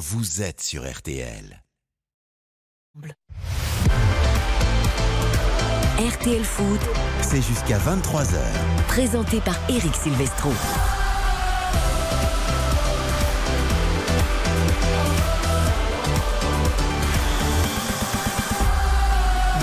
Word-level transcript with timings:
vous 0.00 0.40
êtes 0.40 0.62
sur 0.62 0.90
RTL. 0.90 1.62
RTL 5.98 6.42
Foot, 6.42 6.80
C'est 7.20 7.42
jusqu'à 7.42 7.76
23h. 7.76 8.38
présenté 8.88 9.40
par 9.40 9.56
Eric 9.68 9.94
Silvestro. 9.94 10.52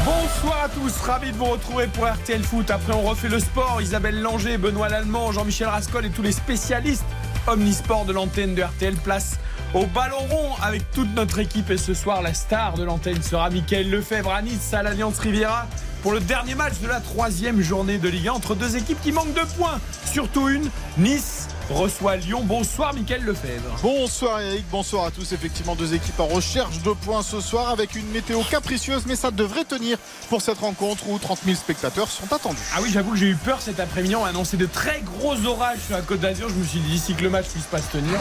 Bonsoir 0.06 0.66
à 0.66 0.70
tous, 0.70 0.96
ravi 1.02 1.32
de 1.32 1.38
vous 1.38 1.46
retrouver 1.46 1.88
pour 1.88 2.06
RTL 2.06 2.44
Foot. 2.44 2.70
Après, 2.70 2.94
on 2.94 3.02
refait 3.02 3.30
le 3.30 3.40
sport. 3.40 3.82
Isabelle 3.82 4.22
Langer, 4.22 4.60
Benoît 4.60 4.90
Lallemand, 4.90 5.32
Jean-Michel 5.32 5.68
Rascol 5.68 6.06
et 6.06 6.12
tous 6.12 6.22
les 6.22 6.32
spécialistes 6.32 7.06
omnisport 7.48 8.06
de 8.06 8.14
l'antenne 8.14 8.56
de 8.56 8.62
RTL. 8.62 8.96
Place 8.98 9.40
au 9.74 9.86
ballon 9.86 10.20
rond 10.30 10.56
avec 10.62 10.90
toute 10.92 11.14
notre 11.16 11.40
équipe. 11.40 11.70
Et 11.70 11.78
ce 11.78 11.94
soir, 11.94 12.22
la 12.22 12.34
star 12.34 12.76
de 12.76 12.84
l'antenne 12.84 13.22
sera 13.22 13.50
Mickaël 13.50 13.90
Lefebvre 13.90 14.32
à 14.32 14.42
Nice 14.42 14.74
à 14.74 14.84
l'Alliance 14.84 15.20
Riviera 15.20 15.68
pour 16.02 16.12
le 16.12 16.20
dernier 16.20 16.56
match 16.56 16.80
de 16.82 16.88
la 16.88 17.00
troisième 17.00 17.62
journée 17.62 17.98
de 17.98 18.08
Ligue 18.08 18.28
1 18.28 18.34
entre 18.34 18.56
deux 18.56 18.78
équipes 18.78 19.02
qui 19.02 19.12
manquent 19.12 19.34
de 19.34 19.46
points. 19.58 19.80
Surtout 20.06 20.50
une, 20.50 20.70
Nice 20.98 21.48
reçoit 21.70 22.16
Lyon. 22.16 22.42
Bonsoir, 22.44 22.94
Mickaël 22.94 23.24
Lefebvre. 23.24 23.76
Bonsoir 23.82 24.40
Eric, 24.42 24.66
bonsoir 24.72 25.06
à 25.06 25.12
tous. 25.12 25.32
Effectivement, 25.34 25.76
deux 25.76 25.94
équipes 25.94 26.20
en 26.20 26.28
recherche 26.28 26.82
de 26.82 26.92
points 26.92 27.22
ce 27.24 27.42
soir 27.42 27.70
avec 27.70 27.96
une 27.96 28.08
météo 28.12 28.42
capricieuse, 28.50 29.04
mais 29.06 29.16
ça 29.16 29.32
devrait 29.32 29.66
tenir 29.66 29.98
pour 30.30 30.42
cette 30.42 30.60
rencontre 30.60 31.08
où 31.10 31.18
30 31.20 31.40
000 31.46 31.56
spectateurs 31.58 32.08
sont 32.10 32.32
attendus. 32.34 32.58
Ah 32.76 32.80
oui, 32.82 32.90
j'avoue 32.92 33.12
que 33.12 33.18
j'ai 33.18 33.28
eu 33.30 33.36
peur 33.36 33.62
cet 33.62 33.80
après-midi. 33.80 34.16
On 34.16 34.24
a 34.26 34.30
annoncé 34.30 34.58
de 34.58 34.66
très 34.66 35.02
gros 35.02 35.36
orages 35.46 35.80
sur 35.88 35.96
la 35.96 36.02
Côte 36.02 36.20
d'Azur. 36.22 36.50
Je 36.50 36.56
me 36.56 36.64
suis 36.66 36.80
dit, 36.80 36.90
d'ici 36.92 37.14
que 37.16 37.24
le 37.24 37.30
match 37.30 37.48
puisse 37.48 37.66
pas 37.66 37.80
se 37.82 37.92
tenir, 37.92 38.18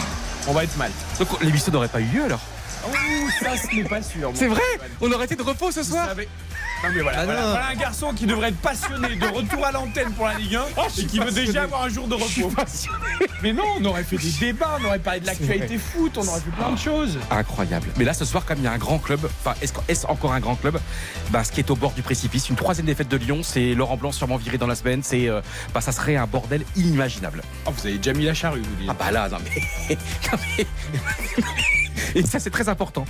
on 0.48 0.52
va 0.52 0.64
être 0.64 0.76
mal. 0.76 0.90
Donc 1.18 1.28
l'émission 1.42 1.72
n'aurait 1.72 1.88
pas 1.88 2.00
eu 2.00 2.06
lieu 2.06 2.24
alors? 2.24 2.40
Ouh, 2.88 3.30
ça, 3.42 3.56
ce 3.56 3.74
n'est 3.74 3.82
pas 3.84 4.00
sûr. 4.02 4.30
C'est 4.34 4.46
vrai? 4.46 4.60
On 5.00 5.10
aurait 5.10 5.24
été 5.24 5.34
de 5.34 5.42
repos 5.42 5.72
ce 5.72 5.80
Vous 5.80 5.90
soir? 5.92 6.06
savez- 6.06 6.28
Non 6.86 6.92
mais 6.94 7.00
voilà, 7.02 7.18
Ah 7.20 7.24
voilà, 7.24 7.66
un 7.68 7.74
garçon 7.74 8.12
qui 8.14 8.26
devrait 8.26 8.48
être 8.50 8.58
passionné 8.60 9.16
de 9.16 9.26
retour 9.26 9.64
à 9.66 9.72
l'antenne 9.72 10.12
pour 10.12 10.26
la 10.26 10.34
Ligue 10.34 10.54
1 10.56 10.62
Oh, 10.76 10.82
je 10.94 11.02
et 11.02 11.06
qui 11.06 11.18
veut 11.18 11.32
déjà 11.32 11.62
avoir 11.64 11.82
un 11.82 11.88
jour 11.88 12.06
de 12.06 12.14
repos. 12.14 12.52
Mais 13.42 13.52
non, 13.52 13.64
on 13.80 13.84
aurait 13.86 14.04
fait 14.04 14.16
des 14.18 14.30
débats, 14.30 14.78
on 14.80 14.84
aurait 14.86 14.98
parlé 14.98 15.20
de 15.20 15.26
l'actualité 15.26 15.78
foot, 15.78 16.16
on 16.16 16.26
aurait 16.28 16.40
fait 16.40 16.50
plein 16.50 16.70
de 16.70 16.78
choses. 16.78 17.18
Incroyable. 17.30 17.88
Mais 17.96 18.04
là 18.04 18.14
ce 18.14 18.24
soir, 18.24 18.44
comme 18.44 18.58
il 18.58 18.64
y 18.64 18.68
a 18.68 18.72
un 18.72 18.78
grand 18.78 18.98
club, 18.98 19.20
enfin 19.40 19.54
est-ce 19.60 19.72
est-ce 19.88 20.06
encore 20.06 20.32
un 20.32 20.40
grand 20.40 20.54
club? 20.54 20.78
Bah, 21.30 21.42
Ce 21.44 21.50
qui 21.52 21.60
est 21.60 21.70
au 21.70 21.76
bord 21.76 21.92
du 21.92 22.02
précipice, 22.02 22.48
une 22.48 22.56
troisième 22.56 22.86
défaite 22.86 23.08
de 23.08 23.16
Lyon, 23.16 23.40
c'est 23.42 23.74
Laurent 23.74 23.96
Blanc 23.96 24.12
sûrement 24.12 24.36
viré 24.36 24.58
dans 24.58 24.66
la 24.66 24.74
semaine, 24.76 25.02
c'est 25.02 25.28
euh, 25.28 25.40
bah, 25.74 25.80
ça 25.80 25.92
serait 25.92 26.16
un 26.16 26.26
bordel 26.26 26.64
inimaginable. 26.76 27.42
Oh, 27.66 27.70
vous 27.76 27.86
avez 27.86 27.98
déjà 27.98 28.12
mis 28.12 28.24
la 28.24 28.34
charrue, 28.34 28.60
vous 28.60 28.76
dites. 28.76 28.88
Ah 28.90 28.94
bah 28.98 29.10
là, 29.10 29.28
non 29.28 29.38
mais. 29.44 29.96
non, 30.32 30.38
mais- 30.58 30.66
Et 32.14 32.22
ça 32.24 32.38
c'est 32.40 32.50
très 32.50 32.68
important. 32.68 33.04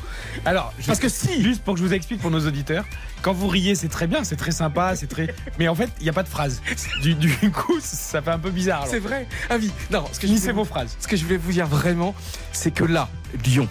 Alors, 0.45 0.73
je- 0.79 0.87
Parce 0.87 0.99
que 0.99 1.09
si 1.09 1.43
juste 1.43 1.63
pour 1.63 1.75
que 1.75 1.81
je 1.81 1.85
vous 1.87 1.93
explique 1.95 2.21
pour 2.21 2.31
nos 2.31 2.47
auditeurs, 2.47 2.85
quand 3.23 3.33
vous 3.33 3.49
riez, 3.49 3.75
c'est 3.75 3.89
très 3.89 4.07
bien, 4.07 4.25
c'est 4.25 4.37
très 4.37 4.53
sympa, 4.53 4.95
c'est 4.97 5.07
très. 5.09 5.35
Mais 5.59 5.69
en 5.69 5.75
fait, 5.75 5.91
il 6.01 6.05
n'y 6.05 6.11
a 6.11 6.13
pas 6.13 6.23
de 6.23 6.29
phrase. 6.29 6.61
Du, 7.03 7.15
du 7.15 7.51
coup, 7.51 7.79
ça 7.81 8.23
fait 8.23 8.31
un 8.31 8.39
peu 8.39 8.51
bizarre. 8.51 8.87
C'est 8.89 8.99
vrai 8.99 9.27
Ah 9.51 9.57
oui, 9.59 9.71
non, 9.91 10.05
ce 10.13 10.19
que 10.21 10.27
voulais- 10.27 10.53
vos 10.53 10.65
phrases. 10.65 10.97
Ce 11.01 11.09
que 11.09 11.17
je 11.17 11.25
voulais 11.25 11.37
vous 11.37 11.53
dire 11.53 11.67
vraiment, 11.67 12.15
c'est 12.53 12.71
que 12.71 12.85
là, 12.85 13.09
Lyon. 13.45 13.69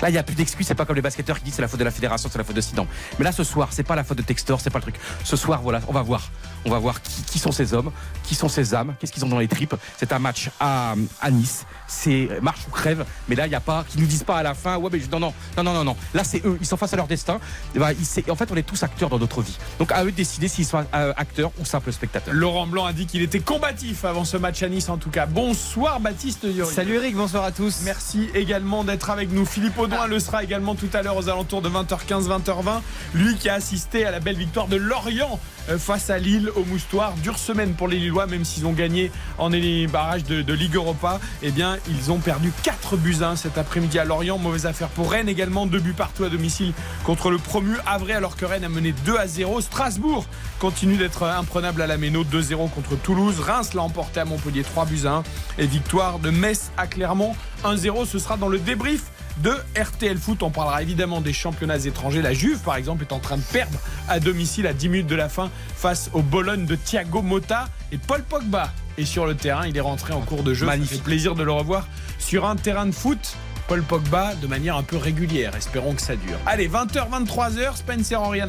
Là, 0.00 0.08
il 0.08 0.12
n'y 0.14 0.18
a 0.18 0.24
plus 0.24 0.34
d'excuses, 0.34 0.66
c'est 0.66 0.74
pas 0.74 0.84
comme 0.84 0.96
les 0.96 1.02
basketteurs 1.02 1.38
qui 1.38 1.44
disent 1.44 1.54
c'est 1.54 1.62
la 1.62 1.68
faute 1.68 1.78
de 1.78 1.84
la 1.84 1.92
fédération, 1.92 2.28
c'est 2.30 2.36
la 2.38 2.42
faute 2.42 2.56
de 2.56 2.60
Sidan. 2.60 2.88
Mais 3.20 3.24
là, 3.24 3.30
ce 3.30 3.44
soir, 3.44 3.68
c'est 3.70 3.84
pas 3.84 3.94
la 3.94 4.02
faute 4.02 4.18
de 4.18 4.22
Textor, 4.22 4.60
c'est 4.60 4.68
pas 4.70 4.80
le 4.80 4.82
truc. 4.82 4.96
Ce 5.22 5.36
soir, 5.36 5.62
voilà, 5.62 5.80
on 5.86 5.92
va 5.92 6.02
voir. 6.02 6.28
On 6.64 6.70
va 6.70 6.80
voir 6.80 7.00
qui, 7.02 7.22
qui 7.22 7.38
sont 7.38 7.52
ces 7.52 7.72
hommes, 7.72 7.92
qui 8.24 8.34
sont 8.34 8.48
ces 8.48 8.74
âmes, 8.74 8.94
qu'est-ce 8.98 9.12
qu'ils 9.12 9.24
ont 9.24 9.28
dans 9.28 9.38
les 9.38 9.46
tripes. 9.46 9.76
C'est 9.96 10.12
un 10.12 10.18
match 10.18 10.50
à, 10.58 10.94
à 11.20 11.30
Nice, 11.30 11.66
c'est 11.92 12.28
marche 12.40 12.60
ou 12.68 12.70
crève. 12.70 13.04
Mais 13.28 13.34
là, 13.36 13.46
il 13.46 13.50
n'y 13.50 13.54
a 13.54 13.60
pas, 13.60 13.84
qui 13.88 13.98
nous 13.98 14.06
disent 14.06 14.24
pas 14.24 14.38
à 14.38 14.42
la 14.42 14.54
fin, 14.54 14.76
ouais, 14.78 14.88
mais 14.92 15.00
je- 15.00 15.10
non, 15.10 15.20
non, 15.20 15.32
non, 15.56 15.62
non, 15.62 15.72
non, 15.74 15.84
non. 15.84 15.96
Là, 16.14 16.24
c'est 16.24 16.44
eux, 16.44 16.56
ils 16.60 16.66
sont 16.66 16.76
face 16.76 16.92
à 16.92 16.96
leur 16.96 17.06
destin. 17.06 17.38
Et 17.74 17.78
bah, 17.78 17.90
ils- 17.92 18.30
en 18.30 18.34
fait, 18.36 18.50
on 18.50 18.56
est 18.56 18.62
tous 18.62 18.82
acteurs 18.82 19.08
dans 19.10 19.18
notre 19.18 19.42
vie. 19.42 19.56
Donc, 19.78 19.92
à 19.92 20.02
eux 20.04 20.10
de 20.10 20.16
décider 20.16 20.48
s'ils 20.48 20.64
sont 20.66 20.84
euh, 20.94 21.12
acteurs 21.16 21.50
ou 21.60 21.64
simples 21.64 21.92
spectateurs. 21.92 22.34
Laurent 22.34 22.66
Blanc 22.66 22.84
a 22.86 22.92
dit 22.92 23.06
qu'il 23.06 23.22
était 23.22 23.40
combatif 23.40 24.04
avant 24.04 24.24
ce 24.24 24.36
match 24.36 24.62
à 24.62 24.68
Nice, 24.68 24.88
en 24.88 24.96
tout 24.96 25.10
cas. 25.10 25.26
Bonsoir, 25.26 26.00
Baptiste 26.00 26.46
Durier. 26.46 26.72
Salut 26.72 26.94
Eric, 26.94 27.14
bonsoir 27.14 27.44
à 27.44 27.52
tous. 27.52 27.80
Merci 27.84 28.28
également 28.34 28.84
d'être 28.84 29.10
avec 29.10 29.30
nous. 29.30 29.44
Philippe 29.44 29.78
Audouin 29.78 30.06
le 30.06 30.18
sera 30.18 30.42
également 30.42 30.74
tout 30.74 30.88
à 30.94 31.02
l'heure 31.02 31.16
aux 31.16 31.28
alentours 31.28 31.62
de 31.62 31.68
20h15, 31.68 32.26
20h20. 32.28 32.80
Lui 33.14 33.36
qui 33.36 33.48
a 33.48 33.54
assisté 33.54 34.04
à 34.04 34.10
la 34.10 34.20
belle 34.20 34.36
victoire 34.36 34.66
de 34.68 34.76
Lorient 34.76 35.38
face 35.78 36.10
à 36.10 36.18
Lille 36.18 36.50
au 36.56 36.64
Moustoir. 36.64 37.14
Dure 37.22 37.38
semaine 37.38 37.74
pour 37.74 37.88
les 37.88 37.98
Lillois, 37.98 38.26
même 38.26 38.44
s'ils 38.44 38.66
ont 38.66 38.72
gagné 38.72 39.10
en 39.38 39.52
les 39.52 39.86
barrages 39.86 40.24
de, 40.24 40.52
Ligue 40.52 40.74
Europa. 40.74 41.20
Eh 41.42 41.50
bien, 41.50 41.78
ils 41.88 42.10
ont 42.10 42.18
perdu 42.18 42.52
4 42.62 42.96
buts 42.96 43.16
à 43.22 43.30
1 43.30 43.36
cet 43.36 43.58
après-midi 43.58 43.98
à 43.98 44.04
Lorient. 44.04 44.38
Mauvaise 44.38 44.66
affaire 44.66 44.88
pour 44.88 45.10
Rennes 45.10 45.28
également. 45.28 45.66
Deux 45.66 45.80
buts 45.80 45.94
partout 45.96 46.24
à 46.24 46.28
domicile 46.28 46.72
contre 47.04 47.30
le 47.30 47.38
promu 47.38 47.76
Havre, 47.86 48.12
alors 48.12 48.36
que 48.36 48.44
Rennes 48.44 48.64
a 48.64 48.68
mené 48.68 48.92
2 49.04 49.16
à 49.16 49.26
0. 49.26 49.60
Strasbourg 49.60 50.26
continue 50.58 50.96
d'être 50.96 51.24
imprenable 51.24 51.82
à 51.82 51.86
la 51.86 51.96
Méno. 51.96 52.24
2-0 52.24 52.70
contre 52.70 52.96
Toulouse. 52.96 53.40
Reims 53.40 53.74
l'a 53.74 53.82
emporté 53.82 54.20
à 54.20 54.24
Montpellier 54.24 54.62
3 54.62 54.86
buts 54.86 55.06
à 55.06 55.16
1. 55.16 55.22
Et 55.58 55.66
victoire 55.66 56.18
de 56.18 56.30
Metz 56.30 56.70
à 56.76 56.86
Clermont 56.86 57.34
1-0. 57.64 58.06
Ce 58.06 58.18
sera 58.18 58.36
dans 58.36 58.48
le 58.48 58.58
débrief 58.58 59.04
de 59.38 59.52
RTL 59.80 60.18
Foot. 60.18 60.42
On 60.42 60.50
parlera 60.50 60.82
évidemment 60.82 61.20
des 61.20 61.32
championnats 61.32 61.78
étrangers. 61.78 62.22
La 62.22 62.32
Juve, 62.34 62.58
par 62.60 62.76
exemple, 62.76 63.02
est 63.02 63.12
en 63.12 63.18
train 63.18 63.36
de 63.36 63.42
perdre 63.42 63.78
à 64.08 64.20
domicile 64.20 64.66
à 64.66 64.72
10 64.72 64.88
minutes 64.88 65.06
de 65.06 65.16
la 65.16 65.28
fin 65.28 65.50
face 65.76 66.10
au 66.12 66.22
Bologne 66.22 66.66
de 66.66 66.74
Thiago 66.76 67.22
Motta 67.22 67.68
et 67.92 67.98
Paul 67.98 68.22
Pogba. 68.22 68.72
est 68.98 69.04
sur 69.04 69.26
le 69.26 69.34
terrain, 69.34 69.66
il 69.66 69.76
est 69.76 69.80
rentré 69.80 70.12
en 70.12 70.20
cours 70.20 70.42
de 70.42 70.54
jeu. 70.54 70.66
Ça 70.66 70.72
Magnifique. 70.72 70.98
fait 70.98 71.02
plaisir 71.04 71.34
de 71.34 71.42
le 71.42 71.52
revoir 71.52 71.86
sur 72.18 72.46
un 72.46 72.56
terrain 72.56 72.86
de 72.86 72.92
foot. 72.92 73.36
Paul 73.68 73.82
Pogba 73.82 74.34
de 74.34 74.46
manière 74.46 74.76
un 74.76 74.82
peu 74.82 74.96
régulière. 74.96 75.54
Espérons 75.56 75.94
que 75.94 76.02
ça 76.02 76.16
dure. 76.16 76.36
Allez, 76.46 76.68
20h, 76.68 77.08
23h, 77.10 77.76
Spencer 77.76 78.20
Henry 78.20 78.40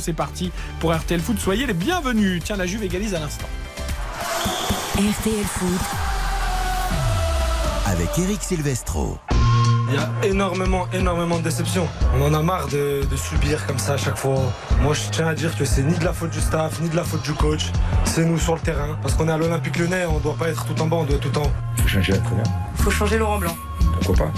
c'est 0.00 0.12
parti 0.12 0.52
pour 0.78 0.94
RTL 0.94 1.20
Foot. 1.20 1.38
Soyez 1.40 1.66
les 1.66 1.72
bienvenus. 1.74 2.42
Tiens, 2.44 2.56
la 2.56 2.66
Juve 2.66 2.84
égalise 2.84 3.14
à 3.14 3.20
l'instant. 3.20 3.48
RTL 4.96 5.44
Foot, 5.46 5.80
Avec 7.86 8.10
Eric 8.18 8.42
Silvestro. 8.42 9.18
Il 9.92 9.96
y 9.96 9.98
a 9.98 10.08
énormément, 10.22 10.86
énormément 10.92 11.38
de 11.38 11.42
déceptions. 11.42 11.88
On 12.14 12.22
en 12.22 12.32
a 12.32 12.42
marre 12.42 12.68
de, 12.68 13.02
de 13.10 13.16
subir 13.16 13.66
comme 13.66 13.78
ça 13.78 13.94
à 13.94 13.96
chaque 13.96 14.16
fois. 14.16 14.38
Moi, 14.82 14.94
je 14.94 15.10
tiens 15.10 15.26
à 15.26 15.34
dire 15.34 15.56
que 15.58 15.64
c'est 15.64 15.82
ni 15.82 15.98
de 15.98 16.04
la 16.04 16.12
faute 16.12 16.30
du 16.30 16.40
staff, 16.40 16.80
ni 16.80 16.88
de 16.88 16.94
la 16.94 17.02
faute 17.02 17.22
du 17.22 17.32
coach. 17.32 17.72
C'est 18.04 18.24
nous 18.24 18.38
sur 18.38 18.54
le 18.54 18.60
terrain. 18.60 18.96
Parce 19.02 19.14
qu'on 19.14 19.28
est 19.28 19.32
à 19.32 19.36
l'Olympique 19.36 19.78
Lyonnais, 19.78 20.06
on 20.06 20.18
doit 20.20 20.36
pas 20.38 20.48
être 20.48 20.64
tout 20.64 20.80
en 20.80 20.86
bas, 20.86 20.98
on 20.98 21.04
doit 21.04 21.16
être 21.16 21.28
tout 21.28 21.38
en 21.38 21.42
haut. 21.42 21.52
faut 21.76 21.88
changer 21.88 22.12
l'entraîneur. 22.12 22.46
Faut 22.76 22.90
changer 22.90 23.18
Laurent 23.18 23.38
Blanc. 23.38 23.56
Pourquoi 24.00 24.26
pas? 24.26 24.32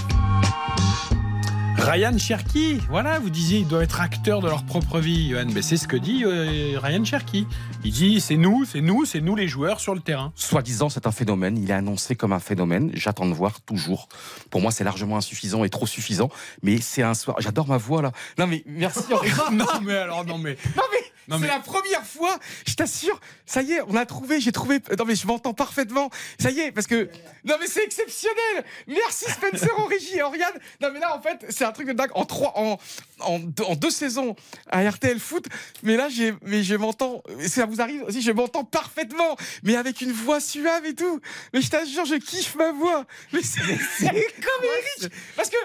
Ryan 1.83 2.17
Cherky, 2.17 2.79
voilà, 2.89 3.19
vous 3.19 3.29
disiez, 3.29 3.59
ils 3.61 3.67
doivent 3.67 3.83
être 3.83 4.01
acteurs 4.01 4.41
de 4.41 4.49
leur 4.49 4.65
propre 4.65 5.01
vie, 5.01 5.31
Johan. 5.31 5.47
Mais 5.53 5.63
c'est 5.63 5.77
ce 5.77 5.89
que 5.89 5.97
dit 5.97 6.23
euh, 6.25 6.79
Ryan 6.81 7.05
Cherky. 7.05 7.47
Il 7.85 7.91
dit, 7.93 8.21
c'est 8.21 8.37
nous, 8.37 8.65
c'est 8.65 8.81
nous, 8.81 9.05
c'est 9.05 9.21
nous 9.21 9.35
les 9.35 9.49
joueurs 9.49 9.81
sur 9.81 9.95
le 9.95 10.01
terrain. 10.01 10.33
Soi-disant, 10.37 10.89
c'est 10.89 11.07
un 11.09 11.13
phénomène. 11.13 11.59
Il 11.59 11.71
est 11.71 11.75
annoncé 11.75 12.15
comme 12.15 12.33
un 12.33 12.39
phénomène. 12.39 12.91
J'attends 12.95 13.27
de 13.27 13.35
voir 13.35 13.61
toujours. 13.63 14.09
Pour 14.51 14.61
moi, 14.61 14.71
c'est 14.71 14.85
largement 14.85 15.17
insuffisant 15.17 15.65
et 15.65 15.71
trop 15.71 15.87
suffisant. 15.87 16.31
Mais 16.63 16.81
c'est 16.81 17.03
un 17.03 17.15
soir. 17.15 17.37
J'adore 17.41 17.67
ma 17.67 17.79
voix 17.79 18.01
là. 18.01 18.13
Non 18.39 18.47
mais 18.47 18.63
merci. 18.67 19.01
Non 19.53 19.67
mais 19.83 19.97
alors, 19.97 20.25
non 20.25 20.39
mais... 20.39 20.57
Non 20.77 20.83
mais, 20.93 20.99
c'est 21.29 21.39
mais- 21.39 21.47
la 21.49 21.61
première 21.61 22.05
fois, 22.05 22.39
je 22.67 22.75
t'assure. 22.75 23.19
Ça 23.47 23.63
y 23.63 23.73
est, 23.73 23.81
on 23.89 23.97
a 23.97 24.07
trouvé, 24.07 24.41
j'ai 24.41 24.53
trouvé. 24.53 24.81
Non 24.99 25.05
mais 25.05 25.15
je 25.15 25.27
m'entends 25.27 25.53
parfaitement. 25.55 26.11
Ça 26.39 26.51
y 26.51 26.61
est, 26.61 26.73
parce 26.73 26.87
que 26.87 27.11
non 27.45 27.55
mais 27.61 27.67
c'est 27.67 27.85
exceptionnel. 27.85 28.65
Merci 28.87 29.25
Spencer 29.31 29.71
en 29.79 29.87
régie 29.87 30.17
et 30.17 30.23
Oriane. 30.23 30.53
Non 30.81 30.89
mais 30.93 31.01
là 31.01 31.17
en 31.17 31.21
fait, 31.23 31.45
c'est 31.49 31.65
un 31.65 31.72
truc 31.73 31.89
de 31.89 31.93
dingue. 31.93 32.11
En 32.15 32.25
trois, 32.25 32.53
en 32.57 32.79
en 33.21 33.39
deux, 33.39 33.65
en 33.65 33.77
deux 33.77 33.91
saisons 33.91 34.37
à 34.71 34.89
RTL 34.89 35.19
Foot. 35.19 35.47
Mais 35.83 35.97
là 35.97 36.09
j'ai, 36.09 36.35
mais 36.43 36.63
je 36.63 36.75
m'entends. 36.75 37.23
Ça 37.47 37.67
vous 37.67 37.81
arrive 37.81 38.03
aussi, 38.03 38.23
je 38.23 38.33
m'entends 38.33 38.65
parfaitement, 38.65 39.37
mais 39.63 39.77
avec 39.77 40.01
une 40.01 40.13
voix 40.13 40.41
suave 40.41 40.85
et 40.87 40.95
tout. 40.95 41.21
Mais 41.53 41.61
je 41.61 41.71
t'assure, 41.71 42.05
je 42.05 42.17
kiffe 42.17 42.55
ma 42.55 42.73
voix. 42.73 43.05
Mais 43.33 43.43
c'est 43.43 43.61
comme 44.01 44.65
Eric. 45.01 45.13
Parce 45.37 45.51
que 45.51 45.57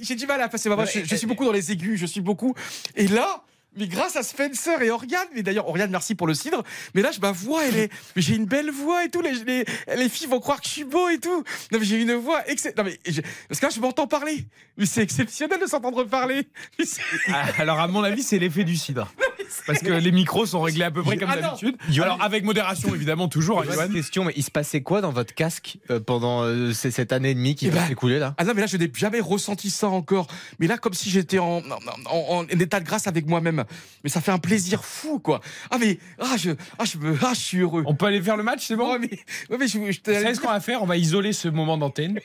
j'ai 0.00 0.14
du 0.14 0.26
mal 0.26 0.40
à 0.40 0.48
passer 0.48 0.68
ma 0.68 0.74
voix. 0.74 0.84
Je, 0.84 1.04
je 1.04 1.16
suis 1.16 1.26
beaucoup 1.26 1.44
dans 1.44 1.52
les 1.52 1.72
aigus, 1.72 1.98
je 1.98 2.06
suis 2.06 2.20
beaucoup. 2.20 2.54
Et 2.96 3.08
là. 3.08 3.44
Mais 3.76 3.86
grâce 3.88 4.16
à 4.16 4.22
Spencer 4.22 4.80
et 4.82 4.90
Oriane, 4.90 5.26
mais 5.34 5.42
d'ailleurs 5.42 5.68
Oriane 5.68 5.90
merci 5.90 6.14
pour 6.14 6.26
le 6.26 6.34
cidre, 6.34 6.62
mais 6.94 7.02
là 7.02 7.10
je 7.12 7.20
ma 7.20 7.32
voix 7.32 7.64
elle 7.66 7.76
est, 7.76 7.90
mais 8.14 8.22
j'ai 8.22 8.36
une 8.36 8.44
belle 8.46 8.70
voix 8.70 9.04
et 9.04 9.08
tout, 9.10 9.20
les, 9.20 9.32
les, 9.44 9.64
les 9.96 10.08
filles 10.08 10.26
vont 10.28 10.40
croire 10.40 10.60
que 10.60 10.66
je 10.68 10.72
suis 10.72 10.84
beau 10.84 11.08
et 11.08 11.18
tout. 11.18 11.42
Non 11.72 11.78
mais 11.78 11.84
j'ai 11.84 12.00
une 12.00 12.14
voix 12.14 12.46
excellente, 12.48 12.78
non 12.78 12.84
mais 12.84 12.98
je- 13.06 13.20
parce 13.48 13.60
que 13.60 13.66
là 13.66 13.72
je 13.74 13.80
m'entends 13.80 14.06
parler, 14.06 14.46
mais 14.76 14.86
c'est 14.86 15.02
exceptionnel 15.02 15.60
de 15.60 15.66
s'entendre 15.66 16.04
parler. 16.04 16.46
Ah, 17.28 17.46
Alors 17.58 17.80
à 17.80 17.88
mon 17.88 18.02
avis, 18.04 18.22
c'est 18.22 18.38
l'effet 18.38 18.64
du 18.64 18.76
cidre. 18.76 19.12
parce 19.66 19.78
que 19.80 19.92
les 19.92 20.12
micros 20.12 20.46
sont 20.46 20.60
réglés 20.60 20.84
à 20.84 20.90
peu 20.90 21.02
près 21.02 21.16
comme 21.16 21.30
Ah 21.30 21.36
non. 21.36 21.42
d'habitude. 21.48 21.76
Alors 22.02 22.20
avec 22.22 22.44
modération 22.44 22.94
évidemment 22.94 23.28
toujours. 23.28 23.60
hein, 23.60 23.64
Une 23.66 23.72
Johan. 23.72 23.88
question, 23.88 24.24
mais 24.24 24.32
il 24.36 24.42
se 24.44 24.50
passait 24.50 24.82
quoi 24.82 25.00
dans 25.00 25.10
votre 25.10 25.34
casque 25.34 25.78
euh, 25.90 26.00
pendant 26.00 26.42
euh, 26.42 26.72
cette 26.72 27.12
année 27.12 27.30
et 27.30 27.34
demie 27.34 27.54
qui 27.54 27.66
Eh 27.66 27.70
va 27.70 27.80
ben, 27.80 27.88
s'écouler 27.88 28.18
là? 28.18 28.34
Ah 28.38 28.44
non, 28.44 28.52
mais 28.54 28.60
là, 28.62 28.66
je 28.66 28.76
n'ai 28.76 28.90
jamais 28.94 29.20
ressenti 29.20 29.70
ça 29.70 29.88
encore. 29.88 30.26
Mais 30.58 30.66
là, 30.66 30.76
comme 30.78 30.94
si 30.94 31.10
j'étais 31.10 31.38
en, 31.38 31.58
en, 31.58 31.62
en- 32.10 32.38
en 32.40 32.46
état 32.48 32.80
de 32.80 32.84
grâce 32.84 33.06
avec 33.06 33.26
moi-même. 33.26 33.63
Mais 34.02 34.10
ça 34.10 34.20
fait 34.20 34.32
un 34.32 34.38
plaisir 34.38 34.84
fou, 34.84 35.18
quoi. 35.18 35.40
Ah, 35.70 35.78
mais, 35.78 35.98
ah, 36.20 36.36
je, 36.36 36.50
ah, 36.78 36.84
je, 36.84 36.98
me, 36.98 37.16
ah, 37.22 37.32
je 37.34 37.40
suis 37.40 37.58
heureux. 37.60 37.82
On 37.86 37.94
peut 37.94 38.06
aller 38.06 38.20
faire 38.20 38.36
le 38.36 38.42
match, 38.42 38.64
c'est 38.66 38.76
bon 38.76 38.92
Ouais, 38.92 38.98
mais, 38.98 39.08
ouais, 39.50 39.56
mais 39.58 39.66
je, 39.66 39.72
je 39.72 39.78
Vous 39.78 39.92
t'ai- 40.02 40.20
savez 40.20 40.34
ce 40.34 40.40
qu'on 40.40 40.48
va 40.48 40.60
faire? 40.60 40.82
On 40.82 40.86
va 40.86 40.96
isoler 40.96 41.32
ce 41.32 41.48
moment 41.48 41.78
d'antenne 41.78 42.20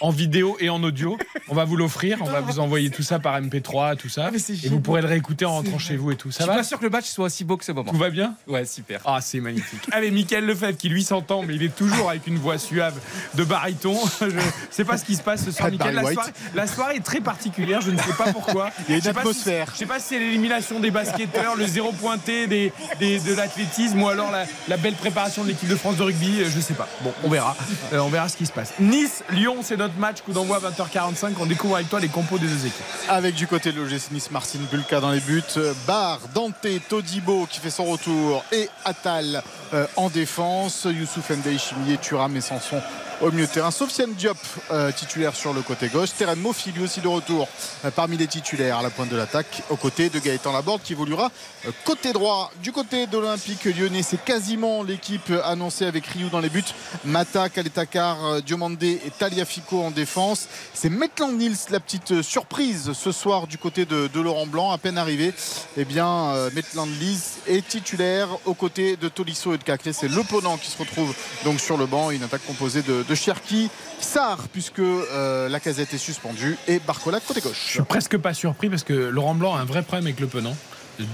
en 0.00 0.10
vidéo 0.10 0.56
et 0.60 0.68
en 0.70 0.82
audio. 0.82 1.18
On 1.48 1.54
va 1.54 1.64
vous 1.64 1.76
l'offrir. 1.76 2.18
On 2.20 2.24
va 2.26 2.40
vous 2.40 2.58
envoyer 2.60 2.90
tout 2.90 3.02
ça 3.02 3.18
par 3.18 3.40
MP3, 3.40 3.96
tout 3.96 4.08
ça. 4.08 4.30
Ah, 4.32 4.36
Et 4.64 4.68
vous 4.68 4.80
pourrez 4.80 5.00
le 5.02 5.08
réécouter 5.08 5.44
en 5.44 5.54
rentrant 5.54 5.78
chez 5.78 5.96
vous 5.96 6.12
et 6.12 6.16
tout. 6.16 6.28
je 6.30 6.34
Ça 6.34 6.44
suis 6.44 6.50
va? 6.50 6.56
pas 6.58 6.62
sûr 6.64 6.78
que 6.78 6.84
le 6.84 6.90
match 6.90 7.06
soit 7.06 7.26
aussi 7.26 7.44
beau 7.44 7.56
que 7.56 7.64
ce 7.64 7.72
moment. 7.72 7.90
Tout 7.90 7.98
va 7.98 8.10
bien? 8.10 8.36
Ouais, 8.46 8.64
super. 8.64 9.00
Ah, 9.04 9.20
c'est 9.20 9.40
magnifique. 9.40 9.80
Allez, 9.90 10.10
Michael 10.12 10.46
Lefebvre 10.46 10.76
qui 10.78 10.88
lui 10.88 11.02
s'entend, 11.02 11.42
mais 11.42 11.54
il 11.56 11.62
est 11.64 11.74
toujours 11.74 12.10
avec 12.10 12.26
une 12.28 12.38
voix 12.38 12.58
suave 12.58 12.98
de 13.34 13.42
baryton. 13.44 13.98
Je 14.20 14.26
sais 14.70 14.84
pas 14.84 14.98
ce 14.98 15.04
qui 15.04 15.16
se 15.16 15.22
passe 15.22 15.44
ce 15.44 15.50
soir, 15.50 15.70
Michael. 15.70 15.94
La 15.94 16.12
soirée, 16.12 16.30
la 16.54 16.66
soirée 16.66 16.96
est 16.96 17.00
très 17.04 17.20
particulière, 17.20 17.80
je 17.80 17.90
ne 17.90 17.98
sais 17.98 18.12
pas 18.16 18.32
pourquoi. 18.32 18.70
Il 18.88 18.92
y 18.92 18.94
a 18.94 18.96
une 18.98 19.02
Je 19.04 19.10
atmosphère. 19.10 19.70
je 19.72 19.78
sais 19.78 19.86
pas 19.86 19.98
si 19.98 20.08
c'est 20.08 20.18
l'élimination 20.18 20.80
des 20.84 20.90
basketteurs, 20.90 21.56
le 21.56 21.66
zéro 21.66 21.92
pointé 21.92 22.46
des, 22.46 22.70
de 23.00 23.34
l'athlétisme 23.34 24.02
ou 24.02 24.08
alors 24.08 24.30
la, 24.68 24.76
belle 24.76 24.94
préparation 24.94 25.42
de 25.42 25.48
l'équipe 25.48 25.68
de 25.68 25.76
France 25.76 25.96
de 25.96 26.02
rugby. 26.02 26.42
euh, 26.42 26.50
Je 26.54 26.60
sais 26.60 26.74
pas. 26.74 26.86
Bon, 27.00 27.12
on 27.24 27.30
verra. 27.30 27.56
Euh, 27.94 28.00
on 28.00 28.10
verra 28.10 28.28
ce 28.28 28.36
qui 28.36 28.44
se 28.44 28.52
passe. 28.52 28.74
Nice, 28.78 29.24
Lyon, 29.30 29.56
c'est 29.62 29.78
notre 29.78 29.96
match. 29.96 30.20
Coup 30.20 30.32
d'envoi 30.32 30.58
à 30.58 30.70
20h45. 30.70 31.32
On 31.40 31.46
découvre 31.46 31.76
avec 31.76 31.88
toi 31.88 32.00
les 32.00 32.08
compos 32.08 32.38
des 32.38 32.46
deux 32.46 32.66
équipes. 32.66 32.84
Avec 33.08 33.34
du 33.34 33.46
côté 33.46 33.72
de 33.72 33.80
l'OGC 33.80 34.10
Nice, 34.12 34.30
Marcin 34.30 34.58
Bulka 34.70 35.00
dans 35.00 35.10
les 35.10 35.20
buts, 35.20 35.42
Bar, 35.86 36.20
Dante, 36.34 36.54
Todibo 36.88 37.46
qui 37.50 37.60
fait 37.60 37.70
son 37.70 37.84
retour 37.84 38.44
et 38.52 38.68
Atal 38.84 39.42
euh, 39.72 39.86
en 39.96 40.10
défense, 40.10 40.86
Youssouf 40.90 41.30
Ndei, 41.30 41.56
Chimier, 41.58 41.96
Thuram 41.96 42.36
et 42.36 42.42
Sanson 42.42 42.80
au 43.20 43.30
milieu 43.30 43.46
de 43.46 43.50
terrain. 43.50 43.70
Sofiane 43.70 44.14
Diop 44.14 44.36
euh, 44.70 44.90
titulaire 44.92 45.34
sur 45.34 45.52
le 45.52 45.62
côté 45.62 45.88
gauche. 45.88 46.10
Terren 46.16 46.38
Mofi 46.38 46.72
lui 46.72 46.84
aussi 46.84 47.00
de 47.00 47.08
retour 47.08 47.48
euh, 47.84 47.90
parmi 47.90 48.16
les 48.16 48.26
titulaires 48.26 48.78
à 48.78 48.82
la 48.82 48.90
pointe 48.90 49.08
de 49.08 49.16
l'attaque 49.16 49.62
aux 49.70 49.76
côtés 49.76 50.10
de 50.10 50.18
Gaëtan 50.18 50.52
Laborde 50.52 50.82
qui 50.82 50.92
évoluera 50.92 51.30
euh, 51.66 51.70
côté 51.84 52.12
droit. 52.12 52.50
Du 52.62 52.72
côté 52.72 53.06
de 53.06 53.18
l'Olympique 53.18 53.64
lyonnais, 53.64 54.02
c'est 54.02 54.22
quasiment 54.22 54.82
l'équipe 54.82 55.32
annoncée 55.44 55.86
avec 55.86 56.06
Ryu 56.06 56.28
dans 56.30 56.40
les 56.40 56.48
buts. 56.48 56.64
Mata, 57.04 57.48
Kaletakar, 57.48 58.42
Diomandé 58.42 59.00
et 59.04 59.10
Taliafico 59.10 59.82
en 59.82 59.90
défense. 59.90 60.48
C'est 60.72 60.90
Maitland 60.90 61.36
Niels, 61.36 61.56
la 61.70 61.80
petite 61.80 62.22
surprise 62.22 62.92
ce 62.92 63.12
soir 63.12 63.46
du 63.46 63.58
côté 63.58 63.84
de, 63.84 64.08
Laurent 64.20 64.46
Blanc, 64.46 64.70
à 64.72 64.78
peine 64.78 64.98
arrivé. 64.98 65.32
Eh 65.76 65.84
bien, 65.84 66.32
Maitland 66.54 66.88
Niels 66.88 67.18
est 67.46 67.66
titulaire 67.66 68.28
aux 68.46 68.54
côtés 68.54 68.96
de 68.96 69.08
Tolisso 69.08 69.54
et 69.54 69.58
de 69.58 69.62
Cacré. 69.62 69.92
C'est 69.92 70.08
l'opponent 70.08 70.56
qui 70.56 70.70
se 70.70 70.78
retrouve 70.78 71.14
donc 71.44 71.60
sur 71.60 71.76
le 71.76 71.86
banc. 71.86 72.10
Une 72.10 72.22
attaque 72.22 72.46
composée 72.46 72.82
de, 72.82 73.02
de 73.02 73.13
Cherki, 73.14 73.70
Sarr, 74.00 74.48
puisque 74.52 74.78
euh, 74.80 75.48
la 75.48 75.60
casette 75.60 75.94
est 75.94 75.98
suspendue, 75.98 76.56
et 76.68 76.78
Barcola 76.78 77.20
côté 77.20 77.40
Je 77.40 77.48
gauche. 77.48 77.66
suis 77.70 77.82
presque 77.82 78.16
pas 78.18 78.34
surpris 78.34 78.68
parce 78.68 78.84
que 78.84 78.92
Laurent 78.92 79.34
Blanc 79.34 79.54
a 79.54 79.60
un 79.60 79.64
vrai 79.64 79.82
problème 79.82 80.06
avec 80.06 80.20
Le 80.20 80.26
Penant. 80.26 80.56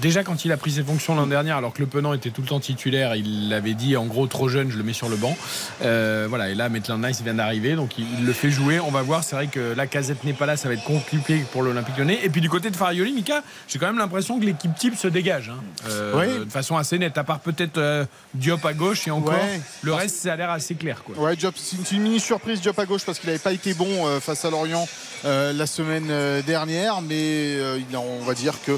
Déjà 0.02 0.22
quand 0.24 0.44
il 0.44 0.52
a 0.52 0.56
pris 0.56 0.72
ses 0.72 0.82
fonctions 0.82 1.14
l'an 1.14 1.26
dernier, 1.26 1.52
alors 1.52 1.72
que 1.72 1.80
Le 1.80 1.86
Penant 1.86 2.12
était 2.12 2.30
tout 2.30 2.42
le 2.42 2.46
temps 2.48 2.60
titulaire, 2.60 3.14
il 3.16 3.48
l'avait 3.48 3.74
dit 3.74 3.96
en 3.96 4.04
gros 4.06 4.26
trop 4.26 4.48
jeune, 4.48 4.70
je 4.70 4.76
le 4.76 4.82
mets 4.82 4.92
sur 4.92 5.08
le 5.08 5.16
banc. 5.16 5.36
Euh, 5.82 6.26
voilà, 6.28 6.48
et 6.50 6.54
là 6.54 6.68
Maitland 6.68 7.04
Nice 7.04 7.22
vient 7.22 7.34
d'arriver, 7.34 7.74
donc 7.76 7.98
il, 7.98 8.04
il 8.18 8.26
le 8.26 8.32
fait 8.32 8.50
jouer. 8.50 8.78
On 8.80 8.90
va 8.90 9.02
voir. 9.02 9.24
C'est 9.24 9.36
vrai 9.36 9.46
que 9.46 9.74
la 9.76 9.86
casette 9.86 10.24
n'est 10.24 10.32
pas 10.32 10.46
là, 10.46 10.56
ça 10.56 10.68
va 10.68 10.74
être 10.74 10.84
compliqué 10.84 11.44
pour 11.52 11.62
l'Olympique 11.62 11.96
Lyonnais. 11.96 12.18
Et 12.22 12.28
puis 12.30 12.40
du 12.40 12.50
côté 12.50 12.70
de 12.70 12.76
Farioli, 12.76 13.12
Mika, 13.12 13.42
j'ai 13.68 13.78
quand 13.78 13.86
même 13.86 13.98
l'impression 13.98 14.38
que 14.38 14.44
l'équipe 14.44 14.74
type 14.74 14.96
se 14.96 15.08
dégage 15.08 15.48
hein. 15.50 15.60
Euh, 15.88 16.12
Oui. 16.40 16.44
de 16.46 16.50
façon 16.50 16.76
assez 16.76 16.98
nette. 16.98 17.16
À 17.18 17.24
part 17.24 17.40
peut-être 17.40 17.78
euh, 17.78 18.04
Diop 18.34 18.64
à 18.66 18.72
gauche 18.74 19.06
et 19.08 19.10
encore, 19.10 19.34
Ouais. 19.34 19.60
le 19.82 19.94
reste 19.94 20.16
ça 20.16 20.32
a 20.34 20.36
l'air 20.36 20.50
assez 20.50 20.74
clair 20.74 21.02
quoi. 21.04 21.16
Ouais, 21.18 21.36
Diop, 21.36 21.54
c'est 21.56 21.76
une, 21.76 21.96
une 21.98 22.02
mini 22.02 22.20
surprise 22.20 22.60
Diop 22.60 22.78
à 22.78 22.84
gauche 22.86 23.02
parce 23.04 23.18
qu'il 23.18 23.28
n'avait 23.28 23.38
pas 23.38 23.52
été 23.52 23.74
bon 23.74 24.06
face 24.20 24.44
à 24.44 24.50
Lorient 24.50 24.86
la 25.24 25.66
semaine 25.66 26.10
dernière, 26.46 27.00
mais 27.02 27.56
on 27.94 28.24
va 28.24 28.34
dire 28.34 28.54
que 28.64 28.72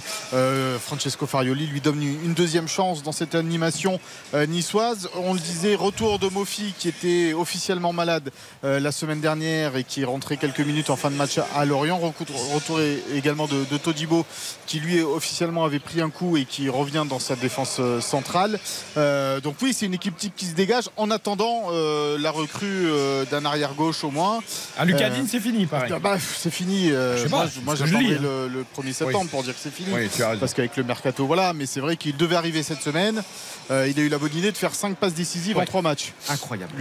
Francesco 0.93 1.27
Farioli 1.27 1.67
lui 1.69 1.81
donne 1.81 2.03
une, 2.03 2.35
deuxième 2.35 2.69
chance 2.69 3.03
dans 3.03 3.13
cette 3.13 3.35
animation 3.35 3.99
euh, 4.35 4.45
niçoise. 4.45 5.09
On 5.15 5.33
le 5.33 5.41
disait, 5.41 5.75
retour 5.75 6.19
de 6.19 6.29
Mofi 6.29 6.75
qui 6.79 6.87
était 6.87 7.33
officiellement 7.33 7.95
malade 7.95 8.31
euh, 8.63 8.79
la 8.79 8.93
semaine 8.93 9.23
dernière 9.23 9.75
et 9.77 9.85
qui 9.85 10.03
est 10.03 10.05
rentré 10.05 10.37
quelques 10.37 10.61
minutes 10.61 10.91
en 10.91 10.97
fin 10.97 11.11
de 11.11 11.17
match 11.17 11.39
à, 11.39 11.47
à 11.57 11.65
Lorient. 11.65 11.99
Retour, 11.99 12.79
également 13.15 13.47
de, 13.47 13.65
de 13.71 13.79
Todibo 13.79 14.27
qui 14.67 14.81
lui 14.81 15.01
officiellement 15.01 15.65
avait 15.65 15.79
pris 15.79 16.03
un 16.03 16.11
coup 16.11 16.37
et 16.37 16.45
qui 16.45 16.69
revient 16.69 17.05
dans 17.09 17.19
sa 17.19 17.37
défense 17.37 17.77
euh, 17.81 18.03
centrale. 18.03 18.59
Euh, 18.99 19.41
donc 19.41 19.57
oui, 19.63 19.73
c'est 19.73 19.87
une 19.87 19.95
équipe 19.95 20.19
type 20.19 20.35
qui 20.37 20.45
se 20.45 20.55
dégage 20.55 20.91
en 20.99 21.11
attendant 21.11 21.69
euh, 21.71 22.19
la 22.19 22.31
recrue 22.31 22.67
euh, 22.67 23.25
d'un 23.31 23.47
arrière 23.47 23.73
gauche 23.73 24.05
au 24.05 24.11
moins. 24.11 24.41
Ah, 24.77 24.85
Lucas 24.85 25.07
Euh, 25.07 25.11
Digne, 25.11 25.27
c'est 25.27 25.41
fini 25.41 25.65
pareil. 25.65 25.91
Ah 25.95 25.99
bah, 25.99 26.17
c'est 26.19 26.53
fini. 26.53 26.89
Je 26.91 27.23
sais 27.23 27.29
moi, 27.29 27.47
pas, 27.67 27.87
le, 27.87 28.49
le 28.49 28.65
1er 28.77 28.93
septembre 28.93 29.31
pour 29.31 29.43
dire 29.43 29.55
que 29.55 29.61
c'est 29.61 29.73
fini. 29.73 29.89
Oui, 29.93 30.09
tu 30.15 30.23
as 30.23 30.29
raison. 30.29 30.41
Parce 30.41 30.55
qu'avec 30.55 30.77
le 30.77 30.82
mercato, 30.85 31.27
voilà. 31.27 31.53
Mais 31.53 31.67
c'est 31.67 31.81
vrai 31.81 31.97
qu'il 31.97 32.17
devait 32.17 32.37
arriver 32.37 32.63
cette 32.63 32.83
semaine. 32.83 33.23
Euh, 33.71 33.89
il 33.89 33.99
a 33.99 34.03
eu 34.03 34.09
la 34.09 34.19
bonne 34.19 34.35
idée 34.37 34.51
de 34.53 34.57
faire 34.57 34.75
5 34.75 34.97
passes 34.97 35.15
décisives 35.15 35.57
en 35.57 35.61
Ouais. 35.61 35.67
3 35.67 35.83
matchs. 35.83 36.13
Incroyable. 36.29 36.73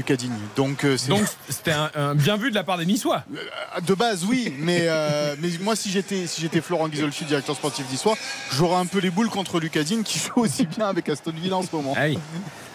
Donc, 0.55 0.83
euh, 0.83 0.97
Donc 1.07 1.23
c'était 1.49 1.71
un, 1.71 1.91
un 1.95 2.15
bien 2.15 2.37
vu 2.37 2.49
de 2.49 2.55
la 2.55 2.63
part 2.63 2.77
des 2.77 2.85
Niçois. 2.85 3.23
de 3.85 3.93
base, 3.93 4.25
oui. 4.25 4.53
Mais, 4.59 4.81
euh, 4.83 5.35
mais 5.39 5.49
moi, 5.61 5.75
si 5.75 5.91
j'étais 5.91 6.27
si 6.27 6.41
j'étais 6.41 6.61
Florent 6.61 6.87
Ghisolfi, 6.89 7.25
directeur 7.25 7.55
sportif 7.55 7.85
d'Issois, 7.87 8.17
j'aurais 8.51 8.77
un 8.79 8.85
peu 8.85 8.99
les 8.99 9.09
boules 9.09 9.29
contre 9.29 9.59
Lucas 9.59 9.83
Digne 9.83 10.03
qui 10.03 10.19
joue 10.19 10.41
aussi 10.41 10.65
bien 10.65 10.87
avec 10.87 11.07
Aston 11.09 11.31
Villa 11.31 11.57
en 11.57 11.63
ce 11.63 11.67
moment. 11.73 11.95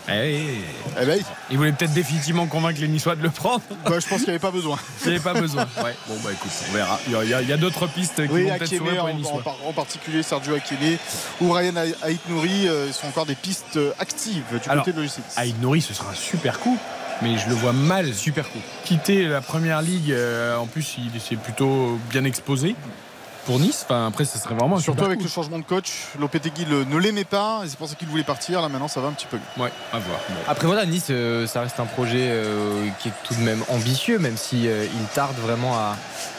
Oui. 0.09 0.61
Eh 1.01 1.05
ben, 1.05 1.21
Il 1.51 1.57
voulait 1.57 1.73
peut-être 1.73 1.93
définitivement 1.93 2.47
convaincre 2.47 2.81
les 2.81 2.89
Niçois 2.89 3.17
de 3.17 3.23
le 3.23 3.31
prendre. 3.31 3.63
bah, 3.85 3.99
je 4.01 4.07
pense 4.07 4.19
qu'il 4.19 4.25
n'y 4.25 4.31
avait 4.31 4.39
pas 4.39 4.51
besoin. 4.51 4.79
Il 5.05 5.11
n'y 5.11 5.15
avait 5.17 5.25
pas 5.25 5.35
besoin. 5.35 5.63
Ouais. 5.85 5.95
Bon, 6.09 6.15
bah 6.25 6.31
écoute, 6.33 6.51
on 6.69 6.73
verra. 6.75 6.99
Il 7.07 7.29
y 7.49 7.53
a, 7.53 7.57
d'autres 7.57 7.87
pistes 7.87 8.27
qui 8.27 8.33
Oui, 8.33 8.45
vont 8.45 8.57
peut-être 8.59 8.79
pour 8.79 9.05
en, 9.05 9.07
les 9.07 9.15
Niçois. 9.15 9.33
en 9.35 9.39
par- 9.43 9.67
en 9.67 9.73
particulier 9.73 10.23
Sergio 10.23 10.55
Akeme 10.55 10.97
ou 11.41 11.51
Ryan 11.53 11.75
Aït 12.03 12.21
Nouri 12.29 12.69
euh, 12.69 12.93
sont 12.93 13.09
encore 13.09 13.27
des 13.27 13.35
pistes 13.35 13.77
euh, 13.77 13.93
actives 13.99 14.45
du 14.63 14.69
Alors, 14.71 14.85
côté 14.85 14.97
de 14.97 15.03
l'OGC. 15.03 15.21
Aïd 15.37 15.61
Nouri, 15.61 15.81
ce 15.81 15.95
sera 15.95 16.11
un 16.11 16.15
super 16.15 16.61
coup. 16.61 16.79
Mais 17.23 17.39
je 17.39 17.49
le 17.49 17.55
vois 17.55 17.73
mal, 17.73 18.13
super 18.13 18.49
coup. 18.51 18.59
Quitter 18.85 19.25
la 19.25 19.41
première 19.41 19.81
ligue, 19.81 20.13
euh, 20.13 20.57
en 20.57 20.67
plus, 20.67 20.97
il 20.99 21.21
s'est 21.21 21.37
plutôt 21.37 21.99
bien 22.11 22.25
exposé 22.25 22.77
pour 23.47 23.59
Nice. 23.59 23.83
Enfin, 23.85 24.09
après, 24.09 24.25
ce 24.27 24.39
serait 24.39 24.55
vraiment 24.55 24.77
un 24.77 24.81
Surtout 24.81 24.99
super 24.99 25.07
avec 25.07 25.19
coup. 25.19 25.25
le 25.25 25.31
changement 25.31 25.59
de 25.59 25.65
coach, 25.65 25.93
Lopetegui 26.19 26.65
le- 26.67 26.85
ne 26.85 26.97
l'aimait 26.99 27.25
pas 27.25 27.63
et 27.65 27.69
c'est 27.69 27.79
pour 27.79 27.89
ça 27.89 27.95
qu'il 27.95 28.09
voulait 28.09 28.23
partir. 28.25 28.61
Là 28.61 28.69
maintenant 28.69 28.89
ça 28.89 29.01
va 29.01 29.09
un 29.09 29.13
petit 29.13 29.27
peu 29.27 29.37
mieux. 29.39 29.63
Ouais, 29.65 29.71
à 29.93 29.99
voir. 29.99 30.19
Bon. 30.29 30.35
Après 30.49 30.67
voilà, 30.67 30.85
Nice, 30.85 31.07
euh, 31.11 31.47
ça 31.47 31.61
reste 31.63 31.81
un 31.81 31.87
projet 31.87 32.29
euh, 32.31 32.87
qui 32.99 33.09
est 33.09 33.13
tout 33.25 33.35
de 33.35 33.41
même 33.41 33.63
ambitieux, 33.69 34.19
même 34.19 34.37
si 34.37 34.69
euh, 34.69 34.85
il 34.85 35.05
tarde 35.15 35.37
vraiment 35.39 35.75
à, 35.77 35.97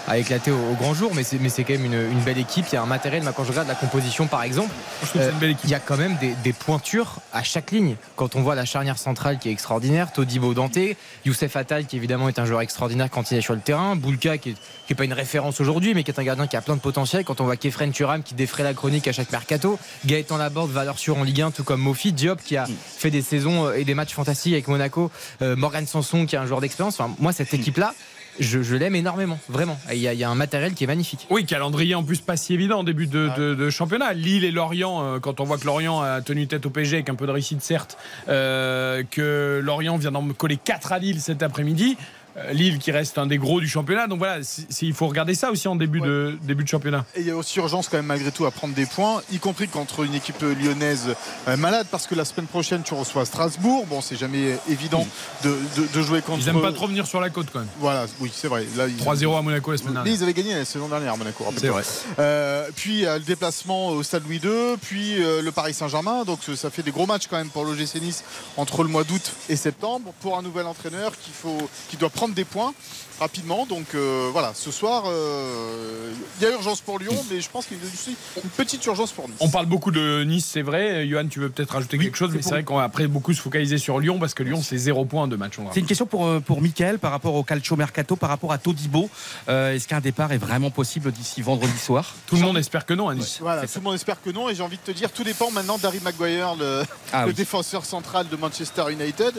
à 0.08 0.18
éclater 0.18 0.52
au, 0.52 0.56
au 0.56 0.74
grand 0.76 0.94
jour. 0.94 1.12
Mais 1.16 1.24
c'est, 1.24 1.40
mais 1.40 1.50
c'est 1.50 1.64
quand 1.64 1.74
même 1.74 1.86
une, 1.86 2.12
une 2.12 2.22
belle 2.22 2.38
équipe. 2.38 2.66
Il 2.72 2.76
y 2.76 2.78
a 2.78 2.82
un 2.82 2.86
matériel. 2.86 3.24
Quand 3.36 3.44
je 3.44 3.52
regarde 3.52 3.68
la 3.68 3.76
composition, 3.76 4.28
par 4.28 4.44
exemple, 4.44 4.72
équipe. 5.14 5.60
il 5.64 5.70
y 5.70 5.76
a 5.76 5.80
quand 5.80 5.98
même 5.98 6.16
des, 6.18 6.34
des 6.44 6.54
pointures 6.54 7.20
à 7.34 7.44
chaque 7.44 7.72
ligne. 7.72 7.96
Quand 8.16 8.36
on 8.36 8.42
voit 8.42 8.56
la 8.56 8.66
charnière 8.66 8.98
centrale 8.98 9.40
qui 9.40 9.50
est 9.50 9.52
extraordinaire, 9.52 10.12
Todibo 10.12 10.54
Dante, 10.54 10.78
Youssef 11.26 11.56
Attal 11.56 11.86
qui 11.86 11.98
évidemment 11.98 12.30
est 12.30 12.40
un 12.40 12.46
joueur 12.46 12.62
extraordinaire 12.62 13.10
quand 13.10 13.32
il 13.32 13.38
est 13.38 13.42
sur 13.42 13.54
le 13.54 13.60
terrain, 13.60 13.96
Boulka 13.96 14.38
qui 14.38 14.52
est, 14.52 14.56
qui 14.86 14.94
est 14.94 14.96
pas 14.96 15.06
une 15.06 15.14
référence 15.14 15.60
aujourd'hui 15.60 15.94
mais 15.94 16.04
qui 16.04 16.12
est 16.12 16.20
un 16.20 16.24
gardien 16.24 16.48
qui 16.48 16.56
a 16.56 16.62
plein 16.62 16.76
de 16.76 16.82
potentiel. 16.82 17.24
Quand 17.24 17.42
on 17.42 17.46
voit 17.46 17.58
Kefren 17.58 17.92
Turam 17.92 18.24
qui 18.24 18.34
défrait 18.34 18.64
la 18.64 18.74
chronique 18.74 19.08
à 19.08 19.12
chaque 19.12 19.32
mercato, 19.32 19.78
Gaëtan 20.06 20.38
Laborde 20.38 20.72
valeur 20.72 21.00
sûre 21.00 21.18
en 21.18 21.24
Ligue 21.24 21.42
1 21.42 21.52
tout 21.52 21.64
comme 21.64 21.82
Mofi, 21.82 22.14
Diop 22.14 22.42
qui 22.42 22.58
a 22.58 22.66
fait 22.98 23.12
des 23.12 23.22
saisons 23.22 23.68
euh, 23.68 23.74
et 23.74 23.84
des 23.84 23.94
matchs 23.94 24.14
fantastiques 24.14 24.54
avec 24.54 24.68
Monaco, 24.68 25.12
euh, 25.42 25.56
Morgan 25.56 25.86
Sanson 25.86 26.26
qui 26.26 26.36
est 26.36 26.40
un 26.40 26.46
joueur 26.46 26.62
d'expérience. 26.62 27.00
Enfin, 27.00 27.14
moi 27.20 27.32
cette 27.34 27.54
équipe 27.54 27.78
là, 27.78 27.94
je, 28.40 28.76
l'aime 28.76 28.96
énormément, 28.96 29.40
vraiment. 29.50 29.80
Il 29.92 29.98
y, 29.98 30.24
a, 30.24 30.30
un 30.30 30.36
matériel 30.36 30.74
qui 30.74 30.84
est 30.84 30.88
magnifique. 30.88 31.28
Oui, 31.30 31.46
calendrier 31.46 31.96
en 31.96 32.04
plus 32.04 32.20
pas 32.20 32.38
si 32.38 32.54
évident 32.54 32.80
en 32.80 32.84
début 32.84 33.08
de 33.08 33.70
championnat. 33.70 34.14
Lille 34.14 34.44
et 34.44 34.52
Lorient, 34.52 35.04
euh, 35.04 35.20
quand 35.20 35.40
on 35.40 35.44
voit 35.44 35.58
que 35.58 35.66
Lorient 35.66 36.02
a 36.02 36.22
tenu 36.22 36.48
tête 36.48 36.66
au 36.66 36.70
PSG 36.70 36.98
avec 36.98 37.10
un 37.10 37.16
peu 37.16 37.28
de 37.28 37.32
réussite 37.32 37.62
certes, 37.62 37.98
euh, 38.28 39.04
que 39.10 39.62
Lorient 39.64 39.98
vient 39.98 40.12
d'en 40.12 40.28
coller 40.30 40.58
4 40.58 40.92
à 40.92 41.00
Lille 41.00 41.22
cet 41.22 41.44
après-midi. 41.44 41.98
Euh, 42.38 42.54
Lille 42.54 42.78
qui 42.80 42.92
reste 42.92 43.18
un 43.18 43.26
des 43.26 43.38
gros 43.38 43.60
du 43.60 43.68
championnat. 43.68 44.08
Donc 44.08 44.20
voilà, 44.20 44.40
il 44.82 44.94
faut 44.94 45.08
regarder 45.08 45.34
ça 45.36 45.52
aussi 45.52 45.68
en 45.68 45.76
début, 45.76 46.00
de, 46.02 46.38
début 46.44 46.64
de 46.64 46.70
championnat. 46.70 47.06
Et 47.16 47.22
il 47.22 47.28
y 47.28 47.32
a 47.32 47.36
aussi 47.36 47.60
urgence 47.60 47.88
quand 47.90 47.98
même 47.98 48.06
malgré 48.06 48.32
tout 48.32 48.46
à 48.46 48.52
prendre 48.52 48.74
des 48.74 48.86
points, 48.86 49.22
y 49.32 49.40
compris 49.40 49.68
contre 49.68 50.04
une 50.04 50.14
équipe 50.16 50.42
lyonnaise 50.42 51.16
euh, 51.48 51.58
malade 51.58 51.88
parce 51.92 52.08
que 52.08 52.16
la 52.16 52.26
semaine 52.26 52.48
prochaine 52.48 52.84
tu 52.84 52.94
reçois 52.94 53.26
Strasbourg. 53.26 53.86
Bon 53.88 54.02
c'est 54.02 54.16
jamais 54.18 54.58
évident 54.70 55.08
de, 55.44 55.50
de- 55.78 55.88
de 55.94 56.02
jouer 56.02 56.22
contre. 56.22 56.40
Ils 56.42 56.46
n'aiment 56.54 56.62
pas 56.62 56.72
trop 56.74 56.88
venir 56.88 57.08
sur 57.08 57.20
la 57.22 57.30
côte 57.30 57.48
quand 57.52 57.60
même. 57.60 57.68
Voilà, 57.80 58.06
oui 58.20 58.32
c'est 58.34 58.48
vrai. 58.48 58.66
Là, 58.76 58.88
ils- 58.88 58.96
3-0 58.98 59.38
à 59.38 59.42
Monaco 59.42 59.72
la 59.72 59.78
semaine 59.78 59.90
Mais 59.90 59.96
dernière. 60.04 60.14
ils 60.16 60.24
avaient 60.24 60.34
gagné 60.34 60.54
la 60.56 60.66
saison 60.66 60.88
dernière 60.88 61.14
à 61.14 61.18
Monaco. 61.18 61.44
C'est 61.58 61.68
vrai. 61.70 61.84
Euh, 62.20 62.68
puis 62.76 63.02
le 63.02 63.20
déplacement 63.20 63.90
au 63.90 64.04
Stade 64.04 64.24
Louis 64.26 64.42
II, 64.44 64.78
puis 64.82 65.16
le 65.18 65.50
Paris 65.52 65.74
Saint-Germain. 65.74 66.24
Donc 66.26 66.40
ça 66.56 66.70
fait 66.70 66.84
des 66.84 66.92
gros 66.92 67.06
matchs 67.06 67.28
quand 67.30 67.38
même 67.38 67.50
pour 67.50 67.64
l'OGC 67.66 67.96
Nice 68.02 68.24
entre 68.58 68.84
le 68.84 68.90
mois 68.90 69.04
d'août 69.04 69.32
et 69.50 69.56
septembre 69.56 70.14
pour 70.22 70.38
un 70.38 70.42
nouvel 70.42 70.66
entraîneur 70.68 71.12
qui 71.20 71.32
faut, 71.32 71.58
qui 71.90 71.98
doit 71.98 72.10
prendre 72.10 72.27
des 72.34 72.46
points 72.46 72.74
rapidement. 73.20 73.66
Donc 73.66 73.96
euh, 73.96 74.30
voilà, 74.32 74.52
ce 74.56 74.72
soir, 74.72 75.04
euh, 75.08 76.12
il 76.40 76.44
y 76.44 76.50
a 76.50 76.52
urgence 76.54 76.82
pour 76.82 77.00
Lyon, 77.00 77.16
mais 77.32 77.42
je 77.42 77.50
pense 77.50 77.66
qu'il 77.66 77.78
y 77.78 77.82
a 77.82 77.84
aussi 77.86 78.16
une 78.44 78.50
petite 78.50 78.86
urgence 78.86 79.12
pour 79.12 79.28
Nice. 79.28 79.38
On 79.40 79.50
parle 79.50 79.66
beaucoup 79.66 79.92
de 79.92 80.24
Nice, 80.24 80.48
c'est 80.52 80.62
vrai. 80.62 81.08
Johan, 81.08 81.28
tu 81.28 81.40
veux 81.40 81.50
peut-être 81.50 81.72
rajouter 81.72 81.98
quelque 81.98 82.18
chose, 82.18 82.32
mais 82.34 82.42
c'est 82.42 82.50
vrai 82.52 82.64
qu'on 82.64 82.78
va 82.78 82.84
après 82.84 83.08
beaucoup 83.08 83.34
se 83.34 83.42
focaliser 83.42 83.78
sur 83.78 84.00
Lyon 84.00 84.20
parce 84.20 84.34
que 84.34 84.44
Lyon, 84.44 84.62
c'est 84.64 84.78
zéro 84.78 85.06
point 85.06 85.28
de 85.28 85.36
match. 85.36 85.54
C'est 85.74 85.80
une 85.80 85.86
question 85.86 86.06
pour, 86.06 86.26
euh, 86.26 86.40
pour 86.40 86.62
Mickaël 86.62 87.00
par 87.00 87.12
rapport 87.12 87.34
au 87.36 87.44
Calcio 87.44 87.76
Mercato, 87.76 88.16
par 88.16 88.30
rapport 88.30 88.52
à 88.52 88.58
Todibo. 88.58 89.10
Euh, 89.50 89.74
Est-ce 89.74 89.88
qu'un 89.88 90.00
départ 90.02 90.32
est 90.32 90.38
vraiment 90.38 90.70
possible 90.70 91.12
d'ici 91.12 91.42
vendredi 91.42 91.78
soir? 91.78 92.14
Tout 92.28 92.36
le 92.36 92.42
monde 92.42 92.58
espère 92.58 92.86
que 92.86 92.94
non 92.94 93.10
à 93.10 93.16
Nice. 93.16 93.38
Voilà, 93.42 93.64
tout 93.66 93.72
le 93.80 93.82
monde 93.82 93.96
espère 93.96 94.22
que 94.22 94.30
non, 94.30 94.50
et 94.50 94.56
j'ai 94.56 94.64
envie 94.64 94.78
de 94.78 94.82
te 94.82 94.92
dire, 94.92 95.12
tout 95.12 95.24
dépend 95.24 95.52
maintenant 95.52 95.78
d'Harry 95.78 96.00
Maguire, 96.04 96.56
le, 96.56 96.84
Ah 97.14 97.22
le 97.24 97.30
oui. 97.30 97.34
défenseur 97.34 97.86
central 97.86 98.28
de 98.30 98.36
Manchester 98.36 98.84
United, 98.92 99.34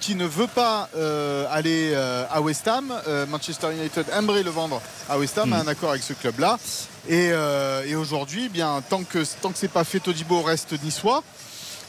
qui 0.00 0.14
ne 0.14 0.26
veut 0.26 0.46
pas 0.46 0.88
euh, 0.96 1.46
aller 1.50 1.90
euh, 1.94 2.24
à 2.30 2.40
West 2.40 2.68
Ham. 2.68 2.92
Euh, 3.08 3.23
Manchester 3.26 3.72
United 3.72 4.06
aimerait 4.16 4.42
le 4.42 4.50
vendre 4.50 4.80
à 5.08 5.18
West 5.18 5.36
Ham, 5.38 5.52
a 5.52 5.58
un 5.60 5.66
accord 5.66 5.90
avec 5.90 6.02
ce 6.02 6.12
club-là. 6.12 6.58
Et, 7.08 7.30
euh, 7.32 7.84
et 7.86 7.96
aujourd'hui, 7.96 8.44
eh 8.46 8.48
bien, 8.48 8.82
tant 8.88 9.04
que, 9.04 9.24
tant 9.40 9.50
que 9.50 9.58
c'est 9.58 9.68
pas 9.68 9.84
fait, 9.84 10.00
Todibo 10.00 10.42
reste 10.42 10.82
niçois. 10.82 11.22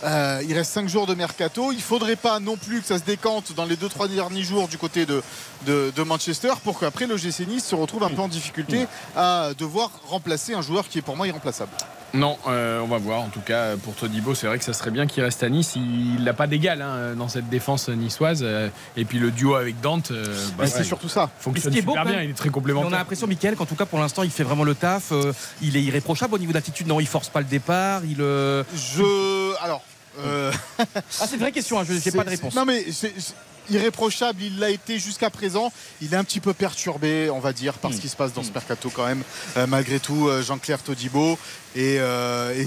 Euh, 0.03 0.43
il 0.47 0.53
reste 0.53 0.73
5 0.73 0.89
jours 0.89 1.07
de 1.07 1.15
mercato. 1.15 1.71
Il 1.71 1.81
faudrait 1.81 2.17
pas 2.17 2.39
non 2.39 2.57
plus 2.57 2.81
que 2.81 2.87
ça 2.87 2.99
se 2.99 3.03
décante 3.03 3.53
dans 3.53 3.65
les 3.65 3.75
2-3 3.77 4.09
derniers 4.09 4.43
jours 4.43 4.67
du 4.67 4.77
côté 4.77 5.05
de, 5.05 5.23
de, 5.65 5.91
de 5.95 6.03
Manchester 6.03 6.53
pour 6.63 6.79
qu'après 6.79 7.07
le 7.07 7.17
GC 7.17 7.45
Nice 7.45 7.65
se 7.65 7.75
retrouve 7.75 8.03
un 8.03 8.09
peu 8.09 8.21
en 8.21 8.27
difficulté 8.27 8.87
à 9.15 9.51
devoir 9.57 9.89
remplacer 10.07 10.53
un 10.53 10.61
joueur 10.61 10.87
qui 10.89 10.99
est 10.99 11.01
pour 11.01 11.15
moi 11.15 11.27
irremplaçable. 11.27 11.71
Non, 12.15 12.37
euh, 12.47 12.79
on 12.79 12.87
va 12.87 12.97
voir. 12.97 13.21
En 13.21 13.27
tout 13.27 13.41
cas, 13.41 13.75
pour 13.77 13.93
Todibo, 13.95 14.33
c'est 14.35 14.47
vrai 14.47 14.57
que 14.57 14.63
ça 14.63 14.73
serait 14.73 14.91
bien 14.91 15.05
qu'il 15.05 15.21
reste 15.23 15.43
à 15.43 15.49
Nice. 15.49 15.73
Il 15.75 16.23
n'a 16.23 16.33
pas 16.33 16.47
d'égal 16.47 16.81
hein, 16.81 17.13
dans 17.15 17.27
cette 17.27 17.49
défense 17.49 17.89
niçoise. 17.89 18.41
Euh, 18.43 18.69
Et 18.97 19.05
puis 19.05 19.19
le 19.19 19.31
duo 19.31 19.55
avec 19.55 19.79
Dante, 19.81 20.11
euh, 20.11 20.25
bah, 20.57 20.63
Mais 20.63 20.67
c'est 20.67 20.77
ouais, 20.79 20.83
surtout 20.83 21.09
ça. 21.09 21.29
fonctionne 21.39 21.53
Mais 21.53 21.59
ce 21.61 21.69
qui 21.69 21.79
est 21.79 21.81
beau, 21.85 21.91
super 21.91 22.05
bien. 22.05 22.21
Il 22.21 22.29
est 22.29 22.33
très 22.33 22.47
on 22.47 22.51
a 22.51 22.53
complémentaire. 22.53 22.89
l'impression, 22.91 23.27
Mickaël, 23.27 23.55
qu'en 23.55 23.65
tout 23.65 23.75
cas 23.75 23.85
pour 23.85 23.99
l'instant 23.99 24.23
il 24.23 24.31
fait 24.31 24.43
vraiment 24.43 24.63
le 24.63 24.75
taf. 24.75 25.11
euh, 25.11 25.33
il 25.61 25.75
est 25.75 25.81
irréprochable 25.83 26.33
au 26.35 26.37
niveau 26.39 26.53
d'attitude. 26.53 26.87
Non, 26.87 26.99
il 26.99 27.07
force 27.07 27.29
pas 27.29 27.39
le 27.39 27.45
départ. 27.47 28.01
Il. 28.05 28.21
euh, 28.21 28.63
Je. 28.75 29.55
Alors. 29.63 29.83
euh, 30.19 30.51
Ah, 30.79 30.85
c'est 31.09 31.33
une 31.35 31.41
vraie 31.41 31.51
question. 31.51 31.79
hein, 31.79 31.83
Je 31.87 31.93
n'ai 31.93 32.11
pas 32.15 32.23
de 32.23 32.29
réponse. 32.29 32.55
Non, 32.55 32.65
mais 32.65 32.85
c'est 32.91 33.13
irréprochable. 33.69 34.41
Il 34.43 34.59
l'a 34.59 34.69
été 34.69 34.99
jusqu'à 34.99 35.29
présent. 35.29 35.71
Il 36.01 36.13
est 36.13 36.17
un 36.17 36.23
petit 36.23 36.39
peu 36.39 36.53
perturbé, 36.53 37.29
on 37.29 37.39
va 37.39 37.53
dire, 37.53 37.73
par 37.73 37.91
Hmm. 37.91 37.93
ce 37.95 38.01
qui 38.01 38.09
se 38.09 38.15
passe 38.15 38.33
dans 38.33 38.43
ce 38.43 38.51
mercato 38.51 38.89
quand 38.89 39.05
même. 39.05 39.23
Euh, 39.57 39.67
malgré 39.67 39.99
tout, 39.99 40.27
euh, 40.27 40.41
Jean-Claire 40.43 40.81
Todibo 40.81 41.37
et, 41.75 41.97
euh, 41.99 42.53
et 42.57 42.65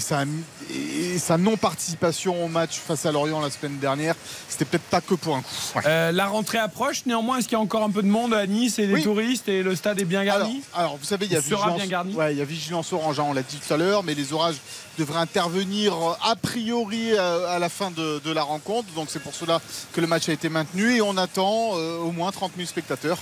sa, 1.18 1.38
non-participation 1.38 2.44
au 2.44 2.48
match 2.48 2.76
face 2.78 3.06
à 3.06 3.12
Lorient 3.12 3.40
la 3.40 3.50
semaine 3.50 3.78
dernière, 3.78 4.14
c'était 4.48 4.64
peut-être 4.64 4.82
pas 4.84 5.00
que 5.00 5.14
pour 5.14 5.36
un 5.36 5.40
coup. 5.42 5.48
Euh, 5.86 6.12
la 6.12 6.26
rentrée 6.26 6.58
approche. 6.58 7.02
Néanmoins, 7.06 7.38
est-ce 7.38 7.48
qu'il 7.48 7.56
y 7.56 7.60
a 7.60 7.62
encore 7.62 7.82
un 7.84 7.90
peu 7.90 8.02
de 8.02 8.08
monde 8.08 8.34
à 8.34 8.46
Nice 8.46 8.78
et 8.78 8.86
des 8.86 8.94
Oui. 8.94 9.02
touristes 9.02 9.48
et 9.48 9.62
le 9.62 9.74
stade 9.76 10.00
est 10.00 10.04
bien 10.04 10.24
garni 10.24 10.62
alors, 10.74 10.96
vous 10.96 11.04
savez, 11.04 11.26
il 11.26 11.32
y 11.32 11.36
a 11.36 11.40
vigilance, 11.40 12.14
ouais, 12.14 12.32
il 12.34 12.38
y 12.38 12.42
a 12.42 12.44
vigilance 12.44 12.92
orange, 12.92 13.18
hein, 13.20 13.26
on 13.28 13.32
l'a 13.32 13.42
dit 13.42 13.56
tout 13.66 13.72
à 13.72 13.76
l'heure, 13.76 14.02
mais 14.02 14.14
les 14.14 14.32
orages 14.32 14.56
devraient 14.98 15.20
intervenir 15.20 15.94
a 16.22 16.34
priori 16.36 17.16
à 17.16 17.58
la 17.58 17.68
fin 17.68 17.90
de, 17.90 18.20
de 18.24 18.32
la 18.32 18.42
rencontre. 18.42 18.88
Donc 18.94 19.08
c'est 19.10 19.22
pour 19.22 19.34
cela 19.34 19.60
que 19.92 20.00
le 20.00 20.06
match 20.06 20.28
a 20.28 20.32
été 20.32 20.48
maintenu 20.48 20.87
et 20.96 21.02
on 21.02 21.16
attend 21.16 21.72
euh, 21.76 21.98
au 21.98 22.12
moins 22.12 22.30
30 22.30 22.52
000 22.56 22.66
spectateurs 22.66 23.18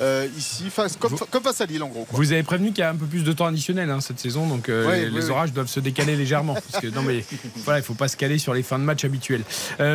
euh, 0.00 0.26
ici, 0.36 0.70
face, 0.70 0.96
comme, 0.96 1.16
comme 1.30 1.42
face 1.42 1.60
à 1.60 1.66
Lille 1.66 1.82
en 1.82 1.88
gros. 1.88 2.04
quoi. 2.04 2.18
Vous 2.18 2.32
avez 2.32 2.42
prévenu 2.42 2.68
qu'il 2.68 2.78
y 2.78 2.82
a 2.82 2.90
un 2.90 2.96
peu 2.96 3.06
plus 3.06 3.24
de 3.24 3.32
temps 3.32 3.46
additionnel 3.46 3.90
hein, 3.90 4.00
cette 4.00 4.18
saison, 4.18 4.46
donc 4.46 4.68
euh, 4.68 4.86
Ouais, 4.86 5.10
les, 5.10 5.30
orages 5.30 5.52
doivent 5.52 5.68
se 5.68 5.80
décaler 5.80 6.16
légèrement. 6.16 6.54
Parce 6.54 6.82
que 6.82 6.88
non 6.88 7.02
mais 7.02 7.24
voilà, 7.64 7.80
il 7.80 7.82
faut 7.82 7.94
pas 7.94 8.08
se 8.08 8.16
caler 8.16 8.38
sur 8.38 8.54
les 8.54 8.62
fins 8.62 8.78
de 8.78 8.84
match 8.84 9.04
habituelles. 9.04 9.42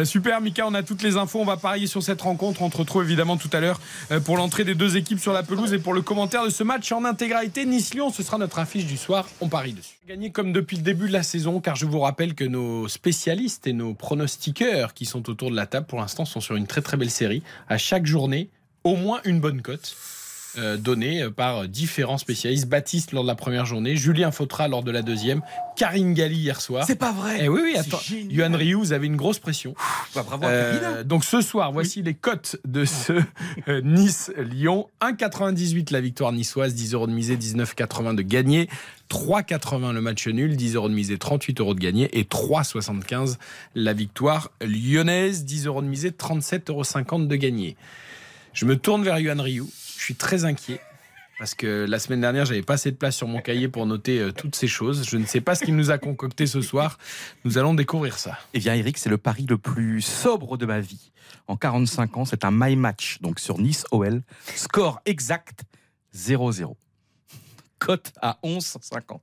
Super, 0.03 0.41
Mika, 0.41 0.65
on 0.67 0.74
a 0.74 0.84
toutes 0.84 1.01
les 1.01 1.17
infos. 1.17 1.39
On 1.39 1.46
va 1.46 1.58
parier 1.58 1.88
sur 1.88 2.03
cette 2.03 2.22
rencontre. 2.22 2.62
On 2.62 2.70
te 2.70 2.77
retrouve 2.77 3.03
évidemment 3.03 3.38
tout 3.38 3.50
à 3.53 3.60
l'heure 3.60 3.79
pour 4.24 4.38
l'entrée 4.38 4.63
des 4.63 4.75
deux 4.75 4.98
équipes 4.98 5.20
sur 5.20 5.34
la 5.34 5.44
pelouse 5.44 5.74
et 5.74 5.79
pour 5.79 5.94
le 5.94 6.01
commentaire 6.01 6.44
de 6.46 6.50
ce 6.50 6.63
match 6.63 6.91
en 6.91 7.03
intégralité. 7.05 7.65
Nice-Lyon, 7.65 8.12
ce 8.12 8.24
sera 8.24 8.38
notre 8.38 8.60
affiche 8.60 8.86
du 8.86 8.98
soir. 8.98 9.27
On 9.41 9.48
parie 9.48 9.74
dessus. 9.74 9.96
Gagné 10.08 10.29
comme 10.29 10.53
depuis 10.53 10.77
le 10.77 10.84
début 10.84 11.08
de 11.08 11.13
la 11.13 11.24
saison, 11.24 11.60
car 11.60 11.75
je 11.75 11.88
vous 11.88 12.00
rappelle 12.00 12.36
que 12.36 12.44
nos 12.44 12.88
spécialistes 12.88 13.65
et 13.65 13.74
nos 13.74 13.94
pronostiqueurs 13.96 14.94
qui 14.94 15.05
sont 15.05 15.29
autour 15.29 15.50
de 15.50 15.55
la 15.55 15.65
table 15.65 15.88
pour 15.88 16.00
l'instant 16.00 16.25
sont 16.25 16.41
sur 16.41 16.55
une 16.55 16.67
très 16.67 16.82
très 16.82 16.96
belle 16.98 17.10
série. 17.15 17.43
À 17.67 17.77
chaque 17.77 18.05
journée, 18.05 18.50
au 18.84 18.95
moins 18.95 19.22
une 19.25 19.39
bonne 19.39 19.62
cote. 19.62 19.95
Euh, 20.57 20.77
donnée 20.77 21.29
par 21.29 21.67
différents 21.67 22.17
spécialistes. 22.17 22.67
Baptiste 22.67 23.12
lors 23.12 23.24
de 23.24 23.27
la 23.27 23.35
première 23.35 23.65
journée, 23.65 23.95
Julien 23.95 24.31
Fautra 24.31 24.67
lors 24.67 24.83
de 24.83 24.91
la 24.91 25.01
deuxième, 25.01 25.41
Karine 25.75 26.13
Galli 26.13 26.38
hier 26.38 26.62
soir. 26.62 26.85
C'est 26.88 26.95
pas 26.95 27.12
vrai. 27.12 27.39
Eh 27.41 27.50
oui, 27.50 27.62
oui, 27.63 27.77
attends. 27.77 28.00
Yuan 28.29 28.55
Ryu, 28.55 28.75
vous 28.75 28.93
avez 28.93 29.07
une 29.07 29.15
grosse 29.15 29.39
pression. 29.39 29.75
Bah, 30.15 30.24
bravo 30.25 30.45
Euh, 30.45 31.03
donc 31.03 31.25
ce 31.25 31.41
soir, 31.41 31.71
voici 31.71 32.01
les 32.01 32.13
cotes 32.13 32.57
de 32.65 32.85
ce 32.85 33.13
euh, 33.67 33.81
Nice-Lyon. 33.81 34.89
1,98 35.01 35.91
la 35.91 36.01
victoire 36.01 36.31
niçoise, 36.31 36.74
10 36.74 36.93
euros 36.93 37.07
de 37.07 37.13
misée, 37.13 37.38
19,80 37.38 38.15
de 38.15 38.21
gagné. 38.21 38.69
3,80 39.09 39.93
le 39.93 40.01
match 40.01 40.27
nul, 40.27 40.55
10 40.55 40.75
euros 40.75 40.89
de 40.89 40.93
misée, 40.93 41.17
38 41.17 41.59
euros 41.59 41.74
de 41.74 41.79
gagné. 41.79 42.17
Et 42.17 42.24
3,75 42.24 43.38
la 43.75 43.93
victoire 43.93 44.51
lyonnaise, 44.62 45.45
10 45.45 45.67
euros 45.67 45.81
de 45.81 45.88
misée, 45.88 46.12
37,50 46.12 46.71
euros 46.71 47.25
de 47.25 47.35
gagné. 47.35 47.75
Je 48.53 48.65
me 48.65 48.77
tourne 48.77 49.03
vers 49.03 49.19
Yuan 49.19 49.41
Ryu. 49.41 49.65
Je 49.97 50.03
suis 50.03 50.15
très 50.15 50.45
inquiet. 50.45 50.79
Parce 51.37 51.53
que 51.53 51.85
la 51.89 51.99
semaine 51.99 52.21
dernière, 52.21 52.45
j'avais 52.45 52.61
pas 52.61 52.75
assez 52.75 52.91
de 52.91 52.95
place 52.95 53.17
sur 53.17 53.27
mon 53.27 53.41
cahier 53.41 53.67
pour 53.67 53.85
noter 53.85 54.19
euh, 54.19 54.31
toutes 54.31 54.55
ces 54.55 54.67
choses. 54.69 55.05
Je 55.05 55.17
ne 55.17 55.25
sais 55.25 55.41
pas 55.41 55.53
ce 55.55 55.65
qu'il 55.65 55.75
nous 55.75 55.91
a 55.91 55.97
concocté 55.97 56.47
ce 56.47 56.61
soir. 56.61 56.97
Nous 57.43 57.57
allons 57.57 57.73
découvrir 57.73 58.17
ça. 58.17 58.39
Eh 58.53 58.59
bien, 58.59 58.73
Eric, 58.73 58.97
c'est 58.97 59.09
le 59.09 59.17
pari 59.17 59.45
le 59.45 59.57
plus 59.57 60.01
sobre 60.01 60.55
de 60.57 60.65
ma 60.65 60.79
vie. 60.79 61.11
En 61.47 61.57
45 61.57 62.15
ans, 62.17 62.23
c'est 62.25 62.45
un 62.45 62.51
my 62.53 62.77
match, 62.77 63.17
donc 63.19 63.39
sur 63.41 63.59
Nice 63.59 63.83
OL. 63.91 64.21
Score 64.55 65.01
exact 65.05 65.63
0-0. 66.15 66.73
Cote 67.79 68.13
à 68.21 68.37
11,50. 68.43 69.19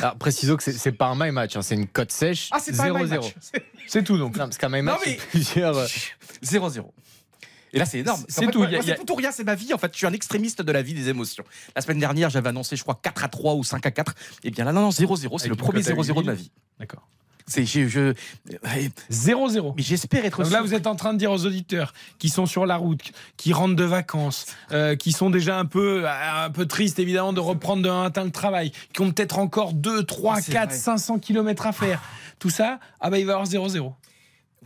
Alors, 0.00 0.16
précisons 0.16 0.56
que 0.56 0.62
c'est- 0.64 0.92
pas 0.92 1.06
un 1.06 1.14
my 1.14 1.30
match, 1.30 1.54
hein, 1.54 1.62
c'est 1.62 1.74
une 1.76 1.86
cote 1.86 2.10
sèche. 2.10 2.48
Ah, 2.50 2.58
c'est 2.60 2.76
pas 2.76 2.84
un 2.84 2.92
my 2.94 3.04
0-0. 3.06 3.20
match. 3.22 3.34
C'est 3.86 4.02
tout 4.04 4.16
donc. 4.16 4.32
Non, 4.36 4.44
parce 4.44 4.58
qu'un 4.58 4.68
my 4.68 4.80
match, 4.82 5.00
mais- 5.04 5.18
c'est 5.20 5.26
plusieurs. 5.28 5.76
euh, 5.76 5.86
0-0. 6.42 6.92
Et 7.72 7.78
là, 7.78 7.86
c'est 7.86 7.98
énorme. 8.00 8.22
C'est 8.28 8.46
tout, 8.50 8.58
moi, 8.58 8.68
a- 8.68 8.82
C'est 8.82 8.96
tout 9.04 9.12
ou 9.12 9.16
rien, 9.16 9.32
c'est 9.32 9.44
ma 9.44 9.54
vie. 9.54 9.72
En 9.72 9.78
fait, 9.78 9.90
je 9.92 9.96
suis 9.98 10.06
un 10.06 10.12
extrémiste 10.12 10.60
de 10.62 10.72
la 10.72 10.82
vie 10.82 10.94
des 10.94 11.08
émotions. 11.08 11.44
La 11.74 11.80
semaine 11.82 11.98
dernière, 11.98 12.28
j'avais 12.30 12.50
annoncé, 12.50 12.76
je 12.76 12.82
crois, 12.82 12.98
4 13.02 13.24
à 13.24 13.28
3 13.28 13.54
ou 13.54 13.64
5 13.64 13.84
à 13.86 13.90
4. 13.90 14.14
Eh 14.44 14.50
bien 14.50 14.64
là, 14.64 14.72
non, 14.72 14.82
non, 14.82 14.90
0-0. 14.90 15.38
C'est 15.38 15.48
le 15.48 15.54
premier 15.56 15.82
cote 15.82 15.90
à 15.92 15.94
0-0 16.02 16.20
de 16.22 16.26
ma 16.26 16.34
vie. 16.34 16.50
D'accord. 16.78 17.06
C'est, 17.46 17.64
je, 17.66 17.88
je- 17.88 18.14
0-0. 19.10 19.74
mais 19.76 19.82
j'espère 19.82 20.24
être. 20.24 20.42
Donc 20.42 20.52
là, 20.52 20.62
vous 20.62 20.74
êtes 20.74 20.86
en 20.86 20.94
train 20.94 21.12
de 21.12 21.18
dire 21.18 21.32
aux 21.32 21.44
auditeurs 21.46 21.92
qui 22.18 22.28
sont 22.28 22.46
sur 22.46 22.66
la 22.66 22.76
route, 22.76 23.12
qui 23.36 23.52
rentrent 23.52 23.74
de 23.76 23.84
vacances, 23.84 24.46
euh, 24.70 24.94
qui 24.96 25.12
sont 25.12 25.30
déjà 25.30 25.58
un 25.58 25.64
peu, 25.66 26.04
un 26.08 26.50
peu 26.50 26.66
tristes 26.66 26.98
évidemment 26.98 27.32
de 27.32 27.40
reprendre 27.40 27.82
d'un 27.82 28.02
matin 28.02 28.24
le 28.24 28.30
travail, 28.30 28.72
qui 28.92 29.00
ont 29.00 29.10
peut-être 29.10 29.38
encore 29.38 29.72
2, 29.72 30.04
3, 30.04 30.34
Ah, 30.36 30.40
c'est 30.42 30.52
4, 30.52 30.68
vrai. 30.70 30.78
500 30.78 31.18
km 31.18 31.66
à 31.66 31.72
faire. 31.72 32.00
Tout 32.38 32.50
ça, 32.50 32.78
ah 33.00 33.10
bah 33.10 33.18
il 33.18 33.26
va 33.26 33.32
y 33.32 33.34
avoir 33.34 33.48
0-0. 33.48 33.92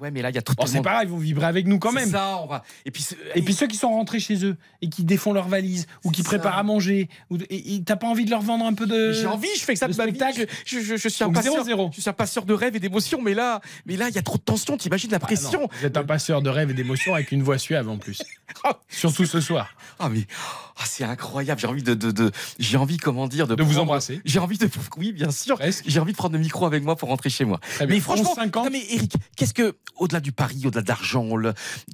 Ouais, 0.01 0.11
mais 0.11 0.21
là, 0.21 0.29
il 0.31 0.35
y 0.35 0.39
a 0.39 0.43
tout 0.43 0.55
Bon, 0.55 0.67
c'est 0.67 0.83
pas 0.83 0.91
grave, 0.91 1.05
ils 1.05 1.11
vont 1.11 1.17
vibrer 1.17 1.47
avec 1.47 1.67
nous 1.67 1.79
quand 1.79 1.93
même. 1.93 2.11
ça, 2.11 2.39
on 2.43 2.47
va. 2.47 2.63
Et 2.85 2.91
puis, 2.91 3.03
c'est- 3.03 3.17
Et 3.35 3.41
puis 3.43 3.55
ceux 3.55 3.67
qui 3.67 3.77
sont 3.79 3.89
rentrés 3.89 4.21
chez 4.21 4.45
eux 4.45 4.57
et 4.83 4.89
qui 4.91 5.05
défont 5.05 5.33
leurs 5.33 5.49
valises 5.49 5.87
ou 6.05 6.11
qui 6.11 6.23
préparent 6.23 6.59
à 6.59 6.63
manger, 6.63 7.09
ou, 7.31 7.39
et, 7.49 7.75
et 7.77 7.83
t'as 7.83 7.97
pas 7.97 8.07
envie 8.07 8.25
de 8.27 8.31
leur 8.31 8.43
vendre 8.43 8.67
un 8.67 8.75
peu 8.75 8.87
de. 8.87 9.13
J'ai 9.13 9.27
envie, 9.27 9.49
je 9.57 9.65
fais 9.65 9.73
que 9.73 9.79
ça 9.79 9.89
de 9.89 9.93
spectacle. 9.95 10.47
Je, 10.67 10.81
je- 10.81 10.97
je 10.97 11.09
suis 11.09 11.25
un 11.25 11.31
passeur, 11.33 11.65
0-0. 11.65 11.91
je 11.95 12.01
suis 12.03 12.11
un 12.11 12.13
passeur 12.13 12.45
de 12.45 12.53
rêve 12.55 12.77
et 12.77 12.81
d'émotion, 12.81 13.23
mais 13.23 13.35
là, 13.35 13.61
mais 13.87 13.97
là, 13.97 14.09
il 14.11 14.15
y 14.15 14.19
a 14.19 14.23
trop 14.23 14.37
de 14.37 14.43
tension. 14.43 14.77
T'imagines 14.77 15.11
la 15.11 15.17
Ah 15.17 15.21
non, 15.21 15.27
pression 15.27 15.69
vous 15.81 15.87
êtes 15.87 15.97
un 15.97 16.05
passeur 16.05 16.43
de 16.43 16.51
rêve 16.51 16.71
et 16.71 16.75
d'émotion 16.75 17.15
avec 17.15 17.33
une 17.33 17.43
voix 17.43 17.57
suave 17.59 17.89
en 17.89 17.97
plus. 17.97 18.23
Surtout 18.89 19.25
ce 19.27 19.41
soir. 19.41 19.75
Ah 19.99 20.09
mais 20.11 20.27
ah, 20.79 20.85
c'est 20.87 21.05
incroyable. 21.05 21.61
J'ai 21.61 21.67
envie 21.67 21.83
de, 21.83 21.95
de, 21.95 22.11
de- 22.11 22.31
j'ai 22.59 22.77
envie 22.77 22.97
comment 22.99 23.27
dire 23.29 23.47
de, 23.47 23.55
De 23.55 23.63
vous 23.63 23.79
embrasser. 23.79 24.21
J'ai 24.25 24.39
envie 24.39 24.59
de 24.59 24.69
oui 24.99 25.13
bien 25.13 25.31
sûr. 25.31 25.59
J'ai 25.87 26.01
envie 26.01 26.13
de 26.13 26.17
prendre 26.17 26.35
le 26.35 26.39
micro 26.41 26.67
avec 26.67 26.85
moi 26.85 26.97
pour 26.97 27.09
rentrer 27.09 27.31
chez 27.31 27.45
moi. 27.45 27.59
Très 27.77 27.87
bien. 27.87 27.97
Mais 27.97 28.01
franchement, 28.01 28.35
11,50. 28.37 28.65
non 28.65 28.71
mais 28.71 28.83
Eric, 28.91 29.15
qu'est-ce 29.37 29.55
que 29.55 29.77
au-delà 29.97 30.21
du 30.21 30.33
pari, 30.33 30.63
au-delà 30.67 30.83
de 30.83 30.89
l'argent, 30.89 31.27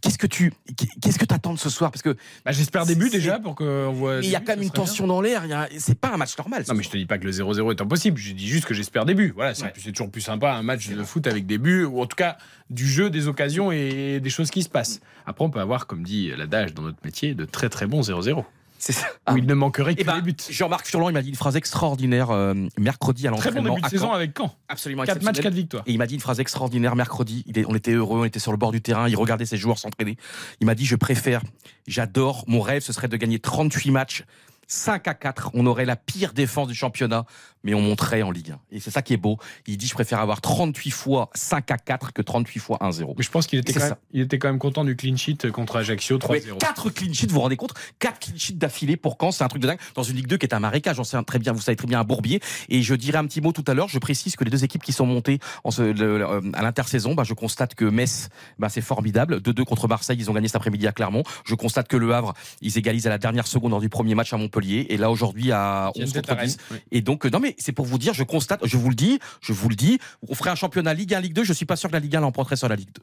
qu'est-ce 0.02 0.18
que 0.18 0.26
tu 0.26 0.52
qu'est-ce 1.00 1.18
que 1.18 1.24
t'attends 1.24 1.54
de 1.54 1.58
ce 1.58 1.70
soir? 1.70 1.90
Parce 1.90 2.02
que 2.02 2.16
Bah, 2.44 2.52
J'espère 2.52 2.84
des 2.86 2.94
buts 2.94 3.08
C'est- 3.10 3.18
déjà 3.18 3.38
pour 3.38 3.54
qu'on 3.54 3.92
voit. 3.92 4.18
mais 4.18 4.26
il 4.26 4.30
y 4.30 4.36
a 4.36 4.40
quand 4.40 4.48
même 4.52 4.62
une 4.62 4.68
bien. 4.70 4.82
tension 4.82 5.06
dans 5.06 5.20
l'air. 5.20 5.44
a- 5.52 5.68
C'est 5.78 5.98
pas 5.98 6.12
un 6.12 6.16
match 6.16 6.36
normal. 6.36 6.64
Non, 6.68 6.74
mais 6.74 6.82
je 6.82 6.90
te 6.90 6.96
dis 6.96 7.06
pas 7.06 7.18
que 7.18 7.24
le 7.24 7.32
0-0 7.32 7.70
est 7.70 7.80
impossible. 7.80 8.18
Je 8.18 8.32
dis 8.32 8.48
juste 8.48 8.64
que 8.66 8.74
j'espère 8.74 9.04
des 9.04 9.14
buts. 9.14 9.32
Voilà, 9.34 9.54
c'est 9.54 9.64
Ouais. 9.64 9.72
c'est 9.76 9.92
toujours 9.92 10.10
plus 10.10 10.20
sympa 10.20 10.52
un 10.52 10.62
match 10.62 10.88
de 10.88 11.02
foot 11.04 11.26
avec 11.26 11.46
des 11.46 11.58
buts, 11.58 11.84
ou 11.84 12.00
en 12.02 12.06
tout 12.06 12.16
cas 12.16 12.36
du 12.70 12.88
jeu, 12.88 13.10
des 13.10 13.28
occasions 13.28 13.70
et 13.70 14.18
des 14.20 14.30
choses 14.30 14.50
qui 14.50 14.62
se 14.62 14.68
passent. 14.68 15.00
Après, 15.26 15.44
on 15.44 15.50
peut 15.50 15.60
avoir, 15.60 15.86
comme 15.86 16.02
dit 16.02 16.30
l'adage 16.36 16.74
dans 16.74 16.82
notre 16.82 16.98
métier, 17.04 17.34
de 17.34 17.44
très 17.44 17.68
très 17.68 17.86
bons 17.86 18.02
0-0. 18.10 18.44
C'est 18.78 18.92
ça. 18.92 19.06
Où 19.30 19.36
il 19.36 19.46
ne 19.46 19.54
manquerait 19.54 19.94
que 19.94 20.00
Eh 20.00 20.04
ben, 20.04 20.16
les 20.16 20.22
buts. 20.22 20.34
Jean-Marc 20.50 20.86
Furlan, 20.86 21.08
il 21.08 21.12
m'a 21.12 21.22
dit 21.22 21.28
une 21.28 21.36
phrase 21.36 21.54
extraordinaire 21.54 22.30
euh, 22.32 22.52
mercredi 22.78 23.28
à 23.28 23.30
Très 23.30 23.50
bon 23.52 23.58
l'entraînement. 23.62 23.74
début 23.76 23.82
de 23.82 23.88
saison 23.90 24.10
avec 24.10 24.36
Caen. 24.36 24.52
Absolument 24.68 25.04
4 25.04 25.22
matchs, 25.22 25.38
exceptionnel. 25.38 25.44
4 25.52 25.54
victoires. 25.54 25.84
Et 25.86 25.92
il 25.92 25.98
m'a 25.98 26.06
dit 26.08 26.14
une 26.14 26.20
phrase 26.20 26.40
extraordinaire 26.40 26.96
mercredi. 26.96 27.44
Il 27.46 27.56
est- 27.58 27.64
on 27.68 27.76
était 27.76 27.92
heureux, 27.92 28.18
on 28.20 28.24
était 28.24 28.40
sur 28.40 28.50
le 28.50 28.58
bord 28.58 28.72
du 28.72 28.82
terrain, 28.82 29.08
il 29.08 29.14
regardait 29.14 29.46
ses 29.46 29.56
joueurs 29.56 29.78
s'entraîner. 29.78 30.16
Il 30.60 30.66
m'a 30.66 30.74
dit 30.74 30.84
Je 30.84 30.96
préfère, 30.96 31.42
j'adore, 31.86 32.42
mon 32.48 32.60
rêve, 32.60 32.82
ce 32.82 32.92
serait 32.92 33.06
de 33.08 33.16
gagner 33.16 33.38
38 33.38 33.90
matchs 33.92 34.24
5 34.66 35.06
à 35.06 35.14
4. 35.14 35.50
On 35.54 35.66
aurait 35.66 35.84
la 35.84 35.96
pire 35.96 36.32
défense 36.32 36.66
du 36.66 36.74
championnat, 36.74 37.24
mais 37.64 37.74
on 37.74 37.80
monterait 37.80 38.22
en 38.22 38.30
Ligue 38.30 38.50
1. 38.52 38.58
Et 38.72 38.80
c'est 38.80 38.90
ça 38.90 39.02
qui 39.02 39.12
est 39.12 39.16
beau. 39.18 39.38
Il 39.66 39.76
dit 39.76 39.86
je 39.86 39.94
préfère 39.94 40.20
avoir 40.20 40.40
38 40.40 40.90
fois 40.90 41.30
5 41.34 41.70
à 41.70 41.76
4 41.78 42.12
que 42.12 42.22
38 42.22 42.58
fois 42.60 42.78
1-0. 42.80 43.14
Mais 43.16 43.22
je 43.24 43.30
pense 43.30 43.46
qu'il 43.46 43.58
était, 43.58 43.72
quand 43.72 43.80
même- 43.80 43.94
il 44.12 44.20
était 44.22 44.38
quand 44.38 44.48
même 44.48 44.58
content 44.58 44.84
du 44.84 44.96
clean 44.96 45.16
sheet 45.16 45.50
contre 45.52 45.76
Ajaccio 45.76 46.18
3-0. 46.18 46.58
4 46.58 46.90
clean 46.90 47.12
sheets, 47.12 47.26
vous 47.28 47.34
vous 47.34 47.40
rendez 47.40 47.56
compte? 47.56 47.74
4 47.98 48.18
clean 48.20 48.36
sheets 48.36 48.54
d'affilée 48.58 48.96
pour 48.96 49.16
Caen, 49.20 49.30
c'est 49.32 49.44
un 49.44 49.48
truc 49.48 49.62
de 49.62 49.66
dingue. 49.68 49.78
Dans 49.94 50.02
une 50.02 50.16
Ligue 50.16 50.26
2 50.26 50.36
qui 50.38 50.46
est 50.46 50.54
un 50.54 50.60
marécage, 50.60 50.96
j'en 50.96 51.04
sais 51.04 51.16
un 51.16 51.22
très 51.22 51.38
bien, 51.38 51.52
vous 51.52 51.60
savez 51.60 51.76
très 51.76 51.86
bien, 51.86 52.00
un 52.00 52.04
bourbier. 52.04 52.40
Et 52.68 52.82
je 52.82 52.94
dirais 52.94 53.18
un 53.18 53.26
petit 53.26 53.40
mot 53.40 53.52
tout 53.52 53.64
à 53.66 53.74
l'heure, 53.74 53.88
je 53.88 53.98
précise 53.98 54.36
que 54.36 54.44
les 54.44 54.50
deux 54.50 54.64
équipes 54.64 54.82
qui 54.82 54.92
sont 54.92 55.06
montées 55.06 55.38
en 55.64 55.70
ce- 55.70 55.82
le- 55.82 56.22
euh, 56.26 56.40
à 56.54 56.62
l'intersaison, 56.62 57.14
bah, 57.14 57.24
je 57.24 57.34
constate 57.34 57.74
que 57.74 57.84
Metz, 57.84 58.28
bah, 58.58 58.68
c'est 58.68 58.80
formidable. 58.80 59.40
2-2 59.40 59.64
contre 59.64 59.88
Marseille, 59.88 60.16
ils 60.18 60.30
ont 60.30 60.34
gagné 60.34 60.48
cet 60.48 60.56
après-midi 60.56 60.86
à 60.86 60.92
Clermont. 60.92 61.22
Je 61.44 61.54
constate 61.54 61.88
que 61.88 61.96
Le 61.96 62.12
Havre, 62.14 62.34
ils 62.60 62.76
égalisent 62.78 63.06
à 63.06 63.10
la 63.10 63.18
dernière 63.18 63.46
seconde 63.46 63.70
lors 63.72 63.80
du 63.80 63.88
premier 63.88 64.14
match 64.14 64.32
à 64.32 64.36
Montpellier. 64.36 64.86
Et 64.90 64.96
là, 64.96 65.10
aujourd'hui, 65.10 65.52
à 65.52 65.90
Qui 65.94 66.02
11 66.02 66.12
viennent 66.12 66.22
d'être 66.22 66.28
contre 66.28 66.40
à 66.40 66.44
10. 66.46 66.56
Rennes, 66.56 66.66
oui. 66.72 66.78
Et 66.92 67.00
donc, 67.02 67.26
euh, 67.26 67.30
non, 67.30 67.40
mais 67.40 67.51
c'est 67.58 67.72
pour 67.72 67.86
vous 67.86 67.98
dire, 67.98 68.14
je 68.14 68.24
constate, 68.24 68.60
je 68.64 68.76
vous 68.76 68.88
le 68.88 68.94
dis, 68.94 69.18
je 69.40 69.52
vous 69.52 69.68
le 69.68 69.74
dis, 69.74 69.98
on 70.28 70.34
ferait 70.34 70.50
un 70.50 70.54
championnat 70.54 70.94
Ligue 70.94 71.14
1, 71.14 71.20
Ligue 71.20 71.34
2, 71.34 71.44
je 71.44 71.52
suis 71.52 71.66
pas 71.66 71.76
sûr 71.76 71.88
que 71.88 71.94
la 71.94 72.00
Ligue 72.00 72.16
1 72.16 72.20
l'emporterait 72.20 72.56
sur 72.56 72.68
la 72.68 72.76
Ligue 72.76 72.92
2. 72.94 73.02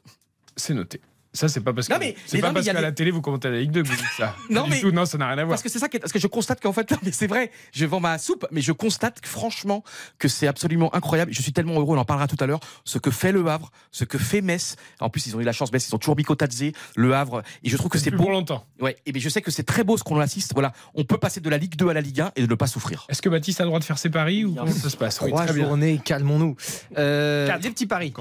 C'est 0.56 0.74
noté. 0.74 1.02
Ça, 1.32 1.48
c'est 1.48 1.62
pas 1.62 1.74
parce 1.74 1.88
que, 1.88 1.94
Non, 1.94 2.00
mais- 2.00 2.16
c'est 2.26 2.38
mais 2.38 2.42
pas 2.42 2.48
non, 2.48 2.54
mais 2.54 2.56
parce 2.56 2.66
qu'à 2.66 2.74
des- 2.74 2.82
la 2.82 2.92
télé, 2.92 3.12
vous 3.12 3.22
commentez 3.22 3.50
la 3.52 3.60
Ligue 3.60 3.70
2 3.70 3.84
que 3.84 3.88
vous 3.88 3.96
dites 3.96 4.06
ça. 4.18 4.36
Non, 4.50 4.64
du 4.64 4.72
mais- 4.72 4.82
tout, 4.82 4.92
non, 4.92 5.06
ça 5.06 5.18
n'a 5.20 5.28
rien 5.28 5.38
à 5.38 5.44
voir. 5.46 5.50
Parce 5.50 5.62
que 5.62 5.70
c'est 5.70 5.78
ça, 5.78 5.88
qui 5.88 5.98
est- 5.98 6.00
parce 6.00 6.12
que 6.12 6.18
je 6.18 6.26
constate 6.26 6.60
qu'en 6.60 6.74
fait, 6.74 6.90
non, 6.90 6.98
mais 7.04 7.12
c'est 7.12 7.28
vrai, 7.28 7.52
je 7.72 7.86
vends 7.86 8.00
ma 8.00 8.18
soupe, 8.18 8.48
mais 8.52 8.62
je 8.62 8.72
constate 8.72 9.22
que, 9.22 9.28
franchement 9.28 9.84
que 10.18 10.28
c'est 10.28 10.48
absolument 10.48 10.94
incroyable. 10.96 11.32
Je 11.32 11.42
suis 11.44 11.54
tellement 11.54 11.80
heureux, 11.80 11.96
on 11.96 12.00
en 12.00 12.06
parlera 12.06 12.28
tout 12.28 12.36
à 12.40 12.48
l'heure, 12.48 12.60
ce 12.84 12.98
que 12.98 13.12
fait 13.12 13.32
le 13.32 13.46
Havre, 13.48 13.72
ce 13.92 14.06
que 14.06 14.18
fait 14.18 14.42
Metz. 14.42 14.76
En 15.00 15.10
plus, 15.12 15.28
ils 15.28 15.36
ont 15.36 15.40
eu 15.40 15.44
la 15.44 15.52
chance, 15.54 15.72
Metz, 15.72 15.88
ils 15.88 15.94
ont 15.94 16.00
toujours 16.00 16.16
Bicotadze, 16.16 16.72
le 16.96 17.14
Havre, 17.14 17.44
et 17.64 17.70
je 17.70 17.78
trouve 17.78 17.92
que 17.92 18.00
c'est 18.00 18.10
beau. 18.10 18.18
pour 18.24 18.32
longtemps. 18.32 18.66
Ouais, 18.82 18.98
et 19.06 19.12
bien 19.12 19.22
je 19.22 19.30
sais 19.30 19.44
que 19.44 19.52
c'est 19.52 19.64
très 19.64 19.84
beau 19.84 19.98
ce 19.98 20.04
qu'on 20.04 20.20
assiste. 20.20 20.54
Voilà, 20.54 20.74
on 20.96 21.04
peut 21.04 21.20
passer 21.20 21.42
de 21.42 21.50
la 21.50 21.58
Ligue 21.60 21.76
2 21.76 21.90
à 21.90 21.94
la 21.94 22.02
Ligue 22.02 22.22
1 22.22 22.32
et 22.38 22.42
de 22.42 22.48
ne 22.48 22.56
pas 22.56 22.66
souffrir. 22.68 23.06
Est-ce 23.08 23.22
que 23.22 23.30
Baptiste 23.30 23.62
a 23.62 23.66
le 23.66 23.68
droit 23.70 23.80
de 23.80 23.84
faire 23.86 24.00
ses 24.00 24.10
paris 24.10 24.46
ou 24.46 24.56
comment 24.56 24.72
ça 24.72 24.90
se 24.90 24.98
passe? 24.98 25.22
Oui, 25.22 25.30
Trois 25.30 25.46
bien. 25.46 25.66
journées, 25.66 26.02
calmons-nous. 26.04 26.56
Euh, 26.98 27.56
les 27.62 27.70
petits 27.70 27.86
paris. 27.86 28.12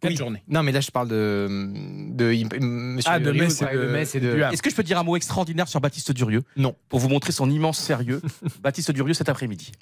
Quatre 0.00 0.10
Oui. 0.12 0.16
journées. 0.16 0.42
Non, 0.48 0.62
mais 0.62 0.72
là, 0.72 0.80
je 0.80 0.90
parle 0.90 1.08
de. 1.08 1.46
de, 2.10 2.32
monsieur 2.60 3.10
Ah, 3.10 3.18
de 3.18 3.30
Riou, 3.30 3.42
Metz 3.90 4.14
et 4.14 4.20
de-. 4.20 4.40
Est-ce 4.52 4.62
que 4.62 4.70
je 4.70 4.74
peux 4.76 4.82
dire 4.82 4.98
un 4.98 5.02
mot 5.02 5.16
extraordinaire 5.16 5.68
sur 5.68 5.80
Baptiste 5.80 6.12
Durieux? 6.12 6.42
Non. 6.56 6.74
Pour 6.88 7.00
vous 7.00 7.08
montrer 7.08 7.32
son 7.32 7.50
immense 7.50 7.78
sérieux. 7.78 8.20
Baptiste 8.62 8.90
Durieux 8.92 9.14
cet 9.14 9.28
après-midi. 9.28 9.72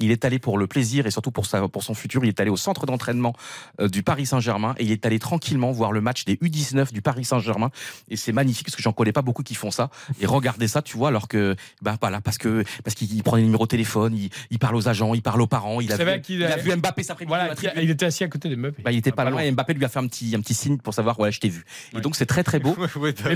Il 0.00 0.10
est 0.10 0.24
allé 0.24 0.38
pour 0.38 0.58
le 0.58 0.66
plaisir 0.66 1.06
et 1.06 1.10
surtout 1.10 1.30
pour, 1.30 1.46
sa, 1.46 1.68
pour 1.68 1.82
son 1.82 1.94
futur. 1.94 2.24
Il 2.24 2.28
est 2.28 2.40
allé 2.40 2.50
au 2.50 2.56
centre 2.56 2.86
d'entraînement 2.86 3.34
euh, 3.80 3.88
du 3.88 4.02
Paris 4.02 4.26
Saint-Germain 4.26 4.74
et 4.78 4.84
il 4.84 4.92
est 4.92 5.06
allé 5.06 5.18
tranquillement 5.18 5.72
voir 5.72 5.92
le 5.92 6.00
match 6.00 6.24
des 6.24 6.36
U19 6.36 6.92
du 6.92 7.02
Paris 7.02 7.24
Saint-Germain. 7.24 7.70
Et 8.08 8.16
c'est 8.16 8.32
magnifique 8.32 8.66
parce 8.66 8.76
que 8.76 8.82
j'en 8.82 8.92
connais 8.92 9.12
pas 9.12 9.22
beaucoup 9.22 9.42
qui 9.42 9.54
font 9.54 9.70
ça. 9.70 9.90
Et 10.20 10.26
regardez 10.26 10.68
ça, 10.68 10.82
tu 10.82 10.96
vois, 10.96 11.08
alors 11.08 11.28
que, 11.28 11.56
bah, 11.82 11.96
voilà, 12.00 12.20
parce 12.20 12.38
que, 12.38 12.64
parce 12.84 12.94
qu'il 12.94 13.22
prend 13.22 13.36
les 13.36 13.42
numéros 13.42 13.64
de 13.64 13.70
téléphone, 13.70 14.14
il, 14.16 14.30
il 14.50 14.58
parle 14.58 14.76
aux 14.76 14.88
agents, 14.88 15.14
il 15.14 15.22
parle 15.22 15.40
aux 15.40 15.46
parents, 15.46 15.80
il 15.80 15.92
a, 15.92 15.96
C'est 15.96 16.04
vu, 16.04 16.10
vrai 16.10 16.20
qu'il 16.20 16.36
il 16.36 16.44
a 16.44 16.56
vu 16.56 16.74
Mbappé 16.76 17.02
à 17.08 17.16
Voilà, 17.26 17.54
il 17.76 17.90
était 17.90 18.06
assis 18.06 18.24
à 18.24 18.28
côté 18.28 18.48
de 18.48 18.56
Mbappé. 18.56 18.82
Bah, 18.82 18.92
il 18.92 18.98
était 18.98 19.10
Ah, 19.12 19.16
pas 19.16 19.30
loin 19.30 19.40
et 19.40 19.50
Mbappé 19.50 19.74
lui 19.74 19.84
a 19.84 19.88
fait 19.88 19.98
un 19.98 20.06
petit, 20.06 20.34
un 20.36 20.40
petit 20.40 20.54
signe 20.54 20.78
pour 20.78 20.94
savoir, 20.94 21.16
voilà, 21.16 21.30
je 21.30 21.40
t'ai 21.40 21.48
vu. 21.48 21.64
Et 21.96 22.00
donc 22.00 22.16
c'est 22.16 22.26
très 22.26 22.42
très 22.42 22.58
beau. 22.58 22.76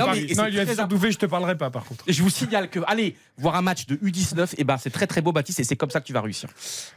Non, 0.00 0.06
mais 0.12 0.22
il 0.22 0.34
lui 0.50 0.60
a 0.60 0.64
dit 0.64 1.10
je 1.10 1.18
te 1.18 1.26
parlerai 1.26 1.56
pas 1.56 1.70
par 1.70 1.84
contre. 1.84 2.04
Et 2.06 2.12
je 2.12 2.22
vous 2.22 2.30
signale 2.30 2.68
que, 2.68 2.80
allez, 2.86 3.16
voir 3.36 3.56
un 3.56 3.62
match 3.62 3.86
de 3.86 3.96
U19, 3.96 4.54
et 4.58 4.64
ben 4.64 4.76
c'est 4.78 4.90
très 4.90 5.06
très 5.06 5.20
beau, 5.20 5.32
Baptiste, 5.32 5.60
et 5.60 5.64
c'est 5.64 5.76
comme 5.76 5.90
ça 5.90 6.00
que 6.00 6.06
tu 6.06 6.12
vas 6.12 6.20
réussir. 6.20 6.49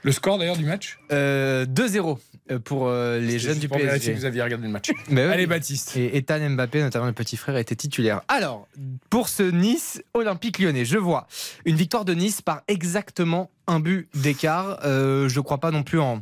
Le 0.03 0.11
score 0.11 0.37
d'ailleurs 0.37 0.57
du 0.57 0.65
match 0.65 0.99
Euh, 1.11 1.65
2-0 1.65 2.17
euh, 2.51 2.59
pour 2.59 2.87
euh, 2.87 3.19
les 3.19 3.39
jeunes 3.39 3.59
du 3.59 3.69
PSG. 3.69 4.13
vous 4.13 4.25
aviez 4.25 4.41
regardé 4.41 4.65
le 4.67 4.71
match. 4.73 4.91
Mais. 5.09 5.21
Allez, 5.23 5.47
Baptiste. 5.47 5.95
Et 5.95 6.17
Ethan 6.17 6.49
Mbappé, 6.49 6.81
notamment 6.81 7.05
le 7.05 7.13
petit 7.13 7.37
frère, 7.37 7.55
était 7.57 7.75
titulaire. 7.75 8.21
Alors, 8.27 8.67
pour 9.09 9.29
ce 9.29 9.43
Nice 9.43 10.03
Olympique 10.13 10.59
lyonnais, 10.59 10.85
je 10.85 10.97
vois 10.97 11.27
une 11.65 11.75
victoire 11.75 12.03
de 12.05 12.13
Nice 12.13 12.41
par 12.41 12.61
exactement 12.67 13.49
un 13.67 13.79
but 13.79 14.09
d'écart. 14.13 14.79
Euh, 14.83 15.29
je 15.29 15.39
ne 15.39 15.43
crois 15.43 15.59
pas 15.59 15.71
non 15.71 15.83
plus 15.83 15.99
en 15.99 16.21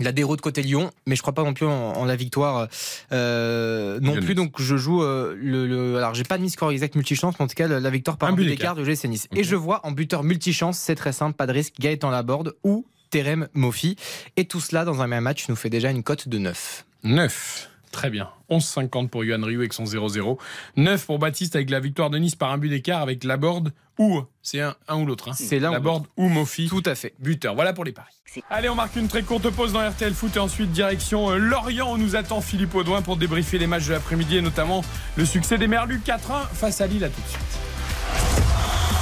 la 0.00 0.12
déroute 0.12 0.38
de 0.38 0.42
côté 0.42 0.62
Lyon, 0.62 0.90
mais 1.06 1.14
je 1.16 1.22
crois 1.22 1.34
pas 1.34 1.42
non 1.44 1.54
plus 1.54 1.66
en, 1.66 1.92
en 1.92 2.04
la 2.04 2.16
victoire 2.16 2.68
euh, 3.12 3.98
non 4.00 4.14
plus. 4.20 4.34
Donc 4.34 4.60
je 4.60 4.76
joue 4.76 5.02
euh, 5.02 5.36
le, 5.40 5.66
le- 5.66 5.96
alors 5.98 6.14
j'ai 6.14 6.24
pas 6.24 6.38
mis 6.38 6.50
score 6.50 6.70
exact 6.72 6.94
multichance, 6.94 7.34
mais 7.38 7.44
en 7.44 7.48
tout 7.48 7.54
cas 7.54 7.68
la, 7.68 7.90
victoire 7.90 8.16
par 8.16 8.28
Un 8.28 8.32
un, 8.32 8.36
but 8.36 8.46
d'écart. 8.46 8.74
de 8.74 8.84
GC 8.84 9.08
Nice. 9.08 9.28
Ok. 9.30 9.38
Et 9.38 9.44
je 9.44 9.56
vois 9.56 9.80
en 9.86 9.92
buteur 9.92 10.22
multichance, 10.22 10.78
c'est 10.78 10.94
très 10.94 11.12
simple, 11.12 11.36
pas 11.36 11.46
de 11.46 11.52
risque, 11.52 11.74
Gaëtan 11.78 12.10
Laborde 12.10 12.54
ou 12.64 12.86
Terem 13.10 13.48
Mofi. 13.54 13.96
Et 14.36 14.44
tout 14.44 14.60
cela 14.60 14.84
dans 14.84 15.02
un 15.02 15.06
même 15.06 15.24
match 15.24 15.48
nous 15.48 15.56
fait 15.56 15.70
déjà 15.70 15.90
une 15.90 16.02
cote 16.02 16.28
de 16.28 16.38
9. 16.38 16.84
9. 17.04 17.69
Très 17.92 18.10
bien. 18.10 18.28
11,50 18.50 19.08
pour 19.08 19.24
Yohan 19.24 19.42
Ryu 19.44 19.58
avec 19.58 19.72
son 19.72 19.84
0-0. 19.84 20.38
9 20.76 21.06
pour 21.06 21.18
Baptiste 21.18 21.56
avec 21.56 21.70
la 21.70 21.80
victoire 21.80 22.10
de 22.10 22.18
Nice 22.18 22.36
par 22.36 22.52
un 22.52 22.58
but 22.58 22.68
d'écart 22.68 23.02
avec 23.02 23.24
Laborde 23.24 23.72
ou. 23.98 24.22
C'est 24.42 24.60
un, 24.60 24.74
un 24.88 25.00
ou 25.00 25.06
l'autre. 25.06 25.28
Hein. 25.28 25.34
C'est 25.34 25.58
l'un 25.58 25.70
ou 25.70 25.72
Laborde 25.72 26.06
ou 26.16 26.28
Mofi. 26.28 26.68
Tout 26.68 26.82
à 26.86 26.94
fait. 26.94 27.14
Buteur. 27.18 27.54
Voilà 27.54 27.72
pour 27.72 27.84
les 27.84 27.92
paris. 27.92 28.14
Allez, 28.48 28.68
on 28.68 28.76
marque 28.76 28.94
une 28.94 29.08
très 29.08 29.22
courte 29.22 29.50
pause 29.50 29.72
dans 29.72 29.88
RTL 29.88 30.14
Foot 30.14 30.36
et 30.36 30.38
ensuite 30.38 30.70
direction 30.70 31.30
euh, 31.30 31.36
Lorient. 31.36 31.88
On 31.90 31.98
nous 31.98 32.14
attend 32.14 32.40
Philippe 32.40 32.74
Audouin 32.76 33.02
pour 33.02 33.16
débriefer 33.16 33.58
les 33.58 33.66
matchs 33.66 33.88
de 33.88 33.92
l'après-midi 33.94 34.36
et 34.36 34.42
notamment 34.42 34.84
le 35.16 35.24
succès 35.24 35.58
des 35.58 35.66
Merlus 35.66 36.00
4-1 36.06 36.46
face 36.52 36.80
à 36.80 36.86
Lille. 36.86 37.02
À 37.02 37.08
tout 37.08 37.20
de 37.20 37.26
suite. 37.26 37.40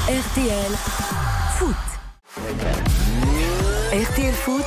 RTL 0.08 0.72
Foot. 1.58 1.76
RTL 3.92 4.32
Foot, 4.34 4.64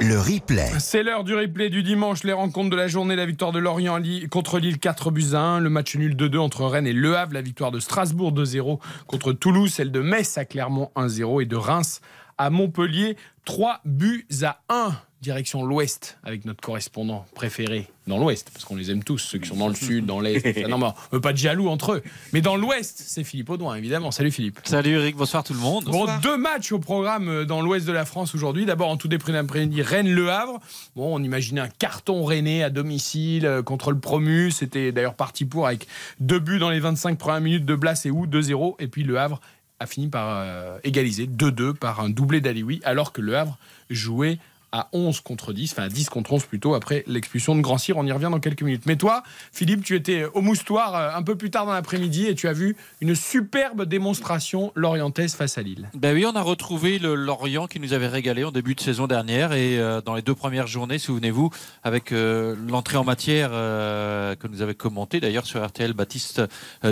Le 0.00 0.18
replay. 0.18 0.70
C'est 0.78 1.02
l'heure 1.02 1.24
du 1.24 1.34
replay 1.34 1.70
du 1.70 1.82
dimanche, 1.82 2.24
les 2.24 2.32
rencontres 2.32 2.70
de 2.70 2.76
la 2.76 2.88
journée, 2.88 3.16
la 3.16 3.26
victoire 3.26 3.52
de 3.52 3.58
Lorient 3.58 3.98
contre 4.30 4.58
Lille 4.58 4.78
4 4.78 5.10
buts 5.10 5.34
à 5.34 5.40
1, 5.40 5.60
le 5.60 5.70
match 5.70 5.96
nul 5.96 6.14
2-2 6.16 6.38
entre 6.38 6.64
Rennes 6.64 6.86
et 6.86 6.92
Le 6.92 7.16
Havre, 7.16 7.34
la 7.34 7.42
victoire 7.42 7.70
de 7.70 7.80
Strasbourg 7.80 8.32
2-0 8.32 8.80
contre 9.06 9.32
Toulouse, 9.32 9.72
celle 9.72 9.92
de 9.92 10.00
Metz 10.00 10.36
à 10.36 10.44
Clermont 10.44 10.90
1-0 10.96 11.42
et 11.42 11.46
de 11.46 11.56
Reims 11.56 12.00
à 12.38 12.50
Montpellier 12.50 13.16
3 13.44 13.80
buts 13.84 14.26
à 14.42 14.60
1. 14.68 14.92
Direction 15.24 15.64
l'ouest 15.64 16.18
avec 16.22 16.44
notre 16.44 16.60
correspondant 16.60 17.24
préféré 17.34 17.88
dans 18.06 18.18
l'ouest, 18.18 18.50
parce 18.52 18.66
qu'on 18.66 18.76
les 18.76 18.90
aime 18.90 19.02
tous, 19.02 19.16
ceux 19.16 19.38
qui 19.38 19.48
sont 19.48 19.56
dans 19.56 19.68
le 19.68 19.74
sud, 19.74 20.04
dans 20.04 20.20
l'est. 20.20 20.68
Non, 20.68 20.76
mais 20.76 20.84
on 20.84 20.94
veut 21.12 21.20
pas 21.22 21.32
de 21.32 21.38
jaloux 21.38 21.68
entre 21.68 21.94
eux. 21.94 22.02
Mais 22.34 22.42
dans 22.42 22.56
l'ouest, 22.56 23.02
c'est 23.06 23.24
Philippe 23.24 23.48
Audouin, 23.48 23.74
évidemment. 23.74 24.10
Salut 24.10 24.30
Philippe. 24.30 24.60
Salut 24.64 24.90
Eric, 24.90 25.16
bonsoir 25.16 25.42
tout 25.42 25.54
le 25.54 25.60
monde. 25.60 25.84
Bon, 25.84 26.06
deux 26.22 26.36
matchs 26.36 26.72
au 26.72 26.78
programme 26.78 27.30
euh, 27.30 27.44
dans 27.46 27.62
l'ouest 27.62 27.86
de 27.86 27.92
la 27.92 28.04
France 28.04 28.34
aujourd'hui. 28.34 28.66
D'abord, 28.66 28.90
en 28.90 28.98
tout 28.98 29.08
début 29.08 29.32
d'après-midi, 29.32 29.80
Rennes-Le 29.80 30.30
Havre. 30.30 30.60
Bon, 30.94 31.16
on 31.16 31.22
imaginait 31.22 31.62
un 31.62 31.68
carton 31.68 32.22
rennais 32.22 32.62
à 32.62 32.68
domicile 32.68 33.46
euh, 33.46 33.62
contre 33.62 33.92
le 33.92 33.98
promu. 33.98 34.50
C'était 34.50 34.92
d'ailleurs 34.92 35.14
parti 35.14 35.46
pour 35.46 35.66
avec 35.66 35.86
deux 36.20 36.38
buts 36.38 36.58
dans 36.58 36.68
les 36.68 36.80
25 36.80 37.16
premières 37.16 37.40
minutes 37.40 37.64
de 37.64 37.74
Blas 37.74 38.04
et 38.04 38.10
Ou, 38.10 38.26
2-0. 38.26 38.74
Et 38.78 38.88
puis 38.88 39.04
Le 39.04 39.18
Havre 39.18 39.40
a 39.80 39.86
fini 39.86 40.08
par 40.08 40.28
euh, 40.28 40.78
égaliser 40.84 41.26
2-2 41.26 41.72
par 41.72 42.00
un 42.00 42.10
doublé 42.10 42.42
d'Alioui, 42.42 42.80
alors 42.84 43.12
que 43.12 43.22
Le 43.22 43.36
Havre 43.36 43.56
jouait 43.88 44.38
à 44.74 44.88
11 44.92 45.20
contre 45.20 45.52
10, 45.52 45.72
enfin 45.72 45.84
à 45.84 45.88
10 45.88 46.08
contre 46.08 46.32
11 46.32 46.46
plutôt, 46.46 46.74
après 46.74 47.04
l'expulsion 47.06 47.54
de 47.54 47.60
Grand 47.60 47.78
Cyr. 47.78 47.96
On 47.96 48.04
y 48.04 48.10
revient 48.10 48.28
dans 48.30 48.40
quelques 48.40 48.62
minutes. 48.62 48.86
Mais 48.86 48.96
toi, 48.96 49.22
Philippe, 49.52 49.84
tu 49.84 49.94
étais 49.94 50.24
au 50.34 50.40
Moustoir 50.40 50.96
euh, 50.96 51.10
un 51.16 51.22
peu 51.22 51.36
plus 51.36 51.50
tard 51.50 51.64
dans 51.64 51.72
l'après-midi 51.72 52.26
et 52.26 52.34
tu 52.34 52.48
as 52.48 52.52
vu 52.52 52.76
une 53.00 53.14
superbe 53.14 53.84
démonstration 53.84 54.72
lorientaise 54.74 55.36
face 55.36 55.58
à 55.58 55.62
Lille. 55.62 55.88
Ben 55.94 56.12
oui, 56.12 56.26
on 56.26 56.34
a 56.34 56.42
retrouvé 56.42 56.98
le 56.98 57.14
Lorient 57.14 57.68
qui 57.68 57.78
nous 57.78 57.92
avait 57.92 58.08
régalé 58.08 58.42
en 58.42 58.50
début 58.50 58.74
de 58.74 58.80
saison 58.80 59.06
dernière 59.06 59.52
et 59.52 59.78
euh, 59.78 60.00
dans 60.00 60.16
les 60.16 60.22
deux 60.22 60.34
premières 60.34 60.66
journées, 60.66 60.98
souvenez-vous, 60.98 61.50
avec 61.84 62.10
euh, 62.10 62.56
l'entrée 62.68 62.96
en 62.96 63.04
matière 63.04 63.50
que 63.50 64.48
nous 64.48 64.60
avait 64.60 64.74
commenté 64.74 65.20
d'ailleurs 65.20 65.46
sur 65.46 65.64
RTL, 65.64 65.92
Baptiste 65.92 66.42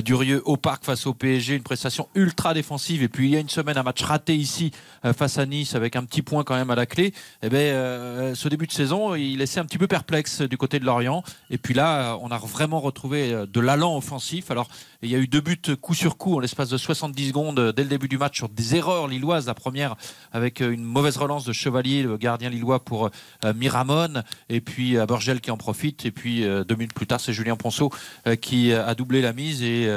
Durieux 0.05 0.41
au 0.45 0.57
parc 0.57 0.85
face 0.85 1.07
au 1.07 1.15
PSG, 1.15 1.57
une 1.57 1.63
prestation 1.63 2.09
ultra 2.15 2.55
défensive 2.55 3.03
et 3.03 3.09
puis 3.09 3.27
il 3.27 3.35
y 3.35 3.37
a 3.37 3.41
une 3.41 3.49
semaine 3.49 3.77
un 3.77 3.83
match 3.83 4.03
raté 4.03 4.35
ici 4.37 4.71
face 5.17 5.39
à 5.39 5.47
Nice 5.47 5.75
avec 5.75 5.97
un 5.97 6.05
petit 6.05 6.23
point 6.23 6.45
quand 6.45 6.55
même 6.55 6.71
à 6.71 6.75
la 6.75 6.87
clé. 6.87 7.13
Et 7.43 7.49
ben 7.49 7.72
euh, 7.73 8.35
ce 8.35 8.49
début 8.49 8.67
de 8.67 8.73
saison, 8.73 9.15
il 9.15 9.39
laissait 9.39 9.61
un 9.61 9.65
petit 9.65 9.79
peu 9.79 9.87
perplexe 9.87 10.43
du 10.43 10.57
côté 10.57 10.79
de 10.79 10.85
Lorient 10.85 11.23
et 11.51 11.59
puis 11.59 11.75
là, 11.75 12.13
euh, 12.13 12.19
on 12.23 12.31
a 12.31 12.39
vraiment 12.39 12.81
retrouvé 12.81 13.33
euh, 13.33 13.47
de 13.47 13.61
l'allant 13.61 13.97
offensif. 13.97 14.51
Alors 14.51 14.69
il 15.03 15.11
y 15.11 15.15
a 15.15 15.19
eu 15.19 15.27
deux 15.27 15.41
buts 15.41 15.61
coup 15.81 15.95
sur 15.95 16.17
coup 16.17 16.37
en 16.37 16.39
l'espace 16.41 16.69
de 16.69 16.77
70 16.77 17.29
secondes 17.29 17.59
euh, 17.59 17.73
dès 17.73 17.83
le 17.83 17.89
début 17.89 18.09
du 18.09 18.19
match 18.19 18.37
sur 18.37 18.49
des 18.49 18.77
erreurs 18.77 19.09
lilloises. 19.09 19.47
La 19.47 19.55
première 19.55 19.97
avec 20.33 20.61
une 20.61 20.83
mauvaise 20.83 21.17
relance 21.17 21.45
de 21.45 21.53
Chevalier, 21.53 22.03
le 22.03 22.17
gardien 22.17 22.49
lillois 22.49 22.85
pour 22.85 23.11
Miramon, 23.55 24.23
et 24.49 24.61
puis 24.61 24.97
Borgel 25.07 25.41
qui 25.41 25.51
en 25.51 25.57
profite. 25.57 26.07
Et 26.07 26.11
puis 26.11 26.43
deux 26.43 26.75
minutes 26.75 26.95
plus 26.95 27.07
tard, 27.07 27.21
c'est 27.21 27.33
Julien 27.33 27.57
Ponceau 27.57 27.91
qui 28.41 28.73
a 28.73 28.95
doublé 28.95 29.21
la 29.21 29.33
mise. 29.33 29.63
Et 29.63 29.89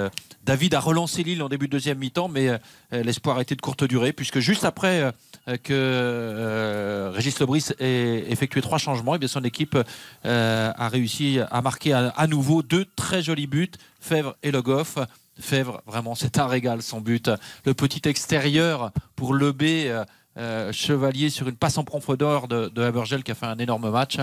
David 0.44 0.74
a 0.74 0.80
relancé 0.80 1.24
Lille 1.24 1.42
en 1.42 1.50
début 1.50 1.68
de 1.68 1.72
deuxième 1.72 1.98
mi-temps, 2.00 2.28
mais 2.28 2.60
l'espoir 2.92 3.38
a 3.38 3.42
été 3.42 3.56
de 3.56 3.62
courte 3.62 3.84
durée, 3.84 4.14
puisque 4.14 4.40
juste 4.40 4.66
après 4.66 5.12
que 5.58 5.74
euh, 5.74 7.12
Régis 7.14 7.40
Lebris 7.40 7.68
ait 7.80 8.26
effectué 8.30 8.62
trois 8.62 8.78
changements, 8.78 9.16
et 9.16 9.20
bien 9.20 9.28
son 9.28 9.44
équipe 9.44 9.78
euh, 10.26 10.72
a 10.76 10.90
réussi 10.90 11.40
à 11.52 11.62
marquer 11.62 11.94
à, 11.94 12.28
nouveau 12.28 12.64
deux 12.64 12.86
très 12.96 13.22
jolis 13.22 13.48
buts, 13.48 13.72
Fèvre 14.00 14.36
et 14.44 14.52
Le 14.52 14.62
Goff. 14.62 14.98
Fèvre, 15.40 15.82
vraiment, 15.86 16.16
c'est 16.16 16.40
un 16.40 16.48
régal 16.48 16.82
son 16.82 17.02
but. 17.02 17.30
Le 17.66 17.74
petit 17.74 18.08
extérieur 18.08 18.92
pour 19.16 19.34
Le 19.34 19.52
B. 19.52 19.64
euh, 19.64 20.06
euh, 20.38 20.74
Chevalier 20.74 21.30
sur 21.30 21.48
une 21.48 21.56
passe 21.56 21.78
en 21.78 21.86
profondeur 21.86 22.50
de, 22.50 22.68
de 22.68 22.82
Habergel 22.82 23.24
qui 23.24 23.32
a 23.32 23.36
fait 23.36 23.46
un 23.46 23.58
énorme 23.58 23.90
match. 23.90 24.18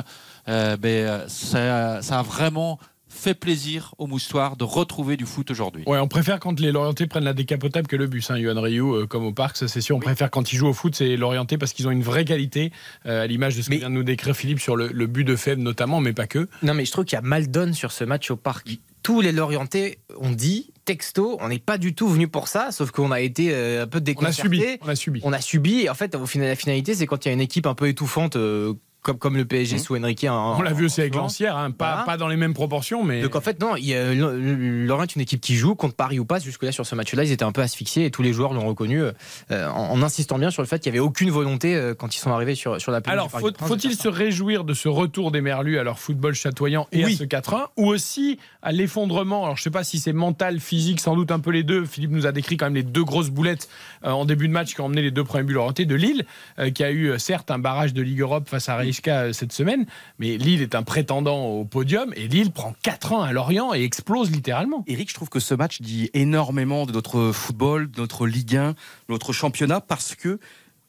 Euh, 0.46 0.76
ben, 0.76 1.06
euh, 1.06 2.00
ça 2.02 2.18
a 2.18 2.22
vraiment 2.22 2.78
fait 3.12 3.34
plaisir 3.34 3.94
aux 3.98 4.06
moustoirs 4.06 4.56
de 4.56 4.64
retrouver 4.64 5.16
du 5.16 5.26
foot 5.26 5.50
aujourd'hui. 5.50 5.84
Ouais, 5.86 5.98
on 5.98 6.08
préfère 6.08 6.40
quand 6.40 6.58
les 6.58 6.72
Lorientais 6.72 7.06
prennent 7.06 7.24
la 7.24 7.34
décapotable 7.34 7.86
que 7.86 7.96
le 7.96 8.06
bus, 8.06 8.30
hein, 8.30 8.38
Yohan 8.38 8.60
Ryu, 8.60 8.82
euh, 8.82 9.06
comme 9.06 9.24
au 9.24 9.32
parc, 9.32 9.56
ça 9.56 9.68
c'est 9.68 9.80
sûr. 9.80 9.96
On 9.96 10.00
préfère 10.00 10.30
quand 10.30 10.52
ils 10.52 10.56
jouent 10.56 10.68
au 10.68 10.72
foot, 10.72 10.94
c'est 10.94 11.16
Lorientais 11.16 11.58
parce 11.58 11.72
qu'ils 11.72 11.86
ont 11.86 11.90
une 11.90 12.02
vraie 12.02 12.24
qualité, 12.24 12.72
euh, 13.06 13.22
à 13.22 13.26
l'image 13.26 13.56
de 13.56 13.62
ce 13.62 13.70
que 13.70 13.76
vient 13.76 13.90
de 13.90 13.94
nous 13.94 14.02
décrire 14.02 14.34
Philippe 14.34 14.60
sur 14.60 14.76
le, 14.76 14.88
le 14.88 15.06
but 15.06 15.24
de 15.24 15.36
Feb 15.36 15.58
notamment, 15.58 16.00
mais 16.00 16.12
pas 16.12 16.26
que. 16.26 16.48
Non, 16.62 16.74
mais 16.74 16.84
je 16.84 16.90
trouve 16.90 17.04
qu'il 17.04 17.16
y 17.16 17.18
a 17.18 17.22
mal 17.22 17.50
donne 17.50 17.74
sur 17.74 17.92
ce 17.92 18.04
match 18.04 18.30
au 18.30 18.36
parc. 18.36 18.66
Tous 19.02 19.20
les 19.20 19.32
Lorientais 19.32 19.98
ont 20.20 20.30
dit, 20.30 20.70
texto, 20.84 21.36
on 21.40 21.48
n'est 21.48 21.58
pas 21.58 21.76
du 21.76 21.94
tout 21.94 22.08
venu 22.08 22.28
pour 22.28 22.46
ça, 22.48 22.70
sauf 22.70 22.92
qu'on 22.92 23.10
a 23.10 23.20
été 23.20 23.52
euh, 23.52 23.82
un 23.82 23.86
peu 23.86 23.98
On 23.98 24.00
a 24.00 24.04
déconcerté. 24.04 24.40
subi. 24.42 24.62
On 24.80 24.88
a 24.88 24.94
subi. 24.94 25.20
On 25.24 25.32
a 25.32 25.40
subi, 25.40 25.80
et 25.80 25.90
en 25.90 25.94
fait, 25.94 26.14
au 26.14 26.26
final, 26.26 26.46
la 26.48 26.54
finalité, 26.56 26.94
c'est 26.94 27.06
quand 27.06 27.24
il 27.24 27.28
y 27.28 27.30
a 27.30 27.34
une 27.34 27.40
équipe 27.40 27.66
un 27.66 27.74
peu 27.74 27.88
étouffante, 27.88 28.36
euh, 28.36 28.74
comme, 29.02 29.18
comme 29.18 29.36
le 29.36 29.44
PSG 29.44 29.78
sous 29.78 29.96
Enrique. 29.96 30.24
en- 30.24 30.54
Mmh. 30.54 30.58
On 30.58 30.62
l'a 30.62 30.72
vu 30.72 30.84
aussi 30.86 31.00
avec 31.00 31.14
Lancière, 31.14 31.56
hein, 31.56 31.70
pas, 31.70 31.90
Voilà. 31.90 32.04
pas 32.04 32.16
dans 32.16 32.28
les 32.28 32.36
mêmes 32.36 32.54
proportions, 32.54 33.02
mais. 33.04 33.20
Donc 33.22 33.34
en 33.36 33.40
fait, 33.40 33.60
non, 33.60 33.74
Lorient 33.74 35.02
est 35.04 35.14
une 35.16 35.22
équipe 35.22 35.40
qui 35.40 35.56
joue 35.56 35.74
contre 35.74 35.94
Paris 35.94 36.18
ou 36.18 36.24
pas. 36.24 36.38
Jusque-là, 36.38 36.72
sur 36.72 36.86
ce 36.86 36.94
match-là, 36.94 37.24
ils 37.24 37.32
étaient 37.32 37.44
un 37.44 37.52
peu 37.52 37.60
asphyxiés 37.62 38.04
et 38.06 38.10
tous 38.10 38.22
les 38.22 38.32
joueurs 38.32 38.52
l'ont 38.52 38.66
reconnu 38.66 39.00
euh, 39.02 39.12
en, 39.50 39.90
en 39.92 40.02
insistant 40.02 40.38
bien 40.38 40.50
sur 40.50 40.62
le 40.62 40.68
fait 40.68 40.78
qu'il 40.78 40.92
n'y 40.92 40.98
avait 40.98 41.04
aucune 41.06 41.30
volonté 41.30 41.74
euh, 41.74 41.94
quand 41.94 42.14
ils 42.14 42.18
sont 42.18 42.30
arrivés 42.32 42.54
sur, 42.54 42.80
sur 42.80 42.92
la 42.92 43.00
pelouse 43.00 43.12
Alors, 43.12 43.30
faut- 43.30 43.50
faut-il 43.66 43.94
se 43.96 44.08
réjouir 44.08 44.64
de 44.64 44.74
ce 44.74 44.88
retour 44.88 45.30
des 45.32 45.40
Merlus 45.40 45.78
à 45.78 45.82
leur 45.84 45.98
football 45.98 46.34
chatoyant 46.34 46.86
et 46.92 47.04
Oui. 47.04 47.14
à 47.14 47.16
ce 47.16 47.24
4-1 47.24 47.66
Ou 47.76 47.86
aussi 47.88 48.38
à 48.62 48.72
l'effondrement? 48.72 49.44
Alors, 49.44 49.56
je 49.56 49.60
ne 49.62 49.64
sais 49.64 49.70
pas 49.70 49.84
si 49.84 49.98
c'est 49.98 50.12
mental, 50.12 50.60
physique, 50.60 51.00
sans 51.00 51.16
doute 51.16 51.30
un 51.32 51.40
peu 51.40 51.50
les 51.50 51.62
deux. 51.64 51.84
Philippe 51.84 52.10
nous 52.12 52.26
a 52.26 52.32
décrit 52.32 52.56
quand 52.56 52.66
même 52.66 52.74
les 52.74 52.82
deux 52.82 53.04
grosses 53.04 53.30
boulettes 53.30 53.68
euh, 54.04 54.10
en 54.10 54.24
début 54.24 54.48
de 54.48 54.52
match 54.52 54.74
qui 54.74 54.80
ont 54.80 54.86
emmené 54.86 55.02
les 55.02 55.10
deux 55.10 55.24
premiers 55.24 55.44
buts 55.44 55.56
orientés 55.56 55.84
de 55.86 55.94
Lille, 55.94 56.24
euh, 56.58 56.70
qui 56.70 56.84
a 56.84 56.90
eu 56.90 57.08
euh, 57.10 57.18
certes 57.18 57.50
un 57.50 57.58
barrage 57.58 57.92
de 57.94 58.02
Ligue 58.02 58.20
Europe 58.20 58.48
face 58.48 58.68
à 58.68 58.76
Rijeka 58.76 58.91
euh, 59.08 59.32
cette 59.32 59.52
semaine, 59.52 59.86
mais 60.18 60.36
Lille 60.36 60.62
est 60.62 60.74
un 60.74 60.82
prétendant 60.82 61.46
au 61.46 61.64
podium 61.64 62.12
et 62.16 62.28
Lille 62.28 62.50
prend 62.50 62.74
4-1 62.84 63.24
à 63.24 63.32
Lorient 63.32 63.74
et 63.74 63.82
explose 63.82 64.30
littéralement. 64.30 64.84
Eric, 64.86 65.08
je 65.08 65.14
trouve 65.14 65.28
que 65.28 65.40
ce 65.40 65.54
match 65.54 65.80
dit 65.80 66.10
énormément 66.14 66.86
de 66.86 66.92
notre 66.92 67.32
football, 67.32 67.90
de 67.90 68.00
notre 68.00 68.26
Ligue 68.26 68.56
1, 68.56 68.70
de 68.70 68.76
notre 69.08 69.32
championnat, 69.32 69.80
parce 69.80 70.14
que 70.14 70.38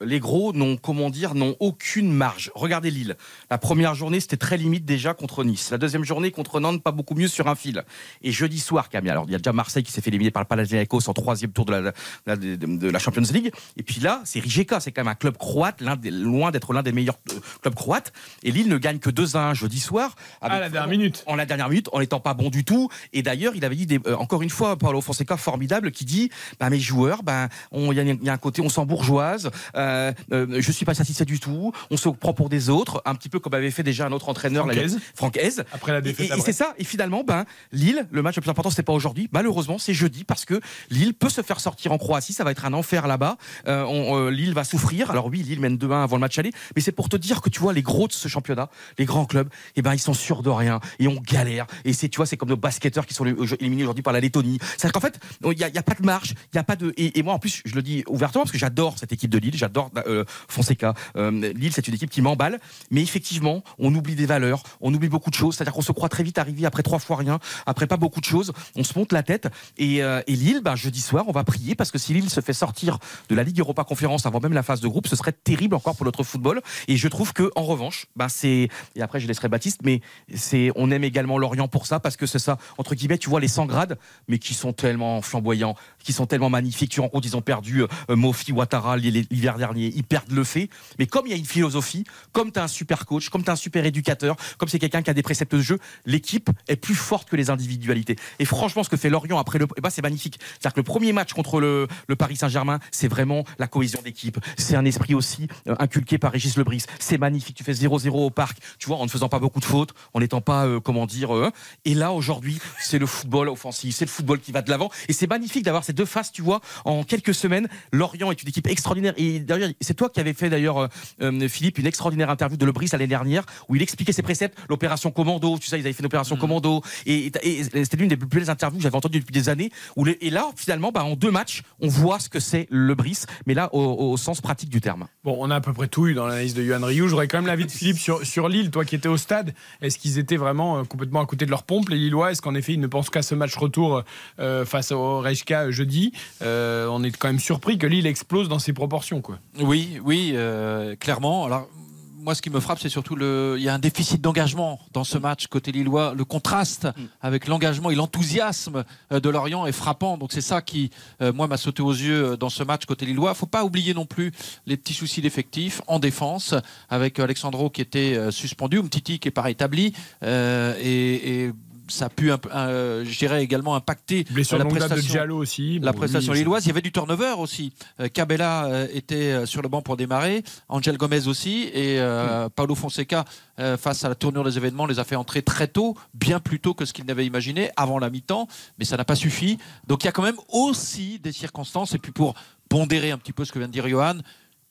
les 0.05 0.19
gros 0.19 0.53
n'ont, 0.53 0.77
comment 0.77 1.09
dire, 1.09 1.35
n'ont 1.35 1.55
aucune 1.59 2.11
marge. 2.11 2.51
Regardez 2.55 2.91
Lille. 2.91 3.15
La 3.49 3.57
première 3.57 3.95
journée, 3.95 4.19
c'était 4.19 4.37
très 4.37 4.57
limite 4.57 4.85
déjà 4.85 5.13
contre 5.13 5.43
Nice. 5.43 5.71
La 5.71 5.77
deuxième 5.77 6.03
journée 6.03 6.31
contre 6.31 6.59
Nantes, 6.59 6.81
pas 6.83 6.91
beaucoup 6.91 7.15
mieux 7.15 7.27
sur 7.27 7.47
un 7.47 7.55
fil. 7.55 7.83
Et 8.21 8.31
jeudi 8.31 8.59
soir, 8.59 8.89
Camille. 8.89 9.09
Alors, 9.11 9.25
il 9.27 9.31
y 9.31 9.35
a 9.35 9.37
déjà 9.37 9.53
Marseille 9.53 9.83
qui 9.83 9.91
s'est 9.91 10.01
fait 10.01 10.09
éliminer 10.09 10.31
par 10.31 10.41
le 10.41 10.47
Panathinaikos 10.47 11.07
en 11.09 11.13
troisième 11.13 11.51
tour 11.51 11.65
de 11.65 11.71
la, 11.71 11.93
la- 12.25 12.35
de, 12.35 12.55
de 12.55 12.89
la 12.89 12.99
Champions 12.99 13.23
League. 13.31 13.51
Et 13.77 13.83
puis 13.83 13.99
là, 14.01 14.21
c'est 14.25 14.39
Rijeka. 14.39 14.79
C'est 14.79 14.91
quand 14.91 15.01
même 15.01 15.11
un 15.11 15.15
club 15.15 15.37
croate, 15.37 15.81
l'un 15.81 15.95
des- 15.95 16.11
loin 16.11 16.51
d'être 16.51 16.73
l'un 16.73 16.83
des 16.83 16.91
meilleurs 16.91 17.19
euh, 17.31 17.39
clubs 17.61 17.75
croates. 17.75 18.11
Et 18.43 18.51
Lille 18.51 18.67
ne 18.69 18.77
gagne 18.77 18.99
que 18.99 19.09
2-1 19.09 19.53
jeudi 19.53 19.79
soir. 19.79 20.15
À 20.41 20.47
avec- 20.47 20.59
la 20.61 20.69
dernière 20.69 20.89
minute. 20.89 21.23
en 21.27 21.35
la 21.35 21.45
dernière 21.45 21.69
minute, 21.69 21.89
en 21.93 21.99
n'étant 21.99 22.19
pas 22.19 22.33
bon 22.33 22.49
du 22.49 22.63
tout. 22.63 22.89
Et 23.13 23.21
d'ailleurs, 23.23 23.53
il 23.55 23.63
avait 23.65 23.75
dit 23.75 23.85
des- 23.85 23.99
euh, 24.07 24.15
encore 24.17 24.41
une 24.41 24.49
fois, 24.49 24.77
Paulo 24.77 25.01
Fonseca, 25.01 25.37
formidable, 25.37 25.91
qui 25.91 26.05
dit 26.05 26.29
bah, 26.59 26.69
mes 26.69 26.79
joueurs, 26.79 27.23
ben, 27.23 27.49
on- 27.71 27.91
il 27.91 27.95
y, 27.97 27.99
a- 27.99 28.03
il 28.03 28.23
y 28.23 28.29
a 28.29 28.33
un 28.33 28.37
côté, 28.37 28.61
on 28.61 28.69
s'embourgeoise, 28.69 29.49
euh, 29.75 29.92
euh, 30.31 30.47
je 30.61 30.71
suis 30.71 30.85
pas 30.85 30.93
satisfait 30.93 31.25
du 31.25 31.39
tout, 31.39 31.71
on 31.91 31.97
se 31.97 32.09
prend 32.09 32.33
pour 32.33 32.49
des 32.49 32.69
autres, 32.69 33.01
un 33.05 33.15
petit 33.15 33.29
peu 33.29 33.39
comme 33.39 33.53
avait 33.53 33.71
fait 33.71 33.83
déjà 33.83 34.05
un 34.07 34.11
autre 34.11 34.29
entraîneur, 34.29 34.65
Francaise. 34.65 34.99
Francaise. 35.15 35.63
Après 35.71 35.91
la 35.91 35.99
Et, 35.99 36.01
défaite 36.01 36.31
et- 36.31 36.37
et 36.37 36.41
c'est 36.41 36.53
ça. 36.53 36.73
Et 36.77 36.83
finalement, 36.83 37.23
ben, 37.23 37.45
Lille, 37.71 38.07
le 38.11 38.21
match 38.21 38.35
le 38.35 38.41
plus 38.41 38.49
important, 38.51 38.69
c'était 38.69 38.83
pas 38.83 38.93
aujourd'hui. 38.93 39.29
Malheureusement, 39.31 39.77
c'est 39.77 39.93
jeudi 39.93 40.23
parce 40.23 40.45
que 40.45 40.59
Lille 40.89 41.13
peut 41.13 41.29
se 41.29 41.41
faire 41.41 41.59
sortir 41.59 41.91
en 41.91 41.97
Croatie. 41.97 42.33
Ça 42.33 42.43
va 42.43 42.51
être 42.51 42.65
un 42.65 42.73
enfer 42.73 43.07
là-bas. 43.07 43.37
Euh, 43.67 43.83
on- 43.85 44.17
euh, 44.17 44.29
Lille 44.31 44.53
va 44.53 44.63
souffrir. 44.63 45.11
Alors 45.11 45.27
oui, 45.27 45.43
Lille 45.43 45.59
mène 45.59 45.77
2-1 45.77 46.03
avant 46.03 46.15
le 46.17 46.21
match 46.21 46.37
aller, 46.39 46.51
mais 46.75 46.81
c'est 46.81 46.91
pour 46.91 47.09
te 47.09 47.17
dire 47.17 47.41
que 47.41 47.49
tu 47.49 47.59
vois 47.59 47.73
les 47.73 47.81
gros 47.81 48.07
de 48.07 48.13
ce 48.13 48.27
championnat, 48.27 48.69
les 48.97 49.05
grands 49.05 49.25
clubs, 49.25 49.49
eh 49.75 49.81
ben 49.81 49.93
ils 49.93 49.99
sont 49.99 50.13
sûrs 50.13 50.41
de 50.43 50.49
rien 50.49 50.79
et 50.99 51.07
on 51.07 51.15
galère. 51.21 51.67
Et 51.85 51.93
c'est 51.93 52.09
tu 52.09 52.17
vois, 52.17 52.25
c'est 52.25 52.37
comme 52.37 52.49
nos 52.49 52.57
basketteurs 52.57 53.05
qui 53.05 53.13
sont 53.13 53.25
éliminés 53.59 53.83
aujourd'hui 53.83 54.03
par 54.03 54.13
la 54.13 54.19
Lettonie. 54.19 54.59
C'est 54.77 54.91
qu'en 54.91 54.99
fait, 54.99 55.19
il 55.45 55.57
y, 55.57 55.63
a- 55.63 55.83
pas 55.83 55.95
de 55.99 56.05
marche, 56.05 56.31
il 56.53 56.55
y 56.55 56.59
a 56.59 56.63
pas 56.63 56.75
de. 56.75 56.93
Et, 56.97 57.17
et 57.19 57.23
moi 57.23 57.33
en 57.33 57.39
plus, 57.39 57.61
je 57.65 57.75
le 57.75 57.81
dis 57.81 58.03
ouvertement 58.07 58.43
parce 58.43 58.51
que 58.51 58.57
j'adore 58.57 58.97
cette 58.99 59.11
équipe 59.11 59.29
de 59.29 59.37
Lille, 59.37 59.55
j'adore 59.55 59.72
euh, 60.07 60.23
Fonseca. 60.47 60.93
Euh, 61.15 61.31
Lille, 61.53 61.71
c'est 61.73 61.87
une 61.87 61.93
équipe 61.93 62.09
qui 62.09 62.21
m'emballe, 62.21 62.59
mais 62.91 63.01
effectivement, 63.01 63.63
on 63.79 63.93
oublie 63.93 64.15
des 64.15 64.25
valeurs, 64.25 64.63
on 64.81 64.93
oublie 64.93 65.09
beaucoup 65.09 65.29
de 65.29 65.35
choses. 65.35 65.55
C'est-à-dire 65.55 65.73
qu'on 65.73 65.81
se 65.81 65.91
croit 65.91 66.09
très 66.09 66.23
vite 66.23 66.37
arrivé 66.37 66.65
après 66.65 66.83
trois 66.83 66.99
fois 66.99 67.17
rien, 67.17 67.39
après 67.65 67.87
pas 67.87 67.97
beaucoup 67.97 68.19
de 68.19 68.25
choses, 68.25 68.53
on 68.75 68.83
se 68.83 68.97
monte 68.97 69.11
la 69.11 69.23
tête. 69.23 69.47
Et, 69.77 70.03
euh, 70.03 70.21
et 70.27 70.35
Lille, 70.35 70.61
ben, 70.63 70.75
jeudi 70.75 71.01
soir, 71.01 71.25
on 71.27 71.31
va 71.31 71.43
prier 71.43 71.75
parce 71.75 71.91
que 71.91 71.97
si 71.97 72.13
Lille 72.13 72.29
se 72.29 72.41
fait 72.41 72.53
sortir 72.53 72.99
de 73.29 73.35
la 73.35 73.43
Ligue 73.43 73.59
Europa 73.59 73.83
Conférence 73.83 74.25
avant 74.25 74.39
même 74.39 74.53
la 74.53 74.63
phase 74.63 74.81
de 74.81 74.87
groupe, 74.87 75.07
ce 75.07 75.15
serait 75.15 75.31
terrible 75.31 75.75
encore 75.75 75.95
pour 75.95 76.05
notre 76.05 76.23
football. 76.23 76.61
Et 76.87 76.97
je 76.97 77.07
trouve 77.07 77.33
que 77.33 77.51
en 77.55 77.63
revanche, 77.63 78.05
ben, 78.15 78.29
c'est 78.29 78.69
et 78.95 79.01
après 79.01 79.19
je 79.19 79.27
laisserai 79.27 79.49
Baptiste, 79.49 79.81
mais 79.83 80.01
c'est 80.33 80.71
on 80.75 80.91
aime 80.91 81.03
également 81.03 81.37
Lorient 81.37 81.67
pour 81.67 81.85
ça 81.85 81.99
parce 81.99 82.17
que 82.17 82.25
c'est 82.25 82.39
ça 82.39 82.57
entre 82.77 82.95
guillemets, 82.95 83.17
tu 83.17 83.29
vois 83.29 83.39
les 83.39 83.47
100 83.47 83.65
grades, 83.65 83.97
mais 84.27 84.39
qui 84.39 84.53
sont 84.53 84.73
tellement 84.73 85.21
flamboyants, 85.21 85.75
qui 85.99 86.13
sont 86.13 86.25
tellement 86.25 86.49
magnifiques. 86.49 86.91
Tu 86.91 87.01
rencontres, 87.01 87.27
ils 87.27 87.37
ont 87.37 87.41
perdu 87.41 87.83
euh, 87.83 88.15
Mofi 88.15 88.51
Ouattara 88.51 88.97
l'hiver 88.97 89.57
dernier, 89.63 89.91
ils 89.95 90.03
perdent 90.03 90.31
le 90.31 90.43
fait. 90.43 90.69
Mais 90.99 91.07
comme 91.07 91.25
il 91.25 91.29
y 91.29 91.33
a 91.33 91.37
une 91.37 91.45
philosophie, 91.45 92.03
comme 92.33 92.51
tu 92.51 92.59
as 92.59 92.63
un 92.63 92.67
super 92.67 93.05
coach, 93.05 93.29
comme 93.29 93.43
tu 93.43 93.49
as 93.49 93.53
un 93.53 93.57
super 93.67 93.85
éducateur, 93.85 94.35
comme 94.57 94.67
c'est 94.67 94.79
quelqu'un 94.79 95.01
qui 95.01 95.09
a 95.09 95.13
des 95.13 95.23
préceptes 95.23 95.55
de 95.55 95.61
jeu, 95.61 95.79
l'équipe 96.05 96.49
est 96.67 96.75
plus 96.75 96.95
forte 96.95 97.29
que 97.29 97.37
les 97.37 97.49
individualités. 97.49 98.17
Et 98.39 98.45
franchement, 98.45 98.83
ce 98.83 98.89
que 98.89 98.97
fait 98.97 99.09
Lorient 99.09 99.39
après 99.39 99.59
le, 99.59 99.67
eh 99.77 99.81
ben, 99.81 99.89
c'est 99.89 100.01
magnifique. 100.01 100.39
C'est-à-dire 100.59 100.73
que 100.73 100.79
le 100.79 100.83
premier 100.83 101.13
match 101.13 101.31
contre 101.33 101.61
le, 101.61 101.87
Paris 102.17 102.35
Saint-Germain, 102.35 102.79
c'est 102.91 103.07
vraiment 103.07 103.43
la 103.57 103.67
cohésion 103.67 104.01
d'équipe. 104.03 104.37
C'est 104.57 104.75
un 104.75 104.85
esprit 104.85 105.15
aussi 105.15 105.47
euh, 105.67 105.75
inculqué 105.79 106.17
par 106.17 106.31
Régis 106.31 106.57
Lebris. 106.57 106.83
C'est 106.99 107.17
magnifique. 107.17 107.55
Tu 107.55 107.63
fais 107.63 107.73
0-0 107.73 108.09
au 108.09 108.29
parc, 108.29 108.57
tu 108.79 108.87
vois, 108.87 108.97
en 108.97 109.05
ne 109.05 109.09
faisant 109.09 109.29
pas 109.29 109.39
beaucoup 109.39 109.59
de 109.59 109.65
fautes, 109.65 109.93
en 110.13 110.19
n'étant 110.19 110.41
pas, 110.41 110.65
euh, 110.65 110.79
comment 110.79 111.05
dire. 111.05 111.35
euh, 111.35 111.51
et 111.85 111.93
là, 111.93 112.11
aujourd'hui, 112.11 112.59
c'est 112.79 112.99
le 112.99 113.05
football 113.05 113.49
offensif, 113.49 113.95
c'est 113.95 114.05
le 114.05 114.09
football 114.11 114.39
qui 114.39 114.51
va 114.51 114.61
de 114.61 114.69
l'avant. 114.69 114.89
Et 115.07 115.13
c'est 115.13 115.27
magnifique 115.27 115.63
d'avoir 115.63 115.83
ces 115.83 115.93
deux 115.93 116.05
faces, 116.05 116.31
tu 116.31 116.41
vois, 116.41 116.61
en 116.85 117.03
quelques 117.03 117.33
semaines. 117.33 117.67
Lorient 117.91 118.31
est 118.31 118.41
une 118.41 118.49
équipe 118.49 118.67
extraordinaire. 118.67 119.13
Et 119.17 119.39
d'ailleurs, 119.53 119.69
c'est 119.81 119.93
toi 119.93 120.09
qui 120.09 120.19
avais 120.19 120.33
fait 120.33 120.49
d'ailleurs, 120.49 120.77
euh, 120.77 120.87
euh, 121.21 121.47
Philippe, 121.47 121.77
une 121.77 121.85
extraordinaire 121.87 122.29
interview 122.29 122.57
de 122.57 122.65
Lebris 122.65 122.89
l'année 122.91 123.07
dernière 123.07 123.43
où 123.69 123.75
il 123.75 123.81
expliquait 123.81 124.11
ses 124.13 124.21
préceptes, 124.21 124.57
l'opération 124.69 125.11
commando. 125.11 125.57
Tu 125.59 125.67
sais, 125.67 125.77
ils 125.77 125.81
avaient 125.81 125.93
fait 125.93 125.99
une 126.01 126.07
opération 126.07 126.35
commando. 126.37 126.81
Et, 127.05 127.27
et- 127.27 127.59
et 127.59 127.63
c'était 127.63 127.97
l'une 127.97 128.07
des 128.09 128.17
plus 128.17 128.27
belles 128.27 128.49
interviews 128.49 128.77
que 128.77 128.83
j'avais 128.83 128.95
entendues 128.95 129.19
depuis 129.19 129.33
des 129.33 129.49
années. 129.49 129.71
Où 129.95 130.05
les- 130.05 130.17
et 130.21 130.29
là, 130.29 130.49
finalement, 130.55 130.91
bah, 130.91 131.03
en 131.03 131.15
deux 131.15 131.31
matchs, 131.31 131.63
on 131.81 131.87
voit 131.87 132.19
ce 132.19 132.29
que 132.29 132.39
c'est 132.39 132.67
Lebris, 132.69 133.23
mais 133.45 133.53
là, 133.53 133.69
au, 133.73 134.11
au 134.11 134.17
sens 134.17 134.41
pratique 134.41 134.69
du 134.69 134.81
terme. 134.81 135.07
Bon, 135.23 135.35
on 135.39 135.49
a 135.51 135.55
à 135.55 135.61
peu 135.61 135.73
près 135.73 135.87
tout 135.87 136.07
eu 136.07 136.13
dans 136.13 136.25
l'analyse 136.27 136.53
de 136.53 136.63
Yohan 136.63 136.85
Ryu. 136.85 137.07
J'aurais 137.07 137.27
quand 137.27 137.37
même 137.37 137.47
l'avis 137.47 137.65
de 137.65 137.71
Philippe 137.71 137.97
sur, 137.97 138.25
sur 138.25 138.49
Lille, 138.49 138.71
toi 138.71 138.85
qui 138.85 138.95
étais 138.95 139.07
au 139.09 139.17
stade. 139.17 139.53
Est-ce 139.81 139.97
qu'ils 139.97 140.17
étaient 140.19 140.37
vraiment 140.37 140.79
euh, 140.79 140.83
complètement 140.83 141.21
à 141.21 141.25
côté 141.25 141.45
de 141.45 141.51
leur 141.51 141.63
pompe, 141.63 141.89
les 141.89 141.97
Lillois? 141.97 142.31
Est-ce 142.31 142.41
qu'en 142.41 142.55
effet, 142.55 142.73
ils 142.73 142.79
ne 142.79 142.87
pensent 142.87 143.09
qu'à 143.09 143.21
ce 143.21 143.35
match 143.35 143.55
retour 143.55 144.03
euh, 144.39 144.65
face 144.65 144.91
au 144.91 145.19
Rejka 145.21 145.71
jeudi? 145.71 146.11
On 146.41 147.03
est 147.03 147.15
quand 147.17 147.27
même 147.27 147.39
surpris 147.39 147.77
que 147.77 147.87
Lille 147.87 148.05
explose 148.07 148.49
dans 148.49 148.59
ses 148.59 148.73
proportions. 148.73 149.21
Quoi. 149.21 149.39
Oui, 149.59 149.99
oui, 150.03 150.31
euh, 150.33 150.95
clairement. 150.95 151.45
Alors, 151.45 151.69
moi, 152.17 152.35
ce 152.35 152.41
qui 152.41 152.49
me 152.49 152.59
frappe, 152.59 152.79
c'est 152.79 152.89
surtout 152.89 153.15
le. 153.15 153.55
Il 153.57 153.63
y 153.63 153.69
a 153.69 153.73
un 153.73 153.79
déficit 153.79 154.21
d'engagement 154.21 154.79
dans 154.93 155.03
ce 155.03 155.17
match 155.17 155.47
côté 155.47 155.71
Lillois. 155.71 156.13
Le 156.15 156.25
contraste 156.25 156.87
avec 157.21 157.47
l'engagement 157.47 157.89
et 157.89 157.95
l'enthousiasme 157.95 158.83
euh, 159.11 159.19
de 159.19 159.29
Lorient 159.29 159.65
est 159.65 159.73
frappant. 159.73 160.17
Donc, 160.17 160.31
c'est 160.31 160.41
ça 160.41 160.61
qui, 160.61 160.89
euh, 161.21 161.33
moi, 161.33 161.47
m'a 161.47 161.57
sauté 161.57 161.81
aux 161.83 161.91
yeux 161.91 162.37
dans 162.37 162.49
ce 162.49 162.63
match 162.63 162.85
côté 162.85 163.05
Lillois. 163.05 163.33
Faut 163.33 163.45
pas 163.45 163.63
oublier 163.63 163.93
non 163.93 164.05
plus 164.05 164.31
les 164.65 164.77
petits 164.77 164.93
soucis 164.93 165.21
d'effectifs 165.21 165.81
en 165.87 165.99
défense 165.99 166.55
avec 166.89 167.19
Alexandro 167.19 167.69
qui 167.69 167.81
était 167.81 168.31
suspendu, 168.31 168.79
Umtiti 168.79 169.19
qui 169.19 169.27
est 169.27 169.31
pas 169.31 169.41
rétabli 169.41 169.93
et, 170.23 171.45
et 171.45 171.53
ça 171.87 172.05
a 172.05 172.09
pu, 172.09 172.31
euh, 172.31 173.05
je 173.05 173.17
dirais, 173.17 173.43
également 173.43 173.75
impacter 173.75 174.25
Blessure 174.29 174.57
la 174.57 174.63
date 174.63 174.73
de 174.73 174.79
prestation 174.79 175.11
Diallo 175.11 175.37
aussi. 175.37 175.79
la 175.79 175.93
prestation 175.93 176.31
oui, 176.31 176.39
lilloise. 176.39 176.65
Il 176.65 176.69
y 176.69 176.71
avait 176.71 176.81
du 176.81 176.91
turnover 176.91 177.33
aussi. 177.37 177.73
Euh, 177.99 178.07
Cabella 178.07 178.65
euh, 178.65 178.87
était 178.93 179.15
euh, 179.15 179.45
sur 179.45 179.61
le 179.61 179.67
banc 179.69 179.81
pour 179.81 179.97
démarrer, 179.97 180.43
Angel 180.69 180.97
Gomez 180.97 181.27
aussi, 181.27 181.69
et 181.73 181.99
euh, 181.99 182.49
Paulo 182.49 182.75
Fonseca, 182.75 183.25
euh, 183.59 183.77
face 183.77 184.03
à 184.05 184.09
la 184.09 184.15
tournure 184.15 184.43
des 184.43 184.57
événements, 184.57 184.85
les 184.85 184.99
a 184.99 185.03
fait 185.03 185.15
entrer 185.15 185.41
très 185.41 185.67
tôt, 185.67 185.95
bien 186.13 186.39
plus 186.39 186.59
tôt 186.59 186.73
que 186.73 186.85
ce 186.85 186.93
qu'il 186.93 187.05
n'avait 187.05 187.25
imaginé 187.25 187.69
avant 187.75 187.99
la 187.99 188.09
mi-temps, 188.09 188.47
mais 188.79 188.85
ça 188.85 188.97
n'a 188.97 189.05
pas 189.05 189.15
suffi. 189.15 189.57
Donc 189.87 190.03
il 190.03 190.07
y 190.07 190.09
a 190.09 190.11
quand 190.11 190.23
même 190.23 190.39
aussi 190.49 191.19
des 191.19 191.31
circonstances, 191.31 191.93
et 191.93 191.97
puis 191.97 192.11
pour 192.11 192.33
pondérer 192.69 193.11
un 193.11 193.17
petit 193.17 193.33
peu 193.33 193.45
ce 193.45 193.51
que 193.51 193.59
vient 193.59 193.67
de 193.67 193.73
dire 193.73 193.87
Johan, 193.87 194.15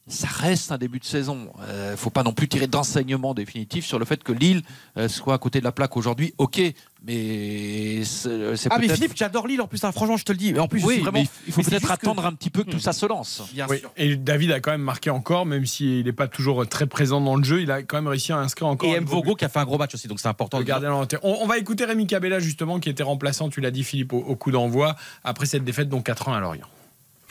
ça 0.08 0.26
reste 0.28 0.72
un 0.72 0.78
début 0.78 0.98
de 0.98 1.04
saison. 1.04 1.52
Il 1.68 1.90
ne 1.92 1.96
faut 1.96 2.10
pas 2.10 2.22
non 2.24 2.32
plus 2.32 2.48
tirer 2.48 2.66
d'enseignement 2.66 3.34
définitif 3.34 3.84
sur 3.86 3.98
le 3.98 4.04
fait 4.04 4.22
que 4.22 4.32
Lille 4.32 4.62
euh, 4.96 5.08
soit 5.08 5.34
à 5.34 5.38
côté 5.38 5.60
de 5.60 5.64
la 5.64 5.72
plaque 5.72 5.96
aujourd'hui. 5.96 6.34
Ok, 6.38 6.60
mais 7.06 8.04
c'est 8.04 8.56
c'est 8.56 8.68
Ah, 8.72 8.78
mais 8.78 8.88
Philippe, 8.88 9.12
j'adore 9.16 9.46
Lille 9.46 9.60
en 9.60 9.66
plus, 9.66 9.82
hein, 9.84 9.92
franchement, 9.92 10.16
je 10.16 10.24
te 10.24 10.32
le 10.32 10.38
dis. 10.38 10.50
Et 10.50 10.58
en 10.58 10.68
plus, 10.68 10.84
oui, 10.84 10.98
vraiment. 11.00 11.20
mais 11.20 11.28
il 11.46 11.52
faut 11.52 11.60
mais 11.62 11.68
peut-être 11.70 11.86
que- 11.88 11.92
attendre 11.92 12.26
un 12.26 12.32
petit 12.32 12.50
peu 12.50 12.64
que 12.64 12.70
tout 12.70 12.78
ça 12.80 12.92
se 12.92 13.06
lance. 13.06 13.42
Bien 13.52 13.66
Oui. 13.68 13.78
sûr. 13.78 13.92
Et 13.96 14.16
David 14.16 14.50
a 14.52 14.60
quand 14.60 14.72
même 14.72 14.82
marqué 14.82 15.10
encore, 15.10 15.46
même 15.46 15.66
s'il 15.66 16.04
n'est 16.04 16.12
pas 16.12 16.28
toujours 16.28 16.66
très 16.68 16.86
présent 16.86 17.20
dans 17.20 17.36
le 17.36 17.44
jeu, 17.44 17.62
il 17.62 17.70
a 17.70 17.82
quand 17.82 17.96
même 17.96 18.08
réussi 18.08 18.32
à 18.32 18.38
inscrire 18.38 18.68
encore. 18.68 18.88
Et 18.90 18.94
un 18.94 18.98
M. 18.98 19.04
Vogo 19.04 19.34
qui 19.36 19.44
a 19.44 19.48
fait 19.48 19.58
un 19.60 19.64
gros 19.64 19.78
match 19.78 19.94
aussi, 19.94 20.08
donc 20.08 20.20
c'est 20.20 20.28
important. 20.28 20.58
De 20.58 20.64
gardien 20.64 20.90
orienté. 20.90 21.16
On, 21.22 21.38
on 21.42 21.46
va 21.46 21.58
écouter 21.58 21.84
Rémi 21.84 22.06
Cabella 22.06 22.40
justement 22.40 22.80
qui 22.80 22.88
était 22.88 23.02
remplaçant, 23.04 23.48
tu 23.48 23.60
l'as 23.60 23.70
dit 23.70 23.84
Philippe, 23.84 24.12
au, 24.12 24.18
au 24.18 24.36
coup 24.36 24.50
d'envoi 24.50 24.96
après 25.24 25.46
cette 25.46 25.64
défaite 25.64 25.88
donc 25.88 26.06
4 26.06 26.28
ans 26.28 26.34
à 26.34 26.40
Lorient. 26.40 26.66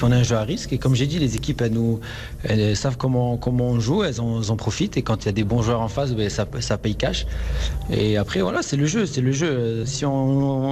On 0.04 0.12
a 0.12 0.16
un 0.16 0.24
jeu 0.24 0.36
à 0.36 0.44
risque 0.44 0.74
et 0.74 0.78
comme 0.78 0.96
j'ai 0.96 1.08
dit, 1.08 1.20
les 1.20 1.36
équipes 1.36 1.62
elles 1.62 1.74
nous, 1.74 2.00
elles 2.44 2.76
savent 2.76 2.98
comment, 2.98 3.38
comment 3.38 3.68
on 3.68 3.80
joue, 3.80 4.04
elles 4.04 4.20
en, 4.20 4.42
elles 4.42 4.52
en 4.52 4.56
profitent 4.56 4.98
et 4.98 5.02
quand 5.02 5.24
il 5.24 5.26
y 5.28 5.30
a 5.30 5.32
des 5.32 5.44
bons 5.44 5.62
joueurs 5.62 5.82
en 5.82 5.88
face, 5.88 6.14
ben, 6.14 6.30
ça, 6.30 6.48
ça 6.60 6.78
paye 6.78 6.96
cash. 6.96 7.26
Et 7.92 8.18
après 8.18 8.42
voilà, 8.42 8.62
c'est 8.62 8.78
le 8.78 8.86
jeu, 8.86 9.06
c'est 9.06 9.22
le 9.22 9.32
jeu. 9.32 9.86
Si 9.86 10.06
on, 10.06 10.12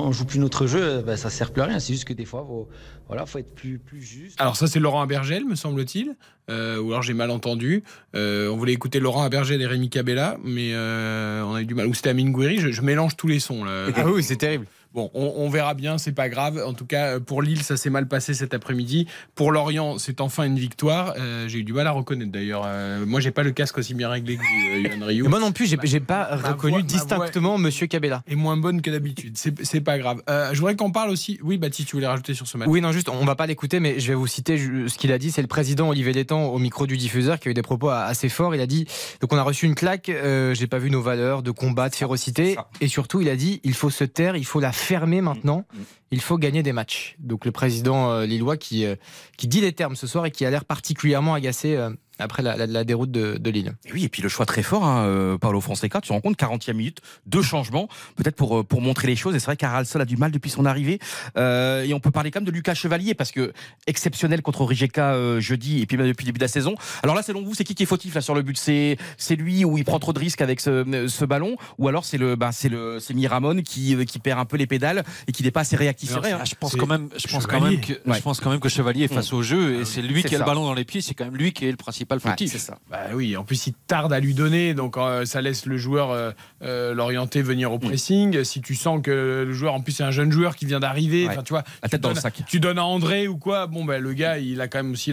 on 0.07 0.11
joue 0.11 0.25
plus 0.25 0.39
notre 0.39 0.67
jeu, 0.67 1.01
ben, 1.05 1.15
ça 1.15 1.29
sert 1.29 1.51
plus 1.51 1.61
à 1.61 1.65
rien. 1.65 1.79
C'est 1.79 1.93
juste 1.93 2.05
que 2.05 2.13
des 2.13 2.25
fois, 2.25 2.43
faut, 2.47 2.67
voilà, 3.07 3.25
faut 3.25 3.37
être 3.39 3.53
plus, 3.53 3.77
plus 3.77 4.01
juste. 4.01 4.39
Alors 4.41 4.55
ça 4.55 4.67
c'est 4.67 4.79
Laurent 4.79 5.01
Abergel, 5.01 5.45
me 5.45 5.55
semble-t-il, 5.55 6.15
euh, 6.49 6.79
ou 6.79 6.91
alors 6.91 7.03
j'ai 7.03 7.13
mal 7.13 7.29
entendu. 7.29 7.83
Euh, 8.15 8.49
on 8.49 8.57
voulait 8.57 8.73
écouter 8.73 8.99
Laurent 8.99 9.23
Abergel 9.23 9.61
et 9.61 9.67
Rémi 9.67 9.89
Cabella, 9.89 10.37
mais 10.43 10.71
euh, 10.73 11.43
on 11.43 11.53
a 11.53 11.61
eu 11.61 11.65
du 11.65 11.75
mal. 11.75 11.87
Ou 11.87 11.93
c'était 11.93 12.09
Amine 12.09 12.31
Gouiri, 12.31 12.59
je, 12.59 12.71
je 12.71 12.81
mélange 12.81 13.15
tous 13.15 13.27
les 13.27 13.39
sons 13.39 13.63
là. 13.63 13.87
Ah 13.95 14.09
oui, 14.09 14.23
c'est 14.23 14.37
terrible. 14.37 14.65
Bon, 14.93 15.11
on, 15.13 15.33
on 15.37 15.49
verra 15.49 15.75
bien, 15.75 15.99
c'est 15.99 16.13
pas 16.13 16.29
grave. 16.29 16.63
En 16.65 16.73
tout 16.73 16.85
cas, 16.85 17.19
pour 17.19 17.43
Lille, 17.43 17.61
ça 17.61 17.77
s'est 17.77 17.91
mal 17.91 18.07
passé 18.07 18.33
cet 18.33 18.55
après-midi. 18.55 19.05
Pour 19.35 19.51
Lorient, 19.51 19.99
c'est 19.99 20.19
enfin 20.19 20.45
une 20.45 20.57
victoire. 20.57 21.13
Euh, 21.19 21.47
j'ai 21.47 21.59
eu 21.59 21.63
du 21.63 21.73
mal 21.73 21.85
à 21.85 21.91
reconnaître 21.91 22.31
d'ailleurs. 22.31 22.63
Euh, 22.65 23.05
moi, 23.05 23.19
j'ai 23.19 23.29
pas 23.29 23.43
le 23.43 23.51
casque 23.51 23.77
aussi 23.77 23.93
bien 23.93 24.09
réglé 24.09 24.37
que 24.37 24.41
euh, 24.41 25.05
Rioux. 25.05 25.25
Et 25.25 25.29
moi 25.29 25.39
non 25.39 25.51
plus, 25.51 25.67
j'ai 25.67 25.77
j'ai 25.83 25.99
pas 25.99 26.35
Ma 26.41 26.49
reconnu 26.49 26.73
voix- 26.73 26.81
distinctement 26.81 27.57
Monsieur 27.59 27.85
Cabella. 27.85 28.23
est 28.27 28.35
moins 28.35 28.57
bonne 28.57 28.81
que 28.81 28.89
d'habitude. 28.89 29.37
C'est 29.37 29.63
c'est 29.63 29.81
pas 29.81 29.99
grave. 29.99 30.23
Euh, 30.27 30.49
je 30.53 30.57
voudrais 30.59 30.75
qu'on 30.75 30.91
parle 30.91 31.11
aussi. 31.11 31.39
Oui, 31.43 31.57
Baptiste, 31.59 31.89
tu 31.89 31.95
voulais 31.95 32.07
rajouter 32.07 32.33
sur 32.33 32.47
ce 32.47 32.57
match 32.57 32.67
Oui, 32.67 32.81
non, 32.81 32.91
juste, 32.91 33.09
on 33.09 33.25
va 33.25 33.35
pas 33.35 33.45
l'écouter, 33.45 33.79
mais 33.79 33.99
je 33.99 34.07
vais 34.07 34.15
vous 34.15 34.25
citer 34.27 34.57
ce 34.57 34.97
qu'il 34.97 35.11
a 35.11 35.19
dit. 35.19 35.29
C'est 35.31 35.41
le 35.43 35.47
président 35.47 35.89
Olivier 35.89 36.13
Létang 36.13 36.45
au 36.47 36.57
micro 36.57 36.87
du 36.87 36.97
diffuseur 36.97 37.39
qui 37.39 37.47
a 37.47 37.51
eu 37.51 37.53
des 37.53 37.61
propos 37.61 37.89
assez 37.89 38.27
forts. 38.27 38.55
Il 38.55 38.61
a 38.61 38.67
dit 38.67 38.87
donc 39.21 39.31
on 39.33 39.37
a 39.37 39.43
reçu 39.43 39.67
une 39.67 39.75
claque. 39.75 40.09
euh, 40.09 40.55
J'ai 40.55 40.65
pas 40.67 40.79
vu 40.79 40.89
nos 40.89 41.01
valeurs 41.01 41.43
de 41.43 41.51
combat, 41.51 41.89
de 41.89 41.95
férocité, 41.95 42.57
et 42.81 42.87
surtout 42.87 43.21
il 43.21 43.29
a 43.29 43.35
dit 43.35 43.61
il 43.63 43.75
faut 43.75 43.91
se 43.91 44.03
taire, 44.03 44.35
il 44.35 44.45
faut 44.45 44.59
la 44.59 44.71
fermer 44.79 45.21
maintenant. 45.21 45.65
Il 46.11 46.21
faut 46.21 46.37
gagner 46.37 46.63
des 46.63 46.73
matchs. 46.73 47.15
Donc 47.19 47.45
le 47.45 47.51
président 47.51 48.11
euh, 48.11 48.25
lillois 48.25 48.57
qui 48.57 48.85
euh, 48.85 48.95
qui 49.37 49.47
dit 49.47 49.61
les 49.61 49.73
termes 49.73 49.95
ce 49.95 50.07
soir 50.07 50.25
et 50.25 50.31
qui 50.31 50.45
a 50.45 50.49
l'air 50.49 50.65
particulièrement 50.65 51.33
agacé 51.33 51.75
euh, 51.75 51.91
après 52.19 52.43
la, 52.43 52.55
la- 52.57 52.67
la 52.67 52.83
déroute 52.83 53.11
de, 53.11 53.37
de 53.37 53.49
Lille. 53.49 53.73
Et 53.85 53.93
oui, 53.93 54.03
et 54.03 54.09
puis 54.09 54.21
le 54.21 54.29
choix 54.29 54.45
très 54.45 54.63
fort, 54.63 54.85
hein, 54.85 55.05
euh, 55.05 55.37
Paolo 55.37 55.61
Fonseca, 55.61 56.01
tu 56.01 56.09
te 56.09 56.13
rends 56.13 56.21
compte, 56.21 56.37
40e 56.37 56.73
minute, 56.73 56.99
deux 57.25 57.41
changements, 57.41 57.87
peut-être 58.15 58.35
pour, 58.35 58.59
euh, 58.59 58.63
pour 58.63 58.81
montrer 58.81 59.07
les 59.07 59.15
choses. 59.15 59.35
Et 59.35 59.39
c'est 59.39 59.45
vrai 59.45 59.57
qu'Aralsol 59.57 60.01
a 60.01 60.05
du 60.05 60.17
mal 60.17 60.31
depuis 60.31 60.49
son 60.49 60.65
arrivée. 60.65 60.99
Euh, 61.37 61.83
et 61.83 61.93
on 61.93 61.99
peut 61.99 62.11
parler 62.11 62.31
quand 62.31 62.39
même 62.39 62.47
de 62.47 62.51
Lucas 62.51 62.73
Chevalier, 62.75 63.13
parce 63.13 63.31
que 63.31 63.53
exceptionnel 63.87 64.41
contre 64.41 64.63
Rijeka 64.65 65.13
euh, 65.13 65.39
jeudi, 65.39 65.81
et 65.81 65.85
puis 65.85 65.97
même 65.97 66.07
depuis 66.07 66.23
le 66.25 66.29
début 66.29 66.39
de 66.39 66.43
la 66.43 66.47
saison. 66.47 66.75
Alors 67.03 67.15
là, 67.15 67.23
selon 67.23 67.43
vous, 67.43 67.53
c'est 67.55 67.63
qui 67.63 67.75
qui 67.75 67.83
est 67.83 67.85
fautif 67.85 68.15
là 68.15 68.21
sur 68.21 68.35
le 68.35 68.41
but? 68.41 68.57
C'est 68.57 68.97
c'est 69.17 69.35
lui 69.35 69.65
où 69.65 69.77
il 69.77 69.85
prend 69.85 69.99
trop 69.99 70.13
de 70.13 70.19
risques 70.19 70.41
avec 70.41 70.59
ce, 70.59 71.07
ce 71.07 71.25
ballon, 71.25 71.55
ou 71.77 71.87
alors 71.87 72.05
c'est 72.05 72.17
le 72.17 72.35
bah, 72.35 72.51
c'est 72.51 72.69
le 72.69 72.99
c'est 72.99 73.13
Miramon 73.13 73.61
qui, 73.61 73.95
euh, 73.95 74.03
qui 74.05 74.19
perd 74.19 74.39
un 74.39 74.45
peu 74.45 74.57
les 74.57 74.67
pédales 74.67 75.03
et 75.27 75.31
qui 75.31 75.43
n'est 75.43 75.51
pas 75.51 75.61
assez 75.61 75.75
réactif. 75.75 76.09
C'est 76.11 76.17
vrai, 76.17 76.31
hein. 76.31 76.39
Ah, 76.41 76.45
je 76.45 76.55
pense 76.55 76.71
C'est 76.71 76.77
quand 76.77 76.87
même, 76.87 77.09
je 77.15 77.27
pense 77.27 77.45
quand 77.47 77.61
même 77.61 77.79
que, 77.79 77.93
Ouais. 78.09 78.17
je 78.17 78.21
pense 78.21 78.39
quand 78.39 78.49
même 78.49 78.59
que 78.59 78.69
Chevalier 78.69 79.03
est 79.05 79.13
face 79.13 79.33
au 79.33 79.41
jeu 79.43 79.79
et 79.81 79.85
c'est 79.85 80.01
lui 80.01 80.21
c'est 80.21 80.29
qui 80.29 80.35
a 80.35 80.39
ça. 80.39 80.43
le 80.45 80.49
ballon 80.49 80.65
dans 80.65 80.73
les 80.73 80.85
pieds. 80.85 81.01
C'est 81.01 81.13
quand 81.13 81.25
même 81.25 81.35
lui 81.37 81.51
qui 81.53 81.65
est 81.65 81.71
le 81.71 81.77
principal 81.77 82.08
Ouais, 82.15 82.19
fautif. 82.31 82.51
c'est 82.51 82.57
ça. 82.59 82.77
Bah 82.89 83.01
oui, 83.13 83.35
en 83.37 83.43
plus 83.43 83.67
il 83.67 83.73
tarde 83.87 84.11
à 84.13 84.19
lui 84.19 84.33
donner, 84.33 84.73
donc 84.73 84.97
euh, 84.97 85.25
ça 85.25 85.41
laisse 85.41 85.65
le 85.65 85.77
joueur 85.77 86.11
euh, 86.11 86.31
euh, 86.63 86.93
l'orienter 86.93 87.41
venir 87.41 87.71
au 87.71 87.79
pressing. 87.79 88.43
Si 88.43 88.61
tu 88.61 88.75
sens 88.75 89.01
que 89.03 89.43
le 89.47 89.53
joueur, 89.53 89.73
en 89.73 89.81
plus 89.81 89.91
c'est 89.93 90.03
un 90.03 90.11
jeune 90.11 90.31
joueur 90.31 90.55
qui 90.55 90.65
vient 90.65 90.79
d'arriver, 90.79 91.27
Ouais. 91.27 91.37
tu 91.43 91.49
vois, 91.53 91.63
La 91.83 91.87
tu 91.87 91.91
tête 91.91 92.01
dans 92.01 92.09
le 92.09 92.15
donnes- 92.15 92.21
sac. 92.23 92.41
Tu 92.47 92.59
donnes 92.59 92.79
à 92.79 92.85
André 92.85 93.27
ou 93.27 93.37
quoi, 93.37 93.67
bon 93.67 93.85
ben 93.85 94.01
le 94.01 94.13
gars 94.13 94.37
il 94.39 94.59
a 94.61 94.67
quand 94.67 94.79
même 94.79 94.91
aussi 94.93 95.11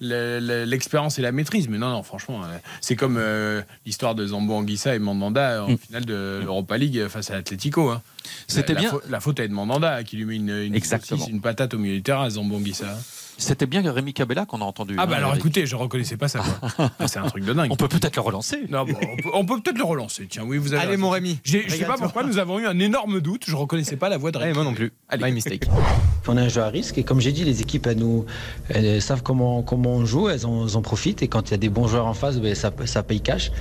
l'expérience 0.00 1.18
et 1.18 1.22
la 1.22 1.32
maîtrise. 1.32 1.68
Mais 1.68 1.78
non, 1.78 1.90
non, 1.90 2.02
franchement, 2.02 2.42
c'est 2.80 2.96
comme 2.96 3.16
euh, 3.18 3.62
l'histoire 3.86 4.14
de 4.14 4.26
Zambo 4.26 4.54
Anguissa 4.54 4.94
et 4.94 4.98
Mandanda 4.98 5.64
en 5.64 5.70
Mm. 5.70 5.78
finale 5.78 6.04
de 6.04 6.40
l'Europa 6.42 6.76
League 6.78 7.08
face 7.08 7.30
à 7.30 7.34
l'Atlético. 7.34 7.90
Hein. 7.90 8.02
C'était 8.46 8.74
bien. 8.74 8.90
faute- 8.90 9.04
la 9.08 9.20
faute 9.20 9.40
est 9.40 9.48
de 9.48 9.52
Mandanda 9.54 10.02
qui 10.04 10.16
lui 10.16 10.24
met 10.24 10.36
une, 10.36 10.74
une, 10.74 10.82
saucisse, 10.82 11.26
une 11.28 11.40
patate 11.40 11.74
au 11.74 11.78
milieu 11.78 11.96
du 11.96 12.02
terrain 12.02 12.24
à 12.24 12.30
Zambo 12.30 12.56
Anguissa. 12.56 12.98
C'était 13.38 13.66
bien 13.66 13.82
Rémi 13.92 14.12
Cabella 14.14 14.46
qu'on 14.46 14.60
a 14.60 14.64
entendu. 14.64 14.94
Ah 14.98 15.06
bah 15.06 15.14
hein, 15.14 15.18
alors 15.18 15.30
Eric. 15.30 15.40
écoutez, 15.40 15.66
je 15.66 15.76
reconnaissais 15.76 16.16
pas 16.16 16.28
ça. 16.28 16.42
Ah, 16.98 17.08
c'est 17.08 17.18
un 17.18 17.26
truc 17.26 17.44
de 17.44 17.52
dingue. 17.52 17.70
on 17.72 17.76
peut 17.76 17.88
peut-être 17.88 18.16
le 18.16 18.22
relancer. 18.22 18.62
Non, 18.68 18.84
bon, 18.84 18.94
on 19.00 19.16
peut, 19.16 19.30
on 19.34 19.46
peut 19.46 19.60
peut-être 19.60 19.78
le 19.78 19.84
relancer. 19.84 20.26
Tiens, 20.28 20.44
oui, 20.46 20.58
vous 20.58 20.72
avez. 20.72 20.82
Allez 20.82 20.90
raison. 20.92 21.02
mon 21.02 21.10
Rémi. 21.10 21.38
Je 21.44 21.58
sais 21.68 21.84
pas 21.84 21.96
pourquoi 21.96 22.22
nous 22.24 22.38
avons 22.38 22.58
eu 22.58 22.66
un 22.66 22.78
énorme 22.78 23.20
doute. 23.20 23.44
Je 23.46 23.56
reconnaissais 23.56 23.96
pas 23.96 24.08
la 24.08 24.16
voix 24.16 24.30
de 24.30 24.36
Allez, 24.38 24.46
Rémi. 24.46 24.56
moi 24.56 24.64
non 24.64 24.74
plus. 24.74 24.92
Allez. 25.08 25.24
My 25.24 25.32
mistake. 25.32 25.66
On 26.26 26.36
a 26.38 26.42
un 26.42 26.48
jeu 26.48 26.62
à 26.62 26.68
risque 26.68 26.96
et 26.96 27.04
comme 27.04 27.20
j'ai 27.20 27.32
dit, 27.32 27.44
les 27.44 27.60
équipes 27.60 27.86
elles 27.86 27.98
nous, 27.98 28.24
elles 28.70 29.02
savent 29.02 29.22
comment, 29.22 29.62
comment 29.62 29.90
on 29.90 30.06
joue, 30.06 30.30
elles 30.30 30.46
en, 30.46 30.66
elles 30.66 30.76
en 30.76 30.80
profitent 30.80 31.22
et 31.22 31.28
quand 31.28 31.48
il 31.48 31.50
y 31.50 31.54
a 31.54 31.58
des 31.58 31.68
bons 31.68 31.86
joueurs 31.86 32.06
en 32.06 32.14
face, 32.14 32.38
ben, 32.38 32.54
ça, 32.54 32.72
ça 32.86 33.02
paye 33.02 33.20
cash. 33.20 33.52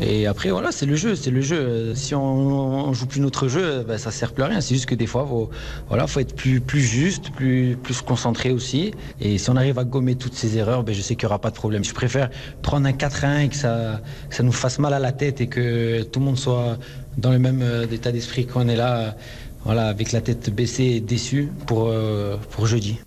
Et 0.00 0.26
après 0.26 0.50
voilà, 0.50 0.72
c'est 0.72 0.86
le 0.86 0.96
jeu, 0.96 1.14
c'est 1.16 1.30
le 1.30 1.42
jeu. 1.42 1.94
Si 1.94 2.14
on, 2.14 2.22
on 2.22 2.92
joue 2.94 3.04
plus 3.06 3.20
notre 3.20 3.48
jeu, 3.48 3.84
ben, 3.86 3.98
ça 3.98 4.10
sert 4.10 4.32
plus 4.32 4.42
à 4.42 4.46
rien. 4.46 4.62
C'est 4.62 4.74
juste 4.74 4.86
que 4.86 4.94
des 4.94 5.06
fois, 5.06 5.26
faut, 5.28 5.50
voilà, 5.88 6.06
faut 6.06 6.20
être 6.20 6.34
plus, 6.34 6.62
plus 6.62 6.80
juste, 6.80 7.30
plus, 7.32 7.76
plus 7.82 8.00
concentré 8.00 8.52
aussi. 8.52 8.92
Et 9.20 9.38
si 9.38 9.50
on 9.50 9.56
arrive 9.56 9.78
à 9.78 9.84
gommer 9.84 10.14
toutes 10.14 10.34
ces 10.34 10.56
erreurs, 10.58 10.82
ben, 10.82 10.94
je 10.94 11.00
sais 11.00 11.14
qu'il 11.16 11.26
n'y 11.26 11.30
aura 11.30 11.40
pas 11.40 11.50
de 11.50 11.56
problème. 11.56 11.84
Je 11.84 11.94
préfère 11.94 12.30
prendre 12.62 12.86
un 12.86 12.92
4-1 12.92 13.44
et 13.44 13.48
que 13.48 13.56
ça, 13.56 14.00
ça 14.30 14.42
nous 14.42 14.52
fasse 14.52 14.78
mal 14.78 14.94
à 14.94 14.98
la 14.98 15.12
tête 15.12 15.40
et 15.40 15.46
que 15.46 16.02
tout 16.02 16.20
le 16.20 16.26
monde 16.26 16.38
soit 16.38 16.78
dans 17.16 17.30
le 17.30 17.38
même 17.38 17.62
euh, 17.62 17.86
état 17.90 18.12
d'esprit 18.12 18.46
qu'on 18.46 18.68
est 18.68 18.76
là. 18.76 19.16
Voilà, 19.64 19.88
avec 19.88 20.12
la 20.12 20.20
tête 20.20 20.54
baissée 20.54 20.84
et 20.84 21.00
déçu 21.00 21.50
pour, 21.66 21.88
euh, 21.88 22.36
pour 22.50 22.66
jeudi. 22.66 23.00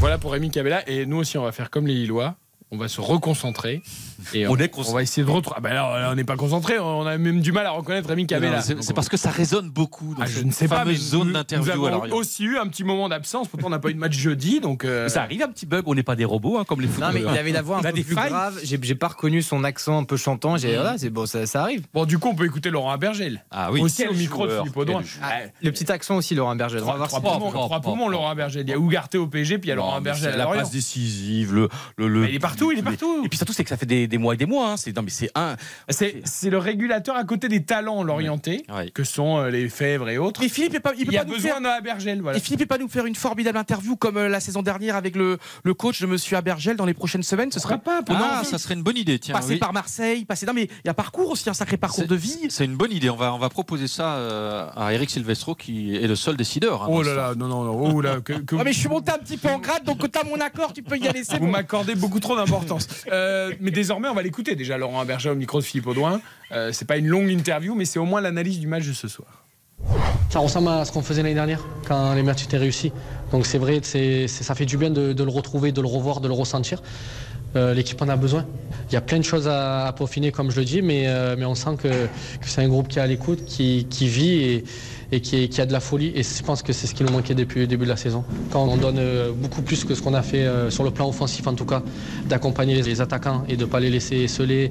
Voilà 0.00 0.18
pour 0.18 0.32
Rémi 0.32 0.50
Cabella. 0.50 0.88
Et 0.88 1.06
nous 1.06 1.18
aussi, 1.18 1.38
on 1.38 1.44
va 1.44 1.52
faire 1.52 1.70
comme 1.70 1.86
les 1.86 1.94
Lillois. 1.94 2.34
On 2.70 2.76
va 2.76 2.88
se 2.88 3.00
reconcentrer. 3.00 3.80
Et 4.34 4.46
On 4.46 4.52
on, 4.52 4.56
est 4.58 4.70
on 4.76 4.92
va 4.92 5.02
essayer 5.02 5.24
de 5.24 5.30
retrouver. 5.30 5.56
Ah 5.58 5.60
ben 5.62 5.72
là, 5.72 6.08
on 6.12 6.14
n'est 6.14 6.24
pas 6.24 6.36
concentré. 6.36 6.78
On 6.78 7.06
a 7.06 7.16
même 7.16 7.40
du 7.40 7.50
mal 7.50 7.64
à 7.64 7.70
reconnaître 7.70 8.08
Rémi 8.08 8.26
Cabella. 8.26 8.58
Non, 8.58 8.76
C'est 8.82 8.92
parce 8.92 9.08
que 9.08 9.16
ça 9.16 9.30
résonne 9.30 9.70
beaucoup 9.70 10.14
dans 10.14 10.22
Ah, 10.22 10.26
je 10.26 10.40
ne 10.40 10.50
sais 10.50 10.68
pas, 10.68 10.84
mais 10.84 10.92
fameuse 10.92 11.08
zone 11.10 11.32
d'interview 11.32 11.74
Nous 11.76 11.86
avons 11.86 12.12
aussi 12.14 12.44
eu 12.44 12.58
un 12.58 12.66
petit 12.66 12.84
moment 12.84 13.08
d'absence. 13.08 13.48
Pourtant, 13.48 13.68
on 13.68 13.70
n'a 13.70 13.78
pas 13.78 13.88
eu 13.88 13.94
de 13.94 13.98
match 13.98 14.12
jeudi. 14.12 14.60
Donc, 14.60 14.84
euh, 14.84 15.08
Ça 15.08 15.22
arrive 15.22 15.42
un 15.42 15.48
petit 15.48 15.64
bug, 15.64 15.84
on 15.86 15.94
n'est 15.94 16.02
pas 16.02 16.14
des 16.16 16.26
robots 16.26 16.58
hein, 16.58 16.64
comme 16.68 16.80
les 16.82 16.88
Non 16.88 16.92
mais 16.98 17.04
footballeurs. 17.06 17.32
il 17.34 17.38
avait 17.38 17.52
la 17.52 17.62
voix 17.62 17.78
un 17.78 17.82
peu 17.82 17.92
des 17.92 18.04
plus 18.04 18.14
failles. 18.14 18.28
grave. 18.30 18.58
J'ai 18.62 18.78
j'ai 18.82 18.94
pas 18.94 19.08
reconnu 19.08 19.40
son 19.40 19.64
accent 19.64 19.98
un 19.98 20.04
peu 20.04 20.16
chantant. 20.18 20.56
J'ai 20.58 20.74
voilà, 20.74 20.98
c'est 20.98 21.10
bon, 21.10 21.24
ça, 21.24 21.46
ça 21.46 21.62
arrive. 21.62 21.86
Bon, 21.94 22.04
du 22.04 22.18
coup, 22.18 22.28
on 22.28 22.34
peut 22.34 22.44
écouter 22.44 22.68
Laurent 22.70 22.90
Abergel. 22.90 23.44
Ah 23.50 23.72
oui. 23.72 23.80
aussi 23.80 24.06
au 24.06 24.12
micro 24.12 24.46
de 24.46 24.58
Philippe. 24.58 24.76
Ah, 25.22 25.38
Le 25.62 25.70
petit 25.72 25.90
accent 25.90 26.16
aussi, 26.16 26.34
Laurent 26.34 26.54
va 26.56 26.66
Trois, 26.66 26.96
voir 26.96 27.08
trois 27.08 27.64
trois 27.66 27.80
poumons, 27.80 28.08
Laurent 28.08 28.28
Abergel. 28.30 28.64
Il 28.66 28.70
y 28.70 28.74
a 28.74 28.78
Ougarté 28.78 29.16
au 29.16 29.26
PSG, 29.26 29.58
puis 29.58 29.68
il 29.68 29.70
y 29.70 29.72
a 29.72 29.76
Laurent 29.76 29.94
Abergel 29.96 30.36
la 30.36 30.46
passe 30.46 30.70
décisive, 30.70 31.54
le, 31.54 31.68
le, 31.96 32.08
le- 32.08 32.20
Mais 32.22 32.28
il 32.30 32.34
est 32.34 32.38
partout, 32.58 32.72
il 32.72 32.78
est 32.78 32.82
partout. 32.82 33.22
Et 33.24 33.28
puis 33.28 33.36
surtout, 33.38 33.52
c'est 33.52 33.64
que 33.64 33.70
ça 33.70 33.76
fait 33.76 33.86
des, 33.86 34.06
des 34.06 34.18
mois 34.18 34.34
et 34.34 34.36
des 34.36 34.46
mois. 34.46 34.72
Hein. 34.72 34.76
C'est 34.76 34.94
non, 34.96 35.02
mais 35.02 35.10
c'est 35.10 35.30
un. 35.34 35.56
C'est 35.88 36.20
c'est 36.24 36.50
le 36.50 36.58
régulateur 36.58 37.16
à 37.16 37.24
côté 37.24 37.48
des 37.48 37.62
talents 37.64 38.02
l'orienté, 38.02 38.64
Ouais. 38.74 38.90
que 38.90 39.04
sont 39.04 39.38
euh, 39.38 39.50
les 39.50 39.68
Fèvres 39.68 40.08
et 40.08 40.18
autres. 40.18 40.40
Mais 40.40 40.48
Philippe, 40.48 40.72
il, 40.72 40.76
peut 40.76 40.80
pas- 40.90 40.94
il 40.96 41.00
Il 41.02 41.06
peut 41.06 41.16
a 41.16 41.20
pas 41.20 41.24
nous 41.26 41.34
besoin 41.34 41.50
faire. 41.52 41.60
d'un 41.60 41.68
Abergel, 41.70 42.20
voilà. 42.22 42.38
Et 42.38 42.40
Philippe, 42.40 42.60
il 42.60 42.66
peut 42.66 42.76
pas 42.76 42.82
nous 42.82 42.88
faire 42.88 43.06
une 43.06 43.14
formidable 43.14 43.58
interview 43.58 43.96
comme 43.96 44.16
euh, 44.16 44.28
la 44.28 44.40
saison 44.40 44.62
dernière 44.62 44.96
avec 44.96 45.16
le, 45.16 45.38
le 45.64 45.74
coach 45.74 46.00
de 46.00 46.06
Monsieur 46.06 46.36
Abergel 46.36 46.76
dans 46.76 46.86
les 46.86 46.94
prochaines 46.94 47.22
semaines. 47.22 47.50
Ce 47.52 47.60
serait 47.60 47.78
pas, 47.78 47.98
a 48.00 48.02
Ah, 48.10 48.42
ça 48.44 48.58
serait 48.58 48.74
une 48.74 48.82
bonne 48.82 48.96
idée. 48.96 49.18
Tiens, 49.18 49.34
passer 49.34 49.54
oui. 49.54 49.58
par 49.58 49.72
Marseille, 49.72 50.24
passer. 50.24 50.46
Non, 50.46 50.52
mais 50.54 50.64
il 50.64 50.86
y 50.86 50.88
a 50.90 50.94
parcours 50.94 51.30
aussi, 51.30 51.48
un 51.50 51.54
sacré 51.54 51.76
parcours 51.76 52.00
C'est- 52.02 52.06
de 52.08 52.14
vie. 52.16 52.38
C'est 52.48 52.64
une 52.64 52.76
bonne 52.76 52.92
idée. 52.92 53.10
On 53.10 53.16
va, 53.16 53.32
on 53.34 53.38
va 53.38 53.48
proposer 53.48 53.88
ça 53.88 54.14
euh, 54.16 54.68
à 54.76 54.92
Eric 54.92 55.10
Silvestro, 55.10 55.54
qui 55.54 55.96
est 55.96 56.06
le 56.06 56.16
seul 56.16 56.36
décideur. 56.36 56.82
hein, 56.84 56.88
Oh 56.90 57.02
là 57.02 57.14
là, 57.14 57.34
non, 57.36 57.46
non, 57.48 57.64
non, 57.64 57.92
oh 57.94 58.00
là, 58.00 58.20
que, 58.20 58.32
que 58.32 58.54
Ouais, 58.58 58.64
mais 58.64 58.72
je 58.72 58.78
suis 58.80 58.88
monté 58.88 59.12
un 59.12 59.18
petit 59.18 59.36
peu 59.36 59.48
en 59.48 59.58
grade, 59.58 59.84
donc 59.84 59.98
tu 60.10 60.18
as 60.18 60.24
mon 60.24 60.40
accord, 60.40 60.72
tu 60.72 60.82
peux 60.82 60.96
y 60.98 61.06
aller, 61.08 61.24
c'est 61.24 61.38
vous 61.38 61.46
bon. 61.46 61.52
m'accordez 61.52 61.94
beaucoup 61.94 62.20
trop 62.20 62.34
Euh, 63.10 63.52
mais 63.60 63.70
désormais, 63.70 64.08
on 64.08 64.14
va 64.14 64.22
l'écouter 64.22 64.54
déjà, 64.54 64.78
Laurent 64.78 65.00
Abergel 65.00 65.32
au 65.32 65.36
micro 65.36 65.60
de 65.60 65.64
Philippe 65.64 65.86
Audouin. 65.86 66.20
Euh, 66.52 66.70
c'est 66.72 66.86
pas 66.86 66.96
une 66.96 67.08
longue 67.08 67.30
interview, 67.30 67.74
mais 67.74 67.84
c'est 67.84 67.98
au 67.98 68.04
moins 68.04 68.20
l'analyse 68.20 68.58
du 68.58 68.66
match 68.66 68.86
de 68.86 68.92
ce 68.92 69.08
soir. 69.08 69.44
Ça 70.30 70.40
ressemble 70.40 70.68
à 70.68 70.84
ce 70.84 70.92
qu'on 70.92 71.02
faisait 71.02 71.22
l'année 71.22 71.34
dernière 71.34 71.64
quand 71.86 72.14
les 72.14 72.22
matchs 72.22 72.44
étaient 72.44 72.58
réussis. 72.58 72.92
Donc 73.32 73.46
c'est 73.46 73.58
vrai, 73.58 73.80
ça 73.82 74.54
fait 74.54 74.66
du 74.66 74.76
bien 74.76 74.90
de, 74.90 75.22
le 75.22 75.30
retrouver, 75.30 75.72
de 75.72 75.80
le 75.80 75.86
revoir, 75.86 76.20
de 76.20 76.28
le 76.28 76.34
ressentir. 76.34 76.82
Euh, 77.56 77.72
L'équipe 77.72 78.00
en 78.02 78.08
a 78.08 78.16
besoin. 78.16 78.44
Il 78.90 78.94
y 78.94 78.96
a 78.96 79.00
plein 79.00 79.18
de 79.18 79.24
choses 79.24 79.48
à, 79.48 79.92
peaufiner, 79.96 80.32
comme 80.32 80.50
je 80.50 80.58
le 80.58 80.66
dis, 80.66 80.82
mais, 80.82 81.04
euh, 81.06 81.36
on 81.46 81.54
sent 81.54 81.76
que, 81.82 81.88
que 81.88 82.46
c'est 82.46 82.60
un 82.60 82.68
groupe 82.68 82.88
qui 82.88 82.98
est 82.98 83.02
à 83.02 83.06
l'écoute, 83.06 83.44
qui, 83.46 83.86
qui 83.88 84.06
vit 84.06 84.34
et, 84.42 84.64
et 85.10 85.20
qui, 85.20 85.60
a 85.60 85.66
de 85.66 85.72
la 85.72 85.80
folie. 85.80 86.12
Et 86.14 86.22
je 86.22 86.42
pense 86.42 86.62
que 86.62 86.72
c'est 86.72 86.86
ce 86.86 86.94
qui 86.94 87.02
nous 87.02 87.10
manquait 87.12 87.34
depuis 87.34 87.60
le 87.60 87.66
début 87.66 87.84
de 87.84 87.90
la 87.90 87.96
saison. 87.96 88.24
Quand 88.50 88.64
on 88.64 88.76
donne 88.76 88.98
euh, 88.98 89.32
beaucoup 89.32 89.62
plus 89.62 89.84
que 89.84 89.94
ce 89.94 90.02
qu'on 90.02 90.14
a 90.14 90.22
fait 90.22 90.44
euh, 90.44 90.70
sur 90.70 90.84
le 90.84 90.90
plan 90.90 91.08
offensif, 91.08 91.46
en 91.46 91.54
tout 91.54 91.64
cas, 91.64 91.82
d'accompagner 92.26 92.74
les, 92.74 92.82
les 92.82 93.00
attaquants 93.00 93.44
et 93.48 93.56
de 93.56 93.62
ne 93.62 93.66
pas 93.66 93.80
les 93.80 93.90
laisser 93.90 94.16
esseler, 94.16 94.70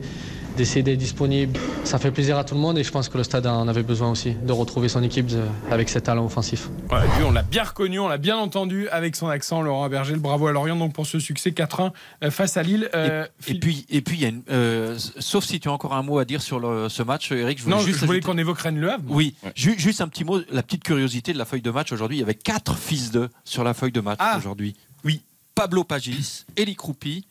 d'essayer 0.58 0.84
d'être 0.84 0.98
disponible, 0.98 1.58
ça 1.86 2.00
fait 2.00 2.12
plaisir 2.12 2.38
à 2.38 2.44
tout 2.44 2.56
le 2.56 2.60
monde 2.60 2.78
et 2.78 2.84
je 2.84 2.92
pense 2.92 3.08
que 3.08 3.18
le 3.18 3.24
stade 3.24 3.48
en 3.48 3.68
avait 3.68 3.84
besoin 3.84 4.12
aussi, 4.12 4.34
de 4.34 4.52
retrouver 4.52 4.90
son 4.90 5.02
équipe 5.04 5.28
de- 5.28 5.42
avec 5.72 5.88
ses 5.88 6.02
talents 6.02 6.26
offensifs. 6.26 6.70
Voilà, 6.90 7.06
lui, 7.18 7.24
on 7.24 7.32
l'a 7.32 7.44
bien 7.44 7.64
reconnu, 7.64 8.00
on 8.00 8.08
l'a 8.10 8.18
bien 8.18 8.36
entendu 8.38 8.90
avec 8.90 9.16
son 9.16 9.28
accent, 9.30 9.62
Laurent 9.62 9.84
Abergel. 9.86 10.18
Bravo 10.20 10.48
à 10.48 10.52
Lorient 10.52 10.76
donc 10.76 10.94
pour 10.94 11.06
ce 11.08 11.20
succès 11.20 11.52
4-1 11.52 11.94
euh, 12.24 12.32
face 12.32 12.58
à 12.58 12.64
Lille. 12.64 12.90
Euh, 12.96 13.26
Et 13.26 13.44
Phil- 13.44 13.60
puis, 13.60 13.86
et 13.90 14.02
puis, 14.02 14.18
y 14.18 14.26
a 14.26 14.30
une, 14.30 14.42
euh, 14.50 14.98
sauf 15.20 15.46
si 15.46 15.60
tu 15.60 15.70
as 15.70 15.72
encore 15.72 15.94
un 15.94 16.04
mot 16.04 16.18
à 16.20 16.26
dire 16.26 16.42
sur 16.42 16.60
le- 16.60 16.90
ce 16.90 17.04
match, 17.04 17.32
Eric, 17.32 17.60
je 17.60 17.64
voulais 17.64 17.76
non, 17.76 17.82
juste 17.82 18.00
je 18.00 18.06
voulais 18.06 18.18
ajouter- 18.18 18.32
qu'on 18.32 18.38
évoque 18.38 18.60
Rennes 18.60 18.80
Le 18.80 18.92
Havre. 18.92 19.04
Oui, 19.08 19.36
ju- 19.56 19.78
juste 19.78 20.02
un 20.02 20.08
petit 20.08 20.24
mot, 20.26 20.40
la 20.52 20.64
petite 20.64 20.84
curiosité 20.84 21.32
de 21.34 21.38
la 21.38 21.46
feuille 21.46 21.62
de 21.62 21.72
match 21.72 21.92
aujourd'hui. 21.92 22.18
Il 22.18 22.22
y 22.22 22.24
avait 22.24 22.34
quatre 22.34 22.76
fils 22.78 23.12
de 23.12 23.30
sur 23.46 23.64
la 23.64 23.74
feuille 23.74 23.92
de 23.92 24.02
match 24.02 24.18
Ah. 24.20 24.36
aujourd'hui. 24.38 24.76
Oui, 25.04 25.22
Pablo 25.56 25.84
Pagis, 25.84 26.46
Eli 26.58 26.76
Croupi, 26.76 27.26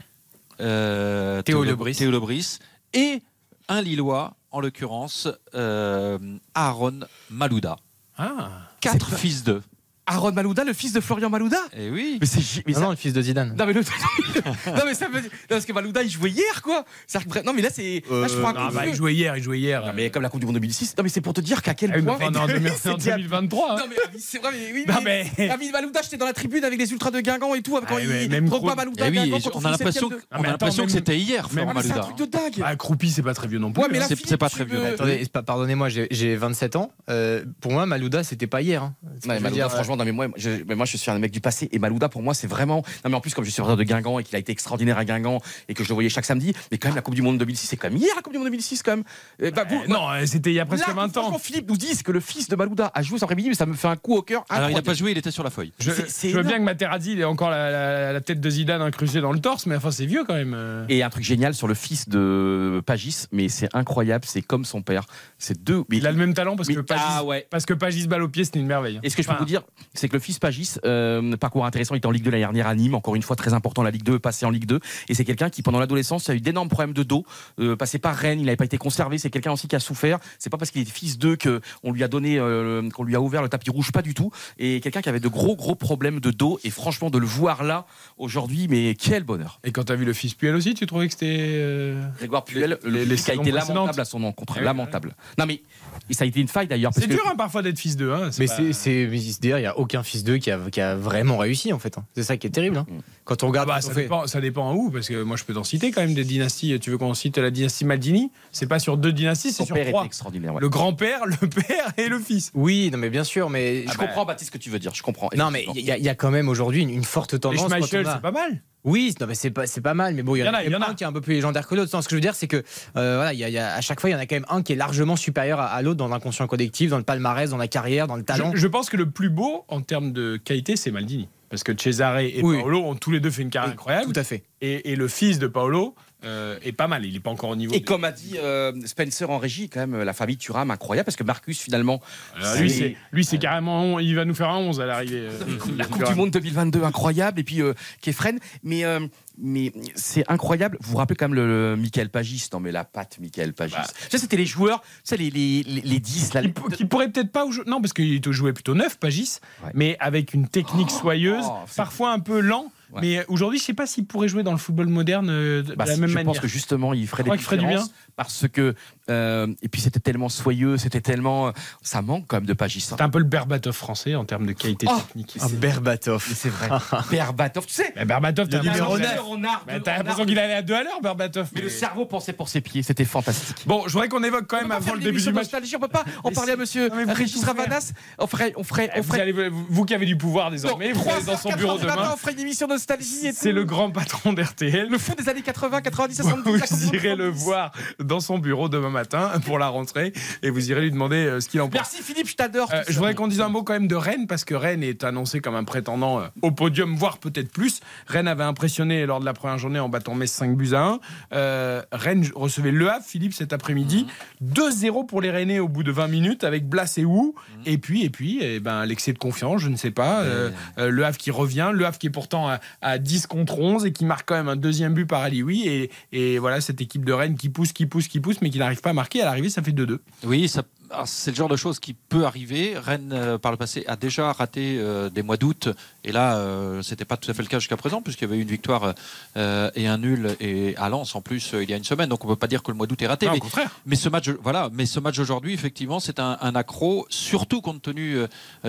euh, 0.60 1.42
Théo 1.42 1.62
Le- 1.64 1.70
Lebris. 1.70 1.94
Théo 1.96 2.10
Lebris 2.10 2.58
et 2.96 3.22
un 3.68 3.82
Lillois, 3.82 4.34
en 4.50 4.60
l'occurrence 4.60 5.28
euh, 5.54 6.18
Aaron 6.54 7.00
Malouda. 7.30 7.76
Ah. 8.16 8.70
Quatre 8.80 9.14
fils 9.14 9.44
de. 9.44 9.62
Aaron 10.08 10.32
Malouda, 10.32 10.62
le 10.64 10.72
fils 10.72 10.92
de 10.92 11.00
Florian 11.00 11.28
Malouda 11.30 11.58
Et 11.76 11.90
oui. 11.90 12.18
Mais 12.20 12.26
c'est 12.26 12.64
mais 12.66 12.72
Non, 12.74 12.78
ça- 12.78 12.84
non, 12.86 12.90
le 12.90 12.96
fils 12.96 13.12
de 13.12 13.20
Zidane. 13.22 13.54
Non 13.58 13.66
mais, 13.66 13.72
le- 13.72 13.80
non 14.66 14.82
mais 14.86 14.94
ça 14.94 15.08
veut 15.08 15.20
dire 15.20 15.30
non, 15.32 15.36
parce 15.48 15.64
que 15.64 15.72
Malouda 15.72 16.02
il 16.02 16.10
jouait 16.10 16.30
hier 16.30 16.62
quoi. 16.62 16.84
C'est-à-dire 17.06 17.32
que 17.32 17.38
vra- 17.40 17.44
Non 17.44 17.52
mais 17.52 17.62
là 17.62 17.70
c'est 17.72 18.02
là 18.10 18.28
je 18.28 18.36
prends 18.38 18.50
un 18.50 18.54
Ah 18.56 18.68
coup 18.68 18.74
bah, 18.74 18.80
de 18.82 18.86
il 18.86 18.90
vieux. 18.90 18.96
jouait 18.96 19.14
hier, 19.14 19.36
il 19.36 19.42
jouait 19.42 19.58
hier. 19.58 19.84
Non, 19.84 19.92
mais 19.94 20.10
comme 20.10 20.22
la 20.22 20.28
Coupe 20.28 20.40
du 20.40 20.46
Monde 20.46 20.54
2006. 20.56 20.94
Non 20.96 21.02
mais 21.02 21.08
c'est 21.10 21.20
pour 21.20 21.32
te 21.34 21.40
dire 21.40 21.60
qu'à 21.62 21.74
quel 21.74 21.90
Ah 21.92 21.96
mais 21.96 22.02
point. 22.02 22.14
enfin, 22.14 22.26
on 22.30 22.34
est 22.34 22.38
en 22.38 22.46
demi- 22.46 22.70
C'est 22.80 22.90
en 22.90 22.96
dia- 22.96 23.16
2023. 23.16 23.72
hein. 23.72 23.76
Non 23.80 23.84
mais 23.90 23.96
c'est 24.18 24.38
vrai 24.38 24.50
mais 24.52 24.72
oui. 24.72 24.84
Non, 24.86 24.94
mais, 25.04 25.26
mais- 25.38 25.50
Ami 25.50 25.70
Malouda 25.72 26.00
j'étais 26.02 26.16
dans 26.16 26.26
la 26.26 26.32
tribune 26.32 26.64
avec 26.64 26.78
les 26.78 26.92
ultras 26.92 27.10
de 27.10 27.20
Guingamp 27.20 27.54
et 27.54 27.62
tout 27.62 27.72
quand 27.72 27.96
Ah, 27.96 28.00
il 28.00 28.30
même 28.30 28.48
Drogba. 28.48 28.74
Malouda 28.76 29.04
Eh 29.06 29.10
oui, 29.10 29.16
Guingamp 29.30 29.50
on 29.54 29.58
on 29.58 29.64
a 29.64 29.70
l'impression 29.72 30.08
de- 30.08 30.20
Ah, 30.30 30.36
on 30.38 30.42
mais 30.42 30.48
a 30.48 30.52
attends, 30.52 30.66
l'impression 30.66 30.84
que 30.84 30.88
même- 30.90 30.98
c'était 30.98 31.18
hier, 31.18 31.50
Florent 31.50 31.70
Ah, 31.70 31.74
mais 31.74 31.82
c'est 31.82 31.90
un 31.92 31.96
Malouda. 31.96 32.14
truc 32.14 32.30
de 32.30 32.38
dingue. 32.38 32.62
Ah, 32.64 32.76
Croupi, 32.76 33.10
c'est 33.10 33.22
pas 33.22 33.34
très 33.34 33.48
vieux 33.48 33.58
non 33.58 33.72
plus. 33.72 33.82
Ouais, 33.82 33.88
mais 33.90 33.98
hein. 33.98 34.06
là, 34.08 34.16
C'est- 34.24 34.36
pas 34.36 34.48
très 34.50 34.64
vieux, 34.64 34.78
non. 34.78 34.86
Attendez, 34.86 35.18
c'est 35.22 35.32
pas- 35.32 35.42
pardonnez-moi, 35.42 35.88
j'ai- 35.88 36.06
j'ai 36.12 36.36
27 36.36 36.76
ans. 36.76 36.92
Euh, 37.10 37.44
pour 37.60 37.72
moi, 37.72 37.86
Malouda, 37.86 38.22
c'était 38.22 38.46
pas 38.46 38.62
hier. 38.62 38.82
hein. 38.82 38.94
Que 39.22 39.26
Malouda, 39.28 39.50
dire, 39.50 39.70
franchement, 39.70 39.95
non, 39.96 40.04
mais 40.04 40.12
moi, 40.12 40.28
je, 40.36 40.50
mais 40.66 40.74
moi, 40.74 40.86
je 40.86 40.96
suis 40.96 41.10
un 41.10 41.18
mec 41.18 41.30
du 41.32 41.40
passé. 41.40 41.68
Et 41.72 41.78
Malouda, 41.78 42.08
pour 42.08 42.22
moi, 42.22 42.34
c'est 42.34 42.46
vraiment. 42.46 42.82
Non, 43.04 43.10
mais 43.10 43.14
en 43.16 43.20
plus, 43.20 43.34
comme 43.34 43.44
je 43.44 43.50
suis 43.50 43.54
supporter 43.56 43.76
de 43.76 43.82
Guingamp 43.84 44.18
et 44.18 44.24
qu'il 44.24 44.36
a 44.36 44.38
été 44.38 44.52
extraordinaire 44.52 44.98
à 44.98 45.04
Guingamp 45.04 45.40
et 45.68 45.74
que 45.74 45.82
je 45.84 45.88
le 45.88 45.94
voyais 45.94 46.08
chaque 46.08 46.24
samedi, 46.24 46.52
mais 46.70 46.78
quand 46.78 46.88
même, 46.88 46.96
la 46.96 47.02
Coupe 47.02 47.14
du 47.14 47.22
Monde 47.22 47.38
2006, 47.38 47.66
c'est 47.68 47.76
quand 47.76 47.88
même 47.88 47.98
hier, 47.98 48.10
la 48.14 48.22
Coupe 48.22 48.32
du 48.32 48.38
Monde 48.38 48.46
2006, 48.48 48.82
quand 48.82 48.92
même. 48.96 49.04
Euh, 49.42 49.50
bah, 49.50 49.64
vous- 49.68 49.76
Euh, 49.82 49.86
non, 49.88 50.08
c'était 50.26 50.50
il 50.50 50.54
y 50.54 50.60
a 50.60 50.66
presque 50.66 50.86
Là, 50.86 50.92
20 50.94 51.04
ans. 51.16 51.22
franchement, 51.22 51.38
Philippe 51.38 51.68
nous 51.68 51.76
dit 51.76 51.96
que 52.02 52.12
le 52.12 52.20
fils 52.20 52.48
de 52.48 52.56
Malouda 52.56 52.90
a 52.94 53.02
joué 53.02 53.18
cet 53.18 53.24
après-midi, 53.24 53.48
mais 53.48 53.54
ça 53.54 53.66
me 53.66 53.74
fait 53.74 53.88
un 53.88 53.96
coup 53.96 54.14
au 54.14 54.22
cœur. 54.22 54.44
Alors 54.50 54.70
il 54.70 54.74
n'a 54.74 54.82
pas 54.82 54.94
joué, 54.94 55.12
il 55.12 55.18
était 55.18 55.30
sur 55.30 55.42
la 55.44 55.50
feuille. 55.50 55.72
Je, 55.80 55.90
C'est- 55.90 56.08
c'est 56.08 56.30
je 56.30 56.36
veux 56.36 56.42
bien 56.42 56.58
que 56.58 56.62
Materazzi 56.62 57.12
il 57.12 57.20
ait 57.20 57.24
encore 57.24 57.50
la, 57.50 57.70
la- 57.70 58.12
la 58.12 58.20
tête 58.20 58.40
de 58.40 58.50
Zidane 58.50 58.82
incrustée 58.82 59.20
dans 59.20 59.32
le 59.32 59.40
torse, 59.40 59.66
mais 59.66 59.76
enfin 59.76 59.90
c'est 59.90 60.06
vieux 60.06 60.24
quand 60.24 60.34
même. 60.34 60.86
Et 60.88 61.02
un 61.02 61.10
truc 61.10 61.24
génial 61.24 61.54
sur 61.54 61.68
le 61.68 61.74
fils 61.74 62.08
de 62.08 62.82
Pagis, 62.86 63.26
mais 63.32 63.48
c'est 63.48 63.68
incroyable, 63.74 64.24
c'est 64.26 64.42
comme 64.42 64.64
son 64.64 64.82
père. 64.82 65.06
C'est 65.38 65.62
deux. 65.62 65.84
Mais, 65.88 65.98
Il 65.98 66.06
a 66.06 66.12
le 66.12 66.18
même 66.18 66.34
talent 66.34 66.56
parce 66.56 66.68
mais- 66.68 66.74
que 66.76 66.80
Pagis, 66.80 67.02
ah 67.06 67.24
ouais. 67.24 67.46
parce 67.50 67.66
que 67.66 67.74
Pagis 67.74 68.06
balle 68.06 68.22
au 68.22 68.28
pied, 68.28 68.44
c'était 68.44 68.58
une 68.58 68.66
merveille. 68.66 69.00
Et 69.02 69.10
ce 69.10 69.16
que 69.16 69.22
je 69.22 69.28
peux 69.28 69.32
Enfin, 69.34 69.40
vous 69.40 69.46
dire, 69.46 69.62
c'est 69.94 70.08
que 70.08 70.14
le 70.14 70.20
fils 70.20 70.38
Pagis, 70.38 70.74
euh, 70.84 71.36
parcours 71.36 71.64
intéressant, 71.66 71.94
il 71.94 71.98
était 71.98 72.06
en 72.06 72.10
Ligue 72.10 72.24
2 72.24 72.30
l'année 72.30 72.42
dernière 72.42 72.66
à 72.66 72.74
Nîmes, 72.74 72.94
encore 72.94 73.16
une 73.16 73.22
fois 73.22 73.36
très 73.36 73.54
important 73.54 73.82
la 73.82 73.90
Ligue 73.90 74.02
2, 74.02 74.18
passé 74.18 74.44
en 74.46 74.50
Ligue 74.50 74.66
2. 74.66 74.80
Et 75.08 75.14
c'est 75.14 75.24
quelqu'un 75.24 75.50
qui, 75.50 75.62
pendant 75.62 75.78
l'adolescence, 75.80 76.28
a 76.30 76.34
eu 76.34 76.40
d'énormes 76.40 76.68
problèmes 76.68 76.92
de 76.94 77.02
dos, 77.02 77.24
euh, 77.60 77.76
passé 77.76 77.98
par 77.98 78.14
Rennes, 78.16 78.40
il 78.40 78.46
n'avait 78.46 78.56
pas 78.56 78.64
été 78.64 78.78
conservé. 78.78 79.18
C'est 79.18 79.30
quelqu'un 79.30 79.52
aussi 79.52 79.68
qui 79.68 79.76
a 79.76 79.80
souffert. 79.80 80.18
C'est 80.38 80.50
pas 80.50 80.58
parce 80.58 80.70
qu'il 80.70 80.82
est 80.82 80.90
fils 80.90 81.18
d'eux 81.18 81.36
qu'on 81.36 81.92
lui 81.92 82.02
a 82.04 82.08
donné, 82.08 82.38
euh, 82.38 82.88
qu'on 82.90 83.04
lui 83.04 83.14
a 83.16 83.20
ouvert 83.20 83.42
le 83.42 83.48
tapis 83.48 83.70
rouge, 83.70 83.92
pas 83.92 84.02
du 84.02 84.14
tout. 84.14 84.30
Et 84.58 84.80
quelqu'un 84.80 85.00
qui 85.02 85.08
avait 85.08 85.20
de 85.20 85.28
gros 85.28 85.56
gros 85.56 85.74
problèmes 85.74 86.20
de 86.20 86.30
dos. 86.30 86.58
Et 86.64 86.70
franchement, 86.70 87.10
de 87.10 87.18
le 87.18 87.26
voir 87.26 87.64
là 87.64 87.86
aujourd'hui, 88.18 88.66
mais 88.68 88.94
quel 88.94 89.24
bonheur. 89.24 89.60
Et 89.64 89.72
quand 89.72 89.84
t'as 89.84 89.94
vu 89.96 90.04
le 90.04 90.12
fils 90.12 90.34
Puel 90.34 90.54
aussi, 90.54 90.74
tu 90.74 90.86
trouvais 90.86 91.06
que 91.06 91.12
c'était. 91.12 91.36
euh, 91.38 92.06
Grégoire 92.18 92.44
Puel, 92.44 92.78
Les- 92.84 92.90
le 92.90 93.04
les 93.04 93.16
fils 93.16 93.24
qui 93.26 93.30
a 93.30 93.34
été 93.34 93.50
lamentable 93.50 94.00
à 94.00 94.04
son 94.04 94.22
encontre, 94.24 94.54
Ah 94.56 94.60
oui, 94.60 94.64
lamentable. 94.64 95.14
Non 95.38 95.46
mais 95.46 95.62
ça 96.10 96.24
a 96.24 96.26
été 96.26 96.40
une 96.40 96.48
faille 96.48 96.66
d'ailleurs. 96.66 96.92
C'est 96.94 97.02
que- 97.02 97.12
dur 97.14 97.22
hein, 97.26 97.34
parfois 97.36 97.62
d'être 97.62 97.78
fils 97.78 97.96
d'eux. 97.96 98.12
Hein, 98.12 98.30
Mais 98.38 98.46
pas- 98.46 98.56
c'est, 98.72 99.02
il 99.02 99.40
n'y 99.54 99.66
a 99.66 99.75
aucun 99.76 100.02
fils 100.02 100.24
d'eux 100.24 100.38
qui 100.38 100.50
a, 100.50 100.58
qui 100.70 100.80
a 100.80 100.94
vraiment 100.96 101.36
réussi, 101.38 101.72
en 101.72 101.78
fait. 101.78 101.96
hein. 101.98 102.04
C'est 102.14 102.22
ça 102.22 102.36
qui 102.36 102.46
est 102.46 102.50
terrible. 102.50 102.78
hein. 102.78 102.86
Quand 103.24 103.42
on 103.42 103.46
Ah 103.46 103.50
regarde. 103.50 103.68
bah, 103.68 103.74
quand 103.76 103.80
ça, 103.82 103.90
on 103.90 103.94
fait- 103.94 104.02
dépend, 104.02 104.26
ça 104.26 104.40
dépend 104.40 104.74
où, 104.74 104.90
parce 104.90 105.08
que 105.08 105.22
moi 105.22 105.36
je 105.36 105.44
peux 105.44 105.54
t'en 105.54 105.64
citer 105.64 105.90
quand 105.90 106.00
même 106.00 106.14
des 106.14 106.24
dynasties. 106.24 106.78
Tu 106.80 106.90
veux 106.90 106.98
qu'on 106.98 107.14
cite 107.14 107.38
la 107.38 107.50
dynastie 107.50 107.84
Maldini? 107.84 108.30
C'est 108.52 108.66
pas 108.68 108.78
sur 108.78 108.96
deux 108.96 109.12
dynasties, 109.12 109.52
c'est 109.52 109.64
sur 109.64 109.76
trois. 109.86 110.04
extraordinaire. 110.04 110.54
ouais. 110.54 110.60
Le 110.60 110.68
grand-père, 110.68 111.26
le 111.26 111.36
père 111.48 111.92
et 111.96 112.08
le 112.08 112.18
fils. 112.18 112.50
Oui, 112.54 112.90
non, 112.92 112.98
mais 112.98 113.10
bien 113.10 113.24
sûr, 113.24 113.50
mais. 113.50 113.84
Je 113.90 113.96
comprends 113.98 114.24
Baptiste 114.24 114.52
ce 114.52 114.58
que 114.58 114.62
tu 114.62 114.70
veux 114.70 114.78
dire, 114.78 114.94
je 114.94 115.02
comprends. 115.02 115.28
Non, 115.36 115.50
mais 115.50 115.66
il 115.74 115.82
y, 115.84 115.90
a- 115.90 115.98
il 115.98 116.04
y 116.04 116.08
a 116.08 116.14
quand 116.14 116.30
même 116.30 116.48
aujourd'hui 116.48 116.82
une, 116.82 116.90
une 116.90 117.04
forte 117.04 117.34
Et 117.34 117.38
tendance. 117.40 117.62
quand 117.62 117.68
Schmeichel, 117.68 118.06
a- 118.06 118.14
c'est 118.14 118.22
pas 118.22 118.30
mal. 118.32 118.62
Oui, 118.86 119.14
non, 119.20 119.26
mais 119.26 119.34
c'est 119.34 119.50
pas, 119.50 119.66
c'est 119.66 119.80
pas 119.82 119.92
mal, 119.94 120.14
mais 120.14 120.22
bon, 120.22 120.34
il 120.36 120.38
y 120.38 120.48
en 120.48 120.54
a, 120.54 120.64
il 120.64 120.70
y 120.72 120.74
en 120.76 120.80
a. 120.80 120.88
un 120.90 120.94
qui 120.94 121.04
est 121.04 121.06
un 121.06 121.12
peu 121.12 121.20
plus 121.20 121.34
légendaire 121.34 121.66
que 121.66 121.74
l'autre. 121.74 121.90
Non, 121.94 122.00
Ce 122.00 122.06
que 122.08 122.12
je 122.12 122.16
veux 122.16 122.20
dire, 122.22 122.34
c'est 122.34 122.46
que 122.46 122.56
euh, 122.96 123.16
voilà, 123.16 123.32
il 123.34 123.38
y 123.38 123.44
a, 123.44 123.48
il 123.48 123.52
y 123.54 123.58
a- 123.58 123.74
à 123.74 123.80
chaque 123.80 124.00
fois, 124.00 124.08
il 124.08 124.12
y 124.14 124.16
en 124.16 124.18
a 124.18 124.26
quand 124.26 124.36
même 124.36 124.46
un 124.48 124.62
qui 124.62 124.72
est 124.72 124.76
largement 124.76 125.16
supérieur 125.16 125.60
à, 125.60 125.66
à 125.66 125.82
l'autre 125.82 125.98
dans 125.98 126.08
l'inconscient 126.08 126.46
collectif, 126.46 126.88
dans 126.90 126.96
le 126.98 127.02
palmarès, 127.04 127.50
dans 127.50 127.56
la 127.58 127.68
carrière, 127.68 128.06
dans 128.06 128.16
le 128.16 128.22
talent. 128.22 128.52
Je, 128.54 128.60
je 128.60 128.66
pense 128.68 128.88
que 128.88 128.96
le 128.96 129.10
plus 129.10 129.28
beau 129.28 129.64
en 129.68 129.80
termes 129.82 130.12
de 130.12 130.36
qualité, 130.36 130.76
c'est 130.76 130.90
Maldini. 130.90 131.28
Parce 131.50 131.62
que 131.62 131.72
Cesare 131.80 132.18
et 132.18 132.40
Oui. 132.42 132.58
Paolo 132.60 132.82
ont 132.84 132.94
tous 132.96 133.10
les 133.12 133.20
deux 133.20 133.30
fait 133.30 133.42
une 133.42 133.50
carrière 133.50 133.70
Oui, 133.70 133.74
incroyable. 133.74 134.12
Tout 134.12 134.18
à 134.18 134.24
fait. 134.24 134.42
Et, 134.60 134.90
et 134.92 134.96
le 134.96 135.06
fils 135.08 135.38
de 135.38 135.46
Paolo 135.46 135.94
euh, 136.24 136.58
est 136.62 136.72
pas 136.72 136.88
mal. 136.88 137.04
Il 137.04 137.14
est 137.14 137.20
pas 137.20 137.30
encore 137.30 137.50
au 137.50 137.56
niveau. 137.56 137.74
Et 137.74 137.80
de- 137.80 137.84
comme 137.84 138.04
a 138.04 138.12
dit 138.12 138.36
euh, 138.38 138.72
Spencer 138.86 139.28
en 139.30 139.38
régie, 139.38 139.68
quand 139.68 139.80
même, 139.86 140.02
la 140.02 140.12
famille 140.12 140.36
Thuram 140.38 140.70
incroyable, 140.70 141.04
parce 141.04 141.16
que 141.16 141.24
Marcus, 141.24 141.60
finalement, 141.60 142.00
Alors, 142.36 142.48
c'est- 142.54 142.60
lui, 142.62 142.70
c'est, 142.70 142.96
lui, 143.12 143.24
c'est 143.24 143.38
carrément. 143.38 143.84
on- 143.84 143.98
Il 143.98 144.14
va 144.16 144.24
nous 144.24 144.34
faire 144.34 144.48
un 144.50 144.58
11 144.58 144.80
à 144.80 144.86
l'arrivée. 144.86 145.28
euh, 145.30 145.38
la 145.76 145.84
Coupe 145.84 146.04
du 146.04 146.14
Monde 146.14 146.30
2022 146.30 146.82
incroyable, 146.82 147.40
et 147.40 147.44
puis 147.44 147.60
euh, 147.62 147.74
Kefren, 148.00 148.38
mais, 148.62 148.84
euh, 148.84 149.06
mais 149.38 149.72
c'est 149.94 150.24
incroyable. 150.30 150.78
Vous 150.80 150.92
vous 150.92 150.96
rappelez 150.96 151.16
quand 151.16 151.28
même 151.28 151.34
le, 151.34 151.46
le 151.72 151.76
Michael 151.76 152.08
Pagis 152.08 152.48
Non, 152.52 152.60
mais 152.60 152.72
la 152.72 152.84
patte, 152.84 153.18
Michael 153.20 153.52
Pagis. 153.52 153.74
Bah. 153.76 153.84
Ça, 154.10 154.16
c'était 154.18 154.36
les 154.38 154.46
joueurs, 154.46 154.82
ça, 155.04 155.16
les, 155.16 155.28
les, 155.30 155.62
les, 155.64 155.80
les 155.82 156.00
10, 156.00 156.32
là. 156.34 156.42
Qui, 156.42 156.52
qui 156.76 156.84
pourrait 156.86 157.10
peut-être 157.10 157.30
pas 157.30 157.48
jouer. 157.50 157.64
Non, 157.66 157.80
parce 157.82 157.92
qu'il 157.92 158.20
te 158.20 158.32
jouait 158.32 158.54
plutôt 158.54 158.74
neuf, 158.74 158.96
Pagis, 158.98 159.38
Ouais. 159.64 159.70
mais 159.74 159.96
avec 160.00 160.32
une 160.32 160.48
technique 160.48 160.90
soyeuse, 160.90 161.44
oh, 161.46 161.52
parfois 161.76 162.12
un 162.12 162.20
peu 162.20 162.40
lent. 162.40 162.72
Ouais. 162.92 163.00
Mais 163.00 163.24
aujourd'hui, 163.28 163.58
je 163.58 163.64
sais 163.64 163.74
pas 163.74 163.86
s'il 163.86 164.06
pourrait 164.06 164.28
jouer 164.28 164.42
dans 164.44 164.52
le 164.52 164.58
football 164.58 164.86
moderne 164.88 165.28
euh, 165.28 165.62
de, 165.62 165.74
Bah, 165.74 165.84
la 165.86 165.96
même 165.96 166.08
je 166.08 166.14
manière. 166.14 166.32
pense 166.32 166.40
que 166.40 166.48
justement, 166.48 166.94
il 166.94 167.06
ferait 167.08 167.24
Je 167.24 167.30
des 167.32 167.38
ferait 167.38 167.56
du 167.58 167.64
différences 167.66 167.90
parce 168.14 168.46
que 168.48 168.74
euh, 169.10 169.46
et 169.62 169.68
puis 169.68 169.80
c'était 169.80 170.00
tellement 170.00 170.28
soyeux, 170.28 170.76
c'était 170.78 171.00
tellement, 171.00 171.52
ça 171.82 172.02
manque 172.02 172.24
quand 172.26 172.36
même 172.38 172.46
de 172.46 172.52
Pagis. 172.52 172.86
hein. 172.90 172.96
C'est 172.98 173.02
un 173.04 173.08
peu 173.08 173.18
le 173.18 173.24
Berbatov 173.24 173.74
français 173.74 174.14
en 174.14 174.24
termes 174.24 174.46
de 174.46 174.52
qualité 174.52 174.86
Oh 174.90 174.96
technique. 174.96 175.38
Un 175.40 175.48
Berbatov. 175.48 176.26
C'est 176.34 176.48
vrai. 176.48 176.68
Berbatov, 177.10 177.66
tu 177.66 177.74
sais. 177.74 177.92
Mais 177.96 178.04
Berbatov, 178.04 178.48
t'as 178.48 178.62
l'impression 178.62 180.22
un 180.22 180.26
qu'il 180.26 180.38
allait 180.38 180.54
à 180.54 180.62
deux 180.62 180.74
à 180.74 180.82
l'heure, 180.82 181.00
Berbatov. 181.02 181.48
Mais 181.54 181.60
le 181.62 181.68
cerveau 181.68 182.06
pensait 182.06 182.32
pour 182.32 182.48
ses 182.48 182.60
pieds, 182.60 182.82
c'était 182.82 183.04
fantastique. 183.04 183.62
Bon, 183.66 183.84
je 183.86 183.92
voudrais 183.92 184.08
qu'on 184.08 184.22
évoque 184.22 184.46
quand 184.48 184.60
même 184.60 184.72
avant 184.72 184.94
le 184.94 185.00
début 185.00 185.20
du 185.22 185.32
match. 185.32 185.46
On 185.76 185.78
peut 185.80 185.88
pas 185.88 186.04
en 186.24 186.30
parler 186.32 186.52
à 186.52 186.54
si- 186.54 186.60
monsieur 186.60 186.90
Régis. 187.08 187.44
Ravanas. 187.44 187.92
On 188.18 188.26
ferait, 188.26 188.52
on 188.56 188.62
ferait, 188.64 188.90
on 188.96 189.00
Vous, 189.00 189.08
ferait. 189.08 189.20
allez- 189.22 189.48
vous- 189.50 189.84
qui 189.84 189.94
avez 189.94 190.06
du 190.06 190.16
pouvoir 190.16 190.50
désormais, 190.50 190.92
vous 190.92 191.08
allez 191.08 191.24
dans 191.24 191.36
son 191.36 191.50
bureau 191.52 191.78
demain. 191.78 192.10
On 192.12 192.16
ferait 192.16 192.32
une 192.32 192.40
émission 192.40 192.66
nostalgie 192.66 193.26
et 193.28 193.32
C'est 193.32 193.52
le 193.52 193.64
grand 193.64 193.90
patron 193.90 194.32
d'RTL. 194.32 194.88
le 194.88 194.98
fond 194.98 195.14
des 195.16 195.28
années 195.28 195.42
80, 195.42 195.80
90, 195.80 196.16
70. 196.16 196.52
la 196.60 196.66
Coupe 196.66 196.78
du 196.78 196.84
Vous 196.86 196.94
irez 196.94 197.16
le 197.16 197.24
70. 197.32 197.44
voir 197.44 197.72
dans 198.00 198.20
son 198.20 198.38
bureau 198.38 198.68
demain 198.68 198.90
matin 198.96 199.30
pour 199.44 199.58
la 199.58 199.68
rentrée 199.68 200.12
et 200.42 200.50
vous 200.50 200.70
irez 200.70 200.80
lui 200.80 200.90
demander 200.90 201.16
euh, 201.16 201.40
ce 201.40 201.48
qu'il 201.48 201.60
en 201.60 201.68
pense. 201.68 201.74
Merci 201.74 202.02
Philippe, 202.02 202.28
je 202.28 202.34
t'adore. 202.34 202.70
Euh, 202.72 202.82
je 202.88 202.94
voudrais 202.94 203.14
qu'on 203.14 203.28
dise 203.28 203.40
un 203.40 203.48
mot 203.48 203.62
quand 203.62 203.74
même 203.74 203.88
de 203.88 203.94
Rennes 203.94 204.26
parce 204.26 204.44
que 204.44 204.54
Rennes 204.54 204.82
est 204.82 205.04
annoncé 205.04 205.40
comme 205.40 205.54
un 205.54 205.64
prétendant 205.64 206.20
euh, 206.20 206.26
au 206.42 206.50
podium, 206.50 206.96
voire 206.96 207.18
peut-être 207.18 207.52
plus. 207.52 207.80
Rennes 208.06 208.28
avait 208.28 208.44
impressionné 208.44 209.04
lors 209.06 209.20
de 209.20 209.24
la 209.24 209.34
première 209.34 209.58
journée 209.58 209.78
en 209.78 209.88
battant 209.88 210.14
Metz 210.14 210.32
5 210.32 210.56
buts 210.56 210.72
à 210.72 210.82
1. 210.82 211.00
Euh, 211.32 211.82
Rennes 211.92 212.26
recevait 212.34 212.72
Le 212.72 212.90
Havre, 212.90 213.04
Philippe, 213.04 213.34
cet 213.34 213.52
après-midi. 213.52 214.06
2-0 214.42 215.06
pour 215.06 215.20
les 215.20 215.30
Rennais 215.30 215.58
au 215.58 215.68
bout 215.68 215.82
de 215.82 215.92
20 215.92 216.08
minutes 216.08 216.44
avec 216.44 216.66
Blas 216.66 216.94
et 216.96 217.04
Wu. 217.04 217.32
Et 217.66 217.78
puis, 217.78 218.04
et 218.04 218.10
puis 218.10 218.38
eh 218.40 218.60
ben, 218.60 218.86
l'excès 218.86 219.12
de 219.12 219.18
confiance, 219.18 219.60
je 219.60 219.68
ne 219.68 219.76
sais 219.76 219.90
pas. 219.90 220.22
Euh, 220.22 220.50
le 220.78 221.04
Havre 221.04 221.18
qui 221.18 221.30
revient, 221.30 221.70
Le 221.72 221.84
Havre 221.84 221.98
qui 221.98 222.06
est 222.06 222.10
pourtant 222.10 222.48
à, 222.48 222.60
à 222.80 222.98
10 222.98 223.26
contre 223.26 223.58
11 223.58 223.84
et 223.84 223.92
qui 223.92 224.04
marque 224.04 224.28
quand 224.28 224.36
même 224.36 224.48
un 224.48 224.56
deuxième 224.56 224.94
but 224.94 225.06
par 225.06 225.22
Alioui. 225.22 225.66
Et, 225.66 225.90
et 226.12 226.38
voilà 226.38 226.60
cette 226.60 226.80
équipe 226.80 227.04
de 227.04 227.12
Rennes 227.12 227.36
qui 227.36 227.48
pousse, 227.48 227.72
qui 227.72 227.86
pousse, 227.86 228.08
qui 228.08 228.20
pousse, 228.20 228.40
mais 228.40 228.50
qui 228.50 228.58
n'arrive 228.58 228.80
pas 228.80 228.85
à 228.90 228.92
marquer. 228.92 229.22
À 229.22 229.24
l'arrivée, 229.26 229.50
ça 229.50 229.62
fait 229.62 229.72
2-2. 229.72 229.98
Oui, 230.24 230.48
ça- 230.48 230.62
ah, 230.90 231.02
c'est 231.04 231.32
le 231.32 231.36
genre 231.36 231.48
de 231.48 231.56
choses 231.56 231.80
qui 231.80 231.94
peut 231.94 232.24
arriver. 232.26 232.74
Rennes, 232.78 233.10
euh, 233.12 233.38
par 233.38 233.50
le 233.50 233.58
passé, 233.58 233.82
a 233.88 233.96
déjà 233.96 234.30
raté 234.32 234.76
euh, 234.78 235.10
des 235.10 235.22
mois 235.22 235.36
d'août. 235.36 235.68
Et 236.04 236.12
là, 236.12 236.36
euh, 236.36 236.80
c'était 236.82 237.04
pas 237.04 237.16
tout 237.16 237.28
à 237.28 237.34
fait 237.34 237.42
le 237.42 237.48
cas 237.48 237.58
jusqu'à 237.58 237.76
présent, 237.76 238.00
puisqu'il 238.02 238.24
y 238.24 238.28
avait 238.28 238.36
eu 238.38 238.42
une 238.42 238.48
victoire 238.48 238.94
euh, 239.36 239.68
et 239.74 239.88
un 239.88 239.98
nul 239.98 240.36
et 240.38 240.76
à 240.76 240.88
Lens 240.88 241.16
en 241.16 241.20
plus 241.22 241.54
il 241.60 241.68
y 241.68 241.74
a 241.74 241.76
une 241.76 241.82
semaine. 241.84 242.08
Donc 242.08 242.24
on 242.24 242.28
peut 242.28 242.36
pas 242.36 242.46
dire 242.46 242.62
que 242.62 242.70
le 242.70 242.76
mois 242.76 242.86
d'août 242.86 243.02
est 243.02 243.06
raté. 243.08 243.26
Non, 243.26 243.32
au 243.32 243.34
mais, 243.34 243.40
contraire. 243.40 243.70
mais 243.84 243.96
ce 243.96 244.08
match, 244.08 244.28
voilà, 244.42 244.70
mais 244.72 244.86
ce 244.86 245.00
match 245.00 245.18
aujourd'hui, 245.18 245.52
effectivement, 245.54 245.98
c'est 245.98 246.20
un, 246.20 246.38
un 246.40 246.54
accro, 246.54 247.04
surtout 247.10 247.60
compte 247.60 247.82
tenu 247.82 248.18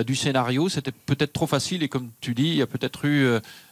du 0.04 0.16
scénario. 0.16 0.68
C'était 0.68 0.90
peut-être 0.92 1.32
trop 1.32 1.46
facile 1.46 1.84
et 1.84 1.88
comme 1.88 2.10
tu 2.20 2.34
dis, 2.34 2.48
il 2.48 2.56
y 2.56 2.62
a 2.62 2.66
peut-être 2.66 3.04
eu 3.04 3.28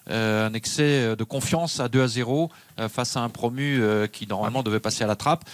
un 0.09 0.53
excès 0.53 1.17
de 1.17 1.25
confiance 1.25 1.81
à 1.81 1.89
2 1.89 2.03
à 2.03 2.09
0 2.09 2.51
euh, 2.79 2.89
face 2.89 3.17
à 3.17 3.21
un 3.21 3.29
promu 3.29 3.79
euh, 3.81 4.07
qui 4.07 4.27
normalement 4.27 4.63
devait 4.63 4.81
passer 4.81 5.05
à 5.05 5.07
la 5.07 5.17
trappe. 5.17 5.45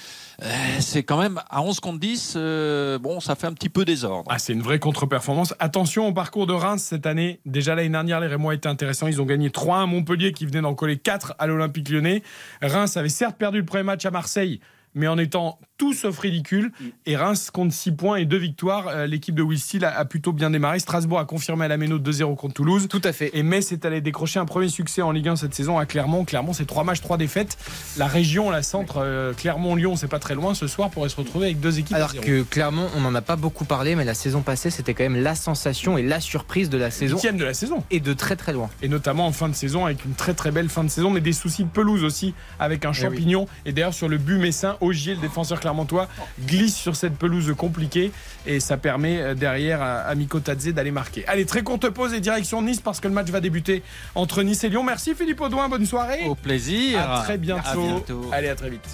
Euh, 0.42 0.46
c'est 0.80 1.02
quand 1.02 1.20
même 1.20 1.40
à 1.50 1.62
11 1.62 1.80
contre 1.80 2.00
10, 2.00 2.34
euh, 2.36 2.98
bon, 2.98 3.20
ça 3.20 3.34
fait 3.34 3.46
un 3.46 3.52
petit 3.52 3.68
peu 3.68 3.84
désordre. 3.84 4.30
Ah, 4.32 4.38
c'est 4.38 4.52
une 4.52 4.62
vraie 4.62 4.78
contre-performance. 4.78 5.54
Attention 5.58 6.08
au 6.08 6.12
parcours 6.12 6.46
de 6.46 6.52
Reims 6.52 6.82
cette 6.82 7.06
année. 7.06 7.40
Déjà 7.46 7.74
l'année 7.74 7.90
dernière, 7.90 8.20
les 8.20 8.26
Rémois 8.26 8.54
étaient 8.54 8.68
intéressants. 8.68 9.06
Ils 9.06 9.20
ont 9.20 9.26
gagné 9.26 9.50
3-1 9.50 9.82
à 9.82 9.86
Montpellier 9.86 10.32
qui 10.32 10.46
venait 10.46 10.62
d'en 10.62 10.74
coller 10.74 10.98
4 10.98 11.34
à 11.38 11.46
l'Olympique 11.46 11.88
lyonnais. 11.88 12.22
Reims 12.60 12.96
avait 12.96 13.08
certes 13.08 13.36
perdu 13.36 13.58
le 13.58 13.64
premier 13.64 13.84
match 13.84 14.04
à 14.04 14.10
Marseille, 14.10 14.60
mais 14.94 15.06
en 15.06 15.18
étant 15.18 15.58
tout 15.78 15.92
sauf 15.94 16.18
ridicule. 16.18 16.70
Et 17.06 17.16
Reims 17.16 17.50
compte 17.50 17.72
6 17.72 17.92
points 17.92 18.16
et 18.16 18.24
2 18.24 18.36
victoires. 18.36 18.88
Euh, 18.88 19.06
L'équipe 19.06 19.34
de 19.34 19.42
Will 19.42 19.58
Steele 19.58 19.84
a, 19.84 20.04
plutôt 20.04 20.32
bien 20.32 20.50
démarré. 20.50 20.78
Strasbourg 20.78 21.18
a 21.18 21.24
confirmé 21.24 21.64
à 21.64 21.68
la 21.68 21.76
Méno 21.76 21.98
2-0 21.98 22.36
contre 22.36 22.54
Toulouse. 22.54 22.86
Tout 22.88 23.00
à 23.04 23.12
fait. 23.12 23.30
Et 23.34 23.42
Metz 23.42 23.72
est 23.72 23.84
allé 23.84 24.00
décrocher 24.00 24.38
un 24.38 24.44
premier 24.44 24.68
succès 24.68 25.02
en 25.02 25.10
Ligue 25.10 25.28
1 25.28 25.36
cette 25.36 25.54
saison 25.54 25.78
à 25.78 25.86
Clermont. 25.86 26.24
Clermont, 26.24 26.52
c'est 26.52 26.66
3 26.66 26.84
matchs, 26.84 27.00
3 27.00 27.16
défaites. 27.16 27.56
La 27.96 28.06
région, 28.06 28.50
la 28.50 28.62
centre, 28.62 28.98
euh, 28.98 29.32
Clermont-Lyon, 29.32 29.96
c'est 29.96 30.08
pas 30.08 30.18
très 30.20 30.34
loin. 30.34 30.54
Ce 30.54 30.66
soir, 30.66 30.90
pourrait 30.90 31.08
se 31.08 31.16
retrouver 31.16 31.46
avec 31.46 31.60
deux 31.60 31.78
équipes. 31.78 31.96
Alors 31.96 32.14
que 32.14 32.42
clairement, 32.42 32.86
on 32.96 33.00
n'en 33.00 33.14
a 33.14 33.22
pas 33.22 33.36
beaucoup 33.36 33.64
parlé, 33.64 33.94
mais 33.96 34.04
la 34.04 34.14
saison 34.14 34.42
passée, 34.42 34.70
c'était 34.70 34.94
quand 34.94 35.04
même 35.04 35.22
la 35.22 35.34
sensation 35.34 35.98
et 35.98 36.02
la 36.02 36.20
surprise 36.20 36.70
de 36.70 36.78
la 36.78 36.90
saison. 36.90 37.16
Huitième 37.16 37.36
de 37.38 37.44
la 37.44 37.54
saison. 37.54 37.82
Et 37.90 38.00
de 38.00 38.12
très 38.12 38.36
très 38.36 38.52
loin. 38.52 38.70
et 38.82 38.88
notamment 38.88 39.26
en 39.26 39.32
fin 39.32 39.48
de 39.48 39.54
saison 39.54 39.84
avec 39.86 40.04
une 40.04 40.14
très 40.14 40.34
très 40.34 40.50
belle 40.50 40.68
fin 40.68 40.84
de 40.84 40.88
saison, 40.90 41.10
mais 41.10 41.20
des 41.20 41.32
soucis 41.32 41.64
de 41.64 41.68
pelouse 41.68 42.04
aussi 42.04 42.34
avec 42.60 42.84
un 42.84 42.90
Eh 42.92 42.94
oui. 42.94 43.00
champignon. 43.00 43.48
Et 43.66 43.72
d'ailleurs 43.72 43.94
sur 43.94 44.08
le 44.08 44.18
but 44.18 44.38
messin, 44.38 44.76
Ogier, 44.80 45.14
le 45.14 45.20
défenseur 45.20 45.60
clermontois, 45.62 46.08
glisse 46.40 46.76
sur 46.76 46.96
cette 46.96 47.16
pelouse 47.16 47.54
compliquée 47.56 48.12
et 48.46 48.60
ça 48.60 48.76
permet 48.76 49.20
euh, 49.20 49.34
derrière 49.34 49.80
à, 49.80 50.00
à 50.00 50.14
Miko 50.14 50.40
Tadze 50.40 50.68
d'aller 50.68 50.90
marquer. 50.90 51.26
Allez, 51.26 51.46
très 51.46 51.62
courte 51.62 51.88
pause 51.88 52.12
et 52.12 52.20
direction 52.20 52.60
Nice 52.60 52.80
parce 52.80 53.00
que 53.00 53.08
le 53.08 53.14
match 53.14 53.28
va 53.28 53.40
débuter 53.40 53.82
entre 54.14 54.42
Nice 54.42 54.62
et 54.64 54.68
Lyon. 54.68 54.82
Merci 54.82 55.14
Philippe 55.14 55.40
Audouin, 55.40 55.68
bonne 55.68 55.86
soirée. 55.86 56.24
Au 56.26 56.34
plaisir. 56.34 57.00
À 57.10 57.22
très 57.22 57.38
bientôt. 57.38 57.62
À 57.64 57.76
bientôt. 57.76 58.30
Allez, 58.32 58.48
à 58.48 58.54
très 58.54 58.70
vite. 58.70 58.88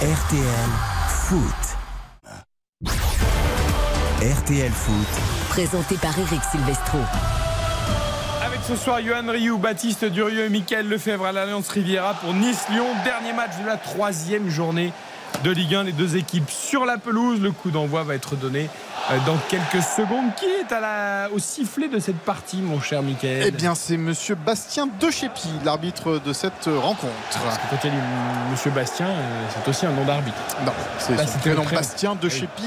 RTL 0.00 0.70
Foot. 1.08 1.40
RTL 4.20 4.72
Foot. 4.72 5.08
Présenté 5.50 5.96
par 5.96 6.18
Eric 6.18 6.40
Silvestro. 6.50 6.98
Ce 8.66 8.76
soir, 8.76 9.00
Johan 9.02 9.24
Rioux, 9.30 9.58
Baptiste 9.58 10.06
Durieux 10.06 10.46
et 10.46 10.48
Mickaël 10.48 10.88
Lefebvre 10.88 11.26
à 11.26 11.32
l'Alliance 11.32 11.68
Riviera 11.68 12.14
pour 12.14 12.32
Nice-Lyon. 12.32 12.86
Dernier 13.04 13.34
match 13.34 13.50
de 13.62 13.66
la 13.66 13.76
troisième 13.76 14.48
journée 14.48 14.90
de 15.42 15.50
Ligue 15.50 15.74
1. 15.74 15.82
Les 15.84 15.92
deux 15.92 16.16
équipes 16.16 16.48
sur 16.50 16.86
la 16.86 16.96
pelouse. 16.96 17.40
Le 17.42 17.50
coup 17.52 17.70
d'envoi 17.70 18.04
va 18.04 18.14
être 18.14 18.36
donné 18.36 18.70
euh, 19.10 19.18
dans 19.26 19.36
quelques 19.50 19.82
secondes. 19.84 20.34
Qui 20.36 20.46
est 20.46 20.72
à 20.72 20.80
la, 20.80 21.28
au 21.34 21.38
sifflet 21.38 21.88
de 21.88 21.98
cette 21.98 22.18
partie, 22.20 22.56
mon 22.62 22.80
cher 22.80 23.02
Mickaël 23.02 23.44
Eh 23.46 23.50
bien, 23.50 23.74
c'est 23.74 23.98
monsieur 23.98 24.34
Bastien 24.34 24.88
Dechepi, 24.98 25.48
l'arbitre 25.62 26.18
de 26.24 26.32
cette 26.32 26.64
rencontre. 26.64 27.12
Parce 27.44 27.58
que 27.58 27.62
quand 27.70 27.78
il 27.84 27.90
y 27.90 27.96
a 27.98 28.50
Monsieur 28.50 28.70
Bastien, 28.70 29.06
euh, 29.08 29.44
c'est 29.54 29.68
aussi 29.68 29.84
un 29.84 29.92
nom 29.92 30.06
d'arbitre. 30.06 30.38
Non, 30.64 30.72
c'est 30.98 31.14
Bah, 31.16 31.26
son 31.26 31.38
prénom. 31.38 31.64
Bastien 31.70 32.14
Dechepi 32.14 32.64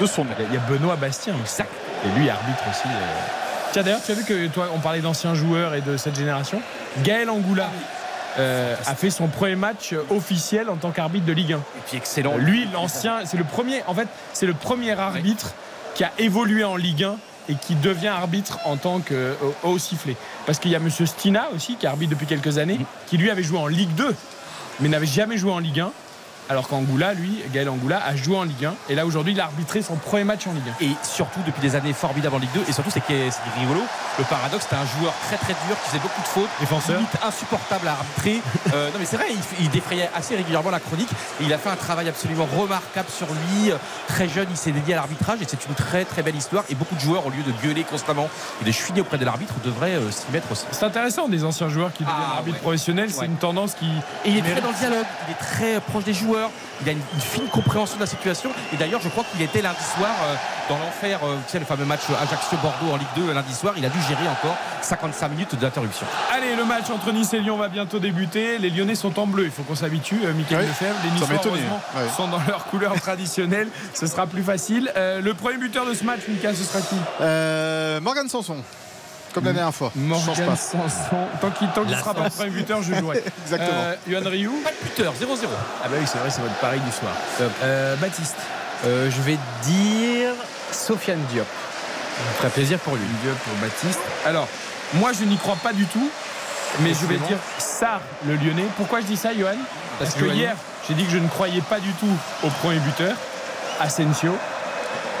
de 0.00 0.06
son 0.06 0.24
nom. 0.24 0.30
Il 0.48 0.54
y 0.54 0.58
a 0.58 0.60
Benoît 0.60 0.94
Bastien, 0.94 1.34
exact. 1.40 1.72
Et 2.06 2.18
lui, 2.20 2.30
arbitre 2.30 2.62
aussi. 2.70 2.86
euh. 2.86 3.49
Tiens, 3.72 3.84
d'ailleurs, 3.84 4.02
tu 4.04 4.10
as 4.10 4.14
vu 4.14 4.24
que 4.24 4.48
toi, 4.48 4.68
on 4.74 4.80
parlait 4.80 5.00
d'anciens 5.00 5.34
joueurs 5.34 5.74
et 5.74 5.80
de 5.80 5.96
cette 5.96 6.16
génération. 6.16 6.60
Gaël 7.04 7.30
Angoula 7.30 7.70
euh, 8.38 8.74
a 8.84 8.94
fait 8.96 9.10
son 9.10 9.28
premier 9.28 9.54
match 9.54 9.92
euh, 9.92 10.02
officiel 10.10 10.68
en 10.70 10.76
tant 10.76 10.90
qu'arbitre 10.90 11.24
de 11.24 11.32
Ligue 11.32 11.52
1. 11.52 11.56
Et 11.56 11.60
puis 11.86 11.96
excellent. 11.96 12.36
Lui, 12.36 12.66
l'ancien, 12.72 13.24
c'est 13.24 13.36
le 13.36 13.44
premier. 13.44 13.84
En 13.86 13.94
fait, 13.94 14.08
c'est 14.32 14.46
le 14.46 14.54
premier 14.54 14.98
arbitre 14.98 15.54
qui 15.94 16.02
a 16.02 16.10
évolué 16.18 16.64
en 16.64 16.74
Ligue 16.74 17.04
1 17.04 17.16
et 17.48 17.54
qui 17.54 17.76
devient 17.76 18.08
arbitre 18.08 18.58
en 18.64 18.76
tant 18.76 18.98
que 18.98 19.36
au, 19.62 19.68
au 19.68 19.78
sifflet. 19.78 20.16
Parce 20.46 20.58
qu'il 20.58 20.72
y 20.72 20.76
a 20.76 20.80
Monsieur 20.80 21.06
Stina 21.06 21.48
aussi 21.54 21.76
qui 21.76 21.86
arbitre 21.86 22.10
depuis 22.10 22.26
quelques 22.26 22.58
années, 22.58 22.80
qui 23.06 23.18
lui 23.18 23.30
avait 23.30 23.44
joué 23.44 23.58
en 23.58 23.68
Ligue 23.68 23.94
2, 23.94 24.16
mais 24.80 24.88
n'avait 24.88 25.06
jamais 25.06 25.38
joué 25.38 25.52
en 25.52 25.60
Ligue 25.60 25.80
1. 25.80 25.92
Alors 26.50 26.66
qu'Angoula, 26.66 27.14
lui, 27.14 27.42
Gaël 27.54 27.68
Angoula, 27.68 28.02
a 28.04 28.16
joué 28.16 28.36
en 28.36 28.42
Ligue 28.42 28.64
1. 28.66 28.74
Et 28.88 28.96
là, 28.96 29.06
aujourd'hui, 29.06 29.32
il 29.34 29.40
a 29.40 29.44
arbitré 29.44 29.82
son 29.82 29.94
premier 29.94 30.24
match 30.24 30.48
en 30.48 30.52
Ligue 30.52 30.64
1. 30.80 30.84
Et 30.84 30.90
surtout 31.04 31.38
depuis 31.46 31.60
des 31.62 31.76
années 31.76 31.92
formidables 31.92 32.34
en 32.34 32.38
Ligue 32.40 32.50
2. 32.54 32.64
Et 32.68 32.72
surtout, 32.72 32.90
c'est 32.90 33.00
c'est 33.08 33.60
rigolo. 33.60 33.80
Le 34.18 34.24
paradoxe, 34.24 34.64
c'était 34.64 34.74
un 34.76 34.98
joueur 34.98 35.14
très 35.28 35.36
très 35.36 35.52
dur 35.66 35.76
qui 35.82 35.90
faisait 35.90 36.02
beaucoup 36.02 36.20
de 36.20 36.26
fautes. 36.26 36.48
Défenseur. 36.58 36.96
Limite 36.96 37.16
insupportable 37.24 37.86
à 37.88 37.92
arbitrer. 37.92 38.40
Euh, 38.74 38.86
non, 38.92 38.98
mais 39.00 39.04
c'est 39.04 39.16
vrai, 39.16 39.26
il, 39.30 39.64
il 39.64 39.70
défrayait 39.70 40.08
assez 40.14 40.36
régulièrement 40.36 40.70
la 40.70 40.78
chronique. 40.78 41.08
Et 41.40 41.44
il 41.44 41.52
a 41.52 41.58
fait 41.58 41.70
un 41.70 41.76
travail 41.76 42.08
absolument 42.08 42.46
remarquable 42.56 43.08
sur 43.08 43.26
lui. 43.26 43.70
Euh, 43.72 43.76
Très 44.06 44.28
jeune, 44.28 44.46
il 44.50 44.56
s'est 44.56 44.70
dédié 44.70 44.94
à 44.94 44.98
l'arbitrage. 44.98 45.40
Et 45.42 45.46
c'est 45.48 45.64
une 45.66 45.74
très 45.74 46.04
très 46.04 46.22
belle 46.22 46.36
histoire. 46.36 46.62
Et 46.68 46.74
beaucoup 46.76 46.94
de 46.94 47.00
joueurs, 47.00 47.26
au 47.26 47.30
lieu 47.30 47.42
de 47.42 47.50
gueuler 47.66 47.82
constamment 47.84 48.28
et 48.62 48.64
de 48.64 48.70
chouiner 48.72 49.00
auprès 49.00 49.18
de 49.18 49.24
l'arbitre, 49.24 49.54
devraient 49.64 49.94
euh, 49.96 50.10
s'y 50.12 50.30
mettre 50.32 50.50
aussi. 50.52 50.66
C'est 50.70 50.84
intéressant, 50.84 51.28
des 51.28 51.42
anciens 51.44 51.68
joueurs 51.68 51.92
qui 51.92 52.04
deviennent 52.04 52.18
Ah, 52.32 52.36
arbitres 52.36 52.56
ouais. 52.58 52.62
professionnels. 52.62 53.10
C'est 53.10 53.20
Ouais. 53.20 53.26
une 53.26 53.36
tendance 53.38 53.74
qui. 53.74 53.86
Et 54.24 54.30
il 54.30 54.38
est 54.38 54.42
très 54.42 54.60
dans 54.60 54.68
le 54.68 54.74
dialogue, 54.74 55.06
il 55.28 55.32
est 55.32 55.38
très 55.38 55.80
proche 55.80 56.04
des 56.04 56.14
joueurs, 56.14 56.39
il 56.82 56.88
a 56.88 56.92
une, 56.92 56.98
une 57.14 57.20
fine 57.20 57.46
compréhension 57.48 57.96
de 57.96 58.00
la 58.00 58.06
situation. 58.06 58.50
Et 58.72 58.76
d'ailleurs, 58.76 59.00
je 59.02 59.08
crois 59.08 59.24
qu'il 59.30 59.42
était 59.42 59.62
lundi 59.62 59.82
soir 59.96 60.10
euh, 60.24 60.34
dans 60.68 60.78
l'enfer, 60.78 61.20
euh, 61.24 61.36
tu 61.46 61.52
sais, 61.52 61.58
le 61.58 61.64
fameux 61.64 61.84
match 61.84 62.02
Ajaccio-Bordeaux 62.10 62.92
en 62.92 62.96
Ligue 62.96 63.08
2 63.16 63.32
lundi 63.32 63.54
soir. 63.54 63.74
Il 63.76 63.84
a 63.84 63.88
dû 63.88 64.00
gérer 64.02 64.26
encore 64.28 64.56
55 64.82 65.28
minutes 65.28 65.54
d'interruption. 65.56 66.06
Allez, 66.32 66.54
le 66.56 66.64
match 66.64 66.90
entre 66.90 67.12
Nice 67.12 67.32
et 67.34 67.40
Lyon 67.40 67.56
va 67.56 67.68
bientôt 67.68 67.98
débuter. 67.98 68.58
Les 68.58 68.70
Lyonnais 68.70 68.94
sont 68.94 69.18
en 69.18 69.26
bleu. 69.26 69.44
Il 69.44 69.50
faut 69.50 69.62
qu'on 69.62 69.74
s'habitue. 69.74 70.20
Euh, 70.24 70.32
Mickaël 70.32 70.62
Oui, 70.62 70.68
Lefebvre, 70.68 70.96
les 71.04 71.10
Niçois, 71.10 71.28
heureusement, 71.44 71.80
ouais. 71.96 72.02
sont 72.16 72.28
dans 72.28 72.40
leur 72.48 72.64
couleur 72.66 72.94
traditionnelle. 73.00 73.68
Ce 73.94 74.06
sera 74.06 74.26
plus 74.26 74.42
facile. 74.42 74.90
Euh, 74.96 75.20
le 75.20 75.34
premier 75.34 75.58
buteur 75.58 75.86
de 75.86 75.94
ce 75.94 76.04
match, 76.04 76.20
Mika, 76.28 76.54
ce 76.54 76.64
sera 76.64 76.80
qui? 76.80 76.96
Euh, 77.20 78.00
Morgan 78.00 78.28
Sanson, 78.28 78.56
comme 79.32 79.44
la 79.44 79.52
dernière 79.52 79.74
fois. 79.74 79.92
Je 79.94 80.00
change 80.00 80.26
Morgan 80.26 80.46
pas. 80.46 80.56
Sanson. 80.56 81.16
Tant 81.40 81.50
qu'il 81.50 81.68
ne 81.68 81.94
sera 81.94 82.14
pas 82.14 82.24
le 82.24 82.30
premier 82.30 82.50
buteur, 82.50 82.82
je 82.82 82.94
jouerai. 82.94 83.22
Exactement. 83.44 83.70
Euh, 83.72 83.94
Yohan 84.08 84.28
Ryu. 84.28 84.50
Pas 84.64 84.70
de 84.70 84.88
buteur, 84.88 85.12
0-0. 85.14 85.46
Ah 85.82 85.88
bah 85.88 85.96
oui, 85.98 86.06
c'est 86.06 86.18
vrai, 86.18 86.30
c'est 86.30 86.40
votre 86.40 86.54
pari 86.54 86.80
du 86.80 86.92
soir. 86.92 87.12
Euh, 87.62 87.96
Baptiste. 87.96 88.36
Euh, 88.86 89.10
je 89.10 89.20
vais 89.22 89.38
dire 89.64 90.32
Sofiane 90.72 91.20
Diop. 91.30 91.46
Ça 91.46 92.22
me 92.22 92.34
ferait 92.36 92.50
plaisir 92.50 92.78
pour 92.78 92.96
lui. 92.96 93.04
Dieu 93.22 93.32
pour 93.44 93.54
Baptiste. 93.60 94.00
Alors, 94.26 94.48
moi, 94.94 95.12
je 95.12 95.24
n'y 95.24 95.36
crois 95.36 95.56
pas 95.56 95.72
du 95.72 95.86
tout. 95.86 96.10
Mais 96.80 96.90
je 96.94 97.04
vais 97.06 97.16
dire 97.26 97.38
Sarr, 97.58 98.00
le 98.26 98.36
Lyonnais. 98.36 98.66
Pourquoi 98.76 99.00
je 99.00 99.06
dis 99.06 99.16
ça, 99.16 99.34
Johan? 99.36 99.56
Parce 99.98 100.14
que 100.14 100.24
hier, 100.24 100.54
j'ai 100.86 100.94
dit 100.94 101.04
que 101.04 101.10
je 101.10 101.18
ne 101.18 101.28
croyais 101.28 101.60
pas 101.62 101.80
du 101.80 101.92
tout 101.94 102.16
au 102.44 102.48
premier 102.48 102.78
buteur, 102.78 103.16
Asensio. 103.80 104.36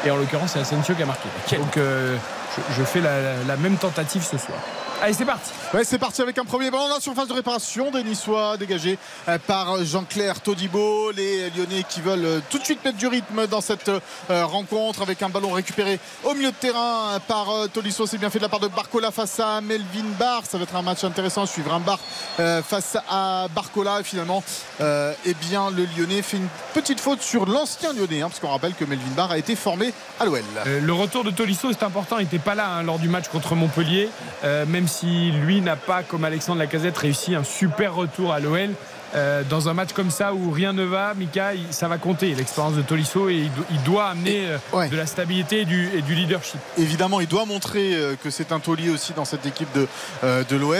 Et 0.04 0.10
en 0.10 0.16
l'occurrence, 0.16 0.52
c'est 0.52 0.60
Asensio 0.60 0.94
qui 0.94 1.02
a 1.02 1.06
marqué. 1.06 1.28
Donc, 1.56 1.76
euh, 1.76 2.16
je, 2.56 2.74
je 2.74 2.84
fais 2.84 3.00
la, 3.00 3.44
la 3.46 3.56
même 3.56 3.76
tentative 3.76 4.22
ce 4.22 4.38
soir. 4.38 4.58
Allez, 5.02 5.14
c'est 5.14 5.24
parti. 5.24 5.50
Ouais, 5.72 5.82
c'est 5.84 5.98
parti 5.98 6.20
avec 6.20 6.36
un 6.36 6.44
premier 6.44 6.70
ballon 6.70 6.86
dans 6.88 6.96
la 6.96 7.00
surface 7.00 7.26
de 7.26 7.32
réparation 7.32 7.90
des 7.90 8.02
Niçois 8.04 8.58
dégagé 8.58 8.98
euh, 9.28 9.38
par 9.46 9.82
Jean-Claire 9.82 10.40
Todibo. 10.42 11.10
Les 11.12 11.48
Lyonnais 11.50 11.84
qui 11.88 12.02
veulent 12.02 12.24
euh, 12.24 12.40
tout 12.50 12.58
de 12.58 12.64
suite 12.64 12.84
mettre 12.84 12.98
du 12.98 13.06
rythme 13.06 13.46
dans 13.46 13.62
cette 13.62 13.88
euh, 13.88 14.44
rencontre 14.44 15.00
avec 15.00 15.22
un 15.22 15.30
ballon 15.30 15.52
récupéré 15.52 15.98
au 16.24 16.34
milieu 16.34 16.50
de 16.50 16.56
terrain 16.56 17.12
euh, 17.14 17.18
par 17.26 17.48
euh, 17.50 17.66
Tolisso. 17.68 18.06
C'est 18.06 18.18
bien 18.18 18.28
fait 18.28 18.40
de 18.40 18.42
la 18.44 18.50
part 18.50 18.60
de 18.60 18.68
Barcola 18.68 19.10
face 19.10 19.40
à 19.40 19.62
Melvin 19.62 20.04
Barr. 20.18 20.42
Ça 20.46 20.58
va 20.58 20.64
être 20.64 20.76
un 20.76 20.82
match 20.82 21.02
intéressant 21.02 21.44
à 21.44 21.46
suivre. 21.46 21.72
Un 21.72 21.80
Barr 21.80 21.98
euh, 22.38 22.62
face 22.62 22.98
à 23.08 23.46
Barcola. 23.54 24.00
Et 24.00 24.04
finalement, 24.04 24.42
euh, 24.82 25.14
eh 25.24 25.32
bien, 25.32 25.70
le 25.70 25.86
Lyonnais 25.96 26.20
fait 26.20 26.36
une 26.36 26.48
petite 26.74 27.00
faute 27.00 27.22
sur 27.22 27.46
l'ancien 27.46 27.94
Lyonnais. 27.94 28.20
hein, 28.20 28.28
parce 28.28 28.38
qu'on 28.40 28.50
rappelle 28.50 28.74
que 28.74 28.84
Melvin 28.84 29.14
Barr 29.16 29.30
a 29.30 29.38
été 29.38 29.56
formé 29.56 29.94
à 30.18 30.26
l'OL. 30.26 30.42
Euh, 30.66 30.78
le 30.80 30.92
retour 30.92 31.24
de 31.24 31.30
Tolisso, 31.30 31.68
c'est 31.72 31.84
important. 31.84 32.18
Il 32.18 32.24
n'était 32.24 32.38
pas 32.38 32.54
là 32.54 32.68
hein, 32.68 32.82
lors 32.82 32.98
du 32.98 33.08
match 33.08 33.28
contre 33.28 33.54
Montpellier. 33.54 34.10
Euh, 34.44 34.66
même 34.66 34.88
si 34.90 35.30
lui 35.30 35.60
n'a 35.60 35.76
pas, 35.76 36.02
comme 36.02 36.24
Alexandre 36.24 36.58
Lacazette, 36.58 36.98
réussi 36.98 37.34
un 37.34 37.44
super 37.44 37.94
retour 37.94 38.32
à 38.32 38.40
l'OL. 38.40 38.70
Euh, 39.14 39.42
dans 39.48 39.68
un 39.68 39.74
match 39.74 39.92
comme 39.92 40.10
ça 40.10 40.32
où 40.34 40.50
rien 40.52 40.72
ne 40.72 40.84
va, 40.84 41.14
Mika, 41.14 41.50
ça 41.70 41.88
va 41.88 41.98
compter 41.98 42.32
l'expérience 42.34 42.74
de 42.74 42.82
Tolisso 42.82 43.28
et 43.28 43.34
il, 43.38 43.52
do- 43.52 43.64
il 43.70 43.82
doit 43.82 44.06
amener 44.06 44.46
euh, 44.46 44.58
ouais. 44.72 44.88
de 44.88 44.96
la 44.96 45.06
stabilité 45.06 45.62
et 45.62 45.64
du, 45.64 45.88
et 45.96 46.02
du 46.02 46.14
leadership. 46.14 46.60
Évidemment, 46.78 47.20
il 47.20 47.26
doit 47.26 47.44
montrer 47.44 47.94
euh, 47.94 48.14
que 48.22 48.30
c'est 48.30 48.52
un 48.52 48.60
taulier 48.60 48.88
aussi 48.88 49.12
dans 49.12 49.24
cette 49.24 49.44
équipe 49.46 49.72
de, 49.74 49.88
euh, 50.22 50.44
de 50.44 50.56
l'OL. 50.56 50.78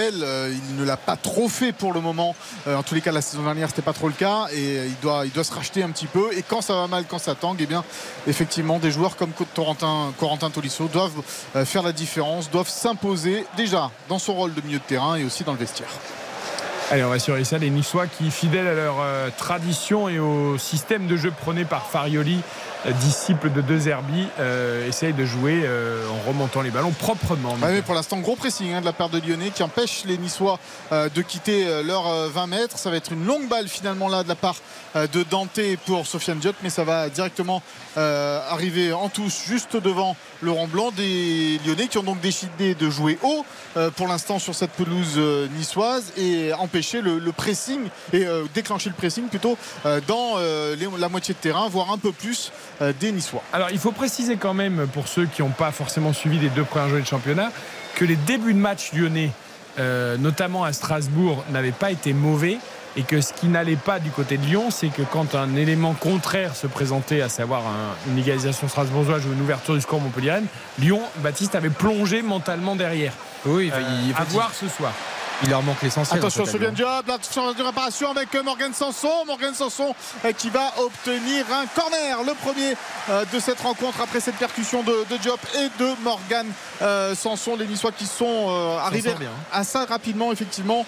Il 0.71 0.77
ne 0.77 0.85
l'a 0.85 0.97
pas 0.97 1.17
trop 1.17 1.49
fait 1.49 1.73
pour 1.73 1.93
le 1.93 2.01
moment. 2.01 2.37
En 2.69 2.83
tous 2.85 2.95
les 2.95 3.01
cas, 3.01 3.11
la 3.11 3.21
saison 3.23 3.43
dernière, 3.43 3.69
c'était 3.69 3.83
pas 3.83 3.93
trop 3.93 4.07
le 4.07 4.15
cas. 4.15 4.47
Et 4.53 4.87
il 4.87 5.01
doit, 5.03 5.27
il 5.27 5.33
doit 5.33 5.45
se 5.45 5.53
racheter 5.53 5.83
un 5.83 5.91
petit 5.91 6.07
peu. 6.07 6.29
Et 6.37 6.43
quand 6.43 6.61
ça 6.61 6.75
va 6.75 6.87
mal, 6.87 7.05
quand 7.09 7.19
ça 7.19 7.35
tangue, 7.35 7.59
eh 7.61 7.67
bien, 7.67 7.83
effectivement, 8.29 8.79
des 8.79 8.91
joueurs 8.93 9.17
comme 9.17 9.33
Corentin, 9.57 10.13
Corentin 10.19 10.51
Tolisso 10.51 10.87
doivent 10.87 11.23
faire 11.65 11.83
la 11.83 11.93
différence, 11.93 12.51
doivent 12.51 12.69
s'imposer 12.69 13.45
déjà 13.57 13.91
dans 14.09 14.19
son 14.19 14.35
rôle 14.35 14.55
de 14.55 14.61
milieu 14.61 14.79
de 14.79 14.85
terrain 14.85 15.17
et 15.17 15.25
aussi 15.25 15.43
dans 15.43 15.53
le 15.53 15.59
vestiaire. 15.59 15.89
Allez, 16.93 17.05
on 17.05 17.09
va 17.09 17.21
surveiller 17.21 17.45
ça. 17.45 17.57
Les 17.57 17.71
Niçois 17.71 18.09
qui, 18.09 18.33
fidèles 18.33 18.67
à 18.67 18.75
leur 18.75 18.97
euh, 19.01 19.29
tradition 19.37 20.09
et 20.09 20.19
au 20.19 20.59
système 20.59 21.07
de 21.07 21.17
jeu 21.17 21.31
prôné 21.31 21.65
par 21.65 21.87
Farioli, 21.87 22.41
disciple 23.01 23.51
de 23.53 23.61
De 23.61 23.79
Zerbi, 23.79 24.27
euh, 24.39 24.89
essayent 24.89 25.13
de 25.13 25.25
jouer 25.25 25.63
euh, 25.65 26.03
en 26.09 26.29
remontant 26.29 26.63
les 26.63 26.71
ballons 26.71 26.93
proprement. 26.93 27.57
Pour 27.83 27.95
l'instant, 27.95 28.19
gros 28.19 28.37
pressing 28.37 28.73
hein, 28.73 28.81
de 28.81 28.87
la 28.87 28.93
part 28.93 29.11
de 29.11 29.19
Lyonnais 29.21 29.51
qui 29.51 29.63
empêche 29.63 30.05
les 30.07 30.17
Niçois 30.19 30.59
euh, 30.93 31.09
de 31.09 31.23
quitter 31.23 31.83
leurs 31.85 32.07
euh, 32.09 32.29
20 32.29 32.47
mètres. 32.47 32.79
Ça 32.79 32.91
va 32.91 32.97
être 32.97 33.13
une 33.13 33.27
longue 33.27 33.49
balle 33.49 33.69
finalement 33.69 34.09
là 34.09 34.23
de 34.23 34.29
la 34.29 34.35
part 34.35 34.57
de 34.95 35.23
Dante 35.23 35.61
pour 35.87 36.07
Sofiane 36.07 36.39
Diop, 36.39 36.57
mais 36.63 36.71
ça 36.71 36.83
va 36.85 37.09
directement 37.09 37.63
arriver 37.97 38.93
en 38.93 39.09
touche 39.09 39.45
juste 39.47 39.77
devant 39.77 40.17
le 40.41 40.51
rond 40.51 40.67
blanc 40.67 40.91
des 40.97 41.61
Lyonnais 41.67 41.87
qui 41.89 41.99
ont 41.99 42.03
donc 42.03 42.21
décidé 42.21 42.75
de 42.75 42.89
jouer 42.91 43.19
haut 43.23 43.45
pour 43.97 44.09
l'instant 44.09 44.39
sur 44.39 44.55
cette 44.55 44.71
pelouse 44.73 45.19
niçoise 45.57 46.13
et 46.17 46.53
empêcher 46.55 47.03
le, 47.03 47.19
le 47.19 47.33
pressing 47.33 47.81
et 48.13 48.27
déclencher 48.55 48.89
le 48.91 48.95
pressing 48.97 49.29
plutôt 49.29 49.57
dans 50.07 50.39
les- 50.39 50.89
la 50.99 51.09
moitié 51.09 51.35
de 51.35 51.39
terrain, 51.39 51.69
voire 51.69 51.93
un 51.93 51.99
peu 51.99 52.13
plus 52.13 52.51
des 53.01 53.13
Niçois. 53.13 53.43
Alors, 53.53 53.69
il 53.71 53.79
faut 53.79 53.93
préciser 53.93 54.37
quand 54.37 54.55
même, 54.55 54.87
pour 54.93 55.09
ceux 55.09 55.27
qui 55.27 55.43
n'ont 55.43 55.49
pas 55.51 55.71
forcément 55.73 56.13
suivi 56.13 56.39
les 56.39 56.49
deux 56.49 56.65
premières 56.65 56.89
journées 56.89 57.03
de 57.03 57.07
championnat, 57.09 57.51
que 57.95 58.05
les 58.05 58.17
débuts 58.17 58.55
de 58.55 58.59
match 58.59 58.93
lyonnais, 58.93 59.31
euh, 59.79 60.17
notamment 60.17 60.65
à 60.65 60.73
Strasbourg, 60.73 61.45
n'avaient 61.51 61.73
pas 61.73 61.91
été 61.91 62.13
mauvais. 62.13 62.59
Et 62.97 63.03
que 63.05 63.21
ce 63.21 63.33
qui 63.33 63.47
n'allait 63.47 63.77
pas 63.77 64.01
du 64.01 64.11
côté 64.11 64.37
de 64.37 64.45
Lyon, 64.45 64.71
c'est 64.73 64.89
que 64.89 65.03
quand 65.03 65.37
un 65.37 65.55
élément 65.55 65.93
contraire 65.95 66.57
se 66.57 66.67
présentait, 66.67 67.21
à 67.21 67.29
savoir 67.29 67.61
un- 67.61 68.11
une 68.11 68.19
égalisation 68.19 68.67
strasbourgeoise 68.69 69.25
ou 69.27 69.33
une 69.33 69.41
ouverture 69.41 69.75
du 69.75 69.81
score 69.81 70.01
montpelliéraine, 70.01 70.47
Lyon, 70.81 71.01
Baptiste 71.19 71.55
avait 71.55 71.71
plongé 71.71 72.21
mentalement 72.21 72.75
derrière. 72.75 73.13
Oui, 73.47 73.71
Euh, 73.73 73.81
il, 74.09 74.13
à 74.21 74.25
voir 74.25 74.51
ce 74.53 74.67
soir. 74.67 74.93
Il 75.43 75.51
leur 75.51 75.63
manque 75.63 75.81
l'essentiel. 75.83 76.19
Attention, 76.19 76.45
Sofiane 76.45 76.75
Diop, 76.75 77.07
la 77.07 77.17
de 77.17 77.63
réparation 77.63 78.11
avec 78.11 78.35
euh, 78.35 78.43
Morgan 78.43 78.73
Sanson. 78.75 79.25
Morgan 79.27 79.55
Sanson 79.55 79.95
euh, 80.25 80.33
qui 80.33 80.51
va 80.51 80.73
obtenir 80.79 81.47
un 81.53 81.67
corner, 81.67 82.23
le 82.27 82.35
premier 82.35 82.75
euh, 83.09 83.25
de 83.33 83.39
cette 83.41 83.61
rencontre 83.61 84.01
après 84.03 84.21
cette 84.21 84.37
percussion 84.37 84.83
de, 84.83 85.05
de 85.11 85.17
Diop 85.17 85.41
et 85.55 85.69
de 85.83 85.91
Morgan 86.03 86.47
Sanson. 87.15 87.57
Les 87.57 87.67
Niçois 87.67 87.93
qui 87.93 88.07
sont 88.07 88.49
arrivés 88.83 89.15
bien. 89.19 89.31
assez 89.53 89.79
rapidement, 89.79 90.33
effectivement, 90.33 90.85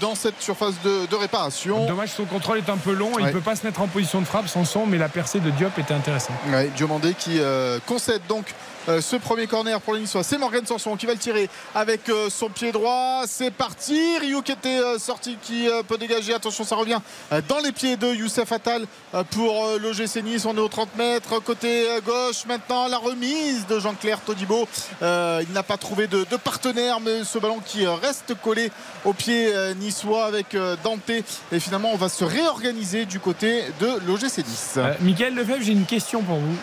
dans 0.00 0.14
cette 0.14 0.40
surface 0.40 0.74
de, 0.84 1.06
de 1.06 1.16
réparation. 1.16 1.86
Dommage, 1.86 2.10
son 2.10 2.24
contrôle 2.24 2.58
est 2.58 2.68
un 2.70 2.76
peu 2.76 2.92
long. 2.92 3.10
Il 3.18 3.24
Ouais. 3.24 3.28
ne 3.28 3.32
peut 3.32 3.40
pas 3.40 3.56
se 3.56 3.66
mettre 3.66 3.80
en 3.80 3.88
position 3.88 4.20
de 4.20 4.26
frappe 4.26 4.48
sans 4.48 4.64
son, 4.64 4.86
mais 4.86 4.96
la 4.98 5.08
percée 5.08 5.40
de 5.40 5.50
Diop 5.50 5.76
était 5.78 5.94
intéressante. 5.94 6.36
Ouais, 6.48 6.70
Diomandé 6.76 7.14
qui 7.14 7.38
euh, 7.40 7.78
concède 7.86 8.22
donc 8.28 8.54
ce 9.00 9.16
premier 9.16 9.46
corner 9.46 9.80
pour 9.80 9.94
les 9.94 10.00
Niçois. 10.00 10.22
C'est 10.22 10.38
Morgan 10.38 10.64
Sanson 10.66 10.96
qui 10.96 11.06
va 11.06 11.12
le 11.12 11.18
tirer 11.18 11.48
avec 11.74 12.08
euh, 12.08 12.28
son 12.30 12.48
pied 12.48 12.72
droit. 12.72 13.22
C'est 13.26 13.50
parti. 13.50 14.18
Ryu 14.18 14.42
qui 14.42 14.52
était 14.52 14.78
euh, 14.80 14.98
sorti 14.98 15.36
qui 15.42 15.68
euh, 15.68 15.82
peut 15.82 15.98
dégager. 15.98 16.32
Attention, 16.34 16.64
ça 16.64 16.76
revient 16.76 16.98
euh, 17.32 17.40
dans 17.48 17.58
les 17.58 17.72
pieds 17.72 17.96
de 17.96 18.12
Youssef 18.14 18.50
Attal 18.52 18.86
euh, 19.14 19.22
pour 19.30 19.66
euh, 19.66 19.78
l'OGC 19.78 20.22
Nice. 20.22 20.44
On 20.46 20.56
est 20.56 20.60
aux 20.60 20.68
30 20.68 20.96
mètres. 20.96 21.38
Côté 21.40 21.88
euh, 21.88 22.00
gauche 22.00 22.46
maintenant, 22.46 22.88
la 22.88 22.98
remise 22.98 23.66
de 23.66 23.78
Jean-Claire 23.78 24.20
Todibo. 24.20 24.66
Euh, 25.02 25.42
il 25.46 25.52
n'a 25.52 25.62
pas 25.62 25.76
trouvé 25.76 26.06
de, 26.06 26.24
de 26.30 26.36
partenaire, 26.36 27.00
mais 27.00 27.24
ce 27.24 27.38
ballon 27.38 27.60
qui 27.64 27.86
euh, 27.86 27.94
reste 27.94 28.34
collé 28.42 28.70
au 29.04 29.12
pied 29.12 29.54
euh, 29.54 29.74
niçois 29.74 30.24
avec 30.26 30.54
euh, 30.54 30.76
Dante. 30.82 31.10
Et 31.10 31.60
finalement, 31.60 31.90
on 31.92 31.96
va 31.96 32.08
se 32.08 32.24
réorganiser 32.24 33.04
du 33.06 33.20
côté 33.20 33.64
de 33.80 33.98
l'OGC 34.06 34.38
Nice. 34.38 34.74
Euh, 34.76 34.94
Michael 35.00 35.34
Lefebvre, 35.34 35.62
j'ai 35.62 35.72
une 35.72 35.86
question 35.86 36.22
pour 36.22 36.36
vous. 36.36 36.56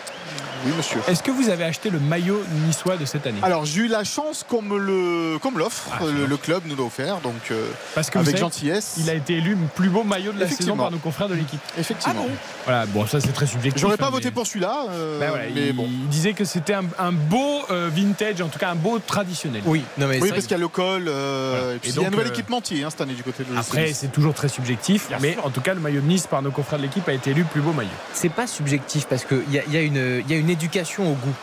Oui, 0.66 0.72
monsieur. 0.76 1.00
Est-ce 1.08 1.22
que 1.22 1.32
vous 1.32 1.50
avez 1.50 1.64
acheté 1.64 1.90
le 1.90 2.00
maillot 2.16 2.42
niçois 2.66 2.96
de 2.96 3.04
cette 3.06 3.28
année 3.28 3.40
Alors 3.44 3.66
j'ai 3.66 3.82
eu 3.82 3.88
la 3.88 4.04
chance 4.06 4.46
qu'on 4.48 4.62
me 4.62 4.78
le 4.78 5.38
qu'on 5.40 5.52
me 5.52 5.60
l'offre, 5.60 5.90
Ah, 5.92 6.04
le, 6.06 6.26
le 6.26 6.38
club 6.38 6.64
nous 6.66 6.76
l'a 6.76 6.84
offert, 6.84 7.20
donc 7.20 7.34
euh, 7.52 7.68
Parce 7.94 8.10
que 8.10 8.18
vous 8.18 8.24
avec 8.24 8.38
savez, 8.38 8.42
gentillesse. 8.42 8.96
il 9.00 9.10
a 9.10 9.14
été 9.14 9.34
élu 9.36 9.58
plus 9.76 9.90
beau 9.90 10.04
maillot 10.04 10.32
de 10.32 10.40
la 10.40 10.48
saison 10.50 10.78
par 10.78 10.92
nos 10.92 10.98
confrères 10.98 11.28
de 11.28 11.34
l'équipe. 11.36 11.60
Effectivement. 11.78 12.26
Voilà, 12.66 12.86
bon, 12.86 13.06
ça 13.06 13.20
c'est 13.20 13.34
très 13.34 13.46
subjectif. 13.48 13.82
J'aurais 13.82 13.98
pas 13.98 14.08
hein, 14.08 14.12
voté 14.12 14.26
mais- 14.26 14.32
pour 14.32 14.48
celui-là, 14.48 14.86
euh, 14.92 15.20
Ben 15.20 15.30
voilà, 15.30 15.46
mais 15.54 15.68
il, 15.68 15.76
bon. 15.76 15.88
il 15.88 16.08
disait 16.08 16.34
que 16.34 16.46
c'était 16.46 16.74
un, 16.74 16.86
un 16.98 17.12
beau 17.12 17.64
euh, 17.70 17.90
vintage, 17.94 18.42
en 18.42 18.48
tout 18.48 18.60
cas 18.60 18.70
un 18.70 18.76
beau 18.76 19.00
traditionnel. 19.00 19.62
Oui, 19.66 19.84
non 19.98 20.08
mais 20.08 20.22
Oui, 20.22 20.30
parce 20.30 20.44
qu'il 20.44 20.52
y 20.52 20.56
a 20.56 20.58
le 20.58 20.68
col, 20.70 21.06
euh, 21.08 21.56
Voilà. 21.60 21.76
et 21.76 21.80
puis 21.80 21.90
Et 21.90 21.94
il 21.94 22.02
y 22.02 22.06
a 22.06 22.08
un 22.08 22.12
nouvel 22.12 22.28
équipementier 22.28 22.84
hein, 22.84 22.90
cette 22.90 23.02
année 23.02 23.14
du 23.14 23.24
côté 23.24 23.44
de 23.44 23.58
Après, 23.58 23.92
c'est 23.94 24.12
toujours 24.12 24.34
très 24.34 24.48
subjectif, 24.48 25.10
mais 25.22 25.38
en 25.44 25.50
tout 25.50 25.62
cas, 25.62 25.74
le 25.74 25.80
maillot 25.82 26.00
de 26.02 26.08
Nice 26.08 26.28
par 26.28 26.42
nos 26.42 26.52
confrères 26.52 26.80
de 26.80 26.84
l'équipe 26.84 27.08
a 27.10 27.14
été 27.14 27.32
élu 27.32 27.44
plus 27.44 27.62
beau 27.62 27.74
maillot. 27.74 27.90
c'est 28.14 28.30
pas 28.30 28.48
subjectif 28.48 29.06
parce 29.08 29.26
qu'il 29.26 29.44
y 29.52 29.60
a, 29.60 29.64
y, 29.66 29.76
a 29.78 29.82
une- 29.82 30.24
il 30.26 30.32
y 30.32 30.34
a 30.34 30.40
une 30.40 30.50
éducation 30.50 31.12
au 31.12 31.16
goût. 31.16 31.34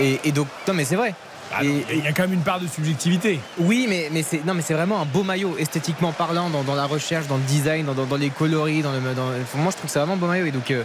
Et, 0.00 0.32
donc, 0.32 0.48
non 0.66 0.74
mais 0.74 0.84
c'est 0.84 0.96
vrai. 0.96 1.14
Ah 1.52 1.62
il 1.62 2.04
y 2.04 2.06
a 2.06 2.12
quand 2.12 2.22
même 2.22 2.32
une 2.32 2.40
part 2.42 2.60
de 2.60 2.66
subjectivité. 2.66 3.38
Oui, 3.58 3.86
mais, 3.88 4.08
mais 4.12 4.22
c'est 4.22 4.44
non, 4.44 4.54
mais 4.54 4.62
c'est 4.62 4.74
vraiment 4.74 5.00
un 5.00 5.04
beau 5.04 5.22
maillot 5.22 5.56
esthétiquement 5.58 6.12
parlant 6.12 6.50
dans, 6.50 6.62
dans 6.62 6.74
la 6.74 6.86
recherche, 6.86 7.26
dans 7.26 7.36
le 7.36 7.42
design, 7.42 7.86
dans, 7.86 7.94
dans- 7.94 8.06
dans 8.06 8.16
les 8.16 8.30
coloris, 8.30 8.82
dans 8.82 8.92
le. 8.92 9.00
Moi, 9.00 9.14
je 9.54 9.58
trouve 9.60 9.72
que 9.84 9.88
c'est 9.88 9.98
vraiment 9.98 10.14
un 10.14 10.16
beau 10.16 10.26
maillot 10.26 10.46
et 10.46 10.50
donc 10.50 10.70
euh, 10.70 10.82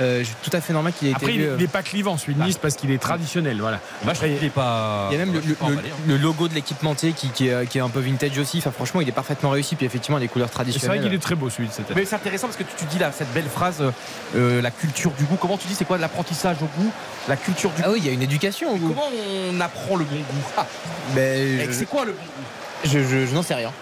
euh, 0.00 0.22
c'est 0.24 0.50
tout 0.50 0.56
à 0.56 0.60
fait 0.60 0.72
normal 0.72 0.92
qu'il 0.92 1.08
ait 1.08 1.12
Après, 1.14 1.26
été 1.26 1.34
il 1.34 1.40
élu, 1.42 1.50
euh, 1.50 1.56
n'est 1.56 1.66
pas 1.66 1.82
clivant 1.82 2.16
celui 2.16 2.34
de 2.34 2.42
Nice 2.42 2.58
parce 2.58 2.74
qu'il 2.76 2.90
est 2.90 2.98
traditionnel. 2.98 3.58
Voilà. 3.60 3.80
Moi, 4.04 4.14
je 4.14 4.20
trouve 4.20 4.34
qu'il 4.36 4.44
est 4.46 4.50
pas. 4.50 5.08
Il 5.10 5.18
y 5.18 5.20
a 5.20 5.24
même 5.24 5.34
le, 5.34 5.40
hein. 5.62 5.68
le 6.06 6.16
logo 6.16 6.48
de 6.48 6.54
l'équipementier 6.54 7.12
qui, 7.12 7.28
qui, 7.30 7.48
est, 7.48 7.66
qui 7.68 7.78
est 7.78 7.80
un 7.80 7.88
peu 7.88 8.00
vintage 8.00 8.38
aussi. 8.38 8.58
Enfin, 8.58 8.70
franchement, 8.70 9.00
il 9.00 9.08
est 9.08 9.12
parfaitement 9.12 9.50
réussi. 9.50 9.76
Puis 9.76 9.86
effectivement, 9.86 10.18
les 10.18 10.28
couleurs 10.28 10.48
Et 10.48 10.50
C'est 10.50 10.56
vrai 10.56 10.64
traditionnelles. 10.72 11.02
qu'il 11.04 11.14
est 11.14 11.18
très 11.18 11.34
beau 11.34 11.50
celui 11.50 11.68
de 11.68 11.72
cette 11.72 11.90
année. 11.90 12.00
Mais 12.00 12.04
c'est 12.06 12.16
intéressant 12.16 12.46
parce 12.48 12.56
que 12.58 12.62
tu, 12.64 12.74
tu 12.76 12.84
dis 12.86 12.98
là 12.98 13.12
cette 13.16 13.32
belle 13.32 13.48
phrase, 13.52 13.76
euh, 13.80 13.90
euh, 14.36 14.62
la 14.62 14.70
culture 14.70 15.10
du 15.12 15.24
goût. 15.24 15.36
Comment 15.40 15.56
tu 15.58 15.66
dis 15.68 15.74
c'est 15.74 15.84
quoi 15.84 15.98
l'apprentissage 15.98 16.56
au 16.62 16.80
goût? 16.80 16.90
La 17.28 17.36
culture 17.36 17.70
du 17.70 17.82
Ah 17.82 17.86
goût. 17.88 17.92
oui, 17.94 17.98
il 18.02 18.06
y 18.06 18.10
a 18.10 18.12
une 18.12 18.22
éducation 18.22 18.72
au 18.72 18.76
goût. 18.76 18.88
Comment 18.88 19.08
on 19.52 19.60
apprend 19.60 19.96
le 19.98 20.04
bon 20.04 20.16
goût 20.16 20.48
Ah, 20.56 20.66
Ben, 21.14 21.66
je, 21.66 21.72
C'est 21.72 21.86
quoi 21.86 22.04
le 22.04 22.12
bon 22.12 22.18
goût 22.18 22.84
je, 22.84 22.98
je- 23.00 23.26
je 23.26 23.34
n'en 23.34 23.42
sais 23.42 23.54
rien. 23.54 23.72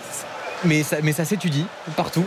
Mais 0.64 0.82
ça, 0.82 0.96
mais 1.02 1.12
ça 1.12 1.24
s'étudie 1.24 1.66
partout. 1.96 2.24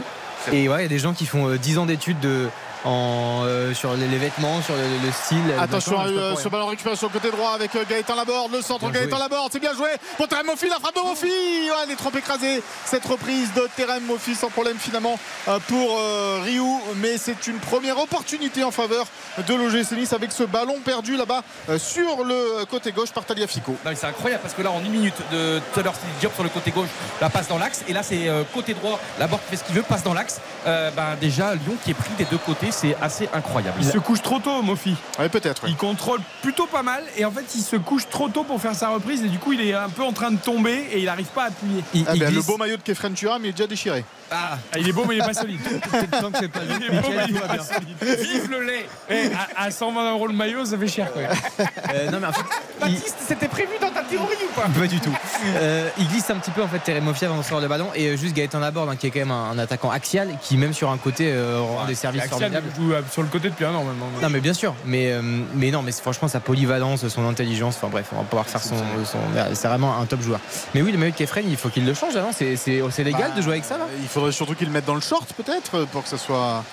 Et 0.53 0.69
ouais, 0.69 0.79
il 0.79 0.83
y 0.83 0.85
a 0.85 0.89
des 0.89 0.99
gens 0.99 1.13
qui 1.13 1.25
font 1.25 1.47
euh, 1.49 1.57
10 1.57 1.77
ans 1.79 1.85
d'études 1.85 2.19
de, 2.19 2.47
en, 2.85 3.43
euh, 3.45 3.73
sur 3.73 3.93
les, 3.95 4.07
les 4.07 4.17
vêtements, 4.17 4.61
sur 4.61 4.75
le, 4.75 4.81
le 5.05 5.11
style. 5.11 5.45
le 5.47 5.59
Attention 5.59 5.99
à 5.99 6.05
euh, 6.07 6.35
ce 6.35 6.47
ballon 6.47 6.67
récupéré 6.67 6.95
sur 6.95 7.07
le 7.07 7.13
côté 7.13 7.29
droit 7.31 7.51
avec 7.51 7.75
euh, 7.75 7.83
Gaëtan 7.89 8.15
Laborde, 8.15 8.51
le 8.53 8.61
centre 8.61 8.89
Bien 8.89 9.01
Gaëtan 9.01 9.17
joué. 9.17 9.19
Laborde, 9.19 9.49
c'est 9.51 9.59
bien 9.59 9.73
joué 9.73 9.89
pour 10.17 10.27
Terem 10.27 10.45
Moffi, 10.45 10.69
la 10.69 10.75
frappe 10.79 10.95
de 10.95 11.01
Moffi 11.01 11.25
Ouais, 11.27 11.75
Elle 11.83 11.91
est 11.91 11.95
trop 11.95 12.11
écrasée 12.17 12.61
cette 12.85 13.05
reprise 13.05 13.53
de 13.53 13.67
Terem 13.75 14.03
Moffi 14.05 14.35
sans 14.35 14.49
problème 14.49 14.77
finalement 14.77 15.19
euh, 15.47 15.59
pour 15.67 15.97
euh, 15.99 16.39
Ryu 16.43 16.61
mais 16.97 17.17
c'est 17.17 17.47
une 17.47 17.57
première 17.59 17.97
opportunité 17.99 18.63
en 18.63 18.71
faveur 18.71 19.05
de 19.47 19.53
l'OGC 19.53 19.91
Nice 19.93 20.13
avec 20.13 20.31
ce 20.31 20.43
ballon 20.43 20.77
perdu 20.83 21.15
là-bas 21.17 21.43
sur 21.77 22.23
le 22.23 22.65
côté 22.65 22.91
gauche 22.91 23.11
par 23.11 23.25
Taliafico. 23.25 23.75
C'est 23.95 24.05
incroyable 24.05 24.41
parce 24.41 24.53
que 24.53 24.61
là 24.61 24.71
en 24.71 24.79
une 24.83 24.91
minute 24.91 25.15
de 25.31 25.59
tout 25.73 25.79
à 25.79 25.83
l'heure 25.83 25.93
c'était 25.95 26.19
Diop 26.19 26.33
sur 26.33 26.43
le 26.43 26.49
côté 26.49 26.71
gauche 26.71 26.89
la 27.21 27.29
passe 27.29 27.47
dans 27.47 27.57
l'axe 27.57 27.83
et 27.87 27.93
là 27.93 28.03
c'est 28.03 28.27
côté 28.53 28.73
droit 28.73 28.99
la 29.19 29.27
qui 29.27 29.37
fait 29.49 29.55
ce 29.57 29.63
qu'il 29.63 29.75
veut 29.75 29.81
passe 29.83 30.03
dans 30.03 30.13
l'axe 30.13 30.39
Euh, 30.67 30.91
ben, 30.91 31.15
déjà 31.21 31.55
Lyon 31.55 31.75
qui 31.83 31.91
est 31.91 31.93
pris 31.93 32.11
des 32.17 32.25
deux 32.25 32.37
côtés 32.37 32.68
c'est 32.71 32.95
assez 33.01 33.29
incroyable 33.33 33.77
Il 33.81 33.85
se 33.87 33.97
couche 33.97 34.21
trop 34.21 34.39
tôt, 34.39 34.61
Mofi. 34.61 34.95
Ouais, 35.19 35.29
peut-être. 35.29 35.63
Il 35.67 35.75
contrôle 35.75 36.19
plutôt 36.41 36.65
pas 36.67 36.83
mal 36.83 37.03
et 37.17 37.25
en 37.25 37.31
fait, 37.31 37.45
il 37.55 37.61
se 37.61 37.75
couche 37.75 38.07
trop 38.09 38.29
tôt 38.29 38.43
pour 38.43 38.61
faire 38.61 38.75
sa 38.75 38.89
reprise 38.89 39.23
et 39.23 39.27
du 39.27 39.39
coup, 39.39 39.53
il 39.53 39.61
est 39.61 39.73
un 39.73 39.89
peu 39.89 40.03
en 40.03 40.11
train 40.13 40.31
de 40.31 40.37
tomber 40.37 40.87
et 40.91 40.99
il 40.99 41.05
n'arrive 41.05 41.27
pas 41.27 41.43
à 41.43 41.47
appuyer. 41.47 41.83
Il, 41.93 42.05
Ah 42.07 42.11
il 42.15 42.19
ben, 42.19 42.33
le 42.33 42.41
beau 42.41 42.57
maillot 42.57 42.77
de 42.77 42.81
Kefren 42.81 43.13
Turam 43.13 43.41
il 43.43 43.49
est 43.49 43.51
déjà 43.51 43.67
déchiré. 43.67 44.03
ah 44.31 44.57
il 44.77 44.87
est 44.87 44.91
beau, 44.91 45.05
mais 45.07 45.15
il 45.15 45.21
est 45.21 45.25
pas 45.25 45.33
solide. 45.33 45.59
Tant 46.21 46.31
que 46.31 46.37
c'est 46.39 46.47
pas 46.47 46.59
Il 46.67 46.83
est 46.85 47.01
beau, 47.01 47.07
mais 47.09 47.23
il 47.29 47.35
est 47.35 47.39
pas 47.39 47.53
bien. 47.53 47.63
solide. 47.63 48.19
vive 48.21 48.49
le 48.51 48.63
lait 48.63 48.85
Eh, 49.09 49.29
à, 49.57 49.63
à 49.65 49.71
120 49.71 50.11
euros 50.11 50.27
le 50.27 50.33
maillot, 50.33 50.65
ça 50.65 50.77
fait 50.77 50.87
cher 50.87 51.07
quand 51.13 51.19
même. 51.21 51.29
Euh, 51.93 52.11
non, 52.11 52.19
mais 52.21 52.27
en 52.27 52.31
fait, 52.33 52.41
il- 52.85 52.93
Baptiste 52.93 53.15
c'était 53.27 53.47
prévu 53.47 53.71
dans 53.81 53.89
ta 53.89 54.03
théorie 54.03 54.35
ou 54.47 54.53
pas? 54.59 54.67
Pas 54.67 54.85
du 54.87 54.99
tout. 54.99 55.15
Euh, 55.55 55.89
il 55.97 56.07
glisse 56.07 56.29
un 56.29 56.35
petit 56.35 56.51
peu 56.51 56.61
en 56.61 56.67
fait 56.67 56.79
Terem 56.79 57.03
Moffi 57.03 57.25
avant 57.25 57.33
de 57.35 57.39
recevoir 57.39 57.61
le 57.61 57.67
ballon 57.67 57.87
et 57.95 58.07
euh, 58.09 58.15
juste 58.17 58.35
Gaëtan 58.35 58.59
Laborde 58.59 58.89
hein, 58.89 58.95
qui 58.95 59.07
est 59.07 59.11
quand 59.11 59.19
même 59.19 59.31
un, 59.31 59.51
un 59.51 59.57
attaquant 59.59 59.89
axial 59.89 60.29
qui 60.41 60.55
même 60.57 60.73
sur 60.73 60.91
un 60.91 60.97
côté 60.97 61.31
euh, 61.31 61.59
rend 61.61 61.85
des 61.85 61.95
services 61.95 62.23
Formidables. 62.61 62.75
joue 62.75 62.93
euh, 62.93 63.01
sur 63.11 63.21
le 63.21 63.27
côté 63.27 63.49
depuis 63.49 63.65
un 63.65 63.73
an 63.73 63.83
maintenant. 63.83 64.07
Non 64.21 64.29
mais 64.29 64.39
bien 64.39 64.53
sûr, 64.53 64.73
mais, 64.85 65.11
euh, 65.11 65.21
mais 65.55 65.71
non 65.71 65.81
mais 65.81 65.91
c'est- 65.91 66.01
franchement 66.01 66.27
sa 66.27 66.39
polyvalence, 66.39 67.07
son 67.07 67.27
intelligence, 67.27 67.75
enfin 67.77 67.87
bref, 67.89 68.07
on 68.13 68.17
va 68.17 68.23
pouvoir 68.23 68.45
faire 68.47 68.61
son, 68.61 68.75
son- 69.05 69.17
c'est 69.53 69.67
vraiment 69.67 69.97
un 69.99 70.05
top 70.05 70.21
joueur. 70.21 70.39
Mais 70.73 70.81
oui 70.81 70.91
le 70.91 70.97
maillot 70.97 71.11
de 71.11 71.17
Kefren 71.17 71.45
il 71.49 71.57
faut 71.57 71.69
qu'il 71.69 71.85
le 71.85 71.93
change 71.93 72.15
avant, 72.15 72.31
c'est, 72.31 72.55
c'est, 72.55 72.81
c'est 72.91 73.03
légal 73.03 73.33
de 73.35 73.41
jouer 73.41 73.53
avec 73.53 73.65
ça 73.65 73.77
là? 73.77 73.85
Il 74.01 74.07
faudrait 74.07 74.31
surtout 74.31 74.55
qu'il 74.55 74.67
le 74.67 74.73
mette 74.73 74.85
dans 74.85 74.95
le 74.95 75.01
short 75.01 75.31
peut-être 75.33 75.85
pour 75.91 76.03
que 76.03 76.09
ça 76.09 76.17
soit 76.17 76.63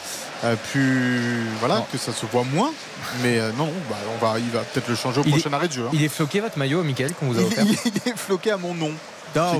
euh, 0.44 0.54
plus 0.72 1.44
voilà 1.60 1.76
Non. 1.76 1.86
que 1.90 1.98
ça 1.98 2.12
se 2.12 2.26
voit 2.26 2.44
moins. 2.44 2.70
Mais 3.22 3.38
euh, 3.38 3.50
non, 3.56 3.70
bah, 3.88 3.96
on 4.14 4.24
va, 4.24 4.38
il 4.38 4.50
va 4.50 4.60
peut-être 4.60 4.88
le 4.88 4.94
changer 4.96 5.20
au 5.20 5.24
Il 5.24 5.30
prochain 5.30 5.52
arrêt 5.52 5.68
de 5.68 5.72
jeu. 5.72 5.84
hein. 5.86 5.90
Il 5.92 6.02
est 6.02 6.08
floqué 6.08 6.40
votre 6.40 6.58
maillot 6.58 6.82
Michael 6.82 7.12
qu'on 7.14 7.26
vous 7.26 7.38
a 7.38 7.42
offert 7.42 7.64
Il, 7.64 7.72
il 8.04 8.10
est 8.12 8.16
floqué 8.16 8.50
à 8.50 8.56
mon 8.56 8.74
nom. 8.74 8.90
Ah 9.36 9.52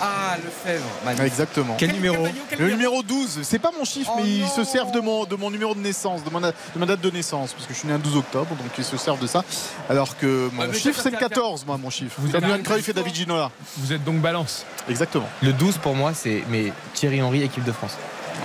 ah 0.00 0.36
le 0.42 0.50
fèvre 0.50 0.84
Ouais, 1.06 1.26
Exactement. 1.26 1.74
Quel 1.78 1.92
numéro 1.92 2.26
Le 2.58 2.70
numéro 2.70 3.02
12, 3.02 3.40
c'est 3.42 3.58
pas 3.58 3.70
mon 3.76 3.84
chiffre, 3.84 4.12
Oh 4.14 4.20
mais 4.22 4.28
ils 4.28 4.48
se 4.48 4.64
servent 4.64 4.92
de 4.92 5.00
mon, 5.00 5.24
de 5.24 5.36
mon 5.36 5.50
numéro 5.50 5.74
de 5.74 5.80
naissance, 5.80 6.24
de, 6.24 6.30
mon, 6.30 6.40
de 6.40 6.52
ma 6.76 6.86
date 6.86 7.00
de 7.00 7.10
naissance, 7.10 7.52
parce 7.52 7.66
que 7.66 7.74
je 7.74 7.78
suis 7.78 7.88
né 7.88 7.94
un 7.94 7.98
12 7.98 8.16
octobre, 8.16 8.48
donc 8.48 8.70
ils 8.78 8.84
se 8.84 8.96
servent 8.96 9.20
de 9.20 9.26
ça. 9.26 9.44
Alors 9.88 10.16
que 10.16 10.50
mon 10.52 10.66
mais 10.66 10.72
chiffre, 10.72 11.00
c'est 11.02 11.10
le 11.10 11.16
c'est 11.16 11.28
14, 11.28 11.64
moi, 11.66 11.76
mon 11.76 11.90
chiffre. 11.90 12.14
Vous 12.18 12.30
Comme 12.30 12.44
Johan 12.44 12.62
Cruyff 12.62 12.88
et. 12.88 12.92
David 12.92 13.14
Ginola. 13.14 13.50
Vous 13.76 13.92
êtes 13.92 14.04
donc 14.04 14.20
balance. 14.20 14.64
Exactement. 14.88 15.28
Le 15.42 15.52
12 15.52 15.78
pour 15.78 15.94
moi 15.94 16.12
c'est 16.14 16.42
mais 16.50 16.72
Thierry 16.94 17.22
Henry 17.22 17.42
équipe 17.42 17.64
de 17.64 17.72
France. 17.72 17.96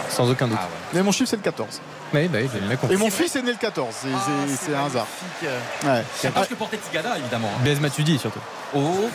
Sans 0.09 0.29
aucun 0.29 0.47
doute. 0.47 0.57
Ah 0.59 0.65
ouais. 0.65 0.69
Mais 0.93 1.03
mon 1.03 1.11
chiffre, 1.11 1.29
c'est 1.29 1.35
le 1.35 1.41
14. 1.41 1.81
Oui, 2.13 2.27
bah 2.27 2.37
oui, 2.41 2.49
j'ai 2.53 2.59
bien 2.59 2.75
compris. 2.75 2.95
Et 2.95 2.97
mon 2.97 3.09
fils 3.09 3.35
est 3.35 3.41
né 3.41 3.51
le 3.51 3.57
14. 3.57 3.93
C'est 4.01 4.07
Ah, 4.13 4.19
c'est- 4.47 4.65
c'est 4.67 4.75
un 4.75 4.85
hasard. 4.85 5.07
magnifique. 5.41 5.59
Ouais. 5.83 6.03
c'est 6.17 6.31
pas 6.33 6.43
ce 6.43 6.49
que 6.49 6.53
portait 6.55 6.77
Tigana 6.77 7.17
évidemment 7.17 7.49
hein. 7.55 7.59
Blaise 7.63 7.79
Matuidi 7.79 8.17
surtout. 8.19 8.39
oh 8.75 9.09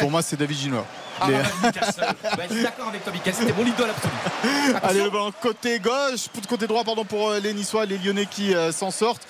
pour 0.00 0.10
moi, 0.10 0.22
c'est 0.22 0.36
David 0.36 0.56
Ginola. 0.56 0.84
ah, 1.20 1.26
Les- 1.28 1.32
bah, 1.34 1.42
Newcastle. 1.64 2.00
Ouais, 2.02 2.46
je 2.48 2.54
suis 2.54 2.62
d'accord 2.62 2.88
avec 2.88 3.04
toi 3.04 3.12
c'était 3.24 3.52
mon 3.52 3.66
idole 3.66 3.90
absolu 3.90 4.12
Allez, 4.82 5.02
le 5.02 5.10
ballon 5.10 5.32
côté 5.40 5.78
gauche, 5.80 6.26
côté 6.48 6.66
droit, 6.66 6.84
pardon, 6.84 7.04
pour 7.04 7.30
euh, 7.30 7.40
les 7.40 7.52
Niçois, 7.52 7.84
les 7.86 7.98
Lyonnais 7.98 8.26
qui 8.26 8.54
euh, 8.54 8.72
s'en 8.72 8.90
sortent. 8.90 9.26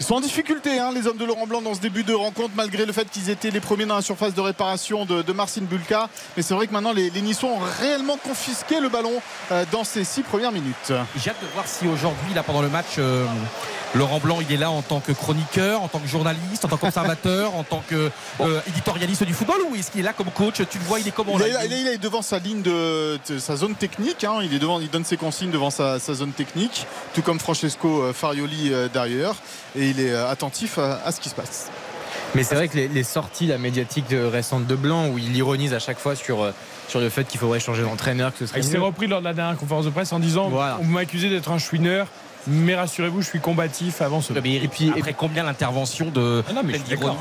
Ils 0.00 0.06
sont 0.06 0.14
en 0.14 0.20
difficulté, 0.20 0.78
hein, 0.78 0.92
les 0.94 1.06
hommes 1.06 1.18
de 1.18 1.26
Laurent 1.26 1.46
Blanc, 1.46 1.60
dans 1.60 1.74
ce 1.74 1.80
début 1.80 2.04
de 2.04 2.14
rencontre, 2.14 2.52
malgré 2.56 2.86
le 2.86 2.92
fait 2.92 3.04
qu'ils 3.10 3.28
étaient 3.28 3.50
les 3.50 3.60
premiers 3.60 3.84
dans 3.84 3.96
la 3.96 4.00
surface 4.00 4.32
de 4.32 4.40
réparation 4.40 5.04
de, 5.04 5.20
de 5.20 5.32
Marcin 5.34 5.60
Bulka. 5.60 6.08
Mais 6.38 6.42
c'est 6.42 6.54
vrai 6.54 6.66
que 6.66 6.72
maintenant, 6.72 6.94
les, 6.94 7.10
les 7.10 7.20
Niçois 7.20 7.50
ont 7.50 7.60
réellement 7.80 8.16
confisqué 8.16 8.80
le 8.80 8.88
ballon 8.88 9.20
euh, 9.52 9.66
dans 9.70 9.84
ces 9.84 10.04
six 10.04 10.22
premières 10.22 10.52
minutes. 10.52 10.94
J'ai 11.16 11.30
hâte 11.30 11.42
de 11.42 11.46
voir 11.52 11.66
si 11.68 11.86
aujourd'hui, 11.86 12.32
là, 12.34 12.42
pendant 12.42 12.62
le 12.62 12.70
match, 12.70 12.96
euh, 12.96 13.26
Laurent 13.94 14.20
Blanc, 14.20 14.38
il 14.40 14.52
est 14.54 14.56
là 14.56 14.70
en 14.70 14.82
tant 14.82 15.00
que 15.00 15.10
chroniqueur, 15.10 15.82
en 15.82 15.88
tant 15.88 15.98
que 15.98 16.06
journaliste, 16.06 16.64
en 16.64 16.68
tant 16.68 16.76
qu'observateur, 16.76 17.56
en 17.56 17.64
tant 17.64 17.82
que 17.88 18.08
euh, 18.40 18.60
éditorialiste 18.68 19.24
du 19.24 19.34
football, 19.34 19.56
ou 19.68 19.74
est-ce 19.74 19.90
qu'il 19.90 20.00
est 20.00 20.04
là 20.04 20.12
comme 20.12 20.30
coach? 20.30 20.62
Tu 20.70 20.78
le 20.78 20.84
vois, 20.84 21.00
il 21.00 21.08
est 21.08 21.10
comment 21.10 21.32
Il 21.34 21.40
là? 21.52 21.64
est, 21.64 21.66
il 21.66 21.72
est- 21.72 21.80
il 21.80 21.88
est 21.88 21.98
devant 21.98 22.22
sa 22.22 22.38
ligne 22.38 22.62
de, 22.62 23.18
de 23.28 23.38
sa 23.40 23.56
zone 23.56 23.74
technique. 23.74 24.22
hein. 24.22 24.38
Il 24.44 24.54
est 24.54 24.60
devant, 24.60 24.78
il 24.78 24.88
donne 24.90 25.04
ses 25.04 25.16
consignes 25.16 25.50
devant 25.50 25.70
sa, 25.70 25.98
sa 25.98 26.14
zone 26.14 26.30
technique, 26.30 26.86
tout 27.14 27.22
comme 27.22 27.40
Francesco 27.40 28.02
euh, 28.02 28.12
Farioli 28.12 28.72
euh, 28.72 28.88
derrière. 28.88 29.34
Et 29.74 29.90
il 29.90 29.98
est 29.98 30.14
attentif 30.14 30.78
à, 30.78 31.00
à 31.04 31.10
ce 31.10 31.20
qui 31.20 31.28
se 31.28 31.34
passe. 31.34 31.68
Mais 32.36 32.44
c'est 32.44 32.54
vrai 32.54 32.68
que 32.68 32.76
les, 32.76 32.86
les 32.86 33.02
sorties 33.02 33.46
la 33.48 33.58
médiatique 33.58 34.06
récentes 34.10 34.66
de 34.68 34.76
Blanc, 34.76 35.08
où 35.08 35.18
il 35.18 35.36
ironise 35.36 35.74
à 35.74 35.80
chaque 35.80 35.98
fois 35.98 36.14
sur, 36.14 36.52
sur 36.86 37.00
le 37.00 37.08
fait 37.08 37.24
qu'il 37.24 37.40
faudrait 37.40 37.58
changer 37.58 37.82
d'entraîneur, 37.82 38.32
que 38.32 38.38
ce 38.38 38.46
serait 38.46 38.60
Il 38.60 38.64
s'est 38.64 38.78
repris 38.78 39.08
lors 39.08 39.18
de 39.18 39.24
la 39.24 39.34
dernière 39.34 39.56
conférence 39.56 39.84
de 39.84 39.90
presse 39.90 40.12
en 40.12 40.20
disant 40.20 40.48
Voilà. 40.48 40.78
On 40.80 40.84
m'a 40.84 41.00
accusé 41.00 41.28
d'être 41.28 41.50
un 41.50 41.58
chouineur, 41.58 42.06
mais 42.46 42.74
rassurez-vous, 42.74 43.22
je 43.22 43.26
suis 43.26 43.40
combatif 43.40 44.02
avant 44.02 44.20
ce. 44.20 44.32
Et 44.32 44.68
puis, 44.68 44.90
après 44.90 45.14
combien 45.14 45.44
l'intervention 45.44 46.10
de 46.10 46.42
Ah 46.48 46.52
non, 46.52 46.62
mais 46.64 46.74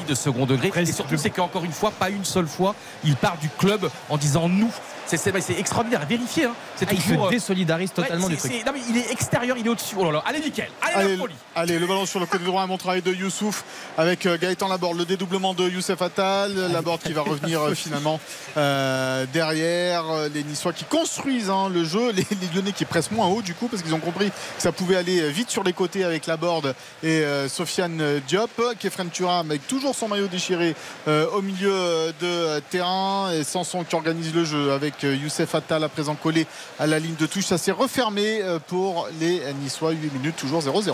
de 0.07 0.15
second 0.15 0.45
degré 0.45 0.67
Après, 0.67 0.83
Et 0.83 0.91
surtout, 0.91 1.17
c'est 1.17 1.29
qu'encore 1.29 1.65
une 1.65 1.71
fois, 1.71 1.91
pas 1.91 2.09
une 2.09 2.25
seule 2.25 2.47
fois, 2.47 2.75
il 3.03 3.15
part 3.15 3.37
du 3.37 3.49
club 3.49 3.89
en 4.09 4.17
disant 4.17 4.49
nous. 4.49 4.71
C'est 5.17 5.59
extraordinaire, 5.59 6.01
à 6.01 6.05
vérifier. 6.05 6.45
Hein. 6.45 6.53
C'est 6.75 6.85
Ah, 6.89 6.93
il 6.93 7.01
toujours. 7.01 7.23
se 7.23 7.27
euh, 7.27 7.29
désolidarise 7.31 7.91
totalement 7.91 8.25
ouais, 8.27 8.33
du 8.33 8.39
c'est- 8.39 8.47
truc. 8.49 8.59
c'est- 8.61 8.65
non, 8.65 8.71
mais 8.73 8.81
il 8.89 8.97
est 8.97 9.11
extérieur, 9.11 9.57
il 9.57 9.65
est 9.65 9.69
au-dessus. 9.69 9.95
Oh 9.97 10.05
là 10.05 10.11
là, 10.11 10.23
allez 10.25 10.39
nickel, 10.39 10.69
allez, 10.81 10.95
Allez, 10.95 11.11
la 11.13 11.17
folie. 11.17 11.35
allez, 11.55 11.79
le 11.79 11.87
ballon 11.87 12.05
sur 12.05 12.19
le 12.19 12.25
côté 12.25 12.43
droit, 12.43 12.61
un 12.61 12.67
bon 12.67 12.77
travail 12.77 13.01
de 13.01 13.11
Youssouf 13.13 13.63
avec 13.97 14.25
euh, 14.25 14.37
Gaëtan 14.37 14.67
Laborde, 14.67 14.97
le 14.97 15.05
dédoublement 15.05 15.53
de 15.53 15.67
Youssef 15.69 16.01
Attal, 16.01 16.53
Laborde 16.71 17.01
qui 17.01 17.13
va 17.13 17.21
revenir 17.21 17.61
euh, 17.61 17.73
finalement 17.73 18.19
euh, 18.57 19.25
derrière, 19.33 20.03
les 20.33 20.43
Niçois 20.43 20.73
qui 20.73 20.83
construisent 20.85 21.49
hein, 21.49 21.69
le 21.69 21.83
jeu, 21.83 22.11
les, 22.11 22.25
les 22.29 22.47
Lyonnais 22.53 22.71
qui 22.71 22.85
pressent 22.85 23.11
moins 23.11 23.27
haut 23.27 23.41
du 23.41 23.53
coup 23.53 23.67
parce 23.67 23.81
qu'ils 23.81 23.93
ont 23.93 23.99
compris 23.99 24.29
que 24.29 24.61
ça 24.61 24.71
pouvait 24.71 24.95
aller 24.95 25.29
vite 25.31 25.49
sur 25.49 25.63
les 25.63 25.73
côtés 25.73 26.03
avec 26.03 26.27
Laborde 26.27 26.75
et 27.03 27.21
euh, 27.23 27.47
Sofiane 27.49 28.19
Diop, 28.27 28.49
Kefren 28.79 29.09
Turam 29.09 29.49
avec 29.49 29.65
toujours 29.67 29.95
son 29.95 30.07
maillot 30.07 30.27
déchiré 30.27 30.75
euh, 31.07 31.27
au 31.33 31.41
milieu 31.41 32.13
de 32.21 32.59
terrain 32.69 33.31
et 33.31 33.43
Sanson 33.43 33.83
qui 33.83 33.95
organise 33.95 34.33
le 34.33 34.45
jeu 34.45 34.71
avec 34.71 34.98
Youssef 35.03 35.55
Attal 35.55 35.83
à 35.83 35.89
présent 35.89 36.15
collé 36.15 36.47
à 36.79 36.87
la 36.87 36.99
ligne 36.99 37.15
de 37.15 37.25
touche, 37.25 37.45
ça 37.45 37.57
s'est 37.57 37.71
refermé 37.71 38.41
euh, 38.41 38.59
pour 38.59 39.07
les 39.19 39.41
Niçois, 39.61 39.91
8 39.91 40.13
minutes 40.13 40.35
toujours 40.35 40.61
0-0. 40.61 40.93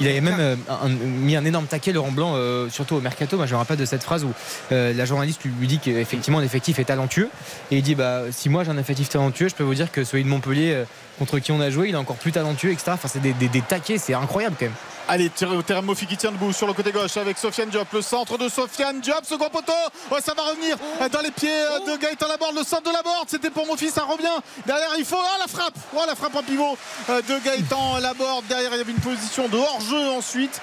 Il 0.00 0.08
avait 0.08 0.20
même 0.20 0.40
euh, 0.40 0.56
mis 0.88 1.36
un 1.36 1.44
énorme 1.44 1.66
taquet 1.66 1.92
Laurent 1.92 2.10
Blanc, 2.10 2.32
euh, 2.34 2.68
surtout 2.68 2.96
au 2.96 3.00
mercato. 3.00 3.36
Moi, 3.36 3.46
je 3.46 3.52
me 3.52 3.58
rappelle 3.58 3.76
de 3.76 3.84
cette 3.84 4.02
phrase 4.02 4.24
où 4.24 4.32
la 4.70 5.04
journaliste 5.04 5.42
lui, 5.44 5.66
dit 5.66 5.78
qu'effectivement 5.78 6.40
l'effectif 6.40 6.78
est 6.78 6.84
talentueux 6.84 7.28
et 7.70 7.76
il 7.78 7.82
dit 7.82 7.94
bah 7.94 8.22
si 8.30 8.48
moi 8.48 8.64
j'ai 8.64 8.70
un 8.70 8.78
effectif 8.78 9.08
talentueux, 9.08 9.48
je 9.48 9.54
peux 9.54 9.64
vous 9.64 9.74
dire 9.74 9.90
que 9.92 10.04
celui 10.04 10.24
de 10.24 10.28
Montpellier 10.28 10.84
contre 11.18 11.38
qui 11.38 11.52
on 11.52 11.60
a 11.60 11.70
joué, 11.70 11.88
il 11.88 11.94
est 11.94 11.98
encore 11.98 12.16
plus 12.16 12.32
talentueux, 12.32 12.72
etc. 12.72 12.92
Enfin, 12.94 13.08
c'est 13.08 13.20
des 13.20 13.62
taquets, 13.62 13.98
c'est 13.98 14.14
incroyable 14.14 14.56
quand 14.58 14.66
même. 14.66 14.74
Allez, 15.06 15.28
tiré 15.28 15.54
au 15.54 15.62
qui 15.62 16.16
tient 16.16 16.32
debout 16.32 16.52
sur 16.52 16.66
le 16.66 16.72
côté 16.72 16.90
gauche 16.90 17.16
avec 17.18 17.36
Sofiane 17.36 17.68
Diop. 17.68 17.92
Le 17.92 18.00
centre 18.00 18.38
de 18.38 18.48
Sofiane 18.48 19.00
Diop, 19.00 19.24
second 19.24 19.50
poteau. 19.50 19.72
Ouais, 20.10 20.20
ça 20.22 20.32
va 20.34 20.42
revenir 20.44 20.76
dans 21.12 21.20
les 21.20 21.30
pieds 21.30 21.50
euh, 21.52 21.92
de 21.92 22.00
Gaëtan 22.00 22.26
Laborde. 22.26 22.56
Le 22.56 22.64
centre 22.64 22.84
de 22.84 22.90
Laborde, 22.92 23.28
c'était 23.28 23.50
pour 23.50 23.66
Mofi, 23.66 23.90
ça 23.90 24.04
revient. 24.04 24.26
Derrière, 24.66 24.88
il 24.98 25.04
faut. 25.04 25.18
Ah, 25.20 25.36
la 25.38 25.46
frappe. 25.46 25.74
Oh, 25.94 26.00
la 26.06 26.14
frappe 26.14 26.34
en 26.36 26.42
pivot 26.42 26.76
euh, 27.10 27.20
de 27.20 27.38
Gaëtan 27.44 27.98
Laborde. 28.00 28.46
Derrière, 28.48 28.70
il 28.72 28.78
y 28.78 28.80
avait 28.80 28.92
une 28.92 28.98
position 29.00 29.46
de 29.48 29.58
hors-jeu 29.58 30.10
ensuite. 30.16 30.58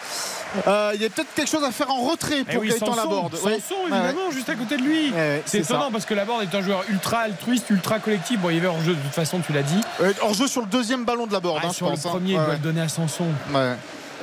Euh, 0.67 0.91
il 0.95 1.01
y 1.01 1.05
a 1.05 1.09
peut-être 1.09 1.33
quelque 1.35 1.49
chose 1.49 1.63
à 1.63 1.71
faire 1.71 1.91
en 1.91 2.01
retrait 2.01 2.39
Eh 2.41 2.43
pour 2.53 2.61
oui, 2.61 2.69
Gaëtan 2.69 2.95
Laborde. 2.95 3.35
Sanson, 3.35 3.75
évidemment, 3.83 4.27
Ouais. 4.27 4.33
juste 4.33 4.49
à 4.49 4.55
côté 4.55 4.75
de 4.77 4.81
lui. 4.81 5.11
Ouais, 5.11 5.43
c'est 5.45 5.63
ça. 5.63 5.75
étonnant 5.75 5.91
parce 5.91 6.05
que 6.05 6.13
Laborde 6.15 6.41
est 6.43 6.55
un 6.55 6.61
joueur 6.61 6.83
ultra 6.89 7.19
altruiste, 7.19 7.69
ultra 7.69 7.99
collectif. 7.99 8.39
Bon, 8.39 8.49
il 8.49 8.55
y 8.55 8.57
avait 8.57 8.67
hors 8.67 8.81
jeu 8.81 8.95
de 8.95 9.01
toute 9.01 9.13
façon, 9.13 9.39
tu 9.45 9.53
l'as 9.53 9.61
dit. 9.63 9.79
Euh, 10.01 10.11
hors-jeu 10.21 10.47
sur 10.47 10.61
le 10.61 10.67
deuxième 10.67 11.05
ballon 11.05 11.27
de 11.27 11.31
Laborde, 11.33 11.59
Ah, 11.63 11.67
hein, 11.67 11.69
je 11.71 11.77
sur 11.77 11.85
le 11.85 11.91
pense. 11.93 12.05
hein. 12.07 12.09
premier, 12.09 12.31
il 12.31 12.35
doit 12.37 12.45
ouais. 12.47 12.51
le 12.53 12.57
donner 12.59 12.81
à 12.81 12.89
Sanson. 12.89 13.27
Ouais. 13.53 13.75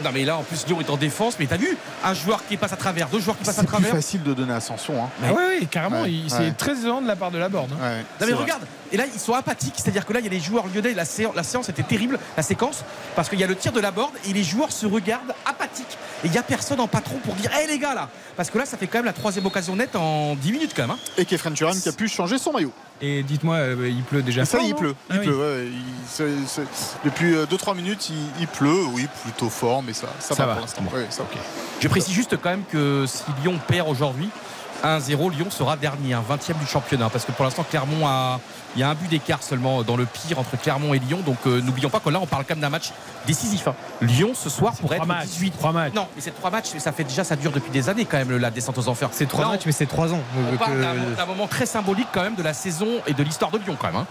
Non, 0.05 0.11
mais 0.13 0.25
là, 0.25 0.37
en 0.37 0.43
plus, 0.43 0.67
Lyon 0.67 0.81
est 0.81 0.91
en 0.91 0.97
défense. 0.97 1.35
Mais 1.39 1.47
t'as 1.47 1.57
vu 1.57 1.77
un 2.05 2.15
joueur 2.15 2.45
qui 2.47 2.57
passe 2.57 2.73
à 2.73 2.77
travers, 2.77 3.09
deux 3.09 3.21
joueurs 3.21 3.37
qui 3.39 3.45
passent 3.45 3.59
à 3.59 3.63
C'est 3.63 3.67
plus 3.67 3.73
travers. 3.77 3.91
facile 3.95 4.23
de 4.23 4.33
donner 4.35 4.53
à 4.55 4.61
Sanson. 4.61 4.95
Hein. 5.03 5.09
Ah 5.25 5.33
ouais, 5.33 5.47
ouais, 5.61 5.67
carrément. 5.71 6.03
Ouais, 6.03 6.13
il- 6.13 6.25
ouais. 6.25 6.29
C'est 6.31 6.57
très 6.57 6.79
étonnant 6.79 7.01
de 7.03 7.07
la 7.09 7.17
part 7.17 7.31
de 7.31 7.39
hein. 7.39 7.77
Ouais, 7.81 7.99
Non 7.99 8.05
c'est 8.21 8.27
mais 8.27 8.33
regarde, 8.35 8.63
et 8.93 8.97
là 8.97 9.05
ils 9.13 9.21
sont 9.21 9.35
apathiques, 9.35 9.75
c'est-à-dire 9.77 10.05
que 10.07 10.13
là 10.13 10.21
il 10.21 10.25
y 10.25 10.29
a 10.29 10.31
les 10.31 10.41
joueurs 10.41 10.67
lyonnais, 10.73 10.95
la 10.95 11.05
séance, 11.05 11.35
la 11.35 11.43
séance 11.43 11.69
était 11.69 11.83
terrible, 11.83 12.19
la 12.37 12.43
séquence, 12.43 12.85
parce 13.17 13.29
qu'il 13.29 13.39
y 13.41 13.45
a 13.45 13.47
le 13.47 13.57
tir 13.57 13.73
de 13.73 13.81
la 13.81 13.91
borde 13.91 14.15
et 14.29 14.33
les 14.33 14.43
joueurs 14.45 14.73
se 14.73 14.87
regardent 14.87 15.35
apathiques. 15.45 15.99
Et 16.25 16.27
il 16.27 16.31
n'y 16.33 16.39
a 16.39 16.43
personne 16.43 16.81
en 16.81 16.89
patron 16.89 17.17
pour 17.25 17.35
dire 17.35 17.51
hé 17.57 17.67
les 17.67 17.79
gars 17.79 17.95
là 17.95 18.09
Parce 18.37 18.51
que 18.51 18.59
là 18.59 18.67
ça 18.67 18.77
fait 18.77 18.87
quand 18.87 18.99
même 18.99 19.05
la 19.05 19.13
troisième 19.13 19.47
occasion 19.47 19.77
nette 19.77 19.95
en 19.97 20.35
10 20.35 20.53
minutes 20.53 20.73
quand 20.75 20.83
même. 20.83 20.91
hein. 20.93 20.99
Et 21.17 21.25
Kefren 21.25 21.53
Turam 21.55 21.81
qui 21.81 21.89
a 21.89 21.93
pu 21.93 22.09
changer 22.09 22.39
son 22.39 22.53
maillot. 22.53 22.73
Et 23.01 23.23
dites-moi, 23.23 23.55
euh, 23.55 23.89
il 23.89 24.03
pleut 24.03 24.23
déjà 24.23 24.45
ça, 24.45 24.59
fort, 24.59 24.67
il 24.67 24.75
pleut. 24.75 24.97
Ah 25.09 25.15
Il 25.15 25.21
oui. 25.21 25.27
pleut. 25.27 25.37
ouais, 25.39 25.67
il- 25.67 25.83
c'est- 26.09 26.25
c'est- 26.49 26.63
depuis 27.05 27.33
2-3 27.49 27.77
minutes, 27.77 28.09
il, 28.11 28.17
il 28.41 28.49
pleut. 28.49 28.87
Oui, 28.93 29.07
plutôt 29.23 29.49
fort, 29.49 29.85
mais 29.85 29.93
ça, 29.93 30.09
ça, 30.19 30.35
Ça 30.35 30.43
va, 30.43 30.47
va. 30.47 30.53
pour 30.55 30.63
l'instant. 30.63 30.83
Bon. 30.83 30.97
Ouais. 30.97 31.07
Je 31.81 31.87
précise 31.87 32.13
juste 32.13 32.37
quand 32.43 32.51
même 32.51 32.65
que 32.69 33.05
si 33.07 33.23
Lyon 33.43 33.57
perd 33.69 33.89
aujourd'hui, 33.89 34.29
1-0, 34.85 35.31
Lyon 35.33 35.51
sera 35.51 35.77
dernier, 35.77 36.15
un 36.15 36.23
20e 36.23 36.59
du 36.59 36.67
championnat. 36.67 37.09
Parce 37.11 37.25
que 37.25 37.33
pour 37.33 37.45
l'instant, 37.45 37.65
Clermont 37.69 38.07
a. 38.07 38.41
Il 38.77 38.81
y 38.81 38.85
a 38.85 38.91
un 38.91 38.95
but 38.95 39.09
d'écart 39.09 39.43
seulement 39.43 39.83
dans 39.83 39.97
le 39.97 40.05
pire 40.05 40.39
entre 40.39 40.57
Clermont 40.61 40.93
et 40.93 40.99
Lyon. 40.99 41.21
Donc 41.25 41.39
euh, 41.47 41.61
n'oublions 41.63 41.89
pas 41.89 42.01
que 42.01 42.11
là, 42.11 42.21
on 42.21 42.27
parle 42.27 42.45
quand 42.45 42.55
même 42.55 42.61
d'un 42.61 42.69
match 42.69 42.93
décisif. 43.27 43.67
hein. 43.67 43.75
Lyon 44.03 44.33
ce 44.35 44.51
soir 44.51 44.75
pourrait 44.75 44.99
être 44.99 45.07
matchs. 45.07 45.25
18. 45.27 45.51
Trois 45.59 45.73
matchs. 45.73 45.95
Non, 45.95 46.07
mais 46.15 46.21
c'est 46.21 46.33
trois 46.33 46.51
matchs, 46.51 46.67
ça 46.79 46.93
fait 46.93 47.03
déjà, 47.05 47.25
ça 47.25 47.35
dure 47.35 47.51
depuis 47.51 47.71
des 47.71 47.89
années 47.89 48.05
quand 48.05 48.19
même 48.19 48.37
la 48.37 48.51
descente 48.51 48.77
aux 48.77 48.87
enfers. 48.89 49.09
C'est 49.13 49.27
trois 49.27 49.41
Là, 49.45 49.49
on- 49.49 49.53
matchs, 49.53 49.63
mais 49.67 49.73
c'est 49.73 49.87
trois 49.87 50.13
ans. 50.13 50.21
On 50.53 50.57
parle 50.59 50.73
euh, 50.75 50.83
d'un 51.11 51.17
d'un 51.17 51.27
moment 51.27 51.47
très 51.47 51.65
symbolique 51.67 52.09
quand 52.13 52.23
même 52.23 52.35
de 52.37 52.43
la 52.43 52.53
saison 52.53 52.89
et 53.07 53.15
de 53.15 53.23
l'histoire 53.23 53.51
de 53.51 53.59
Lyon 53.59 53.77
quand 53.81 53.89
même. 53.89 53.97
hein. 53.97 54.07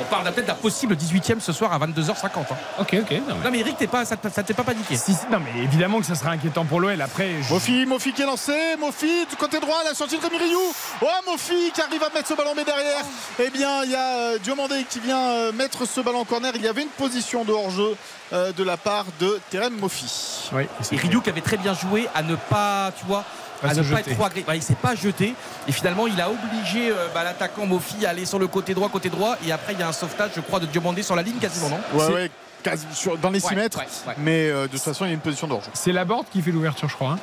On 0.00 0.04
parle 0.04 0.24
d'un- 0.24 0.32
peut-être 0.32 0.46
d'un 0.46 0.54
possible 0.54 0.94
18e 0.96 1.40
ce 1.40 1.52
soir 1.52 1.72
à 1.72 1.78
22h50. 1.78 2.52
hein. 2.52 2.56
Ok, 2.78 2.94
ok. 3.02 3.10
non, 3.28 3.34
mais- 3.36 3.44
Non 3.44 3.50
mais 3.50 3.58
Eric, 3.60 3.76
t'es 3.78 3.86
pas, 3.86 4.04
ça 4.04 4.16
ça 4.32 4.42
t'est 4.42 4.54
pas 4.54 4.62
paniqué 4.64 4.96
Si, 4.96 5.12
si, 5.14 5.20
non, 5.30 5.38
mais 5.40 5.62
évidemment 5.62 5.98
que 6.00 6.06
ça 6.06 6.14
sera 6.14 6.30
inquiétant 6.30 6.64
pour 6.64 6.80
l'OL. 6.80 7.00
Après, 7.00 7.42
je- 7.42 7.52
Mofi, 7.52 7.84
Mofi 7.86 8.12
qui 8.12 8.22
est 8.22 8.26
lancé, 8.26 8.52
Mofi 8.78 9.26
du 9.28 9.36
côté 9.36 9.58
droit, 9.60 9.78
la 9.84 9.94
sortie 9.94 10.16
de 10.16 10.22
Rémi 10.22 10.38
Rioux. 10.38 10.72
Oh, 11.02 11.06
Mofi 11.30 11.70
qui 11.74 11.80
arrive 11.80 12.02
à 12.02 12.10
mettre 12.14 12.28
ce 12.28 12.34
ballon, 12.34 12.52
mais 12.56 12.64
derrière, 12.64 13.02
eh 13.40 13.50
bien, 13.50 13.82
il 13.84 13.90
y 13.90 13.94
a 13.96 14.14
euh, 14.16 14.38
Diomandé 14.38 14.84
qui 14.88 15.00
vient 15.00 15.18
euh, 15.30 15.52
mettre 15.52 15.86
ce 15.86 16.00
ballon 16.00 16.20
en 16.20 16.24
corner. 16.24 16.52
Il 16.54 16.62
y 16.62 16.68
avait 16.68 16.82
une 16.82 16.88
position 16.88 17.44
de 17.44 17.52
hors-jeu 17.52 17.96
euh, 18.32 18.52
de 18.52 18.62
la 18.62 18.76
part 18.76 19.06
de 19.20 19.40
Terem 19.50 19.74
Mofi. 19.78 20.48
Oui, 20.52 20.64
Et 20.92 20.96
Rioux 20.96 21.20
qui 21.20 21.30
avait 21.30 21.40
très 21.40 21.56
bien 21.56 21.74
joué 21.74 22.08
à 22.14 22.22
ne 22.22 22.36
pas, 22.36 22.92
tu 22.98 23.04
vois, 23.06 23.24
Pas 23.24 23.47
à 23.62 23.68
ne 23.74 23.74
pas 23.76 23.82
jeter. 23.82 24.10
être 24.10 24.14
trop 24.16 24.24
agressif. 24.24 24.48
Ouais, 24.48 24.56
il 24.58 24.62
s'est 24.62 24.74
pas 24.74 24.94
jeté 24.94 25.34
et 25.66 25.72
finalement 25.72 26.06
il 26.06 26.20
a 26.20 26.28
obligé 26.30 26.90
euh, 26.90 27.08
bah, 27.14 27.24
l'attaquant 27.24 27.66
Mofi 27.66 28.04
à 28.06 28.10
aller 28.10 28.24
sur 28.26 28.38
le 28.38 28.46
côté 28.46 28.74
droit, 28.74 28.88
côté 28.88 29.08
droit 29.08 29.36
et 29.46 29.52
après 29.52 29.72
il 29.74 29.80
y 29.80 29.82
a 29.82 29.88
un 29.88 29.92
sauvetage, 29.92 30.30
je 30.36 30.40
crois, 30.40 30.60
de 30.60 30.66
Diomandé 30.66 31.02
sur 31.02 31.16
la 31.16 31.22
ligne 31.22 31.38
quasiment, 31.38 31.68
non 31.70 31.80
Ouais, 31.94 32.04
C'est- 32.06 32.12
ouais, 32.14 32.30
quasi- 32.62 32.86
sur- 32.92 33.18
dans 33.18 33.30
les 33.30 33.40
6 33.40 33.48
Ouais, 33.48 33.54
mètres. 33.56 33.78
ouais, 33.78 33.84
ouais. 34.06 34.14
Mais 34.18 34.48
euh, 34.48 34.62
de 34.62 34.72
toute 34.72 34.80
façon, 34.80 35.04
il 35.04 35.08
y 35.08 35.10
a 35.10 35.14
une 35.14 35.20
position 35.20 35.50
hors-jeu. 35.50 35.70
c'est 35.74 35.92
Laborde 35.92 36.26
qui 36.32 36.42
fait 36.42 36.50
l'ouverture, 36.52 36.88
je 36.88 36.94
crois. 36.94 37.10
hein. 37.12 37.18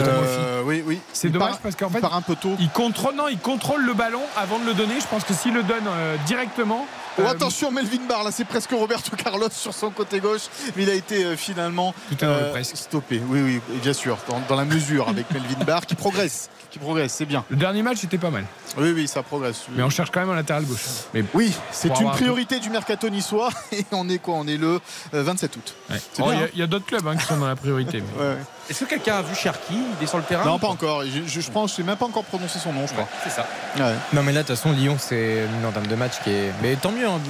Euh, 0.00 0.62
oui, 0.64 0.84
oui. 0.86 1.00
C'est 1.12 1.28
dommage 1.28 1.52
part- 1.52 1.58
parce 1.60 1.74
qu'en 1.74 1.88
il 1.88 1.94
fait, 1.94 2.00
part 2.00 2.14
un 2.14 2.20
peu 2.22 2.36
tôt. 2.36 2.54
il 2.60 2.68
contrôle, 2.70 3.14
non, 3.16 3.26
il 3.28 3.38
contrôle 3.38 3.84
le 3.84 3.94
ballon 3.94 4.20
avant 4.36 4.58
de 4.60 4.64
le 4.66 4.74
donner. 4.74 4.94
Je 5.00 5.06
pense 5.06 5.24
que 5.24 5.34
s'il 5.34 5.54
le 5.54 5.62
donne 5.64 5.86
euh, 5.88 6.16
directement. 6.26 6.86
Oh, 7.18 7.22
euh, 7.22 7.30
attention, 7.30 7.70
Melvin 7.70 8.06
Barr, 8.08 8.24
là 8.24 8.30
c'est 8.30 8.44
presque 8.44 8.70
Roberto 8.70 9.16
Carlos 9.16 9.48
sur 9.50 9.74
son 9.74 9.90
côté 9.90 10.20
gauche, 10.20 10.42
mais 10.76 10.84
il 10.84 10.90
a 10.90 10.94
été 10.94 11.24
euh, 11.24 11.36
finalement 11.36 11.94
Tout 12.10 12.24
à 12.24 12.28
l'heure, 12.28 12.50
presque. 12.50 12.76
stoppé. 12.76 13.20
Oui, 13.28 13.40
oui, 13.42 13.60
bien 13.82 13.92
sûr, 13.92 14.18
dans, 14.28 14.40
dans 14.48 14.56
la 14.56 14.64
mesure 14.64 15.08
avec 15.08 15.30
Melvin 15.30 15.64
Barr 15.64 15.84
qui 15.86 15.94
progresse, 15.94 16.48
qui 16.70 16.78
progresse, 16.78 17.12
c'est 17.12 17.26
bien. 17.26 17.44
Le 17.50 17.56
dernier 17.56 17.82
match 17.82 18.04
était 18.04 18.18
pas 18.18 18.30
mal. 18.30 18.44
Oui, 18.78 18.92
oui, 18.94 19.08
ça 19.08 19.22
progresse. 19.22 19.62
Mais 19.74 19.82
on 19.82 19.90
cherche 19.90 20.10
quand 20.10 20.20
même 20.20 20.30
un 20.30 20.36
latéral 20.36 20.64
gauche. 20.64 20.84
Mais 21.14 21.24
Oui, 21.34 21.52
c'est 21.70 21.88
une 22.00 22.06
un 22.08 22.10
priorité 22.10 22.58
du 22.60 22.70
mercato 22.70 23.08
niçois 23.08 23.50
et 23.72 23.84
on 23.92 24.08
est 24.08 24.18
quoi? 24.18 24.34
On 24.34 24.46
est 24.46 24.56
le 24.56 24.80
euh, 25.14 25.22
27 25.22 25.56
août. 25.56 25.74
Ouais. 25.90 25.96
C'est 26.12 26.22
Oh, 26.22 26.26
bien, 26.26 26.34
Il 26.34 26.38
y 26.38 26.40
a- 26.40 26.44
hein 26.44 26.48
il 26.54 26.60
y 26.60 26.62
a, 26.62 26.66
d'autres 26.66 26.86
clubs 26.86 27.06
hein, 27.06 27.16
qui 27.16 27.26
sont 27.26 27.36
dans 27.36 27.46
la 27.48 27.56
priorité. 27.56 28.00
mais- 28.02 28.22
Ouais, 28.22 28.30
ouais. 28.34 28.38
Est-ce 28.70 28.84
que 28.84 28.90
quelqu'un 28.90 29.16
a 29.16 29.22
vu 29.22 29.34
Cherki? 29.34 29.74
Il 29.98 30.04
est 30.04 30.06
sur 30.06 30.18
le 30.18 30.24
terrain 30.24 30.44
Non, 30.44 30.58
pas 30.58 30.66
encore. 30.68 31.02
Je, 31.02 31.22
je, 31.26 31.40
je 31.40 31.50
pense, 31.50 31.70
je 31.70 31.76
sais 31.76 31.82
même 31.82 31.96
pas 31.96 32.04
encore 32.04 32.24
prononcer 32.24 32.58
son 32.58 32.70
nom, 32.72 32.86
je 32.86 32.92
crois. 32.92 33.08
C'est 33.24 33.30
ça. 33.30 33.46
Ouais. 33.78 33.94
Non 34.12 34.22
mais 34.22 34.32
là 34.32 34.42
de 34.42 34.46
toute 34.46 34.56
façon 34.56 34.72
Lyon 34.72 34.96
c'est 34.98 35.44
une 35.60 35.64
entame 35.66 35.86
de 35.86 35.94
match 35.94 36.14
qui 36.24 36.30
est 36.30 36.52
mais 36.62 36.74
tant 36.76 36.90
mieux 36.90 37.06
hein. 37.06 37.20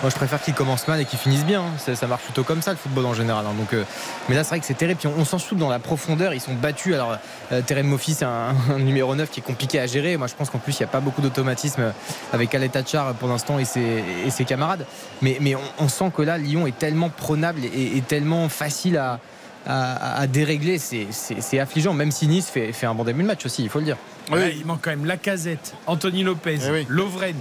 moi 0.00 0.10
je 0.10 0.14
préfère 0.16 0.40
qu'ils 0.42 0.54
commencent 0.54 0.88
mal 0.88 1.00
et 1.00 1.04
qu'ils 1.04 1.18
finissent 1.18 1.44
bien 1.44 1.62
ça, 1.78 1.94
ça 1.94 2.06
marche 2.06 2.22
plutôt 2.22 2.42
comme 2.44 2.60
ça 2.62 2.72
le 2.72 2.76
football 2.78 3.06
en 3.06 3.14
général 3.14 3.44
hein. 3.46 3.52
donc 3.56 3.72
euh, 3.74 3.84
mais 4.28 4.34
là 4.34 4.42
c'est 4.42 4.50
vrai 4.50 4.60
que 4.60 4.66
c'est 4.66 4.74
terrible 4.74 4.98
Puis 4.98 5.06
on, 5.08 5.20
on 5.20 5.24
s'en 5.24 5.38
soupe 5.38 5.58
dans 5.58 5.68
la 5.68 5.78
profondeur 5.78 6.32
ils 6.34 6.40
sont 6.40 6.54
battus 6.54 6.94
alors 6.94 7.18
euh, 7.52 7.60
Terem 7.60 7.86
Moffi 7.86 8.14
c'est 8.14 8.24
un, 8.24 8.54
un 8.74 8.78
numéro 8.78 9.14
9 9.14 9.30
qui 9.30 9.40
est 9.40 9.42
compliqué 9.44 9.78
à 9.78 9.86
gérer 9.86 10.16
moi 10.16 10.26
je 10.26 10.34
pense 10.34 10.50
qu'en 10.50 10.58
plus 10.58 10.72
il 10.72 10.78
n'y 10.82 10.84
a 10.84 10.88
pas 10.92 11.00
beaucoup 11.00 11.22
d'automatisme 11.22 11.92
avec 12.32 12.54
Ale 12.54 12.68
Tachar 12.68 13.14
pour 13.14 13.28
l'instant 13.28 13.58
et 13.58 13.64
ses, 13.64 14.04
et 14.26 14.30
ses 14.30 14.44
camarades 14.44 14.86
mais, 15.22 15.38
mais 15.40 15.54
on, 15.56 15.60
on 15.80 15.88
sent 15.88 16.12
que 16.16 16.22
là 16.22 16.38
Lyon 16.38 16.66
est 16.66 16.78
tellement 16.78 17.08
prenable 17.08 17.62
et, 17.64 17.96
et 17.96 18.00
tellement 18.02 18.48
facile 18.48 18.98
à 18.98 19.18
à, 19.64 20.18
à 20.20 20.26
dérégler, 20.26 20.76
c'est- 20.78 21.58
affligeant, 21.60 21.94
même 21.94 22.10
si 22.10 22.26
Nice 22.26 22.48
fait, 22.50 22.72
fait 22.72 22.86
un 22.86 22.94
bon 22.96 23.04
début 23.04 23.22
de 23.22 23.28
match 23.28 23.46
aussi, 23.46 23.62
il 23.62 23.68
faut 23.68 23.78
le 23.78 23.84
dire. 23.84 23.96
Là, 24.28 24.48
il 24.48 24.66
manque 24.66 24.80
quand 24.82 24.90
même 24.90 25.04
Lacazette, 25.04 25.74
Anthony 25.86 26.24
Lopez, 26.24 26.58
Eh 26.66 26.70
oui. 26.72 26.86
Lovren. 26.88 27.36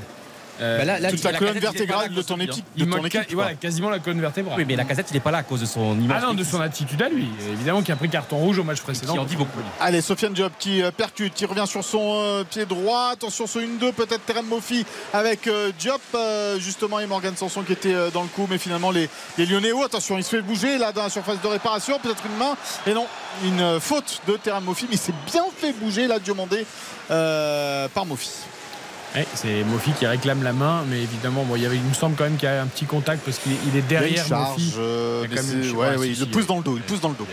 Euh, 0.61 0.77
Bah 0.77 0.85
là- 0.85 0.99
là, 0.99 1.09
Toute 1.09 1.23
la 1.23 1.31
la 1.31 1.37
colonne 1.39 1.57
vertébrale 1.59 2.13
de 2.13 2.21
ton 2.21 2.39
équipe. 2.39 2.65
il 2.75 2.85
De 2.85 2.91
ton 2.91 2.97
manque 2.97 3.07
équipe 3.07 3.21
ca- 3.29 3.35
voilà, 3.35 3.53
quasiment 3.55 3.89
la 3.89 3.99
colonne 3.99 4.21
vertébrale. 4.21 4.57
Oui, 4.57 4.65
mais 4.67 4.75
la 4.75 4.83
casette, 4.85 5.07
il 5.09 5.13
n'est 5.15 5.19
pas 5.19 5.31
là 5.31 5.39
à 5.39 5.43
cause 5.43 5.61
de 5.61 5.65
son 5.65 5.99
image. 5.99 6.21
Ah 6.23 6.27
non, 6.27 6.33
de 6.33 6.43
son 6.43 6.61
attitude 6.61 7.01
à 7.01 7.09
lui. 7.09 7.27
Évidemment 7.51 7.81
qui 7.81 7.91
a 7.91 7.95
pris 7.95 8.09
carton 8.09 8.37
rouge 8.37 8.59
au 8.59 8.63
match 8.63 8.81
précédent. 8.81 9.13
qui 9.13 9.19
en 9.19 9.25
dit 9.25 9.35
beaucoup. 9.35 9.59
Allez, 9.79 10.01
Sofiane 10.01 10.33
Diop 10.33 10.53
qui 10.59 10.81
euh, 10.81 10.91
percute, 10.91 11.33
qui 11.33 11.45
revient 11.45 11.65
sur 11.67 11.83
son 11.83 12.21
euh, 12.23 12.43
pied 12.43 12.65
droit. 12.65 13.09
Attention, 13.13 13.47
ce 13.47 13.59
1-2, 13.59 13.91
peut-être 13.91 14.25
Terem 14.25 14.45
Mofi 14.45 14.85
avec 15.13 15.47
euh, 15.47 15.71
Diop, 15.79 16.01
euh, 16.15 16.59
justement, 16.59 16.99
et 16.99 17.07
Morgan 17.07 17.35
Sanson 17.35 17.63
qui 17.63 17.73
était 17.73 17.93
euh, 17.93 18.09
dans 18.11 18.21
le 18.23 18.29
coup. 18.29 18.47
Mais 18.49 18.57
finalement, 18.57 18.91
les, 18.91 19.09
les 19.37 19.45
Lyonnais, 19.45 19.71
oh, 19.71 19.83
attention, 19.83 20.17
il 20.17 20.23
se 20.23 20.29
fait 20.35 20.41
bouger 20.41 20.77
là 20.77 20.91
dans 20.91 21.03
la 21.03 21.09
surface 21.09 21.41
de 21.41 21.47
réparation. 21.47 21.97
Peut-être 21.99 22.23
une 22.31 22.37
main. 22.37 22.55
Et 22.85 22.93
non, 22.93 23.07
une 23.45 23.59
euh, 23.61 23.79
faute 23.79 24.21
de 24.27 24.37
Terem 24.37 24.63
Mofi, 24.63 24.85
mais 24.89 24.95
il 24.95 24.99
s'est 24.99 25.13
bien 25.31 25.43
fait 25.57 25.71
bouger 25.73 26.07
là, 26.07 26.19
Diomandé, 26.19 26.65
euh, 27.09 27.87
par 27.93 28.05
Mofi. 28.05 28.29
Ouais, 29.15 29.27
c'est 29.33 29.63
Mofi 29.65 29.91
qui 29.91 30.05
réclame 30.07 30.41
la 30.41 30.53
main, 30.53 30.83
mais 30.87 31.01
évidemment, 31.01 31.43
bon, 31.43 31.57
il, 31.57 31.63
y 31.63 31.65
avait, 31.65 31.75
il 31.75 31.83
me 31.83 31.93
semble 31.93 32.15
quand 32.15 32.23
même 32.23 32.37
qu'il 32.37 32.47
y 32.47 32.51
a 32.51 32.61
un 32.61 32.67
petit 32.67 32.85
contact 32.85 33.23
parce 33.25 33.39
qu'il 33.39 33.51
est, 33.75 33.81
derrière 33.81 34.25
Mofi. 34.29 34.73
euh, 34.77 35.21
ouais, 35.27 36.07
il 36.07 36.19
le 36.19 36.25
pousse 36.27 36.47
dans 36.47 36.57
le 36.57 36.63
dos. 36.63 36.77
Il 36.77 36.83
pousse 36.83 37.01
dans 37.01 37.09
le 37.09 37.15
dos. 37.15 37.27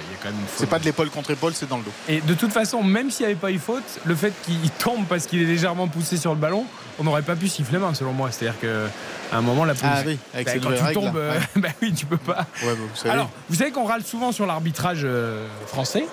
C'est 0.56 0.68
pas 0.68 0.78
de 0.80 0.84
l'épaule 0.84 1.10
contre 1.10 1.30
épaule, 1.30 1.52
c'est 1.54 1.68
dans 1.68 1.78
le 1.78 1.84
dos. 1.84 1.92
Et 2.08 2.20
de 2.20 2.34
toute 2.34 2.52
façon, 2.52 2.82
même 2.82 3.10
s'il 3.10 3.26
n'y 3.26 3.32
avait 3.32 3.40
pas 3.40 3.52
eu 3.52 3.58
faute, 3.58 4.00
le 4.04 4.14
fait 4.16 4.32
qu'il 4.44 4.70
tombe 4.70 5.04
parce 5.08 5.26
qu'il 5.26 5.40
est 5.40 5.46
légèrement 5.46 5.86
poussé 5.86 6.16
sur 6.16 6.32
le 6.32 6.40
ballon, 6.40 6.64
on 6.98 7.04
n'aurait 7.04 7.22
pas 7.22 7.36
pu 7.36 7.46
siffler 7.48 7.78
main 7.78 7.94
selon 7.94 8.12
moi. 8.12 8.30
C'est-à-dire 8.32 8.58
qu'à 8.60 9.36
un 9.36 9.40
moment, 9.40 9.64
la 9.64 9.74
position. 9.74 9.92
Ah 9.94 10.02
oui, 10.04 10.18
avec 10.34 10.46
Bah, 10.46 10.52
quand 10.62 10.86
tu 10.88 10.94
tombes, 10.94 11.16
euh, 11.16 11.38
bah 11.56 11.68
oui, 11.80 11.92
tu 11.92 12.06
peux 12.06 12.16
pas. 12.16 12.46
Ouais, 12.62 12.74
bah, 12.74 12.80
vous 12.90 12.96
savez. 12.96 13.10
Alors, 13.10 13.30
vous 13.48 13.56
savez 13.56 13.70
qu'on 13.70 13.84
râle 13.84 14.02
souvent 14.02 14.32
sur 14.32 14.46
l'arbitrage 14.46 15.02
euh, 15.04 15.46
français. 15.66 16.06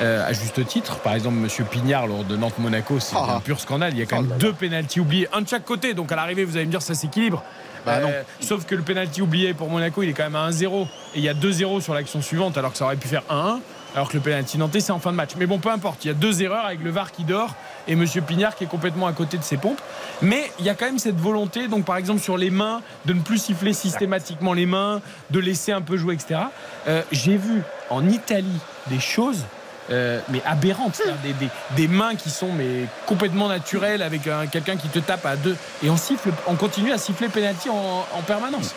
Euh, 0.00 0.26
à 0.26 0.32
juste 0.32 0.64
titre. 0.66 0.98
Par 1.00 1.14
exemple, 1.14 1.36
Monsieur 1.36 1.64
Pignard 1.64 2.06
lors 2.06 2.24
de 2.24 2.36
Nantes-Monaco, 2.36 3.00
c'est 3.00 3.16
Ah. 3.16 3.36
un 3.36 3.40
pur 3.40 3.60
scandale. 3.60 3.92
Il 3.92 3.98
y 3.98 4.02
a 4.02 4.06
quand 4.06 4.18
Oh 4.18 4.22
même 4.22 4.30
là 4.30 4.36
deux 4.36 4.52
pénalties 4.52 5.00
oubliés, 5.00 5.28
un 5.32 5.42
de 5.42 5.48
chaque 5.48 5.64
côté. 5.64 5.94
Donc 5.94 6.10
à 6.12 6.16
l'arrivée, 6.16 6.44
vous 6.44 6.56
allez 6.56 6.66
me 6.66 6.70
dire 6.70 6.82
ça 6.82 6.94
s'équilibre. 6.94 7.42
Bah 7.86 8.00
non. 8.00 8.08
Euh, 8.08 8.22
sauf 8.40 8.66
que 8.66 8.74
le 8.74 8.82
pénalty 8.82 9.22
oublié 9.22 9.54
pour 9.54 9.70
Monaco, 9.70 10.02
il 10.02 10.10
est 10.10 10.12
quand 10.12 10.24
même 10.24 10.36
à 10.36 10.46
1-0 10.50 10.82
et 11.14 11.18
il 11.18 11.24
y 11.24 11.28
a 11.28 11.34
2-0 11.34 11.80
sur 11.80 11.94
l'action 11.94 12.20
suivante, 12.20 12.58
alors 12.58 12.72
que 12.72 12.78
ça 12.78 12.84
aurait 12.84 12.96
pu 12.96 13.08
faire 13.08 13.22
1-1. 13.30 13.60
Alors 13.94 14.08
que 14.08 14.14
le 14.14 14.20
pénalty 14.20 14.56
nantais, 14.56 14.78
c'est 14.78 14.92
en 14.92 15.00
fin 15.00 15.10
de 15.10 15.16
match. 15.16 15.30
Mais 15.36 15.46
bon, 15.46 15.58
peu 15.58 15.70
importe. 15.70 16.04
Il 16.04 16.08
y 16.08 16.10
a 16.12 16.14
deux 16.14 16.42
erreurs 16.42 16.64
avec 16.66 16.80
le 16.80 16.90
VAR 16.90 17.10
qui 17.10 17.24
dort 17.24 17.54
et 17.88 17.96
Monsieur 17.96 18.20
Pignard 18.22 18.54
qui 18.54 18.62
est 18.62 18.68
complètement 18.68 19.08
à 19.08 19.12
côté 19.12 19.36
de 19.36 19.42
ses 19.42 19.56
pompes. 19.56 19.80
Mais 20.22 20.52
il 20.60 20.64
y 20.64 20.68
a 20.68 20.74
quand 20.74 20.84
même 20.86 21.00
cette 21.00 21.18
volonté, 21.18 21.66
donc 21.66 21.84
par 21.86 21.96
exemple 21.96 22.20
sur 22.20 22.36
les 22.36 22.50
mains, 22.50 22.82
de 23.06 23.14
ne 23.14 23.20
plus 23.20 23.38
siffler 23.38 23.72
systématiquement 23.72 24.52
les 24.52 24.66
mains, 24.66 25.00
de 25.30 25.40
laisser 25.40 25.72
un 25.72 25.80
peu 25.80 25.96
jouer, 25.96 26.14
etc. 26.14 26.40
Euh, 26.86 27.02
J'ai 27.10 27.36
vu 27.36 27.62
en 27.88 28.06
Italie 28.08 28.60
des 28.88 29.00
choses. 29.00 29.44
Euh, 29.90 30.20
mais 30.28 30.40
aberrantes, 30.46 30.94
c'est-à-dire 30.96 31.16
des, 31.22 31.32
des- 31.34 31.50
des 31.76 31.88
mains 31.88 32.14
qui 32.14 32.30
sont 32.30 32.52
mais 32.52 32.86
complètement 33.06 33.48
naturelles 33.48 34.02
avec 34.02 34.26
un- 34.26 34.46
quelqu'un 34.46 34.76
qui 34.76 34.88
te 34.88 34.98
tape 34.98 35.26
à 35.26 35.36
deux 35.36 35.56
et 35.82 35.90
on 35.90 35.96
siffle, 35.96 36.30
on 36.46 36.54
continue 36.54 36.92
à 36.92 36.98
siffler 36.98 37.28
penalty 37.28 37.68
en, 37.70 38.06
en 38.12 38.22
permanence. 38.22 38.74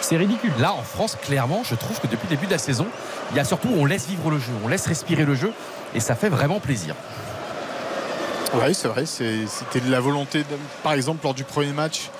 C'est 0.00 0.16
ridicule. 0.18 0.52
Là, 0.58 0.72
en 0.74 0.82
France, 0.82 1.16
clairement, 1.22 1.62
je 1.64 1.74
trouve 1.74 1.98
que 2.00 2.06
depuis 2.06 2.26
le 2.28 2.36
début 2.36 2.46
de 2.46 2.52
la 2.52 2.58
saison, 2.58 2.86
il 3.30 3.36
y 3.36 3.40
a 3.40 3.44
surtout, 3.44 3.68
on 3.76 3.84
laisse 3.86 4.06
vivre 4.06 4.30
le 4.30 4.38
jeu, 4.38 4.52
on 4.64 4.68
laisse 4.68 4.86
respirer 4.86 5.24
le 5.24 5.34
jeu, 5.34 5.52
et 5.94 6.00
ça 6.00 6.14
fait 6.14 6.28
vraiment 6.28 6.60
plaisir. 6.60 6.94
Oui, 8.54 8.74
c'est 8.74 8.88
vrai. 8.88 9.06
c'est- 9.06 9.46
C'était 9.46 9.80
de 9.80 9.90
la 9.90 10.00
volonté, 10.00 10.40
de- 10.40 10.44
par 10.82 10.92
exemple, 10.92 11.20
lors 11.24 11.34
du 11.34 11.44
premier 11.44 11.72
match. 11.72 12.10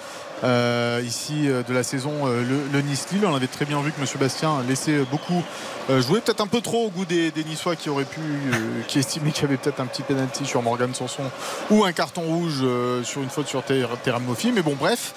Euh, 0.45 1.03
ici 1.05 1.49
euh, 1.49 1.63
de 1.63 1.73
la 1.73 1.83
saison 1.83 2.13
euh, 2.27 2.43
le, 2.43 2.61
le 2.73 2.83
Nice-Lille 2.83 3.25
on 3.27 3.35
avait 3.35 3.47
très 3.47 3.65
bien 3.65 3.81
vu 3.81 3.91
que 3.93 4.01
M. 4.01 4.07
Bastien 4.21 4.63
laissait 4.69 4.99
beaucoup 5.11 5.43
jouer 5.89 6.21
peut-être 6.21 6.41
un 6.41 6.47
peu 6.47 6.61
trop 6.61 6.87
au 6.87 6.91
goût 6.91 7.05
des, 7.05 7.31
des 7.31 7.45
Niçois 7.45 7.77
qui 7.77 7.89
auraient 7.89 8.05
pu 8.05 8.21
qui 8.89 8.99
estimaient 8.99 9.31
qu'il 9.31 9.43
y 9.43 9.47
avait 9.47 9.57
peut-être 9.57 9.81
un 9.81 9.87
petit 9.87 10.03
penalty 10.03 10.45
sur 10.45 10.61
Morgan 10.63 10.93
Sanson 10.95 11.23
ou 11.71 11.85
un 11.85 11.93
carton 11.93 12.23
rouge 12.23 12.65
sur 13.05 13.23
une 13.23 13.31
faute 13.31 13.47
sur 13.49 13.63
Ter- 13.63 13.89
Terram 14.03 14.25
Moffi 14.25 14.53
mais 14.53 14.63
bon 14.63 14.75
bref 14.79 15.15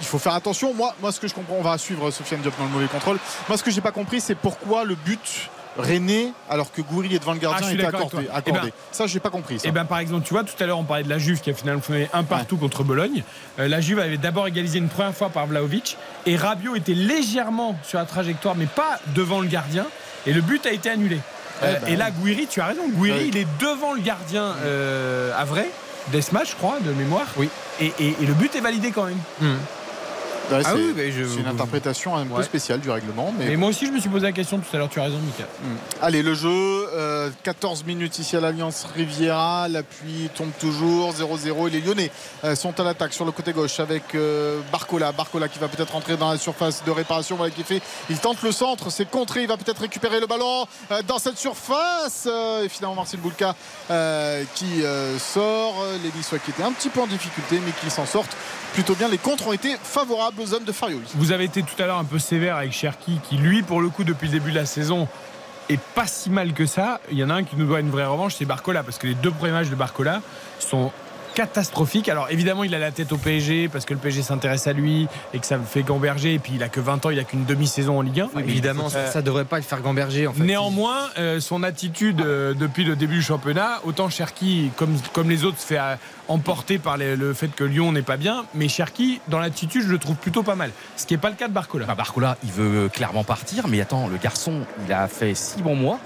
il 0.00 0.06
faut 0.06 0.18
faire 0.18 0.32
attention. 0.32 0.72
Moi, 0.72 0.94
moi, 1.02 1.12
ce 1.12 1.20
que 1.20 1.28
je 1.28 1.34
comprends, 1.34 1.56
on 1.58 1.62
va 1.62 1.76
suivre 1.76 2.10
Sofiane 2.10 2.40
Diop 2.40 2.54
dans 2.58 2.64
le 2.64 2.70
mauvais 2.70 2.86
contrôle. 2.86 3.18
Moi, 3.46 3.58
ce 3.58 3.62
que 3.62 3.70
j'ai 3.70 3.82
pas 3.82 3.90
compris, 3.92 4.22
c'est 4.22 4.34
pourquoi 4.34 4.84
le 4.84 4.94
but 4.94 5.50
René, 5.78 6.32
alors 6.48 6.72
que 6.72 6.80
Gouiri 6.82 7.14
est 7.14 7.18
devant 7.18 7.32
le 7.32 7.38
Ah, 7.38 7.42
gardien, 7.42 7.60
je 7.66 7.70
suis 7.72 7.74
était 7.78 7.86
accordé. 7.86 8.28
Eh 8.46 8.52
ben- 8.52 8.70
ça, 8.92 9.06
j'ai 9.06 9.20
pas 9.20 9.30
compris. 9.30 9.58
Ça. 9.60 9.68
Et 9.68 9.72
bien 9.72 9.84
par 9.84 9.98
exemple, 9.98 10.26
tu 10.26 10.32
vois, 10.34 10.42
tout 10.44 10.54
à 10.62 10.66
l'heure 10.66 10.78
on 10.78 10.84
parlait 10.84 11.02
de 11.04 11.08
la 11.08 11.18
Juve 11.18 11.40
qui 11.40 11.50
a 11.50 11.54
finalement 11.54 11.82
fait 11.82 12.08
un 12.12 12.24
partout 12.24 12.56
contre 12.56 12.82
Bologne. 12.84 13.22
Euh, 13.58 13.68
la 13.68 13.80
Juve 13.80 13.98
avait 13.98 14.16
d'abord 14.16 14.46
égalisé 14.46 14.78
une 14.78 14.88
première 14.88 15.14
fois 15.14 15.28
par 15.28 15.46
Vlaovic 15.46 15.96
et 16.24 16.36
Rabiot 16.36 16.76
était 16.76 16.94
légèrement 16.94 17.76
sur 17.82 17.98
la 17.98 18.04
trajectoire, 18.06 18.54
mais 18.56 18.66
pas 18.66 18.98
devant 19.14 19.40
le 19.40 19.48
gardien. 19.48 19.86
Et 20.26 20.32
le 20.32 20.40
but 20.40 20.64
a 20.66 20.72
été 20.72 20.88
annulé. 20.90 21.18
Euh, 21.62 21.72
Ouais, 21.72 21.78
bah 21.80 21.88
et 21.90 21.96
là, 21.96 22.10
Gouiri, 22.10 22.46
tu 22.46 22.60
as 22.60 22.66
raison, 22.66 22.82
Gouiri, 22.88 23.28
il 23.28 23.36
est 23.36 23.46
devant 23.60 23.94
le 23.94 24.00
gardien 24.00 24.54
euh, 24.64 25.32
à 25.38 25.44
vrai, 25.44 25.68
Desma, 26.12 26.44
je 26.44 26.54
crois, 26.54 26.78
de 26.80 26.92
mémoire. 26.92 27.26
Oui. 27.36 27.48
Et, 27.80 27.92
et- 27.98 28.16
et 28.20 28.26
le 28.26 28.34
but 28.34 28.54
est 28.54 28.60
validé 28.60 28.90
quand 28.92 29.04
même. 29.06 29.56
Ouais, 30.50 30.62
Ah 30.64 30.68
c'est 30.70 30.74
oui, 30.74 30.92
mais 30.94 31.10
je- 31.10 31.24
c'est 31.24 31.40
une 31.40 31.46
interprétation 31.48 32.16
un 32.16 32.24
peu 32.24 32.42
spéciale 32.42 32.80
du 32.80 32.88
règlement. 32.90 33.32
Mais, 33.36 33.46
Mais 33.48 33.56
moi 33.56 33.68
aussi, 33.70 33.86
je 33.86 33.90
me 33.90 33.98
suis 33.98 34.08
posé 34.08 34.26
la 34.26 34.32
question 34.32 34.58
tout 34.58 34.76
à 34.76 34.78
l'heure, 34.78 34.88
tu 34.88 35.00
as 35.00 35.04
raison, 35.04 35.18
Mika. 35.18 35.44
Allez, 36.00 36.22
le 36.22 36.34
jeu, 36.34 36.48
euh, 36.50 37.30
14 37.42 37.84
minutes 37.84 38.18
ici 38.18 38.36
à 38.36 38.40
l'Alliance 38.40 38.86
Riviera. 38.94 39.66
L'appui 39.68 40.30
tombe 40.36 40.50
toujours, 40.60 41.12
0-0. 41.12 41.66
Et 41.66 41.70
les 41.70 41.80
Lyonnais 41.80 42.10
euh, 42.44 42.54
sont 42.54 42.78
à 42.78 42.84
l'attaque 42.84 43.12
sur 43.12 43.24
le 43.24 43.32
côté 43.32 43.52
gauche 43.52 43.80
avec 43.80 44.14
euh, 44.14 44.60
Barcola. 44.70 45.12
Barcola 45.12 45.48
qui 45.48 45.58
va 45.58 45.68
peut-être 45.68 45.94
entrer 45.96 46.16
dans 46.16 46.30
la 46.30 46.38
surface 46.38 46.84
de 46.84 46.90
réparation. 46.90 47.36
Voilà 47.36 47.52
qui 47.52 47.62
fait. 47.64 47.82
Il 48.10 48.18
tente 48.18 48.42
le 48.42 48.52
centre, 48.52 48.90
c'est 48.90 49.10
contré. 49.10 49.42
Il 49.42 49.48
va 49.48 49.56
peut-être 49.56 49.80
récupérer 49.80 50.20
le 50.20 50.26
ballon 50.26 50.66
euh, 50.92 51.02
dans 51.08 51.18
cette 51.18 51.38
surface. 51.38 52.24
Euh, 52.26 52.62
et 52.64 52.68
finalement, 52.68 52.94
Marcel 52.96 53.20
Boulka 53.20 53.54
euh, 53.90 54.44
qui 54.54 54.82
euh, 54.84 55.18
sort. 55.18 55.74
Les 56.04 56.12
Niçois 56.16 56.38
qui 56.38 56.50
étaient 56.50 56.62
un 56.62 56.72
petit 56.72 56.88
peu 56.88 57.00
en 57.00 57.06
difficulté, 57.06 57.60
mais 57.64 57.72
qui 57.80 57.90
s'en 57.90 58.06
sortent 58.06 58.36
plutôt 58.74 58.94
bien. 58.94 59.08
Les 59.08 59.18
contres 59.18 59.46
ont 59.48 59.52
été 59.52 59.76
favorables 59.82 60.35
Vous 61.14 61.32
avez 61.32 61.44
été 61.44 61.62
tout 61.62 61.80
à 61.82 61.86
l'heure 61.86 61.98
un 61.98 62.04
peu 62.04 62.18
sévère 62.18 62.56
avec 62.56 62.72
Cherki, 62.72 63.20
qui 63.28 63.36
lui, 63.36 63.62
pour 63.62 63.80
le 63.80 63.88
coup, 63.88 64.04
depuis 64.04 64.26
le 64.26 64.32
début 64.32 64.50
de 64.50 64.56
la 64.56 64.66
saison, 64.66 65.08
est 65.68 65.80
pas 65.80 66.06
si 66.06 66.30
mal 66.30 66.52
que 66.52 66.66
ça. 66.66 67.00
Il 67.10 67.18
y 67.18 67.24
en 67.24 67.30
a 67.30 67.34
un 67.34 67.44
qui 67.44 67.56
nous 67.56 67.66
doit 67.66 67.80
une 67.80 67.90
vraie 67.90 68.06
revanche, 68.06 68.34
c'est 68.36 68.44
Barcola, 68.44 68.82
parce 68.82 68.98
que 68.98 69.06
les 69.06 69.14
deux 69.14 69.30
premiers 69.30 69.52
matchs 69.52 69.68
de 69.68 69.74
Barcola 69.74 70.20
sont 70.58 70.92
catastrophiques. 71.36 72.08
Alors 72.08 72.28
évidemment, 72.30 72.64
il 72.64 72.74
a 72.74 72.78
la 72.78 72.90
tête 72.90 73.12
au 73.12 73.18
PSG 73.18 73.68
parce 73.68 73.84
que 73.84 73.92
le 73.94 74.00
PSG 74.00 74.22
s'intéresse 74.22 74.66
à 74.66 74.72
lui 74.72 75.06
et 75.34 75.38
que 75.38 75.46
ça 75.46 75.56
le 75.58 75.62
fait 75.64 75.82
gamberger. 75.82 76.34
Et 76.34 76.38
puis 76.38 76.52
il 76.56 76.62
a 76.62 76.68
que 76.68 76.80
20 76.80 77.04
ans, 77.06 77.10
il 77.10 77.18
a 77.18 77.24
qu'une 77.24 77.44
demi-saison 77.44 77.98
en 77.98 78.02
Ligue 78.02 78.20
1. 78.34 78.38
Évidemment, 78.40 78.88
ça, 78.88 78.98
Euh, 78.98 79.10
ça 79.10 79.22
devrait 79.22 79.44
pas 79.44 79.56
le 79.58 79.62
faire 79.62 79.80
gamberger 79.82 80.26
en 80.26 80.32
fait. 80.32 80.42
Néanmoins, 80.42 81.10
euh, 81.18 81.38
son 81.40 81.62
attitude 81.62 82.22
euh, 82.22 82.54
depuis 82.54 82.84
le 82.84 82.96
début 82.96 83.16
du 83.16 83.22
championnat, 83.22 83.80
autant 83.84 84.08
Cherki, 84.08 84.70
comme, 84.76 84.96
comme 85.12 85.28
les 85.28 85.44
autres, 85.44 85.58
se 85.60 85.66
fait 85.66 85.78
emporter 86.28 86.78
par 86.78 86.96
les- 86.96 87.14
le 87.16 87.34
fait 87.34 87.48
que 87.48 87.64
Lyon 87.64 87.92
n'est 87.92 88.02
pas 88.02 88.16
bien, 88.16 88.44
mais 88.54 88.68
Cherki, 88.68 89.20
dans 89.28 89.38
l'attitude, 89.38 89.82
je 89.82 89.88
le 89.88 89.98
trouve 89.98 90.16
plutôt 90.16 90.42
pas 90.42 90.54
mal. 90.56 90.70
Ce 90.96 91.04
qui 91.06 91.14
n'est 91.14 91.18
pas 91.20 91.28
le 91.30 91.36
cas 91.36 91.48
de 91.48 91.52
Barcola. 91.52 91.84
Bah, 91.86 91.94
Barcola, 91.94 92.36
il 92.44 92.50
veut 92.50 92.88
clairement 92.88 93.24
partir, 93.24 93.68
mais 93.68 93.80
attends, 93.80 94.08
le 94.08 94.16
garçon, 94.16 94.62
il 94.86 94.92
a 94.92 95.06
fait 95.06 95.34
six 95.34 95.60
bons 95.62 95.76
mois. 95.76 96.00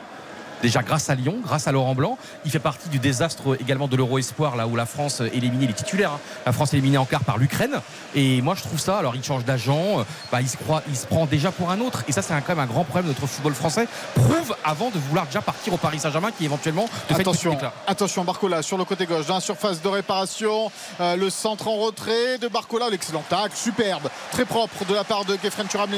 Déjà 0.63 0.83
grâce 0.83 1.09
à 1.11 1.15
Lyon, 1.15 1.37
grâce 1.43 1.67
à 1.67 1.73
Laurent 1.73 1.95
Blanc. 1.95 2.19
Il 2.45 2.51
fait 2.51 2.59
partie 2.59 2.89
du 2.89 2.99
désastre 2.99 3.57
également 3.61 3.89
de 3.89 3.97
l'Euro 3.97 4.19
Espoir, 4.19 4.57
là 4.57 4.67
où 4.67 4.77
la 4.77 4.87
France 4.87 5.23
éliminée 5.33 5.67
les 5.67 5.73
titulaires. 5.73 6.13
hein. 6.13 6.21
La 6.47 6.53
France 6.53 6.73
éliminée 6.75 6.99
en 6.99 7.05
quart 7.07 7.25
par 7.25 7.39
l'Ukraine. 7.39 7.81
Et 8.15 8.43
moi, 8.43 8.55
je 8.55 8.63
trouve 8.63 8.79
ça. 8.79 8.99
Alors, 8.99 9.17
il 9.17 9.25
change 9.25 9.45
d'agent. 9.45 10.01
euh, 10.01 10.05
Bah, 10.31 10.41
il 10.41 10.49
se 10.49 10.57
croit, 10.57 10.83
il 10.89 10.97
se 10.97 11.07
prend 11.07 11.27
déjà 11.27 11.51
pour 11.51 11.71
un 11.71 11.81
autre. 11.81 12.05
Et 12.09 12.13
ça, 12.13 12.23
c'est 12.23 12.35
quand 12.35 12.49
même 12.55 12.59
un 12.59 12.67
grand 12.67 12.85
problème 12.85 13.05
de 13.05 13.09
notre 13.11 13.27
football 13.27 13.55
français. 13.55 13.89
Prouve 14.15 14.55
avant 14.65 14.91
de 14.91 14.99
vouloir 14.99 15.27
déjà 15.27 15.41
partir 15.41 15.73
au 15.73 15.77
Paris 15.79 15.99
Saint-Germain, 16.01 16.31
qui 16.37 16.45
éventuellement 16.45 16.87
te 17.09 17.15
Attention, 17.15 17.57
attention 17.87 18.25
Barcola 18.25 18.63
sur 18.63 18.77
le 18.79 18.85
côté 18.85 19.07
gauche 19.07 19.27
dans 19.27 19.35
la 19.35 19.41
surface 19.41 19.81
de 19.83 19.89
réparation. 19.89 20.71
Euh, 21.01 21.17
le 21.17 21.31
centre 21.31 21.69
en 21.69 21.77
retrait 21.77 22.39
de 22.39 22.49
Barcola, 22.49 22.89
l'excellent 22.91 23.25
tac, 23.29 23.53
superbe, 23.55 24.09
très 24.33 24.45
propre 24.45 24.85
de 24.85 24.95
la 24.95 25.05
part 25.05 25.25
de 25.25 25.39
Gefren 25.43 25.67
Turam, 25.67 25.91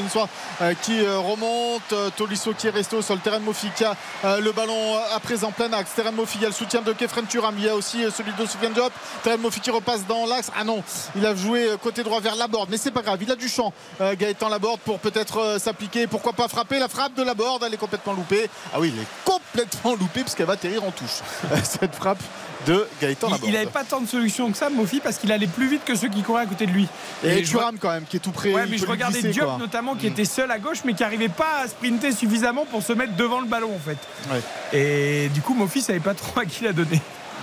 euh, 0.61 0.73
qui 0.81 0.99
euh, 1.01 1.17
remonte. 1.19 1.93
Tolisso 2.15 2.53
qui 2.57 2.67
est 2.67 2.71
resté 2.71 2.95
au 2.95 3.01
sol. 3.01 3.19
Terren 3.19 3.41
Mofi 3.41 3.67
qui 3.75 3.83
a 3.83 3.95
euh, 4.25 4.39
le 4.39 4.51
ballon 4.53 4.97
à 5.13 5.19
présent 5.19 5.51
plein 5.51 5.71
axe. 5.73 5.91
Terren 5.95 6.13
Mofi, 6.13 6.37
il 6.37 6.41
y 6.41 6.45
a 6.45 6.49
le 6.49 6.53
soutien 6.53 6.81
de 6.81 6.95
Gefren 6.97 7.25
Turam. 7.25 7.55
Il 7.57 7.65
y 7.65 7.69
a 7.69 7.75
aussi 7.75 8.03
euh, 8.03 8.11
celui 8.11 8.31
de 8.33 8.45
Soufiane 8.45 8.73
Diop. 8.73 8.91
Terren 9.23 9.39
Mofi 9.39 9.59
qui 9.59 9.71
repasse 9.71 10.05
dans 10.07 10.25
l'axe. 10.25 10.51
Ah 10.57 10.63
non, 10.63 10.83
il 11.15 11.25
a 11.25 11.35
joué 11.35 11.69
euh, 11.69 11.77
côté 11.77 12.03
droit 12.03 12.19
vers 12.19 12.35
Laborde, 12.35 12.69
mais 12.69 12.77
c'est 12.77 12.91
pas 12.91 13.01
grave. 13.01 13.19
Il 13.21 13.31
a 13.31 13.35
du 13.35 13.49
champ. 13.49 13.73
Euh, 14.01 14.15
Gaëtan 14.15 14.49
Laborde 14.49 14.79
pour 14.81 14.99
peut-être 14.99 15.37
euh, 15.39 15.59
s'appliquer. 15.59 16.07
Pourquoi 16.07 16.33
pas 16.33 16.47
frapper 16.47 16.79
La 16.79 16.87
frappe 16.87 17.15
de 17.15 17.23
Laborde, 17.23 17.63
elle 17.65 17.73
est 17.73 17.77
complètement 17.77 18.13
loupée. 18.13 18.49
Ah 18.73 18.79
oui, 18.79 18.93
il 18.95 19.01
est 19.01 19.07
complètement 19.25 19.95
loupée 19.95 20.21
puisqu'elle 20.21 20.47
va 20.47 20.53
atterrir 20.53 20.83
en 20.83 20.91
touche. 20.91 21.21
Cette 21.63 21.95
frappe 21.95 22.19
de 22.67 22.87
Gaëtan 23.01 23.27
Il- 23.27 23.31
Laborde. 23.31 23.49
Il 23.49 23.53
n'avait 23.53 23.65
pas 23.67 23.83
tant 23.83 24.01
de 24.01 24.07
solutions 24.07 24.51
que 24.51 24.57
ça, 24.57 24.69
Mofi, 24.69 24.99
parce 24.99 25.17
qu'il 25.17 25.31
allait 25.31 25.47
plus 25.47 25.67
vite 25.67 25.83
que 25.85 25.95
ceux 25.95 26.07
qui 26.09 26.21
couraient 26.21 26.43
à 26.43 26.45
côté 26.45 26.65
de 26.65 26.71
lui. 26.71 26.87
Et, 27.23 27.41
Thuram 27.43 27.77
quand 27.79 27.89
même 27.89 28.03
qui 28.09 28.17
est 28.17 28.19
tout 28.19 28.31
près. 28.31 28.53
Ouais, 28.53 28.65
mais 28.69 28.77
je 28.77 28.85
regardais 28.85 29.19
glisser, 29.19 29.33
Diop 29.33 29.45
quoi. 29.45 29.57
notamment 29.57 29.95
qui 29.95 30.05
Mm. 30.07 30.11
était 30.11 30.25
seul 30.25 30.51
à 30.51 30.59
gauche 30.59 30.79
mais 30.85 30.93
qui 30.93 31.03
n'arrivait 31.03 31.29
pas 31.29 31.61
à 31.63 31.67
sprinter 31.67 32.11
suffisamment 32.11 32.65
pour 32.65 32.81
se 32.83 32.93
mettre 32.93 33.15
devant 33.15 33.39
le 33.41 33.47
ballon 33.47 33.71
en 33.75 33.79
fait. 33.79 33.97
Ouais. 34.31 34.41
Et 34.79 35.29
du 35.29 35.41
coup, 35.41 35.53
Mofi 35.53 35.81
savait 35.81 35.99
pas 35.99 36.13
trop 36.13 36.39
à 36.39 36.45
qui 36.45 36.63
la 36.63 36.73
donner. 36.73 37.01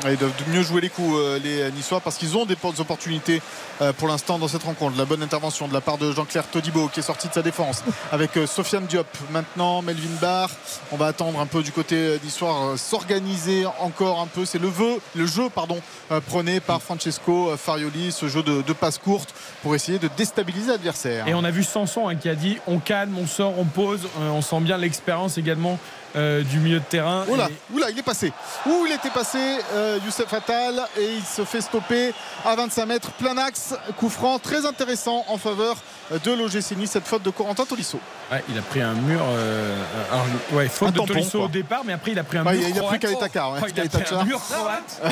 Ils 0.09 0.17
doivent 0.17 0.33
mieux 0.49 0.63
jouer 0.63 0.81
les 0.81 0.89
coups, 0.89 1.13
euh, 1.15 1.39
les 1.39 1.71
Niçois, 1.73 2.01
parce 2.01 2.17
qu'ils 2.17 2.37
ont 2.37 2.47
des 2.47 2.57
po- 2.57 2.73
opportunités 2.79 3.43
euh, 3.83 3.93
pour 3.93 4.09
l'instant 4.09 4.39
dans 4.39 4.49
cette 4.49 4.63
rencontre. 4.63 4.97
La 4.97 5.05
bonne 5.05 5.23
intervention 5.23 5.69
de 5.69 5.75
la 5.75 5.83
part 5.83 5.99
de 5.99 6.11
Jean-Claire 6.11 6.47
Todibo 6.47 6.89
qui 6.89 7.01
est 7.01 7.03
sorti 7.03 7.29
de 7.29 7.35
sa 7.35 7.43
défense 7.43 7.85
avec 8.13 8.37
euh, 8.39 8.47
Sofiane 8.47 8.87
Diop. 8.87 9.07
Maintenant, 9.31 9.83
Melvin 9.83 10.17
Barr. 10.21 10.49
On 10.91 10.97
va 10.97 11.07
attendre 11.09 11.39
un 11.39 11.45
peu 11.47 11.63
du 11.63 11.71
côté 11.71 11.97
euh, 11.97 12.19
niçois 12.25 12.55
euh, 12.73 12.77
s'organiser 12.79 13.67
encore 13.81 14.21
un 14.21 14.27
peu. 14.27 14.45
C'est 14.47 14.59
le, 14.59 14.69
vœu, 14.69 15.01
le 15.15 15.27
jeu 15.27 15.51
pardon, 15.51 15.79
euh, 16.13 16.21
prôné 16.21 16.61
par 16.61 16.81
Francesco 16.81 17.51
euh, 17.51 17.57
Farioli, 17.59 18.11
ce 18.11 18.29
jeu 18.29 18.43
de, 18.43 18.63
de 18.63 18.73
passe 18.73 18.97
courte 18.97 19.35
pour 19.63 19.75
essayer 19.75 19.99
de 19.99 20.09
déstabiliser 20.17 20.71
l'adversaire. 20.71 21.29
Et 21.29 21.35
on 21.35 21.45
a 21.45 21.51
vu 21.51 21.63
Sanson 21.63 22.09
hein, 22.09 22.17
qui 22.17 22.29
a 22.31 22.35
dit 22.35 22.57
on 22.67 22.79
calme, 22.79 23.19
on 23.19 23.27
sort, 23.27 23.59
on 23.59 23.65
pose. 23.67 24.01
Euh, 24.21 24.31
on 24.31 24.41
sent 24.41 24.61
bien 24.61 24.79
l'expérience 24.79 25.37
également 25.37 25.79
euh, 26.17 26.43
du 26.43 26.59
milieu 26.59 26.79
de 26.81 26.85
terrain. 26.85 27.25
Oula, 27.29 27.49
Et- 27.49 27.75
oula, 27.75 27.91
il 27.91 27.99
est 27.99 28.03
passé. 28.03 28.33
Où 28.67 28.85
il 28.87 28.93
était 28.93 29.11
passé, 29.11 29.39
euh, 29.75 29.99
Youssef 30.05 30.33
Attal, 30.33 30.81
et 30.99 31.15
il 31.17 31.23
se 31.25 31.45
fait 31.45 31.61
stopper 31.61 32.13
à 32.45 32.55
25 32.57 32.87
mètres, 32.87 33.11
plein 33.13 33.37
axe, 33.39 33.75
coup 33.97 34.09
franc 34.09 34.39
très 34.39 34.67
intéressant 34.67 35.25
en 35.29 35.39
faveur 35.39 35.77
de 36.11 36.33
l'OGC 36.33 36.77
Nice, 36.77 36.91
cette 36.93 37.07
faute 37.07 37.23
de 37.23 37.31
Corentin 37.31 37.65
Tolisso. 37.65 37.99
Ouais, 38.33 38.43
il 38.49 38.59
a 38.59 38.63
pris 38.63 38.81
un 38.81 38.95
mur. 38.95 39.21
euh, 39.23 39.77
alors, 40.13 40.27
ouais, 40.53 40.69
faute 40.69 40.89
Un 40.89 40.93
de 40.93 40.97
tampon, 40.99 41.13
Tolisso 41.15 41.39
quoi. 41.39 41.47
au 41.47 41.49
départ, 41.51 41.83
mais 41.85 41.93
après 41.93 42.13
il 42.13 42.19
a 42.19 42.25
pris 42.25 42.39
un 42.39 42.45
Ouais, 42.47 42.55
mur. 42.57 42.69
il 42.69 42.79
a 42.79 42.83
pris 42.83 42.99
croate. 42.99 43.01
Kaletakar, 43.01 43.53
ouais, 43.53 43.59
Oh, 43.63 43.67
il 43.69 43.81
a 43.81 43.89
pris 43.89 44.15
un 44.15 44.25
mur 44.25 44.41
croate. 44.41 45.01
Ouais, 45.05 45.11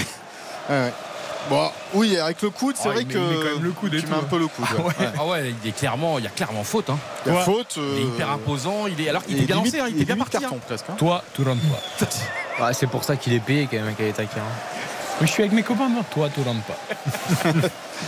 ouais. 0.74 0.92
Bon, 1.48 1.70
oui, 1.94 2.16
avec 2.18 2.42
le 2.42 2.50
coude, 2.50 2.76
c'est 2.76 2.88
Oh, 2.88 2.92
vrai 2.92 3.02
il 3.02 3.06
met- 3.08 3.14
que 3.14 3.18
il 3.18 3.28
met 3.28 3.36
quand 3.36 3.54
même 3.54 3.62
le 3.62 3.70
coude 3.70 3.90
tu 3.92 4.02
tout, 4.02 4.08
mets 4.10 4.16
un 4.16 4.18
hein. 4.18 4.26
peu 4.28 4.38
le 4.38 4.46
coude. 4.48 4.66
Ah 4.70 4.80
ouais. 4.80 4.84
ouais. 4.86 5.12
Ah 5.18 5.24
ouais, 5.26 5.54
il 5.64 5.68
est 5.68 5.72
clairement, 5.72 6.18
il 6.18 6.24
y 6.24 6.26
a 6.26 6.30
clairement 6.30 6.62
faute. 6.64 6.90
Hein. 6.90 6.98
La 7.24 7.32
Toi, 7.32 7.42
faute. 7.42 7.74
Il 7.76 7.82
est 7.82 7.86
euh, 7.86 8.08
hyper 8.14 8.30
imposant. 8.30 8.86
Il 8.86 9.00
est 9.00 9.08
alors 9.08 9.22
il 9.28 9.34
et 9.34 9.38
était 9.38 9.46
bien 9.54 9.56
lancé, 9.56 9.80
hein, 9.80 9.86
il 9.88 9.96
était 9.96 10.04
bien 10.04 10.16
parti. 10.16 10.36
hein. 10.36 10.40
carton 10.40 10.58
presque. 10.66 10.84
hein. 10.90 10.94
Toi, 10.98 11.24
tu 11.34 11.42
rentres 11.42 11.62
pas. 11.98 12.64
Ouais, 12.66 12.74
c'est 12.74 12.86
pour 12.88 13.04
ça 13.04 13.16
qu'il 13.16 13.32
est 13.32 13.40
payé 13.40 13.66
quand 13.70 13.78
même, 13.78 13.94
Kayetaka. 13.94 14.40
Mais 15.20 15.26
je 15.26 15.32
suis 15.32 15.42
avec 15.42 15.52
mes 15.52 15.62
copains, 15.62 15.88
moi. 15.88 16.02
Toi, 16.12 16.28
tu 16.34 16.42
rentres 16.42 16.62
pas. 16.64 16.76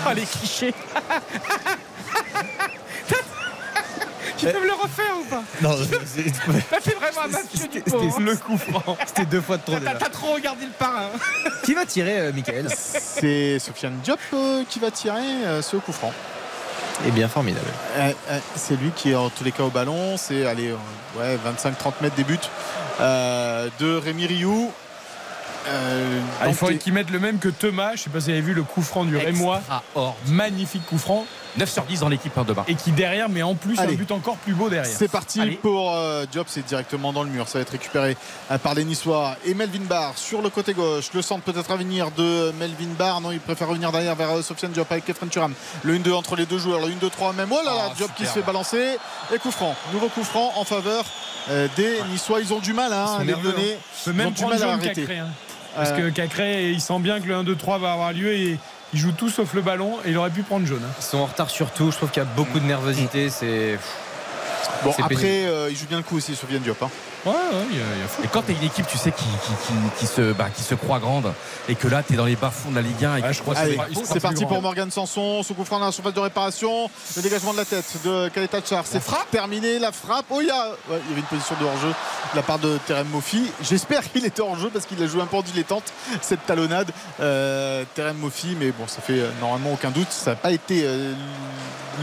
Ah 0.07 0.15
les 0.15 0.23
clichés. 0.23 0.75
Tu 4.41 4.47
peux 4.47 4.61
me 4.61 4.67
le 4.67 4.73
refaire 4.73 5.15
ou 5.21 5.25
pas 5.25 5.43
Non, 5.63 5.77
c'est 6.83 6.95
vraiment 6.95 7.21
un 7.25 7.29
match 7.29 7.69
du 7.71 7.81
pauvre. 7.83 8.21
Le 8.21 8.37
coup 8.37 8.57
franc. 8.57 8.97
c'était 9.07 9.27
deux 9.27 9.41
fois 9.41 9.57
de 9.59 9.63
trop 9.63 9.77
T'as 9.79 10.09
trop 10.09 10.33
regardé 10.35 10.65
le 10.65 10.73
parrain. 10.73 11.11
Qui 11.65 11.75
va 11.75 11.85
tirer, 11.87 12.19
euh, 12.21 12.33
Michael 12.33 12.69
C'est 12.77 13.59
Sofiane 13.59 13.99
Diop 14.03 14.19
euh, 14.33 14.65
qui 14.69 14.79
va 14.79 14.91
tirer 14.91 15.21
euh, 15.45 15.63
ce 15.63 15.77
coup 15.77 15.93
franc. 15.93 16.13
Eh 17.07 17.11
bien, 17.11 17.29
formidable. 17.29 17.67
Euh, 17.97 18.13
euh, 18.31 18.39
c'est 18.57 18.77
lui 18.77 18.91
qui 18.95 19.11
est 19.13 19.15
en 19.15 19.31
tous 19.31 19.45
les 19.45 19.53
cas 19.53 19.63
au 19.63 19.71
ballon. 19.71 20.17
C'est 20.17 20.47
allez, 20.47 20.69
euh, 20.71 20.77
ouais, 21.19 21.37
25-30 21.37 21.93
mètres 22.03 22.17
des 22.17 22.25
buts 22.25 22.39
euh, 23.01 23.69
de 23.79 23.95
Rémi 23.97 24.27
Rioux. 24.27 24.71
Euh, 25.69 26.21
Ah, 26.41 26.49
il 26.49 26.55
faudrait 26.55 26.77
qu'ils 26.79 26.93
mettent 26.95 27.11
le 27.11 27.19
même 27.21 27.39
que 27.39 27.49
Thomas. 27.49 27.93
Je 27.95 28.03
sais 28.03 28.11
pas 28.11 28.21
si 28.21 28.27
vous 28.27 28.31
avez 28.33 28.41
vu 28.41 28.55
le 28.55 28.63
coup 28.63 28.83
franc 28.83 29.05
du 29.05 29.17
Rémois. 29.17 29.61
Or, 29.95 30.17
Magnifique 30.27 30.85
coup 30.87 30.99
franc. 30.99 31.27
9 31.57 31.69
sur 31.71 31.83
10 31.85 32.01
dans 32.01 32.09
l'équipe 32.09 32.37
hein, 32.39 32.45
demain. 32.47 32.65
Et 32.69 32.75
qui 32.75 32.93
derrière, 32.93 33.29
mais 33.29 33.43
en 33.43 33.55
plus, 33.55 33.79
Allez. 33.79 33.95
un 33.95 33.97
but 33.97 34.11
encore 34.13 34.37
plus 34.37 34.55
beau 34.55 34.69
derrière. 34.69 34.91
C'est 34.97 35.09
parti 35.09 35.41
Allez. 35.41 35.57
pour 35.57 35.93
euh, 35.95 36.25
Diop, 36.31 36.47
c'est 36.49 36.65
directement 36.65 37.13
dans 37.13 37.23
le 37.23 37.31
mur. 37.31 37.49
Ça 37.49 37.59
va 37.59 37.63
être 37.63 37.71
récupéré 37.71 38.17
euh, 38.51 38.59
par 38.59 38.75
les 38.75 38.85
Niçois. 38.85 39.37
Et 39.45 39.55
Melvin 39.55 39.85
Barr 39.85 40.13
sur 40.17 40.43
le 40.43 40.51
côté 40.51 40.73
gauche. 40.75 41.11
Le 41.15 41.23
centre 41.23 41.43
peut-être 41.43 41.71
à 41.71 41.77
venir 41.77 42.11
de 42.13 42.53
Melvin 42.59 42.93
Barr. 42.99 43.21
Non, 43.21 43.33
il 43.33 43.41
préfère 43.41 43.69
revenir 43.69 43.91
derrière 43.93 44.15
vers 44.15 44.31
euh, 44.37 44.43
Sofiane 44.43 44.73
Diop 44.73 44.91
avec 44.93 45.05
Kefren 45.05 45.29
Turam. 45.29 45.53
Le 45.83 45.99
1-2 45.99 46.13
entre 46.13 46.37
les 46.37 46.47
deux 46.47 46.59
joueurs. 46.59 46.81
Le 46.81 46.93
1-2-3 46.93 47.35
même. 47.35 47.49
Oh 47.51 47.59
là 47.65 47.75
là, 47.75 47.87
Oh, 47.91 47.93
Diop 47.97 48.11
qui 48.15 48.25
se 48.27 48.31
fait 48.33 48.43
balancer. 48.43 48.97
Et 49.35 49.39
coup 49.39 49.51
franc. 49.51 49.75
Nouveau 49.93 50.09
coup 50.09 50.25
franc 50.25 50.53
en 50.57 50.65
faveur 50.65 51.05
euh, 51.51 51.67
des 51.77 51.99
Niçois. 52.13 52.41
Ils 52.41 52.53
ont 52.53 52.61
du 52.61 52.73
mal, 52.73 52.93
hein, 52.93 53.07
sont 53.19 53.25
les. 53.25 53.35
On 53.35 53.41
peut 53.41 53.55
Ils 54.07 54.11
ont 54.11 54.15
même 54.15 54.31
du 54.31 54.45
mal 54.45 54.63
à 54.63 54.73
arrêter. 54.73 55.01
Cacré. 55.03 55.19
hein. 55.19 55.29
Parce 55.75 55.91
Euh, 55.91 56.11
que 56.11 56.15
Cacré, 56.15 56.71
il 56.71 56.81
sent 56.81 56.99
bien 56.99 57.21
que 57.21 57.27
le 57.29 57.35
1-2-3 57.43 57.79
va 57.81 57.93
avoir 57.93 58.13
lieu 58.13 58.33
et 58.33 58.59
il 58.93 58.99
joue 59.01 59.13
tout 59.13 59.29
sauf 59.31 59.55
le 59.55 59.63
ballon 59.63 59.99
et 60.05 60.11
il 60.11 60.17
aurait 60.19 60.31
pu 60.31 60.43
prendre 60.43 60.67
jaune. 60.67 60.83
hein. 60.85 60.93
Ils 60.99 61.05
sont 61.05 61.19
en 61.19 61.27
retard 61.27 61.51
surtout. 61.51 61.91
Je 61.91 61.97
trouve 61.97 62.11
qu'il 62.11 62.23
y 62.23 62.27
a 62.27 62.29
beaucoup 62.29 62.59
de 62.61 62.65
nervosité. 62.67 63.31
C'est. 63.31 63.79
Bon, 64.85 64.93
après, 65.03 65.47
euh, 65.47 65.69
il 65.71 65.77
joue 65.77 65.87
bien 65.87 65.99
le 65.99 66.03
coup 66.03 66.17
aussi, 66.17 66.35
Sofiane 66.35 66.63
Diop. 66.63 66.83
hein. 66.83 66.91
Ouais, 67.27 67.33
ouais, 67.33 67.67
il 67.71 67.77
y 67.79 67.81
a, 67.81 67.85
il 67.97 68.01
y 68.01 68.05
a 68.05 68.09
fou. 68.09 68.23
Et 68.25 68.29
quand 68.29 68.43
t'es 68.43 68.53
une 68.55 68.63
équipe, 68.65 68.87
tu 68.87 68.97
sais, 68.97 69.13
qui, 69.13 69.25
qui, 69.25 69.53
qui- 69.67 69.99
qui 70.01 70.07
se, 70.07 70.33
bah, 70.33 70.49
qui 70.55 70.63
se 70.63 70.75
croit 70.75 70.99
grande, 70.99 71.33
et 71.69 71.75
que 71.75 71.87
là, 71.89 72.03
t'es 72.03 72.15
dans 72.15 72.25
les 72.25 72.37
bas-fonds 72.37 72.71
de 72.71 72.77
la 72.77 72.83
Ligue 72.83 73.05
1, 73.05 73.17
et 73.17 73.21
Ouais, 73.23 73.29
que 73.29 73.35
je 73.35 73.43
crois 73.43 73.57
Allez, 73.59 73.79
c'est 74.05 74.21
parti 74.21 74.47
pour 74.47 74.63
Morgan 74.63 74.91
Sanson. 74.91 75.43
Ce 75.43 75.53
coup 75.53 75.65
franc 75.65 75.79
dans 75.79 75.87
la 75.87 75.93
surface 75.93 76.15
de 76.15 76.21
réparation. 76.21 76.89
Le 77.17 77.23
dégagement 77.23 77.53
de 77.53 77.59
la 77.59 77.65
tête 77.65 77.85
de 78.05 78.29
Kaleta 78.29 78.59
Char. 78.65 78.85
C'est 78.87 79.03
terminé. 79.31 79.79
La 79.79 79.93
frappe. 79.93 80.27
Oh, 80.31 80.39
il 80.41 80.47
y, 80.47 80.51
a... 80.51 80.69
ouais, 80.71 81.01
il 81.05 81.11
y 81.11 81.13
avait 81.13 81.21
une 81.21 81.27
position 81.27 81.55
de 81.61 81.65
hors-jeu 81.67 81.89
de 81.89 82.37
la 82.37 82.43
part 82.43 82.59
de 82.59 82.79
Terem 82.87 83.07
Moffi. 83.09 83.51
J'espère 83.63 84.11
qu'il 84.11 84.25
était 84.25 84.41
hors-jeu 84.43 84.71
parce 84.73 84.87
qu'il 84.87 85.03
a 85.03 85.07
joué 85.07 85.21
un 85.23 85.27
peu 85.27 85.37
en 85.37 85.43
dilettante 85.43 85.93
cette 86.23 86.45
talonnade. 86.47 86.91
Euh, 87.21 87.85
Terem 87.95 88.17
Moffi, 88.17 88.57
mais 88.59 88.71
bon, 88.73 88.87
ça 88.87 89.01
fait 89.03 89.21
euh, 89.21 89.31
normalement 89.41 89.73
aucun 89.73 89.91
doute. 89.91 90.11
Ça 90.11 90.31
n'a 90.31 90.37
pas 90.37 90.53
été 90.53 90.83
euh, 90.85 91.13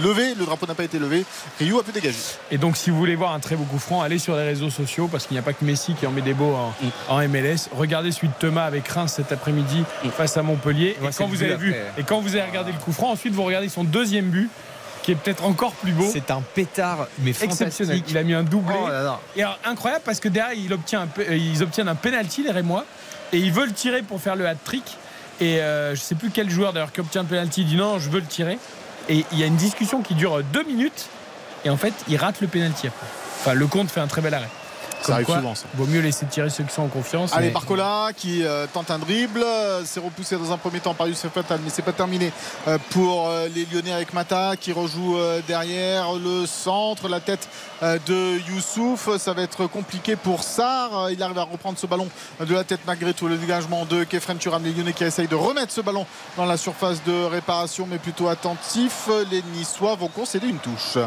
levé. 0.02 0.36
Le 0.36 0.46
drapeau 0.46 0.66
n'a 0.68 0.76
pas 0.76 0.84
été 0.84 1.00
levé. 1.00 1.26
Ryu 1.60 1.80
a 1.80 1.84
pu 1.84 1.92
dégager. 1.92 2.18
Et 2.52 2.58
donc, 2.58 2.78
si 2.78 2.90
vous 2.90 2.98
voulez 2.98 3.16
voir 3.16 3.34
un 3.34 3.40
très 3.40 3.56
beau 3.56 3.64
coup 3.66 3.80
franc, 3.80 4.02
allez 4.02 4.20
sur 4.20 4.36
les 4.36 4.44
réseaux 4.44 4.70
sociaux 4.70 5.07
parce 5.08 5.28
qu'il 5.28 5.36
n'y 5.36 5.40
a 5.40 5.44
pas 5.44 5.54
que 5.54 5.64
Messi 5.66 5.94
qui 5.94 6.06
en 6.08 6.12
met 6.12 6.22
des 6.22 6.34
beaux 6.34 6.56
en, 6.56 6.74
en 7.10 7.28
MLS. 7.28 7.70
Regardez 7.76 8.12
celui 8.12 8.30
de 8.30 8.34
Thomas 8.40 8.66
avec 8.66 8.88
Reims 8.88 9.14
cet 9.16 9.32
après-midi 9.32 9.84
face 10.16 10.38
à 10.38 10.44
Montpellier. 10.44 10.96
Et 11.04 11.14
quand 11.16 11.28
vous 11.28 11.44
avez 11.44 11.56
vu, 11.56 11.76
et 11.98 12.04
quand 12.04 12.20
vous 12.20 12.36
avez 12.36 12.48
regardé 12.48 12.72
le 12.72 12.78
coup 12.80 12.92
franc, 12.92 13.12
ensuite 13.12 13.34
vous 13.34 13.44
regardez 13.44 13.70
son 13.70 13.84
deuxième 13.84 14.30
but 14.30 14.50
qui 15.08 15.12
est 15.14 15.16
peut-être 15.16 15.46
encore 15.46 15.72
plus 15.72 15.94
beau. 15.94 16.06
C'est 16.12 16.32
un 16.32 16.42
pétard, 16.42 17.08
mais 17.20 17.30
exceptionnel. 17.30 17.72
fantastique. 17.72 18.06
Il 18.10 18.18
a 18.18 18.24
mis 18.24 18.34
un 18.34 18.44
doublé. 18.44 18.76
Oh 18.78 18.90
là 18.90 19.04
là. 19.04 19.20
Et 19.38 19.42
alors, 19.42 19.58
incroyable 19.64 20.04
parce 20.04 20.20
que 20.20 20.28
derrière, 20.28 20.54
il 20.54 20.74
obtient 20.74 21.04
un 21.04 21.24
ils 21.32 21.64
obtiennent 21.64 21.88
un 21.88 21.96
penalty, 21.96 22.44
les 22.44 22.52
Rémois, 22.52 22.84
et 23.32 23.38
ils 23.38 23.54
veulent 23.54 23.72
tirer 23.72 24.02
pour 24.02 24.20
faire 24.20 24.36
le 24.36 24.46
hat-trick. 24.46 24.98
Et 25.40 25.62
euh, 25.62 25.96
je 25.96 26.02
sais 26.02 26.16
plus 26.16 26.30
quel 26.30 26.50
joueur 26.50 26.74
d'ailleurs 26.74 26.92
qui 26.92 27.00
obtient 27.00 27.22
le 27.22 27.28
penalty 27.30 27.64
dit 27.64 27.78
non, 27.78 28.00
je 28.00 28.10
veux 28.10 28.20
le 28.20 28.26
tirer. 28.26 28.58
Et 29.08 29.24
il 29.32 29.40
y 29.40 29.44
a 29.44 29.46
une 29.46 29.56
discussion 29.56 30.02
qui 30.02 30.14
dure 30.14 30.44
deux 30.44 30.64
minutes, 30.64 31.08
et 31.64 31.70
en 31.70 31.78
fait, 31.78 31.94
il 32.10 32.18
rate 32.18 32.42
le 32.42 32.48
penalty 32.48 32.88
après. 32.88 33.08
Enfin, 33.40 33.54
le 33.54 33.68
compte 33.68 33.90
fait 33.90 34.02
un 34.02 34.08
très 34.08 34.20
bel 34.22 34.34
arrêt. 34.34 34.50
Ça 35.02 35.14
arrive 35.14 35.26
quoi, 35.26 35.36
souvent, 35.38 35.56
ça. 35.56 35.66
Vaut 35.76 35.86
mieux 35.86 36.02
laisser 36.02 36.26
tirer 36.26 36.50
ceux 36.50 36.64
qui 36.64 36.74
sont 36.74 36.82
en 36.84 36.88
confiance. 36.88 37.34
Allez, 37.34 37.48
mais- 37.48 37.54
Barcola 37.54 38.10
qui 38.16 38.44
euh, 38.44 38.66
tente 38.72 38.92
un 38.92 39.00
dribble. 39.00 39.42
Euh, 39.44 39.82
C'est 39.86 40.00
repoussé 40.00 40.36
dans 40.38 40.52
un 40.52 40.58
premier 40.58 40.80
temps 40.80 40.94
par 40.94 41.08
Youssef 41.08 41.32
Fatal, 41.32 41.60
mais 41.64 41.70
c'est 41.74 41.82
pas 41.82 41.94
terminé 41.94 42.32
euh, 42.68 42.78
pour 42.90 43.28
euh, 43.30 43.48
les 43.54 43.66
Lyonnais 43.66 43.94
avec 43.94 44.14
Mata 44.14 44.56
qui 44.58 44.72
rejoue 44.72 45.18
euh, 45.18 45.42
derrière 45.48 46.14
le 46.14 46.46
centre, 46.46 47.08
la 47.08 47.20
tête 47.20 47.48
euh, 47.84 47.98
de 48.06 48.40
Youssouf. 48.50 49.16
Ça 49.18 49.34
va 49.34 49.44
être 49.44 49.68
compliqué 49.68 50.16
pour. 50.16 50.42
Euh, 50.60 51.10
Il 51.12 51.22
arrive 51.24 51.38
à 51.38 51.44
reprendre 51.44 51.78
ce 51.78 51.86
ballon 51.88 52.10
de 52.40 52.54
la 52.54 52.64
tête 52.64 52.82
malgré 52.86 53.14
tout. 53.14 53.28
Le 53.28 53.38
dégagement 53.38 53.86
de 53.86 54.04
Kefren 54.04 54.38
Turam, 54.38 54.64
les 54.64 54.72
Lyonnais 54.74 54.94
qui 54.94 55.04
essayent 55.04 55.28
de 55.28 55.36
remettre 55.36 55.72
ce 55.72 55.82
ballon 55.82 56.06
dans 56.36 56.46
la 56.46 56.58
surface 56.58 57.04
de 57.04 57.24
réparation, 57.26 57.88
mais 57.90 57.98
plutôt 58.00 58.28
attentif. 58.28 59.10
Les 59.32 59.42
Niçois 59.56 59.96
vont 59.96 60.08
concéder 60.10 60.48
une 60.48 60.58
touche. 60.60 60.98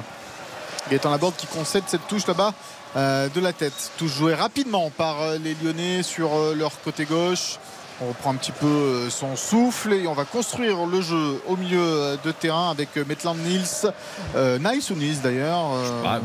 Gaëtan 0.91 1.11
Laborde 1.11 1.35
qui 1.37 1.47
concède 1.47 1.85
cette 1.87 2.07
touche 2.09 2.27
là-bas 2.27 2.49
euh, 2.49 2.53
de 2.97 3.41
la 3.41 3.53
tête. 3.53 3.93
Touche 3.97 4.15
jouée 4.15 4.35
rapidement 4.35 4.91
par 4.91 5.23
euh, 5.23 5.39
les 5.39 5.55
Lyonnais 5.55 6.03
sur 6.03 6.35
euh, 6.35 6.55
leur 6.55 6.81
côté 6.83 7.05
gauche. 7.05 7.59
On 8.03 8.09
reprend 8.09 8.31
un 8.33 8.37
petit 8.37 8.53
peu 8.53 8.67
euh, 8.67 9.11
son 9.11 9.37
souffle 9.37 9.93
et 9.93 10.07
on 10.07 10.15
va 10.15 10.25
construire 10.25 10.87
le 10.87 11.03
jeu 11.03 11.41
au 11.47 11.57
milieu 11.57 11.79
euh, 11.83 12.17
de 12.25 12.33
terrain 12.33 12.71
avec 12.71 12.89
euh, 12.97 13.05
Maitland 13.07 13.37
Niels. 13.37 13.93
Euh, 14.37 14.59
nice 14.59 14.89
ou 14.91 14.95
Nice 14.95 15.21
d'ailleurs 15.21 15.73
euh, 15.75 16.03
Bah, 16.03 16.21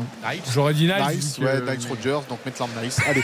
J'aurais 0.54 0.72
dit 0.72 0.86
nice. 0.86 1.38
Nice, 1.38 1.86
Rogers, 1.88 2.20
donc 2.30 2.38
Maitland 2.46 2.70
Nice. 2.82 2.98
Allez. 3.06 3.22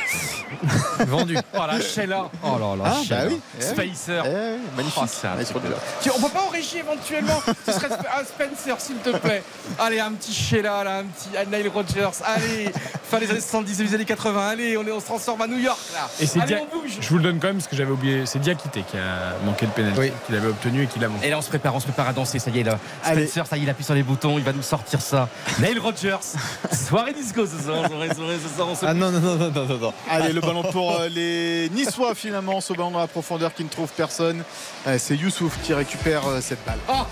Vendu. 1.07 1.37
Oh 1.55 1.59
la 1.67 1.81
Sheila 1.81 2.29
Oh 2.45 2.59
là 2.59 2.77
là, 2.77 2.85
Ah, 2.95 3.01
bah 3.09 3.17
oui. 3.29 3.41
Eh 3.59 3.65
oui. 3.81 3.95
Spacer 3.95 4.23
Eh, 4.27 4.77
magnifique. 4.77 5.03
Oh, 5.03 5.07
c'est 5.09 5.27
un 5.29 5.37
nice 5.37 5.51
Rogers. 5.51 5.69
Tiens, 6.03 6.13
on 6.17 6.21
peut 6.21 6.29
pas 6.29 6.43
en 6.43 6.49
régie 6.51 6.79
éventuellement 6.79 7.41
Ce 7.67 7.73
serait 7.73 7.89
un 7.89 8.25
Spencer, 8.25 8.77
s'il 8.81 8.97
te 8.97 9.17
plaît. 9.17 9.43
Allez, 9.79 10.01
un 10.01 10.13
petit 10.13 10.35
Sheila, 10.35 10.85
là, 10.85 10.99
un 10.99 11.05
petit 11.05 11.31
Nile 11.51 11.69
Rogers. 11.69 12.11
Allez, 12.25 12.71
fin 13.11 13.19
des 13.19 13.31
années 13.31 13.41
70, 13.41 13.77
début 13.79 13.89
des 13.89 13.95
années 13.95 14.05
80. 14.05 14.47
Allez, 14.49 14.77
on, 14.77 14.87
est, 14.87 14.93
on 14.93 15.01
se 15.01 15.07
transforme 15.07 15.41
à 15.41 15.47
New 15.47 15.59
York, 15.59 15.81
là. 15.95 16.09
Et 16.21 16.27
c'est 16.27 16.41
Allez, 16.41 16.55
Dia- 16.57 16.63
on 16.71 16.79
bouge. 16.81 16.99
Je 17.01 17.09
vous 17.09 17.17
le 17.17 17.23
donne 17.23 17.39
quand 17.41 17.47
même 17.49 17.57
parce 17.57 17.69
que 17.69 17.77
j'avais 17.77 17.91
oublié. 17.93 18.27
C'est 18.27 18.42
Diakité 18.43 18.83
qui 18.83 18.97
a 18.99 19.35
manqué 19.45 19.67
le 19.67 19.73
penalty 19.73 19.99
Oui. 19.99 20.13
qu'il 20.27 20.35
avait 20.37 20.49
obtenu 20.49 20.83
et 20.83 20.87
qu'il 20.87 21.03
a 21.05 21.09
manqué. 21.09 21.27
Et 21.27 21.31
là, 21.31 21.39
on 21.39 21.43
se 21.43 21.49
prépare, 21.49 21.75
on 21.75 21.81
se 21.81 21.85
prépare 21.87 22.09
à 22.09 22.13
danser. 22.13 22.39
Ça 22.39 22.51
y 22.51 22.61
est, 22.61 22.65
là. 22.65 22.79
Allez. 23.05 23.27
Spencer, 23.27 23.47
ça 23.47 23.57
y 23.57 23.61
est, 23.61 23.63
il 23.65 23.71
appuie 23.71 23.85
sur 23.85 23.95
les 23.95 24.03
boutons. 24.03 24.39
Il 24.39 24.45
va 24.45 24.53
nous 24.53 24.63
sortir 24.63 25.01
ça. 25.01 25.29
Neil 25.61 25.79
Rogers. 25.79 26.19
soirée 26.73 27.13
disco 27.15 27.47
ce 27.47 27.63
soir. 27.63 27.87
Soirée, 27.89 28.15
soirée, 28.15 28.39
ce 28.43 28.55
soir. 28.55 28.69
On 28.71 28.75
se 28.75 28.85
Ah 28.85 28.93
non, 28.95 29.11
non, 29.11 29.21
non, 29.21 29.37
non, 29.37 29.51
non, 29.51 29.67
non, 29.67 29.79
non. 29.79 29.93
Allez, 30.11 30.33
le 30.33 30.41
ballon 30.41 30.63
pour 30.63 30.99
euh, 31.01 31.09
les 31.09 31.71
Niçois 31.71 32.15
finalement, 32.15 32.61
ce 32.61 32.73
ballon 32.73 32.91
dans 32.91 32.99
la 32.99 33.07
profondeur 33.07 33.55
qui 33.55 33.65
ne 33.65 33.69
trouve 33.69 33.89
personne. 33.97 34.43
Euh, 34.87 34.97
C'est 34.99 35.17
Youssouf 35.17 35.59
qui 35.63 35.73
récupère 35.75 36.27
euh, 36.27 36.41
cette 36.41 36.65
balle. 36.67 36.79
Oh 36.89 37.03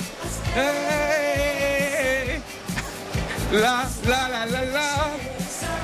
Hey 0.57 2.41
La, 3.53 3.85
la, 4.07 4.29
la, 4.29 4.47
la, 4.47 4.65
la. 4.65 5.11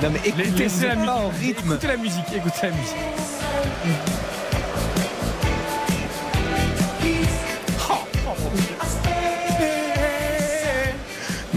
Non, 0.01 0.09
mais 0.11 0.21
écoutez, 0.25 0.67
la 0.85 1.15
en 1.15 1.29
rythme. 1.29 1.71
Écoutez 1.73 1.87
la 1.87 1.97
musique. 1.97 2.25
Écoutez 2.35 2.59
la 2.63 2.69
musique. 2.69 2.95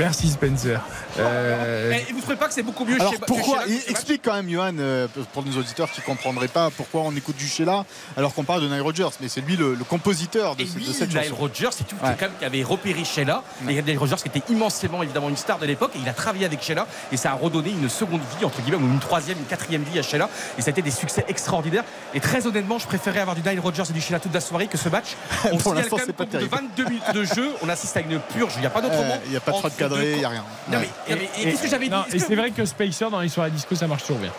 Merci 0.01 0.29
Spencer. 0.31 0.81
Euh, 1.25 1.93
Eh, 2.09 2.13
vous 2.13 2.21
trouvez 2.21 2.37
pas 2.37 2.47
que 2.49 2.55
c'est 2.55 2.63
beaucoup 2.63 2.85
mieux 2.85 3.01
Alors 3.01 3.13
chez 3.13 3.19
pourquoi 3.19 3.65
chez 3.67 3.91
Explique 3.91 4.23
quand 4.25 4.35
même, 4.35 4.49
Johan, 4.49 4.73
euh, 4.79 5.07
pour 5.33 5.45
nos 5.45 5.53
auditeurs 5.59 5.91
qui 5.91 6.01
ne 6.01 6.07
comprendraient 6.07 6.49
pas 6.49 6.71
pourquoi 6.71 7.03
on 7.03 7.15
écoute 7.15 7.37
du 7.37 7.47
Sheila 7.47 7.85
alors 8.17 8.35
qu'on 8.35 8.45
parle 8.45 8.63
de 8.63 8.69
Nile 8.69 8.81
Rogers, 8.81 9.09
mais 9.21 9.29
c'est 9.29 9.41
lui 9.41 9.57
le, 9.57 9.75
le 9.75 9.85
compositeur 9.85 10.57
de, 10.57 10.63
Et 10.63 10.67
ce- 10.67 10.77
lui, 10.79 10.87
de 10.87 10.93
cette 10.93 11.11
Nile 11.11 11.25
chanson. 11.25 11.37
Rogers, 11.37 11.69
c'est 11.73 11.87
tout 11.87 11.97
Ouais. 12.03 12.17
qui 12.39 12.45
avait 12.45 12.63
repéré 12.63 13.05
Sheila. 13.05 13.43
Et 13.69 13.83
Nile 13.83 13.99
Rogers 13.99 14.17
qui 14.17 14.29
était 14.29 14.43
immensément 14.53 15.03
évidemment 15.03 15.29
une 15.29 15.37
star 15.37 15.59
de 15.59 15.67
l'époque. 15.67 15.93
Et 15.97 15.99
il 16.03 16.09
a 16.09 16.13
travaillé 16.13 16.45
avec 16.47 16.63
Sheila. 16.63 16.87
Et 17.13 17.17
ça 17.17 17.33
a 17.33 17.35
redonné 17.35 17.71
une 17.71 17.89
seconde 17.89 18.21
vie, 18.39 18.45
entre 18.45 18.61
guillemets, 18.63 18.79
ou 18.79 18.87
une 18.87 18.99
troisième, 19.01 19.39
une 19.39 19.45
quatrième 19.45 19.83
vie 19.83 19.99
à 19.99 20.03
Sheila. 20.03 20.29
Et 20.59 20.63
ça 20.63 20.69
a 20.69 20.71
été 20.71 20.83
des 20.83 20.91
succès 20.91 21.25
extraordinaires. 21.29 21.85
Et 22.15 22.21
très 22.21 22.47
honnêtement, 22.47 22.79
je 22.79 22.87
préférais 22.87 23.21
avoir 23.21 23.37
du 23.37 23.43
Nile 23.49 23.61
Rogers 23.61 23.85
et 23.91 23.93
du 23.93 24.01
Sheila 24.01 24.21
toute 24.21 24.35
la 24.35 24.41
soirée 24.41 24.67
que 24.69 24.79
ce 24.79 24.89
match. 24.89 25.17
On 25.53 25.57
Pour 25.59 25.75
l'instant, 25.75 25.97
c'est 26.05 26.13
pas 26.15 26.25
de 26.25 26.31
terrible. 26.31 26.51
22 26.77 26.85
minutes 26.85 27.15
de 27.15 27.25
jeu, 27.25 27.51
on 27.63 27.69
assiste 27.69 27.97
à 27.97 28.01
une 28.01 28.19
purge. 28.21 28.53
Il 28.57 28.61
n'y 28.61 28.67
a 28.67 28.71
pas 28.71 28.81
d'autre 28.81 28.95
Euh, 28.97 29.09
mot. 29.09 29.15
Il 29.27 29.31
n'y 29.31 29.37
a 29.37 29.41
pas 29.41 29.53
de 29.53 29.69
cadré, 29.77 30.13
il 30.13 30.19
n'y 30.19 30.25
a 30.25 30.29
rien. 30.29 30.45
Non, 30.69 30.79
Ouais. 30.79 30.89
mais, 31.07 31.10
et 31.10 31.10
qu'est-ce 31.17 31.63
que 31.63 31.69
j'avais 31.69 31.87
dit 31.87 31.91
non, 31.91 32.05
Est-ce 32.07 32.17
et 32.17 32.19
c'est 32.21 32.37
vrai 32.37 32.51
que 32.51 32.65
Spacer 32.65 33.11
dans 33.11 33.21
les 33.21 33.29
soirées 33.29 33.51
disco 33.51 33.75
ça 33.75 33.87
marche 33.87 34.03
toujours 34.03 34.19
bien. 34.21 34.33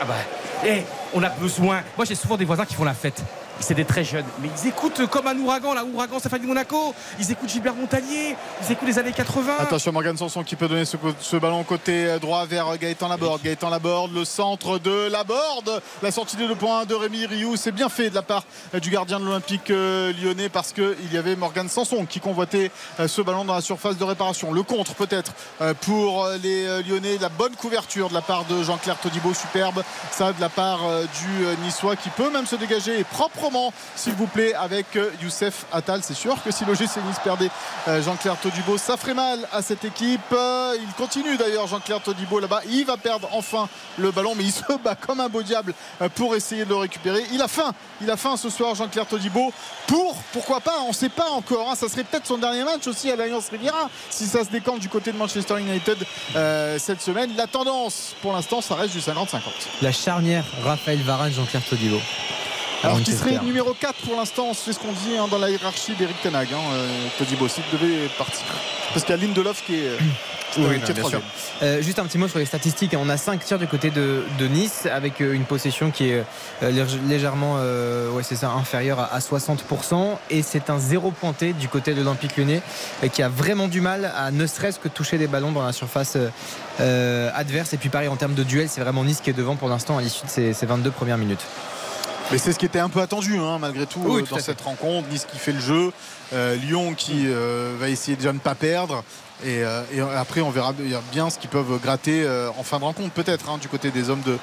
ah 0.00 0.04
bah, 0.04 0.14
eh, 0.66 0.82
on 1.12 1.22
a 1.22 1.28
besoin. 1.30 1.82
Moi, 1.96 2.04
j'ai 2.06 2.14
souvent 2.14 2.36
des 2.36 2.44
voisins 2.44 2.64
qui 2.64 2.74
font 2.74 2.84
la 2.84 2.94
fête. 2.94 3.22
C'est 3.60 3.74
des 3.74 3.84
très 3.84 4.04
jeunes, 4.04 4.24
mais 4.40 4.48
ils 4.62 4.68
écoutent 4.68 5.06
comme 5.06 5.26
un 5.28 5.38
ouragan, 5.38 5.74
là, 5.74 5.84
ouragan, 5.84 6.18
ça 6.18 6.28
fait 6.28 6.38
du 6.38 6.46
Monaco. 6.46 6.92
Ils 7.18 7.30
écoutent 7.30 7.48
Gilbert 7.48 7.74
Montagnier, 7.74 8.36
ils 8.62 8.72
écoutent 8.72 8.88
les 8.88 8.98
années 8.98 9.12
80. 9.12 9.54
Attention 9.60 9.92
Morgan 9.92 10.16
Sanson 10.16 10.42
qui 10.42 10.56
peut 10.56 10.66
donner 10.66 10.84
ce, 10.84 11.36
ballon 11.36 11.62
côté 11.62 12.18
droit 12.20 12.44
vers 12.46 12.76
Gaëtan 12.76 13.08
Laborde. 13.08 13.42
Gaëtan 13.42 13.70
Laborde, 13.70 14.12
le 14.12 14.24
centre 14.24 14.78
de 14.78 15.08
Laborde. 15.08 15.80
La 16.02 16.10
sortie 16.10 16.36
de 16.36 16.46
2 16.46 16.54
points 16.56 16.84
de 16.84 16.94
Rémi 16.94 17.26
Rioux. 17.26 17.56
C'est 17.56 17.72
bien 17.72 17.88
fait 17.88 18.10
de 18.10 18.14
la 18.14 18.22
part 18.22 18.44
du 18.80 18.90
gardien 18.90 19.20
de 19.20 19.24
l'Olympique 19.24 19.70
euh, 19.70 20.12
lyonnais 20.20 20.48
parce 20.48 20.72
qu'il 20.72 21.12
y 21.12 21.16
avait 21.16 21.36
Morgan 21.36 21.68
Sanson 21.68 22.04
qui 22.06 22.20
convoitait 22.20 22.70
euh, 22.98 23.06
ce 23.06 23.22
ballon 23.22 23.44
dans 23.44 23.54
la 23.54 23.60
surface 23.60 23.96
de 23.96 24.04
réparation. 24.04 24.52
Le 24.52 24.62
contre 24.64 24.94
peut-être 24.94 25.32
euh, 25.60 25.74
pour 25.74 26.28
les 26.42 26.82
lyonnais. 26.82 27.18
La 27.20 27.28
bonne 27.28 27.54
couverture 27.54 28.08
de 28.08 28.14
la 28.14 28.22
part 28.22 28.44
de 28.46 28.62
Jean-Claire 28.62 28.98
Todibo. 28.98 29.32
Superbe. 29.32 29.82
Ça 30.10 30.32
de 30.32 30.40
la 30.40 30.48
part 30.48 30.80
du 30.80 31.64
niçois 31.64 31.96
qui 31.96 32.08
peut 32.10 32.30
même 32.30 32.46
se 32.46 32.56
dégager 32.56 33.00
et 33.00 33.04
proprement 33.04 33.43
proprement, 33.44 33.72
s'il 33.94 34.14
vous 34.14 34.26
plaît, 34.26 34.54
avec 34.54 34.96
euh, 34.96 35.10
Youssef 35.22 35.66
Attal. 35.70 36.00
C'est 36.02 36.14
sûr 36.14 36.42
que 36.42 36.50
si 36.50 36.64
l'OGC 36.64 36.96
Nice 37.06 37.18
perdait 37.22 37.50
euh, 37.88 38.02
Jean-Claire 38.02 38.36
Todibo, 38.40 38.78
ça 38.78 38.96
ferait 38.96 39.12
mal 39.12 39.46
à 39.52 39.60
cette 39.60 39.84
équipe. 39.84 40.20
Euh, 40.32 40.74
il 40.80 40.92
continue 40.94 41.36
d'ailleurs, 41.36 41.66
Jean-Claire 41.66 42.00
Todibo 42.00 42.40
là-bas. 42.40 42.62
Il 42.70 42.86
va 42.86 42.96
perdre 42.96 43.28
enfin 43.32 43.68
le 43.98 44.10
ballon, 44.12 44.34
mais 44.34 44.44
il 44.44 44.52
se 44.52 44.62
bat 44.82 44.94
comme 44.94 45.20
un 45.20 45.28
beau 45.28 45.42
diable 45.42 45.74
pour 46.14 46.34
essayer 46.34 46.64
de 46.64 46.70
le 46.70 46.76
récupérer. 46.76 47.22
Il 47.32 47.42
a 47.42 47.48
faim, 47.48 47.74
il 48.00 48.10
a 48.10 48.16
faim 48.16 48.36
ce 48.38 48.48
soir, 48.48 48.74
Jean-Claire 48.74 49.06
Todibo. 49.06 49.52
Pour, 49.86 50.16
pourquoi 50.32 50.60
pas, 50.60 50.80
on 50.84 50.88
ne 50.88 50.94
sait 50.94 51.10
pas 51.10 51.28
encore. 51.30 51.70
hein. 51.70 51.74
ça 51.74 51.88
serait 51.90 52.04
peut-être 52.04 52.26
son 52.26 52.38
dernier 52.38 52.64
match 52.64 52.86
aussi 52.86 53.10
à 53.10 53.16
l'Alliance 53.16 53.50
Riviera 53.50 53.90
si 54.08 54.26
ça 54.26 54.42
se 54.42 54.48
décante 54.48 54.80
du 54.80 54.88
côté 54.88 55.12
de 55.12 55.18
Manchester 55.18 55.58
United 55.60 55.98
cette 56.78 57.02
semaine. 57.02 57.32
La 57.36 57.46
tendance, 57.46 58.14
pour 58.22 58.32
l'instant, 58.32 58.62
ça 58.62 58.74
reste 58.74 58.94
du 58.94 59.00
50-50. 59.00 59.40
La 59.82 59.92
charnière 59.92 60.44
Raphaël 60.64 61.02
Varane, 61.02 61.32
Jean-Claire 61.32 61.64
Todibo. 61.68 62.00
Alors 62.84 63.02
qui 63.02 63.12
serait 63.12 63.38
numéro 63.44 63.74
4 63.74 63.94
pour 64.06 64.16
l'instant, 64.16 64.52
c'est 64.54 64.72
ce 64.72 64.78
qu'on 64.78 64.92
dit 64.92 65.16
hein, 65.18 65.26
dans 65.30 65.38
la 65.38 65.50
hiérarchie 65.50 65.94
d'Eric 65.94 66.20
Tenag, 66.22 66.48
hein, 66.52 66.56
euh, 66.74 66.86
Todibo, 67.18 67.48
s'il 67.48 67.64
devait 67.72 68.08
partir. 68.18 68.42
Parce 68.92 69.04
qu'il 69.04 69.14
y 69.14 69.18
a 69.18 69.20
Lindelof 69.22 69.64
qui 69.64 69.74
est, 69.76 69.88
euh, 69.88 69.96
qui 70.52 70.60
est 70.60 70.64
Oui, 70.66 70.78
non, 70.78 70.94
bien 70.94 71.08
sûr. 71.08 71.22
Euh, 71.62 71.82
juste 71.82 71.98
un 71.98 72.04
petit 72.04 72.18
mot 72.18 72.28
sur 72.28 72.38
les 72.38 72.44
statistiques. 72.44 72.94
On 72.96 73.08
a 73.08 73.16
5 73.16 73.42
tirs 73.44 73.58
du 73.58 73.66
côté 73.66 73.90
de, 73.90 74.22
de 74.38 74.46
Nice 74.46 74.86
avec 74.92 75.20
une 75.20 75.44
possession 75.44 75.90
qui 75.90 76.10
est 76.10 76.24
lég- 76.62 77.08
légèrement 77.08 77.56
euh, 77.58 78.10
ouais, 78.10 78.22
c'est 78.22 78.36
ça, 78.36 78.50
inférieure 78.50 79.00
à, 79.00 79.12
à 79.14 79.18
60%. 79.18 80.16
Et 80.30 80.42
c'est 80.42 80.70
un 80.70 80.78
zéro 80.78 81.10
pointé 81.10 81.52
du 81.54 81.68
côté 81.68 81.92
de 81.94 82.00
l'Olympique 82.02 82.36
lyonnais 82.36 82.60
qui 83.12 83.22
a 83.22 83.28
vraiment 83.28 83.66
du 83.68 83.80
mal 83.80 84.12
à 84.16 84.30
ne 84.30 84.46
serait-ce 84.46 84.78
que 84.78 84.88
toucher 84.88 85.18
des 85.18 85.26
ballons 85.26 85.52
dans 85.52 85.64
la 85.64 85.72
surface 85.72 86.16
euh, 86.80 87.30
adverse. 87.34 87.72
Et 87.72 87.76
puis 87.78 87.88
pareil 87.88 88.08
en 88.08 88.16
termes 88.16 88.34
de 88.34 88.42
duel, 88.44 88.68
c'est 88.68 88.80
vraiment 88.80 89.04
Nice 89.04 89.20
qui 89.22 89.30
est 89.30 89.34
devant 89.34 89.56
pour 89.56 89.68
l'instant 89.68 89.98
à 89.98 90.02
l'issue 90.02 90.24
de 90.26 90.30
ces, 90.30 90.52
ces 90.52 90.66
22 90.66 90.90
premières 90.90 91.18
minutes. 91.18 91.44
Mais 92.32 92.38
c'est 92.38 92.52
ce 92.52 92.58
qui 92.58 92.66
était 92.66 92.78
un 92.78 92.88
peu 92.88 93.00
attendu 93.00 93.38
hein, 93.38 93.58
malgré 93.58 93.86
tout 93.86 94.00
Oui, 94.04 94.20
euh, 94.20 94.24
tout 94.24 94.30
dans 94.30 94.36
fait. 94.36 94.42
cette 94.42 94.60
rencontre. 94.60 95.08
Nice 95.08 95.26
qui 95.30 95.38
fait 95.38 95.52
le 95.52 95.60
jeu, 95.60 95.92
euh, 96.32 96.56
Lyon 96.56 96.94
qui 96.94 97.24
euh, 97.26 97.74
va 97.78 97.88
essayer 97.88 98.16
déjà 98.16 98.30
de 98.30 98.36
ne 98.36 98.40
pas 98.40 98.54
perdre. 98.54 99.04
Et, 99.44 99.60
et 99.92 100.00
après, 100.16 100.40
on 100.40 100.50
verra 100.50 100.72
bien 101.12 101.28
ce 101.28 101.38
qu'ils 101.38 101.50
peuvent 101.50 101.78
gratter 101.82 102.26
en 102.56 102.62
fin 102.62 102.78
de 102.78 102.84
rencontre, 102.84 103.10
peut-être, 103.10 103.50
hein, 103.50 103.58
du 103.58 103.68
côté 103.68 103.90
des 103.90 104.08
hommes 104.08 104.22
de, 104.22 104.38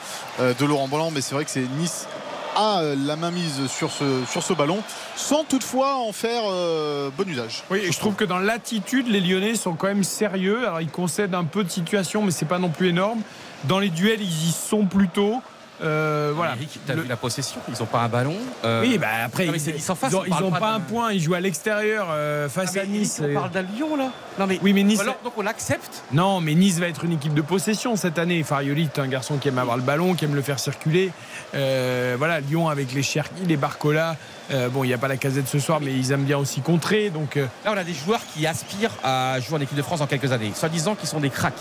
de 0.54 0.66
Laurent 0.66 0.88
Blanc. 0.90 1.10
Mais 1.12 1.22
c'est 1.22 1.34
vrai 1.34 1.44
que 1.46 1.50
c'est 1.50 1.66
Nice 1.80 2.08
a 2.56 2.82
la 2.84 3.16
main 3.16 3.32
mise 3.32 3.68
sur 3.68 3.92
ce, 3.92 4.24
sur 4.30 4.44
ce 4.44 4.54
ballon, 4.54 4.80
sans 5.16 5.44
toutefois 5.44 5.96
en 5.96 6.12
faire 6.12 6.44
euh, 6.50 7.10
bon 7.18 7.28
usage. 7.28 7.64
Oui, 7.70 7.80
et 7.80 7.92
je 7.92 8.00
trouve 8.00 8.16
que 8.16 8.26
dans 8.26 8.40
l'attitude, 8.40 9.08
les 9.08 9.22
Lyonnais 9.22 9.56
sont 9.56 9.74
quand 9.74 9.88
même 9.88 10.04
sérieux. 10.04 10.68
Alors, 10.68 10.82
ils 10.82 10.90
concèdent 10.90 11.36
un 11.36 11.46
peu 11.46 11.64
de 11.64 11.70
situation, 11.70 12.22
mais 12.22 12.32
c'est 12.32 12.46
pas 12.46 12.60
non 12.60 12.70
plus 12.70 12.90
énorme. 12.90 13.22
Dans 13.66 13.80
les 13.80 13.90
duels, 13.90 14.22
ils 14.22 14.50
y 14.50 14.52
sont 14.52 14.86
plutôt. 14.86 15.42
Euh, 15.84 16.32
voilà. 16.36 16.54
Eric, 16.56 16.80
t'as 16.86 16.94
Le- 16.96 17.02
vu 17.04 17.08
la 17.08 17.16
possession? 17.18 17.60
Ils 17.68 17.80
n'ont 17.80 17.86
pas 17.88 18.02
un 18.02 18.08
ballon. 18.10 18.36
Euh, 18.64 18.82
Oui, 18.82 18.98
bah 18.98 19.08
après, 19.26 19.46
non, 19.46 19.52
mais 19.54 19.58
ils, 19.58 19.62
c'est 19.62 19.74
Nice 19.74 19.90
en 19.90 19.96
face, 19.96 20.12
ils 20.12 20.16
ont, 20.16 20.20
on 20.26 20.30
parle 20.30 20.44
ils 20.44 20.48
ont 20.48 20.52
pas 20.52 20.72
un 20.74 20.80
point. 20.80 21.12
Ils 21.12 21.22
jouent 21.22 21.34
à 21.34 21.40
l'extérieur 21.40 22.08
euh, 22.12 22.48
face 22.50 22.74
Ah, 22.78 22.82
à 22.82 22.86
Nice. 22.86 23.20
Eric, 23.20 23.38
On 23.38 23.40
parle 23.42 23.52
d'un 23.52 23.62
Lyon 23.64 23.96
là. 23.96 24.10
Non 24.40 24.48
mais 24.48 24.60
Oui, 24.62 24.74
mais 24.74 24.84
Nice. 24.84 25.00
alors, 25.00 25.18
donc 25.24 25.34
on 25.38 25.46
accepte. 25.48 26.04
Non, 26.12 26.40
mais 26.42 26.54
Nice 26.56 26.78
va 26.80 26.88
être 26.88 27.04
une 27.06 27.14
équipe 27.14 27.34
de 27.34 27.42
possession 27.42 27.96
cette 27.96 28.20
année. 28.20 28.44
Farioli 28.44 28.84
est 28.84 29.00
un 29.00 29.08
garçon 29.08 29.38
qui 29.38 29.48
aime 29.48 29.58
avoir 29.58 29.78
le 29.78 29.84
ballon, 29.84 30.14
qui 30.14 30.26
aime 30.26 30.36
le 30.36 30.42
faire 30.42 30.60
circuler. 30.60 31.12
Euh, 31.56 32.16
voilà, 32.18 32.40
Lyon 32.40 32.70
avec 32.70 32.94
les 32.94 33.04
Cherki, 33.04 33.44
les 33.48 33.58
Barcola. 33.58 34.16
Euh, 34.52 34.70
bon, 34.70 34.84
il 34.84 34.88
n'y 34.88 34.94
a 34.94 34.98
pas 34.98 35.08
la 35.08 35.18
casette 35.18 35.48
ce 35.48 35.60
soir, 35.60 35.80
mais 35.82 35.94
ils 35.94 36.12
aiment 36.12 36.26
bien 36.26 36.38
aussi 36.38 36.62
contrer. 36.62 37.10
Donc, 37.10 37.36
Là, 37.36 37.72
on 37.74 37.78
a 37.78 37.84
des 37.84 37.94
joueurs 37.94 38.22
qui 38.34 38.46
aspirent 38.46 38.92
à 39.04 39.40
jouer 39.40 39.58
en 39.58 39.62
équipe 39.62 39.78
de 39.78 39.82
France 39.82 40.00
dans 40.00 40.08
quelques 40.08 40.32
années, 40.32 40.52
soi-disant 40.54 40.96
qu'ils 40.96 41.08
sont 41.10 41.20
des 41.22 41.30
cracks. 41.30 41.54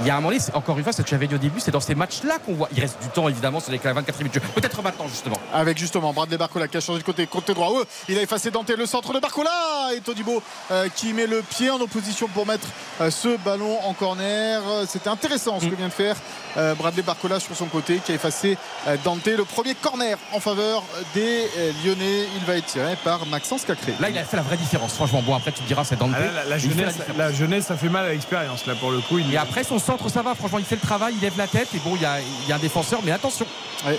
Il 0.00 0.06
y 0.06 0.10
a 0.10 0.14
un 0.14 0.16
moment 0.16 0.28
donné, 0.28 0.40
c'est- 0.40 0.54
encore 0.54 0.76
une 0.76 0.84
fois, 0.84 0.92
ce 0.92 1.02
que 1.02 1.08
tu 1.08 1.14
avais 1.14 1.26
dit 1.26 1.34
au 1.34 1.38
début, 1.38 1.60
c'est 1.60 1.70
dans 1.70 1.80
ces 1.80 1.94
matchs-là 1.94 2.38
qu'on 2.44 2.54
voit. 2.54 2.68
Il 2.74 2.80
reste 2.80 3.00
du 3.02 3.08
temps, 3.08 3.28
évidemment, 3.28 3.60
sur 3.60 3.72
les 3.72 3.78
24 3.78 4.18
minutes. 4.18 4.38
Peut-être 4.54 4.82
maintenant, 4.82 5.08
justement. 5.08 5.36
Avec 5.54 5.78
justement 5.78 6.12
Bradley 6.12 6.36
Barcola 6.36 6.68
qui 6.68 6.76
a 6.76 6.80
changé 6.80 7.00
de 7.00 7.04
côté, 7.04 7.26
côté 7.26 7.54
droit. 7.54 7.70
Ouais, 7.70 7.84
il 8.08 8.18
a 8.18 8.22
effacé 8.22 8.50
Dante 8.50 8.68
le 8.70 8.86
centre 8.86 9.12
de 9.12 9.20
Barcola 9.20 9.50
et 9.96 10.00
Todibo 10.00 10.42
euh, 10.70 10.88
qui 10.94 11.12
met 11.12 11.26
le 11.26 11.42
pied 11.42 11.70
en 11.70 11.80
opposition 11.80 12.28
pour 12.28 12.46
mettre 12.46 12.66
euh, 13.00 13.10
ce 13.10 13.36
ballon 13.38 13.78
en 13.84 13.94
corner. 13.94 14.60
C'était 14.88 15.08
intéressant 15.08 15.60
ce 15.60 15.66
que 15.66 15.74
vient 15.74 15.88
de 15.88 15.92
faire 15.92 16.16
euh, 16.56 16.74
Bradley 16.74 17.02
Barcola 17.02 17.40
sur 17.40 17.54
son 17.56 17.66
côté 17.66 18.00
qui 18.04 18.12
a 18.12 18.14
effacé 18.16 18.58
euh, 18.88 18.96
Dante. 19.04 19.26
Le 19.26 19.44
premier 19.44 19.74
corner 19.74 20.16
en 20.32 20.40
faveur 20.40 20.82
des 21.14 21.48
euh, 21.58 21.72
Lyonnais. 21.84 22.26
Il 22.38 22.44
va 22.46 22.56
être 22.56 22.66
tiré 22.66 22.96
par 23.02 23.24
Maxence 23.26 23.64
Cacré. 23.64 23.94
Là, 24.00 24.10
il 24.10 24.18
a 24.18 24.24
fait 24.24 24.36
la 24.36 24.42
vraie 24.42 24.56
différence, 24.56 24.92
franchement. 24.94 25.22
Bon, 25.22 25.34
après, 25.34 25.52
tu 25.52 25.62
diras, 25.64 25.84
c'est 25.84 25.98
Dante. 25.98 26.12
ah 26.14 26.20
là, 26.20 26.44
la, 26.48 26.58
jeunesse, 26.58 26.94
la 27.16 27.32
jeunesse, 27.32 27.66
ça 27.66 27.76
fait 27.76 27.88
mal 27.88 28.06
à 28.06 28.10
l'expérience. 28.10 28.66
Là, 28.66 28.74
pour 28.74 28.90
le 28.90 29.00
coup, 29.00 29.18
il 29.18 29.32
Et 29.32 29.36
après, 29.36 29.64
son 29.64 29.78
centre, 29.86 30.08
ça 30.08 30.22
va. 30.22 30.34
Franchement, 30.34 30.58
il 30.58 30.64
fait 30.64 30.74
le 30.74 30.80
travail, 30.80 31.14
il 31.16 31.20
lève 31.22 31.38
la 31.38 31.46
tête. 31.46 31.68
Et 31.74 31.78
bon, 31.78 31.94
il 31.94 32.02
y 32.02 32.06
a, 32.06 32.20
il 32.20 32.48
y 32.48 32.52
a 32.52 32.56
un 32.56 32.58
défenseur, 32.58 33.00
mais 33.04 33.12
attention. 33.12 33.46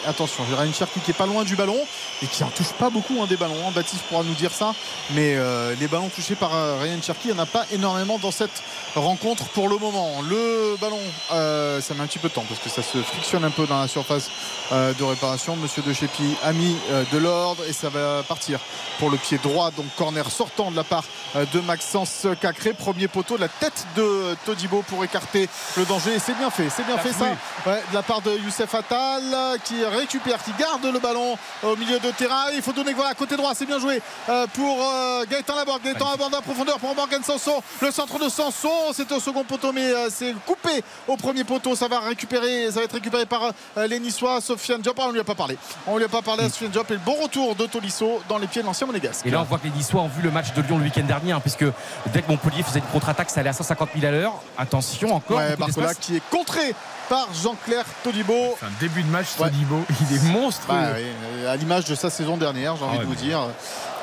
Attention, 0.07 0.43
Ryan 0.57 0.73
Cherki 0.73 0.99
qui 0.99 1.11
est 1.11 1.13
pas 1.13 1.27
loin 1.27 1.43
du 1.43 1.55
ballon 1.55 1.77
et 2.23 2.25
qui 2.25 2.43
en 2.43 2.49
touche 2.49 2.73
pas 2.73 2.89
beaucoup 2.89 3.21
hein, 3.21 3.27
des 3.27 3.37
ballons. 3.37 3.55
hein. 3.65 3.71
Baptiste 3.73 4.01
pourra 4.09 4.23
nous 4.23 4.33
dire 4.33 4.51
ça. 4.51 4.73
Mais 5.11 5.35
euh, 5.35 5.75
les 5.79 5.87
ballons 5.87 6.09
touchés 6.09 6.35
par 6.35 6.53
euh, 6.53 6.79
Ryan 6.81 6.99
Cherki, 7.01 7.29
il 7.29 7.33
n'y 7.33 7.39
en 7.39 7.43
a 7.43 7.45
pas 7.45 7.63
énormément 7.71 8.17
dans 8.17 8.31
cette 8.31 8.63
rencontre 8.95 9.45
pour 9.49 9.69
le 9.69 9.77
moment. 9.77 10.21
Le 10.27 10.75
ballon, 10.81 10.99
euh, 11.31 11.79
ça 11.79 11.93
met 11.93 12.01
un 12.01 12.07
petit 12.07 12.17
peu 12.19 12.27
de 12.27 12.33
temps 12.33 12.43
parce 12.49 12.59
que 12.59 12.69
ça 12.69 12.81
se 12.81 12.97
frictionne 13.03 13.45
un 13.45 13.51
peu 13.51 13.67
dans 13.67 13.79
la 13.79 13.87
surface 13.87 14.29
de 14.71 15.03
réparation. 15.03 15.55
Monsieur 15.55 15.83
De 15.83 15.93
Chepi 15.93 16.35
a 16.43 16.51
mis 16.51 16.75
de 17.13 17.17
l'ordre 17.17 17.63
et 17.69 17.71
ça 17.71 17.89
va 17.89 18.23
partir 18.23 18.59
pour 18.99 19.09
le 19.11 19.17
pied 19.17 19.39
droit. 19.41 19.69
Donc 19.71 19.85
corner 19.95 20.29
sortant 20.29 20.71
de 20.71 20.75
la 20.75 20.83
part 20.83 21.05
de 21.35 21.59
Maxence 21.61 22.25
Cacré. 22.41 22.73
Premier 22.73 23.07
poteau, 23.07 23.37
la 23.37 23.47
tête 23.47 23.85
de 23.95 24.35
Todibo 24.45 24.83
pour 24.87 25.03
écarter 25.05 25.47
le 25.77 25.85
danger. 25.85 26.15
Et 26.15 26.19
c'est 26.19 26.37
bien 26.37 26.49
fait, 26.49 26.69
c'est 26.69 26.85
bien 26.85 26.97
fait 26.97 27.13
ça. 27.13 27.25
Ouais, 27.65 27.81
de 27.89 27.93
la 27.95 28.01
part 28.01 28.21
de 28.21 28.31
Youssef 28.37 28.73
Attal 28.73 29.23
qui 29.63 29.83
récupère, 29.85 30.43
qui 30.43 30.51
garde 30.59 30.85
le 30.85 30.99
ballon 30.99 31.37
au 31.63 31.75
milieu 31.75 31.99
de 31.99 32.11
terrain. 32.11 32.45
Il 32.53 32.61
faut 32.61 32.73
donner 32.73 32.93
voilà, 32.93 33.13
côté 33.13 33.35
droit, 33.37 33.53
c'est 33.55 33.65
bien 33.65 33.79
joué 33.79 34.01
euh, 34.29 34.47
pour 34.53 34.77
euh, 34.81 35.23
Gaëtan 35.29 35.55
Laborde. 35.55 35.83
Gaëtan 35.83 36.09
Laborde 36.11 36.35
en 36.35 36.41
profondeur 36.41 36.79
pour 36.79 36.95
Morgan 36.95 37.23
Sanson. 37.23 37.61
Le 37.81 37.91
centre 37.91 38.17
de 38.19 38.29
Sanson, 38.29 38.91
c'est 38.93 39.11
au 39.11 39.19
second 39.19 39.43
poteau, 39.43 39.71
mais 39.71 39.85
euh, 39.85 40.09
c'est 40.09 40.33
coupé 40.45 40.83
au 41.07 41.15
premier 41.17 41.43
poteau. 41.43 41.75
Ça 41.75 41.87
va 41.87 41.99
récupérer, 41.99 42.67
ça 42.71 42.79
va 42.79 42.85
être 42.85 42.93
récupéré 42.93 43.25
par 43.25 43.51
les 43.87 43.99
Niçois. 43.99 44.41
Sofiane 44.41 44.81
Diop, 44.81 44.97
Ah, 44.99 45.05
on 45.07 45.11
lui 45.11 45.19
a 45.19 45.23
pas 45.23 45.35
parlé. 45.35 45.57
On 45.85 45.97
lui 45.97 46.05
a 46.05 46.09
pas 46.09 46.21
parlé 46.21 46.45
à 46.45 46.49
Sofiane 46.49 46.71
Diop 46.71 46.89
et 46.89 46.93
le 46.95 46.99
bon 46.99 47.15
retour 47.21 47.55
de 47.55 47.65
Tolisso 47.65 48.21
dans 48.27 48.37
les 48.37 48.47
pieds 48.47 48.61
de 48.61 48.67
l'ancien 48.67 48.87
monégasque. 48.87 49.25
Et 49.25 49.29
là, 49.31 49.41
on 49.41 49.43
voit 49.43 49.59
que 49.59 49.65
les 49.65 49.71
Niçois 49.71 50.01
ont 50.01 50.07
vu 50.07 50.21
le 50.21 50.31
match 50.31 50.53
de 50.53 50.61
Lyon 50.61 50.77
le 50.77 50.85
week-end 50.85 51.03
dernier, 51.03 51.31
hein, 51.33 51.39
puisque 51.39 51.65
dès 52.07 52.21
que 52.21 52.31
Montpellier 52.31 52.63
faisait 52.63 52.79
une 52.79 52.85
contre-attaque, 52.85 53.29
ça 53.29 53.41
allait 53.41 53.49
à 53.49 53.53
150 53.53 53.89
000 53.99 54.05
à 54.07 54.11
l'heure. 54.11 54.33
Attention 54.57 55.13
encore. 55.15 55.37
Ouais, 55.37 55.55
Barcola 55.75 55.93
qui 55.95 56.15
est 56.17 56.21
contré 56.29 56.73
par 57.09 57.27
Jean-Claire 57.33 57.85
Todibo. 58.03 58.55
C'est 58.59 58.65
un 58.65 58.69
début 58.79 59.03
de 59.03 59.09
match, 59.09 59.27
Ouais. 59.39 59.49
Todibo. 59.49 59.81
Il 60.09 60.15
est 60.17 60.23
monstrueux. 60.31 60.75
Bah 60.75 60.89
oui, 60.95 61.45
à 61.47 61.55
l'image 61.55 61.85
de 61.85 61.95
sa 61.95 62.09
saison 62.09 62.37
dernière, 62.37 62.75
j'ai 62.75 62.83
envie 62.83 62.95
Ah 62.95 62.99
ouais, 62.99 63.03
de 63.05 63.09
vous 63.09 63.15
dire. 63.15 63.39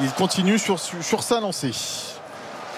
Il 0.00 0.10
continue 0.12 0.58
sur, 0.58 0.78
sur 0.78 1.22
sa 1.22 1.40
lancée. 1.40 1.72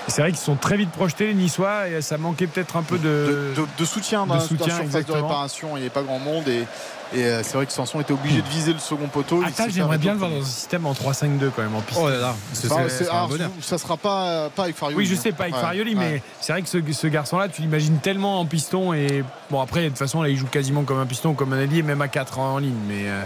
C'est 0.08 0.20
vrai 0.22 0.30
qu'ils 0.30 0.38
sont 0.40 0.54
très 0.54 0.76
vite 0.76 0.90
projetés, 0.92 1.26
les 1.26 1.34
Niçois, 1.34 1.88
et 1.88 2.00
ça 2.00 2.16
manquait 2.16 2.46
peut-être 2.46 2.76
un 2.76 2.82
peu 2.84 2.96
de. 2.98 3.52
de, 3.56 3.62
de- 3.62 3.66
de 3.76 3.84
soutien 3.84 4.22
de 4.22 4.28
dans, 4.28 4.34
la- 4.36 4.40
soutien, 4.40 4.58
dans 4.58 4.66
la 4.66 4.72
surface 4.74 4.84
exactement. 4.86 5.18
de 5.18 5.22
réparation. 5.24 5.68
Il 5.72 5.74
n'y 5.74 5.80
avait 5.80 5.90
pas 5.90 6.02
grand 6.02 6.20
monde 6.20 6.46
et, 6.46 6.64
et, 7.14 7.24
euh, 7.24 7.42
c'est 7.42 7.54
vrai 7.56 7.66
que 7.66 7.72
Sanson 7.72 8.00
était 8.00 8.12
obligé 8.12 8.42
de 8.42 8.48
viser 8.48 8.72
le 8.72 8.78
second 8.78 9.06
poteau. 9.08 9.42
Attal, 9.44 9.70
j'aimerais 9.70 9.98
bien 9.98 10.12
le 10.12 10.18
voir 10.18 10.30
dans 10.30 10.40
un 10.40 10.44
système 10.44 10.86
en 10.86 10.92
3-5-2 10.94 11.50
quand 11.54 11.62
même 11.62 11.74
en 11.74 11.80
piste. 11.80 12.00
Oh 12.02 12.08
là 12.08 12.34
ce 12.52 12.68
serait- 12.68 12.88
ça 13.62 13.78
sera 13.78 13.96
pas, 13.96 14.48
pas 14.50 14.64
avec 14.64 14.76
Farioli. 14.76 14.96
Oui, 15.04 15.06
je 15.06 15.14
hein. 15.14 15.20
sais, 15.22 15.32
pas 15.32 15.44
avec 15.44 15.54
Ouais, 15.54 15.60
Farioli, 15.60 15.94
ouais. 15.94 16.00
mais 16.00 16.22
c'est 16.40 16.52
vrai 16.52 16.62
que 16.62 16.68
ce, 16.68 16.78
ce 16.92 17.06
garçon-là, 17.06 17.48
tu 17.48 17.62
l'imagines 17.62 17.98
tellement 17.98 18.40
en 18.40 18.46
piston. 18.46 18.92
Et 18.92 19.24
bon, 19.50 19.60
après, 19.60 19.84
de 19.84 19.88
toute 19.88 19.98
façon, 19.98 20.22
là, 20.22 20.28
il 20.28 20.36
joue 20.36 20.46
quasiment 20.46 20.82
comme 20.84 20.98
un 20.98 21.06
piston, 21.06 21.34
comme 21.34 21.52
un 21.52 21.60
allié, 21.62 21.82
même 21.82 22.02
à 22.02 22.08
4 22.08 22.38
en 22.38 22.58
ligne. 22.58 22.74
Mais 22.88 23.02
euh, 23.06 23.22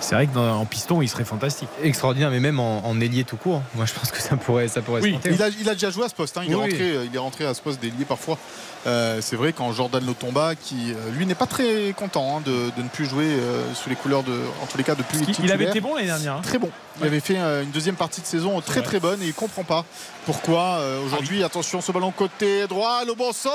c'est 0.00 0.14
vrai 0.14 0.26
qu'en 0.26 0.64
piston, 0.64 1.02
il 1.02 1.08
serait 1.08 1.24
fantastique. 1.24 1.68
Extraordinaire, 1.82 2.30
mais 2.30 2.40
même 2.40 2.60
en, 2.60 2.86
en 2.86 3.00
ailier 3.00 3.24
tout 3.24 3.36
court. 3.36 3.62
Moi, 3.74 3.84
je 3.86 3.94
pense 3.94 4.10
que 4.10 4.20
ça 4.20 4.36
pourrait, 4.36 4.68
ça 4.68 4.80
pourrait 4.82 5.02
Oui. 5.02 5.10
se 5.10 5.14
tenter. 5.16 5.30
Il 5.34 5.42
a, 5.42 5.48
il 5.48 5.68
a 5.68 5.72
déjà 5.74 5.90
joué 5.90 6.04
à 6.04 6.08
ce 6.08 6.14
poste. 6.14 6.36
hein. 6.38 6.42
Il, 6.46 6.52
est 6.52 6.54
rentré, 6.54 6.76
euh, 6.80 7.04
il 7.10 7.14
est 7.14 7.18
rentré 7.18 7.46
à 7.46 7.54
ce 7.54 7.60
poste 7.60 7.80
d'ailier 7.80 8.04
parfois. 8.06 8.38
Euh, 8.86 9.18
c'est 9.20 9.36
vrai 9.36 9.52
quand 9.52 9.72
Jordan 9.72 10.04
Lotomba, 10.06 10.54
qui 10.54 10.92
euh, 10.92 11.10
lui 11.10 11.26
n'est 11.26 11.34
pas 11.34 11.46
très 11.46 11.92
content 11.96 12.36
hein, 12.38 12.42
de, 12.44 12.70
de 12.76 12.82
ne 12.82 12.88
plus 12.88 13.06
jouer 13.06 13.26
euh, 13.26 13.62
sous 13.74 13.88
les 13.90 13.96
couleurs 13.96 14.22
de, 14.22 14.32
en 14.62 14.66
tous 14.66 14.78
les 14.78 14.84
cas 14.84 14.94
depuis 14.94 15.18
Il, 15.18 15.44
il 15.44 15.52
avait 15.52 15.64
été 15.64 15.80
bon 15.80 15.94
l'année 15.94 16.06
dernière. 16.06 16.34
hein. 16.34 16.40
Très 16.42 16.58
bon. 16.58 16.70
Il 17.00 17.06
avait 17.06 17.20
fait 17.20 17.38
euh, 17.38 17.64
une 17.64 17.70
deuxième 17.70 17.96
partie 17.96 18.20
de 18.20 18.26
saison 18.26 18.60
très 18.60 18.80
très 18.82 19.00
bonne 19.00 19.20
et 19.22 19.26
il 19.26 19.34
comprend 19.34 19.64
pas 19.64 19.84
pourquoi 20.26 20.78
euh, 20.78 21.04
aujourd'hui. 21.04 21.42
Attention, 21.42 21.80
ce 21.80 21.90
ballon 21.92 22.12
côté 22.12 22.66
droit, 22.68 23.04
le 23.04 23.14
bon 23.14 23.32
centre. 23.32 23.52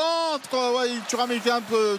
Ouais, 0.78 0.90
Thuram 1.08 1.32
était 1.32 1.52
un 1.52 1.62
peu 1.62 1.98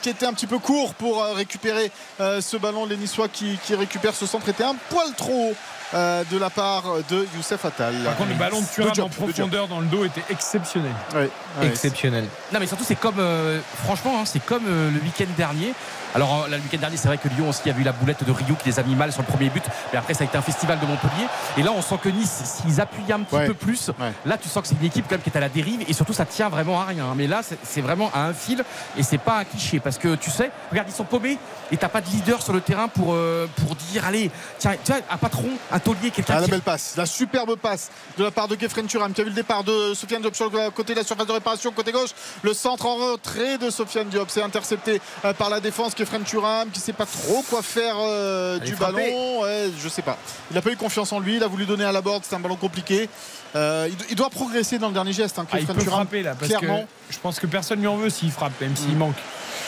qui 0.00 0.08
était 0.08 0.26
un 0.26 0.32
petit 0.32 0.46
peu 0.46 0.58
court 0.58 0.94
pour 0.94 1.24
récupérer 1.24 1.90
ce 2.18 2.56
ballon. 2.56 2.86
Les 2.86 2.96
Niçois 2.96 3.28
qui, 3.28 3.58
qui 3.64 3.74
récupèrent 3.74 4.14
ce 4.14 4.26
centre 4.26 4.48
était 4.48 4.64
un 4.64 4.74
poil 4.90 5.12
trop 5.16 5.50
haut. 5.50 5.54
Euh, 5.94 6.24
de 6.30 6.38
la 6.38 6.50
part 6.50 6.84
de 7.10 7.26
Youssef 7.36 7.64
Attal. 7.64 7.94
Par 8.04 8.16
contre, 8.16 8.30
le 8.30 8.36
ballon 8.36 8.60
de 8.60 8.66
Thuram 8.66 8.92
en 9.00 9.08
profondeur 9.08 9.68
dans 9.68 9.80
le 9.80 9.86
dos 9.86 10.04
était 10.04 10.22
exceptionnelle. 10.30 10.92
Ouais, 11.14 11.28
ouais, 11.60 11.66
Exceptionnel. 11.66 12.24
Non 12.52 12.60
mais 12.60 12.66
surtout 12.66 12.84
c'est 12.84 12.94
comme 12.94 13.18
euh, 13.18 13.60
franchement 13.84 14.20
hein, 14.20 14.24
c'est 14.24 14.44
comme 14.44 14.64
euh, 14.66 14.90
le 14.90 15.00
week-end 15.00 15.26
dernier. 15.36 15.74
Alors 16.14 16.42
euh, 16.44 16.48
le 16.48 16.56
week-end 16.56 16.78
dernier 16.78 16.96
c'est 16.96 17.08
vrai 17.08 17.18
que 17.18 17.28
Lyon 17.28 17.48
aussi 17.48 17.68
a 17.70 17.72
vu 17.72 17.82
la 17.82 17.92
boulette 17.92 18.24
de 18.24 18.30
Rio 18.32 18.54
qui 18.54 18.68
les 18.68 18.78
a 18.78 18.82
mis 18.82 18.94
mal 18.94 19.12
sur 19.12 19.22
le 19.22 19.26
premier 19.26 19.48
but. 19.50 19.62
Mais 19.92 19.98
après 19.98 20.14
ça 20.14 20.24
a 20.24 20.26
été 20.26 20.36
un 20.36 20.42
festival 20.42 20.78
de 20.78 20.86
Montpellier. 20.86 21.26
Et 21.56 21.62
là 21.62 21.70
on 21.74 21.82
sent 21.82 21.98
que 22.02 22.08
Nice 22.08 22.42
s'ils 22.44 22.80
appuyaient 22.80 23.14
un 23.14 23.20
petit 23.20 23.34
Ouais. 23.34 23.46
peu 23.46 23.54
plus, 23.54 23.88
Ouais. 23.98 24.12
là 24.26 24.36
tu 24.36 24.48
sens 24.48 24.62
que 24.62 24.68
c'est 24.68 24.74
une 24.78 24.84
équipe 24.86 25.06
quand 25.08 25.14
même 25.14 25.22
qui 25.22 25.30
est 25.30 25.36
à 25.36 25.40
la 25.40 25.48
dérive 25.48 25.84
et 25.88 25.92
surtout 25.92 26.12
ça 26.12 26.26
tient 26.26 26.48
vraiment 26.48 26.80
à 26.80 26.84
rien. 26.84 27.06
Mais 27.16 27.26
là 27.26 27.40
c'est- 27.42 27.80
vraiment 27.80 28.10
à 28.14 28.20
un 28.26 28.34
fil 28.34 28.62
et 28.96 29.02
c'est 29.02 29.18
pas 29.18 29.38
un 29.38 29.44
cliché 29.44 29.80
parce 29.80 29.98
que 29.98 30.14
tu 30.16 30.30
sais, 30.30 30.50
regarde 30.70 30.88
ils 30.88 30.94
sont 30.94 31.04
paumés 31.04 31.38
et 31.70 31.76
t'as 31.76 31.88
pas 31.88 32.00
de 32.00 32.06
leader 32.08 32.42
sur 32.42 32.52
le 32.52 32.60
terrain 32.60 32.88
pour 32.88 33.14
euh, 33.14 33.46
pour 33.64 33.74
dire 33.74 34.04
allez 34.04 34.30
tiens 34.58 34.74
tu 34.84 34.92
vois 34.92 35.00
un 35.10 35.16
patron, 35.16 35.48
un 35.70 35.78
taulier, 35.78 36.10
quelqu'un 36.10 36.34
Ah, 36.36 36.40
la 36.40 36.44
qui 36.44 36.50
belle 36.50 36.60
passe, 36.60 36.94
la 36.96 37.06
superbe 37.06 37.56
passe 37.56 37.90
de 38.18 38.24
la 38.24 38.30
part 38.30 38.48
de 38.48 38.54
Kefren 38.54 38.86
Turam 38.86 39.12
qui 39.12 39.20
a 39.20 39.24
vu 39.24 39.30
le 39.30 39.36
départ 39.36 39.64
de 39.64 39.94
Sofiane 39.94 40.20
Diop 40.22 40.36
sur 40.36 40.50
le 40.50 40.70
côté 40.70 40.92
de 40.94 40.98
la 41.00 41.04
surface 41.04 41.26
de 41.26 41.32
réparation, 41.32 41.72
côté 41.72 41.90
gauche. 41.92 42.10
Le 42.42 42.52
centre 42.54 42.86
en 42.86 42.96
retrait 42.96 43.58
de 43.58 43.70
Sofiane 43.70 44.08
Diop, 44.08 44.28
c'est 44.30 44.42
intercepté 44.42 45.00
euh, 45.24 45.32
par 45.32 45.48
la 45.50 45.60
défense 45.60 45.94
Kefren 46.04 46.22
Turam 46.24 46.68
qui 46.70 46.80
sait 46.80 46.92
pas 46.92 47.06
trop 47.06 47.42
quoi 47.48 47.62
faire 47.62 47.94
euh, 47.98 48.58
du 48.58 48.74
ballon. 48.74 49.42
Ouais, 49.42 49.70
je 49.82 49.88
sais 49.88 50.02
pas. 50.02 50.18
Il 50.50 50.58
a 50.58 50.62
pas 50.62 50.70
eu 50.70 50.76
confiance 50.76 51.12
en 51.12 51.20
lui, 51.20 51.36
il 51.36 51.42
a 51.42 51.46
voulu 51.46 51.64
donner 51.66 51.84
à 51.84 51.92
la 51.92 52.00
board, 52.00 52.22
c'est 52.26 52.34
un 52.34 52.40
ballon 52.40 52.56
compliqué. 52.56 53.08
Euh, 53.54 53.88
il, 53.88 53.96
il 54.10 54.16
doit 54.16 54.30
progresser 54.30 54.78
dans 54.78 54.88
le 54.88 54.94
dernier 54.94 55.12
geste, 55.12 55.38
hein, 55.38 55.46
Ah, 55.52 55.60
il 55.60 55.66
peut 55.66 55.74
Turam. 55.74 55.88
frapper 56.00 56.22
là, 56.22 56.34
parce 56.34 56.52
clairement. 56.52 56.82
que 56.82 57.12
je 57.14 57.18
pense 57.18 57.38
que 57.38 57.46
personne 57.46 57.80
lui 57.80 57.86
en 57.86 57.96
veut 57.96 58.10
s'il 58.10 58.30
frappe, 58.30 58.58
même 58.60 58.74
s'il 58.76 58.94
Mm. 58.94 58.98
manque. 58.98 59.16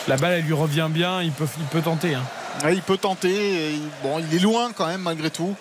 La 0.07 0.17
balle, 0.17 0.33
elle 0.33 0.43
lui 0.43 0.53
revient 0.53 0.87
bien, 0.89 1.21
il 1.21 1.31
peut, 1.31 1.47
il 1.59 1.65
peut 1.65 1.81
tenter. 1.81 2.15
hein. 2.15 2.23
Ouais, 2.63 2.73
il 2.75 2.81
peut 2.81 2.97
tenter. 2.97 3.73
Il- 3.73 3.81
Bon, 4.03 4.19
il 4.19 4.35
est 4.35 4.39
loin 4.39 4.71
quand 4.75 4.87
même 4.87 5.01
malgré 5.01 5.29
tout. 5.29 5.55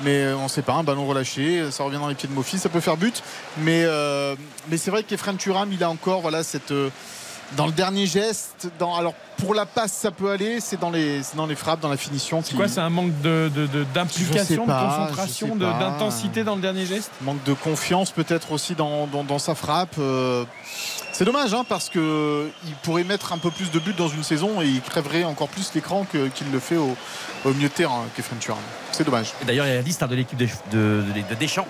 Mais 0.00 0.22
euh, 0.24 0.36
on 0.36 0.44
ne 0.44 0.48
sait 0.48 0.62
pas, 0.62 0.72
un 0.72 0.82
ballon 0.82 1.06
relâché, 1.06 1.70
ça 1.70 1.84
revient 1.84 1.98
dans 1.98 2.08
les 2.08 2.16
pieds 2.16 2.28
de 2.28 2.34
Mofi, 2.34 2.58
ça 2.58 2.68
peut 2.68 2.80
faire 2.80 2.96
but. 2.96 3.22
Mais, 3.58 3.82
euh, 3.84 4.34
mais 4.68 4.76
c'est 4.76 4.90
vrai 4.90 5.04
qu'Efren 5.04 5.36
Turam, 5.36 5.72
il 5.72 5.84
a 5.84 5.88
encore 5.90 6.20
voilà, 6.20 6.42
cette, 6.42 6.72
euh, 6.72 6.90
dans 7.56 7.66
le 7.66 7.72
dernier 7.72 8.06
geste. 8.06 8.68
Dans, 8.78 8.94
alors 8.96 9.14
pour 9.38 9.54
la 9.54 9.66
passe, 9.66 9.92
ça 9.92 10.10
peut 10.10 10.30
aller, 10.30 10.60
c'est 10.60 10.78
dans 10.80 10.90
les, 10.90 11.20
dans 11.36 11.46
les 11.46 11.54
frappes, 11.56 11.80
dans 11.80 11.88
la 11.88 11.96
finition. 11.96 12.40
C'est 12.44 12.54
quoi 12.56 12.68
C'est 12.68 12.80
un 12.80 12.90
manque 12.90 13.20
de, 13.20 13.50
de- 13.54 13.66
de- 13.66 13.84
d'implication, 13.94 14.66
de 14.66 14.72
concentration, 14.72 15.56
d'intensité 15.56 16.44
dans 16.44 16.54
le 16.56 16.60
dernier 16.62 16.86
geste? 16.86 17.10
Manque 17.22 17.42
de 17.44 17.52
confiance 17.54 18.10
peut-être 18.10 18.52
aussi 18.52 18.74
dans, 18.74 19.06
dans- 19.06 19.24
dans 19.24 19.38
sa 19.38 19.54
frappe. 19.54 19.94
Euh, 19.98 20.44
c'est 21.16 21.24
dommage 21.24 21.54
hein, 21.54 21.64
parce 21.68 21.88
que 21.88 22.48
il 22.66 22.74
pourrait 22.82 23.04
mettre 23.04 23.32
un 23.32 23.38
peu 23.38 23.50
plus 23.52 23.70
de 23.70 23.78
buts 23.78 23.94
dans 23.96 24.08
une 24.08 24.24
saison 24.24 24.60
et 24.60 24.66
il 24.66 24.80
crèverait 24.82 25.22
encore 25.22 25.48
plus 25.48 25.70
l'écran 25.74 26.04
qu'il 26.10 26.50
le 26.52 26.58
fait 26.58 26.76
au, 26.76 26.96
au 27.44 27.52
milieu 27.54 27.68
de 27.68 27.72
terrain, 27.72 28.02
Kefren 28.16 28.38
Turam. 28.40 28.58
C'est 28.90 29.04
dommage. 29.04 29.32
Et 29.40 29.44
D'ailleurs, 29.44 29.66
il 29.66 29.68
y 29.68 29.72
a 29.72 29.76
la 29.76 29.82
liste 29.82 30.02
hein, 30.02 30.08
de 30.08 30.16
l'équipe 30.16 30.36
de, 30.36 30.46
de- 30.72 31.02
de- 31.02 31.28
de 31.30 31.34
Deschamps 31.38 31.68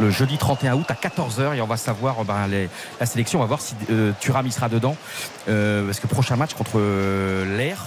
le 0.00 0.10
jeudi 0.10 0.38
31 0.38 0.74
août 0.76 0.86
à 0.90 0.94
14h 0.94 1.54
et 1.54 1.60
on 1.60 1.66
va 1.66 1.76
savoir 1.76 2.20
euh, 2.20 2.24
ben, 2.24 2.46
les- 2.46 2.70
la 2.98 3.04
sélection. 3.06 3.38
On 3.40 3.42
va 3.42 3.46
voir 3.48 3.60
si 3.60 3.74
euh, 3.90 4.12
Thuram 4.20 4.46
y 4.46 4.52
sera 4.52 4.70
dedans. 4.70 4.96
Euh, 5.50 5.84
parce 5.86 6.00
que 6.00 6.06
prochain 6.06 6.36
match 6.36 6.54
contre 6.54 6.72
euh, 6.78 7.56
l'Air 7.58 7.78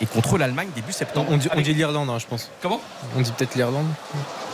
et 0.00 0.06
contre 0.06 0.38
l'Allemagne 0.38 0.68
début 0.74 0.92
septembre. 0.92 1.28
On 1.30 1.36
dit, 1.36 1.48
on 1.50 1.52
Avec- 1.52 1.64
dit 1.66 1.74
l'Irlande, 1.74 2.08
hein, 2.10 2.18
je 2.18 2.26
pense. 2.26 2.50
Comment? 2.62 2.80
On 3.16 3.20
dit 3.20 3.30
peut-être 3.32 3.54
l'Irlande. 3.54 3.86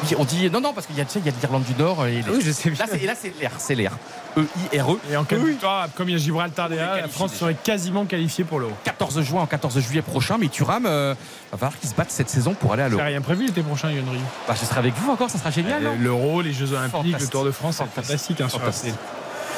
Oui, 0.03 0.14
On 0.18 0.25
dit 0.25 0.51
non 0.51 0.61
non 0.61 0.73
parce 0.73 0.87
qu'il 0.87 0.97
y 0.97 1.01
a 1.01 1.05
tu 1.05 1.12
sais, 1.12 1.18
il 1.21 1.27
y 1.27 1.29
a 1.29 1.33
l'Irlande 1.41 1.62
du 1.64 1.75
Nord 1.75 2.07
et 2.07 2.16
les- 2.16 2.23
Ah 2.27 2.31
oui, 2.35 2.41
je 2.45 2.51
sais 2.53 2.71
bien. 2.71 2.85
là 2.85 2.91
c'est 2.93 3.03
et 3.03 3.07
là 3.07 3.14
c'est 3.21 3.33
l'air 3.41 3.53
c'est 3.59 3.75
l'air 3.75 3.93
E 4.37 4.43
I 4.72 4.81
R 4.81 4.93
E 4.93 4.99
Et 5.11 5.16
en 5.16 5.24
cas 5.24 5.37
de 5.37 5.45
victoire, 5.45 5.89
comme 5.95 6.09
il 6.09 6.12
y 6.12 6.14
a 6.14 6.18
Gibraltar 6.18 6.68
derrière, 6.68 6.97
la 6.97 7.09
France 7.09 7.31
déjà. 7.33 7.41
serait 7.41 7.55
quasiment 7.55 8.05
qualifiée 8.05 8.45
pour 8.45 8.61
l'Euro. 8.61 8.72
14 8.85 9.20
juin 9.22 9.43
en 9.43 9.47
14 9.47 9.78
juillet 9.81 10.03
prochain 10.03 10.37
mais 10.39 10.49
Thuram 10.49 10.87
euh, 10.87 11.14
va 11.53 11.59
falloir 11.59 11.78
qu'il 11.78 11.89
se 11.89 11.95
batte 11.95 12.11
cette 12.11 12.31
saison 12.31 12.55
pour 12.55 12.72
aller 12.72 12.83
à 12.83 12.89
l'Euro. 12.89 13.03
rien 13.05 13.20
prévu 13.20 13.47
l'été 13.47 13.62
prochain, 13.62 13.89
Ryu. 13.89 14.01
Bah, 14.47 14.55
je 14.59 14.64
serai 14.64 14.78
avec 14.78 14.95
vous 14.95 15.11
encore 15.11 15.31
ça 15.31 15.39
sera 15.39 15.51
génial. 15.51 15.83
L'Euro, 16.01 16.43
les 16.43 16.53
Jeux 16.53 16.72
Olympiques, 16.72 17.18
le. 17.20 17.26
Tour 17.26 17.45
de 17.45 17.51
France, 17.51 17.76
c'est 17.78 18.03
fantastique. 18.03 18.41
hein, 18.41 18.49
Fantastique. 18.49 18.95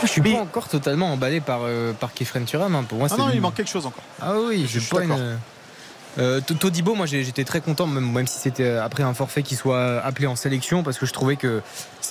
Je 0.03 0.07
suis 0.09 0.20
Mais- 0.20 0.33
pas 0.35 0.41
encore 0.41 0.68
totalement 0.68 1.12
emballé 1.12 1.41
par, 1.41 1.61
euh, 1.62 1.93
par 1.93 2.12
Kefren 2.12 2.45
Turam. 2.45 2.75
hein. 2.75 2.85
Pour 2.89 2.99
moi, 2.99 3.07
Ah 3.11 3.16
non, 3.16 3.31
il 3.33 3.41
manque 3.41 3.55
quelque 3.55 3.70
chose 3.70 3.87
encore. 3.87 4.03
Ah 4.20 4.33
oui, 4.49 4.62
Je 4.66 4.73
j'ai 4.75 4.81
suis 4.81 4.89
pas 4.95 5.05
une. 5.05 5.39
Euh, 6.18 6.41
Todibo, 6.43 6.95
moi 6.95 7.07
j'étais 7.07 7.45
très 7.45 7.62
content, 7.62 7.87
même, 7.87 8.11
même 8.12 8.27
si 8.27 8.39
c'était 8.39 8.64
euh, 8.64 8.85
après 8.85 9.03
un 9.03 9.14
forfait 9.14 9.43
qui 9.43 9.57
soit 9.57 9.99
appelé 10.05 10.27
en 10.27 10.37
sélection, 10.37 10.83
parce 10.83 10.99
que 10.99 11.07
je 11.07 11.12
trouvais 11.14 11.37
que 11.37 11.62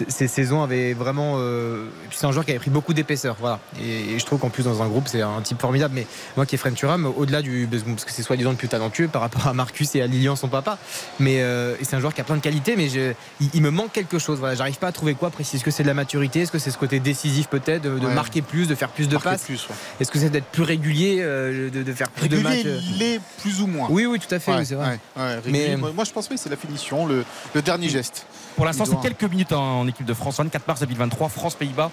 ces 0.08 0.28
saisons 0.28 0.62
avaient 0.64 0.94
vraiment. 0.94 1.36
euh, 1.38 1.86
c'est 2.12 2.26
un 2.26 2.32
joueur 2.32 2.46
qui 2.46 2.52
avait 2.52 2.60
pris 2.60 2.70
beaucoup 2.70 2.94
d'épaisseur, 2.94 3.36
voilà. 3.40 3.60
Et, 3.82 4.14
et 4.16 4.20
je 4.20 4.26
trouve 4.26 4.40
qu'en 4.40 4.50
plus 4.50 4.64
dans 4.64 4.82
un 4.82 4.88
groupe 4.88 5.08
c'est 5.08 5.22
un 5.22 5.42
type 5.42 5.60
formidable. 5.62 5.94
Mais 5.96 6.06
moi 6.38 6.46
qui 6.46 6.56
est 6.56 6.58
Fred 6.58 6.74
Thuram, 6.76 7.06
au-delà 7.06 7.42
du. 7.42 7.68
parce 7.86 8.06
que 8.06 8.12
c'est 8.12 8.24
soi-disant 8.24 8.52
le 8.52 8.56
plus 8.58 8.68
talentueux 8.68 9.08
par 9.08 9.22
rapport 9.22 9.48
à 9.48 9.54
Marcus 9.54 9.96
et 9.96 10.02
à 10.02 10.08
Lilian, 10.08 10.36
son 10.36 10.48
papa. 10.48 10.78
Mais 11.20 11.42
euh, 11.42 11.76
c'est 11.82 11.96
un 11.96 12.00
joueur 12.00 12.14
qui 12.14 12.22
a 12.22 12.24
plein 12.24 12.36
de 12.38 12.42
qualités, 12.42 12.76
mais 12.76 12.90
je- 12.90 13.14
il, 13.40 13.50
il 13.54 13.62
me 13.62 13.70
manque 13.72 13.92
quelque 13.92 14.20
chose. 14.20 14.40
Voilà, 14.40 14.56
j'arrive 14.56 14.78
pas 14.78 14.88
à 14.88 14.92
trouver 14.92 15.14
quoi 15.16 15.30
précis. 15.30 15.56
Est-ce 15.58 15.64
que 15.64 15.72
c'est 15.72 15.84
de 15.84 15.88
la 15.88 15.94
maturité? 15.94 16.42
Est-ce 16.42 16.52
que 16.52 16.60
c'est 16.60 16.72
ce 16.72 16.78
côté 16.78 17.00
décisif 17.00 17.48
peut-être, 17.48 17.82
de, 17.84 18.00
de 18.00 18.06
Ouais. 18.08 18.14
marquer 18.14 18.42
plus, 18.42 18.68
de 18.68 18.76
faire 18.76 18.90
plus 18.90 19.08
de 19.08 19.14
Marquer 19.14 19.30
passes? 19.32 19.50
ouais. 19.50 19.56
Est-ce 20.00 20.12
que 20.12 20.20
c'est 20.20 20.30
d'être 20.30 20.46
plus 20.46 20.64
régulier, 20.64 21.18
euh, 21.22 21.70
de, 21.70 21.84
de 21.84 21.94
faire 21.94 22.10
plus 22.10 22.28
de 22.30 22.38
matchs? 22.40 22.58
Régulier, 22.64 22.80
il 22.96 23.04
est 23.04 23.22
plus 23.42 23.62
ou 23.62 23.68
moins. 23.68 23.88
Oui, 23.90 24.06
oui, 24.06 24.20
tout 24.20 24.34
à 24.34 24.40
fait, 24.40 24.52
Ouais, 24.52 24.58
oui, 24.60 24.66
c'est 24.66 24.76
vrai. 24.76 25.00
Mais- 25.46 25.76
moi, 25.78 26.04
je 26.06 26.12
pense 26.12 26.28
oui, 26.30 26.38
c'est 26.38 26.50
la 26.50 26.56
finition, 26.58 27.06
le, 27.06 27.24
le 27.54 27.62
dernier 27.62 27.90
geste. 27.90 28.26
Pour 28.56 28.66
l'instant, 28.66 28.86
c'est 28.86 29.00
quelques 29.02 29.24
minutes 29.24 29.54
en, 29.54 29.82
en 29.82 29.88
équipe 29.88 30.06
de 30.06 30.14
France. 30.14 30.38
24 30.38 30.68
mars 30.68 30.80
2023, 30.82 31.30
France-Pays-Bas 31.30 31.90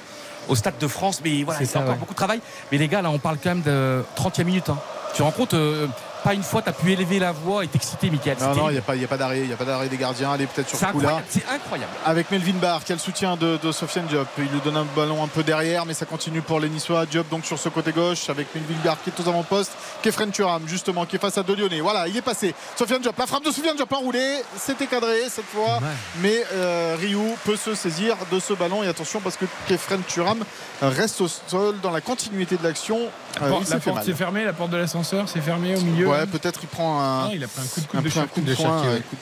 au 0.49 0.55
Stade 0.55 0.79
de 0.79 0.87
France. 0.89 1.21
Mais 1.25 1.43
voilà, 1.45 1.65
C'est 1.65 1.77
encore 1.79 1.91
ouais. 1.93 1.97
beaucoup 1.99 2.13
de 2.15 2.19
travail. 2.19 2.41
Mais 2.73 2.79
les 2.79 2.89
gars, 2.89 3.01
là, 3.03 3.11
on 3.11 3.19
parle 3.19 3.39
quand 3.43 3.51
même 3.51 3.63
de 3.63 4.03
30e 4.17 4.45
minute. 4.45 4.69
hein. 4.69 4.79
Tu 5.13 5.19
te 5.19 5.23
rends 5.23 5.31
compte, 5.31 5.55
euh, 5.55 5.87
pas 6.25 6.35
une 6.35 6.43
fois, 6.43 6.63
tu 6.63 6.69
as 6.69 6.73
pu 6.73 6.93
élever 6.93 7.19
la 7.19 7.33
voix 7.33 7.65
et 7.65 7.69
t'exciter, 7.69 8.11
Michael. 8.11 8.37
Non, 8.41 8.55
non, 8.55 8.69
il 8.71 8.73
n'y 8.73 8.79
a 8.79 8.83
pas, 8.83 8.95
il 8.97 9.03
y 9.03 9.05
a 9.05 9.09
pas 9.09 9.17
d'arrêt. 9.17 9.41
Il 9.41 9.47
n'y 9.47 9.53
a 9.53 9.57
pas 9.57 9.65
d'arrêt 9.65 9.89
des 9.89 9.97
gardiens. 9.97 10.33
Allez, 10.33 10.47
peut-être 10.47 10.69
sur 10.69 10.79
C'est 10.79 10.87
ce 10.87 10.91
coup-là. 10.93 11.09
incroyable. 11.09 11.27
C'est 11.31 11.49
incroyable. 11.55 11.93
Avec 12.05 12.31
Melvin 12.31 12.59
Barr 12.61 12.85
qui 12.85 12.93
a 12.93 12.95
le 12.95 13.01
soutien 13.01 13.37
de, 13.37 13.59
de 13.63 13.73
Sofiane 13.73 14.07
Diop? 14.07 14.27
Il 14.39 14.45
lui 14.45 14.61
donne 14.65 14.77
un 14.77 14.87
ballon 14.97 15.23
un 15.23 15.29
peu 15.29 15.43
derrière, 15.43 15.85
mais 15.87 15.95
ça 15.95 16.07
continue 16.07 16.43
pour 16.43 16.61
les 16.61 16.69
Niçois. 16.69 17.07
Diop 17.07 17.29
donc 17.29 17.45
sur 17.45 17.59
ce 17.59 17.69
côté 17.69 17.93
gauche 17.93 18.29
avec 18.31 18.55
Melvin 18.55 18.75
Barr 18.85 18.97
qui 19.03 19.11
est 19.11 19.21
aux 19.21 19.29
avant-postes. 19.29 19.73
Kefren 20.03 20.31
Turam 20.31 20.63
justement 20.67 21.07
qui 21.07 21.17
est 21.17 21.19
face 21.19 21.39
à 21.39 21.43
De 21.43 21.55
Lyonnais. 21.55 21.81
Voilà, 21.81 22.09
il 22.09 22.17
est 22.17 22.23
passé. 22.23 22.55
Sofiane 22.77 23.01
Diop, 23.03 23.17
la 23.19 23.27
frappe 23.27 23.45
de 23.45 23.51
Sofiane 23.51 23.77
Diop 23.77 23.93
enroulée. 23.93 24.43
C'était 24.57 24.87
cadré 24.87 25.29
cette 25.29 25.47
fois. 25.47 25.79
Mais 26.21 26.45
euh, 26.55 26.97
Ryu 26.99 27.19
peut 27.45 27.57
se 27.57 27.75
saisir 27.75 28.17
de 28.31 28.41
ce 28.41 28.53
ballon. 28.53 28.83
Et 28.83 28.89
attention 28.89 29.21
parce 29.21 29.37
que 29.37 29.45
Kefren 29.69 30.03
Turam 30.07 30.39
reste 30.83 31.21
au 31.21 31.29
sol 31.29 31.77
dans 31.83 31.91
la 31.91 32.01
continuité 32.01 32.57
de 32.57 32.63
l'action. 32.65 32.99
La 33.41 33.47
Euh, 33.47 33.51
la 33.71 33.79
porte 33.79 34.05
s'est 34.05 34.15
fermée, 34.15 34.45
la 34.45 34.53
porte 34.53 34.71
de 34.71 34.77
l'ascenseur 34.77 35.29
s'est 35.29 35.41
fermée 35.41 35.77
au 35.77 35.81
milieu. 35.81 36.08
Ouais, 36.11 36.27
peut-être 36.27 36.61
il 36.63 36.69
prend 36.69 37.01
un. 37.01 37.25
Ah, 37.27 37.31
il 37.33 37.43
a 37.45 37.49
pris 37.49 37.61
un 37.63 37.67
coup 37.67 37.81
de 37.81 37.87
un 38.19 38.23
un 38.23 38.27
coup 38.27 38.41
de 38.41 38.47
De 38.51 38.55
poing, 38.55 38.83
Cherki, 38.83 38.87
un 38.89 38.93
ouais. 38.93 39.01
coup 39.01 39.17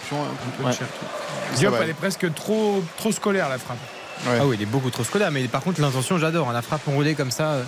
de 1.52 1.56
Diop, 1.56 1.74
elle 1.82 1.90
est 1.90 1.94
presque 1.94 2.32
trop, 2.34 2.82
trop 2.98 3.12
scolaire 3.12 3.48
la 3.48 3.58
frappe. 3.58 3.78
Ouais. 4.26 4.38
Ah 4.40 4.46
oui, 4.46 4.56
il 4.58 4.62
est 4.62 4.66
beaucoup 4.66 4.90
trop 4.90 5.04
scolaire, 5.04 5.30
mais 5.30 5.42
par 5.46 5.60
contre 5.60 5.80
l'intention 5.80 6.16
j'adore, 6.18 6.48
hein, 6.48 6.52
la 6.54 6.62
frappe 6.62 6.86
enroulée 6.88 7.14
comme 7.14 7.30
ça. 7.30 7.50
euh, 7.50 7.62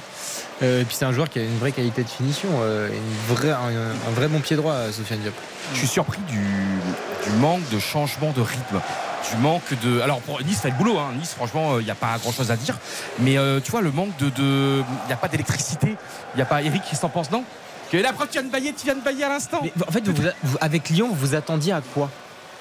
euh, 0.62 0.80
et 0.80 0.84
puis 0.84 0.96
c'est 0.98 1.04
un 1.04 1.12
joueur 1.12 1.28
qui 1.28 1.38
a 1.38 1.42
une 1.42 1.58
vraie 1.58 1.72
qualité 1.72 2.02
de 2.02 2.08
finition, 2.08 2.48
euh, 2.62 2.88
et 2.88 2.96
une 2.96 3.34
vraie, 3.36 3.50
un, 3.50 4.08
un 4.08 4.10
vrai 4.14 4.28
bon 4.28 4.40
pied 4.40 4.56
droit, 4.56 4.74
Sofiane 4.90 5.20
Diop. 5.20 5.34
Je 5.74 5.78
suis 5.78 5.86
surpris 5.88 6.20
du, 6.28 6.38
du 6.38 7.36
manque 7.38 7.68
de 7.70 7.78
changement 7.78 8.32
de 8.32 8.40
rythme. 8.40 8.80
Du 9.30 9.36
manque 9.42 9.74
de. 9.84 10.00
Alors 10.00 10.20
pour 10.20 10.40
Nice, 10.42 10.60
fait 10.60 10.70
le 10.70 10.76
boulot. 10.76 10.96
hein. 10.98 11.10
Nice, 11.18 11.34
franchement, 11.36 11.78
il 11.80 11.84
n'y 11.84 11.90
a 11.90 11.94
pas 11.94 12.16
grand 12.18 12.32
chose 12.32 12.50
à 12.50 12.56
dire. 12.56 12.78
Mais 13.18 13.36
euh, 13.36 13.60
tu 13.60 13.70
vois, 13.70 13.82
le 13.82 13.90
manque 13.92 14.16
de. 14.16 14.30
de- 14.30 14.82
Il 15.04 15.06
n'y 15.08 15.12
a 15.12 15.16
pas 15.16 15.28
d'électricité. 15.28 15.96
Il 16.34 16.36
n'y 16.36 16.42
a 16.42 16.46
pas 16.46 16.62
Eric 16.62 16.82
qui 16.84 16.96
s'en 16.96 17.10
pense, 17.10 17.30
non? 17.30 17.44
Que 17.90 17.96
la 17.98 18.12
preuve, 18.12 18.28
tu 18.28 18.34
viens 18.34 18.42
de 18.42 18.50
bailler, 18.52 18.72
tu 18.74 18.84
viens 18.84 18.94
de 18.94 19.00
bailler 19.00 19.24
à 19.24 19.28
l'instant. 19.30 19.60
Mais 19.62 19.72
en 19.86 19.90
fait, 19.90 20.06
vous- 20.06 20.22
vous- 20.42 20.58
avec 20.60 20.88
Lyon, 20.90 21.08
vous 21.10 21.14
vous 21.28 21.34
attendiez 21.34 21.72
à 21.72 21.80
quoi 21.80 22.10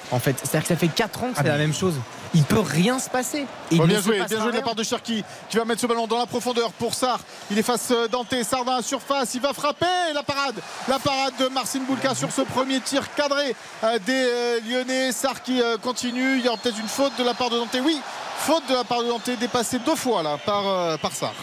En 0.10 0.20
fait, 0.20 0.38
c'est-à-dire 0.40 0.62
que 0.62 0.68
ça 0.70 0.78
fait 0.78 0.88
4 0.88 1.22
ans 1.24 1.28
que 1.32 1.36
c'est 1.36 1.42
Ah, 1.42 1.44
la 1.44 1.52
mais- 1.54 1.58
même 1.68 1.74
chose. 1.74 1.96
Il 2.34 2.44
peut 2.44 2.62
rien 2.62 2.98
se 3.00 3.10
passer. 3.10 3.46
Il 3.72 3.80
Oh, 3.82 3.84
ne 3.84 3.88
bien 3.90 4.02
joué, 4.02 4.22
bien 4.24 4.40
joué 4.42 4.52
de 4.52 4.56
la 4.58 4.62
part 4.62 4.76
de 4.76 4.84
Cherki 4.84 5.24
qui 5.50 5.58
va 5.58 5.66
mettre 5.66 5.82
ce 5.82 5.88
ballon 5.88 6.08
dans 6.08 6.18
la 6.18 6.26
profondeur 6.26 6.72
pour 6.74 6.94
Sarr. 6.94 7.20
Il 7.52 7.58
efface 7.60 7.90
euh, 7.92 8.08
Dante, 8.08 8.34
Sarr 8.44 8.64
dans 8.64 8.76
la 8.78 8.82
surface, 8.82 9.34
il 9.34 9.42
va 9.42 9.52
frapper 9.54 9.86
la 10.14 10.24
parade. 10.24 10.56
La 10.88 11.00
parade 11.00 11.34
de 11.40 11.48
Marcin 11.50 11.80
Boulka 11.82 12.16
sur 12.16 12.32
ce 12.32 12.42
premier 12.42 12.80
tir 12.80 13.14
cadré 13.16 13.54
euh, 13.84 14.00
des 14.06 14.14
euh, 14.14 14.60
Lyonnais. 14.66 15.12
Sarr 15.12 15.42
qui 15.42 15.62
continue. 15.84 16.38
Il 16.40 16.46
y 16.46 16.48
aura 16.48 16.58
peut-être 16.58 16.80
une 16.80 16.88
faute 16.88 17.14
de 17.20 17.24
la 17.26 17.34
part 17.34 17.50
de 17.50 17.58
Dante. 17.58 17.76
Oui, 17.84 18.00
faute 18.40 18.64
de 18.70 18.76
la 18.76 18.84
part 18.86 19.04
de 19.04 19.08
Dante 19.10 19.30
dépassée 19.40 19.80
deux 19.80 19.96
fois 19.96 20.24
là 20.24 20.38
par, 20.46 20.98
par 21.00 21.12
Sarr. 21.12 21.34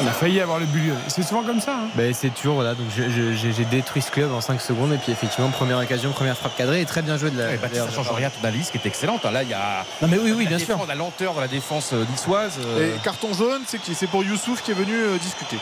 On 0.00 0.06
a 0.06 0.12
failli 0.12 0.40
avoir 0.40 0.58
le 0.58 0.66
but. 0.66 0.92
C'est 1.08 1.22
souvent 1.22 1.42
comme 1.42 1.60
ça. 1.60 1.72
hein. 1.74 1.88
Ben, 1.94 2.12
c'est 2.14 2.28
toujours 2.30 2.56
voilà 2.56 2.74
donc 2.74 2.86
j'ai 2.94 3.64
détruit 3.64 4.02
ce 4.02 4.10
club 4.10 4.32
en 4.32 4.40
5 4.40 4.60
secondes 4.60 4.92
et 4.92 4.96
puis 4.98 5.10
effectivement 5.12 5.48
première 5.50 5.78
occasion 5.78 6.12
première 6.12 6.36
frappe 6.36 6.56
cadrée 6.56 6.82
et 6.82 6.84
très 6.84 7.02
bien 7.02 7.16
joué 7.16 7.30
de 7.30 7.38
la 7.38 7.56
d'ailleurs, 7.56 7.86
ça 7.86 7.90
de 7.90 7.96
change 7.96 8.10
rien. 8.12 8.30
Ton 8.30 8.46
analyse 8.46 8.70
qui 8.70 8.78
est 8.78 8.86
excellente. 8.86 9.24
hein. 9.24 9.30
Là, 9.30 9.42
il 9.42 9.48
y 9.48 9.54
a. 9.54 9.84
non 10.02 10.08
mais 10.08 10.18
oui 10.18 10.32
oui 10.36 10.44
la 10.44 10.50
bien 10.56 10.58
sûr 10.58 10.78
La 10.86 10.94
lenteur 10.94 11.34
de 11.34 11.40
la 11.40 11.48
défense 11.48 11.90
euh, 11.92 12.04
niçoise. 12.10 12.58
euh, 12.64 12.94
Et 12.96 12.98
carton 13.00 13.32
jaune, 13.32 13.62
c'est 13.66 13.78
qui? 13.80 13.94
C'est 13.94 14.06
pour 14.06 14.22
Youssouf 14.22 14.62
qui 14.62 14.70
est 14.72 14.74
venu 14.74 14.94
euh, 14.94 15.16
discuter. 15.18 15.56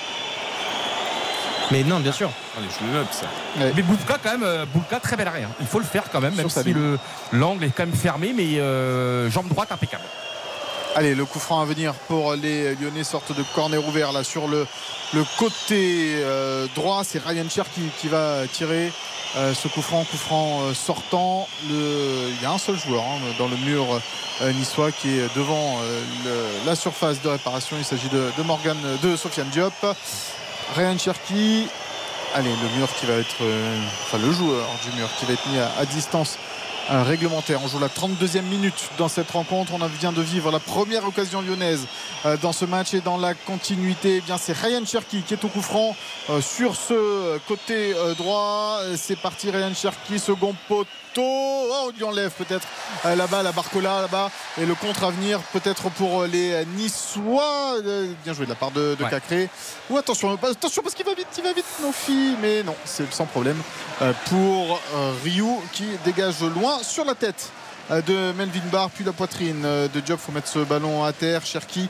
mais 1.70 1.82
non 1.84 2.00
bien 2.00 2.12
sûr 2.12 2.30
Allez, 2.58 2.66
je 2.80 2.86
le 2.86 2.92
note 2.92 3.12
ça. 3.12 3.26
Mais 3.74 3.82
Boulka, 3.82 4.16
quand 4.22 4.38
même, 4.38 4.64
Boulka, 4.72 4.98
très 4.98 5.16
bel 5.16 5.28
arrêt. 5.28 5.42
hein. 5.44 5.50
Il 5.60 5.66
faut 5.66 5.78
le 5.78 5.84
faire 5.84 6.04
quand 6.10 6.20
même, 6.20 6.34
même 6.34 6.48
si 6.48 6.74
l'angle 7.32 7.64
est 7.64 7.70
quand 7.70 7.84
même 7.86 7.94
fermé, 7.94 8.32
mais 8.36 8.58
euh, 8.58 9.30
jambe 9.30 9.48
droite 9.48 9.70
impeccable. 9.72 10.02
Allez, 10.99 11.14
le 11.14 11.26
coup 11.26 11.40
franc 11.40 11.61
à 11.61 11.66
venir 11.66 11.92
pour 12.09 12.32
les 12.36 12.74
Lyonnais, 12.74 13.05
sorte 13.05 13.36
de 13.36 13.42
corner 13.55 13.86
ouvert 13.86 14.12
là 14.12 14.24
sur 14.24 14.49
le, 14.49 14.66
côté 15.36 16.14
euh, 16.22 16.66
droit. 16.74 17.03
C'est 17.05 17.22
Ryan 17.22 17.44
Cher 17.51 17.66
qui, 18.01 18.09
va 18.09 18.47
tirer 18.51 18.90
euh, 19.36 19.53
ce 19.53 19.68
coup 19.68 19.82
franc, 19.82 20.05
coup 20.05 20.16
franc 20.16 20.62
euh, 20.62 20.72
sortant. 20.72 21.49
Il 21.68 22.42
y 22.42 22.47
a 22.47 22.51
un 22.51 22.57
seul 22.57 22.78
joueur 22.78 23.03
hein, 23.03 23.18
dans 23.38 23.47
le 23.47 23.59
mur 23.59 23.84
niçois 24.55 24.90
qui 24.90 25.18
est 25.18 25.36
devant 25.36 25.76
la 26.64 26.74
surface 26.74 27.20
de 27.20 27.28
réparation. 27.28 27.76
Il 27.78 27.84
s'agit 27.84 28.09
de, 28.09 28.42
Morgan, 28.42 28.78
de 29.03 29.16
Sofiane 29.16 29.51
Diop. 29.51 29.74
Ryan 30.76 30.97
Cherki. 30.97 31.68
Allez, 32.34 32.49
le 32.49 32.78
mur 32.78 32.88
qui 32.99 33.05
va 33.05 33.16
être. 33.16 33.36
enfin, 34.05 34.16
le 34.16 34.32
joueur 34.32 34.66
du 34.82 34.99
mur 34.99 35.09
qui 35.18 35.26
va 35.26 35.34
être 35.34 35.47
mis 35.49 35.59
à, 35.59 35.84
distance 35.84 36.38
réglementaire. 36.89 37.61
On 37.62 37.68
joue 37.68 37.78
la 37.78 37.89
32e 37.89 38.43
minute 38.43 38.91
dans 38.99 39.09
cette 39.09 39.30
rencontre. 39.30 39.72
On 39.74 39.87
vient 39.87 40.12
de 40.12 40.22
vivre 40.22 40.51
la 40.51 40.61
première 40.61 41.05
occasion 41.05 41.43
lyonnaise 41.43 41.87
euh, 42.24 42.37
dans 42.37 42.53
ce 42.53 42.64
match 42.64 42.95
et 42.95 43.01
dans 43.01 43.16
la 43.16 43.34
continuité. 43.34 44.16
Eh 44.16 44.20
bien, 44.20 44.39
c'est 44.39 44.57
Ryan 44.57 44.84
Cherki 44.84 45.22
qui 45.22 45.34
est 45.34 45.45
au 45.45 45.49
coup 45.49 45.62
franc 45.62 45.97
euh, 46.30 46.41
sur 46.41 46.76
ce 46.76 47.39
côté 47.49 47.95
euh, 47.95 48.14
droit. 48.14 48.80
C'est 48.97 49.18
parti, 49.18 49.51
Ryan 49.51 49.74
Cherki, 49.74 50.18
second 50.18 50.55
poteau. 50.68 50.89
Oh, 51.18 51.70
on 51.86 51.90
lui 51.96 52.04
enlève 52.04 52.30
peut-être 52.32 52.66
euh, 53.04 53.14
là-bas 53.14 53.42
la 53.42 53.52
Barcola 53.52 54.02
là-bas 54.02 54.30
et 54.60 54.66
le 54.66 54.74
contre 54.74 55.04
à 55.04 55.10
venir 55.10 55.40
peut-être 55.52 55.88
pour 55.90 56.22
euh, 56.22 56.26
les 56.26 56.64
Niçois. 56.76 57.76
Euh, 57.84 58.12
Bien 58.24 58.32
joué 58.34 58.44
de 58.44 58.50
la 58.50 58.56
part 58.56 58.70
de, 58.70 58.94
de 58.94 59.04
Ouais. 59.04 59.10
Cacré. 59.10 59.48
Ou 59.90 59.96
attention, 59.98 60.32
attention 60.42 60.82
parce 60.82 60.94
qu'il 60.94 61.06
va 61.06 61.14
vite, 61.14 61.28
il 61.38 61.44
va 61.44 61.52
vite, 61.52 61.64
nos 61.82 61.92
filles. 61.92 62.36
Mais 62.40 62.62
non, 62.62 62.74
c'est 62.84 63.12
sans 63.12 63.26
problème 63.26 63.61
pour 64.28 64.80
Ryu 65.24 65.45
qui 65.72 65.86
dégage 66.04 66.41
loin 66.42 66.82
sur 66.82 67.04
la 67.04 67.14
tête 67.14 67.50
de 67.91 68.32
Melvin 68.32 68.66
Barr, 68.72 68.91
puis 68.91 69.04
la 69.04 69.12
poitrine 69.12 69.62
de 69.62 70.00
Diop. 70.00 70.18
faut 70.18 70.32
mettre 70.32 70.49
ce 70.49 70.58
ballon 70.61 71.04
à 71.04 71.12
terre. 71.12 71.45
Cherki 71.46 71.88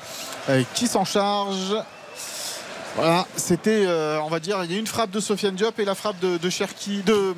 qui 0.74 0.86
s'en 0.86 1.04
charge. 1.04 1.74
Voilà, 2.96 3.26
c'était, 3.36 3.84
euh, 3.86 4.18
on 4.24 4.28
va 4.30 4.40
dire, 4.40 4.56
il 4.64 4.72
y 4.72 4.74
a 4.74 4.78
une 4.78 4.86
frappe 4.86 5.10
de 5.10 5.20
Sofiane 5.20 5.54
Diop 5.54 5.78
et 5.78 5.84
la 5.84 5.94
frappe 5.94 6.18
de, 6.20 6.38
de 6.38 6.48
Cherki, 6.50 7.02
de, 7.04 7.34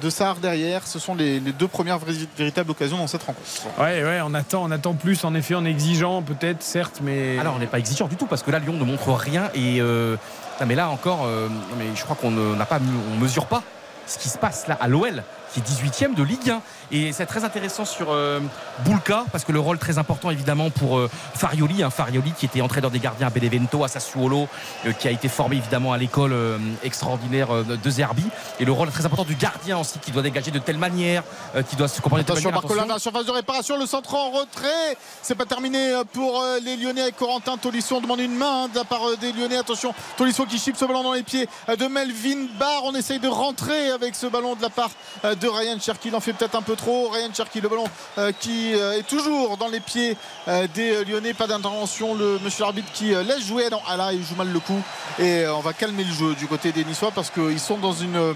de 0.00 0.10
Sarr 0.10 0.36
derrière. 0.36 0.86
Ce 0.86 0.98
sont 0.98 1.14
les, 1.14 1.38
les 1.38 1.52
deux 1.52 1.68
premières 1.68 1.98
véritables 1.98 2.70
occasions 2.70 2.96
dans 2.96 3.06
cette 3.06 3.22
rencontre. 3.22 3.46
Ouais, 3.78 4.02
ouais, 4.02 4.20
on 4.24 4.32
attend, 4.32 4.62
on 4.64 4.70
attend 4.70 4.94
plus, 4.94 5.22
en 5.24 5.34
effet, 5.34 5.54
en 5.54 5.66
exigeant, 5.66 6.22
peut-être, 6.22 6.62
certes, 6.62 7.00
mais. 7.02 7.38
Alors 7.38 7.54
on 7.56 7.58
n'est 7.58 7.66
pas 7.66 7.78
exigeant 7.78 8.08
du 8.08 8.16
tout 8.16 8.24
parce 8.26 8.42
que 8.42 8.50
là 8.50 8.58
Lyon 8.58 8.72
ne 8.72 8.84
montre 8.84 9.10
rien 9.12 9.50
et 9.54 9.82
euh, 9.82 10.16
non, 10.60 10.66
mais 10.66 10.74
là 10.74 10.88
encore 10.88 11.24
euh, 11.26 11.48
non, 11.48 11.76
mais 11.78 11.86
je 11.94 12.02
crois 12.04 12.16
qu'on 12.16 12.30
ne- 12.30 12.54
n'a 12.54 12.64
pas 12.64 12.78
on 13.14 13.18
mesure 13.18 13.44
pas 13.46 13.62
ce 14.06 14.16
qui 14.18 14.28
se 14.30 14.38
passe 14.38 14.66
là 14.66 14.78
à 14.80 14.88
l'OL 14.88 15.22
qui 15.52 15.60
est 15.60 15.62
18e 15.62 16.14
de 16.14 16.22
Ligue 16.22 16.50
1 16.50 16.62
et 16.90 17.12
c'est 17.12 17.26
très 17.26 17.44
intéressant 17.44 17.84
sur 17.84 18.08
euh, 18.10 18.40
Boulka 18.84 19.24
parce 19.32 19.44
que 19.44 19.52
le 19.52 19.60
rôle 19.60 19.78
très 19.78 19.98
important 19.98 20.30
évidemment 20.30 20.70
pour 20.70 20.98
euh, 20.98 21.10
Farioli 21.34 21.82
hein, 21.82 21.90
Farioli 21.90 22.32
qui 22.32 22.46
était 22.46 22.60
entraîneur 22.60 22.90
des 22.90 22.98
gardiens 22.98 23.26
à 23.26 23.30
Benevento 23.30 23.84
à 23.84 23.88
Sassuolo 23.88 24.48
euh, 24.86 24.92
qui 24.92 25.08
a 25.08 25.10
été 25.10 25.28
formé 25.28 25.56
évidemment 25.56 25.92
à 25.92 25.98
l'école 25.98 26.32
euh, 26.32 26.58
extraordinaire 26.82 27.48
de 27.64 27.90
Zerbi 27.90 28.24
et 28.60 28.64
le 28.64 28.72
rôle 28.72 28.90
très 28.90 29.04
important 29.04 29.24
du 29.24 29.34
gardien 29.34 29.78
aussi 29.78 29.98
qui 29.98 30.10
doit 30.10 30.22
dégager 30.22 30.50
de 30.50 30.58
telle 30.58 30.78
manière 30.78 31.22
qui 31.68 31.76
doit 31.76 31.88
se 31.88 32.00
comporter 32.00 32.24
de 32.24 32.28
telle 32.28 32.46
Attention, 32.46 32.76
manière 32.76 32.86
la 32.86 32.98
surface 32.98 33.26
de 33.26 33.30
réparation, 33.30 33.78
le 33.78 33.86
centre 33.86 34.14
en 34.14 34.30
retrait. 34.30 34.96
C'est 35.22 35.34
pas 35.34 35.44
terminé 35.44 35.92
pour 36.12 36.42
les 36.62 36.76
Lyonnais 36.76 37.02
avec 37.02 37.16
Corentin 37.16 37.56
Tolisso. 37.56 37.96
On 37.96 38.00
demande 38.00 38.20
une 38.20 38.34
main 38.34 38.64
hein, 38.64 38.68
de 38.68 38.78
la 38.78 38.84
part 38.84 39.16
des 39.20 39.32
Lyonnais. 39.32 39.56
Attention, 39.56 39.94
Tolisso 40.16 40.44
qui 40.46 40.58
chipe 40.58 40.76
ce 40.76 40.84
ballon 40.84 41.02
dans 41.02 41.12
les 41.12 41.22
pieds 41.22 41.48
de 41.68 41.86
Melvin 41.86 42.46
Barr. 42.58 42.82
On 42.84 42.94
essaye 42.94 43.18
de 43.18 43.28
rentrer 43.28 43.90
avec 43.90 44.14
ce 44.14 44.26
ballon 44.26 44.54
de 44.54 44.62
la 44.62 44.70
part 44.70 44.90
euh, 45.24 45.34
de 45.42 45.48
Ryan 45.48 45.78
Cherki. 45.80 46.08
Il 46.08 46.14
en 46.14 46.20
fait 46.20 46.32
peut-être 46.32 46.54
un 46.54 46.62
peu 46.62 46.76
trop. 46.76 47.08
Ryan 47.08 47.28
Cherki, 47.34 47.60
le 47.60 47.68
ballon 47.68 47.84
euh, 48.18 48.32
qui 48.38 48.74
euh, 48.74 48.98
est 48.98 49.06
toujours 49.06 49.56
dans 49.56 49.68
les 49.68 49.80
pieds 49.80 50.16
euh, 50.48 50.66
des 50.74 51.04
Lyonnais. 51.04 51.34
Pas 51.34 51.46
d'intervention. 51.46 52.14
Le 52.14 52.38
monsieur 52.38 52.64
l'arbitre 52.64 52.90
qui 52.92 53.10
laisse 53.10 53.44
jouer. 53.46 53.68
Non, 53.70 53.80
ah 53.88 53.96
là, 53.96 54.12
il 54.12 54.24
joue 54.24 54.36
mal 54.36 54.50
le 54.50 54.60
coup. 54.60 54.80
Et 55.18 55.46
on 55.46 55.60
va 55.60 55.72
calmer 55.72 56.04
le 56.04 56.12
jeu 56.12 56.34
du 56.34 56.46
côté 56.46 56.72
des 56.72 56.84
Niçois 56.84 57.10
parce 57.10 57.30
qu'ils 57.30 57.60
sont 57.60 57.78
dans 57.78 57.92
une. 57.92 58.34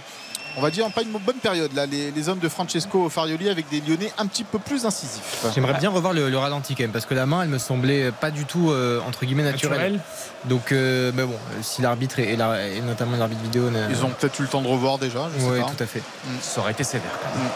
On 0.57 0.63
va 0.63 0.71
dire 0.71 0.91
pas 0.91 1.03
une 1.03 1.11
bonne 1.11 1.37
période 1.37 1.73
là, 1.75 1.87
les, 1.87 2.11
les 2.11 2.29
hommes 2.29 2.39
de 2.39 2.49
Francesco 2.49 3.09
Farioli 3.09 3.49
avec 3.49 3.69
des 3.69 3.81
Lyonnais 3.81 4.13
un 4.19 4.27
petit 4.27 4.45
peu 4.45 4.59
plus 4.59 4.87
incisifs. 4.87 5.45
J'aimerais 5.55 5.75
bien 5.75 5.91
revoir 5.91 6.13
le, 6.13 6.31
le 6.31 6.39
ralenti 6.39 6.75
quand 6.75 6.83
même 6.85 6.93
parce 6.93 7.07
que 7.07 7.15
la 7.15 7.27
main 7.27 7.43
elle 7.43 7.49
me 7.49 7.59
semblait 7.59 8.11
pas 8.13 8.31
du 8.31 8.45
tout 8.45 8.71
euh, 8.71 9.01
entre 9.07 9.25
guillemets 9.27 9.43
naturelle. 9.43 9.93
Naturel. 9.93 10.01
Donc 10.47 10.73
euh, 10.73 11.13
mais 11.15 11.25
bon 11.25 11.37
si 11.63 11.83
l'arbitre 11.83 12.19
et, 12.19 12.37
la- 12.37 12.67
et 12.69 12.81
notamment 12.81 13.17
l'arbitre 13.17 13.43
vidéo 13.43 13.71
n'a- 13.71 13.89
Ils 13.91 14.05
ont 14.05 14.09
peut-être 14.11 14.39
eu 14.39 14.43
le 14.43 14.49
temps 14.49 14.63
de 14.63 14.69
revoir 14.69 14.99
déjà, 14.99 15.29
je 15.37 15.41
sais 15.43 15.49
Ouais, 15.51 15.61
pas. 15.61 15.67
tout 15.77 15.83
à 15.83 15.87
fait. 15.87 16.03
ça 16.41 16.61
aurait 16.61 16.73
été 16.73 16.85
sévère 16.85 17.11
quand 17.23 17.39
même. 17.39 17.49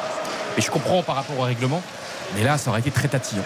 et 0.56 0.60
je 0.60 0.70
comprends 0.70 1.02
par 1.02 1.16
rapport 1.16 1.38
au 1.38 1.42
règlement 1.42 1.82
mais 2.36 2.44
là 2.44 2.58
ça 2.58 2.70
aurait 2.70 2.80
été 2.80 2.90
très 2.90 3.08
tatillon 3.08 3.42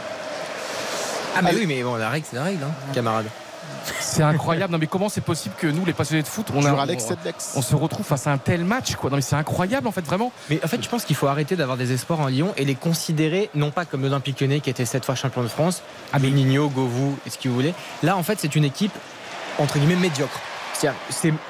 Ah 1.37 1.43
mais 1.43 1.55
oui 1.55 1.65
mais 1.67 1.83
bon 1.83 1.97
la 1.97 2.09
règle 2.11 2.27
c'est 2.31 2.37
la 2.37 2.45
règle 2.45 2.65
hein, 2.65 2.73
camarade. 2.93 3.27
C'est 4.01 4.23
incroyable. 4.23 4.73
Non 4.73 4.79
mais 4.79 4.87
comment 4.87 5.09
c'est 5.09 5.21
possible 5.21 5.55
que 5.59 5.67
nous 5.67 5.85
les 5.85 5.93
passionnés 5.93 6.23
de 6.23 6.29
foot, 6.29 6.47
on, 6.55 6.65
a, 6.65 6.69
Sur 6.71 6.81
Alex 6.81 7.05
on, 7.05 7.09
Sedlex. 7.09 7.53
on 7.57 7.63
se 7.63 7.75
retrouve 7.75 8.05
face 8.07 8.27
à 8.27 8.33
un 8.33 8.39
tel 8.39 8.65
match 8.65 8.95
quoi. 8.97 9.11
Non 9.11 9.17
mais 9.17 9.23
c'est 9.23 9.37
incroyable 9.37 9.87
en 9.89 9.93
fait 9.93 10.05
vraiment. 10.05 10.33
Mais 10.51 10.61
en 10.65 10.69
fait, 10.69 10.83
je 10.83 10.89
pense 10.89 11.05
qu'il 11.05 11.17
faut 11.17 11.27
arrêter 11.27 11.57
d'avoir 11.57 11.77
des 11.77 11.93
espoirs 11.93 12.21
en 12.21 12.27
Lyon 12.29 12.53
et 12.57 12.65
les 12.65 12.75
considérer 12.75 13.51
non 13.55 13.71
pas 13.71 13.85
comme 13.85 14.03
l'Olympique 14.03 14.41
Lyonnais 14.41 14.61
qui 14.61 14.71
était 14.71 14.85
sept 14.85 15.05
fois 15.05 15.15
champion 15.15 15.43
de 15.43 15.49
France, 15.49 15.83
Ah, 16.13 16.19
mais- 16.19 16.31
Nino, 16.31 16.69
Govou, 16.69 17.17
et 17.27 17.31
ce 17.31 17.39
que 17.39 17.49
vous 17.49 17.55
voulez. 17.55 17.75
Là, 18.03 18.17
en 18.17 18.23
fait, 18.23 18.39
c'est 18.41 18.55
une 18.57 18.65
équipe 18.65 18.93
entre 19.59 19.79
guillemets 19.79 19.97
médiocre. 19.97 20.41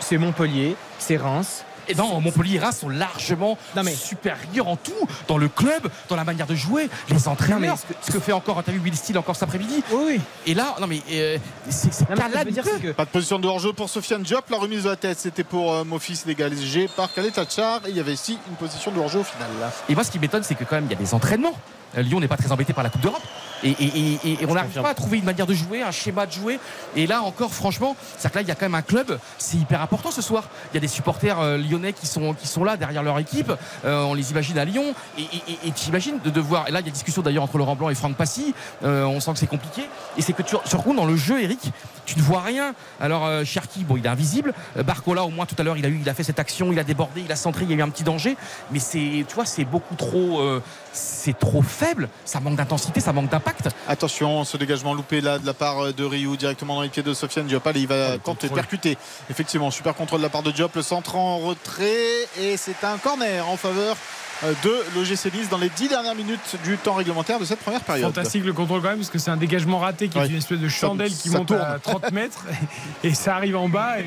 C'est 0.00 0.18
Montpellier, 0.18 0.76
c'est 0.98 1.16
Reims. 1.16 1.64
Et 1.88 1.94
non, 1.94 2.20
Montpellier 2.20 2.56
et 2.56 2.58
Reims 2.60 2.78
sont 2.80 2.88
largement 2.88 3.58
Non, 3.76 3.82
mais- 3.82 3.94
supérieurs 3.94 4.68
en 4.68 4.76
tout, 4.76 4.92
dans 5.28 5.38
le 5.38 5.48
club, 5.48 5.88
dans 6.08 6.16
la 6.16 6.24
manière 6.24 6.46
de 6.46 6.54
jouer, 6.54 6.88
les 7.08 7.28
entraîneurs, 7.28 7.60
Non, 7.60 7.66
mais- 7.68 7.76
ce, 7.76 7.82
que, 7.82 7.94
ce 8.06 8.10
que 8.12 8.20
fait 8.20 8.32
encore, 8.32 8.62
t'as 8.64 8.72
vu 8.72 8.78
Will 8.80 8.96
Steele 8.96 9.18
encore 9.18 9.34
cet 9.36 9.44
après-midi. 9.44 9.82
Oui, 9.90 10.02
oui. 10.06 10.20
Et 10.46 10.54
là, 10.54 10.74
non 10.80 10.86
mais 10.86 11.00
euh, 11.10 11.38
c'est 11.70 11.90
que 11.90 12.92
Pas 12.92 13.04
de 13.04 13.10
position 13.10 13.38
de 13.38 13.46
hors-jeu 13.48 13.72
pour 13.72 13.88
Sofiane 13.88 14.22
Diop. 14.22 14.48
La 14.50 14.58
remise 14.58 14.84
de 14.84 14.88
la 14.90 14.96
tête, 14.96 15.18
c'était 15.18 15.44
pour 15.44 15.72
euh, 15.72 15.84
Mofis 15.84 16.22
légalisé 16.26 16.88
par 16.88 17.12
Khaled 17.12 17.32
Tachar. 17.32 17.80
Et 17.86 17.90
il 17.90 17.96
y 17.96 18.00
avait 18.00 18.12
ici 18.14 18.38
une 18.48 18.56
position 18.56 18.90
de 18.90 18.98
hors-jeu 18.98 19.20
au 19.20 19.24
final. 19.24 19.48
là. 19.60 19.70
Et 19.88 19.94
moi, 19.94 20.04
ce 20.04 20.10
qui 20.10 20.18
m'étonne, 20.18 20.42
c'est 20.42 20.54
que 20.54 20.64
quand 20.64 20.76
même, 20.76 20.86
il 20.86 20.92
y 20.92 20.94
a 20.94 20.98
des 20.98 21.14
entraînements. 21.14 21.54
Lyon 22.02 22.20
n'est 22.20 22.28
pas 22.28 22.36
très 22.36 22.50
embêté 22.52 22.72
par 22.72 22.84
la 22.84 22.90
Coupe 22.90 23.00
d'Europe. 23.02 23.22
Et, 23.62 23.70
et- 23.70 23.84
et- 23.84 24.18
et- 24.24 24.32
et 24.42 24.46
on 24.46 24.52
n'arrive 24.54 24.72
pas 24.82 24.90
à 24.90 24.94
trouver 24.94 25.18
une 25.18 25.24
manière 25.24 25.46
de 25.46 25.54
jouer, 25.54 25.80
un 25.80 25.90
schéma 25.90 26.26
de 26.26 26.32
jouer. 26.32 26.58
Et 26.96 27.06
là 27.06 27.22
encore, 27.22 27.50
franchement, 27.54 27.96
c'est 28.18 28.28
que 28.30 28.34
là, 28.36 28.42
il 28.42 28.48
y 28.48 28.50
a 28.50 28.54
quand 28.54 28.66
même 28.66 28.74
un 28.74 28.82
club. 28.82 29.18
C'est 29.38 29.56
hyper 29.56 29.80
important 29.80 30.10
ce 30.10 30.20
soir. 30.20 30.44
Il 30.72 30.74
y 30.74 30.78
a 30.78 30.80
des 30.80 30.88
supporters 30.88 31.40
euh, 31.40 31.56
lyonnais 31.56 31.94
qui 31.94 32.06
sont, 32.06 32.34
qui 32.34 32.46
sont 32.46 32.62
là 32.62 32.76
derrière 32.76 33.02
leur 33.02 33.18
équipe. 33.18 33.50
Euh, 33.86 34.02
on 34.04 34.12
les 34.12 34.32
imagine 34.32 34.58
à 34.58 34.66
Lyon. 34.66 34.94
Et- 35.18 35.24
tu 35.72 35.88
imagines 35.88 36.18
de 36.22 36.28
devoir. 36.30 36.68
Et 36.68 36.72
là, 36.72 36.80
il 36.80 36.86
y 36.86 36.88
a 36.90 36.92
discussion 36.92 37.22
d'ailleurs 37.22 37.44
entre 37.44 37.56
Laurent 37.56 37.74
Blanc 37.76 37.88
et 37.88 37.94
Franck 37.94 38.16
Passy. 38.16 38.54
Euh, 38.84 39.04
on 39.04 39.20
sent 39.20 39.32
que 39.32 39.38
c'est 39.38 39.46
compliqué. 39.46 39.82
Et 40.18 40.22
c'est 40.22 40.34
que 40.34 40.42
tu, 40.42 40.56
surtout 40.66 40.94
dans 40.94 41.06
le 41.06 41.16
jeu, 41.16 41.42
Eric, 41.42 41.60
tu 42.04 42.18
ne 42.18 42.22
vois 42.22 42.42
rien. 42.42 42.74
Alors, 43.00 43.26
Cherki, 43.46 43.84
bon, 43.84 43.96
il 43.96 44.04
est 44.04 44.08
invisible. 44.10 44.52
Barcola, 44.84 45.24
au 45.24 45.30
moins 45.30 45.46
tout 45.46 45.54
à 45.58 45.62
l'heure, 45.62 45.78
il 45.78 45.86
a 45.86 45.88
eu, 45.88 45.98
il 46.02 46.08
a 46.08 46.12
fait 46.14 46.22
cette 46.24 46.38
action, 46.38 46.70
il 46.70 46.78
a 46.78 46.84
débordé, 46.84 47.22
il 47.24 47.32
a 47.32 47.36
centré, 47.36 47.62
il 47.64 47.70
y 47.70 47.72
a 47.74 47.76
eu 47.76 47.82
un 47.82 47.88
petit 47.88 48.04
danger. 48.04 48.36
Mais 48.72 48.78
c'est, 48.78 49.24
tu 49.26 49.34
vois, 49.34 49.46
c'est 49.46 49.64
beaucoup 49.64 49.94
trop, 49.94 50.42
c'est 50.94 51.38
trop 51.38 51.62
faible. 51.62 52.08
Ça 52.24 52.40
manque 52.40 52.56
d'intensité, 52.56 53.00
ça 53.00 53.12
manque 53.12 53.28
d'impact. 53.28 53.68
Attention, 53.88 54.44
ce 54.44 54.56
dégagement 54.56 54.94
loupé 54.94 55.20
là 55.20 55.38
de 55.38 55.46
la 55.46 55.54
part 55.54 55.92
de 55.92 56.04
Ryu 56.04 56.36
directement 56.36 56.76
dans 56.76 56.82
les 56.82 56.88
pieds 56.88 57.02
de 57.02 57.12
Sofiane 57.12 57.46
Diop. 57.46 57.66
Allez, 57.66 57.80
il 57.80 57.88
va 57.88 58.18
tenter 58.18 58.48
de 58.48 58.54
percuter. 58.54 58.96
Effectivement, 59.30 59.70
super 59.70 59.94
contrôle 59.94 60.20
de 60.20 60.24
la 60.24 60.30
part 60.30 60.42
de 60.42 60.50
Diop. 60.50 60.74
Le 60.74 60.82
centre 60.82 61.16
en 61.16 61.38
retrait. 61.38 62.28
Et 62.40 62.56
c'est 62.56 62.84
un 62.84 62.98
corner 62.98 63.48
en 63.48 63.56
faveur 63.56 63.96
de 64.62 64.84
l'OGC 64.94 65.32
Nice 65.34 65.48
dans 65.48 65.58
les 65.58 65.68
10 65.70 65.88
dernières 65.88 66.14
minutes 66.14 66.56
du 66.64 66.76
temps 66.76 66.94
réglementaire 66.94 67.38
de 67.38 67.44
cette 67.44 67.60
première 67.60 67.80
période. 67.80 68.06
Fantastique 68.14 68.44
le 68.44 68.52
contrôle 68.52 68.82
quand 68.82 68.88
même 68.88 68.98
parce 68.98 69.10
que 69.10 69.18
c'est 69.18 69.30
un 69.30 69.36
dégagement 69.36 69.78
raté 69.78 70.08
qui 70.08 70.18
Ouais. 70.18 70.26
est 70.26 70.28
une 70.30 70.36
espèce 70.38 70.58
de 70.58 70.68
chandelle 70.68 71.10
qui 71.14 71.28
ça 71.30 71.38
monte 71.38 71.48
tourne. 71.48 71.60
à 71.60 71.78
30 71.78 72.12
mètres 72.12 72.44
et 73.02 73.14
ça 73.14 73.36
arrive 73.36 73.56
en 73.56 73.68
bas 73.68 73.98
et 74.00 74.06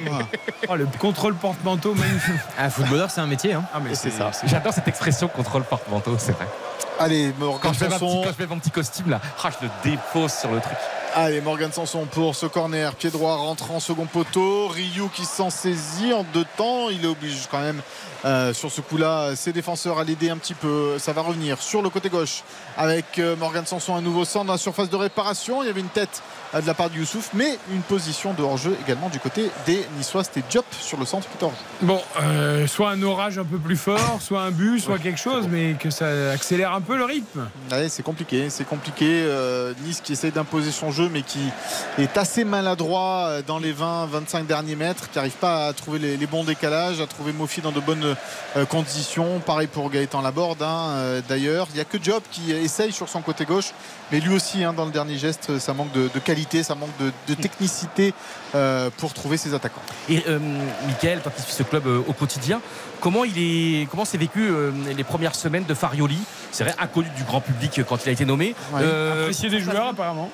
oh, 0.69 0.75
le 0.75 0.87
contrôle 0.99 1.35
porte-manteau 1.35 1.93
magnifique. 1.95 2.35
un 2.59 2.69
footballeur, 2.69 3.09
c'est 3.11 3.21
un 3.21 3.27
métier. 3.27 3.53
Hein. 3.53 3.63
Ah 3.73 3.79
mais 3.83 3.95
c'est 3.95 4.11
ça. 4.11 4.31
J'adore 4.45 4.73
cette 4.73 4.87
expression 4.87 5.27
contrôle 5.27 5.63
porte-manteau, 5.63 6.15
c'est 6.19 6.33
vrai. 6.33 6.47
Allez, 6.99 7.31
Quand 7.39 7.45
Morgan 7.45 7.73
je, 7.79 7.85
ma 7.85 7.89
Sanson. 7.99 8.21
quand 8.25 8.31
je 8.37 8.41
mets 8.43 8.47
mon 8.49 8.59
petit 8.59 8.71
costume 8.71 9.09
là, 9.11 9.21
ah, 9.43 9.49
je 9.61 9.65
le 9.67 9.71
dépose 9.91 10.33
sur 10.33 10.51
le 10.51 10.59
truc. 10.59 10.73
Allez, 11.15 11.41
Morgan 11.41 11.71
Sanson 11.71 12.05
pour 12.05 12.35
ce 12.35 12.45
corner. 12.47 12.93
Pied 12.95 13.09
droit 13.11 13.35
rentrant 13.35 13.79
second 13.79 14.05
poteau. 14.05 14.67
Ryu 14.67 15.03
qui 15.13 15.25
s'en 15.25 15.49
saisit 15.51 16.13
en 16.13 16.23
deux 16.33 16.45
temps. 16.57 16.89
Il 16.89 17.03
est 17.05 17.07
obligé 17.07 17.37
quand 17.49 17.59
même 17.61 17.81
euh, 18.25 18.53
sur 18.53 18.71
ce 18.71 18.81
coup-là 18.81 19.35
ses 19.35 19.53
défenseurs 19.53 19.99
à 19.99 20.03
l'aider 20.03 20.29
un 20.29 20.37
petit 20.37 20.53
peu. 20.53 20.97
Ça 20.99 21.13
va 21.13 21.21
revenir 21.21 21.61
sur 21.61 21.81
le 21.81 21.89
côté 21.89 22.09
gauche 22.09 22.43
avec 22.77 23.19
euh, 23.19 23.35
Morgan 23.35 23.65
Sanson 23.65 23.95
un 23.95 24.01
nouveau 24.01 24.25
centre 24.25 24.45
dans 24.45 24.53
la 24.53 24.59
surface 24.59 24.89
de 24.89 24.95
réparation. 24.95 25.63
Il 25.63 25.67
y 25.67 25.69
avait 25.69 25.81
une 25.81 25.89
tête 25.89 26.21
euh, 26.53 26.61
de 26.61 26.67
la 26.67 26.73
part 26.73 26.89
de 26.89 26.95
Youssouf, 26.95 27.31
mais 27.33 27.57
une 27.71 27.81
position 27.81 28.33
de 28.33 28.41
hors-jeu 28.41 28.77
également 28.85 29.09
du 29.09 29.19
côté 29.19 29.49
des 29.65 29.85
Niçois. 29.97 30.23
C'était 30.23 30.43
Diop 30.49 30.65
sur 30.79 30.97
le 30.97 31.05
centre 31.05 31.27
qui. 31.27 31.45
Bon, 31.81 32.01
euh, 32.21 32.67
soit 32.67 32.91
un 32.91 33.03
orage 33.03 33.37
un 33.37 33.43
peu 33.43 33.57
plus 33.57 33.75
fort, 33.75 34.19
soit 34.21 34.41
un 34.41 34.51
but, 34.51 34.79
soit 34.79 34.97
quelque 34.97 35.19
chose, 35.19 35.47
mais 35.49 35.75
que 35.79 35.89
ça 35.89 36.31
accélère 36.31 36.73
un 36.73 36.81
peu 36.81 36.97
le 36.97 37.03
rythme. 37.03 37.47
Ouais, 37.71 37.89
c'est 37.89 38.03
compliqué, 38.03 38.49
c'est 38.49 38.67
compliqué. 38.67 39.23
Euh, 39.25 39.73
nice 39.83 40.01
qui 40.01 40.13
essaye 40.13 40.31
d'imposer 40.31 40.71
son 40.71 40.91
jeu. 40.91 41.09
mais 41.11 41.21
qui 41.21 41.39
est 41.97 42.17
assez 42.17 42.43
maladroit 42.43 43.41
dans 43.45 43.59
les 43.59 43.73
20-25 43.73 44.45
derniers 44.45 44.75
mètres, 44.75 45.09
qui 45.09 45.17
n'arrive 45.17 45.33
pas 45.33 45.67
à 45.67 45.73
trouver 45.73 45.99
les, 45.99 46.17
les 46.17 46.27
bons 46.27 46.43
décalages, 46.43 47.01
à 47.01 47.07
trouver 47.07 47.33
Mofi 47.33 47.61
dans 47.61 47.71
de 47.71 47.79
bonnes 47.79 48.06
euh, 48.55 48.65
conditions. 48.65 49.39
Pareil 49.39 49.67
pour 49.67 49.89
Gaëtan 49.89 50.21
Laborde, 50.21 50.61
hein, 50.61 50.89
euh, 50.89 51.21
d'ailleurs. 51.27 51.67
Il 51.71 51.75
n'y 51.75 51.81
a 51.81 51.85
que 51.85 51.97
Job 52.01 52.21
qui 52.31 52.51
essaye 52.51 52.91
sur 52.91 53.09
son 53.09 53.21
côté 53.21 53.45
gauche, 53.45 53.71
mais 54.11 54.19
lui 54.19 54.33
aussi, 54.33 54.63
hein, 54.63 54.73
dans 54.73 54.85
le 54.85 54.91
dernier 54.91 55.17
geste, 55.17 55.59
ça 55.59 55.73
manque 55.73 55.91
de, 55.91 56.09
de 56.13 56.19
qualité, 56.19 56.63
ça 56.63 56.75
manque 56.75 56.95
de, 56.99 57.11
de 57.27 57.33
technicité 57.33 58.13
euh, 58.55 58.89
pour 58.97 59.13
trouver 59.13 59.37
ses 59.37 59.53
attaquants. 59.53 59.81
Et 60.09 60.23
euh, 60.27 60.39
Michael, 60.87 61.21
toi 61.21 61.31
qui 61.35 61.41
suis 61.41 61.53
ce 61.53 61.63
club 61.63 61.87
euh, 61.87 62.03
au 62.07 62.13
quotidien, 62.13 62.61
comment 63.01 63.25
il 63.25 63.37
est, 63.37 63.87
comment 63.89 64.05
s'est 64.05 64.17
vécu 64.17 64.47
euh, 64.49 64.71
les 64.95 65.03
premières 65.03 65.35
semaines 65.35 65.65
de 65.65 65.73
Farioli? 65.73 66.19
C'est 66.51 66.63
vrai, 66.63 66.75
inconnu 66.79 67.09
du 67.15 67.23
grand 67.23 67.41
public 67.41 67.81
quand 67.87 68.05
il 68.05 68.09
a 68.09 68.11
été 68.11 68.25
nommé. 68.25 68.55
Ouais. 68.71 68.81
Euh, 68.83 69.23
Apprécié 69.23 69.49
des 69.49 69.59
joueurs 69.59 69.89
apparemment. 69.89 70.31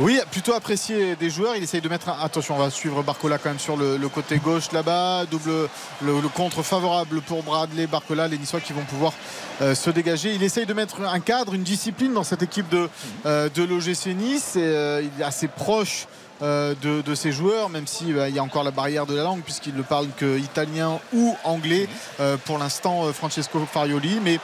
Oui, 0.00 0.18
plutôt 0.32 0.54
apprécié 0.54 1.14
des 1.14 1.30
joueurs. 1.30 1.54
Il 1.54 1.62
essaye 1.62 1.80
de 1.80 1.88
mettre. 1.88 2.08
Attention, 2.08 2.56
on 2.56 2.58
va 2.58 2.68
suivre 2.68 3.04
Barcola 3.04 3.38
quand 3.38 3.50
même 3.50 3.60
sur 3.60 3.76
le, 3.76 3.96
côté 4.08 4.38
gauche 4.38 4.72
là-bas. 4.72 5.24
Double 5.30 5.68
le, 6.02 6.20
contre 6.34 6.64
favorable 6.64 7.20
pour 7.20 7.44
Bradley 7.44 7.86
Barcola. 7.86 8.26
Les 8.26 8.36
Niçois 8.36 8.58
qui 8.58 8.72
vont 8.72 8.82
pouvoir 8.82 9.12
euh, 9.62 9.76
se 9.76 9.90
dégager. 9.90 10.34
Il 10.34 10.42
essaye 10.42 10.66
de 10.66 10.74
mettre 10.74 11.00
un 11.02 11.20
cadre, 11.20 11.54
une 11.54 11.62
discipline 11.62 12.12
dans 12.12 12.24
cette 12.24 12.42
équipe 12.42 12.68
de, 12.70 12.88
euh, 13.24 13.48
de 13.54 13.62
l'OGC 13.62 14.16
Nice. 14.16 14.54
Euh, 14.56 15.00
il 15.04 15.20
est 15.22 15.24
assez 15.24 15.46
proche. 15.46 16.08
euh, 16.42 16.74
de, 16.82 17.14
ses 17.14 17.30
joueurs, 17.30 17.70
même 17.70 17.86
si 17.86 18.12
bah, 18.12 18.28
il 18.28 18.34
y 18.34 18.40
a 18.40 18.42
encore 18.42 18.64
la 18.64 18.72
barrière 18.72 19.06
de 19.06 19.14
la 19.14 19.22
langue, 19.22 19.42
puisqu'il 19.42 19.76
ne 19.76 19.82
parle 19.82 20.08
que 20.16 20.36
italien 20.36 20.98
ou 21.12 21.36
anglais 21.44 21.88
pour 22.44 22.58
l'instant, 22.58 23.12
Francesco 23.12 23.64
Farioli. 23.72 24.18
Mais 24.22 24.40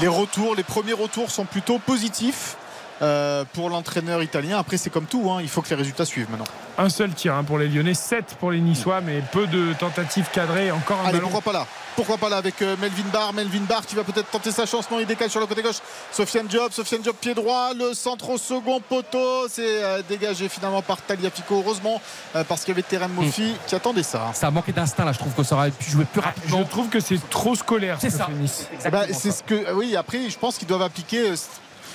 les 0.00 0.08
retours, 0.08 0.56
les 0.56 0.64
premiers 0.64 0.92
retours 0.92 1.30
sont 1.30 1.44
plutôt 1.44 1.78
positifs 1.78 2.56
euh, 3.02 3.44
pour 3.52 3.70
l'entraîneur 3.70 4.22
italien. 4.22 4.58
Après, 4.58 4.76
c'est 4.76 4.90
comme 4.90 5.06
tout, 5.06 5.30
hein, 5.30 5.38
il 5.40 5.48
faut 5.48 5.62
que 5.62 5.68
les 5.70 5.76
résultats 5.76 6.04
suivent 6.04 6.30
maintenant. 6.30 6.46
Un 6.78 6.88
seul 6.88 7.10
tir 7.12 7.34
hein, 7.34 7.44
pour 7.44 7.58
les 7.58 7.68
Lyonnais, 7.68 7.94
7 7.94 8.36
pour 8.38 8.50
les 8.52 8.60
Niçois, 8.60 9.00
mais 9.00 9.20
peu 9.32 9.46
de 9.46 9.72
tentatives 9.74 10.28
cadrées. 10.32 10.70
Encore 10.70 10.98
un 11.00 11.08
Allez, 11.08 11.18
ballon. 11.18 11.28
pourquoi 11.30 11.52
pas 11.52 11.58
là? 11.58 11.66
Pourquoi 11.96 12.16
pas 12.16 12.28
là 12.28 12.36
avec 12.36 12.62
euh, 12.62 12.76
Melvin 12.80 13.08
Barr? 13.12 13.32
Melvin 13.32 13.62
Barr 13.68 13.84
qui 13.84 13.96
va 13.96 14.04
peut-être 14.04 14.30
tenter 14.30 14.52
sa 14.52 14.64
chance. 14.66 14.88
Non, 14.88 15.00
il 15.00 15.06
décale 15.06 15.28
sur 15.28 15.40
le 15.40 15.46
côté 15.46 15.62
gauche. 15.62 15.78
Sofiane 16.12 16.48
Job, 16.48 16.70
Sofiane 16.70 17.02
Job 17.02 17.16
pied 17.20 17.34
droit. 17.34 17.72
Le 17.74 17.94
centre 17.94 18.30
au 18.30 18.38
second 18.38 18.80
poteau. 18.80 19.48
C'est 19.48 19.82
euh, 19.82 20.02
dégagé 20.08 20.48
finalement 20.48 20.80
par 20.80 20.98
Taliafico. 21.02 21.60
Heureusement, 21.60 22.00
euh, 22.36 22.44
parce 22.44 22.60
qu'il 22.60 22.68
y 22.70 22.76
avait 22.76 22.82
Terem 22.82 23.10
Moffi 23.12 23.56
qui 23.66 23.74
attendait 23.74 24.04
ça. 24.04 24.30
Ça 24.34 24.46
a 24.46 24.50
manqué 24.52 24.70
d'instinct 24.70 25.04
là, 25.04 25.10
je 25.10 25.18
trouve 25.18 25.32
que 25.32 25.42
ça 25.42 25.56
aurait 25.56 25.72
pu 25.72 25.90
jouer 25.90 26.04
plus 26.04 26.20
rapidement. 26.20 26.58
Je 26.60 26.70
trouve 26.70 26.88
que 26.88 27.00
c'est 27.00 27.18
trop 27.28 27.56
scolaire. 27.56 27.98
C'est 28.00 28.10
ce 28.10 28.18
ça. 28.18 28.28
Nice. 28.32 28.68
Eh 28.84 28.88
ben, 28.90 29.06
c'est 29.12 29.32
ce 29.32 29.42
que. 29.42 29.72
Oui, 29.72 29.96
après, 29.96 30.30
je 30.30 30.38
pense 30.38 30.56
qu'ils 30.58 30.68
doivent 30.68 30.82
appliquer 30.82 31.32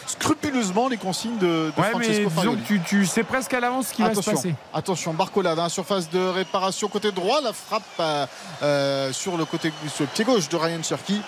scrupuleusement 0.08 0.88
les 0.88 0.98
consignes 0.98 1.38
de, 1.38 1.72
de 1.76 1.82
Ouais, 1.82 1.92
mais 1.98 2.04
Francesco 2.06 2.30
disons 2.38 2.56
que 2.56 2.62
tu, 2.68 2.82
tu 2.82 3.06
sais 3.06 3.24
presque 3.24 3.54
à 3.54 3.60
l'avance 3.60 3.88
ce 3.88 3.94
qui 3.94 4.02
va 4.02 4.10
se 4.10 4.20
Attention, 4.20 4.34
passer. 4.34 4.56
attention, 4.74 5.14
Barcola 5.14 5.56
dans 5.56 5.64
la 5.64 5.70
surface 5.70 6.10
de 6.10 6.20
réparation 6.20 6.88
côté 6.88 7.12
droit, 7.12 7.42
la 7.42 7.54
frappe 7.54 7.84
euh, 8.00 8.26
euh, 8.62 9.14
sur 9.14 9.38
le 9.38 9.46
côté 9.46 9.72
sur 9.94 10.04
le 10.06 10.08
pied 10.08 10.26
gauche 10.26 10.50
de 10.50 10.56
Ryan 10.56 10.82
Cherky. 10.84 11.22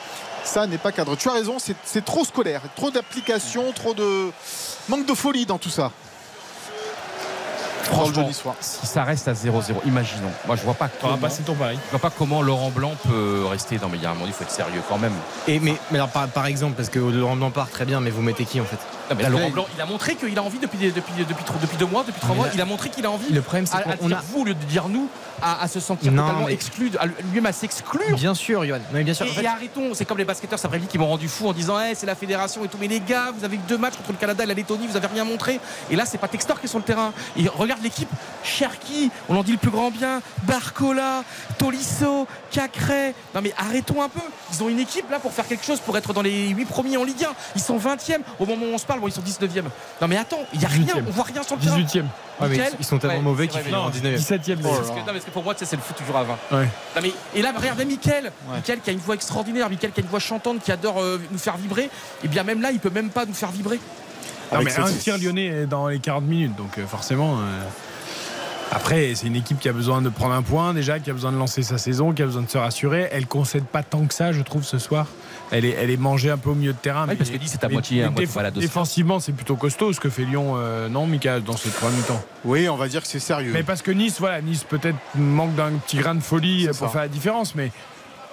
Ça 0.43 0.67
n'est 0.67 0.77
pas 0.77 0.91
cadre. 0.91 1.15
Tu 1.15 1.27
as 1.27 1.33
raison, 1.33 1.57
c'est- 1.57 1.75
c'est 1.83 2.05
trop 2.05 2.23
scolaire, 2.23 2.61
trop 2.75 2.91
d'application, 2.91 3.71
trop 3.71 3.95
de 3.95 4.29
manque 4.89 5.07
de 5.07 5.13
folie 5.15 5.45
dans 5.47 5.57
tout 5.57 5.71
ça. 5.71 5.91
Franchement, 7.85 8.29
si 8.59 8.85
ça 8.87 9.03
reste 9.03 9.27
à 9.27 9.33
0-0, 9.33 9.73
imaginons. 9.85 10.31
Moi, 10.47 10.55
je 10.55 10.61
vois 10.63 10.73
pas 10.73 10.87
Tu 10.89 10.95
comment, 11.01 11.17
passer 11.17 11.43
ton 11.43 11.53
pari. 11.55 11.77
je 11.85 11.91
vois 11.91 11.99
pas 11.99 12.09
comment 12.15 12.41
Laurent 12.41 12.69
Blanc 12.71 12.93
peut 13.07 13.45
rester. 13.49 13.77
Non, 13.81 13.89
mais 13.91 13.97
il 13.97 14.03
y 14.03 14.05
a 14.05 14.11
un 14.11 14.13
moment, 14.13 14.25
il 14.27 14.33
faut 14.33 14.43
être 14.43 14.51
sérieux 14.51 14.81
quand 14.89 14.97
même. 14.97 15.13
Et 15.47 15.59
mais, 15.59 15.75
mais 15.91 15.97
alors 15.97 16.09
par, 16.09 16.27
par 16.27 16.45
exemple, 16.47 16.73
parce 16.75 16.89
que 16.89 16.99
Laurent 16.99 17.35
Blanc 17.35 17.51
part 17.51 17.69
très 17.69 17.85
bien, 17.85 17.99
mais 18.01 18.09
vous 18.09 18.21
mettez 18.21 18.45
qui 18.45 18.59
en 18.59 18.65
fait? 18.65 18.77
Non, 19.09 19.15
mais 19.15 19.23
là, 19.23 19.29
Laurent 19.29 19.49
Blanc, 19.51 19.65
il 19.75 19.81
a 19.81 19.85
montré 19.85 20.15
qu'il 20.15 20.37
a 20.37 20.41
envie 20.41 20.57
depuis, 20.57 20.79
depuis, 20.91 21.13
depuis, 21.25 21.77
deux 21.77 21.85
mois, 21.85 22.03
depuis 22.05 22.19
trois 22.19 22.35
mois. 22.35 22.47
là- 22.47 22.51
Il 22.55 22.61
a 22.61 22.65
montré 22.65 22.89
qu'il 22.89 23.05
a 23.05 23.11
envie. 23.11 23.31
Le 23.31 23.41
problème, 23.41 23.67
c'est 23.67 23.77
qu'on 23.99 24.11
a. 24.11 24.21
vous 24.31 24.41
au 24.41 24.45
lieu 24.45 24.55
de 24.55 24.63
dire 24.65 24.87
nous, 24.89 25.07
à, 25.43 25.61
à 25.61 25.67
se 25.67 25.79
sentir 25.79 26.11
Non, 26.11 26.23
totalement 26.23 26.47
mais- 26.47 26.53
exclu, 26.53 26.89
lui-même 27.31 27.45
à 27.45 27.51
s'exclure. 27.51 28.15
Bien 28.15 28.33
sûr, 28.33 28.65
Yoann. 28.65 28.81
Non, 28.81 28.87
mais 28.93 29.03
bien 29.03 29.13
sûr. 29.13 29.27
Et, 29.27 29.29
En 29.29 29.33
fait, 29.33 29.43
et 29.43 29.47
arrêtons, 29.47 29.93
c'est 29.93 30.05
comme 30.05 30.17
les 30.17 30.25
basketteurs 30.25 30.57
cet 30.57 30.65
après-midi 30.65 30.87
qui 30.89 30.97
m'ont 30.97 31.07
rendu 31.07 31.27
fou 31.27 31.47
en 31.47 31.53
disant 31.53 31.75
Eh, 31.79 31.93
c'est 31.93 32.07
la 32.07 32.15
fédération 32.15 32.65
et 32.65 32.67
tout. 32.67 32.77
Mais 32.81 32.87
les 32.87 32.99
gars, 32.99 33.31
vous 33.37 33.45
avez 33.45 33.57
deux 33.57 33.77
matchs 33.77 33.95
contre 33.97 34.11
le 34.11 34.17
Canada 34.17 34.43
et 34.43 34.47
la 34.47 34.53
Lettonie, 34.55 34.87
vous 34.87 34.97
avez 34.97 35.07
rien 35.07 35.23
montré. 35.23 35.59
Et 35.91 35.95
là, 35.95 36.05
c'est 36.07 36.17
pas 36.17 36.27
Textor 36.27 36.59
qui 36.59 36.65
est 36.65 36.69
sur 36.69 36.79
le 36.79 36.83
terrain. 36.85 37.13
Et 37.37 37.47
regarde 37.47 37.74
l'équipe 37.83 38.09
Cherki, 38.43 39.09
on 39.29 39.35
en 39.37 39.43
dit 39.43 39.53
le 39.53 39.57
plus 39.57 39.71
grand 39.71 39.91
bien, 39.91 40.21
Barcola, 40.43 41.23
Tolisso, 41.57 42.27
Cacré. 42.51 43.13
Non 43.33 43.41
mais 43.41 43.53
arrêtons 43.57 44.01
un 44.01 44.09
peu. 44.09 44.21
Ils 44.53 44.63
ont 44.63 44.69
une 44.69 44.79
équipe 44.79 45.09
là 45.09 45.19
pour 45.19 45.33
faire 45.33 45.47
quelque 45.47 45.65
chose, 45.65 45.79
pour 45.79 45.97
être 45.97 46.13
dans 46.13 46.21
les 46.21 46.49
8 46.49 46.65
premiers 46.65 46.97
en 46.97 47.03
Ligue 47.03 47.23
1. 47.23 47.27
Ils 47.55 47.61
sont 47.61 47.77
20e. 47.77 48.19
Au 48.39 48.45
moment 48.45 48.65
où 48.65 48.73
on 48.73 48.77
se 48.77 48.85
parle, 48.85 48.99
bon, 48.99 49.07
ils 49.07 49.13
sont 49.13 49.21
19e. 49.21 49.63
Non 50.01 50.07
mais 50.07 50.17
attends, 50.17 50.41
il 50.53 50.61
y 50.61 50.65
a 50.65 50.69
rien, 50.69 50.85
18e. 50.85 51.03
on 51.07 51.11
voit 51.11 51.23
rien 51.25 51.43
sur 51.43 51.55
le 51.55 51.61
terrain. 51.61 51.79
18ème. 51.79 52.01
ouais, 52.01 52.05
mais 52.41 52.49
Mickaël 52.49 52.73
ils 52.79 52.85
sont 52.85 52.97
tellement 52.99 53.15
Ouais, 53.15 53.21
mauvais 53.21 53.47
qu'ils 53.47 53.61
finiront 53.61 53.85
en 53.85 53.89
19 53.89 54.15
17ème. 54.19 54.61
Parce 54.61 54.89
que, 54.89 54.95
non, 54.95 55.05
parce 55.05 55.25
que 55.25 55.31
pour 55.31 55.43
moi, 55.43 55.53
tu 55.53 55.59
sais, 55.59 55.65
c'est 55.65 55.75
le 55.75 55.81
foot 55.81 55.95
toujours 55.97 56.17
à 56.17 56.23
20. 56.23 56.37
Ouais. 56.51 56.63
Non, 56.95 57.01
mais, 57.01 57.11
et 57.33 57.41
là, 57.41 57.53
regarde, 57.55 57.77
même 57.77 57.87
Mickaël, 57.87 58.31
Mickaël 58.55 58.79
qui 58.81 58.89
a 58.89 58.93
une 58.93 58.99
voix 58.99 59.15
extraordinaire, 59.15 59.69
Mickaël 59.69 59.91
qui 59.93 60.01
a 60.01 60.03
une 60.03 60.09
voix 60.09 60.19
chantante, 60.19 60.61
qui 60.61 60.71
adore 60.71 61.01
euh, 61.01 61.19
nous 61.31 61.37
faire 61.37 61.57
vibrer, 61.57 61.89
et 62.23 62.27
bien 62.27 62.43
même 62.43 62.61
là, 62.61 62.71
il 62.71 62.79
peut 62.79 62.89
même 62.89 63.09
pas 63.09 63.25
nous 63.25 63.33
faire 63.33 63.51
vibrer. 63.51 63.79
Non, 64.53 64.61
mais 64.63 64.69
cette- 64.69 64.79
un 64.83 64.91
tir 64.91 65.17
lyonnais 65.17 65.45
est 65.45 65.65
dans 65.65 65.87
les 65.87 65.99
40 65.99 66.23
minutes, 66.25 66.55
donc 66.55 66.77
euh, 66.77 66.85
forcément. 66.85 67.37
euh, 67.39 67.61
Après, 68.71 69.13
c'est 69.15 69.27
une 69.27 69.35
équipe 69.35 69.59
qui 69.59 69.69
a 69.69 69.73
besoin 69.73 70.01
de 70.01 70.09
prendre 70.09 70.33
un 70.33 70.41
point 70.41 70.73
déjà, 70.73 70.99
qui 70.99 71.09
a 71.09 71.13
besoin 71.13 71.31
de 71.31 71.37
lancer 71.37 71.61
sa 71.61 71.77
saison, 71.77 72.13
qui 72.13 72.23
a 72.23 72.25
besoin 72.25 72.41
de 72.41 72.49
se 72.49 72.57
rassurer. 72.57 73.07
Elle 73.11 73.27
concède 73.27 73.63
pas 73.63 73.83
tant 73.83 74.05
que 74.05 74.13
ça, 74.13 74.31
je 74.33 74.41
trouve, 74.41 74.63
ce 74.63 74.79
soir. 74.79 75.05
Elle 75.51 75.65
est, 75.65 75.75
elle 75.79 75.91
est 75.91 75.97
mangée 75.97 76.31
un 76.31 76.37
peu 76.37 76.49
au 76.49 76.55
milieu 76.55 76.73
de 76.73 76.77
terrain. 76.77 77.05
Oui, 77.07 77.15
parce 77.15 77.29
que 77.29 77.37
Nice 77.37 77.53
est 77.53 77.63
à 77.63 77.67
mais- 77.67 77.73
moitié- 77.75 78.01
à 78.01 78.05
mais 78.07 78.11
moitié 78.11 78.27
balade 78.35 78.57
aussi. 78.57 78.65
Défensivement, 78.65 79.19
c'est 79.19 79.31
plutôt 79.33 79.55
costaud 79.55 79.93
ce 79.93 79.99
que 79.99 80.09
fait 80.09 80.23
Lyon, 80.25 80.55
euh, 80.57 80.89
non, 80.89 81.05
Mika, 81.05 81.39
dans 81.39 81.55
cette 81.55 81.73
première 81.73 81.95
mi-temps. 81.95 82.21
Oui, 82.43 82.67
on 82.67 82.75
va 82.75 82.87
dire 82.87 83.01
que 83.03 83.07
c'est 83.07 83.19
sérieux. 83.19 83.51
Mais 83.53 83.61
parce 83.63 83.83
que 83.83 83.91
Nice, 83.91 84.15
voilà, 84.19 84.41
Nice 84.41 84.63
peut-être 84.67 84.97
manque 85.13 85.53
d'un 85.55 85.71
petit 85.85 85.97
grain 85.97 86.15
de 86.15 86.21
folie 86.21 86.63
C'est 86.63 86.77
pour 86.79 86.87
ça. 86.87 86.93
faire 86.93 87.01
la 87.01 87.07
différence, 87.07 87.53
mais 87.53 87.71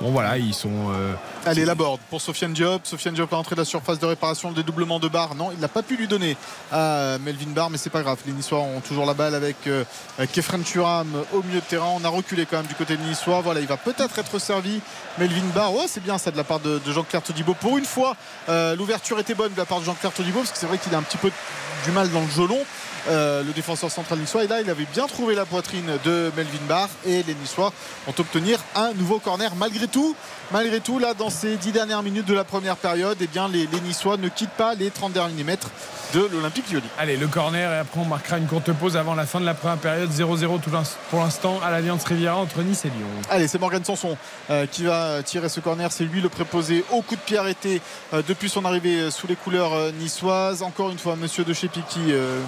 bon, 0.02 0.10
voilà, 0.10 0.36
ils 0.36 0.52
sont. 0.54 0.68
euh, 0.92 1.14
Allez, 1.46 1.64
la 1.64 1.74
board 1.74 1.98
pour 2.10 2.20
Sofiane 2.20 2.52
Diop. 2.52 2.86
Sofiane 2.86 3.14
Diop 3.14 3.32
à 3.32 3.36
l'entrée 3.36 3.54
de 3.54 3.60
la 3.60 3.64
surface 3.64 3.98
de 3.98 4.06
réparation, 4.06 4.50
le 4.50 4.54
dédoublement 4.56 4.98
de 5.00 5.08
barre. 5.08 5.34
Non, 5.34 5.50
il 5.52 5.58
n'a 5.58 5.68
pas 5.68 5.82
pu 5.82 5.96
lui 5.96 6.06
donner 6.08 6.36
à 6.70 7.16
Melvin 7.20 7.50
Barr, 7.50 7.70
mais 7.70 7.78
c'est 7.78 7.90
pas 7.90 8.02
grave. 8.02 8.18
Les 8.26 8.32
Niçois 8.32 8.58
ont 8.60 8.80
toujours 8.80 9.06
la 9.06 9.14
balle 9.14 9.34
avec 9.34 9.56
euh, 9.66 9.84
Kefren 10.32 10.62
Turam 10.62 11.08
au 11.32 11.42
milieu 11.42 11.60
de 11.60 11.64
terrain. 11.64 11.90
On 12.00 12.04
a 12.04 12.08
reculé 12.08 12.46
quand 12.46 12.58
même 12.58 12.66
du 12.66 12.74
côté 12.74 12.96
de 12.96 13.02
Niçois. 13.02 13.40
Voilà, 13.40 13.60
il 13.60 13.66
va 13.66 13.76
peut-être 13.76 14.18
être 14.18 14.38
servi. 14.38 14.80
Melvin 15.18 15.42
Barr, 15.54 15.74
ouais, 15.74 15.86
c'est 15.88 16.02
bien 16.02 16.18
ça 16.18 16.30
de 16.30 16.36
la 16.36 16.44
part 16.44 16.60
de, 16.60 16.80
de 16.84 16.92
Jean-Claire 16.92 17.22
Todibo. 17.22 17.54
Pour 17.54 17.78
une 17.78 17.84
fois, 17.84 18.16
euh, 18.48 18.76
l'ouverture 18.76 19.18
était 19.18 19.34
bonne 19.34 19.52
de 19.52 19.58
la 19.58 19.64
part 19.66 19.80
de 19.80 19.84
Jean-Claire 19.84 20.12
Todibo, 20.12 20.40
parce 20.40 20.52
que 20.52 20.58
c'est 20.58 20.66
vrai 20.66 20.78
qu'il 20.78 20.94
a 20.94 20.98
un 20.98 21.02
petit 21.02 21.18
peu 21.18 21.30
du 21.84 21.90
mal 21.90 22.08
dans 22.10 22.20
le 22.20 22.28
gelon. 22.30 22.58
Euh, 23.08 23.42
le 23.42 23.52
défenseur 23.52 23.90
central 23.90 24.18
niçois. 24.18 24.44
Et 24.44 24.46
là, 24.46 24.60
il 24.60 24.70
avait 24.70 24.86
bien 24.92 25.06
trouvé 25.06 25.34
la 25.34 25.44
poitrine 25.44 25.98
de 26.04 26.30
Melvin 26.36 26.66
Barr. 26.68 26.88
Et 27.04 27.22
les 27.22 27.34
Niçois 27.34 27.72
ont 28.06 28.14
obtenir 28.18 28.58
un 28.74 28.92
nouveau 28.94 29.18
corner. 29.18 29.54
Malgré 29.56 29.88
tout, 29.88 30.14
malgré 30.52 30.80
tout, 30.80 30.98
là, 30.98 31.14
dans 31.14 31.30
ces 31.30 31.56
dix 31.56 31.72
dernières 31.72 32.02
minutes 32.02 32.26
de 32.26 32.34
la 32.34 32.44
première 32.44 32.76
période, 32.76 33.16
eh 33.20 33.26
bien, 33.26 33.48
les, 33.48 33.66
les 33.66 33.80
Niçois 33.80 34.16
ne 34.16 34.28
quittent 34.28 34.50
pas 34.50 34.74
les 34.74 34.90
30 34.90 35.12
derniers 35.12 35.44
mètres 35.44 35.70
de 36.14 36.28
l'Olympique 36.30 36.70
Lyonnais. 36.70 36.86
Allez, 36.98 37.16
le 37.16 37.26
corner, 37.26 37.72
et 37.72 37.78
après 37.78 37.98
on 38.00 38.04
marquera 38.04 38.36
une 38.36 38.46
courte 38.46 38.70
pause 38.72 38.98
avant 38.98 39.14
la 39.14 39.24
fin 39.24 39.40
de 39.40 39.46
la 39.46 39.54
première 39.54 39.78
période. 39.78 40.10
0-0 40.10 40.60
tout 40.60 40.70
l'ins- 40.70 40.82
pour 41.10 41.20
l'instant 41.20 41.58
à 41.64 41.70
l'Alliance 41.70 42.04
Riviera 42.04 42.36
entre 42.36 42.60
Nice 42.62 42.84
et 42.84 42.88
Lyon. 42.88 43.06
Allez, 43.30 43.48
c'est 43.48 43.58
Morgan 43.58 43.82
Sanson 43.82 44.16
euh, 44.50 44.66
qui 44.66 44.84
va 44.84 45.22
tirer 45.22 45.48
ce 45.48 45.60
corner. 45.60 45.90
C'est 45.90 46.04
lui 46.04 46.20
le 46.20 46.28
préposé 46.28 46.84
au 46.92 47.00
coup 47.00 47.16
de 47.16 47.20
pied 47.20 47.38
arrêté 47.38 47.80
euh, 48.12 48.20
depuis 48.28 48.50
son 48.50 48.64
arrivée 48.66 49.00
euh, 49.00 49.10
sous 49.10 49.26
les 49.26 49.36
couleurs 49.36 49.72
euh, 49.72 49.90
niçoises. 49.92 50.62
Encore 50.62 50.90
une 50.90 50.98
fois, 50.98 51.16
Monsieur 51.16 51.44
De 51.44 51.54
Chepi 51.54 51.80
qui 51.88 52.00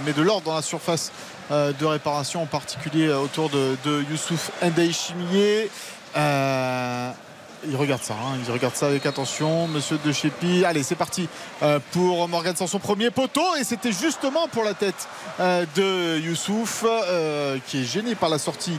met 0.05 0.12
de 0.12 0.22
l'ordre 0.22 0.43
dans 0.44 0.55
la 0.56 0.62
surface 0.62 1.10
de 1.51 1.85
réparation, 1.85 2.43
en 2.43 2.47
particulier 2.47 3.10
autour 3.12 3.48
de, 3.51 3.76
de 3.85 4.02
Youssouf 4.10 4.51
Ndei 4.62 4.93
Chimier. 4.93 5.70
Euh, 6.16 7.10
il 7.69 7.77
regarde 7.77 8.03
ça, 8.03 8.15
hein, 8.15 8.39
il 8.47 8.53
regarde 8.53 8.74
ça 8.74 8.86
avec 8.86 9.07
attention, 9.07 9.66
Monsieur 9.69 9.99
De 10.05 10.12
Chepi. 10.12 10.65
Allez, 10.65 10.82
c'est 10.82 10.95
parti 10.95 11.28
euh, 11.62 11.78
pour 11.93 12.28
Morgan 12.28 12.55
Sanson, 12.57 12.78
premier 12.78 13.11
poteau, 13.11 13.57
et 13.59 13.65
c'était 13.65 13.93
justement 13.93 14.49
pour 14.49 14.65
la 14.65 14.74
tête 14.74 15.09
euh, 15.41 15.65
de 15.77 16.19
Youssouf, 16.20 16.85
euh, 16.86 17.59
qui 17.66 17.82
est 17.82 17.85
gêné 17.85 18.15
par 18.15 18.28
la 18.28 18.39
sortie 18.39 18.78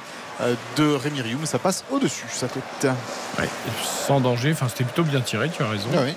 de 0.75 0.93
Rémi 0.93 1.21
Rioux, 1.21 1.37
mais 1.39 1.45
ça 1.45 1.59
passe 1.59 1.85
au-dessus, 1.91 2.25
sa 2.29 2.47
tête. 2.49 2.87
Sans 4.05 4.19
danger, 4.19 4.51
enfin 4.51 4.67
c'était 4.67 4.83
plutôt 4.83 5.03
bien 5.03 5.21
tiré, 5.21 5.49
tu 5.49 5.63
as 5.63 5.69
raison. 5.69 5.87
Ah 5.95 6.01
oui. 6.03 6.13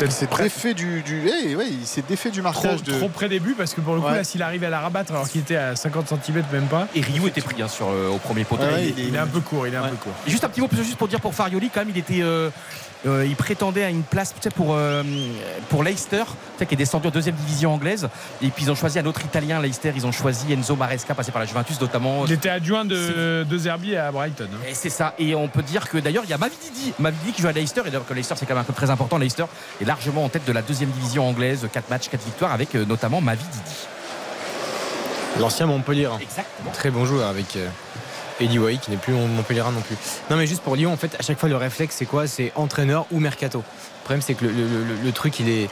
Peut-être 0.00 0.12
C'est 0.50 0.74
du, 0.74 1.02
du 1.02 1.28
eh, 1.28 1.54
ouais, 1.56 1.66
il 1.70 1.86
s'est 1.86 2.02
défait 2.08 2.30
du 2.30 2.40
trop, 2.40 2.52
marquage 2.52 2.82
de. 2.82 2.92
trop 2.92 3.08
près 3.10 3.28
des 3.28 3.38
buts 3.38 3.54
parce 3.56 3.74
que 3.74 3.82
pour 3.82 3.94
le 3.94 4.00
coup 4.00 4.06
Ouais. 4.06 4.14
là 4.16 4.24
s'il 4.24 4.42
arrive 4.42 4.64
à 4.64 4.70
la 4.70 4.80
rabattre 4.80 5.12
alors 5.12 5.28
qu'il 5.28 5.42
était 5.42 5.56
à 5.56 5.76
50 5.76 6.08
cm 6.24 6.42
même 6.52 6.66
pas 6.68 6.88
Et 6.94 7.02
Rio 7.02 7.26
était 7.28 7.42
pris 7.42 7.60
hein, 7.60 7.68
sur, 7.68 7.88
euh, 7.90 8.08
au 8.08 8.16
premier 8.16 8.44
poteau. 8.44 8.62
Ouais, 8.62 8.88
il 8.96 9.08
il 9.08 9.14
est 9.14 9.18
un 9.18 9.26
peu 9.26 9.40
court 9.40 9.66
il 9.66 9.74
est 9.74 9.76
un 9.76 9.88
peu 9.88 9.96
court 9.96 10.12
Et 10.26 10.30
Juste 10.30 10.42
un 10.44 10.48
petit 10.48 10.62
mot 10.62 10.68
juste 10.72 10.96
pour 10.96 11.06
dire 11.06 11.20
pour 11.20 11.34
Farioli 11.34 11.68
quand 11.68 11.80
même 11.80 11.90
il 11.90 11.98
était 11.98 12.22
euh, 12.22 12.48
euh, 13.06 13.26
il 13.26 13.36
prétendait 13.36 13.84
à 13.84 13.90
une 13.90 14.02
place 14.02 14.32
peut-être 14.32 14.54
pour 14.54 14.74
euh, 14.74 15.02
pour 15.68 15.84
Leicester 15.84 16.24
tu 16.24 16.58
sais, 16.58 16.66
qui 16.66 16.74
est 16.74 16.76
descendu 16.76 17.08
en 17.08 17.10
deuxième 17.10 17.34
division 17.34 17.74
anglaise 17.74 18.08
et 18.42 18.48
puis 18.48 18.64
ils 18.64 18.70
ont 18.70 18.74
choisi 18.74 18.98
un 18.98 19.06
autre 19.06 19.22
italien 19.24 19.60
Leicester 19.60 19.92
ils 19.94 20.06
ont 20.06 20.12
choisi 20.12 20.52
Enzo 20.52 20.76
Maresca 20.76 21.14
passé 21.14 21.32
par 21.32 21.40
la 21.40 21.46
Juventus 21.46 21.80
notamment 21.80 22.24
il 22.26 22.32
était 22.32 22.48
adjoint 22.48 22.84
de, 22.84 23.44
de 23.44 23.58
Zerbi 23.58 23.96
à 23.96 24.10
Brighton 24.10 24.48
hein. 24.52 24.66
et 24.68 24.74
c'est 24.74 24.90
ça 24.90 25.14
et 25.18 25.34
on 25.34 25.48
peut 25.48 25.62
dire 25.62 25.88
que 25.88 25.98
d'ailleurs 25.98 26.24
il 26.24 26.30
y 26.30 26.34
a 26.34 26.38
Mavididi 26.38 26.92
Mavididi 26.98 27.32
qui 27.32 27.42
joue 27.42 27.48
à 27.48 27.52
Leicester 27.52 27.82
et 27.82 27.90
d'ailleurs 27.90 28.06
que 28.06 28.14
Leicester 28.14 28.34
c'est 28.38 28.46
quand 28.46 28.54
même 28.54 28.62
un 28.62 28.64
club 28.64 28.76
très 28.76 28.90
important 28.90 29.18
Leicester 29.18 29.44
là 29.80 29.90
largement 30.00 30.24
en 30.24 30.28
tête 30.28 30.46
de 30.46 30.52
la 30.52 30.62
deuxième 30.62 30.90
division 30.90 31.28
anglaise, 31.28 31.68
4 31.70 31.90
matchs, 31.90 32.08
4 32.08 32.24
victoires, 32.24 32.52
avec 32.52 32.74
euh, 32.74 32.84
notamment 32.84 33.20
Mavi 33.20 33.44
Didi. 33.44 33.76
L'ancien 35.40 35.66
Montpellier. 35.66 36.08
Exactement. 36.20 36.70
Très 36.72 36.90
bon 36.90 37.04
joueur 37.04 37.28
avec 37.28 37.56
euh, 38.40 38.44
Eddie 38.44 38.58
Way 38.58 38.78
qui 38.78 38.90
n'est 38.90 38.96
plus 38.96 39.12
Montpellierin 39.12 39.72
non 39.72 39.80
plus. 39.80 39.96
Non 40.30 40.36
mais 40.36 40.46
juste 40.46 40.62
pour 40.62 40.76
Lyon, 40.76 40.92
en 40.92 40.96
fait, 40.96 41.14
à 41.18 41.22
chaque 41.22 41.38
fois 41.38 41.48
le 41.48 41.56
réflexe 41.56 41.96
c'est 41.98 42.06
quoi? 42.06 42.26
C'est 42.26 42.52
entraîneur 42.54 43.06
ou 43.10 43.20
mercato. 43.20 43.58
Le 43.58 44.04
problème 44.04 44.22
c'est 44.22 44.34
que 44.34 44.44
le, 44.44 45.12
truc 45.12 45.38
il 45.40 45.48
est. 45.48 45.68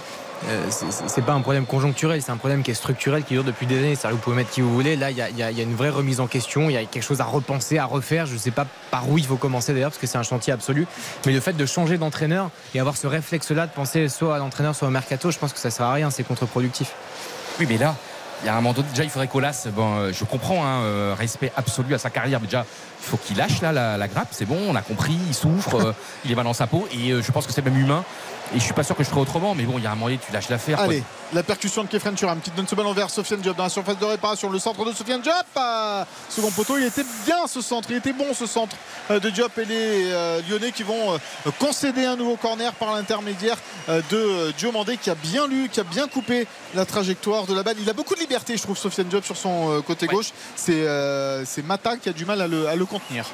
euh, 0.48 0.64
c'est- 0.70 1.22
pas 1.22 1.32
un 1.32 1.40
problème 1.40 1.66
conjoncturel, 1.66 2.22
c'est 2.22 2.30
un 2.30 2.36
problème 2.36 2.62
qui 2.62 2.70
est 2.70 2.74
structurel, 2.74 3.24
qui 3.24 3.34
dure 3.34 3.42
depuis 3.44 3.66
des 3.66 3.78
années. 3.78 3.94
Vous 4.10 4.16
pouvez 4.18 4.36
mettre 4.36 4.50
qui 4.50 4.60
vous 4.60 4.72
voulez. 4.72 4.94
Là, 4.96 5.10
il 5.10 5.16
y 5.16 5.42
a, 5.42 5.50
une 5.50 5.74
vraie 5.74 5.90
remise 5.90 6.20
en 6.20 6.26
question. 6.28 6.70
Il 6.70 6.74
y 6.74 6.76
a 6.76 6.84
quelque 6.84 7.02
chose 7.02 7.20
à 7.20 7.24
repenser, 7.24 7.78
à 7.78 7.84
refaire. 7.86 8.26
Je 8.26 8.36
sais 8.36 8.52
pas 8.52 8.64
par 8.90 9.08
où 9.10 9.18
il 9.18 9.26
faut 9.26 9.36
commencer 9.36 9.72
d'ailleurs, 9.72 9.90
parce 9.90 10.00
que 10.00 10.06
c'est 10.06 10.18
un 10.18 10.22
chantier 10.22 10.52
absolu. 10.52 10.86
Mais 11.26 11.32
le 11.32 11.40
fait 11.40 11.54
de 11.54 11.66
changer 11.66 11.98
d'entraîneur 11.98 12.50
et 12.74 12.80
avoir 12.80 12.96
ce 12.96 13.06
réflexe-là 13.08 13.66
de 13.66 13.72
penser 13.72 14.08
soit 14.08 14.36
à 14.36 14.38
l'entraîneur, 14.38 14.76
soit 14.76 14.86
au 14.86 14.92
mercato, 14.92 15.30
je 15.32 15.38
pense 15.38 15.52
que 15.52 15.58
ça 15.58 15.70
sert 15.70 15.86
à 15.86 15.92
rien. 15.94 16.10
C'est 16.10 16.22
contre-productif. 16.22 16.92
Oui, 17.58 17.66
mais 17.68 17.76
là, 17.78 17.96
il 18.42 18.46
y 18.46 18.48
a 18.48 18.52
un 18.52 18.56
moment 18.56 18.72
donné, 18.72 18.88
déjà, 18.90 19.04
il 19.04 19.10
faudrait 19.10 19.26
qu'Olas, 19.26 19.66
bon, 19.74 19.96
euh, 19.96 20.12
je 20.12 20.24
comprends, 20.24 20.64
hein, 20.64 20.82
euh, 20.82 21.14
respect 21.18 21.52
absolu 21.56 21.94
à 21.94 21.98
sa 21.98 22.10
carrière, 22.10 22.40
mais 22.40 22.46
déjà, 22.46 22.64
il 23.00 23.04
faut 23.04 23.16
qu'il 23.16 23.36
lâche 23.36 23.60
là, 23.60 23.72
la, 23.72 24.08
grappe, 24.08 24.28
c'est 24.30 24.44
bon, 24.44 24.58
on 24.68 24.76
a 24.76 24.82
compris, 24.82 25.16
il 25.26 25.34
souffre, 25.34 25.74
euh, 25.76 25.92
il 26.24 26.30
est 26.30 26.34
mal 26.34 26.44
dans 26.44 26.52
sa 26.52 26.66
peau, 26.66 26.86
et 26.92 27.20
je 27.20 27.32
pense 27.32 27.46
que 27.46 27.52
c'est 27.52 27.64
même 27.64 27.78
humain. 27.78 28.04
Et 28.54 28.58
je 28.58 28.64
suis 28.64 28.72
pas 28.72 28.82
sûr 28.82 28.96
que 28.96 29.04
je 29.04 29.08
ferais 29.10 29.20
autrement, 29.20 29.54
mais 29.54 29.64
bon, 29.64 29.74
il 29.76 29.84
y 29.84 29.86
a 29.86 29.92
un 29.92 29.96
donné, 29.96 30.18
tu 30.24 30.32
lâches 30.32 30.48
l'affaire. 30.48 30.76
quoi. 30.78 30.86
Allez, 30.86 31.02
la 31.34 31.42
percussion 31.42 31.84
de 31.84 31.88
Kefren 31.88 32.14
Turam 32.14 32.40
qui 32.40 32.50
donne 32.52 32.66
ce 32.66 32.74
ballon 32.74 32.94
vers 32.94 33.10
Sofiane 33.10 33.40
Diop 33.40 33.54
dans 33.56 33.64
la 33.64 33.68
surface 33.68 33.98
de 33.98 34.04
réparation. 34.06 34.48
Le 34.50 34.58
centre 34.58 34.82
de 34.86 34.92
Sofiane 34.92 35.20
Diop. 35.20 35.34
ah, 35.56 36.06
second 36.30 36.50
poteau, 36.50 36.78
il 36.78 36.84
était 36.84 37.04
bien 37.26 37.46
ce 37.46 37.60
centre. 37.60 37.90
Il 37.90 37.96
était 37.98 38.14
bon 38.14 38.32
ce 38.32 38.46
centre 38.46 38.74
euh, 39.10 39.20
de 39.20 39.28
Diop 39.28 39.58
et 39.58 39.66
les 39.66 40.10
euh, 40.12 40.40
Lyonnais 40.48 40.72
qui 40.72 40.82
vont 40.82 41.12
euh, 41.14 41.50
concéder 41.58 42.06
un 42.06 42.16
nouveau 42.16 42.36
corner 42.36 42.72
par 42.72 42.94
l'intermédiaire 42.94 43.58
euh, 43.90 44.00
de 44.10 44.16
euh, 44.16 44.52
Diomandé 44.56 44.96
qui 44.96 45.10
a 45.10 45.14
bien 45.14 45.46
lu, 45.46 45.68
qui 45.70 45.80
a 45.80 45.84
bien 45.84 46.08
coupé 46.08 46.46
la 46.74 46.86
trajectoire 46.86 47.44
de 47.44 47.54
la 47.54 47.62
balle. 47.62 47.76
Il 47.80 47.90
a 47.90 47.92
beaucoup 47.92 48.14
de 48.14 48.20
liberté, 48.20 48.56
je 48.56 48.62
trouve, 48.62 48.78
Sofiane 48.78 49.08
Diop 49.08 49.26
sur 49.26 49.36
son 49.36 49.70
euh, 49.72 49.80
côté 49.82 50.06
gauche. 50.06 50.30
C'est 50.56 50.86
euh, 50.86 51.44
c'est 51.44 51.64
Mata 51.66 51.98
qui 51.98 52.08
a 52.08 52.12
du 52.14 52.24
mal 52.24 52.40
à 52.40 52.46
le, 52.46 52.66
à 52.66 52.76
le 52.76 52.86
contenir. 52.86 53.26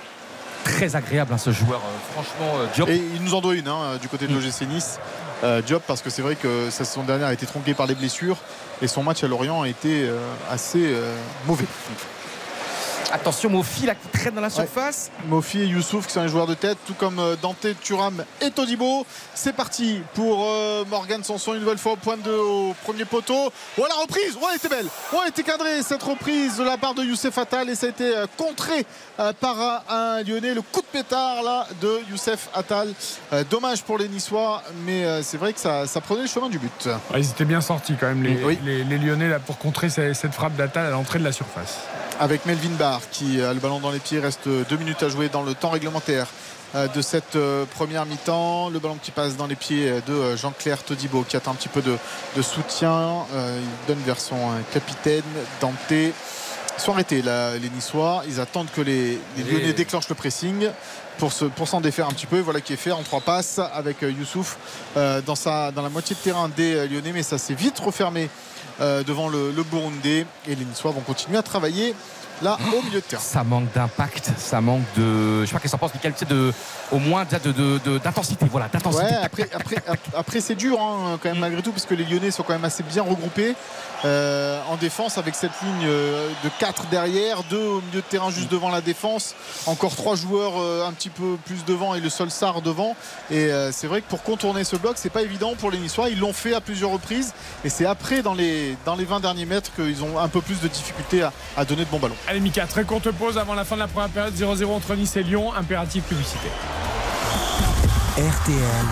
Très 0.65 0.97
agréable, 0.97 1.32
hein, 1.32 1.39
ce 1.39 1.51
joueur, 1.51 1.81
euh, 1.81 2.12
franchement, 2.12 2.59
euh, 2.59 2.66
Diop. 2.74 2.89
Et 2.89 2.97
il 2.97 3.23
nous 3.23 3.35
en 3.35 3.41
doit 3.41 3.55
une 3.55 3.69
hein, 3.69 3.97
du 4.01 4.09
côté 4.09 4.27
de 4.27 4.35
l'OGC 4.35 4.62
Nice. 4.66 4.99
Euh, 5.45 5.61
Diop 5.61 5.82
parce 5.86 6.01
que 6.01 6.09
c'est 6.09 6.23
vrai 6.23 6.36
que 6.36 6.70
sa 6.70 6.85
saison 6.85 7.03
dernière 7.03 7.28
a 7.28 7.32
été 7.32 7.45
tronquée 7.45 7.74
par 7.74 7.86
les 7.86 7.95
blessures 7.95 8.39
et 8.81 8.86
son 8.86 9.03
match 9.03 9.24
à 9.24 9.28
Lorient 9.28 9.62
a 9.62 9.69
été 9.69 10.05
euh, 10.09 10.19
assez 10.51 10.86
euh, 10.86 11.15
mauvais. 11.47 11.66
Attention, 13.12 13.48
Mofi 13.51 13.86
là 13.86 13.94
qui 13.94 14.09
traîne 14.09 14.35
dans 14.35 14.40
la 14.40 14.51
surface. 14.51 15.10
Mofi 15.28 15.60
et 15.60 15.66
Youssouf 15.66 16.06
qui 16.06 16.12
sont 16.12 16.22
les 16.22 16.28
joueurs 16.28 16.47
de 16.47 16.55
tête, 16.55 16.78
tout 16.86 16.94
comme 16.94 17.18
euh, 17.20 17.36
Dante, 17.40 17.66
Turam 17.82 18.24
et 18.40 18.51
Todibo. 18.51 19.06
C'est 19.35 19.52
parti 19.52 20.01
pour 20.14 20.44
euh, 20.48 20.85
Morgan 20.90 21.22
Sanson 21.22 21.55
une 21.55 21.60
nouvelle 21.60 21.78
fois 21.78 21.93
au 21.93 21.97
point 21.97 22.16
de 22.16 22.31
au 22.31 22.74
premier 22.82 23.05
poteau. 23.05 23.52
Oh 23.78 23.86
la 23.89 23.94
reprise, 24.02 24.36
oh 24.40 24.47
elle 24.51 24.56
était 24.56 24.68
belle, 24.68 24.86
oh 25.12 25.18
elle 25.22 25.28
était 25.28 25.43
cadrée 25.44 25.82
cette 25.82 26.02
reprise 26.02 26.56
de 26.56 26.64
la 26.64 26.76
part 26.76 26.94
de 26.94 27.02
Youssef 27.05 27.36
Attal 27.39 27.68
et 27.70 27.74
ça 27.76 27.86
a 27.86 27.90
été 27.90 28.16
euh, 28.16 28.26
contré 28.36 28.85
euh, 29.20 29.32
par 29.39 29.82
un, 29.89 30.22
Lyonnais. 30.22 30.55
Le 30.55 30.62
coup 30.62 30.81
de 30.81 30.86
pétard 30.86 31.43
là 31.43 31.66
de 31.81 32.01
Youssef 32.10 32.48
Attal. 32.55 32.93
Euh, 33.32 33.44
dommage 33.48 33.82
pour 33.82 33.98
les 33.98 34.09
Niçois, 34.09 34.62
mais 34.86 35.05
euh, 35.05 35.22
c'est 35.22 35.36
vrai 35.36 35.52
que 35.52 35.60
ça, 35.60 35.86
ça 35.86 36.01
prenait 36.01 36.22
le 36.22 36.28
chemin 36.28 36.48
du 36.48 36.59
but. 36.59 36.86
Ouais, 37.12 37.20
ils 37.20 37.31
étaient 37.31 37.44
bien 37.44 37.60
sortis 37.60 37.94
quand 37.98 38.06
même, 38.06 38.22
les, 38.22 38.43
Oui. 38.43 38.59
les- 38.64 38.82
les 38.82 38.98
Lyonnais, 38.98 39.28
là, 39.28 39.39
pour 39.39 39.59
contrer 39.59 39.89
cette, 39.90 40.14
cette 40.14 40.32
frappe 40.35 40.56
d'Atal 40.56 40.86
à 40.86 40.90
l'entrée 40.90 41.18
de 41.20 41.24
la 41.24 41.32
surface. 41.32 41.76
avec 42.20 42.47
Melvin 42.47 42.70
Barr 42.78 42.94
qui 43.11 43.41
a 43.41 43.53
le 43.53 43.61
ballon 43.61 43.81
dans 43.81 43.91
les 43.91 43.99
pieds. 43.99 44.21
Reste 44.21 44.49
deux 44.49 44.77
minutes 44.77 45.03
à 45.03 45.09
jouer 45.09 45.29
dans 45.29 45.43
le 45.43 45.55
temps 45.55 45.71
réglementaire 45.71 46.27
euh, 46.75 46.89
de 46.89 47.03
cette 47.03 47.37
euh, 47.37 47.65
première 47.75 48.07
mi-temps. 48.07 48.69
Le 48.71 48.79
ballon 48.79 48.99
qui 49.03 49.11
passe 49.11 49.37
dans 49.37 49.47
les 49.47 49.57
pieds 49.57 50.01
de 50.07 50.12
euh, 50.12 50.37
Jean-Claire 50.37 50.83
Todibo 50.83 51.23
qui 51.23 51.37
attend 51.37 51.53
un 51.53 51.55
petit 51.55 51.69
peu 51.69 51.83
de, 51.83 51.97
de 52.37 52.43
soutien. 52.43 53.27
Euh, 53.35 53.61
il 53.61 53.87
donne 53.89 54.03
vers 54.05 54.21
son 54.21 54.37
euh, 54.37 54.61
capitaine 54.73 55.23
Dante. 55.61 55.77
Ils 55.91 56.12
sont 56.83 56.93
arrêtés 56.93 57.23
là, 57.23 57.55
les 57.57 57.71
Niçois. 57.71 58.23
Ils 58.29 58.41
attendent 58.41 58.71
que 58.75 58.81
les, 58.81 59.19
les 59.37 59.45
Lyonnais 59.45 59.73
déclenchent 59.73 60.09
le 60.09 60.16
pressing 60.16 60.69
pour 61.19 61.33
se- 61.33 61.45
pour 61.45 61.69
s'en 61.69 61.81
défaire 61.81 62.09
un 62.09 62.12
petit 62.12 62.27
peu. 62.27 62.41
Voilà 62.41 62.61
qui 62.61 62.73
est 62.73 62.77
fait 62.77 62.91
en 62.91 63.05
trois 63.05 63.21
passes 63.21 63.61
avec 63.73 64.03
euh, 64.03 64.11
Youssouf 64.11 64.57
euh, 64.97 65.21
dans, 65.21 65.37
sa, 65.37 65.71
dans 65.71 65.83
la 65.83 65.89
moitié 65.89 66.16
de 66.16 66.21
terrain 66.21 66.49
des 66.49 66.75
euh, 66.75 66.89
Lyonnais. 66.89 67.12
Mais 67.12 67.23
ça 67.23 67.39
s'est 67.39 67.55
vite 67.55 67.79
refermé 67.79 68.29
euh, 68.81 69.05
devant 69.05 69.29
le, 69.29 69.53
le 69.53 69.62
Burundais. 69.62 70.27
Et 70.49 70.57
les 70.57 70.65
Niçois 70.65 70.91
vont 70.91 71.03
continuer 71.03 71.39
à 71.39 71.45
travailler 71.45 71.95
là 72.43 72.59
au 72.77 72.82
milieu 72.82 73.01
de 73.01 73.05
terrain. 73.05 73.23
Ça 73.23 73.44
manque 73.44 73.73
d'impact, 73.73 74.31
ça 74.39 74.61
manque 74.61 74.82
de. 74.97 75.43
Je 75.43 75.47
sais 75.47 75.52
pas 75.52 75.59
qu'est-ce 75.61 75.73
qu'on 75.73 75.78
pense, 75.78 75.94
Michael, 75.94 76.12
tu 76.12 76.20
sais, 76.20 76.24
de, 76.27 76.52
au 76.93 76.98
moins 76.98 77.24
déjà 77.24 77.39
de, 77.39 77.52
de- 77.52 77.98
d'intensité. 77.98 78.47
Voilà, 78.51 78.69
d'intensité. 78.69 79.05
Ouais, 79.05 79.15
après, 79.23 79.48
après, 79.55 79.77
ap- 79.86 79.98
après 80.16 80.40
c'est 80.40 80.55
dur 80.55 80.81
hein, 80.81 81.19
quand 81.23 81.28
même 81.31 81.39
malgré 81.40 81.62
tout 81.62 81.73
parce 81.73 81.86
que 81.86 81.94
les 81.94 82.05
Lyonnais 82.05 82.31
sont 82.31 82.43
quand 82.43 82.52
même 82.55 82.65
assez 82.65 82.82
bien 82.82 83.02
regroupés 83.02 83.55
euh, 84.05 84.61
en 84.69 84.77
défense 84.77 85.16
avec 85.19 85.35
cette 85.35 85.52
ligne 85.62 85.86
euh, 85.86 86.28
de 86.44 86.51
4 86.59 86.86
derrière, 86.90 87.43
2 87.44 87.56
au 87.59 87.81
milieu 87.81 88.01
de 88.01 88.06
terrain 88.06 88.31
juste 88.31 88.51
devant 88.51 88.70
la 88.70 88.81
défense, 88.81 89.35
encore 89.66 89.94
3 89.97 90.16
joueurs 90.16 90.52
euh, 90.61 90.86
un 90.86 90.93
petit 90.93 91.09
peu 91.11 91.36
plus 91.47 91.65
devant 91.65 91.94
et 91.94 92.01
le 92.01 92.09
seul 92.11 92.31
Sar 92.31 92.61
devant 92.61 92.97
et 93.31 93.47
euh, 93.47 93.73
c'est 93.73 93.86
vrai 93.86 94.01
que 94.02 94.09
pour 94.09 94.23
contourner 94.23 94.65
ce 94.65 94.77
bloc 94.77 94.94
c'est 94.97 95.09
pas 95.11 95.23
évident 95.23 95.55
pour 95.59 95.70
les 95.70 95.78
Niçois, 95.78 96.11
ils 96.11 96.19
l'ont 96.19 96.32
fait 96.35 96.55
à 96.55 96.61
plusieurs 96.61 96.90
reprises 96.90 97.32
et 97.65 97.70
c'est 97.70 97.86
après 97.86 98.20
dans 98.23 98.35
les, 98.35 98.77
dans 98.85 98.94
les 98.97 99.05
20 99.05 99.20
derniers 99.20 99.47
mètres 99.47 99.70
qu'ils 99.74 100.02
ont 100.02 100.19
un 100.19 100.28
peu 100.28 100.40
plus 100.40 100.61
de 100.61 100.69
difficulté 100.69 101.23
à, 101.23 101.32
à 101.56 101.65
donner 101.65 101.85
de 101.85 101.90
bons 101.90 101.98
ballons. 101.98 102.16
Allez 102.27 102.41
Mika, 102.41 102.67
très 102.67 102.85
courte 102.85 103.11
pause 103.11 103.37
avant 103.37 103.53
la 103.53 103.65
fin 103.65 103.75
de 103.75 103.81
la 103.81 103.87
première 103.87 104.09
période, 104.09 104.35
0-0 104.35 104.65
entre 104.67 104.95
Nice 104.95 105.15
et 105.17 105.23
Lyon, 105.23 105.53
impératif 105.55 106.05
publicité. 106.05 106.49
RTL, 108.17 108.87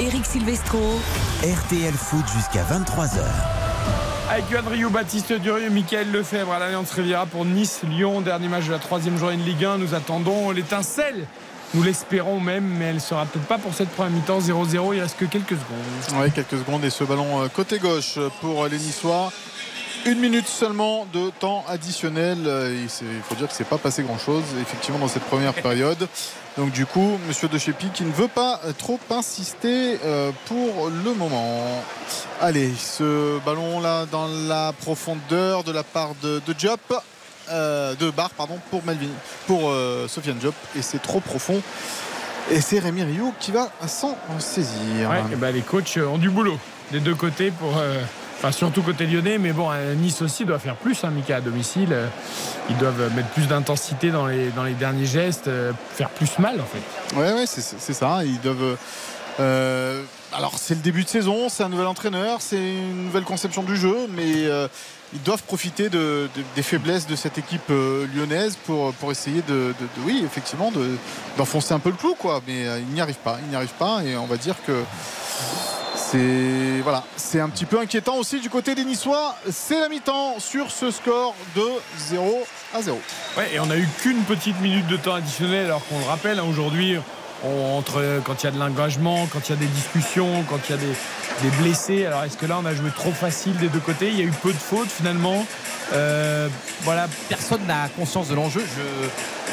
Eric 0.00 0.26
Silvestro. 0.26 1.00
RTL 1.42 1.94
Foot 1.94 2.24
jusqu'à 2.36 2.64
23h. 2.64 3.22
Avec 4.28 4.44
Rioux, 4.68 4.90
Baptiste 4.90 5.32
Durieux, 5.32 5.70
Michael 5.70 6.12
Lefebvre 6.12 6.52
à 6.52 6.58
l'Alliance 6.58 6.90
Riviera 6.90 7.24
pour 7.24 7.46
Nice-Lyon, 7.46 8.20
dernier 8.20 8.48
match 8.48 8.66
de 8.66 8.72
la 8.72 8.78
troisième 8.78 9.16
journée 9.16 9.36
de 9.38 9.44
Ligue 9.44 9.64
1. 9.64 9.78
Nous 9.78 9.94
attendons 9.94 10.50
l'étincelle. 10.50 11.26
Nous 11.74 11.82
l'espérons 11.82 12.40
même, 12.40 12.64
mais 12.64 12.86
elle 12.86 13.00
sera 13.00 13.24
peut-être 13.24 13.46
pas 13.46 13.58
pour 13.58 13.72
cette 13.72 13.88
première 13.88 14.12
mi-temps. 14.12 14.40
0-0, 14.40 14.94
il 14.94 15.00
reste 15.00 15.16
que 15.16 15.24
quelques 15.24 15.56
secondes. 15.56 16.20
Ouais, 16.20 16.30
quelques 16.30 16.58
secondes 16.58 16.84
et 16.84 16.90
ce 16.90 17.04
ballon 17.04 17.42
euh, 17.42 17.48
côté 17.48 17.78
gauche 17.78 18.18
pour 18.40 18.66
les 18.66 18.78
Niçois. 18.78 19.32
Une 20.06 20.20
minute 20.20 20.46
seulement 20.46 21.04
de 21.12 21.30
temps 21.30 21.64
additionnel. 21.68 22.38
Euh, 22.46 22.86
Il 23.02 23.22
faut 23.28 23.34
dire 23.34 23.48
que 23.48 23.54
c'est 23.54 23.64
pas 23.66 23.76
passé 23.76 24.04
grand 24.04 24.18
chose 24.18 24.44
effectivement 24.60 25.00
dans 25.00 25.08
cette 25.08 25.24
première 25.24 25.52
période. 25.52 26.06
Donc 26.56 26.70
du 26.70 26.86
coup, 26.86 27.18
Monsieur 27.26 27.48
De 27.48 27.58
qui 27.58 28.04
ne 28.04 28.12
veut 28.12 28.28
pas 28.28 28.60
trop 28.78 29.00
insister 29.10 29.98
euh, 30.04 30.30
pour 30.46 30.90
le 31.04 31.12
moment. 31.12 31.82
Allez, 32.40 32.72
ce 32.78 33.40
ballon 33.44 33.80
là 33.80 34.06
dans 34.06 34.28
la 34.46 34.72
profondeur 34.72 35.64
de 35.64 35.72
la 35.72 35.82
part 35.82 36.10
de, 36.22 36.40
de 36.46 36.54
euh, 37.50 37.94
de 37.96 38.10
Barre 38.10 38.30
pardon 38.30 38.60
pour 38.70 38.84
Melvin 38.84 39.06
pour 39.48 39.72
Sofiane 40.08 40.36
Diop 40.38 40.54
et 40.76 40.82
c'est 40.82 41.02
trop 41.02 41.20
profond 41.20 41.60
et 42.50 42.60
c'est 42.60 42.78
Rémi 42.78 43.02
Rioux 43.02 43.32
qui 43.38 43.52
va 43.52 43.70
s'en 43.86 44.16
saisir 44.38 45.10
ben, 45.36 45.50
les 45.52 45.62
coachs 45.62 45.98
ont 45.98 46.18
du 46.18 46.30
boulot 46.30 46.58
des 46.92 47.00
deux 47.00 47.14
côtés 47.14 47.50
pour. 47.50 47.72
Enfin, 48.38 48.52
surtout 48.52 48.82
côté 48.82 49.06
lyonnais, 49.06 49.38
mais 49.38 49.52
bon, 49.52 49.70
euh, 49.72 49.94
Nice 49.94 50.20
aussi 50.20 50.44
doit 50.44 50.58
faire 50.58 50.76
plus, 50.76 51.02
hein, 51.04 51.10
Mika, 51.10 51.36
à 51.36 51.40
domicile. 51.40 51.88
Euh, 51.92 52.06
Ils 52.68 52.76
doivent 52.76 53.10
mettre 53.14 53.28
plus 53.28 53.46
d'intensité 53.46 54.10
dans 54.10 54.26
les, 54.26 54.48
dans 54.50 54.64
les 54.64 54.74
derniers 54.74 55.06
gestes, 55.06 55.48
euh, 55.48 55.72
faire 55.94 56.10
plus 56.10 56.38
mal, 56.38 56.60
en 56.60 56.64
fait. 56.64 57.16
Ouais, 57.18 57.32
ouais, 57.32 57.46
c'est 57.46 57.92
ça. 57.94 58.24
Ils 58.24 58.40
doivent. 58.40 58.76
alors, 60.36 60.54
c'est 60.58 60.74
le 60.74 60.80
début 60.80 61.04
de 61.04 61.08
saison, 61.08 61.48
c'est 61.48 61.62
un 61.62 61.68
nouvel 61.70 61.86
entraîneur, 61.86 62.38
c'est 62.40 62.56
une 62.58 63.04
nouvelle 63.06 63.24
conception 63.24 63.62
du 63.62 63.76
jeu, 63.76 63.96
mais 64.14 64.48
ils 65.14 65.22
doivent 65.24 65.42
profiter 65.44 65.88
de- 65.88 66.28
de- 66.36 66.42
des 66.56 66.62
faiblesses 66.62 67.06
de 67.06 67.16
cette 67.16 67.38
équipe 67.38 67.70
lyonnaise 68.14 68.56
pour, 68.66 68.92
pour 68.94 69.10
essayer 69.12 69.42
de, 69.48 69.72
de- 69.80 70.02
oui, 70.04 70.22
effectivement, 70.26 70.70
de- 70.72 70.90
d'enfoncer 71.38 71.72
un 71.72 71.78
peu 71.78 71.90
le 71.90 71.96
clou, 71.96 72.14
quoi. 72.18 72.42
Mais 72.46 72.64
ils 72.80 72.92
n'y 72.94 73.00
arrivent 73.00 73.14
pas, 73.24 73.38
ils 73.44 73.48
n'y 73.48 73.56
arrivent 73.56 73.78
pas, 73.78 74.02
et 74.04 74.16
on 74.16 74.26
va 74.26 74.36
dire 74.36 74.56
que. 74.66 74.82
C'est 77.16 77.40
un 77.40 77.48
petit 77.48 77.64
peu 77.64 77.80
inquiétant 77.80 78.16
aussi 78.16 78.38
du 78.38 78.48
côté 78.48 78.74
des 78.74 78.84
Niçois. 78.84 79.34
C'est 79.50 79.80
la 79.80 79.88
mi-temps 79.88 80.38
sur 80.38 80.70
ce 80.70 80.90
score 80.90 81.34
de 81.56 81.64
0 81.98 82.46
à 82.74 82.82
0. 82.82 83.00
Ouais, 83.36 83.54
et 83.54 83.60
on 83.60 83.66
n'a 83.66 83.76
eu 83.76 83.88
qu'une 84.00 84.22
petite 84.22 84.60
minute 84.60 84.86
de 84.86 84.96
temps 84.96 85.14
additionnel, 85.14 85.66
alors 85.66 85.84
qu'on 85.88 85.98
le 85.98 86.04
rappelle, 86.04 86.38
hein, 86.38 86.44
aujourd'hui, 86.48 86.96
entre 87.44 88.20
quand 88.24 88.42
il 88.42 88.46
y 88.46 88.48
a 88.48 88.52
de 88.52 88.58
l'engagement, 88.58 89.26
quand 89.32 89.48
il 89.48 89.50
y 89.50 89.52
a 89.54 89.58
des 89.58 89.66
discussions, 89.66 90.44
quand 90.48 90.58
il 90.68 90.76
y 90.76 90.78
a 90.78 90.78
des 90.78 91.50
blessés. 91.62 92.06
Alors 92.06 92.22
est-ce 92.24 92.36
que 92.36 92.46
là, 92.46 92.58
on 92.62 92.66
a 92.66 92.74
joué 92.74 92.90
trop 92.90 93.12
facile 93.12 93.56
des 93.56 93.68
deux 93.68 93.80
côtés? 93.80 94.08
Il 94.08 94.18
y 94.18 94.22
a 94.22 94.24
eu 94.24 94.32
peu 94.42 94.52
de 94.52 94.58
fautes 94.58 94.90
finalement. 94.90 95.44
Euh, 95.92 96.48
voilà. 96.82 97.06
Personne 97.28 97.64
n'a 97.66 97.88
conscience 97.96 98.28
de 98.28 98.34
l'enjeu. 98.34 98.64
Je... 98.76 99.08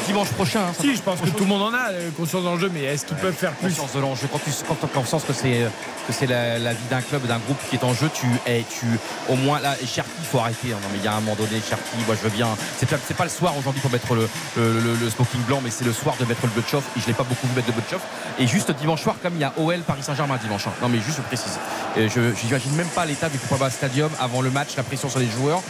Dimanche 0.08 0.30
prochain. 0.30 0.62
hein, 0.70 0.74
Si, 0.80 0.96
je 0.96 1.02
pense 1.02 1.22
que 1.22 1.30
tout 1.30 1.44
le 1.44 1.46
monde 1.50 1.62
en 1.62 1.74
a 1.74 1.92
euh, 1.92 2.10
conscience 2.18 2.44
d'enjeu, 2.44 2.70
mais 2.74 2.84
est-ce 2.84 3.06
qu'ils 3.06 3.16
peuvent 3.18 3.34
faire 3.34 3.52
plus 3.54 3.70
conscience 3.70 3.94
de 3.94 4.00
l'enjeu. 4.00 4.28
Quand 4.32 4.40
tu 4.44 4.50
quand 4.68 4.84
as 4.84 4.88
conscience 4.88 5.24
que 5.24 5.34
c'est 5.34 5.68
que 6.08 6.12
c'est 6.12 6.26
la, 6.28 6.60
la 6.60 6.74
vie 6.74 6.84
d'un 6.90 7.02
club, 7.02 7.26
d'un 7.28 7.38
groupe 7.38 7.58
qui 7.70 7.76
est 7.78 7.84
en 7.86 7.94
jeu, 7.94 8.10
tu 8.14 8.26
es 8.48 8.66
tu 8.70 8.86
au 9.30 9.36
moins 9.36 9.60
là. 9.60 9.76
Cherki, 9.86 10.10
il 10.20 10.26
faut 10.26 10.40
arrêter. 10.40 10.74
hein. 10.74 10.78
Non 10.82 10.90
mais 10.92 10.98
il 10.98 11.06
y 11.06 11.08
a 11.08 11.14
un 11.14 11.22
moment 11.22 11.36
donné, 11.36 11.62
Cherki, 11.68 11.84
moi 12.08 12.16
je 12.18 12.28
veux 12.28 12.36
bien. 12.36 12.48
C'est 12.78 12.90
pas, 12.90 12.98
c'est 13.08 13.16
pas 13.16 13.24
le 13.24 13.30
soir 13.30 13.54
aujourd'hui 13.58 13.80
pour 13.82 13.92
mettre 13.92 14.16
le, 14.16 14.28
le, 14.58 14.80
le- 14.80 14.96
le 14.96 15.10
smoking 15.10 15.42
blanc, 15.44 15.62
mais 15.64 15.70
c'est 15.70 15.86
le 15.86 15.94
soir 15.94 16.16
de 16.20 16.26
mettre 16.26 16.42
le 16.44 16.50
Butchoff. 16.50 16.84
Et 16.98 17.00
je 17.02 17.08
l'ai 17.08 17.14
pas 17.14 17.24
beaucoup 17.24 17.48
vu 17.48 17.54
mettre 17.56 17.68
de 17.68 17.74
Butchoff. 17.74 18.02
Et 18.40 18.48
juste 18.48 18.72
dimanche 18.72 19.04
soir, 19.04 19.16
comme 19.22 19.36
il 19.36 19.42
y 19.42 19.46
a 19.46 19.54
OL 19.58 19.80
Paris 19.82 20.02
Saint-Germain 20.04 20.38
dimanche. 20.42 20.66
hein. 20.68 20.74
Non 20.82 20.90
mais 20.90 21.00
juste 21.00 21.18
je 21.18 21.22
précise. 21.22 21.58
Et 21.96 22.10
je 22.10 22.34
j'imagine 22.42 22.74
même 22.76 22.88
pas 22.88 23.06
l'état 23.06 23.30
du 23.30 23.38
Groupama 23.38 23.70
Stadium 23.70 24.10
avant 24.20 24.42
le 24.42 24.50
match, 24.50 24.70
la 24.76 24.84
pression 24.84 25.08
sur 25.10 25.20
les 25.20 25.30
joueurs. 25.30 25.62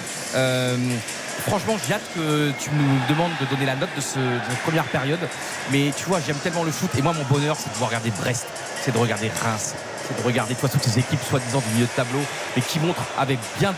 Euh, 0.54 0.78
Franchement, 1.42 1.76
j'ai 1.86 1.96
hâte 1.96 2.02
que 2.16 2.52
tu 2.60 2.70
nous 2.72 3.00
demandes 3.10 3.32
de 3.42 3.46
donner 3.46 3.66
la 3.66 3.76
note 3.76 3.90
de, 3.96 4.02
ce, 4.02 4.18
de 4.18 4.40
cette 4.50 4.60
première 4.60 4.86
période. 4.86 5.20
Mais 5.72 5.92
tu 5.96 6.06
vois, 6.06 6.20
j'aime 6.26 6.38
tellement 6.38 6.64
le 6.64 6.72
foot. 6.72 6.90
Et 6.98 7.02
moi, 7.02 7.12
mon 7.12 7.26
bonheur, 7.26 7.58
c'est 7.60 7.68
de 7.68 7.74
pouvoir 7.74 7.90
regarder 7.90 8.12
Brest, 8.12 8.46
c'est 8.82 8.94
de 8.94 8.98
regarder 8.98 9.30
Reims, 9.44 9.74
c'est 10.08 10.22
de 10.22 10.26
regarder 10.26 10.56
toi, 10.56 10.70
toutes 10.70 10.84
ces 10.84 11.00
équipes, 11.00 11.20
soi-disant 11.28 11.60
du 11.60 11.74
milieu 11.74 11.86
de 11.86 11.92
tableau, 11.92 12.22
mais 12.56 12.62
qui 12.62 12.80
montrent 12.80 13.04
avec 13.18 13.40
bien, 13.60 13.74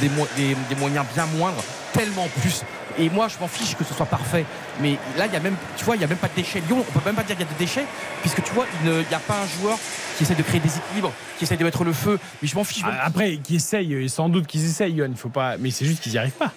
des 0.00 0.76
moyens 0.76 1.06
bien 1.14 1.26
moindres, 1.26 1.62
tellement 1.94 2.28
plus. 2.42 2.62
Et 2.98 3.10
moi, 3.10 3.28
je 3.28 3.38
m'en 3.38 3.48
fiche 3.48 3.76
que 3.76 3.84
ce 3.84 3.94
soit 3.94 4.06
parfait. 4.06 4.44
Mais 4.80 4.98
là, 5.16 5.26
il 5.26 5.32
y 5.32 5.36
a 5.36 5.40
même, 5.40 5.56
tu 5.76 5.84
vois, 5.84 5.96
il 5.96 6.02
y 6.02 6.04
a 6.04 6.08
même 6.08 6.18
pas 6.18 6.28
de 6.28 6.34
déchets. 6.34 6.60
Lyon, 6.60 6.78
on 6.88 6.92
peut 6.98 7.04
même 7.04 7.14
pas 7.14 7.22
dire 7.22 7.36
qu'il 7.36 7.44
y 7.46 7.48
a 7.48 7.52
des 7.52 7.58
déchets, 7.64 7.84
puisque 8.22 8.42
tu 8.42 8.52
vois, 8.52 8.66
il 8.84 8.90
n'y 8.90 9.14
a 9.14 9.18
pas 9.18 9.42
un 9.42 9.46
joueur 9.60 9.78
qui 10.16 10.22
essaie 10.24 10.34
de 10.34 10.42
créer 10.42 10.60
des 10.60 10.76
équilibres, 10.76 11.12
qui 11.38 11.44
essaie 11.44 11.56
de 11.56 11.64
mettre 11.64 11.84
le 11.84 11.92
feu. 11.92 12.18
Mais 12.40 12.48
je 12.48 12.56
m'en 12.56 12.64
fiche. 12.64 12.82
Ah, 12.84 13.04
Après, 13.04 13.36
qu'ils 13.36 13.56
essayent, 13.56 13.94
et 13.94 14.08
sans 14.08 14.28
doute 14.28 14.46
qu'ils 14.46 14.64
essayent, 14.64 14.96
il 14.96 15.16
faut 15.16 15.28
pas. 15.28 15.56
Mais 15.58 15.70
c'est 15.70 15.84
juste 15.84 16.02
qu'ils 16.02 16.12
n'y 16.12 16.18
arrivent 16.18 16.32
pas. 16.32 16.52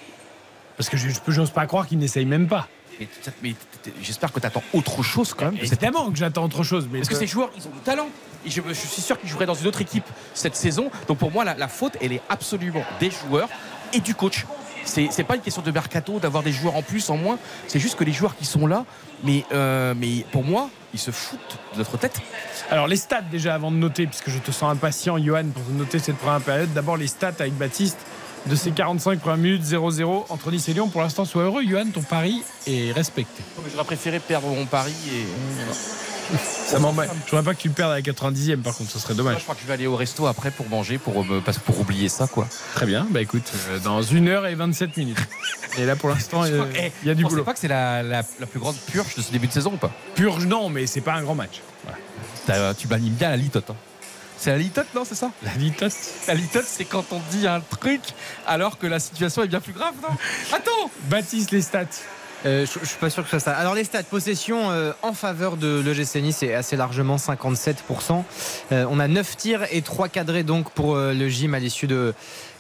Parce 0.78 0.90
que 0.90 0.96
je 0.96 1.10
j'ose 1.28 1.52
pas 1.52 1.66
croire 1.66 1.88
qu'ils 1.88 1.98
n'essayent 2.00 2.26
même 2.26 2.48
pas. 2.48 2.68
Mais, 3.44 3.54
j'espère 4.02 4.32
que 4.32 4.40
tu 4.40 4.46
attends 4.48 4.64
autre 4.74 5.04
chose 5.04 5.34
quand 5.34 5.46
même. 5.46 5.58
Évidemment 5.62 6.10
que 6.12 6.18
j'attends 6.18 6.44
autre 6.44 6.64
chose. 6.64 6.88
Mais 6.92 7.00
Parce 7.00 7.10
que 7.10 7.16
ces 7.16 7.28
joueurs, 7.28 7.50
ils 7.58 7.66
ont 7.68 7.72
du 7.72 7.80
talent. 7.80 8.08
Et 8.46 8.50
je, 8.50 8.62
je 8.68 8.74
suis 8.74 9.02
sûr 9.02 9.20
qu'ils 9.20 9.30
joueraient 9.30 9.46
dans 9.46 9.54
une 9.54 9.68
autre 9.68 9.82
équipe 9.82 10.06
cette 10.34 10.56
saison. 10.56 10.90
Donc 11.08 11.18
pour 11.18 11.32
moi, 11.32 11.44
la, 11.44 11.56
la 11.56 11.68
faute, 11.68 11.98
elle 12.02 12.14
est 12.14 12.22
absolument 12.30 12.84
des 13.00 13.12
joueurs 13.12 13.50
et 13.94 14.00
du 14.00 14.16
coach. 14.16 14.46
C'est 14.90 15.24
pas 15.24 15.36
une 15.36 15.42
question 15.42 15.62
de 15.62 15.72
mercato, 15.72 16.20
d'avoir 16.20 16.44
des 16.44 16.52
joueurs 16.52 16.76
en 16.76 16.82
plus, 16.82 17.10
en 17.10 17.18
moins. 17.18 17.38
C'est 17.68 17.80
juste 17.80 17.98
que 17.98 18.04
les 18.04 18.12
joueurs 18.12 18.36
qui 18.36 18.46
sont 18.46 18.68
là, 18.68 18.86
mais, 19.24 19.46
euh, 19.52 19.94
mais 19.96 20.26
pour 20.32 20.44
moi, 20.44 20.70
ils 20.94 21.00
se 21.00 21.12
foutent 21.12 21.58
de 21.74 21.78
notre 21.78 21.98
tête. 21.98 22.20
Alors 22.72 22.88
les 22.88 22.98
stats 22.98 23.22
déjà 23.22 23.54
avant 23.54 23.72
de 23.72 23.78
noter, 23.78 24.08
puisque 24.08 24.30
je 24.30 24.40
te 24.40 24.52
sens 24.52 24.72
impatient, 24.72 25.18
Johan, 25.18 25.46
pour 25.54 25.64
noter 25.74 26.00
cette 26.00 26.18
première 26.18 26.42
période. 26.42 26.74
D'abord 26.74 26.98
les 26.98 27.08
stats 27.08 27.34
avec 27.40 27.54
Baptiste 27.54 27.98
de 28.46 28.56
ces 28.56 28.72
45 28.72 29.20
premières 29.20 29.38
minutes 29.38 29.64
0-0 29.64 30.26
entre 30.30 30.52
Nice 30.52 30.68
et 30.70 30.74
Lyon. 30.74 30.88
Pour 30.88 31.02
l'instant, 31.02 31.26
sois 31.26 31.44
heureux, 31.44 31.64
Johan, 31.64 31.86
ton 31.94 32.02
pari 32.02 32.42
est 32.68 32.92
respecté. 32.92 33.44
J'aurais 33.72 33.86
préféré 33.86 34.20
perdre 34.20 34.48
mon 34.48 34.66
pari 34.66 34.94
et. 35.14 36.09
Ça 36.38 36.80
m'embête. 36.80 37.10
Je 37.26 37.32
voudrais 37.32 37.44
pas 37.44 37.56
que 37.56 37.62
tu 37.62 37.70
perdes 37.70 37.92
à 37.92 37.96
la 37.96 38.02
90e, 38.02 38.62
par 38.62 38.76
contre, 38.76 38.92
ce 38.92 39.00
serait 39.00 39.14
Moi, 39.16 39.24
dommage. 39.24 39.40
je 39.40 39.44
crois 39.44 39.56
que 39.56 39.62
je 39.62 39.68
vais 39.68 39.74
aller 39.74 39.88
au 39.88 39.96
resto 39.96 40.28
après 40.28 40.52
pour 40.52 40.68
manger, 40.70 40.98
pour, 40.98 41.24
me, 41.26 41.40
parce- 41.42 41.58
pour 41.60 41.80
oublier 41.80 42.10
ça, 42.10 42.28
quoi. 42.28 42.48
Très 42.76 42.86
bien, 42.86 43.08
bah 43.10 43.22
écoute, 43.22 43.52
euh, 43.70 43.80
dans 43.80 44.02
1 44.02 44.28
heure 44.28 44.46
et 44.48 44.56
27 44.56 44.96
minutes. 44.98 45.18
Et 45.78 45.86
là 45.86 45.96
pour 45.96 46.10
l'instant, 46.10 46.44
euh, 46.44 46.66
eh, 46.76 46.92
il 47.04 47.08
y 47.08 47.12
a 47.12 47.16
du 47.16 47.24
boulot. 47.24 47.44
pas 47.44 47.54
que 47.54 47.60
c'est 47.60 47.68
la, 47.68 48.04
la- 48.04 48.24
la 48.40 48.46
plus 48.46 48.60
grande 48.60 48.76
purge 48.92 49.16
de 49.16 49.22
ce 49.22 49.32
début 49.32 49.48
de 49.48 49.54
saison 49.54 49.74
ou 49.74 49.78
pas 49.78 49.92
Purge, 50.16 50.46
non, 50.46 50.70
mais 50.70 50.86
c'est 50.88 51.02
pas 51.02 51.14
un 51.14 51.22
grand 51.22 51.36
match. 51.36 51.62
Voilà. 51.84 51.98
T'as- 52.46 52.74
Tu 52.74 52.88
bannis 52.88 53.10
bien 53.10 53.30
la 53.30 53.38
litote. 53.38 53.70
hein. 53.70 53.76
C'est 54.38 54.52
la 54.52 54.58
litote, 54.58 54.88
non 54.96 55.04
C'est 55.06 55.16
ça 55.16 55.32
La 55.44 55.54
litote 55.56 55.92
La 56.28 56.34
litote, 56.34 56.66
c'est 56.66 56.86
quand 56.86 57.06
on 57.12 57.20
dit 57.32 57.46
un 57.48 57.60
truc 57.60 58.02
alors 58.48 58.78
que 58.78 58.88
la 58.88 59.00
situation 59.00 59.44
est 59.44 59.48
bien 59.48 59.60
plus 59.60 59.74
grave, 59.74 59.94
non 60.02 60.16
Attends 60.56 60.90
Baptiste, 61.10 61.52
les 61.52 61.62
stats. 61.62 61.86
Euh, 62.46 62.66
je, 62.66 62.80
je 62.82 62.86
suis 62.86 62.98
pas 62.98 63.10
sûr 63.10 63.24
que 63.24 63.30
ce 63.30 63.40
soit 63.40 63.52
ça. 63.52 63.58
Alors 63.58 63.76
les 63.76 63.84
stats, 63.84 64.04
possession 64.04 64.72
euh, 64.72 64.94
en 65.02 65.14
faveur 65.14 65.58
de 65.58 65.82
l'EGC 65.86 66.22
Nice 66.22 66.38
c'est 66.40 66.54
assez 66.54 66.76
largement 66.78 67.18
57%. 67.18 68.24
Euh, 68.72 68.86
on 68.90 69.00
a 69.00 69.08
9 69.08 69.36
tirs 69.38 69.66
et 69.72 69.82
3 69.82 70.08
cadrés 70.08 70.44
donc 70.44 70.72
pour 70.72 70.96
euh, 70.96 71.14
le 71.14 71.28
gym 71.28 71.54
à 71.54 71.60
l'issue 71.60 71.88
de, 71.88 72.14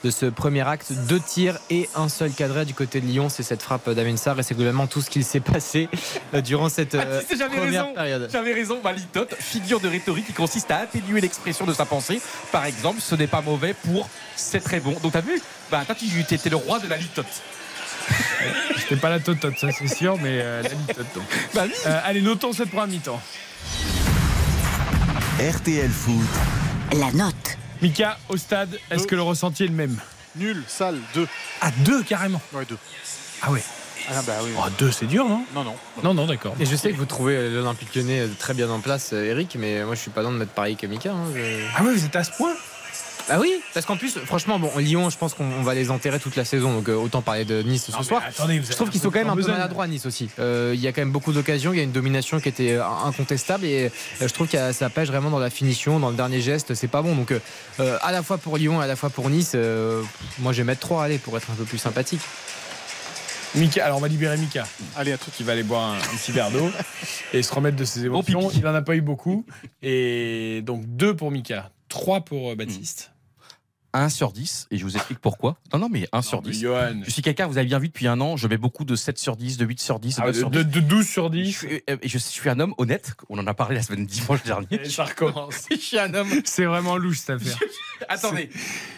de 0.03 0.11
ce 0.11 0.26
premier 0.26 0.68
acte. 0.68 0.91
2 0.91 1.19
tirs 1.22 1.57
et 1.69 1.89
un 1.95 2.10
seul 2.10 2.31
cadré 2.31 2.65
du 2.65 2.73
côté 2.73 2.99
de 2.99 3.06
Lyon. 3.06 3.30
C'est 3.30 3.43
cette 3.43 3.61
frappe 3.61 3.89
d'Amin 3.89 4.18
Sarr 4.18 4.38
et 4.39 4.43
c'est 4.43 4.56
globalement 4.56 4.88
tout 4.88 5.01
ce 5.01 5.10
qu'il 5.10 5.23
s'est 5.23 5.39
passé 5.39 5.88
euh, 6.34 6.41
durant 6.41 6.68
cette 6.68 6.95
euh, 6.95 7.22
première 7.38 7.84
raison. 7.85 7.93
période. 7.93 8.30
J'avais 8.31 8.53
raison, 8.53 8.81
litote, 8.95 9.34
figure 9.39 9.80
de 9.80 9.88
rhétorique 9.88 10.27
qui 10.27 10.34
consiste 10.34 10.72
à 10.72 10.80
atténuer 10.80 11.22
l'expression 11.22 11.65
de 11.65 11.73
sa 11.73 11.85
pensée. 11.85 12.22
Par 12.51 12.65
exemple, 12.65 12.99
ce 12.99 13.15
n'est 13.15 13.27
pas 13.27 13.41
mauvais 13.41 13.73
pour 13.73 14.10
c'est 14.35 14.64
très 14.64 14.80
bon. 14.81 14.95
Donc 15.01 15.14
t'as 15.14 15.22
vu? 15.22 15.41
Bah 15.72 15.84
toi 15.85 15.95
tu 15.95 16.06
étais 16.34 16.49
le 16.49 16.56
roi 16.57 16.80
de 16.80 16.88
la 16.88 16.97
litote. 16.97 17.26
C'était 18.90 19.02
pas 19.02 19.10
la 19.10 19.20
totote, 19.20 19.56
ça 19.60 19.68
c'est 19.72 19.88
sûr, 19.88 20.18
mais 20.18 20.40
euh, 20.41 20.64
la 20.64 20.70
litote. 20.70 21.06
donc. 21.14 21.24
Bah 21.53 21.61
oui. 21.68 21.74
Euh, 21.86 21.99
allez, 22.03 22.22
notons 22.22 22.53
cette 22.53 22.70
première 22.70 22.88
mi-temps. 22.88 23.22
RTL 25.40 25.91
Foot. 25.91 26.16
La 26.99 27.11
note. 27.11 27.57
Mika, 27.84 28.18
au 28.30 28.36
stade, 28.38 28.80
est-ce 28.90 29.06
que 29.06 29.14
le 29.16 29.22
ressenti 29.22 29.64
est 29.66 29.68
le 29.68 29.74
même? 29.74 29.95
Nul, 30.36 30.64
sale, 30.68 30.98
2. 31.14 31.28
À 31.61 31.70
deux 31.72 32.02
carrément. 32.02 32.41
Ouais, 32.52 32.66
2. 32.68 32.76
Ah 33.44 33.52
ouais. 33.52 33.61
Ah 34.10 34.22
bah 34.26 34.34
oui. 34.44 34.49
Oh, 34.57 34.64
deux, 34.80 34.91
c'est 34.91 35.06
dur, 35.06 35.30
non? 35.30 35.45
Non, 35.53 35.64
non. 35.64 35.76
Non, 36.03 36.14
non, 36.16 36.26
d'accord. 36.26 36.56
Et 36.60 36.66
je 36.66 36.76
sais 36.76 36.91
que 36.91 36.98
vous 36.98 37.06
trouvez 37.06 37.49
l'Olympique 37.52 37.94
lyonnais 37.95 38.24
très 38.40 38.56
bien 38.56 38.70
en 38.72 38.80
place, 38.80 39.11
euh, 39.14 39.24
Eric, 39.26 39.56
mais 39.60 39.84
moi 39.86 39.94
je 39.94 39.99
suis 39.99 40.10
pas 40.10 40.24
dans 40.24 40.32
de 40.32 40.38
mettre 40.38 40.52
pareil 40.53 40.76
que 40.76 40.88
Mika. 40.88 41.11
hein, 41.11 41.26
je- 41.36 41.61
Ah 41.78 41.84
ouais, 41.84 41.94
vous 41.94 42.06
êtes 42.06 42.16
à 42.16 42.24
ce 42.24 42.32
point? 42.32 42.53
Ah 43.27 43.39
oui, 43.39 43.53
parce 43.73 43.85
qu'en 43.85 43.97
plus, 43.97 44.17
franchement, 44.19 44.57
bon, 44.57 44.71
Lyon, 44.77 45.09
je 45.09 45.17
pense 45.17 45.33
qu'on 45.35 45.45
on 45.45 45.61
va 45.61 45.73
les 45.75 45.91
enterrer 45.91 46.19
toute 46.19 46.35
la 46.35 46.45
saison, 46.45 46.73
donc 46.73 46.89
euh, 46.89 46.95
autant 46.95 47.21
parler 47.21 47.45
de 47.45 47.61
Nice 47.61 47.85
ce 47.85 47.91
Non, 47.91 48.01
soir. 48.01 48.23
attendez, 48.27 48.59
vous 48.59 48.65
Je 48.71 48.75
trouve 48.75 48.89
qu'ils 48.89 49.01
sont 49.01 49.11
quand 49.11 49.19
même 49.19 49.29
un 49.29 49.35
peu 49.35 49.45
maladroits 49.45 49.85
Nice 49.87 50.05
aussi. 50.07 50.29
Euh, 50.39 50.71
Il 50.73 50.79
y 50.81 50.87
a 50.87 50.91
quand 50.91 51.01
même 51.01 51.11
beaucoup 51.11 51.31
d'occasions, 51.31 51.71
il 51.73 51.77
y 51.77 51.79
a 51.79 51.83
une 51.83 51.91
domination 51.91 52.39
qui 52.39 52.49
était 52.49 52.71
euh, 52.73 52.83
incontestable 53.05 53.65
et 53.65 53.85
euh, 54.21 54.27
je 54.27 54.33
trouve 54.33 54.47
que 54.47 54.71
ça 54.73 54.89
pêche 54.89 55.09
vraiment 55.09 55.29
dans 55.29 55.37
la 55.39 55.49
finition, 55.51 55.99
dans 55.99 56.09
le 56.09 56.15
dernier 56.15 56.41
geste, 56.41 56.73
c'est 56.73 56.87
pas 56.87 57.01
bon. 57.03 57.15
Donc 57.15 57.33
à 58.01 58.11
la 58.11 58.23
fois 58.23 58.37
pour 58.39 58.57
Lyon, 58.57 58.79
à 58.81 58.87
la 58.87 58.95
fois 58.95 59.09
pour 59.09 59.29
Nice, 59.29 59.55
moi 60.39 60.51
je 60.53 60.57
vais 60.57 60.63
mettre 60.63 60.81
3 60.81 61.03
allez 61.03 61.17
pour 61.19 61.37
être 61.37 61.51
un 61.51 61.55
peu 61.55 61.65
plus 61.65 61.77
sympathique. 61.77 62.21
Mika, 63.55 63.83
alors 63.83 63.97
on 63.97 64.01
va 64.01 64.07
libérer 64.07 64.37
Mika, 64.37 64.67
Allez, 64.95 65.11
à 65.11 65.17
tout. 65.17 65.31
qui 65.35 65.43
va 65.43 65.53
aller 65.53 65.63
boire 65.63 65.93
un, 65.93 65.95
un 65.95 66.17
petit 66.17 66.31
verre 66.31 66.51
d'eau 66.51 66.69
et 67.33 67.41
se 67.41 67.51
remettre 67.51 67.77
de 67.77 67.83
ses 67.85 68.05
émotions. 68.05 68.41
pipi. 68.47 68.57
Il 68.59 68.63
n'en 68.63 68.75
a 68.75 68.81
pas 68.83 68.95
eu 68.95 69.01
beaucoup. 69.01 69.43
Et 69.81 70.61
donc 70.63 70.83
deux 70.85 71.15
pour 71.15 71.31
Mika, 71.31 71.71
trois 71.90 72.22
pour 72.22 72.52
euh, 72.52 72.56
Baptiste. 72.56 73.11
1 73.91 74.10
sur 74.10 74.32
10, 74.32 74.68
et 74.70 74.78
je 74.78 74.84
vous 74.84 74.95
explique 74.98 75.18
pourquoi. 75.18 75.57
Non, 75.74 75.80
non, 75.80 75.90
mais 75.90 76.07
1 76.11 76.22
sur 76.22 76.38
Non, 76.38 76.44
mais 76.45 76.52
10. 76.52 76.61
Johan. 76.61 77.02
Je 77.03 77.10
suis 77.10 77.24
quelqu'un, 77.24 77.48
vous 77.48 77.57
avez 77.57 77.66
bien 77.66 77.80
vu 77.80 77.88
depuis 77.88 78.06
un 78.07 78.22
an, 78.22 78.38
je 78.38 78.48
mets 78.48 78.60
beaucoup 78.60 78.86
de 78.86 78.95
7 78.95 79.18
sur 79.18 79.36
10, 79.36 79.57
de 79.57 79.66
8 79.66 79.80
sur 79.82 79.99
10, 79.99 80.18
de 80.18 80.22
Ah, 80.22 80.26
9 80.28 80.36
de, 80.36 80.40
sur 80.40 80.49
de- 80.52 80.61
10. 80.61 80.72
de 80.76 80.80
12 80.82 81.07
sur 81.07 81.26
Je 81.34 81.40
10. 81.40 81.57
suis, 81.57 81.82
euh, 81.90 81.98
je 82.03 82.18
suis 82.20 82.48
un 82.52 82.60
homme 82.60 82.76
honnête, 82.78 83.16
on 83.30 83.40
en 83.40 83.48
a 83.48 83.53
parlé 83.56 83.74
la 83.78 83.82
semaine 83.82 84.06
dimanche 84.06 84.44
dernier. 84.44 84.68
Et 84.72 84.90
ça 84.91 85.06
recommence. 85.06 85.66
Je 85.72 85.78
suis 85.78 85.98
un 85.98 86.14
homme 86.14 86.30
C'est 86.45 86.66
vraiment 86.66 86.98
louche 86.98 87.18
cette 87.18 87.41
affaire. 87.41 87.57
Attendez, 88.10 88.52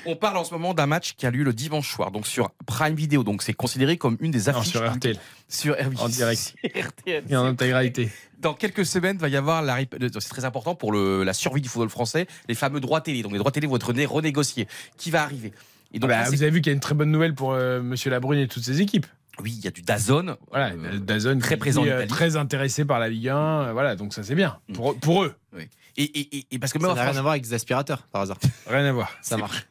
on 0.05 0.17
parle 0.17 0.35
en 0.35 0.43
ce 0.43 0.51
moment 0.53 0.73
d'un 0.73 0.87
match 0.87 1.13
qui 1.15 1.25
a 1.25 1.31
lieu 1.31 1.43
le 1.43 1.53
dimanche 1.53 1.89
soir, 1.89 2.11
donc 2.11 2.27
sur 2.27 2.51
Prime 2.65 2.93
Video, 2.95 3.23
donc 3.23 3.43
c'est 3.43 3.53
considéré 3.53 3.95
comme 3.97 4.17
une 4.19 4.31
des 4.31 4.39
Non, 4.51 4.57
affiches 4.57 4.71
sur 4.73 4.85
RTL, 4.93 5.17
sur 5.51 5.75
oui, 5.79 5.95
En 5.99 6.07
direct. 6.09 6.55
RTL. 6.75 7.23
et 7.29 7.35
en 7.35 7.45
intégralité. 7.45 8.09
Dans 8.39 8.53
quelques 8.55 8.85
semaines, 8.85 9.17
va 9.17 9.29
y 9.29 9.35
avoir 9.35 9.61
la 9.61 9.77
rép- 9.79 10.19
c'est 10.19 10.29
très 10.29 10.45
important 10.45 10.73
pour 10.73 10.91
le- 10.91 11.23
la 11.23 11.33
survie 11.33 11.61
du 11.61 11.69
football 11.69 11.89
français, 11.89 12.25
les 12.47 12.55
fameux 12.55 12.79
droits 12.79 13.01
télé. 13.01 13.21
Donc 13.21 13.33
les 13.33 13.37
droits 13.37 13.51
télé 13.51 13.67
vont 13.67 13.75
être 13.75 13.93
né- 13.93 14.05
renégociés. 14.05 14.67
Qui 14.97 15.11
va 15.11 15.21
arriver? 15.21 15.53
Et 15.93 15.99
donc 15.99 16.09
Bah, 16.09 16.21
là, 16.23 16.29
vous 16.29 16.41
avez 16.41 16.51
vu 16.51 16.61
qu'il 16.61 16.71
y 16.71 16.73
a 16.73 16.73
une 16.73 16.79
très 16.79 16.95
bonne 16.95 17.11
nouvelle 17.11 17.35
pour 17.35 17.53
euh, 17.53 17.81
Monsieur 17.81 18.09
Labrune 18.09 18.39
et 18.39 18.47
toutes 18.47 18.63
ses 18.63 18.81
équipes. 18.81 19.05
oui, 19.41 19.53
il 19.57 19.63
y 19.63 19.67
a 19.67 19.71
du 19.71 19.81
Dazone. 19.81 20.35
Voilà, 20.49 20.71
Euh, 20.71 20.97
Dazone 20.99 21.39
très 21.39 21.55
qui 21.55 21.59
présent 21.59 21.81
en 21.81 21.85
est, 21.85 21.91
euh, 21.91 22.07
très 22.07 22.35
intéressé 22.35 22.85
par 22.85 22.99
la 22.99 23.09
Ligue 23.09 23.29
1. 23.29 23.37
euh, 23.37 23.73
Voilà, 23.73 23.95
donc 23.95 24.13
ça 24.13 24.23
c'est 24.23 24.35
bien 24.35 24.57
pour, 24.73 24.97
pour 24.99 25.23
eux. 25.23 25.35
Et, 25.97 26.03
et- 26.03 26.37
et- 26.37 26.45
et 26.51 26.59
parce 26.59 26.71
que 26.71 26.79
Ça 26.79 26.85
moi, 26.87 26.95
n'a 26.95 27.01
rien 27.03 27.17
à 27.17 27.21
voir 27.21 27.31
avec 27.33 27.43
des 27.43 27.53
aspirateurs, 27.53 28.07
par 28.11 28.21
hasard. 28.21 28.37
Rien 28.67 28.85
à 28.85 28.91
voir. 28.93 29.11
Ça 29.21 29.35
marche. 29.37 29.67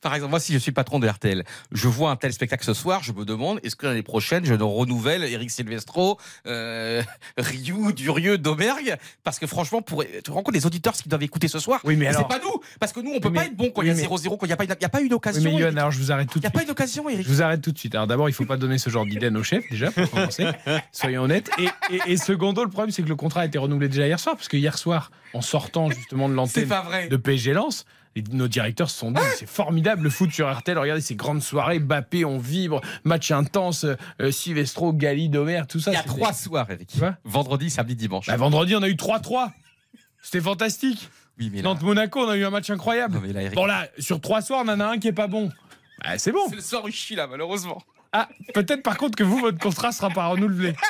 Par 0.00 0.14
exemple, 0.14 0.30
moi, 0.30 0.40
si 0.40 0.52
je 0.52 0.58
suis 0.58 0.72
patron 0.72 0.98
de 0.98 1.08
RTL, 1.08 1.44
je 1.72 1.88
vois 1.88 2.10
un 2.10 2.16
tel 2.16 2.32
spectacle 2.32 2.64
ce 2.64 2.74
soir, 2.74 3.02
je 3.02 3.12
me 3.12 3.24
demande, 3.24 3.60
est-ce 3.62 3.76
que 3.76 3.86
l'année 3.86 4.02
prochaine, 4.02 4.44
je 4.44 4.54
ne 4.54 4.62
renouvelle 4.62 5.24
Eric 5.24 5.50
Silvestro, 5.50 6.18
euh, 6.46 7.02
Ryu, 7.38 7.92
Durieux, 7.92 8.38
Domergue? 8.38 8.96
Parce 9.24 9.38
que 9.38 9.46
franchement, 9.46 9.82
pour, 9.82 10.04
tu 10.04 10.22
te 10.22 10.30
rends 10.30 10.42
compte 10.42 10.54
des 10.54 10.66
auditeurs 10.66 10.94
ce 10.94 11.02
qu'ils 11.02 11.10
doivent 11.10 11.22
écouter 11.22 11.48
ce 11.48 11.58
soir? 11.58 11.80
Oui, 11.84 11.96
mais 11.96 12.06
alors. 12.06 12.22
C'est 12.30 12.38
pas 12.38 12.44
nous, 12.44 12.60
parce 12.78 12.92
que 12.92 13.00
nous, 13.00 13.12
on 13.14 13.20
peut 13.20 13.28
Oui, 13.28 13.34
pas 13.34 13.40
mais- 13.42 13.46
être 13.48 13.56
bon 13.56 13.70
quand 13.70 13.80
oui, 13.82 13.88
il 13.88 13.96
y 13.96 14.04
a 14.04 14.08
0-0, 14.08 14.36
quand 14.38 14.46
il 14.46 14.48
n'y 14.48 14.52
a, 14.52 14.56
pas 14.56 14.64
une- 14.64 14.70
il 14.78 14.82
y 14.82 14.84
a 14.84 14.88
pas 14.88 15.00
eu 15.00 15.02
Oui, 15.04 15.08
d'occasion. 15.08 15.52
mais 15.58 15.64
alors 15.66 15.90
je 15.90 15.98
vous 15.98 16.12
arrête 16.12 16.28
tout 16.28 16.38
Il 16.38 16.42
de 16.42 16.46
n'y 16.46 16.46
a 16.46 16.50
suite. 16.50 16.54
pas 16.58 16.62
eu 16.64 16.66
d'occasion, 16.66 17.08
Eric. 17.08 17.26
Je 17.26 17.32
vous 17.32 17.42
arrête 17.42 17.60
tout 17.62 17.72
de 17.72 17.78
suite. 17.78 17.94
Alors 17.94 18.06
d'abord, 18.06 18.28
il 18.28 18.32
faut 18.32 18.44
pas 18.44 18.56
donner 18.56 18.78
ce 18.78 18.90
genre 18.90 19.06
d'idée 19.06 19.26
à 19.26 19.30
nos 19.30 19.42
chefs, 19.42 19.64
déjà, 19.70 19.90
pour 19.90 20.08
commencer. 20.10 20.46
Soyons 20.92 21.22
honnêtes. 21.22 21.50
Et, 21.58 21.68
et, 21.94 22.12
et 22.12 22.16
secondo, 22.16 22.62
le 22.64 22.70
problème, 22.70 22.90
c'est 22.92 23.02
que 23.02 23.08
le 23.08 23.16
contrat 23.16 23.42
a 23.42 23.46
été 23.46 23.58
renouvelé 23.58 23.88
déjà 23.88 24.06
hier 24.06 24.18
soir, 24.20 24.36
parce 24.36 24.48
que 24.48 24.56
hier 24.56 24.76
soir, 24.78 25.10
en 25.34 25.40
sortant 25.42 25.90
justement 25.90 26.28
de 26.28 26.34
l'antenne 26.34 26.68
de 27.08 27.16
PSG 27.16 27.52
Lens, 27.52 27.84
nos 28.32 28.48
directeurs 28.48 28.90
se 28.90 28.98
sont 28.98 29.12
dit 29.12 29.20
c'est 29.36 29.48
formidable 29.48 30.04
le 30.04 30.10
foot 30.10 30.30
sur 30.30 30.50
RTL. 30.52 30.78
Regardez 30.78 31.00
ces 31.00 31.14
grandes 31.14 31.42
soirées, 31.42 31.78
Bappé, 31.78 32.24
on 32.24 32.38
vibre, 32.38 32.80
match 33.04 33.30
intense, 33.30 33.84
euh, 34.20 34.30
Silvestro, 34.30 34.92
Gali, 34.92 35.28
Domer, 35.28 35.62
tout 35.68 35.80
ça. 35.80 35.92
Il 35.92 35.94
y 35.94 35.96
a 35.96 36.02
trois 36.02 36.32
soirs, 36.32 36.70
Eric. 36.70 36.96
Vendredi, 37.24 37.70
samedi, 37.70 37.96
dimanche. 37.96 38.26
Bah, 38.26 38.36
vendredi, 38.36 38.74
on 38.74 38.82
a 38.82 38.88
eu 38.88 38.94
3-3. 38.94 39.52
C'était 40.22 40.40
fantastique. 40.40 41.08
oui, 41.38 41.50
mais 41.50 41.58
là, 41.58 41.70
Nantes-Monaco, 41.70 42.20
on 42.20 42.28
a 42.28 42.36
eu 42.36 42.44
un 42.44 42.50
match 42.50 42.68
incroyable. 42.70 43.14
non, 43.14 43.20
mais 43.22 43.32
là, 43.32 43.42
Eric, 43.42 43.54
Bon 43.54 43.64
là, 43.66 43.86
sur 43.98 44.20
trois 44.20 44.42
soirs, 44.42 44.62
on 44.64 44.68
en 44.68 44.80
a 44.80 44.86
un 44.86 44.98
qui 44.98 45.08
est 45.08 45.12
pas 45.12 45.28
bon. 45.28 45.50
Ah, 46.02 46.18
c'est 46.18 46.32
bon. 46.32 46.46
C'est 46.48 46.56
le 46.56 46.90
je 46.90 46.96
suis 46.96 47.14
là, 47.14 47.26
malheureusement. 47.26 47.82
Ah, 48.12 48.28
peut-être 48.54 48.82
par 48.82 48.96
contre 48.96 49.16
que 49.16 49.22
vous, 49.22 49.38
votre 49.38 49.58
contrat 49.58 49.92
sera 49.92 50.10
pas 50.10 50.26
renouvelé. 50.26 50.74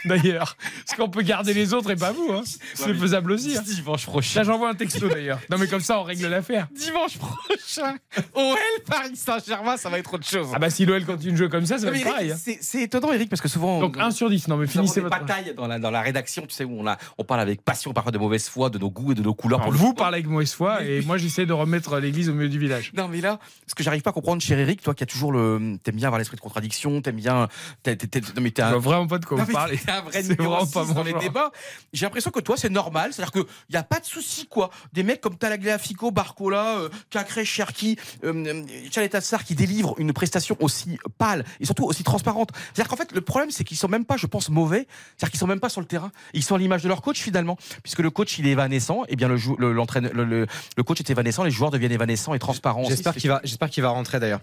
D'ailleurs, 0.06 0.56
parce 0.86 0.96
qu'on 0.98 1.08
peut 1.10 1.22
garder 1.22 1.52
les 1.54 1.74
autres 1.74 1.90
et 1.90 1.96
pas 1.96 2.12
vous. 2.12 2.32
Hein. 2.32 2.42
C'est 2.74 2.94
faisable 2.94 3.32
aussi. 3.32 3.56
Hein. 3.56 3.62
Dimanche 3.64 4.06
prochain. 4.06 4.40
Là, 4.40 4.44
j'envoie 4.44 4.70
un 4.70 4.74
texto 4.74 5.08
d'ailleurs. 5.08 5.38
Non, 5.50 5.58
mais 5.58 5.66
comme 5.66 5.80
ça, 5.80 5.98
on 6.00 6.02
règle 6.04 6.26
l'affaire. 6.28 6.68
Dimanche 6.74 7.18
prochain. 7.18 7.96
OL 8.34 8.56
Paris 8.88 9.14
Saint-Germain, 9.16 9.76
ça 9.76 9.90
va 9.90 9.98
être 9.98 10.12
autre 10.14 10.26
chose. 10.26 10.48
Ah 10.54 10.58
bah 10.58 10.70
si 10.70 10.86
l'OL 10.86 11.04
continue 11.04 11.32
de 11.32 11.36
jouer 11.36 11.48
comme 11.48 11.66
ça, 11.66 11.78
ça 11.78 11.86
va 11.86 11.92
Mais 11.92 11.98
être 12.00 12.06
Eric, 12.06 12.14
pareil. 12.16 12.32
hein. 12.32 12.56
c'est- 12.60 12.82
étonnant, 12.82 13.12
Eric, 13.12 13.28
parce 13.28 13.42
que 13.42 13.48
souvent. 13.48 13.80
Donc 13.80 13.98
1 13.98 14.10
sur 14.10 14.30
10. 14.30 14.48
Non, 14.48 14.56
mais 14.56 14.66
finissez 14.66 15.00
votre. 15.00 15.18
batailles 15.18 15.54
dans 15.54 15.66
la, 15.66 15.78
dans 15.78 15.90
la 15.90 16.00
rédaction, 16.00 16.46
tu 16.46 16.54
sais, 16.54 16.64
où 16.64 16.80
on, 16.80 16.86
a, 16.86 16.96
on 17.18 17.24
parle 17.24 17.40
avec 17.40 17.62
passion, 17.62 17.92
parfois 17.92 18.12
de 18.12 18.18
mauvaise 18.18 18.48
foi, 18.48 18.70
de 18.70 18.78
nos 18.78 18.90
goûts 18.90 19.12
et 19.12 19.14
de 19.14 19.22
nos 19.22 19.34
couleurs. 19.34 19.60
Alors, 19.60 19.72
pour 19.72 19.80
vous 19.80 19.94
parlez 19.94 20.16
avec 20.16 20.26
mauvaise 20.28 20.52
foi 20.54 20.82
et 20.82 21.02
moi 21.02 21.18
j'essaie 21.18 21.46
de 21.46 21.52
remettre 21.52 21.98
l'église 21.98 22.28
au 22.30 22.32
milieu 22.34 22.48
du 22.48 22.58
village. 22.58 22.92
Non, 22.96 23.08
mais 23.08 23.20
là, 23.20 23.38
ce 23.66 23.74
que 23.74 23.82
j'arrive 23.82 24.02
pas 24.02 24.10
à 24.10 24.12
comprendre 24.14 24.40
chez 24.42 24.54
Eric, 24.58 24.82
toi 24.82 24.94
qui 24.94 25.02
as 25.02 25.06
toujours 25.06 25.32
le. 25.32 25.76
T'aimes 25.82 25.96
bien 25.96 26.06
avoir 26.08 26.18
l'esprit 26.18 26.36
de 26.36 26.40
contradiction, 26.42 27.02
t'aimes 27.02 27.16
bien. 27.16 27.48
non, 27.86 27.92
mais 28.40 28.50
t'es 28.50 28.62
Je 28.62 28.68
vois 28.68 28.78
vraiment 28.78 29.06
pas 29.06 29.18
de 29.18 29.24
quoi 29.26 29.42
vous 29.42 29.52
parlez. 29.52 29.78
T'es 29.90 29.96
un 29.98 30.02
vrai 30.02 30.22
C'est 30.22 30.28
numéro 30.30 30.50
vraiment 30.50 30.66
six 30.66 30.72
pas 30.72 30.84
mon 30.84 30.94
dans 30.94 31.02
les 31.02 31.10
genre. 31.12 31.20
débats. 31.20 31.50
J'ai 31.92 32.06
l'impression 32.06 32.30
que 32.30 32.40
toi, 32.40 32.56
c'est 32.56 32.68
normal. 32.68 33.12
C'est-à-dire 33.12 33.32
qu'il 33.32 33.44
n'y 33.70 33.76
a 33.76 33.82
pas 33.82 34.00
de 34.00 34.04
souci, 34.04 34.46
quoi. 34.46 34.70
Des 34.92 35.02
mecs 35.02 35.20
comme 35.20 35.36
Talagliafico, 35.36 36.10
Barcola, 36.10 36.78
euh, 36.78 36.88
Cacré, 37.10 37.44
Cherki, 37.44 37.98
euh, 38.24 38.32
euh, 38.46 38.62
Chalet 38.90 39.10
Tassar 39.10 39.44
qui 39.44 39.54
délivrent 39.54 39.94
une 39.98 40.12
prestation 40.12 40.56
aussi 40.60 40.98
pâle 41.18 41.44
et 41.60 41.64
surtout 41.64 41.84
aussi 41.84 42.02
transparente. 42.04 42.50
C'est-à-dire 42.74 42.88
qu'en 42.88 42.96
fait, 42.96 43.12
le 43.12 43.20
problème, 43.20 43.50
c'est 43.50 43.64
qu'ils 43.64 43.76
sont 43.76 43.88
même 43.88 44.04
pas, 44.04 44.16
je 44.16 44.26
pense, 44.26 44.48
mauvais. 44.48 44.86
C'est-à-dire 45.16 45.30
qu'ils 45.30 45.40
sont 45.40 45.46
même 45.46 45.60
pas 45.60 45.68
sur 45.68 45.80
le 45.80 45.86
terrain. 45.86 46.12
Ils 46.34 46.42
sont 46.44 46.54
à 46.54 46.58
l'image 46.58 46.82
de 46.82 46.88
leur 46.88 47.02
coach, 47.02 47.20
finalement. 47.20 47.56
Puisque 47.82 48.00
le 48.00 48.10
coach, 48.10 48.38
il 48.38 48.46
est 48.46 48.50
évanescent. 48.50 49.02
Et 49.08 49.16
bien, 49.16 49.28
le, 49.28 49.36
jou- 49.36 49.56
le, 49.58 49.72
l'entraîneur- 49.72 50.12
le, 50.14 50.24
le- 50.24 50.46
le 50.76 50.82
coach 50.82 51.00
est 51.00 51.10
évanescent. 51.10 51.42
Les 51.44 51.50
joueurs 51.50 51.70
deviennent 51.70 51.92
évanescents 51.92 52.34
et 52.34 52.38
transparents. 52.38 52.84
J'espère 52.84 53.14
C'est- 53.14 53.20
qu'il 53.20 53.30
va, 53.30 53.40
j'espère 53.44 53.70
qu'il 53.70 53.82
va 53.82 53.88
rentrer 53.90 54.20
d'ailleurs. 54.20 54.40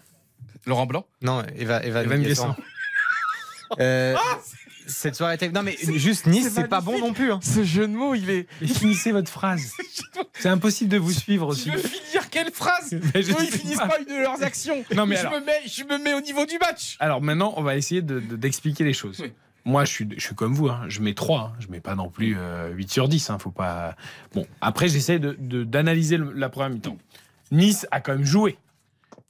Laurent 0.66 0.86
Blanc? 0.86 1.06
Non, 1.22 1.44
Eva, 1.56 1.84
Eva. 1.84 2.04
Guessant. 2.06 2.56
Euh, 3.80 4.16
cette 4.88 5.16
soirée 5.16 5.36
était. 5.36 5.50
Non, 5.50 5.62
mais 5.64 5.76
juste 5.96 6.26
Nice, 6.26 6.50
c'est 6.54 6.68
pas 6.68 6.82
bon 6.82 6.98
non 7.00 7.14
plus. 7.14 7.32
hein. 7.32 7.40
Ce 7.44 7.64
jeu 7.64 7.88
de 7.88 7.94
mots, 7.94 8.16
il 8.16 8.30
est. 8.30 8.48
Mais 8.62 8.68
finissez 8.68 9.12
votre 9.12 9.30
phrase. 9.32 9.72
C'est 10.40 10.50
impossible 10.50 10.90
de 10.92 10.98
vous 10.98 11.12
suivre 11.12 11.48
aussi. 11.48 11.64
Tu 11.66 11.72
veux 11.72 11.78
finir 11.78 12.30
quelle 12.30 12.52
phrase 12.52 12.92
Mais 13.14 13.22
je 13.24 13.32
Eux, 13.32 13.36
ils 13.42 13.52
sais 13.52 13.58
finissent 13.58 13.78
pas. 13.78 13.88
pas 13.88 14.00
une 14.00 14.06
de 14.06 14.22
leurs 14.22 14.42
actions. 14.44 14.84
Non, 14.96 15.06
mais 15.06 15.16
je, 15.16 15.22
alors- 15.22 15.34
me 15.34 15.46
mets, 15.46 15.62
je 15.66 15.84
me 15.84 15.98
mets 16.04 16.14
au 16.14 16.22
niveau 16.22 16.46
du 16.46 16.58
match. 16.60 16.96
Alors 17.00 17.22
maintenant, 17.22 17.54
on 17.58 17.64
va 17.64 17.76
essayer 17.76 18.02
de- 18.02 18.20
de- 18.20 18.36
d'expliquer 18.36 18.84
les 18.84 18.94
choses. 18.94 19.20
Oui. 19.22 19.32
Moi, 19.66 19.84
je 19.86 19.92
suis, 19.92 20.08
je 20.16 20.22
suis 20.24 20.36
comme 20.36 20.54
vous. 20.54 20.70
hein. 20.70 20.82
Je 20.88 21.02
mets 21.02 21.14
3. 21.14 21.40
hein. 21.42 21.58
Je 21.60 21.68
mets 21.70 21.80
pas 21.82 21.96
non 21.96 22.10
plus 22.10 22.36
euh, 22.38 22.70
8 22.74 22.92
sur 22.92 23.08
10. 23.10 23.30
Hein. 23.30 23.38
Faut 23.40 23.52
pas... 23.52 23.96
Bon, 24.34 24.46
après, 24.62 24.88
j'essaie 24.88 25.20
de- 25.20 25.36
de- 25.40 25.64
d'analyser 25.64 26.18
le- 26.18 26.32
la 26.34 26.50
première 26.50 26.70
mi-temps. 26.70 26.98
Nice 27.52 27.86
a 27.92 28.00
quand 28.00 28.14
même 28.14 28.26
joué. 28.26 28.58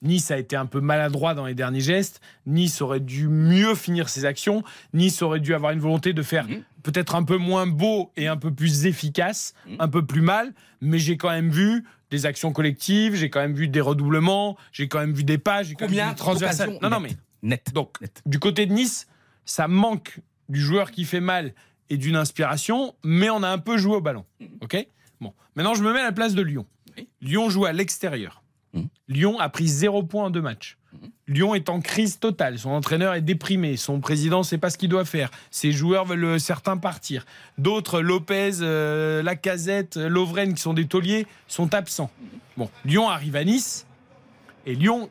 Nice 0.04 0.30
a 0.32 0.38
été 0.38 0.56
un 0.56 0.66
peu 0.68 0.80
maladroit 0.80 1.34
dans 1.34 1.46
les 1.48 1.56
derniers 1.56 1.80
gestes. 1.82 2.22
Nice 2.46 2.82
aurait 2.82 3.00
dû 3.00 3.28
mieux 3.28 3.74
finir 3.74 4.10
ses 4.10 4.26
actions. 4.26 4.64
Nice 4.94 5.22
aurait 5.22 5.40
dû 5.40 5.54
avoir 5.56 5.72
une 5.72 5.80
volonté 5.80 6.14
de 6.14 6.22
faire 6.22 6.48
Mhm. 6.48 6.62
peut-être 6.84 7.16
un 7.16 7.24
peu 7.24 7.38
moins 7.38 7.66
beau 7.66 8.12
et 8.16 8.28
un 8.28 8.38
peu 8.38 8.54
plus 8.54 8.86
efficace, 8.86 9.54
Mhm. 9.66 9.76
un 9.80 9.88
peu 9.88 10.06
plus 10.06 10.22
mal. 10.22 10.54
Mais 10.82 11.00
j'ai 11.00 11.18
quand 11.18 11.30
même 11.32 11.50
vu 11.50 11.84
des 12.12 12.26
actions 12.28 12.52
collectives, 12.54 13.16
j'ai 13.16 13.30
quand 13.32 13.40
même 13.42 13.56
vu 13.56 13.68
des 13.68 13.82
redoublements, 13.82 14.56
j'ai 14.72 14.88
quand 14.88 15.00
même 15.00 15.14
vu 15.14 15.24
des 15.24 15.38
pages, 15.40 15.68
j'ai 15.70 15.74
quand 15.76 15.86
même 15.86 15.92
vu 15.92 15.98
Combien 15.98 16.12
des 16.12 16.18
transversales. 16.18 16.78
Non, 16.82 16.90
non, 16.90 17.00
mais 17.00 17.10
Net. 17.42 17.72
donc, 17.74 18.00
Net. 18.00 18.22
du 18.26 18.40
côté 18.40 18.66
de 18.68 18.74
Nice, 18.74 19.08
ça 19.46 19.68
manque 19.68 20.20
du 20.48 20.62
joueur 20.62 20.92
qui 20.92 21.04
fait 21.06 21.20
mal 21.20 21.54
et 21.90 21.98
d'une 21.98 22.16
inspiration, 22.16 22.94
mais 23.04 23.30
on 23.30 23.42
a 23.44 23.50
un 23.50 23.58
peu 23.58 23.78
joué 23.78 23.96
au 23.96 24.02
ballon. 24.02 24.26
Ok? 24.62 24.88
Bon. 25.20 25.34
Maintenant, 25.56 25.74
je 25.74 25.82
me 25.84 25.92
mets 25.92 26.00
à 26.02 26.04
la 26.04 26.12
place 26.12 26.36
de 26.36 26.42
Lyon. 26.44 26.66
Oui. 26.98 27.10
Lyon 27.22 27.50
joue 27.50 27.66
à 27.66 27.74
l'extérieur. 27.74 28.44
Mhm. 28.78 28.88
Lyon 29.10 29.40
a 29.40 29.50
pris 29.50 29.68
zéro 29.68 30.04
point 30.04 30.26
en 30.26 30.30
deux 30.30 30.42
matchs. 30.42 30.78
Lyon 31.28 31.54
est 31.54 31.70
en 31.70 31.82
crise 31.82 32.20
totale. 32.20 32.58
Son 32.58 32.70
entraîneur 32.70 33.14
est 33.14 33.22
déprimé. 33.22 33.78
Son 33.78 34.00
président 34.00 34.40
ne 34.40 34.44
sait 34.44 34.58
pas 34.58 34.70
ce 34.70 34.78
qu'il 34.78 34.90
doit 34.90 35.06
faire. 35.06 35.30
Ses 35.52 35.72
joueurs 35.72 36.06
veulent 36.06 36.24
euh, 36.24 36.40
certains 36.40 36.78
partir. 36.78 37.26
D'autres, 37.58 38.02
Lopez, 38.02 38.62
euh, 38.62 39.22
Lacazette, 39.22 39.98
euh, 39.98 40.08
Lovren, 40.08 40.54
qui 40.54 40.62
sont 40.62 40.74
des 40.74 40.88
tauliers, 40.88 41.28
sont 41.48 41.74
absents. 41.74 42.10
Bon, 42.56 42.70
Lyon 42.86 43.10
arrive 43.10 43.36
à 43.36 43.44
Nice. 43.44 43.86
Et 44.66 44.76
Lyon, 44.76 45.10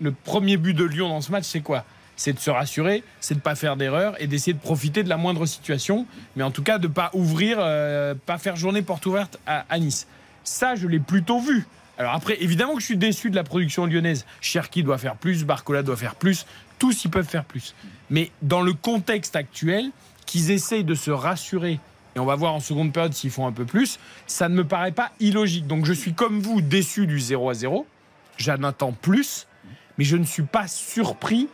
le 0.00 0.12
premier 0.12 0.56
but 0.56 0.74
de 0.74 0.84
Lyon 0.84 1.08
dans 1.08 1.20
ce 1.20 1.32
match, 1.32 1.44
c'est 1.44 1.60
quoi? 1.60 1.84
C'est 2.16 2.32
de 2.32 2.38
se 2.38 2.50
rassurer, 2.50 3.02
c'est 3.20 3.34
de 3.34 3.40
pas 3.40 3.56
faire 3.56 3.76
d'erreur 3.76 4.14
et 4.22 4.28
d'essayer 4.28 4.52
de 4.52 4.60
profiter 4.60 5.02
de 5.02 5.08
la 5.08 5.16
moindre 5.16 5.46
situation, 5.46 6.06
mais 6.36 6.44
en 6.44 6.52
tout 6.52 6.62
cas 6.62 6.78
de 6.78 6.86
pas 6.86 7.10
ouvrir, 7.12 7.56
euh, 7.58 8.14
pas 8.14 8.38
faire 8.38 8.54
journée 8.54 8.82
porte 8.82 9.04
ouverte 9.06 9.38
à, 9.46 9.64
à 9.68 9.78
Nice. 9.80 10.06
Ça, 10.44 10.76
je 10.76 10.86
l'ai 10.86 11.00
plutôt 11.00 11.40
vu. 11.40 11.66
Alors 11.98 12.12
après, 12.12 12.42
évidemment 12.42 12.74
que 12.74 12.80
je 12.80 12.86
suis 12.86 12.96
déçu 12.96 13.30
de 13.30 13.36
la 13.36 13.44
production 13.44 13.86
lyonnaise. 13.86 14.26
Cherki 14.40 14.82
doit 14.82 14.98
faire 14.98 15.16
plus, 15.16 15.44
Barcola 15.44 15.82
doit 15.82 15.96
faire 15.96 16.16
plus, 16.16 16.46
tous 16.78 17.04
ils 17.04 17.10
peuvent 17.10 17.28
faire 17.28 17.44
plus. 17.44 17.74
Mais 18.10 18.30
dans 18.42 18.62
le 18.62 18.72
contexte 18.72 19.36
actuel, 19.36 19.90
qu'ils 20.26 20.50
essayent 20.50 20.84
de 20.84 20.94
se 20.94 21.10
rassurer, 21.10 21.78
et 22.16 22.18
on 22.18 22.24
va 22.24 22.34
voir 22.34 22.54
en 22.54 22.60
seconde 22.60 22.92
période 22.92 23.12
s'ils 23.12 23.30
font 23.30 23.46
un 23.46 23.52
peu 23.52 23.64
plus, 23.64 23.98
ça 24.26 24.48
ne 24.48 24.54
me 24.54 24.64
paraît 24.64 24.92
pas 24.92 25.12
illogique. 25.20 25.66
Donc 25.66 25.84
je 25.84 25.92
suis 25.92 26.14
comme 26.14 26.40
vous 26.40 26.60
déçu 26.60 27.06
du 27.06 27.20
0 27.20 27.50
à 27.50 27.54
0. 27.54 27.86
J'en 28.36 28.62
attends 28.64 28.92
plus, 28.92 29.46
mais 29.98 30.04
je 30.04 30.16
ne 30.16 30.24
suis 30.24 30.42
pas 30.42 30.66
surpris 30.66 31.48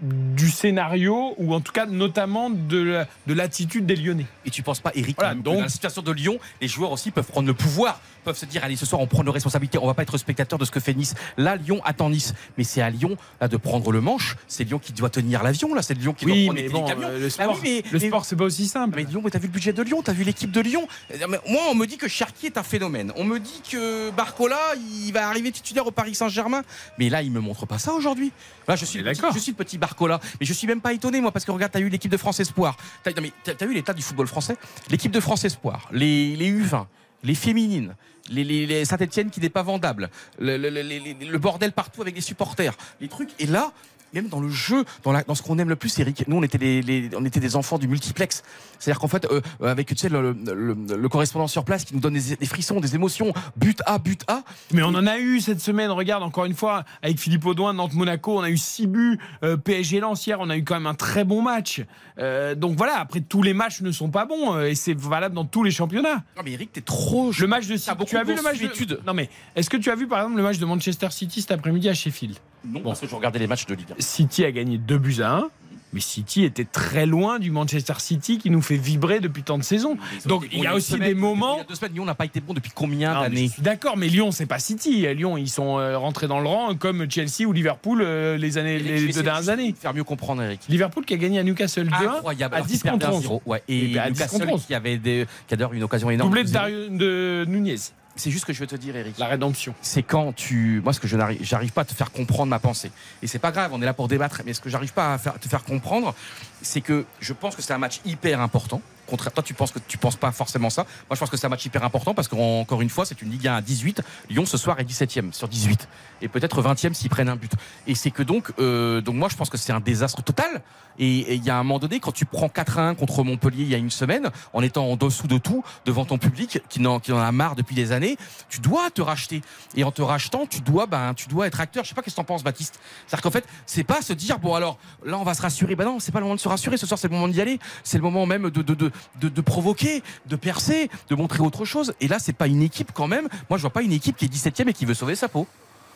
du 0.00 0.50
scénario, 0.50 1.34
ou 1.38 1.54
en 1.54 1.60
tout 1.60 1.72
cas 1.72 1.86
notamment 1.86 2.50
de 2.50 3.04
de 3.26 3.34
l'attitude 3.34 3.86
des 3.86 3.96
Lyonnais. 3.96 4.26
Et 4.44 4.50
tu 4.50 4.62
penses 4.62 4.80
pas, 4.80 4.92
Eric, 4.94 5.16
Voilà, 5.18 5.34
donc- 5.34 5.44
dans 5.56 5.60
la 5.60 5.68
situation 5.68 6.02
de 6.02 6.12
Lyon, 6.12 6.38
les 6.60 6.68
joueurs 6.68 6.92
aussi 6.92 7.10
peuvent 7.10 7.26
prendre 7.26 7.46
le 7.48 7.54
pouvoir, 7.54 8.00
peuvent 8.24 8.36
se 8.36 8.46
dire 8.46 8.62
allez, 8.64 8.76
ce 8.76 8.86
soir 8.86 9.00
on 9.00 9.06
prend 9.06 9.24
nos 9.24 9.32
responsabilités, 9.32 9.78
on 9.78 9.86
va 9.86 9.94
pas 9.94 10.02
être 10.02 10.16
spectateur 10.18 10.58
de 10.58 10.64
ce 10.64 10.70
que 10.70 10.80
fait 10.80 10.94
Nice. 10.94 11.14
Là, 11.36 11.56
Lyon 11.56 11.80
attend 11.84 12.10
Nice, 12.10 12.34
mais 12.56 12.64
c'est 12.64 12.80
à 12.82 12.90
Lyon 12.90 13.16
là, 13.40 13.48
de 13.48 13.56
prendre 13.56 13.90
le 13.92 14.00
manche. 14.00 14.36
C'est 14.46 14.64
Lyon 14.64 14.78
qui 14.78 14.92
doit 14.92 15.10
tenir 15.10 15.42
l'avion, 15.42 15.74
là, 15.74 15.82
c'est 15.82 15.94
Lyon 15.94 16.12
qui 16.14 16.24
doit 16.26 16.34
Oui, 16.34 16.44
prendre 16.44 16.56
mais 16.58 16.62
les 16.62 16.68
bon, 16.68 16.84
camions. 16.86 17.08
euh, 17.08 17.18
le 17.18 17.26
Ah 17.26 17.30
sport, 17.30 17.58
oui, 17.62 17.82
mais- 17.92 17.98
mais- 17.98 18.06
sport 18.08 18.24
c'est 18.24 18.36
pas 18.36 18.44
aussi 18.44 18.66
simple. 18.68 18.96
Mais 18.96 19.04
Lyon, 19.04 19.20
mais 19.24 19.30
t'as 19.30 19.38
vu 19.38 19.46
le 19.48 19.52
budget 19.52 19.72
de 19.72 19.82
Lyon, 19.82 20.02
t'as 20.04 20.12
vu 20.12 20.24
l'équipe 20.24 20.50
de 20.52 20.60
Lyon? 20.60 20.86
Euh, 21.12 21.26
Moi, 21.48 21.60
on 21.70 21.74
me 21.74 21.86
dit 21.86 21.96
que 21.96 22.08
Cherki 22.08 22.46
est 22.46 22.56
un 22.58 22.62
phénomène. 22.62 23.12
On 23.16 23.24
me 23.24 23.38
dit 23.38 23.62
que 23.70 24.10
Barcola, 24.10 24.58
il 25.04 25.12
va 25.12 25.28
arriver 25.28 25.50
titulaire 25.52 25.86
au 25.86 25.90
Paris 25.90 26.14
Saint-Germain. 26.14 26.62
Mais 26.98 27.08
là, 27.08 27.22
il 27.22 27.30
me 27.32 27.40
montre 27.40 27.66
pas 27.66 27.78
ça 27.78 27.92
aujourd'hui. 27.92 28.32
Là, 28.66 28.76
je 28.76 28.84
suis, 28.84 28.98
le 29.00 29.10
petit, 29.12 29.20
je 29.34 29.38
suis 29.38 29.52
le 29.52 29.56
petit 29.56 29.78
Mais 30.00 30.46
je 30.46 30.52
suis 30.52 30.66
même 30.66 30.80
pas 30.80 30.92
étonné, 30.92 31.20
moi, 31.20 31.32
parce 31.32 31.44
que 31.44 31.50
regarde, 31.50 31.72
t'as 31.72 31.80
eu 31.80 31.88
l'équipe 31.88 32.10
de 32.10 32.16
France 32.16 32.40
Espoir. 32.40 32.76
T'as, 33.02 33.12
t'as 33.12 33.66
vu 33.66 33.74
l'état 33.74 33.92
du 33.92 34.02
football 34.02 34.26
français 34.26 34.56
L'équipe 34.90 35.12
de 35.12 35.20
France 35.20 35.44
Espoir, 35.44 35.88
les, 35.92 36.36
les 36.36 36.52
U20, 36.52 36.86
les 37.24 37.34
féminines. 37.34 37.94
Les, 38.30 38.84
Saint-Etienne 38.84 39.30
qui 39.30 39.40
n'est 39.40 39.48
pas 39.48 39.62
vendable, 39.62 40.10
le, 40.38 40.58
le 40.58 41.38
bordel 41.38 41.72
partout 41.72 42.02
avec 42.02 42.14
les 42.14 42.20
supporters, 42.20 42.74
les 43.00 43.08
trucs. 43.08 43.30
Et 43.38 43.46
là, 43.46 43.72
même 44.14 44.28
dans 44.28 44.40
le 44.40 44.48
jeu, 44.48 44.84
dans, 45.04 45.12
la- 45.12 45.22
dans 45.22 45.34
ce 45.34 45.42
qu'on 45.42 45.58
aime 45.58 45.68
le 45.68 45.76
plus, 45.76 45.98
Eric, 45.98 46.24
nous 46.28 46.36
on 46.36 46.42
était, 46.42 46.58
les, 46.58 46.82
les- 46.82 47.10
on 47.16 47.24
était 47.24 47.40
des 47.40 47.56
enfants 47.56 47.78
du 47.78 47.88
multiplex. 47.88 48.42
C'est-à-dire 48.78 49.00
qu'en 49.00 49.08
fait, 49.08 49.26
euh, 49.30 49.40
avec 49.62 49.88
tu 49.88 49.96
sais, 49.96 50.08
le, 50.08 50.32
le- 50.32 50.54
le- 50.54 50.96
le 50.96 51.08
correspondant 51.08 51.48
sur 51.48 51.64
place 51.64 51.84
qui 51.84 51.94
nous 51.94 52.00
donne 52.00 52.14
des, 52.14 52.36
des 52.36 52.46
frissons, 52.46 52.80
des 52.80 52.94
émotions, 52.94 53.32
but 53.56 53.80
A, 53.86 53.98
but 53.98 54.22
A. 54.28 54.42
Mais 54.72 54.82
on 54.82 54.88
en 54.88 55.06
a 55.06 55.18
eu 55.18 55.40
cette 55.40 55.60
semaine, 55.60 55.90
regarde 55.90 56.22
encore 56.22 56.44
une 56.44 56.54
fois, 56.54 56.84
avec 57.02 57.18
Philippe 57.18 57.44
Audouin, 57.46 57.72
Nantes-Monaco, 57.72 58.38
on 58.38 58.42
a 58.42 58.50
eu 58.50 58.56
6 58.56 58.86
buts, 58.86 59.18
euh, 59.42 59.56
PSG 59.56 60.00
Lens 60.00 60.24
hier, 60.26 60.38
on 60.40 60.48
a 60.50 60.56
eu 60.56 60.64
quand 60.64 60.74
même 60.74 60.86
un 60.86 60.94
très 60.94 61.24
bon 61.24 61.42
match. 61.42 61.82
Euh, 62.18 62.54
donc 62.54 62.76
voilà, 62.76 62.98
après 63.00 63.20
tous 63.20 63.42
les 63.42 63.54
matchs 63.54 63.80
ne 63.80 63.90
sont 63.92 64.10
pas 64.10 64.24
bons, 64.26 64.58
et 64.60 64.74
c'est 64.74 64.96
valable 64.98 65.34
dans 65.34 65.44
tous 65.44 65.62
les 65.64 65.70
championnats. 65.70 66.22
Non 66.36 66.42
mais 66.44 66.52
Eric, 66.52 66.72
t'es 66.72 66.80
trop. 66.80 67.32
Le 67.38 67.46
match 67.46 67.66
de 67.66 67.76
tu 68.04 68.16
as 68.16 68.24
vu 68.24 68.34
le 68.34 68.42
match 68.42 68.58
d'études. 68.58 68.88
de... 68.90 69.00
Non 69.06 69.14
mais, 69.14 69.28
est-ce 69.56 69.68
que 69.70 69.76
tu 69.76 69.90
as 69.90 69.94
vu 69.94 70.06
par 70.06 70.20
exemple 70.20 70.36
le 70.36 70.42
match 70.42 70.58
de 70.58 70.64
Manchester 70.66 71.08
City 71.10 71.40
cet 71.42 71.50
après-midi 71.52 71.88
à 71.88 71.94
Sheffield? 71.94 72.36
Non, 72.64 72.80
parce 72.80 73.00
que 73.00 73.06
je 73.06 73.14
regardais 73.14 73.38
les 73.38 73.46
matchs 73.46 73.66
de 73.66 73.74
Ligue 73.74 73.92
1. 73.98 74.02
City 74.02 74.44
a 74.44 74.52
gagné 74.52 74.78
2 74.78 74.98
buts 74.98 75.22
à 75.22 75.36
1. 75.36 75.48
Mais 75.94 76.00
City 76.00 76.44
était 76.44 76.66
très 76.66 77.06
loin 77.06 77.38
du 77.38 77.50
Manchester 77.50 77.94
City 77.96 78.36
qui 78.36 78.50
nous 78.50 78.60
fait 78.60 78.76
vibrer 78.76 79.20
depuis 79.20 79.42
tant 79.42 79.56
de 79.56 79.62
saisons. 79.62 79.96
Donc 80.26 80.46
il 80.52 80.60
y 80.60 80.66
a 80.66 80.74
aussi 80.74 80.98
des 80.98 81.14
moments. 81.14 81.54
Il 81.54 81.58
y 81.58 81.62
a 81.62 81.64
deux 81.64 81.74
semaines, 81.76 81.94
Lyon 81.94 82.04
n'a 82.04 82.14
pas 82.14 82.26
été 82.26 82.40
bon 82.40 82.52
depuis 82.52 82.72
combien 82.74 83.14
mais 83.14 83.28
d'années 83.28 83.50
d'accord, 83.60 83.96
mais 83.96 84.08
Lyon, 84.08 84.30
c'est 84.30 84.44
pas 84.44 84.58
City. 84.58 85.06
Lyon, 85.14 85.38
ils 85.38 85.48
sont 85.48 85.78
euh, 85.78 85.96
rentrés 85.96 86.28
dans 86.28 86.40
le 86.40 86.46
rang 86.46 86.74
comme 86.74 87.10
Chelsea 87.10 87.46
ou 87.46 87.54
Liverpool 87.54 88.02
euh, 88.02 88.36
les, 88.36 88.58
années, 88.58 88.74
Eric, 88.74 88.86
les 89.06 89.12
deux 89.14 89.22
dernières 89.22 89.44
de 89.44 89.48
années. 89.48 89.74
Faire 89.80 89.94
mieux 89.94 90.04
comprendre, 90.04 90.42
Eric. 90.42 90.60
Liverpool 90.68 91.06
qui 91.06 91.14
a 91.14 91.16
gagné 91.16 91.38
à 91.38 91.42
Newcastle 91.42 91.88
2 91.88 91.94
Incroyable. 91.94 92.54
à 92.54 92.56
Alors 92.58 92.66
10 92.66 92.72
qu'ils 92.74 92.82
perdent 92.82 93.04
contre 93.04 93.26
1-0. 93.26 93.32
11. 93.32 93.40
Ouais. 93.46 93.62
Et 93.68 93.84
Et, 93.90 93.94
ben, 93.94 94.00
à 94.02 94.10
10 94.10 94.12
Newcastle 94.12 94.40
contre 94.40 94.52
11. 94.52 94.66
qui 94.66 94.74
avait 94.74 94.98
des, 94.98 95.26
qui 95.46 95.54
a 95.54 95.56
d'ailleurs 95.56 95.72
une 95.72 95.84
occasion 95.84 96.10
énorme. 96.10 96.28
Doublé 96.28 96.44
de, 96.44 96.98
de 96.98 97.44
Nunez, 97.48 97.76
C'est 98.18 98.30
juste 98.30 98.42
ce 98.42 98.46
que 98.46 98.52
je 98.52 98.60
veux 98.60 98.66
te 98.66 98.76
dire, 98.76 98.96
Eric. 98.96 99.16
la 99.16 99.26
rédemption. 99.26 99.74
c'est 99.80 100.02
quand 100.02 100.34
tu. 100.34 100.80
Moi, 100.82 100.92
ce 100.92 101.00
que 101.00 101.06
je 101.08 101.16
n'arrive, 101.16 101.38
j'arrive 101.42 101.72
pas 101.72 101.82
à 101.82 101.84
te 101.84 101.94
faire 101.94 102.10
comprendre 102.10 102.50
ma 102.50 102.58
pensée. 102.58 102.90
Et 103.22 103.26
c'est 103.26 103.38
pas 103.38 103.52
grave, 103.52 103.70
on 103.72 103.80
est 103.80 103.86
là 103.86 103.94
pour 103.94 104.08
débattre. 104.08 104.42
Mais 104.44 104.52
ce 104.52 104.60
que 104.60 104.68
j'arrive 104.68 104.92
pas 104.92 105.14
à 105.14 105.18
faire, 105.18 105.38
te 105.38 105.48
faire 105.48 105.64
comprendre, 105.64 106.14
c'est 106.60 106.80
que 106.80 107.06
je 107.20 107.32
pense 107.32 107.54
que 107.54 107.62
c'est 107.62 107.72
un 107.72 107.78
match 107.78 108.00
hyper 108.04 108.40
important. 108.40 108.82
Contraire, 109.08 109.32
toi 109.32 109.42
tu 109.42 109.54
penses 109.54 109.72
que 109.72 109.78
tu 109.86 109.98
penses 109.98 110.16
pas 110.16 110.32
forcément 110.32 110.70
ça. 110.70 110.84
Moi 111.08 111.14
je 111.14 111.18
pense 111.20 111.30
que 111.30 111.36
c'est 111.36 111.46
un 111.46 111.50
match 111.50 111.64
hyper 111.64 111.84
important 111.84 112.14
parce 112.14 112.28
qu'encore 112.28 112.80
une 112.80 112.90
fois 112.90 113.04
c'est 113.04 113.20
une 113.22 113.30
Ligue 113.30 113.48
1 113.48 113.56
à 113.56 113.60
18. 113.60 114.02
Lyon 114.30 114.46
ce 114.46 114.56
soir 114.56 114.78
est 114.80 114.84
17e 114.84 115.32
sur 115.32 115.48
18 115.48 115.88
et 116.22 116.28
peut-être 116.28 116.62
20e 116.62 116.94
s'ils 116.94 117.10
prennent 117.10 117.28
un 117.28 117.36
but. 117.36 117.52
Et 117.86 117.94
c'est 117.94 118.10
que 118.10 118.22
donc 118.22 118.52
euh, 118.58 119.00
donc 119.00 119.16
moi 119.16 119.28
je 119.28 119.36
pense 119.36 119.50
que 119.50 119.56
c'est 119.56 119.72
un 119.72 119.80
désastre 119.80 120.22
total. 120.22 120.62
Et 121.00 121.34
il 121.34 121.44
y 121.44 121.50
a 121.50 121.56
un 121.56 121.62
moment 121.62 121.78
donné 121.78 122.00
quand 122.00 122.10
tu 122.10 122.24
prends 122.24 122.48
4-1 122.48 122.96
contre 122.96 123.22
Montpellier 123.22 123.62
il 123.62 123.68
y 123.68 123.74
a 123.74 123.78
une 123.78 123.90
semaine 123.90 124.30
en 124.52 124.62
étant 124.62 124.86
en 124.86 124.96
dessous 124.96 125.28
de 125.28 125.38
tout 125.38 125.62
devant 125.84 126.04
ton 126.04 126.18
public 126.18 126.60
qui 126.68 126.80
n'en 126.80 126.96
en 126.96 127.18
a 127.18 127.32
marre 127.32 127.54
depuis 127.54 127.76
des 127.76 127.92
années, 127.92 128.16
tu 128.48 128.60
dois 128.60 128.90
te 128.90 129.00
racheter. 129.00 129.42
Et 129.76 129.84
en 129.84 129.92
te 129.92 130.02
rachetant 130.02 130.46
tu 130.46 130.60
dois 130.60 130.86
ben 130.86 131.14
tu 131.14 131.28
dois 131.28 131.46
être 131.46 131.60
acteur. 131.60 131.84
Je 131.84 131.90
sais 131.90 131.94
pas 131.94 132.02
qu'est-ce 132.02 132.16
que 132.16 132.20
t'en 132.20 132.24
penses 132.24 132.42
Baptiste. 132.42 132.80
C'est-à-dire 133.06 133.22
qu'en 133.22 133.30
fait 133.30 133.44
c'est 133.66 133.84
pas 133.84 134.02
se 134.02 134.12
dire 134.12 134.38
bon 134.38 134.54
alors 134.54 134.78
là 135.04 135.18
on 135.18 135.24
va 135.24 135.34
se 135.34 135.42
rassurer. 135.42 135.76
Ben 135.76 135.84
non 135.84 136.00
c'est 136.00 136.12
pas 136.12 136.18
le 136.18 136.24
moment 136.24 136.36
de 136.36 136.40
se 136.40 136.48
rassurer. 136.48 136.76
Ce 136.76 136.86
soir 136.86 136.98
c'est 136.98 137.08
le 137.08 137.14
moment 137.14 137.28
d'y 137.28 137.40
aller. 137.40 137.58
C'est 137.84 137.98
le 137.98 138.02
moment 138.02 138.26
même 138.26 138.50
de, 138.50 138.90
de, 139.20 139.28
de 139.28 139.40
provoquer, 139.40 140.02
de 140.26 140.36
percer, 140.36 140.90
de 141.08 141.14
montrer 141.14 141.40
autre 141.40 141.64
chose. 141.64 141.94
Et 142.00 142.08
là 142.08 142.18
c'est 142.18 142.32
pas 142.32 142.46
une 142.46 142.62
équipe 142.62 142.92
quand 142.92 143.08
même. 143.08 143.28
Moi 143.50 143.58
je 143.58 143.62
vois 143.62 143.72
pas 143.72 143.82
une 143.82 143.92
équipe 143.92 144.16
qui 144.16 144.24
est 144.26 144.32
17e 144.32 144.68
et 144.68 144.72
qui 144.72 144.84
veut 144.86 144.94
sauver 144.94 145.14
sa 145.14 145.28
peau. 145.28 145.46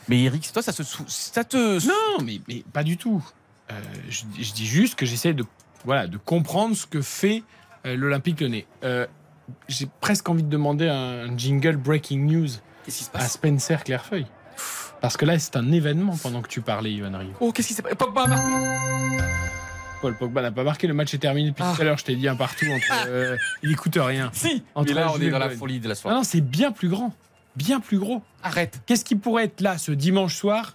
Mais 0.08 0.20
Eric, 0.24 0.50
toi, 0.52 0.62
ça, 0.62 0.72
se, 0.72 0.82
ça 1.06 1.44
te. 1.44 1.86
Non, 1.86 2.24
mais, 2.24 2.40
mais 2.48 2.64
pas 2.72 2.82
du 2.82 2.96
tout. 2.96 3.24
Euh, 3.70 3.80
je, 4.08 4.24
je 4.40 4.52
dis 4.52 4.66
juste 4.66 4.96
que 4.96 5.06
j'essaie 5.06 5.32
de, 5.32 5.44
voilà, 5.84 6.08
de 6.08 6.16
comprendre 6.16 6.74
ce 6.76 6.86
que 6.86 7.00
fait 7.02 7.44
euh, 7.86 7.94
l'Olympique 7.94 8.40
Lyonnais. 8.40 8.66
Euh, 8.82 9.06
J'ai 9.68 9.88
presque 10.00 10.28
envie 10.28 10.42
de 10.42 10.48
demander 10.48 10.88
un 10.88 11.36
jingle 11.38 11.76
breaking 11.76 12.26
news 12.26 12.48
à 13.14 13.28
Spencer 13.28 13.84
Clairefeuille. 13.84 14.26
Parce 15.00 15.16
que 15.16 15.24
là, 15.24 15.38
c'est 15.38 15.56
un 15.56 15.70
événement 15.70 16.16
pendant 16.16 16.42
que 16.42 16.48
tu 16.48 16.62
parlais, 16.62 16.92
Yohan 16.92 17.16
Rio. 17.16 17.30
Oh, 17.38 17.52
qu'est-ce 17.52 17.68
qui 17.68 17.74
s'est 17.74 17.82
passé 17.82 17.94
Pogba. 17.94 18.26
Paul 20.02 20.14
Pogba 20.16 20.42
n'a 20.42 20.50
pas 20.52 20.64
marqué, 20.64 20.86
le 20.88 20.94
match 20.94 21.14
est 21.14 21.18
terminé 21.18 21.50
depuis 21.50 21.62
Ah. 21.64 21.72
tout 21.74 21.80
à 21.80 21.84
l'heure. 21.84 21.96
Je 21.96 22.04
t'ai 22.04 22.16
dit 22.16 22.28
un 22.28 22.34
partout 22.36 22.66
entre. 22.66 23.06
euh, 23.06 23.36
il 23.62 23.70
écoute 23.72 23.96
rien. 23.96 24.30
Si 24.34 24.62
Entre 24.74 24.88
Mais 24.92 25.00
là, 25.00 25.12
on 25.14 25.20
est 25.20 25.30
dans 25.30 25.38
la 25.38 25.48
folie 25.50 25.78
de 25.80 25.86
la 25.86 25.92
Ah 25.92 25.94
soirée. 25.94 26.16
non, 26.16 26.24
c'est 26.24 26.40
bien 26.40 26.72
plus 26.72 26.88
grand. 26.88 27.14
Bien 27.56 27.80
plus 27.80 27.98
gros. 27.98 28.20
Arrête. 28.42 28.80
Qu'est-ce 28.86 29.04
qui 29.04 29.14
pourrait 29.14 29.44
être 29.44 29.60
là 29.60 29.78
ce 29.78 29.92
dimanche 29.92 30.34
soir? 30.36 30.74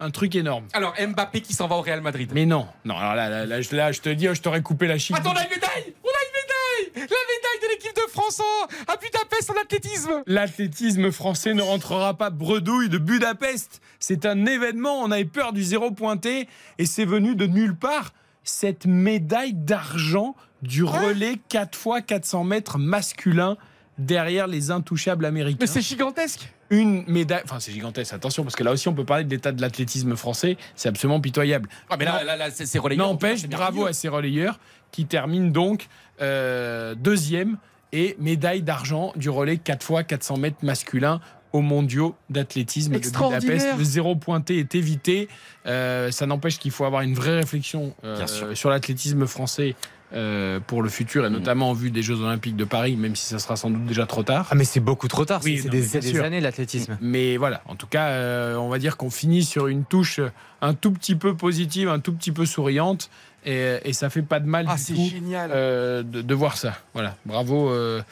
Un 0.00 0.10
truc 0.10 0.34
énorme. 0.34 0.64
Alors, 0.72 0.94
Mbappé 0.98 1.42
qui 1.42 1.52
s'en 1.52 1.68
va 1.68 1.76
au 1.76 1.80
Real 1.82 2.00
Madrid. 2.00 2.30
Mais 2.34 2.46
non. 2.46 2.66
Non, 2.84 2.96
alors 2.96 3.14
là, 3.14 3.28
là, 3.28 3.46
là, 3.46 3.60
je, 3.60 3.76
là, 3.76 3.92
je 3.92 4.00
te 4.00 4.08
dis, 4.08 4.26
je 4.32 4.40
t'aurais 4.40 4.62
coupé 4.62 4.86
la 4.88 4.98
chiffre. 4.98 5.18
Attends, 5.20 5.30
on 5.32 5.36
a 5.36 5.44
une 5.44 5.50
médaille 5.50 5.94
On 6.02 6.08
a 6.08 6.22
une 6.24 6.92
médaille 6.92 6.92
La 6.96 7.02
médaille 7.02 7.60
de 7.62 7.68
l'équipe 7.70 7.94
de 7.94 8.10
France 8.10 8.40
en- 8.40 8.92
à 8.92 8.96
Budapest 8.96 9.50
en 9.50 9.60
athlétisme 9.62 10.10
L'athlétisme 10.26 11.12
français 11.12 11.54
ne 11.54 11.62
rentrera 11.62 12.14
pas 12.14 12.30
bredouille 12.30 12.88
de 12.88 12.98
Budapest. 12.98 13.80
C'est 14.00 14.26
un 14.26 14.44
événement, 14.46 15.00
on 15.02 15.10
avait 15.12 15.24
peur 15.24 15.52
du 15.52 15.62
zéro 15.62 15.90
pointé 15.92 16.48
et 16.78 16.86
c'est 16.86 17.04
venu 17.04 17.36
de 17.36 17.46
nulle 17.46 17.76
part. 17.76 18.12
Cette 18.44 18.86
médaille 18.86 19.54
d'argent 19.54 20.34
du 20.62 20.84
relais 20.84 21.38
4 21.48 21.78
x 21.98 22.06
400 22.06 22.44
mètres 22.44 22.78
masculin 22.78 23.56
derrière 23.98 24.46
les 24.46 24.70
intouchables 24.70 25.24
américains. 25.24 25.58
Mais 25.60 25.66
c'est 25.66 25.82
gigantesque 25.82 26.48
une 26.72 27.04
médaille, 27.06 27.42
enfin 27.44 27.60
c'est 27.60 27.70
gigantesque, 27.70 28.14
attention, 28.14 28.44
parce 28.44 28.56
que 28.56 28.64
là 28.64 28.72
aussi 28.72 28.88
on 28.88 28.94
peut 28.94 29.04
parler 29.04 29.24
de 29.24 29.30
l'état 29.30 29.52
de 29.52 29.60
l'athlétisme 29.60 30.16
français, 30.16 30.56
c'est 30.74 30.88
absolument 30.88 31.20
pitoyable. 31.20 31.68
Ah, 31.90 31.96
mais 31.98 32.06
là, 32.06 32.24
là, 32.24 32.34
là, 32.34 32.50
c'est 32.50 32.64
c'est 32.64 32.78
relayeur. 32.78 33.06
N'empêche, 33.06 33.42
C'est 33.42 33.48
bravo 33.48 33.84
à 33.84 33.92
ces 33.92 34.08
relayeurs 34.08 34.58
qui 34.90 35.04
terminent 35.04 35.50
donc 35.50 35.88
euh, 36.22 36.94
deuxième 36.94 37.58
et 37.92 38.16
médaille 38.18 38.62
d'argent 38.62 39.12
du 39.16 39.28
relais 39.28 39.58
4 39.58 40.00
x 40.00 40.06
400 40.08 40.38
mètres 40.38 40.56
masculin 40.62 41.20
aux 41.52 41.60
mondiaux 41.60 42.14
d'athlétisme 42.30 42.92
de. 42.98 42.98
Budapest. 42.98 43.68
Le 43.78 43.84
zéro 43.84 44.16
pointé 44.16 44.58
est 44.58 44.74
évité. 44.74 45.28
Euh, 45.66 46.10
ça 46.10 46.26
n'empêche 46.26 46.58
qu'il 46.58 46.70
faut 46.70 46.84
avoir 46.84 47.02
une 47.02 47.14
vraie 47.14 47.36
réflexion 47.36 47.94
euh, 48.04 48.26
sur 48.54 48.70
l'athlétisme 48.70 49.26
français 49.26 49.74
euh, 50.14 50.60
pour 50.66 50.82
le 50.82 50.88
futur 50.90 51.24
et 51.24 51.30
Mm. 51.30 51.32
notamment 51.32 51.70
en 51.70 51.72
vue 51.72 51.90
des 51.90 52.02
Jeux 52.02 52.20
Olympiques 52.20 52.56
de 52.56 52.64
Paris, 52.64 52.96
même 52.96 53.16
si 53.16 53.24
ça 53.26 53.38
sera 53.38 53.56
sans 53.56 53.70
doute 53.70 53.86
déjà 53.86 54.04
trop 54.06 54.22
tard. 54.22 54.48
Ah, 54.50 54.54
mais 54.54 54.64
c'est 54.64 54.80
beaucoup 54.80 55.08
trop 55.08 55.24
tard. 55.24 55.40
Oui, 55.44 55.58
c'est 55.62 55.70
des, 55.70 56.20
années 56.20 56.40
l'athlétisme. 56.40 56.98
Mais 57.00 57.36
voilà, 57.38 57.62
en 57.66 57.76
tout 57.76 57.86
cas, 57.86 58.08
euh, 58.08 58.56
on 58.56 58.68
va 58.68 58.78
dire 58.78 58.96
qu'on 58.98 59.08
finit 59.10 59.42
sur 59.44 59.68
une 59.68 59.84
touche 59.84 60.20
un 60.60 60.74
tout 60.74 60.90
petit 60.92 61.14
peu 61.14 61.34
positive, 61.34 61.88
un 61.88 61.98
tout 62.00 62.12
petit 62.12 62.30
peu 62.32 62.44
souriante, 62.44 63.08
et, 63.46 63.78
et 63.84 63.92
ça 63.94 64.10
fait 64.10 64.20
pas 64.22 64.38
de 64.40 64.46
mal 64.46 64.66
Ah, 64.68 64.76
du 64.76 64.94
tout 64.94 65.08
génial. 65.10 65.50
euh, 65.54 66.02
de, 66.02 66.20
de 66.20 66.34
voir 66.34 66.56
ça. 66.58 66.74
Voilà, 66.92 67.16
bravo, 67.24 67.70
euh, 67.70 68.02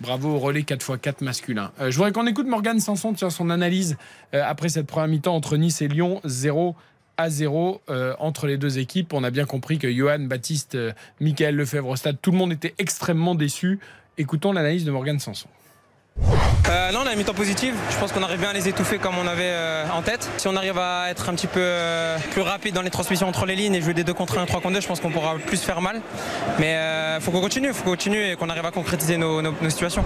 bravo 0.00 0.34
au 0.34 0.38
relais 0.38 0.62
4x4 0.62 1.22
masculin. 1.22 1.72
Euh, 1.80 1.90
je 1.90 1.96
voudrais 1.96 2.12
qu'on 2.12 2.26
écoute 2.26 2.46
Morgane 2.46 2.80
Sanson, 2.80 3.12
tiens, 3.12 3.30
son 3.30 3.50
analyse 3.50 3.96
euh, 4.34 4.42
après 4.44 4.68
cette 4.68 4.86
première 4.86 5.08
mi-temps 5.08 5.34
entre 5.34 5.56
Nice 5.56 5.82
et 5.82 5.88
Lyon, 5.88 6.20
0 6.24 6.74
à 7.16 7.28
0 7.28 7.82
euh, 7.90 8.14
entre 8.18 8.46
les 8.46 8.56
deux 8.56 8.78
équipes. 8.78 9.12
On 9.12 9.24
a 9.24 9.30
bien 9.30 9.44
compris 9.44 9.78
que 9.78 9.90
Johan, 9.92 10.20
Baptiste, 10.20 10.76
Michael 11.20 11.56
Lefebvre 11.56 11.88
au 11.88 11.96
stade, 11.96 12.16
tout 12.20 12.30
le 12.30 12.38
monde 12.38 12.52
était 12.52 12.74
extrêmement 12.78 13.34
déçu. 13.34 13.78
Écoutons 14.18 14.52
l'analyse 14.52 14.84
de 14.84 14.90
Morgane 14.90 15.18
Sanson. 15.18 15.48
Euh, 16.70 16.92
non, 16.92 17.00
on 17.02 17.06
a 17.06 17.12
une 17.12 17.18
mi-temps 17.18 17.34
positive. 17.34 17.74
Je 17.90 17.96
pense 17.98 18.12
qu'on 18.12 18.22
arrive 18.22 18.38
bien 18.38 18.50
à 18.50 18.52
les 18.52 18.68
étouffer 18.68 18.98
comme 18.98 19.18
on 19.18 19.26
avait 19.26 19.42
euh, 19.44 19.84
en 19.92 20.02
tête. 20.02 20.30
Si 20.36 20.46
on 20.46 20.54
arrive 20.54 20.78
à 20.78 21.10
être 21.10 21.28
un 21.28 21.34
petit 21.34 21.48
peu 21.48 21.60
euh, 21.60 22.16
plus 22.30 22.42
rapide 22.42 22.74
dans 22.74 22.82
les 22.82 22.90
transmissions 22.90 23.26
entre 23.26 23.44
les 23.44 23.56
lignes 23.56 23.74
et 23.74 23.82
jouer 23.82 23.94
des 23.94 24.04
2 24.04 24.14
contre 24.14 24.38
1, 24.38 24.46
3 24.46 24.60
contre 24.60 24.74
2, 24.74 24.80
je 24.80 24.86
pense 24.86 25.00
qu'on 25.00 25.10
pourra 25.10 25.36
plus 25.36 25.60
faire 25.60 25.80
mal. 25.80 26.00
Mais 26.58 26.78
il 27.16 27.20
faut 27.20 27.32
qu'on 27.32 27.40
continue, 27.40 27.72
faut 27.72 27.82
qu'on 27.82 27.90
continue 27.90 28.24
et 28.24 28.36
qu'on 28.36 28.48
arrive 28.48 28.64
à 28.66 28.70
concrétiser 28.70 29.16
nos, 29.16 29.42
situations. 29.68 30.04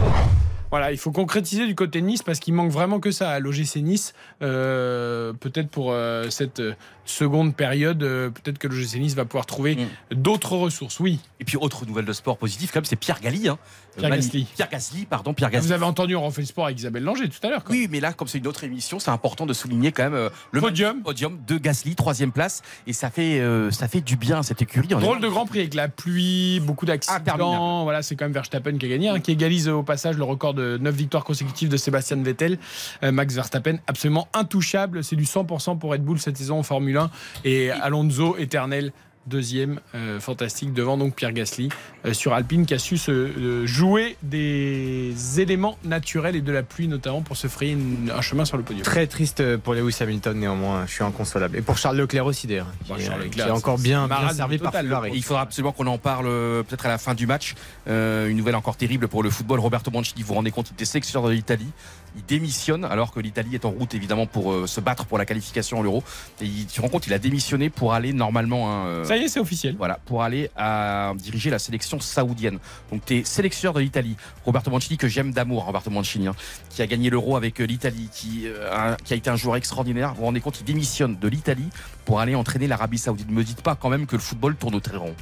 Voilà, 0.71 0.91
il 0.91 0.99
faut 0.99 1.13
concrétiser 1.13 1.67
du 1.67 1.75
côté 1.75 2.01
de 2.01 2.07
Nice 2.07 2.23
parce 2.23 2.41
qu'il 2.41 2.55
manque 2.55 2.71
vraiment 2.71 2.99
que 2.99 3.13
ça 3.13 3.31
à 3.31 3.39
l'OGC 3.39 3.77
Nice. 3.77 4.15
Peut-être 4.41 5.69
pour 5.69 5.95
cette 6.31 6.63
seconde 7.05 7.55
période, 7.55 8.03
euh, 8.03 8.31
peut-être 8.31 8.59
que 8.59 8.69
l'OGC 8.69 8.99
Nice 8.99 9.15
va 9.15 9.25
pouvoir 9.25 9.47
trouver 9.47 9.79
d'autres 10.11 10.57
ressources. 10.57 11.01
Oui. 11.01 11.21
Et 11.41 11.45
puis, 11.45 11.57
autre 11.57 11.87
nouvelle 11.87 12.05
de 12.05 12.13
sport 12.13 12.39
positive, 12.39 12.71
quand 12.73 12.79
même, 12.81 12.85
c'est 12.85 12.97
Pierre 12.97 13.21
Galli. 13.21 13.49
Hein. 13.49 13.59
Pierre 13.97 14.11
Gasly. 14.11 14.47
Pierre 14.57 14.69
Gasly, 14.69 15.07
pardon, 15.07 15.35
Pierre 15.35 15.49
Ah, 15.49 15.53
Gasly. 15.53 15.67
Vous 15.69 15.73
avez 15.73 15.85
entendu, 15.85 16.17
on 16.17 16.25
refait 16.25 16.43
le 16.43 16.47
sport 16.47 16.65
avec 16.67 16.79
Isabelle 16.79 17.05
Langer 17.05 17.29
tout 17.29 17.47
à 17.47 17.51
l'heure. 17.51 17.63
Oui, 17.71 17.87
mais 17.91 18.01
là, 18.01 18.13
comme 18.13 18.29
c'est 18.29 18.39
une 18.39 18.47
autre 18.47 18.65
émission, 18.65 18.99
c'est 18.99 19.11
important 19.11 19.47
de 19.47 19.53
souligner 19.53 19.93
quand 19.93 20.05
même 20.05 20.15
euh, 20.15 20.31
le 20.53 20.61
Podium. 20.61 21.03
podium 21.03 21.39
de 21.47 21.59
Gasly, 21.59 21.95
troisième 21.95 22.33
place, 22.33 22.63
et 22.87 22.93
ça 22.93 23.11
fait 23.11 23.41
euh, 23.41 23.71
ça 23.71 23.89
fait 23.89 24.01
du 24.01 24.17
bien 24.17 24.41
à 24.41 24.43
cette 24.43 24.63
écurie. 24.63 24.89
Drôle 24.89 25.21
de 25.21 25.29
Grand 25.29 25.47
Prix 25.47 25.61
avec 25.61 25.75
la 25.75 25.89
pluie, 25.89 26.61
beaucoup 26.61 26.87
d'accidents. 26.87 27.17
Interminable. 27.17 27.85
Voilà, 27.85 28.03
c'est 28.03 28.17
quand 28.17 28.25
même 28.25 28.33
Verstappen 28.33 28.77
qui 28.79 28.87
a 28.87 28.89
gagné, 28.89 29.09
hein, 29.11 29.21
qui 29.21 29.33
égalise 29.33 29.69
au 29.69 29.83
passage 29.83 30.17
le 30.17 30.25
record 30.25 30.55
de 30.55 30.79
9 30.79 30.95
victoires 30.95 31.25
consécutives 31.25 31.69
de 31.69 31.77
Sébastien 31.77 32.17
Vettel. 32.23 32.59
Max 33.03 33.35
Verstappen, 33.35 33.77
absolument 33.87 34.29
intouchable. 34.35 35.05
C'est 35.05 35.17
du 35.17 35.25
100% 35.25 35.79
pour 35.79 35.93
Red 35.93 36.03
Bull 36.03 36.19
cette 36.19 36.37
saison 36.37 36.59
en 36.59 36.63
Formule 36.63 36.94
1. 36.97 37.11
Et 37.45 37.71
Alonso, 37.71 38.37
éternel. 38.39 38.93
Deuxième, 39.27 39.81
euh, 39.95 40.21
fantastique, 40.21 40.75
devant 40.75 40.99
donc 40.99 41.15
Pierre 41.15 41.33
Gasly 41.33 41.71
euh, 42.05 42.12
sur 42.12 42.35
Alpine 42.35 42.66
qui 42.66 42.75
a 42.75 42.79
su 42.79 42.99
se 42.99 43.11
euh, 43.11 43.65
jouer 43.65 44.19
des 44.23 45.15
éléments 45.41 45.79
naturels 45.83 46.37
et 46.37 46.43
de 46.43 46.53
la 46.53 46.62
pluie 46.62 46.89
notamment 46.89 47.23
pour 47.23 47.39
se 47.39 47.47
frayer 47.47 47.73
une- 47.73 48.12
un 48.15 48.21
chemin 48.21 48.45
sur 48.45 48.59
le 48.59 48.62
podium. 48.62 48.85
Très 48.85 49.07
triste 49.07 49.57
pour 49.57 49.73
Lewis 49.73 49.97
Hamilton, 49.99 50.39
néanmoins. 50.39 50.85
Je 50.87 50.93
suis 50.93 51.05
inconsolable. 51.05 51.57
Et 51.57 51.62
pour 51.62 51.79
Charles 51.79 51.97
Leclerc 51.97 52.27
aussi, 52.27 52.47
d'ailleurs. 52.47 52.66
Bon, 52.87 52.97
qui, 52.97 53.05
Charles 53.05 53.23
est- 53.23 53.25
Leclerc, 53.25 53.47
qui 53.47 53.51
est 53.51 53.55
encore 53.55 53.79
bien, 53.79 54.07
servi 54.35 54.59
par 54.59 54.73
Ferrari. 54.73 55.12
Il 55.15 55.23
faudra 55.25 55.41
absolument 55.43 55.73
qu'on 55.73 55.87
en 55.87 55.97
parle 55.97 56.27
peut-être 56.69 56.85
à 56.85 56.91
la 56.91 56.99
fin 56.99 57.15
du 57.15 57.27
match. 57.27 57.55
Euh, 57.89 58.29
une 58.29 58.37
nouvelle 58.37 58.57
encore 58.57 58.77
terrible 58.77 59.09
pour 59.09 59.23
le 59.23 59.31
football. 59.31 59.59
Roberto 59.59 59.91
Mancini, 59.91 60.21
vous 60.21 60.29
vous 60.29 60.35
rendez 60.35 60.51
compte, 60.51 60.69
il 60.69 60.75
était 60.75 60.85
sélectionneur 60.85 61.29
de 61.31 61.35
l'Italie. 61.35 61.71
Il 62.16 62.24
démissionne 62.27 62.85
alors 62.85 63.11
que 63.11 63.19
l'Italie 63.19 63.55
est 63.57 63.65
en 63.65 63.70
route 63.70 63.93
évidemment 63.95 64.27
pour 64.27 64.53
euh, 64.53 64.66
se 64.69 64.81
battre 64.81 65.05
pour 65.05 65.19
la 65.19 65.27
qualification 65.27 65.81
à 65.81 65.82
l'Euro. 65.82 66.05
Et 66.41 66.45
il, 66.45 66.66
tu 66.66 66.77
te 66.77 66.81
rends 66.81 66.89
compte, 66.89 67.07
il 67.09 67.12
a 67.12 67.19
démissionné 67.19 67.70
pour 67.70 67.93
aller 67.93 68.12
normalement. 68.12 68.70
hein, 68.70 68.86
euh, 68.86 69.05
Ça 69.05 69.16
y 69.16 69.24
est, 69.24 69.28
c'est 69.28 69.41
officiel. 69.41 69.74
Voilà, 69.77 69.99
pour 70.07 70.23
aller 70.23 70.49
à 70.57 71.12
diriger 71.16 71.51
la 71.51 71.59
sélection 71.59 71.99
saoudienne. 71.99 72.59
Donc 72.93 73.05
tu 73.05 73.16
es 73.19 73.24
sélectionneur 73.24 73.74
de 73.74 73.81
l'Italie. 73.81 74.16
Roberto 74.45 74.70
Mancini, 74.70 74.97
que 74.97 75.09
j'aime 75.09 75.32
d'amour, 75.32 75.65
Roberto 75.65 75.91
Mancini, 75.91 76.28
hein, 76.28 76.35
qui 76.70 76.82
a 76.82 76.86
gagné 76.86 77.11
l'Euro 77.11 77.36
avec 77.36 77.61
euh, 77.61 77.65
l'Italie, 77.65 78.09
qui, 78.12 78.43
euh, 78.47 78.70
a, 78.73 78.97
qui 78.97 79.12
a 79.12 79.16
été 79.16 79.28
un 79.31 79.36
joueur 79.36 79.57
extraordinaire. 79.57 80.11
Vous 80.11 80.20
vous 80.20 80.24
rendez 80.27 80.41
compte, 80.41 80.61
il 80.61 80.65
démissionne 80.65 81.16
de 81.19 81.28
l'Italie 81.28 81.69
pour 82.05 82.20
aller 82.20 82.35
entraîner 82.36 82.69
l'Arabie 82.69 82.99
Saoudite. 82.99 83.28
Ne 83.28 83.35
me 83.35 83.43
dites 83.45 83.62
pas 83.62 83.74
quand 83.74 83.89
même 83.89 84.07
que 84.07 84.15
le 84.15 84.23
football 84.23 84.55
tourne 84.55 84.77
au 84.77 84.81
très 84.81 84.97
rond. 84.97 85.15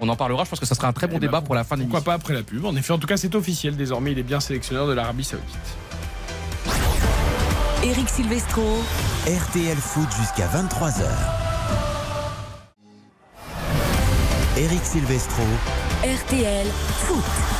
On 0.00 0.08
en 0.08 0.16
parlera, 0.16 0.44
je 0.44 0.50
pense 0.50 0.58
que 0.60 0.66
ça 0.66 0.74
sera 0.74 0.88
un 0.88 0.92
très 0.94 1.06
bon 1.06 1.16
Eh 1.16 1.20
ben, 1.20 1.26
débat 1.26 1.40
pour 1.42 1.54
la 1.54 1.62
fin 1.62 1.76
de 1.76 1.82
Pourquoi 1.82 2.00
pas 2.00 2.14
après 2.14 2.32
la 2.34 2.42
pub 2.42 2.64
En 2.64 2.74
effet, 2.74 2.92
en 2.92 2.98
tout 2.98 3.06
cas, 3.06 3.18
c'est 3.18 3.34
officiel. 3.34 3.76
Désormais, 3.76 4.12
il 4.12 4.18
est 4.18 4.22
bien 4.22 4.40
sélectionneur 4.40 4.86
de 4.88 4.92
l'Arabie 4.94 5.24
Saoudite. 5.24 5.46
Eric 7.82 8.08
Silvestro. 8.08 8.62
RTL 9.26 9.76
Foot 9.76 10.08
jusqu'à 10.18 10.46
23h. 10.48 11.04
Eric 14.56 14.84
Silvestro. 14.84 15.42
RTL 16.04 16.66
Foot. 17.06 17.59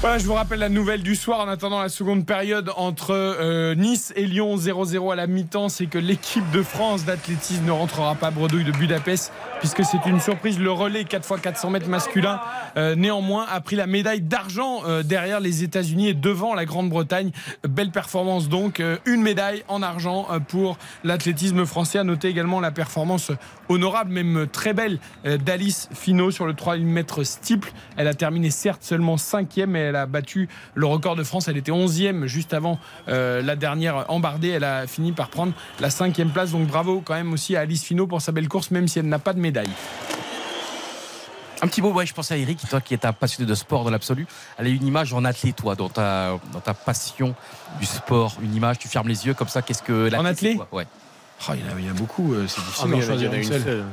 Voilà, 0.00 0.16
je 0.16 0.24
vous 0.24 0.32
rappelle 0.32 0.60
la 0.60 0.70
nouvelle 0.70 1.02
du 1.02 1.14
soir 1.14 1.40
en 1.40 1.48
attendant 1.48 1.78
la 1.78 1.90
seconde 1.90 2.24
période 2.24 2.72
entre 2.76 3.10
euh, 3.10 3.74
Nice 3.74 4.14
et 4.16 4.24
Lyon 4.24 4.56
0-0 4.56 5.12
à 5.12 5.14
la 5.14 5.26
mi-temps, 5.26 5.68
c'est 5.68 5.88
que 5.88 5.98
l'équipe 5.98 6.50
de 6.52 6.62
France 6.62 7.04
d'athlétisme 7.04 7.66
ne 7.66 7.70
rentrera 7.70 8.14
pas 8.14 8.28
à 8.28 8.30
bredouille 8.30 8.64
de 8.64 8.72
Budapest 8.72 9.30
puisque 9.58 9.84
c'est 9.84 10.06
une 10.06 10.18
surprise. 10.18 10.58
Le 10.58 10.72
relais 10.72 11.02
4x400 11.02 11.68
mètres 11.68 11.88
masculin, 11.90 12.40
euh, 12.78 12.94
néanmoins, 12.94 13.44
a 13.50 13.60
pris 13.60 13.76
la 13.76 13.86
médaille 13.86 14.22
d'argent 14.22 14.80
euh, 14.86 15.02
derrière 15.02 15.38
les 15.38 15.64
États-Unis 15.64 16.08
et 16.08 16.14
devant 16.14 16.54
la 16.54 16.64
Grande-Bretagne. 16.64 17.30
Belle 17.68 17.90
performance 17.90 18.48
donc, 18.48 18.82
une 19.04 19.20
médaille 19.20 19.64
en 19.68 19.82
argent 19.82 20.28
pour 20.48 20.78
l'athlétisme 21.04 21.66
français. 21.66 21.98
À 21.98 22.04
noter 22.04 22.28
également 22.28 22.60
la 22.60 22.70
performance 22.70 23.32
honorable, 23.68 24.12
même 24.12 24.46
très 24.50 24.72
belle, 24.72 24.98
d'Alice 25.24 25.90
Finot 25.92 26.30
sur 26.30 26.46
le 26.46 26.54
3000 26.54 26.86
mètres 26.86 27.22
steeple. 27.22 27.70
Elle 27.98 28.08
a 28.08 28.14
terminé 28.14 28.48
certes 28.50 28.82
seulement 28.82 29.16
5e, 29.16 29.66
mais 29.66 29.89
elle 29.90 29.96
a 29.96 30.06
battu 30.06 30.48
le 30.74 30.86
record 30.86 31.16
de 31.16 31.22
France. 31.22 31.48
Elle 31.48 31.56
était 31.58 31.72
11e 31.72 32.26
juste 32.26 32.54
avant 32.54 32.78
euh, 33.08 33.42
la 33.42 33.56
dernière 33.56 34.06
embardée. 34.10 34.48
Elle 34.48 34.64
a 34.64 34.86
fini 34.86 35.12
par 35.12 35.28
prendre 35.28 35.52
la 35.80 35.88
5e 35.88 36.30
place. 36.30 36.52
Donc 36.52 36.66
bravo 36.66 37.02
quand 37.04 37.14
même 37.14 37.32
aussi 37.32 37.56
à 37.56 37.60
Alice 37.60 37.84
Finot 37.84 38.06
pour 38.06 38.22
sa 38.22 38.32
belle 38.32 38.48
course, 38.48 38.70
même 38.70 38.88
si 38.88 38.98
elle 38.98 39.08
n'a 39.08 39.18
pas 39.18 39.32
de 39.34 39.40
médaille. 39.40 39.68
Un 41.62 41.68
petit 41.68 41.82
mot, 41.82 41.92
ouais, 41.92 42.06
je 42.06 42.14
pensais 42.14 42.32
à 42.32 42.36
Eric, 42.38 42.58
toi 42.70 42.80
qui 42.80 42.94
es 42.94 43.04
un 43.04 43.12
passionné 43.12 43.46
de 43.48 43.54
sport 43.54 43.84
dans 43.84 43.90
l'absolu. 43.90 44.26
Elle 44.56 44.66
a 44.66 44.70
une 44.70 44.86
image 44.86 45.12
en 45.12 45.26
athlète, 45.26 45.56
toi, 45.56 45.74
dans 45.74 45.90
ta, 45.90 46.38
dans 46.54 46.60
ta 46.60 46.72
passion 46.72 47.34
du 47.78 47.84
sport. 47.84 48.36
Une 48.42 48.54
image, 48.54 48.78
tu 48.78 48.88
fermes 48.88 49.08
les 49.08 49.26
yeux 49.26 49.34
comme 49.34 49.48
ça. 49.48 49.60
Qu'est-ce 49.60 49.82
que 49.82 50.08
En 50.16 50.24
quoi? 50.56 50.68
Ouais. 50.72 50.86
Oh, 51.48 51.52
il, 51.54 51.60
y 51.60 51.64
en 51.64 51.76
a, 51.76 51.78
il 51.80 51.84
y 51.84 51.88
en 51.88 51.92
a 51.92 51.94
beaucoup, 51.94 52.32
euh, 52.32 52.46
c'est 52.48 52.62
difficile 52.64 52.90
Ah, 52.94 53.14
il 53.14 53.22
y 53.22 53.28
en 53.28 53.32
a- 53.32 53.36
une 53.36 53.44
seule. 53.44 53.84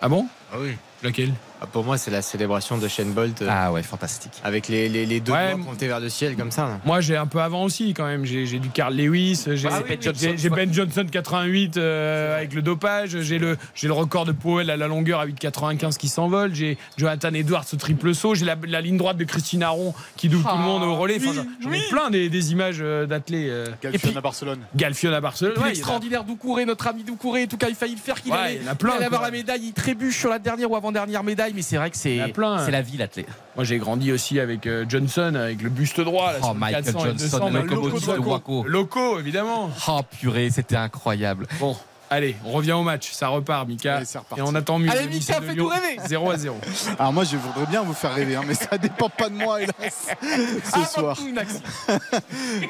Ah 0.00 0.08
bon? 0.08 0.26
Ah 0.52 0.56
oui. 0.60 0.76
Laquelle? 1.02 1.32
Ah, 1.60 1.66
Pour 1.66 1.84
moi, 1.84 1.96
c'est 1.96 2.10
la 2.10 2.20
célébration 2.22 2.76
de 2.76 2.86
Shane 2.86 3.12
Bolt. 3.12 3.40
euh, 3.42 3.48
Ah 3.50 3.72
ouais, 3.72 3.82
fantastique. 3.82 4.32
Avec 4.44 4.68
les, 4.68 4.88
les, 4.88 5.06
les 5.06 5.20
deux 5.20 5.32
Ouais, 5.32 5.52
doigts 5.54 5.64
pointés 5.64 5.86
vers 5.86 6.00
le 6.00 6.08
ciel 6.10 6.36
comme 6.36 6.50
ça. 6.50 6.78
Moi, 6.84 7.00
j'ai 7.00 7.16
un 7.16 7.26
peu 7.26 7.40
avant 7.40 7.64
aussi, 7.64 7.94
quand 7.94 8.04
même. 8.06 8.24
J'ai 8.26 8.44
j'ai 8.46 8.58
du 8.58 8.68
Carl 8.68 8.94
Lewis, 8.94 9.44
j'ai 9.54 9.68
Ah 9.70 9.80
oui, 9.88 9.96
j'ai- 10.00 10.10
oui, 10.10 10.14
j'ai- 10.20 10.36
j'ai 10.36 10.50
Ben 10.50 10.72
Johnson 10.72 11.06
88 11.10 11.76
euh, 11.78 12.36
avec 12.36 12.52
le 12.54 12.60
dopage, 12.62 13.18
j'ai 13.20 13.38
le, 13.38 13.56
j'ai 13.74 13.86
le 13.86 13.92
record 13.94 14.24
de 14.26 14.32
Powell 14.32 14.68
à 14.70 14.76
la 14.76 14.86
longueur 14.86 15.20
à 15.20 15.26
8,95 15.26 15.96
qui 15.96 16.08
s'envole, 16.08 16.54
j'ai 16.54 16.76
Jonathan 16.98 17.32
Edwards 17.32 17.64
au 17.72 17.76
triple 17.76 18.14
saut, 18.14 18.34
j'ai 18.34 18.44
la, 18.44 18.56
la 18.66 18.80
ligne 18.80 18.96
droite 18.98 19.16
de 19.16 19.24
Christine 19.24 19.62
Aron 19.62 19.94
qui 20.16 20.28
double 20.28 20.44
tout 20.44 20.56
le 20.56 20.62
monde 20.62 20.82
au 20.82 20.94
relais. 20.94 21.16
Enfin, 21.16 21.40
oui, 21.40 21.46
J'en 21.62 21.72
ai 21.72 21.80
plein 21.88 22.10
des, 22.10 22.28
des 22.28 22.52
images 22.52 22.78
euh, 22.80 23.06
d'athlètes. 23.06 23.48
euh, 23.48 23.66
Galfion 23.82 24.16
à 24.16 24.20
Barcelone. 24.20 24.60
Galfion 24.74 25.12
à 25.12 25.20
Barcelone. 25.20 25.58
Ouais, 25.58 25.68
l'extraordinaire 25.68 26.24
Doucouré, 26.24 26.64
notre 26.66 26.86
ami 26.86 27.02
Doucouré, 27.02 27.44
en 27.44 27.46
tout 27.46 27.56
cas, 27.56 27.68
il 27.68 27.74
failli 27.74 27.94
le 27.94 28.00
faire 28.00 28.20
qu'il 28.20 28.32
Ouais, 28.32 28.38
allait, 28.38 28.60
il 28.62 28.68
a 28.68 28.74
plein, 28.74 28.92
il 28.92 28.96
allait 28.96 29.06
avoir 29.06 29.22
la 29.22 29.30
médaille. 29.30 29.62
Il 29.64 29.72
trébuche 29.72 30.18
sur 30.18 30.28
la 30.30 30.38
dernière 30.38 30.70
ou 30.70 30.76
avant-dernière 30.76 31.22
médaille, 31.24 31.45
mais 31.54 31.62
c'est 31.62 31.76
vrai 31.76 31.90
que 31.90 31.96
c'est 31.96 32.16
la 32.16 32.82
vie, 32.82 32.96
l'athlète. 32.96 33.26
Moi, 33.54 33.64
j'ai 33.64 33.78
grandi 33.78 34.12
aussi 34.12 34.38
avec 34.40 34.66
euh, 34.66 34.84
Johnson, 34.88 35.34
avec 35.34 35.62
le 35.62 35.70
buste 35.70 36.00
droit. 36.00 36.32
Là, 36.32 36.38
Oh, 36.42 36.54
Michael 36.54 36.84
400 36.84 36.98
et 36.98 37.02
Johnson, 37.08 37.24
200, 37.38 37.50
le 37.50 37.60
locomotive 37.62 38.06
Loco 38.08 38.22
de 38.22 38.28
Waco. 38.28 38.64
Loco, 38.66 39.18
évidemment. 39.18 39.70
Oh 39.88 40.00
purée, 40.20 40.50
c'était 40.50 40.76
incroyable. 40.76 41.46
Bon, 41.58 41.74
allez, 42.10 42.36
on 42.44 42.52
revient 42.52 42.72
au 42.72 42.82
match. 42.82 43.10
Ça 43.12 43.28
repart, 43.28 43.66
Mika. 43.66 43.96
Allez. 43.96 44.06
Et 44.36 44.42
on 44.42 44.54
attend 44.54 44.78
mieux. 44.78 44.90
Allez, 44.90 45.06
Mika, 45.06 45.40
fais-nous 45.40 45.68
rêver. 45.68 45.98
0 46.06 46.30
à 46.30 46.36
0. 46.36 46.56
Alors 46.98 47.12
moi, 47.12 47.24
je 47.24 47.36
voudrais 47.36 47.66
bien 47.66 47.82
vous 47.82 47.94
faire 47.94 48.14
rêver, 48.14 48.36
hein, 48.36 48.42
mais 48.46 48.54
ça 48.54 48.78
dépend 48.80 49.08
pas 49.08 49.28
de 49.28 49.34
moi, 49.34 49.62
hélas, 49.62 49.74
ce 50.64 50.84
soir. 51.00 51.16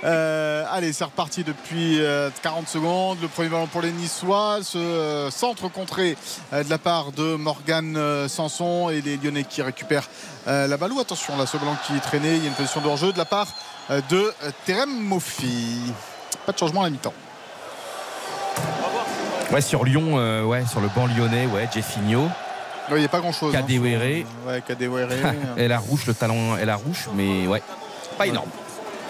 Euh, 0.04 0.64
allez, 0.70 0.92
c'est 0.92 1.04
reparti 1.04 1.42
depuis 1.44 2.00
euh, 2.00 2.30
40 2.42 2.68
secondes. 2.68 3.18
Le 3.22 3.28
premier 3.28 3.48
ballon 3.48 3.66
pour 3.66 3.82
les 3.82 3.92
Niçois. 3.92 4.58
Ce 4.62 4.78
euh, 4.78 5.30
centre 5.30 5.68
contré 5.68 6.16
euh, 6.52 6.62
de 6.62 6.70
la 6.70 6.78
part 6.78 7.12
de 7.12 7.36
Morgan 7.36 7.96
euh, 7.96 8.28
Sanson 8.28 8.90
et 8.90 9.00
les 9.00 9.16
Lyonnais 9.16 9.44
qui 9.44 9.62
récupèrent 9.62 10.08
euh, 10.48 10.66
la 10.66 10.76
balle. 10.76 10.92
Ou 10.92 11.00
attention, 11.00 11.36
là, 11.36 11.46
ce 11.46 11.56
ballon 11.56 11.76
qui 11.86 11.96
est 11.96 12.00
traîné. 12.00 12.36
Il 12.36 12.42
y 12.42 12.46
a 12.46 12.48
une 12.48 12.54
position 12.54 12.80
de 12.80 12.86
hors-jeu 12.86 13.12
de 13.12 13.18
la 13.18 13.24
part 13.24 13.48
euh, 13.90 14.00
de 14.10 14.32
euh, 14.44 14.50
Terem 14.64 14.90
Moffi. 14.90 15.92
Pas 16.44 16.52
de 16.52 16.58
changement 16.58 16.82
à 16.82 16.84
la 16.84 16.90
mi-temps. 16.90 17.14
Ouais, 19.52 19.60
sur 19.60 19.84
Lyon, 19.84 20.18
euh, 20.18 20.42
ouais, 20.42 20.64
sur 20.66 20.80
le 20.80 20.88
banc 20.88 21.06
lyonnais, 21.06 21.46
ouais, 21.46 21.68
Jeffinho, 21.72 22.28
Il 22.90 22.96
n'y 22.96 23.04
a 23.04 23.08
pas 23.08 23.20
grand-chose. 23.20 23.54
hein, 23.54 23.60
Kadewere. 23.62 24.24
sur- 24.26 24.48
Ouais, 24.50 24.62
Kadewere. 24.66 25.08
elle 25.56 25.72
a 25.72 25.78
rouge, 25.78 26.04
le 26.06 26.14
talent, 26.14 26.56
elle 26.60 26.70
a 26.70 26.76
rouge, 26.76 27.08
mais 27.14 27.46
ouais, 27.46 27.62
pas 28.18 28.26
énorme. 28.26 28.48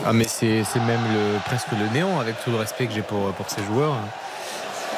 Ah, 0.05 0.13
mais 0.13 0.25
c'est 0.29 0.63
c'est 0.65 0.81
même 0.81 1.01
le, 1.13 1.39
presque 1.47 1.69
le 1.73 1.89
néant, 1.95 2.21
avec 2.21 2.43
tout 2.45 2.51
le 2.51 2.57
respect 2.59 2.87
que 2.87 2.93
j'ai 2.93 3.03
pour, 3.03 3.33
pour 3.33 3.49
ces 3.49 3.63
joueurs. 3.65 3.95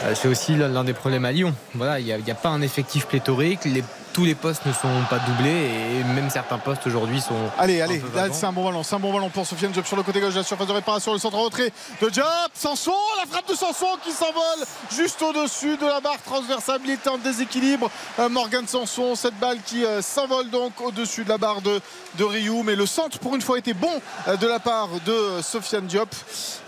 Euh, 0.05 0.15
C'est 0.15 0.29
aussi 0.29 0.55
l'un 0.57 0.83
des 0.85 0.93
problèmes 0.93 1.25
à 1.25 1.31
Lyon. 1.33 1.55
Voilà, 1.75 2.01
il 2.01 2.07
n'y 2.07 2.13
a, 2.13 2.19
il 2.19 2.27
y 2.27 2.31
a 2.31 2.35
pas 2.37 2.49
un 2.49 2.63
effectif 2.63 3.07
pléthorique. 3.07 3.65
Les- 3.65 3.85
tous 4.19 4.25
les 4.25 4.35
postes 4.35 4.67
ne 4.67 4.73
sont 4.73 4.89
pas 5.09 5.21
doublés 5.21 5.71
et 6.01 6.03
même 6.03 6.29
certains 6.29 6.59
postes 6.59 6.85
aujourd'hui 6.89 7.21
sont. 7.21 7.37
Allez, 7.57 7.81
allez, 7.81 8.03
c'est 8.33 8.47
un 8.47 8.53
bon 8.53 8.65
ballon, 8.65 8.83
c'est 8.83 8.97
un 8.97 8.99
bon 8.99 9.13
ballon 9.13 9.29
pour 9.31 9.47
Sofiane 9.47 9.73
Job 9.73 9.85
sur 9.87 9.97
le 9.97 10.03
côté 10.03 10.19
gauche 10.21 10.33
de 10.35 10.39
la 10.41 10.45
surface 10.45 10.67
de 10.67 10.73
réparation, 10.73 11.13
le 11.13 11.21
centre 11.21 11.37
retrait 11.39 11.73
de 12.03 12.13
Job, 12.13 12.25
Sanson, 12.53 12.91
la 13.17 13.31
frappe 13.31 13.49
de 13.49 13.55
Sanson 13.55 13.87
qui 14.03 14.11
s'envole 14.11 14.67
juste 14.93 15.23
au-dessus 15.23 15.77
de 15.77 15.87
la 15.87 16.01
barre 16.01 16.21
transversale, 16.25 16.81
il 16.85 16.91
était 16.91 17.09
en 17.09 17.19
déséquilibre, 17.19 17.89
Euh, 18.19 18.29
Morgan 18.29 18.67
Sanson, 18.67 19.15
cette 19.15 19.39
balle 19.39 19.59
qui 19.65 19.85
euh, 19.85 20.03
s'envole 20.03 20.51
donc 20.51 20.73
au-dessus 20.81 21.23
de 21.23 21.29
la 21.29 21.39
barre 21.39 21.63
de, 21.63 21.81
de 22.17 22.25
Ryu, 22.25 22.65
mais 22.65 22.75
le 22.75 22.87
centre 22.87 23.21
pour 23.21 23.37
une 23.37 23.41
fois 23.43 23.57
était 23.61 23.73
bon 23.73 24.03
euh, 24.27 24.37
de 24.37 24.49
la 24.49 24.59
part 24.59 24.89
de 25.07 25.13
euh, 25.13 25.43
Sofiane 25.43 25.87
Diop 25.87 26.13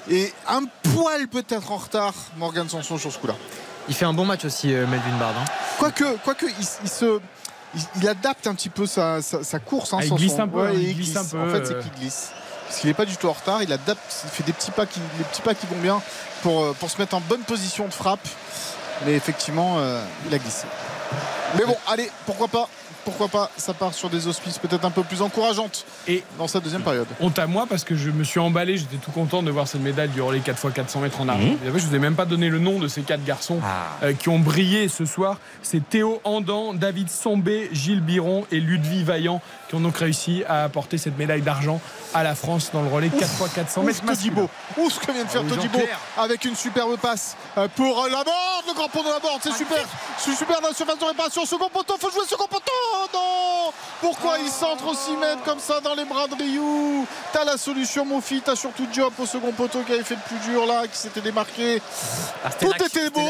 et 0.09 0.33
un 0.47 0.63
poil 0.95 1.27
peut-être 1.27 1.73
en 1.73 1.79
retard 1.79 2.15
Morgan 2.37 2.69
Sanson 2.69 2.97
sur 2.97 3.11
ce 3.11 3.19
coup-là. 3.19 3.35
Il 3.89 3.95
fait 3.95 4.05
un 4.05 4.13
bon 4.13 4.25
match 4.25 4.45
aussi, 4.45 4.69
Melvin 4.69 5.17
Bard. 5.19 5.31
hein. 5.37 5.45
Quoique, 5.79 6.17
quoique 6.23 6.47
il, 6.47 6.67
il 6.85 6.89
se. 6.89 7.19
Il, 7.75 7.81
il 8.03 8.09
adapte 8.09 8.47
un 8.47 8.55
petit 8.55 8.69
peu 8.69 8.87
sa, 8.87 9.23
sa- 9.23 9.45
sa 9.45 9.59
course. 9.59 9.93
hein, 9.93 9.99
Ah, 10.01 10.05
il 10.05 10.13
glisse 10.15 10.39
un 10.39 10.49
peu, 10.49 10.59
Ouais, 10.63 10.75
il 10.77 10.97
glisse 10.97 11.17
un 11.17 11.25
peu, 11.25 11.39
En 11.41 11.49
fait, 11.51 11.67
c'est 11.67 11.75
euh. 11.75 11.83
qu'il 11.83 11.93
glisse. 11.93 12.31
Parce 12.67 12.81
qu'il 12.81 12.89
n'est 12.91 12.95
pas 12.95 13.05
du 13.05 13.17
tout 13.17 13.29
en 13.29 13.33
retard. 13.33 13.63
Il 13.63 13.73
adapte, 13.73 14.01
il 14.25 14.31
fait 14.31 14.43
des 14.45 14.53
petits 14.53 14.71
pas 14.71 14.87
qui, 14.87 15.01
des 15.19 15.25
petits 15.25 15.43
pas 15.43 15.55
qui 15.55 15.67
vont 15.67 15.79
bien 15.81 16.01
pour, 16.43 16.63
euh, 16.63 16.77
pour 16.79 16.91
se 16.91 16.99
mettre 16.99 17.15
en 17.15 17.21
bonne 17.21 17.43
position 17.43 17.87
de 17.87 17.93
frappe. 17.93 18.27
Mais 19.07 19.15
effectivement, 19.15 19.77
euh, 19.79 20.03
il 20.29 20.35
a 20.35 20.39
glissé. 20.39 20.67
Mais 21.59 21.65
bon, 21.65 21.77
allez, 21.89 22.11
pourquoi 22.27 22.49
pas 22.49 22.69
Pourquoi 23.05 23.29
pas 23.29 23.51
Ça 23.57 23.75
part 23.75 23.95
sur 23.95 24.11
des 24.11 24.27
auspices 24.27 24.59
peut-être 24.59 24.85
un 24.85 24.91
peu 24.91 25.03
plus 25.03 25.23
encourageantes 25.23 25.85
Et 26.09 26.23
dans 26.39 26.47
cette 26.49 26.63
deuxième 26.65 26.83
période. 26.83 27.07
honte 27.21 27.39
à 27.39 27.47
moi 27.47 27.67
parce 27.69 27.85
que 27.85 27.95
je 27.97 28.11
me 28.11 28.25
suis 28.25 28.41
emballé, 28.41 28.77
j'étais 28.77 28.97
tout 28.97 29.11
content 29.11 29.43
de 29.43 29.51
voir 29.51 29.67
cette 29.69 29.81
médaille 29.83 30.09
du 30.09 30.21
relais 30.21 30.41
4x400 30.41 31.01
mètres 31.01 31.21
en. 31.21 31.29
Et 31.29 31.31
après, 31.67 31.79
Je 31.81 31.87
vous 31.87 31.95
ai 31.95 31.99
même 31.99 32.15
pas 32.17 32.25
donné 32.27 32.49
le 32.49 32.59
nom 32.59 32.79
de 32.79 32.89
ces 32.89 33.03
quatre 33.03 33.25
garçons 33.25 33.59
Ah. 33.65 34.05
euh, 34.05 34.13
qui 34.13 34.29
ont 34.29 34.39
brillé 34.39 34.89
ce 34.89 35.05
soir. 35.05 35.39
C'est 35.63 35.89
Théo 35.89 36.21
Andan, 36.25 36.75
David 36.75 37.09
Sombé, 37.11 37.69
Gilles 37.73 38.01
Biron 38.03 38.47
et 38.51 38.61
Ludwig 38.61 39.05
Vaillant 39.05 39.41
qui 39.69 39.77
ont 39.77 39.81
donc 39.81 39.97
réussi 39.99 40.43
à 40.49 40.65
apporter 40.65 40.99
cette 40.99 41.17
médaille 41.17 41.43
d'argent 41.43 41.81
à 42.13 42.25
la 42.25 42.35
France 42.35 42.71
dans 42.73 42.83
le 42.83 42.89
relais 42.89 43.09
4x400 43.09 43.85
mètres. 43.85 44.03
Todibo. 44.05 44.49
Ouf, 44.77 44.95
ce 44.95 44.99
que 45.01 45.13
vient 45.13 45.23
de 45.25 45.29
faire 45.29 45.43
Ah 45.47 45.55
Todibo 45.55 45.79
avec 46.19 46.45
une 46.45 46.57
superbe 46.57 46.97
passe 46.99 47.37
euh, 47.57 47.69
pour 47.77 48.05
la 48.11 48.25
board, 48.25 48.65
le 48.67 48.75
grand 48.75 48.89
pont 48.89 49.03
de 49.03 49.09
la 49.09 49.21
board, 49.21 49.39
c'est 49.43 49.53
super. 49.53 49.85
C'est 50.19 50.35
super 50.35 50.61
dans 50.61 50.69
la 50.69 50.75
surface 50.75 50.99
de 50.99 51.05
réparation. 51.05 51.45
Second 51.47 51.69
poteau, 51.73 51.95
faut 52.01 52.11
jouer 52.11 52.27
second 52.29 52.47
poteau. 52.49 52.73
Oh 52.93 53.07
non 53.13 53.73
Pourquoi 54.01 54.39
il 54.39 54.49
centre 54.49 54.87
aussi 54.89 55.17
mètres 55.17 55.43
comme 55.45 55.59
ça 55.59 55.81
dans 55.81 55.95
les 55.95 56.05
bras 56.05 56.27
de 56.27 56.35
Ryu 56.35 57.07
T'as 57.33 57.45
la 57.45 57.57
solution, 57.57 58.05
mon 58.05 58.21
fils. 58.21 58.43
T'as 58.45 58.57
surtout 58.57 58.87
Diop 58.87 59.13
au 59.19 59.27
second 59.27 59.53
poteau 59.53 59.81
qui 59.87 59.93
avait 59.93 60.03
fait 60.05 60.17
le 60.17 60.21
plus 60.39 60.51
dur 60.51 60.67
là, 60.67 60.83
qui 60.91 60.99
s'était 60.99 61.21
démarqué. 61.21 61.81
Tout 62.61 62.73
était 62.85 63.11
beau. 63.11 63.21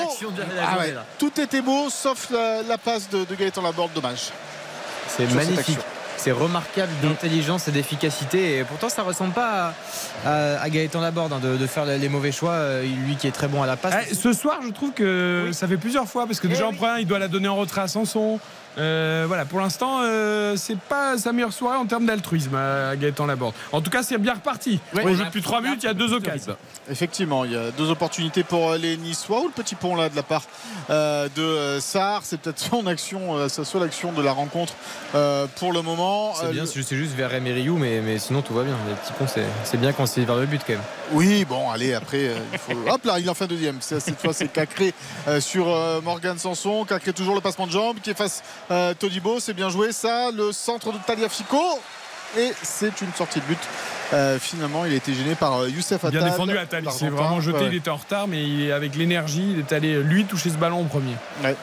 Ah 0.63 0.79
ouais, 0.79 0.95
Tout 1.19 1.41
était 1.41 1.61
beau, 1.63 1.89
sauf 1.91 2.31
la, 2.31 2.63
la 2.63 2.79
passe 2.79 3.09
de, 3.11 3.25
de 3.25 3.35
Gaëtan 3.35 3.63
Laborde. 3.63 3.93
Dommage. 3.95 4.31
C'est 5.09 5.27
magnifique. 5.35 5.79
C'est 6.17 6.33
remarquable 6.33 6.93
d'intelligence 7.03 7.67
et 7.69 7.71
d'efficacité. 7.71 8.59
Et 8.59 8.65
pourtant, 8.65 8.91
ça 8.91 9.03
ressemble 9.03 9.33
pas 9.33 9.73
à, 10.27 10.29
à- 10.29 10.61
à 10.61 10.69
Gaëtan 10.69 11.01
Laborde 11.01 11.33
hein, 11.33 11.39
de, 11.43 11.57
de 11.57 11.67
faire 11.67 11.87
les 11.87 12.09
mauvais 12.11 12.31
choix. 12.31 12.53
Euh, 12.53 12.83
Lui 12.83 13.17
qui 13.17 13.27
est 13.27 13.31
très 13.33 13.49
bon 13.49 13.63
à 13.63 13.67
la 13.67 13.77
passe. 13.79 13.95
Eh, 14.11 14.15
ce 14.15 14.35
soir, 14.35 14.59
je 14.63 14.69
trouve 14.71 14.93
que 14.93 15.49
ça 15.53 15.67
fait 15.67 15.79
plusieurs 15.79 16.07
fois 16.07 16.27
parce 16.27 16.39
que 16.39 16.47
déjà 16.47 16.67
en 16.67 16.75
première, 16.75 16.99
il 16.99 17.07
doit 17.07 17.19
la 17.19 17.29
donner 17.29 17.49
en 17.49 17.57
retrait 17.57 17.81
à 17.81 17.89
Sanson. 17.89 18.39
Euh, 18.79 19.25
voilà, 19.27 19.45
pour 19.45 19.61
l'instant, 19.61 20.01
euh, 20.03 20.55
c'est 20.57 20.79
pas 20.79 21.19
sa 21.19 21.33
meilleure 21.33 21.53
soirée 21.53 21.77
en 21.77 21.87
termes 21.87 22.07
d'altruisme 22.07 22.55
à 22.55 22.95
Gaëtan 22.97 23.27
Laborde. 23.27 23.55
En 23.73 23.81
tout 23.81 23.91
cas, 23.91 24.03
c'est 24.03 24.17
bien 24.19 24.35
reparti. 24.35 24.81
Oui. 24.95 25.03
On 25.05 25.15
joue 25.15 25.25
depuis 25.25 25.43
3 25.43 25.61
minutes, 25.61 25.83
il 25.83 25.87
y 25.87 25.89
a 25.89 25.95
deux 25.95 26.13
occasions. 26.13 26.57
Effectivement, 26.91 27.45
il 27.45 27.53
y 27.53 27.57
a 27.57 27.71
deux 27.73 27.91
opportunités 27.91 28.43
pour 28.45 28.75
les 28.75 28.97
Niçois 28.97 29.41
ou 29.43 29.47
le 29.47 29.53
petit 29.53 29.75
pont 29.75 29.97
là 29.97 30.09
de 30.09 30.17
la 30.17 30.23
part 30.23 30.43
euh, 30.91 31.29
de 31.35 31.43
euh, 31.43 31.81
Sarr. 31.81 32.21
C'est 32.25 32.41
peut-être 32.41 32.59
son 32.59 32.87
action, 32.87 33.37
euh, 33.37 33.49
sa 33.49 33.65
seule 33.65 33.83
action 33.83 34.13
de 34.13 34.23
la 34.23 34.33
rencontre 34.33 34.75
euh, 35.15 35.47
pour 35.57 35.73
le 35.73 35.83
moment. 35.83 36.33
C'est 36.35 36.47
Euh, 36.47 36.53
bien, 36.53 36.63
le- 36.63 36.83
c'est 36.83 36.97
juste 36.97 37.15
vers 37.15 37.31
Remeriou, 37.31 37.77
mais, 37.77 38.01
mais 38.01 38.19
sinon 38.19 38.43
tout 38.43 38.55
va 38.55 38.63
bien. 38.65 38.75
Les 38.89 38.95
petits 38.95 39.13
ponts, 39.19 39.27
c'est 39.27 39.45
c'est 39.65 39.79
bien 39.81 39.93
quand 39.93 40.07
c'est 40.07 40.25
vers 40.25 40.37
le 40.37 40.47
but 40.47 40.63
quand 40.67 40.73
même. 40.75 40.83
Oui, 41.13 41.45
bon, 41.45 41.71
allez, 41.71 41.93
après, 41.95 42.29
euh, 42.29 42.37
il 42.53 42.59
faut... 42.59 42.73
hop 42.89 43.05
là, 43.05 43.19
il 43.19 43.29
en 43.29 43.35
fait 43.35 43.45
un 43.45 43.49
deuxième. 43.49 43.77
C'est- 43.81 44.01
Cette 44.01 44.21
fois, 44.21 44.33
c'est 44.33 44.49
Cacré 44.49 44.95
euh, 45.29 45.41
sur 45.41 45.69
euh, 45.69 46.01
Morgan 46.01 46.39
Sanson. 46.39 46.85
Cacré 46.85 47.13
toujours 47.13 47.35
le 47.35 47.41
passement 47.41 47.67
de 47.67 47.73
jambe 47.73 47.99
qui 48.03 48.11
efface 48.11 48.43
euh, 48.71 48.95
Todibo. 48.95 49.41
C'est 49.41 49.55
bien 49.55 49.69
joué, 49.71 49.93
ça. 49.93 50.31
Le 50.31 50.53
centre 50.53 50.93
de 50.93 50.99
Taliafico. 51.07 51.61
Et 52.39 52.53
c'est 52.63 53.01
une 53.01 53.13
sortie 53.15 53.41
de 53.41 53.45
but. 53.47 53.59
Euh, 54.13 54.39
finalement, 54.39 54.85
il 54.85 54.93
a 54.93 54.97
été 54.97 55.15
gêné 55.15 55.35
par 55.35 55.63
euh, 55.63 55.69
Youssef 55.69 56.05
Attal. 56.05 56.11
Bien 56.21 56.25
défendu 56.31 56.57
Attal, 56.59 56.85
il 56.85 56.91
s'est 56.93 57.09
vraiment 57.09 57.41
jeté, 57.41 57.59
Ouais. 57.59 57.67
il 57.71 57.75
était 57.77 57.91
en 57.91 57.97
retard, 57.97 58.29
mais 58.29 58.43
il 58.45 58.73
avec 58.73 58.95
l'énergie, 58.97 59.53
il 59.53 59.59
est 59.61 59.73
allé 59.73 60.01
lui 60.03 60.25
toucher 60.25 60.51
ce 60.51 60.57
ballon 60.57 60.81
en 60.81 60.85
premier. 60.85 61.15
Ouais. 61.43 61.57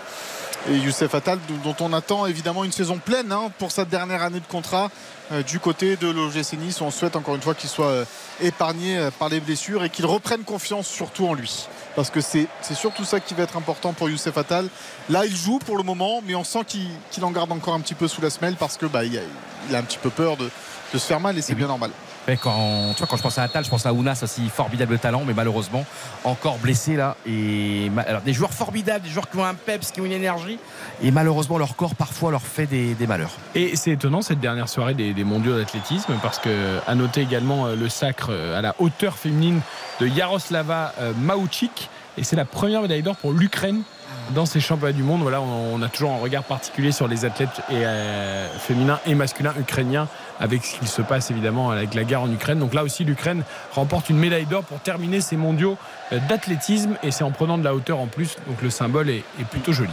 Et 0.69 0.75
Youssef 0.77 1.13
Attal, 1.15 1.39
dont 1.63 1.75
on 1.79 1.93
attend 1.93 2.25
évidemment 2.25 2.63
une 2.65 2.71
saison 2.73 2.97
pleine 2.97 3.31
hein, 3.31 3.49
pour 3.59 3.71
sa 3.71 3.85
dernière 3.85 4.23
année 4.23 4.39
de 4.41 4.45
contrat. 4.47 4.89
euh, 5.31 5.43
du 5.43 5.59
côté 5.59 5.97
de 5.97 6.07
l'OGC 6.09 6.53
Nice. 6.53 6.79
On 6.81 6.89
souhaite 6.91 7.15
encore 7.17 7.35
une 7.35 7.41
fois 7.41 7.53
qu'il 7.53 7.69
soit 7.69 7.87
euh, 7.87 8.05
épargné 8.41 8.97
euh, 8.97 9.11
par 9.11 9.27
les 9.29 9.39
blessures 9.41 9.83
et 9.83 9.89
qu'il 9.89 10.05
reprenne 10.05 10.43
confiance 10.43 10.87
surtout 10.87 11.27
en 11.27 11.33
lui. 11.33 11.67
Parce 11.97 12.11
que 12.11 12.21
c'est 12.21 12.47
surtout 12.75 13.05
ça 13.05 13.19
qui 13.19 13.33
va 13.33 13.41
être 13.41 13.57
important 13.57 13.91
pour 13.91 14.07
Youssef 14.07 14.37
Attal. 14.37 14.69
Là, 15.09 15.25
il 15.25 15.35
joue 15.35 15.57
pour 15.57 15.77
le 15.77 15.83
moment, 15.83 16.21
mais 16.23 16.35
on 16.35 16.43
sent 16.43 16.63
qu'il 16.67 17.23
en 17.23 17.31
garde 17.31 17.51
encore 17.51 17.73
un 17.73 17.79
petit 17.79 17.95
peu 17.95 18.07
sous 18.07 18.21
la 18.21 18.29
semelle 18.29 18.55
parce 18.55 18.77
que 18.77 18.85
bah, 18.85 19.03
il, 19.03 19.17
a, 19.17 19.21
il 19.67 19.75
a 19.75 19.79
un 19.79 19.81
petit 19.81 19.97
peu 19.97 20.11
peur 20.11 20.37
de, 20.37 20.47
de 20.93 20.97
se 20.99 21.07
faire 21.07 21.19
mal 21.19 21.35
et 21.39 21.41
c'est 21.41 21.55
bien 21.55 21.65
normal. 21.65 21.89
Quand, 22.35 22.93
je 22.99 23.21
pense 23.21 23.37
à 23.37 23.43
Attal, 23.43 23.63
je 23.63 23.69
pense 23.69 23.85
à 23.85 23.93
Ounas 23.93 24.19
aussi, 24.23 24.49
formidable 24.49 24.99
talent, 24.99 25.23
mais 25.25 25.33
malheureusement 25.33 25.85
encore 26.25 26.57
blessé 26.57 26.95
là. 26.95 27.15
Et 27.25 27.89
des 28.25 28.33
joueurs 28.33 28.53
formidables, 28.53 29.05
des 29.05 29.09
joueurs 29.09 29.29
qui 29.29 29.37
ont 29.37 29.45
un 29.45 29.53
peps, 29.53 29.91
qui 29.91 30.01
ont 30.01 30.05
une 30.05 30.11
énergie, 30.11 30.59
et 31.01 31.11
malheureusement 31.11 31.57
leur 31.57 31.75
corps 31.75 31.95
parfois 31.95 32.31
leur 32.31 32.41
fait 32.41 32.65
des, 32.65 32.95
des 32.95 33.07
malheurs. 33.07 33.37
Et 33.55 33.75
c'est 33.75 33.91
étonnant 33.91 34.21
cette 34.21 34.39
dernière 34.39 34.67
soirée 34.67 34.93
des, 34.93 35.13
des 35.13 35.23
mondiaux 35.23 35.57
d'athlétisme 35.57 36.13
parce 36.21 36.39
que 36.39 36.79
à 36.85 36.95
noter 36.95 37.21
également 37.21 37.67
euh, 37.67 37.75
le 37.75 37.89
sacre 37.89 38.29
euh, 38.31 38.57
à 38.57 38.61
la 38.61 38.75
hauteur 38.79 39.17
féminine 39.17 39.61
de 39.99 40.07
Yaroslava 40.07 40.93
euh, 40.99 41.13
Mauchik 41.17 41.89
et 42.17 42.23
c'est 42.23 42.35
la 42.35 42.45
première 42.45 42.81
médaille 42.81 43.03
d'or 43.03 43.15
pour 43.15 43.31
l'Ukraine 43.31 43.83
dans 44.31 44.45
ces 44.45 44.59
championnats 44.59 44.93
du 44.93 45.03
monde. 45.03 45.23
On, 45.23 45.81
a 45.81 45.89
toujours 45.89 46.11
un 46.11 46.17
regard 46.17 46.43
particulier 46.43 46.91
sur 46.91 47.07
les 47.07 47.25
athlètes 47.25 47.61
euh, 47.71 48.47
féminins 48.59 48.99
et 49.05 49.15
masculins 49.15 49.53
ukrainiens 49.59 50.07
avec 50.39 50.65
ce 50.65 50.79
qui 50.79 50.87
se 50.87 51.01
passe 51.01 51.31
évidemment 51.31 51.71
avec 51.71 51.93
la 51.93 52.03
guerre 52.03 52.21
en 52.21 52.31
Ukraine. 52.31 52.59
Donc 52.59 52.73
là 52.73 52.83
aussi, 52.83 53.03
l'Ukraine 53.03 53.43
remporte 53.73 54.09
une 54.09 54.17
médaille 54.17 54.45
d'or 54.45 54.63
pour 54.63 54.79
terminer 54.79 55.21
ces 55.21 55.37
mondiaux 55.37 55.77
euh, 56.11 56.19
d'athlétisme 56.29 56.95
et 57.03 57.11
c'est 57.11 57.23
en 57.23 57.31
prenant 57.31 57.57
de 57.57 57.63
la 57.63 57.73
hauteur 57.73 57.99
en 57.99 58.07
plus. 58.07 58.35
Donc 58.47 58.61
le 58.61 58.69
symbole 58.69 59.09
est, 59.09 59.23
plutôt 59.49 59.73
joli. 59.73 59.91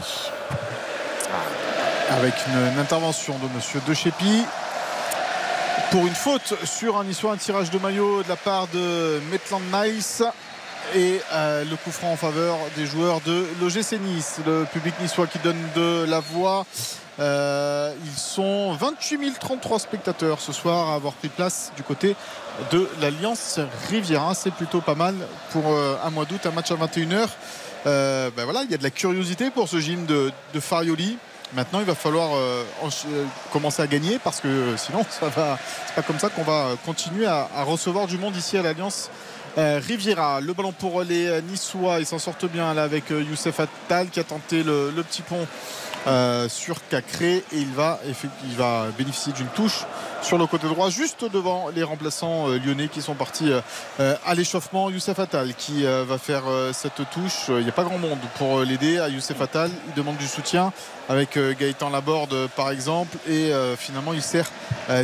avec 2.10 2.34
une, 2.48 2.78
intervention 2.78 3.34
de 3.38 3.54
Monsieur 3.54 3.80
De 3.86 3.94
Chepi 3.94 4.44
pour 5.90 6.06
une 6.06 6.14
faute 6.14 6.54
sur 6.64 6.98
un 6.98 7.04
niçois, 7.04 7.32
un 7.32 7.36
tirage 7.36 7.70
de 7.70 7.78
maillot 7.78 8.22
de 8.22 8.28
la 8.28 8.36
part 8.36 8.66
de 8.68 9.20
Maitland 9.30 9.62
Nice 9.72 10.22
et 10.94 11.20
euh, 11.32 11.64
le 11.64 11.76
coup 11.76 11.90
franc 11.90 12.12
en 12.12 12.16
faveur 12.16 12.56
des 12.76 12.86
joueurs 12.86 13.20
de 13.20 13.46
l'OGC 13.60 14.00
Nice. 14.00 14.36
Le 14.46 14.64
public 14.72 14.94
niçois 15.00 15.26
qui 15.26 15.38
donne 15.38 15.60
de 15.74 16.04
la 16.08 16.20
voix. 16.20 16.66
Euh, 17.20 17.94
ils 18.04 18.18
sont 18.18 18.72
28 18.72 19.38
033 19.38 19.78
spectateurs 19.78 20.40
ce 20.40 20.52
soir 20.52 20.90
à 20.90 20.94
avoir 20.94 21.12
pris 21.14 21.28
place 21.28 21.72
du 21.76 21.82
côté 21.82 22.16
de 22.72 22.88
l'Alliance 23.00 23.60
Riviera. 23.88 24.34
C'est 24.34 24.52
plutôt 24.52 24.80
pas 24.80 24.94
mal 24.94 25.14
pour 25.52 25.62
euh, 25.68 25.96
un 26.04 26.10
mois 26.10 26.24
d'août, 26.24 26.40
un 26.44 26.50
match 26.50 26.70
à 26.72 26.74
21h. 26.74 27.28
Euh, 27.86 28.30
ben 28.36 28.44
voilà, 28.44 28.62
il 28.64 28.70
y 28.70 28.74
a 28.74 28.78
de 28.78 28.82
la 28.82 28.90
curiosité 28.90 29.50
pour 29.50 29.68
ce 29.68 29.78
gym 29.78 30.06
de, 30.06 30.32
Farioli. 30.58 31.18
Maintenant, 31.52 31.78
il 31.78 31.86
va 31.86 31.94
falloir 31.94 32.30
commencer 33.52 33.80
à 33.80 33.86
gagner 33.86 34.18
parce 34.18 34.40
que 34.40 34.74
sinon, 34.76 35.04
ça 35.10 35.28
va. 35.28 35.56
C'est 35.86 35.94
pas 35.94 36.02
comme 36.02 36.18
ça 36.18 36.28
qu'on 36.30 36.42
va 36.42 36.70
continuer 36.84 37.26
à, 37.26 37.48
à 37.54 37.62
recevoir 37.62 38.08
du 38.08 38.18
monde 38.18 38.34
ici 38.34 38.58
à 38.58 38.62
l'Alliance. 38.62 39.08
Euh, 39.56 39.80
Riviera, 39.86 40.40
le 40.40 40.52
ballon 40.52 40.72
pour 40.72 41.02
les 41.02 41.26
euh, 41.26 41.40
Niçois, 41.40 42.00
ils 42.00 42.06
s'en 42.06 42.18
sortent 42.18 42.46
bien 42.46 42.74
là 42.74 42.82
avec 42.82 43.10
euh, 43.12 43.22
Youssef 43.22 43.60
Attal 43.60 44.08
qui 44.08 44.18
a 44.18 44.24
tenté 44.24 44.64
le, 44.64 44.90
petit 45.08 45.22
pont 45.22 45.46
sur 46.48 46.86
Cacré. 46.88 47.36
Et 47.52 47.58
il 47.58 47.72
va, 47.72 48.00
il 48.48 48.56
va 48.56 48.86
bénéficier 48.96 49.32
d'une 49.32 49.46
touche 49.48 49.84
sur 50.24 50.38
le 50.38 50.46
côté 50.46 50.66
droit 50.68 50.88
juste 50.88 51.30
devant 51.30 51.68
les 51.68 51.82
remplaçants 51.82 52.48
euh, 52.48 52.58
lyonnais 52.58 52.88
qui 52.88 53.02
sont 53.02 53.14
partis 53.14 53.52
euh, 53.52 53.60
euh, 54.00 54.16
à 54.24 54.34
l'échauffement. 54.34 54.88
Youssef 54.88 55.18
Attal 55.18 55.54
qui 55.54 55.84
va 55.84 56.18
faire 56.18 56.44
cette 56.72 57.08
touche. 57.10 57.48
Il 57.48 57.62
n'y 57.62 57.68
a 57.68 57.72
pas 57.72 57.84
grand 57.84 57.98
monde 57.98 58.18
pour 58.38 58.60
l'aider 58.60 58.98
à 58.98 59.08
Youssef 59.08 59.40
Attal. 59.40 59.70
Il 59.88 59.94
demande 59.94 60.16
du 60.16 60.26
soutien 60.26 60.72
avec 61.08 61.38
Gaëtan 61.38 61.90
Laborde 61.90 62.48
par 62.56 62.70
exemple 62.70 63.16
et 63.28 63.52
finalement 63.76 64.12
il 64.12 64.22
sert 64.22 64.50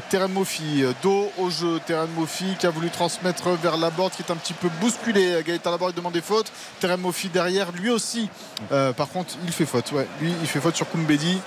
Terem 0.08 0.32
Mofi 0.32 0.84
dos 1.02 1.30
au 1.38 1.50
jeu. 1.50 1.80
Terem 1.86 2.08
Mofi 2.16 2.56
qui 2.58 2.66
a 2.66 2.70
voulu 2.70 2.90
transmettre 2.90 3.50
vers 3.50 3.76
Laborde 3.76 4.12
qui 4.12 4.22
est 4.22 4.30
un 4.30 4.36
petit 4.36 4.54
peu 4.54 4.68
bousculé. 4.80 5.42
Gaëtan 5.44 5.70
Laborde 5.70 5.94
demande 5.94 6.14
des 6.14 6.22
fautes. 6.22 6.52
Terem 6.80 7.00
Mofi 7.00 7.28
derrière 7.28 7.72
lui 7.72 7.90
aussi. 7.90 8.28
Par 8.68 9.08
contre 9.08 9.34
il 9.44 9.52
fait 9.52 9.66
faute. 9.66 9.92
Lui 10.20 10.32
il 10.40 10.46
fait 10.46 10.60
faute 10.60 10.76
sur 10.76 10.88
Koumbedi. 10.88 11.40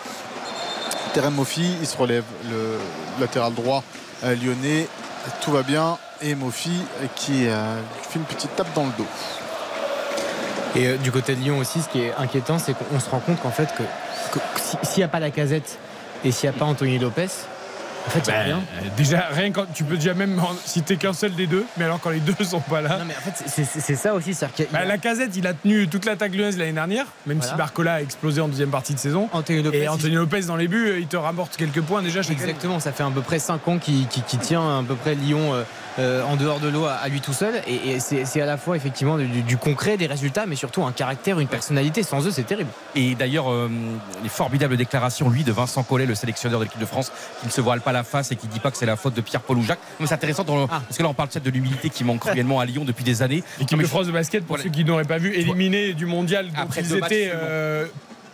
Terem 1.13 1.33
Mofi, 1.33 1.75
il 1.81 1.87
se 1.87 1.95
relève 1.97 2.23
le 2.49 2.79
latéral 3.19 3.53
droit 3.53 3.83
euh, 4.23 4.35
lyonnais. 4.35 4.87
Tout 5.41 5.51
va 5.51 5.63
bien. 5.63 5.97
Et 6.21 6.35
Mofi 6.35 6.71
euh, 7.01 7.05
qui 7.15 7.47
euh, 7.47 7.75
fait 8.09 8.19
une 8.19 8.25
petite 8.25 8.55
tape 8.55 8.73
dans 8.73 8.85
le 8.85 8.91
dos. 8.97 9.07
Et 10.75 10.97
du 10.97 11.11
côté 11.11 11.35
de 11.35 11.41
Lyon 11.41 11.59
aussi, 11.59 11.81
ce 11.83 11.89
qui 11.89 12.01
est 12.01 12.13
inquiétant, 12.17 12.57
c'est 12.57 12.73
qu'on 12.73 12.99
se 12.99 13.09
rend 13.09 13.19
compte 13.19 13.39
qu'en 13.41 13.51
fait, 13.51 13.69
que, 13.77 13.83
que 14.33 14.39
si- 14.59 14.77
s'il 14.81 14.97
n'y 14.99 15.03
a 15.03 15.07
pas 15.07 15.19
la 15.19 15.29
casette 15.29 15.77
et 16.25 16.31
s'il 16.31 16.49
n'y 16.49 16.55
a 16.55 16.59
pas 16.59 16.65
Anthony 16.65 16.97
Lopez, 16.97 17.27
en 18.05 18.09
fait, 18.09 18.19
il 18.19 18.31
n'y 18.31 18.33
a 18.33 18.39
Ben, 18.39 18.45
rien. 18.45 18.57
euh, 18.57 18.87
déjà, 18.97 19.27
rien 19.31 19.51
quand 19.51 19.65
tu 19.73 19.83
peux 19.83 19.95
déjà 19.95 20.13
même 20.13 20.37
en 20.39 20.51
citer 20.65 20.97
qu'un 20.97 21.13
seul 21.13 21.33
des 21.35 21.47
deux, 21.47 21.65
mais 21.77 21.85
alors 21.85 21.99
quand 21.99 22.09
les 22.09 22.19
deux 22.19 22.35
sont 22.43 22.59
pas 22.59 22.81
là. 22.81 22.97
Non, 22.99 23.05
mais 23.07 23.15
en 23.17 23.31
fait, 23.31 23.43
c'est- 23.47 23.95
ça 23.95 24.13
aussi. 24.13 24.31
a- 24.43 24.47
Bah, 24.71 24.85
la 24.85 24.97
casette, 24.97 25.35
il 25.35 25.47
a 25.47 25.53
tenu 25.53 25.87
toute 25.87 26.05
l'attaque 26.05 26.33
lyonnaise 26.35 26.57
l'année 26.57 26.73
dernière, 26.73 27.05
même 27.25 27.37
Voilà. 27.37 27.51
si 27.53 27.57
Barcola 27.57 27.93
a 27.95 28.01
explosé 28.01 28.41
en 28.41 28.47
deuxième 28.47 28.69
partie 28.69 28.93
de 28.93 28.99
saison. 28.99 29.29
Anthony 29.31 29.63
Lopez, 29.63 29.77
Et 29.83 29.87
Anthony 29.87 30.15
Lopez 30.15 30.41
dans 30.43 30.55
les 30.55 30.67
buts, 30.67 30.95
il 30.99 31.07
te 31.07 31.15
rapporte 31.17 31.55
quelques 31.57 31.81
points 31.81 32.01
déjà. 32.01 32.21
Exactement, 32.21 32.79
ça 32.79 32.91
fait 32.91 33.03
à 33.03 33.09
peu 33.09 33.21
près 33.21 33.39
5 33.39 33.67
ans 33.67 33.77
qu'il 33.77 34.07
qu'il- 34.07 34.23
qu'il 34.23 34.39
tient 34.39 34.79
à 34.79 34.83
peu 34.83 34.95
près 34.95 35.15
Lyon 35.15 35.53
euh, 35.53 35.63
euh, 35.99 36.23
en 36.23 36.35
dehors 36.35 36.59
de 36.59 36.67
l'eau 36.67 36.85
à, 36.85 36.93
à 36.93 37.07
lui 37.07 37.21
tout 37.21 37.33
seul. 37.33 37.53
Et, 37.67 37.91
et 37.91 37.99
c'est 37.99 38.25
c'est 38.25 38.41
à 38.41 38.45
la 38.45 38.57
fois 38.57 38.75
effectivement 38.75 39.17
du, 39.17 39.27
du 39.27 39.57
concret, 39.57 39.95
des 39.97 40.07
résultats, 40.07 40.45
mais 40.45 40.55
surtout 40.55 40.83
un 40.83 40.91
caractère, 40.91 41.39
une 41.39 41.47
personnalité. 41.47 42.03
Sans 42.03 42.25
eux, 42.27 42.31
c'est 42.31 42.43
terrible. 42.43 42.69
Et 42.95 43.15
d'ailleurs, 43.15 43.51
euh, 43.51 43.69
les 44.23 44.29
formidables 44.29 44.75
déclarations, 44.77 45.29
lui, 45.29 45.43
de 45.43 45.51
Vincent 45.51 45.83
Collet, 45.83 46.05
le 46.05 46.15
sélectionneur 46.15 46.59
de 46.59 46.65
l'équipe 46.65 46.79
de 46.81 46.85
France, 46.85 47.11
qui 47.39 47.47
ne 47.47 47.51
se 47.51 47.61
voile 47.61 47.79
pas 47.81 47.91
la 47.93 48.03
face 48.03 48.31
et 48.31 48.35
qui 48.35 48.47
dit 48.47 48.59
pas 48.59 48.71
que 48.71 48.77
c'est 48.77 48.85
la 48.85 48.95
faute 48.97 49.13
de 49.13 49.21
Pierre-Paul 49.21 49.57
ou 49.57 49.63
Jacques. 49.63 49.79
Mais 49.99 50.07
c'est 50.07 50.13
intéressant 50.15 50.43
dans 50.43 50.61
le- 50.61 50.67
parce 50.67 50.97
que 50.97 51.03
là, 51.03 51.09
on 51.09 51.13
parle 51.13 51.29
peut-être 51.29 51.43
de 51.45 51.49
l'humilité 51.51 51.89
qui 51.89 52.03
manque 52.03 52.19
cruellement 52.19 52.59
à 52.59 52.65
Lyon 52.65 52.83
depuis 52.85 53.03
des 53.03 53.21
années. 53.21 53.43
L'équipe 53.59 53.79
de 53.79 53.85
France 53.87 54.07
de 54.07 54.11
basket, 54.11 54.45
pour 54.45 54.59
ceux 54.59 54.69
qui 54.69 54.83
n'auraient 54.83 55.03
pas 55.05 55.17
vu, 55.17 55.33
éliminés 55.33 55.93
du 55.93 56.05
mondial, 56.05 56.47
dont 56.51 56.61
Après 56.61 56.81
ils 56.81 56.95
étaient 56.95 57.31
euh, 57.33 57.85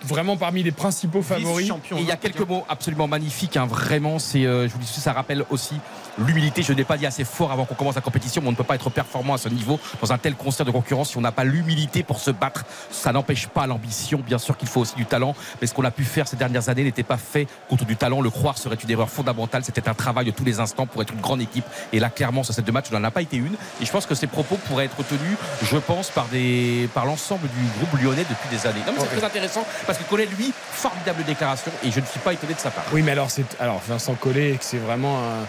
vraiment 0.03 0.37
parmi 0.37 0.63
les 0.63 0.71
principaux 0.71 1.21
favoris. 1.21 1.69
Et 1.91 1.99
il 1.99 2.05
y 2.07 2.11
a 2.11 2.15
quelques 2.15 2.47
mots 2.47 2.63
absolument 2.69 3.07
magnifiques, 3.07 3.57
hein, 3.57 3.65
vraiment. 3.65 4.17
C'est, 4.19 4.45
euh, 4.45 4.67
je 4.67 4.73
vous 4.73 4.79
dis, 4.79 4.87
ça 4.87 5.13
rappelle 5.13 5.43
aussi 5.49 5.75
l'humilité. 6.19 6.61
Je 6.63 6.73
n'ai 6.73 6.83
pas 6.83 6.97
dit 6.97 7.05
assez 7.05 7.23
fort 7.23 7.51
avant 7.51 7.65
qu'on 7.65 7.75
commence 7.75 7.95
la 7.95 8.01
compétition, 8.01 8.41
mais 8.41 8.47
on 8.49 8.51
ne 8.51 8.55
peut 8.57 8.63
pas 8.63 8.75
être 8.75 8.89
performant 8.89 9.33
à 9.33 9.37
ce 9.37 9.49
niveau 9.49 9.79
dans 10.01 10.11
un 10.13 10.17
tel 10.17 10.35
concert 10.35 10.65
de 10.65 10.71
concurrence 10.71 11.09
si 11.11 11.17
on 11.17 11.21
n'a 11.21 11.31
pas 11.31 11.43
l'humilité 11.43 12.03
pour 12.03 12.19
se 12.19 12.31
battre. 12.31 12.65
Ça 12.91 13.11
n'empêche 13.11 13.47
pas 13.47 13.67
l'ambition. 13.67 14.19
Bien 14.19 14.37
sûr 14.37 14.57
qu'il 14.57 14.67
faut 14.67 14.81
aussi 14.81 14.95
du 14.95 15.05
talent, 15.05 15.35
mais 15.61 15.67
ce 15.67 15.73
qu'on 15.73 15.83
a 15.85 15.91
pu 15.91 16.03
faire 16.03 16.27
ces 16.27 16.35
dernières 16.35 16.69
années 16.69 16.83
n'était 16.83 17.03
pas 17.03 17.17
fait 17.17 17.47
contre 17.69 17.85
du 17.85 17.95
talent. 17.95 18.21
Le 18.21 18.29
croire 18.29 18.57
serait 18.57 18.75
une 18.75 18.91
erreur 18.91 19.09
fondamentale. 19.09 19.63
C'était 19.63 19.87
un 19.89 19.93
travail 19.93 20.25
de 20.25 20.31
tous 20.31 20.43
les 20.43 20.59
instants 20.59 20.85
pour 20.85 21.01
être 21.01 21.13
une 21.13 21.21
grande 21.21 21.41
équipe. 21.41 21.65
Et 21.93 21.99
là, 21.99 22.09
clairement, 22.09 22.43
sur 22.43 22.53
ces 22.53 22.61
deux 22.61 22.71
matchs, 22.71 22.87
on 22.91 22.99
n'en 22.99 23.03
a 23.07 23.11
pas 23.11 23.21
été 23.21 23.37
une. 23.37 23.53
Et 23.81 23.85
je 23.85 23.91
pense 23.91 24.05
que 24.05 24.15
ces 24.15 24.27
propos 24.27 24.55
pourraient 24.67 24.85
être 24.85 25.03
tenus, 25.03 25.37
je 25.63 25.77
pense, 25.77 26.09
par 26.09 26.25
des, 26.27 26.89
par 26.93 27.05
l'ensemble 27.05 27.47
du 27.47 27.79
groupe 27.85 28.01
lyonnais 28.01 28.25
depuis 28.29 28.49
des 28.55 28.67
années. 28.67 28.81
Non, 28.85 28.93
mais 28.95 28.99
c'est 29.03 29.17
très 29.17 29.25
intéressant 29.25 29.65
parce 29.85 29.97
que 29.97 30.03
Collet, 30.03 30.27
lui, 30.37 30.51
formidable 30.71 31.23
déclaration 31.23 31.71
et 31.83 31.91
je 31.91 31.99
ne 31.99 32.05
suis 32.05 32.19
pas 32.19 32.33
étonné 32.33 32.53
de 32.53 32.59
sa 32.59 32.71
part. 32.71 32.83
Oui, 32.91 33.01
mais 33.01 33.11
alors, 33.11 33.29
c'est, 33.31 33.45
alors 33.59 33.81
Vincent 33.87 34.15
Collet, 34.15 34.57
c'est 34.61 34.77
vraiment 34.77 35.19
un- 35.19 35.45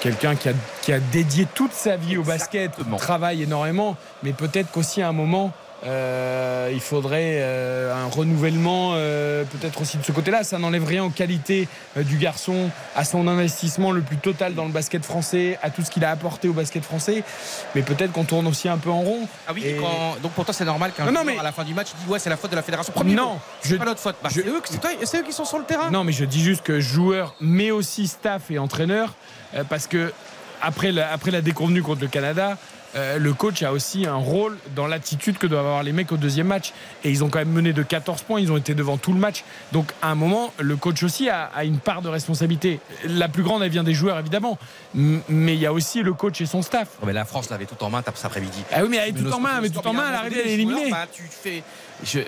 quelqu'un 0.00 0.34
qui 0.36 0.48
a, 0.48 0.52
qui 0.82 0.92
a 0.92 1.00
dédié 1.00 1.46
toute 1.54 1.72
sa 1.72 1.96
vie 1.96 2.16
au 2.16 2.22
basket, 2.22 2.72
il 2.78 2.96
travaille 2.96 3.42
énormément, 3.42 3.96
mais 4.22 4.32
peut-être 4.32 4.70
qu'aussi 4.70 5.02
à 5.02 5.08
un 5.08 5.12
moment. 5.12 5.52
euh, 5.84 6.70
il 6.72 6.80
faudrait 6.80 7.36
euh, 7.40 7.94
un 7.94 8.06
renouvellement 8.08 8.92
euh, 8.94 9.44
peut-être 9.44 9.82
aussi 9.82 9.98
de 9.98 10.02
ce 10.02 10.10
côté-là. 10.10 10.42
Ça 10.42 10.58
n'enlève 10.58 10.84
rien 10.84 11.04
aux 11.04 11.10
qualités 11.10 11.68
du 11.96 12.16
garçon, 12.16 12.70
à 12.96 13.04
son 13.04 13.28
investissement 13.28 13.92
le 13.92 14.00
plus 14.00 14.16
total 14.16 14.54
dans 14.54 14.64
le 14.64 14.72
basket 14.72 15.04
français, 15.04 15.58
à 15.62 15.68
tout 15.70 15.82
ce 15.82 15.90
qu'il 15.90 16.02
a 16.04 16.10
apporté 16.10 16.48
au 16.48 16.54
basket 16.54 16.82
français. 16.82 17.22
Mais 17.74 17.82
peut-être 17.82 18.10
qu'on 18.12 18.24
tourne 18.24 18.46
aussi 18.46 18.68
un 18.70 18.78
peu 18.78 18.90
en 18.90 19.00
rond. 19.02 19.28
Ah 19.46 19.52
oui, 19.54 19.62
et 19.66 19.74
quand- 19.76 20.16
donc 20.22 20.32
pour 20.32 20.46
toi 20.46 20.54
c'est 20.54 20.64
normal 20.64 20.92
qu'un 20.96 21.04
Non, 21.04 21.12
non, 21.12 21.22
joueur, 21.22 21.34
mais- 21.34 21.40
à 21.40 21.44
la 21.44 21.52
fin 21.52 21.62
du 21.62 21.74
match 21.74 21.88
dit 22.02 22.10
ouais 22.10 22.18
c'est 22.18 22.30
la 22.30 22.38
faute 22.38 22.50
de 22.50 22.56
la 22.56 22.62
fédération. 22.62 22.92
Premier 22.94 23.14
Non, 23.14 23.38
je- 23.62 23.68
c'est 23.68 23.76
pas 23.78 23.84
notre 23.84 24.00
faute. 24.00 24.16
Bah, 24.22 24.30
je- 24.34 24.40
c'est 24.40 24.48
eux, 24.48 24.60
c'est 24.64 24.80
toi- 24.80 24.90
c'est 25.04 25.18
eux 25.20 25.24
qui 25.24 25.32
sont 25.34 25.44
sur 25.44 25.58
le 25.58 25.64
terrain. 25.64 25.90
Non, 25.90 26.04
mais 26.04 26.12
je 26.12 26.24
dis 26.24 26.42
juste 26.42 26.62
que 26.62 26.80
joueur, 26.80 27.34
mais 27.40 27.70
aussi 27.70 28.06
staff 28.08 28.50
et 28.50 28.58
entraîneur, 28.58 29.14
parce 29.68 29.86
que 29.86 30.12
après 30.62 30.92
la, 30.92 31.12
après 31.12 31.30
la 31.30 31.40
déconvenue 31.42 31.82
contre 31.82 32.00
le 32.02 32.08
Canada, 32.08 32.56
euh, 32.94 33.18
le 33.18 33.34
coach 33.34 33.62
a 33.62 33.72
aussi 33.72 34.06
un 34.06 34.14
rôle 34.14 34.56
dans 34.74 34.86
l'attitude 34.86 35.36
que 35.36 35.46
doivent 35.46 35.66
avoir 35.66 35.82
les 35.82 35.92
mecs 35.92 36.12
au 36.12 36.16
deuxième 36.16 36.46
match. 36.46 36.72
Et 37.04 37.10
ils 37.10 37.22
ont 37.22 37.28
quand 37.28 37.40
même 37.40 37.50
mené 37.52 37.74
de 37.74 37.82
14 37.82 38.22
points, 38.22 38.40
ils 38.40 38.50
ont 38.50 38.56
été 38.56 38.74
devant 38.74 38.96
tout 38.96 39.12
le 39.12 39.18
match. 39.18 39.44
Donc 39.72 39.92
à 40.00 40.08
un 40.08 40.14
moment, 40.14 40.50
le 40.58 40.76
coach 40.76 41.02
aussi 41.02 41.28
a, 41.28 41.50
a 41.54 41.64
une 41.64 41.78
part 41.78 42.00
de 42.00 42.08
responsabilité. 42.08 42.80
La 43.04 43.28
plus 43.28 43.42
grande, 43.42 43.62
elle 43.62 43.70
vient 43.70 43.84
des 43.84 43.92
joueurs, 43.92 44.18
évidemment. 44.18 44.56
M- 44.96 45.20
Mais 45.28 45.52
il 45.54 45.60
y 45.60 45.66
a 45.66 45.74
aussi 45.74 46.02
le 46.02 46.14
coach 46.14 46.40
et 46.40 46.46
son 46.46 46.62
staff. 46.62 46.88
Mais 47.04 47.12
la 47.12 47.26
France 47.26 47.50
l'avait 47.50 47.66
tout 47.66 47.82
en 47.84 47.90
main 47.90 48.02
cet 48.14 48.24
après-midi. 48.24 48.62
Ah 48.72 48.78
oui, 48.82 48.88
mais 48.88 48.96
elle 48.96 49.08
est 49.10 49.12
tout 49.22 49.30
en 49.32 49.40
main, 49.40 49.60
mais 49.60 49.68
tout 49.68 49.86
en 49.86 49.92
main, 49.92 50.04
elle 50.08 50.14
arrive 50.14 50.38
à 50.38 50.42
l'éliminer. 50.46 50.90
Bah, 50.90 51.04
tu 51.12 51.22
fais. 51.30 51.62
Je... 52.02 52.20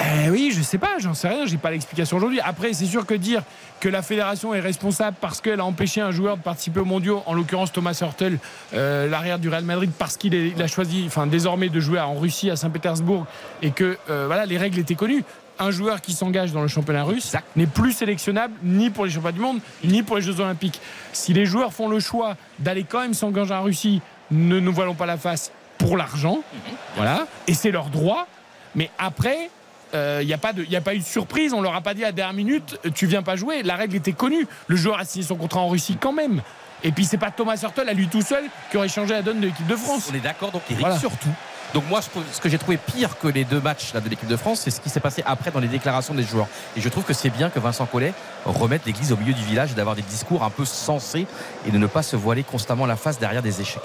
Eh 0.00 0.30
oui, 0.30 0.52
je 0.54 0.62
sais 0.62 0.78
pas, 0.78 0.98
j'en 0.98 1.12
sais 1.14 1.28
rien, 1.28 1.46
j'ai 1.46 1.58
pas 1.58 1.70
l'explication 1.70 2.16
aujourd'hui. 2.16 2.40
Après, 2.40 2.72
c'est 2.72 2.86
sûr 2.86 3.04
que 3.04 3.14
dire 3.14 3.42
que 3.80 3.88
la 3.88 4.02
fédération 4.02 4.54
est 4.54 4.60
responsable 4.60 5.16
parce 5.20 5.40
qu'elle 5.40 5.60
a 5.60 5.64
empêché 5.64 6.00
un 6.00 6.12
joueur 6.12 6.38
de 6.38 6.42
participer 6.42 6.80
aux 6.80 6.86
mondiaux, 6.86 7.22
en 7.26 7.34
l'occurrence 7.34 7.72
Thomas 7.72 7.98
Hurtel, 8.00 8.38
euh, 8.74 9.08
l'arrière 9.08 9.38
du 9.38 9.48
Real 9.48 9.64
Madrid, 9.64 9.90
parce 9.98 10.16
qu'il 10.16 10.54
a 10.60 10.66
choisi, 10.66 11.04
enfin 11.06 11.26
désormais, 11.26 11.68
de 11.68 11.80
jouer 11.80 12.00
en 12.00 12.14
Russie, 12.14 12.50
à 12.50 12.56
Saint-Pétersbourg, 12.56 13.26
et 13.60 13.70
que 13.70 13.98
euh, 14.08 14.24
voilà, 14.26 14.46
les 14.46 14.56
règles 14.56 14.78
étaient 14.78 14.94
connues. 14.94 15.24
un 15.58 15.70
joueur 15.70 16.00
qui 16.00 16.12
s'engage 16.12 16.52
dans 16.52 16.62
le 16.62 16.68
championnat 16.68 17.04
russe 17.04 17.36
n'est 17.56 17.66
plus 17.66 17.92
sélectionnable 17.92 18.54
ni 18.62 18.88
pour 18.88 19.04
les 19.04 19.10
championnats 19.10 19.32
du 19.32 19.40
monde, 19.40 19.60
ni 19.84 20.02
pour 20.02 20.16
les 20.16 20.22
Jeux 20.22 20.40
Olympiques. 20.40 20.80
Si 21.12 21.34
les 21.34 21.44
joueurs 21.44 21.72
font 21.72 21.88
le 21.88 22.00
choix 22.00 22.36
d'aller 22.58 22.84
quand 22.84 23.00
même 23.00 23.14
s'engager 23.14 23.54
en 23.54 23.62
Russie, 23.62 24.00
ne 24.30 24.58
nous 24.58 24.72
voilons 24.72 24.94
pas 24.94 25.06
la 25.06 25.18
face 25.18 25.52
pour 25.78 25.96
l'argent. 25.96 26.38
Voilà. 26.96 27.26
Et 27.46 27.54
c'est 27.54 27.70
leur 27.70 27.90
droit. 27.90 28.26
Mais 28.74 28.90
après, 28.98 29.50
il 29.94 30.26
n'y 30.26 30.32
a, 30.32 30.38
pas 30.38 30.52
de- 30.52 30.64
y 30.64 30.76
a 30.76 30.80
pas 30.80 30.94
eu 30.94 30.98
de 30.98 31.04
surprise. 31.04 31.52
On 31.52 31.60
leur 31.60 31.74
a 31.74 31.80
pas 31.80 31.94
dit 31.94 32.02
à 32.02 32.08
la 32.08 32.12
dernière 32.12 32.34
minute, 32.34 32.78
euh, 32.86 32.90
tu 32.94 33.06
viens 33.06 33.22
pas 33.22 33.36
jouer. 33.36 33.62
La 33.62 33.76
règle 33.76 33.96
était 33.96 34.12
connue. 34.12 34.46
Le 34.68 34.76
joueur 34.76 34.98
a 34.98 35.04
signé 35.04 35.24
son 35.24 35.36
contrat 35.36 35.60
en 35.60 35.68
Russie 35.68 35.96
quand 36.00 36.12
même. 36.12 36.42
Et 36.84 36.90
puis 36.92 37.04
c'est 37.04 37.18
pas 37.18 37.30
Thomas 37.30 37.56
Hurtel 37.62 37.88
à 37.88 37.92
lui 37.92 38.08
tout 38.08 38.22
seul 38.22 38.44
qui 38.70 38.76
aurait 38.76 38.88
changé 38.88 39.14
la 39.14 39.22
donne 39.22 39.40
de 39.40 39.46
l'équipe 39.46 39.66
de 39.66 39.76
France. 39.76 40.08
On 40.10 40.14
est 40.16 40.20
d'accord, 40.20 40.50
donc 40.50 40.62
Eric, 40.68 40.80
Voilà. 40.80 40.98
surtout. 40.98 41.28
Donc 41.74 41.84
moi, 41.88 42.00
ce 42.02 42.38
que 42.40 42.48
j'ai 42.50 42.58
trouvé 42.58 42.76
pire 42.76 43.18
que 43.18 43.28
les 43.28 43.44
deux 43.44 43.60
matchs 43.60 43.94
là, 43.94 44.00
de 44.00 44.08
l'équipe 44.08 44.28
de 44.28 44.36
France, 44.36 44.60
c'est 44.60 44.70
ce 44.70 44.78
qui 44.80 44.90
s'est 44.90 45.00
passé 45.00 45.22
après 45.24 45.50
dans 45.50 45.60
les 45.60 45.68
déclarations 45.68 46.12
des 46.12 46.22
joueurs. 46.24 46.46
Et 46.76 46.80
je 46.82 46.88
trouve 46.90 47.04
que 47.04 47.14
c'est 47.14 47.30
bien 47.30 47.48
que 47.48 47.58
Vincent 47.60 47.86
Collet 47.86 48.12
remette 48.44 48.84
l'église 48.84 49.10
au 49.12 49.16
milieu 49.16 49.32
du 49.32 49.42
village 49.44 49.70
et 49.72 49.74
d'avoir 49.74 49.94
des 49.96 50.02
discours 50.02 50.42
un 50.42 50.50
peu 50.50 50.64
sensés 50.66 51.26
et 51.66 51.70
de 51.70 51.78
ne 51.78 51.86
pas 51.86 52.02
se 52.02 52.14
voiler 52.16 52.42
constamment 52.42 52.84
la 52.84 52.96
face 52.96 53.18
derrière 53.18 53.42
des 53.42 53.60
échecs. 53.62 53.80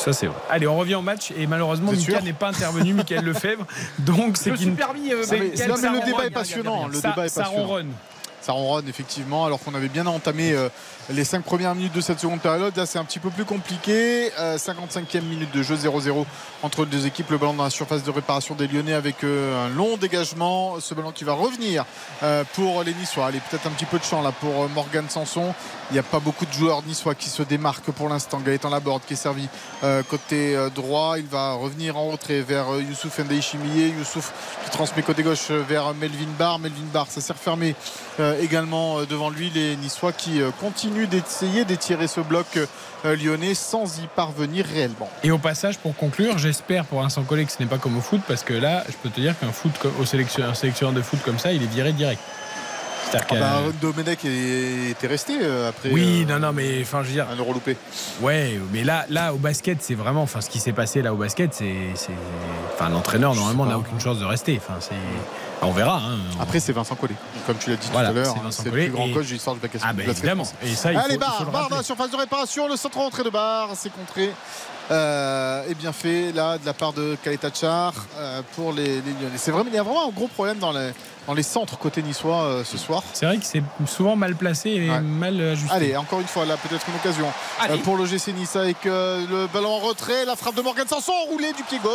Ça 0.00 0.12
c'est 0.14 0.26
vrai. 0.26 0.36
Allez, 0.48 0.66
on 0.66 0.76
revient 0.78 0.94
au 0.94 1.02
match 1.02 1.30
et 1.36 1.46
malheureusement 1.46 1.92
Mika 1.92 2.20
n'est 2.22 2.32
pas 2.32 2.48
intervenu, 2.48 2.94
Michael 2.94 3.24
Lefebvre. 3.24 3.66
Donc 3.98 4.36
c'est 4.38 4.50
Je 4.50 4.54
qu'il 4.56 4.66
suis 4.68 4.74
permis, 4.74 5.12
euh, 5.12 5.22
c'est- 5.24 5.36
Non, 5.38 5.44
mais- 5.44 5.56
c'est- 5.56 5.66
non, 5.68 5.74
mais 5.76 5.80
ça 5.82 5.92
le 5.92 6.00
débat 6.06 6.26
est 6.26 6.30
passionnant. 6.30 6.86
Le 6.88 6.94
Ça- 7.00 7.10
débat 7.10 7.26
est 7.26 7.28
ça 7.28 7.42
passionnant. 7.42 7.66
ronronne. 7.66 7.92
Ça 8.40 8.52
ronronne 8.52 8.88
effectivement, 8.88 9.44
alors 9.44 9.60
qu'on 9.60 9.74
avait 9.74 9.88
bien 9.88 10.06
entamé 10.06 10.52
euh, 10.52 10.68
les 11.10 11.24
5 11.24 11.42
premières 11.44 11.74
minutes 11.74 11.94
de 11.94 12.00
cette 12.00 12.20
seconde 12.20 12.40
période. 12.40 12.76
Là, 12.76 12.86
c'est 12.86 12.98
un 12.98 13.04
petit 13.04 13.18
peu 13.18 13.30
plus 13.30 13.44
compliqué. 13.44 14.30
Euh, 14.38 14.56
55e 14.56 15.22
minute 15.22 15.54
de 15.54 15.62
jeu 15.62 15.74
0-0 15.76 16.24
entre 16.62 16.84
les 16.84 16.90
deux 16.90 17.06
équipes. 17.06 17.30
Le 17.30 17.38
ballon 17.38 17.54
dans 17.54 17.64
la 17.64 17.70
surface 17.70 18.02
de 18.02 18.10
réparation 18.10 18.54
des 18.54 18.66
Lyonnais 18.66 18.94
avec 18.94 19.24
euh, 19.24 19.66
un 19.66 19.68
long 19.68 19.96
dégagement. 19.96 20.80
Ce 20.80 20.94
ballon 20.94 21.12
qui 21.12 21.24
va 21.24 21.32
revenir 21.32 21.84
euh, 22.22 22.44
pour 22.54 22.82
les 22.82 22.94
Niçois. 22.94 23.26
Allez, 23.26 23.40
peut-être 23.50 23.66
un 23.66 23.70
petit 23.70 23.84
peu 23.84 23.98
de 23.98 24.04
champ 24.04 24.22
là 24.22 24.32
pour 24.32 24.64
euh, 24.64 24.68
Morgan 24.68 25.04
Sanson. 25.08 25.54
Il 25.90 25.94
n'y 25.94 25.98
a 25.98 26.04
pas 26.04 26.20
beaucoup 26.20 26.46
de 26.46 26.52
joueurs 26.52 26.82
niçois 26.86 27.16
qui 27.16 27.28
se 27.28 27.42
démarquent 27.42 27.90
pour 27.90 28.08
l'instant. 28.08 28.38
Gaëtan 28.38 28.70
Laborde 28.70 29.02
qui 29.06 29.14
est 29.14 29.16
servi 29.16 29.48
euh, 29.82 30.02
côté 30.04 30.54
euh, 30.54 30.70
droit. 30.70 31.18
Il 31.18 31.26
va 31.26 31.54
revenir 31.54 31.96
en 31.96 32.08
retrait 32.10 32.42
vers 32.42 32.72
euh, 32.72 32.80
Youssouf 32.80 33.18
Ndei 33.18 33.42
Chimier. 33.42 33.88
Youssouf 33.88 34.32
qui 34.64 34.70
transmet 34.70 35.02
côté 35.02 35.24
gauche 35.24 35.48
euh, 35.50 35.64
vers 35.68 35.92
Melvin 35.94 36.30
Barr. 36.38 36.60
Melvin 36.60 36.86
Barr, 36.92 37.06
ça 37.08 37.20
s'est 37.20 37.32
refermé 37.32 37.70
euh, 37.70 38.09
également 38.40 38.98
euh, 38.98 39.06
devant 39.06 39.30
lui. 39.30 39.50
Les 39.54 39.76
Niçois 39.76 40.12
qui 40.12 40.40
euh, 40.42 40.50
continuent 40.60 41.06
d'essayer 41.06 41.64
d'étirer 41.64 42.06
ce 42.06 42.20
bloc 42.20 42.46
euh, 42.56 43.16
lyonnais 43.16 43.54
sans 43.54 43.98
y 43.98 44.06
parvenir 44.14 44.66
réellement. 44.66 45.08
Et 45.22 45.30
au 45.30 45.38
passage, 45.38 45.78
pour 45.78 45.94
conclure, 45.96 46.38
j'espère 46.38 46.84
pour 46.84 47.00
Vincent 47.02 47.22
Collet 47.22 47.44
que 47.44 47.52
ce 47.52 47.62
n'est 47.62 47.68
pas 47.68 47.78
comme 47.78 47.96
au 47.96 48.00
foot, 48.00 48.20
parce 48.26 48.42
que 48.42 48.54
là, 48.54 48.84
je 48.88 48.94
peux 49.02 49.08
te 49.10 49.20
dire 49.20 49.38
qu'un 49.38 49.52
foot 49.52 49.72
au 50.00 50.04
sélectionneur, 50.04 50.50
un 50.50 50.54
sélectionneur 50.54 50.94
de 50.94 51.02
foot 51.02 51.20
comme 51.24 51.38
ça, 51.38 51.52
il 51.52 51.62
est 51.62 51.66
viré 51.72 51.92
direct. 51.92 52.20
Ah 53.12 53.18
bah, 53.30 53.62
Domenech 53.80 54.24
était 54.24 55.06
resté 55.08 55.38
euh, 55.42 55.70
après 55.70 55.90
oui, 55.90 56.24
euh, 56.28 56.32
non, 56.32 56.38
non, 56.46 56.52
mais 56.52 56.78
enfin, 56.82 57.02
je 57.02 57.08
veux 57.08 57.14
dire, 57.14 57.26
un 57.28 57.34
euro 57.34 57.52
loupé. 57.52 57.76
ouais, 58.20 58.60
mais 58.72 58.84
là, 58.84 59.04
là, 59.10 59.34
au 59.34 59.36
basket, 59.36 59.78
c'est 59.82 59.94
vraiment, 59.96 60.22
enfin, 60.22 60.40
ce 60.40 60.48
qui 60.48 60.60
s'est 60.60 60.72
passé 60.72 61.02
là 61.02 61.12
au 61.12 61.16
basket, 61.16 61.52
c'est, 61.52 61.74
c'est- 61.96 62.12
enfin, 62.74 62.88
l'entraîneur 62.88 63.34
normalement 63.34 63.66
n'a 63.66 63.78
aucune 63.78 63.98
chance 63.98 64.20
de 64.20 64.24
rester. 64.24 64.60
Enfin, 64.62 64.78
c'est, 64.78 64.94
on 65.62 65.72
verra. 65.72 65.96
hein. 65.98 66.18
Après, 66.40 66.60
c'est 66.60 66.72
Vincent 66.72 66.94
Collet. 66.94 67.14
Comme 67.46 67.56
tu 67.58 67.70
l'as 67.70 67.76
dit 67.76 67.88
Voilà, 67.92 68.10
tout 68.10 68.18
à 68.18 68.20
l'heure, 68.22 68.36
c'est 68.50 68.64
le 68.66 68.70
plus 68.70 68.90
grand 68.90 69.06
et- 69.06 69.12
coach 69.12 69.26
de 69.28 69.32
l'histoire 69.32 69.54
du 69.56 69.60
basket. 69.62 69.80
Ah, 69.84 69.92
basket 69.92 70.18
évidemment. 70.18 70.44
Et 70.62 70.74
ça, 70.74 70.92
il 70.92 70.98
faut, 70.98 71.04
Allez, 71.04 71.14
il 71.14 71.20
faut 71.20 71.20
barre, 71.20 71.36
le 71.40 71.44
barre 71.46 71.52
dans 71.52 71.58
rappeler. 71.60 71.76
la 71.78 71.82
surface 71.82 72.10
de 72.10 72.16
réparation, 72.16 72.68
le 72.68 72.76
centre 72.76 72.98
entrée 72.98 73.22
de 73.24 73.30
barre, 73.30 73.70
c'est 73.76 73.92
contré. 73.92 74.30
Euh, 74.90 75.62
et 75.68 75.74
bien 75.74 75.92
fait 75.92 76.32
là 76.32 76.58
de 76.58 76.66
la 76.66 76.72
part 76.74 76.92
de 76.92 77.16
Kaletachar 77.22 77.92
euh, 78.16 78.42
pour 78.56 78.72
les, 78.72 78.96
les 78.96 79.12
Lyonnais. 79.12 79.36
C'est 79.36 79.52
vraiment, 79.52 79.68
il 79.70 79.76
y 79.76 79.78
a 79.78 79.84
vraiment 79.84 80.08
un 80.08 80.10
gros 80.10 80.26
problème 80.26 80.58
dans 80.58 80.72
les, 80.72 80.90
dans 81.30 81.34
les 81.36 81.44
centres 81.44 81.78
côté 81.78 82.02
niçois 82.02 82.42
euh, 82.42 82.64
ce 82.64 82.76
soir. 82.76 83.04
C'est 83.12 83.24
vrai 83.24 83.36
que 83.38 83.44
c'est 83.44 83.62
souvent 83.86 84.16
mal 84.16 84.34
placé 84.34 84.70
et 84.70 84.90
Ouais. 84.90 85.00
mal 85.00 85.40
ajusté. 85.40 85.72
Allez, 85.72 85.96
encore 85.96 86.18
une 86.20 86.26
fois, 86.26 86.44
là, 86.44 86.56
peut-être 86.56 86.84
une 86.88 86.96
occasion 86.96 87.26
Allez. 87.60 87.74
euh, 87.74 87.76
pour 87.84 87.96
le 87.96 88.04
GC 88.04 88.32
Nice 88.32 88.56
avec 88.56 88.84
euh, 88.84 89.24
le 89.30 89.46
ballon 89.46 89.68
en 89.68 89.78
retrait, 89.78 90.24
la 90.24 90.34
frappe 90.34 90.56
de 90.56 90.62
Morgan 90.62 90.88
Sanson 90.88 91.12
enroulée 91.28 91.52
du 91.52 91.62
pied 91.62 91.78
gauche. 91.78 91.92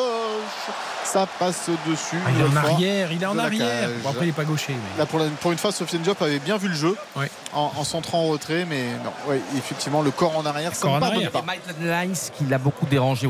Ça 1.03 1.27
passe 1.37 1.69
dessus. 1.85 2.15
Ah, 2.25 2.29
il 2.33 2.41
est 2.41 2.47
en 2.47 2.55
arrière, 2.55 3.11
il 3.11 3.21
est 3.21 3.25
en 3.25 3.37
arrière. 3.37 3.89
Bon, 4.03 4.09
après, 4.11 4.23
il 4.23 4.27
n'est 4.27 4.31
pas 4.33 4.45
gaucher. 4.45 4.71
mais- 4.73 4.99
Là, 4.99 5.05
pour, 5.05 5.19
la- 5.19 5.25
pour 5.41 5.51
une 5.51 5.57
fois, 5.57 5.73
Sofiane 5.73 6.01
Diop 6.01 6.21
avait 6.21 6.39
bien 6.39 6.55
vu 6.55 6.69
le 6.69 6.75
jeu 6.75 6.95
Ouais. 7.17 7.29
en, 7.53 7.71
en 7.75 7.83
centrant 7.83 8.19
en 8.21 8.27
retrait, 8.27 8.65
mais 8.69 8.83
non, 9.03 9.11
ouais, 9.29 9.41
effectivement, 9.57 10.01
le 10.01 10.11
corps 10.11 10.37
en 10.37 10.45
arrière, 10.45 10.73
ça 10.75 10.83
Corps 10.83 10.97
ne 10.99 11.03
en 11.03 11.07
arrière. 11.09 11.31
pas. 11.31 11.39
Et 11.39 11.43
Maitland 11.43 12.07
Lines 12.07 12.15
qui 12.37 12.45
l'a 12.45 12.57
beaucoup 12.57 12.85
dérangé. 12.85 13.27
Euh, 13.27 13.29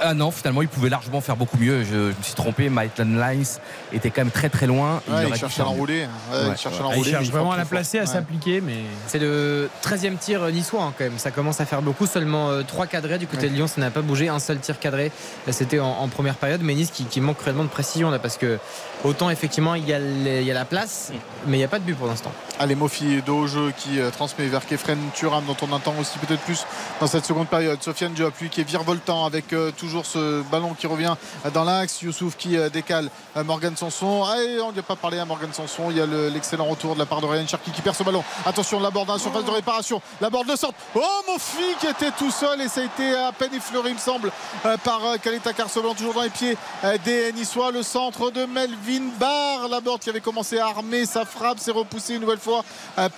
ah 0.00 0.14
non, 0.14 0.30
finalement, 0.30 0.62
il 0.62 0.68
pouvait 0.68 0.88
largement 0.88 1.20
faire 1.20 1.36
beaucoup 1.36 1.56
mieux. 1.58 1.82
Je, 1.84 1.90
je 1.90 1.96
me 2.18 2.22
suis 2.22 2.34
trompé. 2.34 2.68
Maitland 2.68 3.16
Lines 3.16 3.44
était 3.92 4.10
quand 4.10 4.22
même 4.22 4.30
très 4.30 4.48
très 4.48 4.66
loin. 4.66 5.00
Ouais, 5.08 5.24
il 5.28 5.34
cherche 5.36 5.58
à 5.60 5.64
l'enrouler. 5.64 6.04
hein. 6.04 6.08
Ouais, 6.32 6.38
Ouais, 6.38 6.52
il 6.54 6.58
cherche 6.58 6.80
à 6.80 6.86
ouais. 6.88 6.94
Il 6.98 7.04
cherche 7.04 7.28
vraiment 7.28 7.52
à 7.52 7.56
la 7.56 7.64
placer, 7.64 7.98
à 7.98 8.06
s'appliquer, 8.06 8.60
mais 8.60 8.76
C'est 9.06 9.18
le 9.18 9.68
13e 9.82 10.16
tir 10.18 10.42
euh, 10.42 10.50
niçois 10.50 10.82
hein, 10.82 10.92
quand 10.96 11.04
même. 11.04 11.18
Ça 11.18 11.30
commence 11.30 11.60
à 11.60 11.66
faire 11.66 11.82
beaucoup. 11.82 12.06
Seulement 12.06 12.50
3 12.66 12.86
cadrés 12.86 13.18
du 13.18 13.26
côté 13.26 13.44
Ouais. 13.44 13.48
de 13.50 13.54
Lyon. 13.54 13.66
Ça 13.66 13.80
n'a 13.80 13.90
pas 13.90 14.02
bougé. 14.02 14.28
Un 14.28 14.38
seul 14.38 14.58
tir 14.58 14.78
cadré. 14.78 15.10
Euh, 15.48 15.52
C'était 15.52 15.80
en, 15.80 15.88
en 15.90 16.08
première 16.08 16.36
période. 16.36 16.60
Mais 16.62 16.74
Nice 16.74 16.90
qui, 16.90 17.04
qui 17.04 17.20
manque 17.20 17.40
réellement 17.42 17.64
de 17.64 17.68
précision 17.68 18.10
là 18.10 18.18
parce 18.18 18.36
que 18.36 18.58
autant 19.04 19.28
effectivement 19.30 19.74
il 19.74 19.86
y 19.88 19.92
a, 19.92 19.98
les- 19.98 20.40
il 20.40 20.46
y 20.46 20.50
a 20.50 20.54
la 20.54 20.64
place, 20.64 21.12
mais 21.46 21.56
il 21.56 21.60
n'y 21.60 21.64
a 21.64 21.68
pas 21.68 21.78
de 21.78 21.84
but 21.84 21.94
pour 21.96 22.06
l'instant. 22.06 22.32
Allez, 22.58 22.74
Mofi 22.74 23.20
jeu 23.46 23.72
qui 23.76 24.00
euh, 24.00 24.10
transmet 24.10 24.46
vers 24.46 24.64
Kefren 24.66 24.98
Turam, 25.14 25.44
dont 25.46 25.56
on 25.62 25.74
attend 25.76 25.94
aussi 26.00 26.18
peut-être 26.18 26.40
plus 26.42 26.64
dans 27.00 27.06
cette 27.06 27.24
seconde 27.26 27.48
période. 27.48 27.82
Sofiane 27.82 28.12
Diop, 28.14 28.32
lui 28.40 28.48
qui 28.48 28.60
est 28.60 28.64
virevoltant 28.64 29.24
avec 29.26 29.52
euh, 29.52 29.70
toujours 29.74 30.06
ce 30.06 30.42
ballon 30.42 30.74
qui 30.74 30.86
revient 30.86 31.14
dans 31.52 31.64
l'axe. 31.64 32.00
Youssouf 32.02 32.36
qui 32.36 32.56
euh, 32.56 32.68
décale 32.68 33.10
Morgan 33.44 33.76
Sanson. 33.76 34.24
Allez, 34.24 34.60
on 34.60 34.72
ne 34.72 34.78
a 34.78 34.82
pas 34.82 34.96
parlé 34.96 35.18
à 35.18 35.24
Morgan 35.24 35.52
Sanson. 35.52 35.90
Il 35.90 35.96
y 35.96 36.00
a 36.00 36.06
le- 36.06 36.28
l'excellent 36.28 36.64
retour 36.66 36.94
de 36.94 36.98
la 37.00 37.06
part 37.06 37.20
de 37.20 37.26
Ryan 37.26 37.46
Cherki 37.46 37.70
qui 37.70 37.82
perd 37.82 37.96
ce 37.96 38.02
ballon. 38.02 38.22
Attention, 38.46 38.80
la 38.80 38.90
borde 38.90 39.08
dans 39.08 39.14
la 39.14 39.18
surface 39.18 39.44
de 39.44 39.50
réparation. 39.50 40.00
La 40.20 40.30
borde 40.30 40.48
de 40.48 40.56
sorte. 40.56 40.74
Oh, 40.94 41.00
Mofi 41.28 41.62
qui 41.80 41.86
était 41.86 42.10
tout 42.12 42.30
seul 42.30 42.60
et 42.60 42.68
ça 42.68 42.80
a 42.80 42.84
été 42.84 43.14
à 43.16 43.32
peine 43.32 43.54
effleuré, 43.54 43.90
il 43.90 43.94
me 43.94 44.00
semble, 44.00 44.30
euh, 44.64 44.76
par 44.78 45.04
euh, 45.04 45.16
Kaleta 45.16 45.52
Carcelan, 45.52 45.94
toujours 45.94 46.14
dans 46.14 46.22
les 46.22 46.30
pieds 46.30 46.56
des 47.04 47.32
Niçois. 47.32 47.70
Le 47.72 47.82
centre 47.82 48.30
de 48.30 48.44
Melvin 48.46 49.10
Barr. 49.18 49.68
La 49.68 49.80
borde 49.80 50.00
qui 50.00 50.10
avait 50.10 50.20
commencé 50.20 50.58
à 50.58 50.66
armer 50.68 51.06
sa 51.06 51.24
frappe 51.24 51.58
s'est 51.58 51.70
repoussée 51.70 52.14
une 52.14 52.20
nouvelle 52.20 52.38
fois 52.38 52.64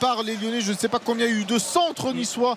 par 0.01 0.23
les 0.23 0.37
Lyonnais. 0.37 0.61
Je 0.61 0.73
ne 0.73 0.77
sais 0.77 0.89
pas 0.89 0.99
combien 1.05 1.27
il 1.27 1.33
y 1.33 1.37
a 1.37 1.41
eu 1.41 1.45
de 1.45 1.59
centres 1.59 2.13
niçois 2.13 2.57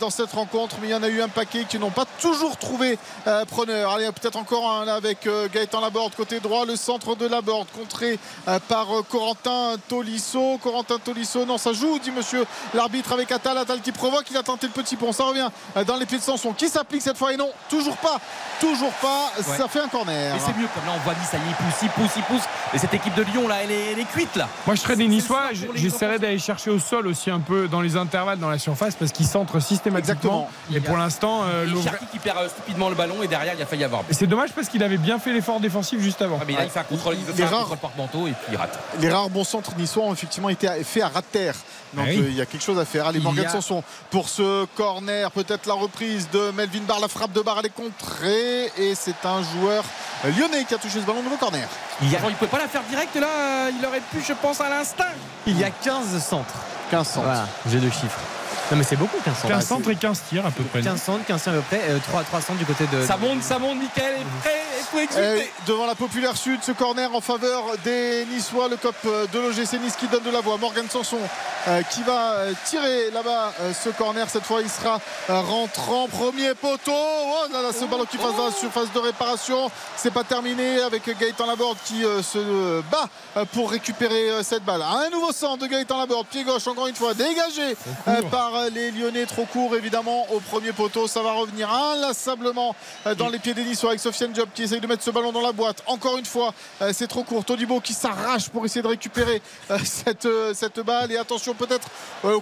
dans 0.00 0.10
cette 0.10 0.32
rencontre, 0.32 0.76
mais 0.80 0.88
il 0.88 0.90
y 0.92 0.94
en 0.94 1.02
a 1.02 1.08
eu 1.08 1.20
un 1.20 1.28
paquet 1.28 1.64
qui 1.68 1.78
n'ont 1.78 1.90
pas 1.90 2.04
toujours 2.20 2.56
trouvé 2.56 2.98
euh, 3.26 3.44
preneur. 3.44 3.92
Allez, 3.92 4.10
peut-être 4.12 4.36
encore 4.36 4.70
un 4.70 4.84
là 4.84 4.94
avec 4.94 5.26
euh, 5.26 5.48
Gaëtan 5.52 5.80
Laborde 5.80 6.14
côté 6.14 6.40
droit, 6.40 6.64
le 6.66 6.76
centre 6.76 7.14
de 7.16 7.26
Laborde 7.26 7.68
contré 7.76 8.18
euh, 8.48 8.58
par 8.68 8.92
euh, 8.94 9.02
Corentin 9.08 9.76
Tolisso. 9.88 10.58
Corentin 10.62 10.98
Tolisso, 10.98 11.44
non, 11.44 11.58
ça 11.58 11.72
joue, 11.72 11.98
dit 11.98 12.10
monsieur 12.10 12.44
l'arbitre 12.74 13.12
avec 13.12 13.30
Attal. 13.32 13.56
Attal 13.58 13.80
qui 13.80 13.92
provoque, 13.92 14.24
il 14.30 14.36
a 14.36 14.42
tenté 14.42 14.66
le 14.66 14.72
petit 14.72 14.96
pont. 14.96 15.12
Ça 15.12 15.24
revient 15.24 15.48
euh, 15.76 15.84
dans 15.84 15.96
les 15.96 16.06
pieds 16.06 16.18
de 16.18 16.22
Sanson 16.22 16.52
qui 16.52 16.68
s'applique 16.68 17.02
cette 17.02 17.16
fois 17.18 17.32
et 17.32 17.36
non, 17.36 17.50
toujours 17.68 17.96
pas, 17.96 18.18
toujours 18.60 18.92
pas. 18.92 19.32
Ça 19.42 19.68
fait 19.68 19.80
un 19.80 19.88
corner. 19.88 20.34
Mais 20.34 20.40
c'est 20.40 20.56
mieux 20.56 20.68
comme 20.74 20.84
là 20.86 20.92
on 20.96 21.00
voit 21.04 21.14
Nice, 21.14 21.28
ça 21.30 21.36
y 21.36 21.40
est, 21.40 21.44
il 21.48 21.54
pousse, 21.54 21.82
il 21.82 21.88
pousse, 21.90 22.12
il 22.16 22.22
pousse. 22.24 22.42
Et 22.72 22.78
cette 22.78 22.94
équipe 22.94 23.14
de 23.14 23.22
Lyon 23.22 23.48
là, 23.48 23.56
elle 23.62 23.70
est, 23.70 23.92
elle 23.92 23.98
est 23.98 24.04
cuite 24.10 24.34
là. 24.36 24.48
Moi, 24.66 24.74
je 24.74 24.80
serais 24.80 24.96
des 24.96 25.08
Niçois. 25.08 25.48
enfants. 25.50 26.18
d'aller 26.18 26.38
chercher 26.38 26.70
au 26.70 26.78
sol 26.78 27.06
aussi 27.06 27.30
un 27.30 27.40
peu 27.40 27.68
dans 27.68 27.80
les 27.80 27.96
intervalles, 27.96 28.38
dans 28.38 28.50
la 28.50 28.58
surface, 28.58 28.94
parce 28.94 29.12
qu'ils 29.12 29.26
centrent 29.26 29.60
systématiquement. 29.60 30.48
Exactement. 30.48 30.50
Et 30.72 30.80
pour 30.80 30.96
l'instant, 30.96 31.42
euh, 31.44 31.66
Et 31.66 32.06
qui 32.12 32.18
perd 32.18 32.38
euh, 32.38 32.48
stupidement 32.48 32.88
le 32.88 32.94
ballon 32.94 33.13
et 33.22 33.28
derrière 33.28 33.54
il 33.56 33.62
a 33.62 33.66
failli 33.66 33.82
y 33.82 33.84
avoir. 33.84 34.02
Et 34.10 34.14
c'est 34.14 34.26
dommage 34.26 34.52
parce 34.52 34.68
qu'il 34.68 34.82
avait 34.82 34.96
bien 34.96 35.18
fait 35.18 35.32
l'effort 35.32 35.60
défensif 35.60 36.00
juste 36.00 36.20
avant. 36.22 36.38
Ah, 36.40 36.44
mais 36.46 36.54
là 36.54 36.64
il 36.64 36.70
fait 36.70 36.80
un 36.80 36.84
contrôle, 36.84 37.14
il 37.18 37.24
veut 37.24 37.32
Les 37.32 37.38
faire 37.38 37.46
un 37.48 37.50
rares- 37.50 37.60
contrôle 37.68 37.78
porte-manteau 37.78 38.26
et 38.26 38.32
puis 38.32 38.52
il 38.52 38.56
rate. 38.56 38.78
les 39.00 39.08
rares 39.10 39.30
bons 39.30 39.44
centres 39.44 39.74
niçois 39.76 40.04
ont 40.04 40.12
effectivement 40.12 40.48
été 40.48 40.68
faits 40.84 41.02
à 41.02 41.08
ras 41.08 41.20
de 41.20 41.26
terre. 41.26 41.54
Donc 41.94 42.06
Ah 42.08 42.10
oui. 42.10 42.18
euh, 42.20 42.28
il 42.28 42.34
y 42.36 42.40
a 42.40 42.46
quelque 42.46 42.62
chose 42.64 42.78
à 42.78 42.84
faire. 42.84 43.06
Allez, 43.06 43.20
Morgan 43.20 43.46
a- 43.46 43.50
Sanson 43.50 43.82
pour 44.10 44.28
ce 44.28 44.64
corner, 44.76 45.30
peut-être 45.30 45.66
la 45.66 45.74
reprise 45.74 46.28
de 46.32 46.50
Melvin 46.52 46.80
Barr, 46.86 47.00
la 47.00 47.08
frappe 47.08 47.32
de 47.32 47.40
Barr, 47.40 47.58
elle 47.60 47.66
est 47.66 47.74
contrée 47.74 48.66
et 48.76 48.94
c'est 48.94 49.24
un 49.24 49.42
joueur 49.42 49.84
lyonnais 50.24 50.64
qui 50.64 50.74
a 50.74 50.78
touché 50.78 51.00
ce 51.00 51.06
ballon, 51.06 51.22
nouveau 51.22 51.36
corner. 51.36 51.66
Il 52.02 52.10
y 52.10 52.16
a... 52.16 52.18
pouvait 52.18 52.46
pas 52.50 52.58
la 52.58 52.68
faire 52.68 52.82
direct 52.88 53.14
là, 53.16 53.26
euh, 53.26 53.70
il 53.78 53.86
aurait 53.86 54.02
pu 54.10 54.22
je 54.26 54.32
pense 54.34 54.60
à 54.60 54.68
l'instinct. 54.68 55.04
Il 55.46 55.58
y 55.58 55.64
a 55.64 55.70
15 55.70 56.18
centres. 56.22 56.54
15 56.90 57.06
centres. 57.06 57.26
Voilà, 57.26 57.46
j'ai 57.70 57.78
deux 57.78 57.90
chiffres. 57.90 58.18
Non 58.70 58.78
mais 58.78 58.84
c'est 58.84 58.96
beaucoup 58.96 59.18
15 59.24 59.34
centres. 59.36 59.48
15 59.48 59.66
centres 59.66 59.90
et 59.90 59.96
15 59.96 60.20
tirs 60.28 60.46
à 60.46 60.50
peu 60.50 60.64
près. 60.64 60.80
15 60.80 61.00
centres, 61.02 61.24
15 61.26 61.42
tirs 61.42 61.52
à 61.52 61.56
peu 61.56 61.62
près. 61.62 61.80
3, 62.08 62.22
3 62.24 62.40
centres 62.40 62.58
du 62.58 62.64
côté 62.64 62.86
de. 62.86 63.04
Ça 63.04 63.16
monte, 63.16 63.42
ça 63.42 63.58
monte, 63.58 63.78
Mickaël 63.78 64.14
est 64.20 64.40
prêt, 64.40 64.62
Et 65.18 65.50
devant 65.66 65.86
la 65.86 65.94
populaire 65.94 66.36
sud, 66.36 66.62
ce 66.62 66.72
corner 66.72 67.14
en 67.14 67.20
faveur 67.20 67.64
des 67.84 68.26
Niçois, 68.26 68.68
le 68.68 68.76
cop 68.76 68.94
de 69.04 69.38
l'OGC 69.38 69.80
Nice 69.80 69.96
qui 69.98 70.06
donne 70.08 70.22
de 70.22 70.30
la 70.30 70.40
voix. 70.40 70.56
Morgan 70.56 70.86
Sanson 70.90 71.18
euh, 71.68 71.82
qui 71.90 72.02
va 72.02 72.32
euh, 72.32 72.52
tirer 72.66 73.10
là-bas 73.10 73.52
euh, 73.60 73.72
ce 73.72 73.88
corner. 73.90 74.28
Cette 74.28 74.44
fois, 74.44 74.60
il 74.62 74.68
sera 74.70 75.00
euh, 75.30 75.40
rentrant 75.40 76.08
premier 76.08 76.54
poteau. 76.54 76.92
Oh 76.92 77.44
là 77.52 77.62
là, 77.62 77.68
ce 77.72 77.84
ballon 77.84 78.04
qui 78.04 78.16
passe 78.18 78.36
dans 78.36 78.46
la 78.46 78.52
surface 78.52 78.92
de 78.92 78.98
réparation. 78.98 79.70
C'est 79.96 80.12
pas 80.12 80.24
terminé 80.24 80.80
avec 80.82 81.04
Gaëtan 81.18 81.46
Laborde 81.46 81.78
qui 81.84 82.04
euh, 82.04 82.22
se 82.22 82.80
bat 82.90 83.08
euh, 83.36 83.44
pour 83.52 83.70
récupérer 83.70 84.30
euh, 84.30 84.42
cette 84.42 84.64
balle. 84.64 84.82
Un 84.82 85.10
nouveau 85.10 85.32
centre 85.32 85.58
de 85.58 85.66
Gaëtan 85.66 85.98
Laborde, 85.98 86.26
pied 86.26 86.44
gauche 86.44 86.66
encore 86.66 86.86
une 86.86 86.94
fois 86.94 87.14
dégagé 87.14 87.76
euh, 88.08 88.22
par 88.30 88.54
euh, 88.54 88.68
les 88.70 88.90
Lyonnais. 88.90 89.26
Trop 89.26 89.46
court 89.46 89.74
évidemment 89.76 90.26
au 90.32 90.40
premier 90.40 90.72
poteau. 90.72 91.06
Ça 91.06 91.22
va 91.22 91.32
revenir 91.32 91.72
inlassablement 91.72 92.74
euh, 93.06 93.14
dans 93.14 93.28
les 93.28 93.38
pieds 93.38 93.54
des 93.54 93.64
Niçois 93.64 93.90
avec 93.90 94.00
Sofiane 94.00 94.32
Diop 94.32 94.48
qui 94.54 94.63
essaye 94.64 94.80
de 94.80 94.86
mettre 94.86 95.02
ce 95.02 95.10
ballon 95.10 95.32
dans 95.32 95.40
la 95.40 95.52
boîte. 95.52 95.82
Encore 95.86 96.16
une 96.18 96.24
fois, 96.24 96.52
euh, 96.82 96.90
c'est 96.92 97.06
trop 97.06 97.22
court. 97.24 97.44
Todibo 97.44 97.80
qui 97.80 97.92
s'arrache 97.92 98.48
pour 98.48 98.64
essayer 98.64 98.82
de 98.82 98.88
récupérer 98.88 99.40
euh, 99.70 99.78
cette, 99.84 100.26
euh, 100.26 100.52
cette 100.54 100.80
balle. 100.80 101.12
Et 101.12 101.16
attention 101.16 101.54
peut-être 101.54 101.88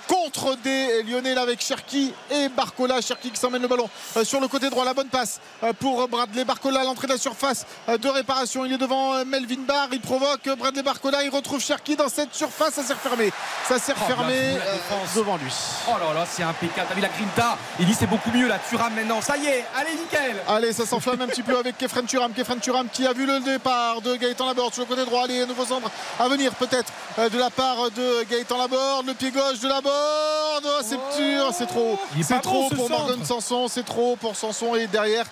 contre 0.08 0.56
des 0.62 1.02
Lyonnais 1.02 1.34
là 1.34 1.42
avec 1.42 1.60
Cherki 1.60 2.12
et 2.30 2.48
Barcola. 2.48 3.00
Cherki 3.00 3.30
qui 3.30 3.38
s'emmène 3.38 3.62
le 3.62 3.68
ballon 3.68 3.88
sur 4.24 4.40
le 4.40 4.48
côté 4.48 4.70
droit. 4.70 4.84
La 4.84 4.94
bonne 4.94 5.08
passe 5.08 5.40
pour 5.80 6.06
Bradley 6.08 6.44
Barcola 6.44 6.80
à 6.80 6.84
l'entrée 6.84 7.06
de 7.06 7.12
la 7.12 7.18
surface 7.18 7.66
de 7.88 8.08
réparation. 8.08 8.64
Il 8.64 8.72
est 8.72 8.78
devant 8.78 9.24
Melvin 9.24 9.62
Barr. 9.66 9.88
Il 9.92 10.00
provoque 10.00 10.48
Bradley 10.58 10.82
Barcola. 10.82 11.22
Il 11.24 11.30
retrouve 11.30 11.60
Cherki 11.62 11.96
dans 11.96 12.08
cette 12.08 12.34
surface. 12.34 12.74
Ça 12.74 12.82
s'est 12.82 12.94
refermé. 12.94 13.32
Ça 13.68 13.78
s'est 13.78 13.92
Oh, 13.94 14.04
refermé 14.04 14.34
la 14.34 14.72
défense. 14.72 15.14
devant 15.16 15.36
lui. 15.36 15.52
Oh 15.88 15.92
là 16.00 16.14
là, 16.14 16.26
c'est 16.28 16.42
impeccable. 16.42 16.86
T'as 16.88 16.94
vu 16.94 17.00
la 17.02 17.08
grinta 17.08 17.58
Il 17.78 17.86
dit 17.86 17.94
c'est 17.94 18.06
beaucoup 18.06 18.30
mieux 18.30 18.48
là. 18.48 18.58
Thuram 18.68 18.94
maintenant. 18.94 19.20
Ça 19.20 19.36
y 19.36 19.46
est, 19.46 19.64
allez, 19.76 19.94
nickel. 19.96 20.36
Allez, 20.48 20.72
ça 20.72 20.86
s'enflamme 20.86 21.20
un 21.20 21.26
petit 21.26 21.42
peu 21.42 21.56
avec 21.58 21.76
Kefren 21.78 22.06
Turam. 22.12 22.32
Kefren 22.34 22.60
Turam 22.60 22.88
qui 22.92 23.06
a 23.06 23.14
vu 23.14 23.24
le 23.24 23.40
départ 23.40 24.02
de 24.02 24.16
Gaëtan 24.16 24.46
Laborde 24.46 24.74
sur 24.74 24.82
le 24.82 24.86
côté 24.86 25.02
droit. 25.06 25.24
Allez, 25.24 25.40
un 25.40 25.46
nouveau 25.46 25.64
centre 25.64 25.90
à 26.20 26.28
venir 26.28 26.52
peut-être 26.54 26.92
euh, 27.18 27.30
de 27.30 27.38
la 27.38 27.48
part 27.48 27.90
de 27.96 28.24
Gaëtan 28.30 28.58
Laborde. 28.58 29.06
Le 29.06 29.14
pied 29.14 29.30
gauche 29.30 29.60
de 29.60 29.68
Laborde. 29.68 30.64
Oh, 30.66 30.82
c'est 30.82 30.98
dur, 31.22 31.48
c'est 31.54 31.66
trop. 31.66 31.98
C'est 32.20 32.40
trop 32.42 32.64
bon, 32.64 32.68
ce 32.68 32.74
pour 32.74 32.88
centre. 32.88 33.00
Morgan 33.06 33.24
Sanson. 33.24 33.66
C'est 33.68 33.84
trop 33.84 34.16
pour 34.16 34.36
Sanson. 34.36 34.74
Et 34.76 34.86
derrière, 34.88 35.24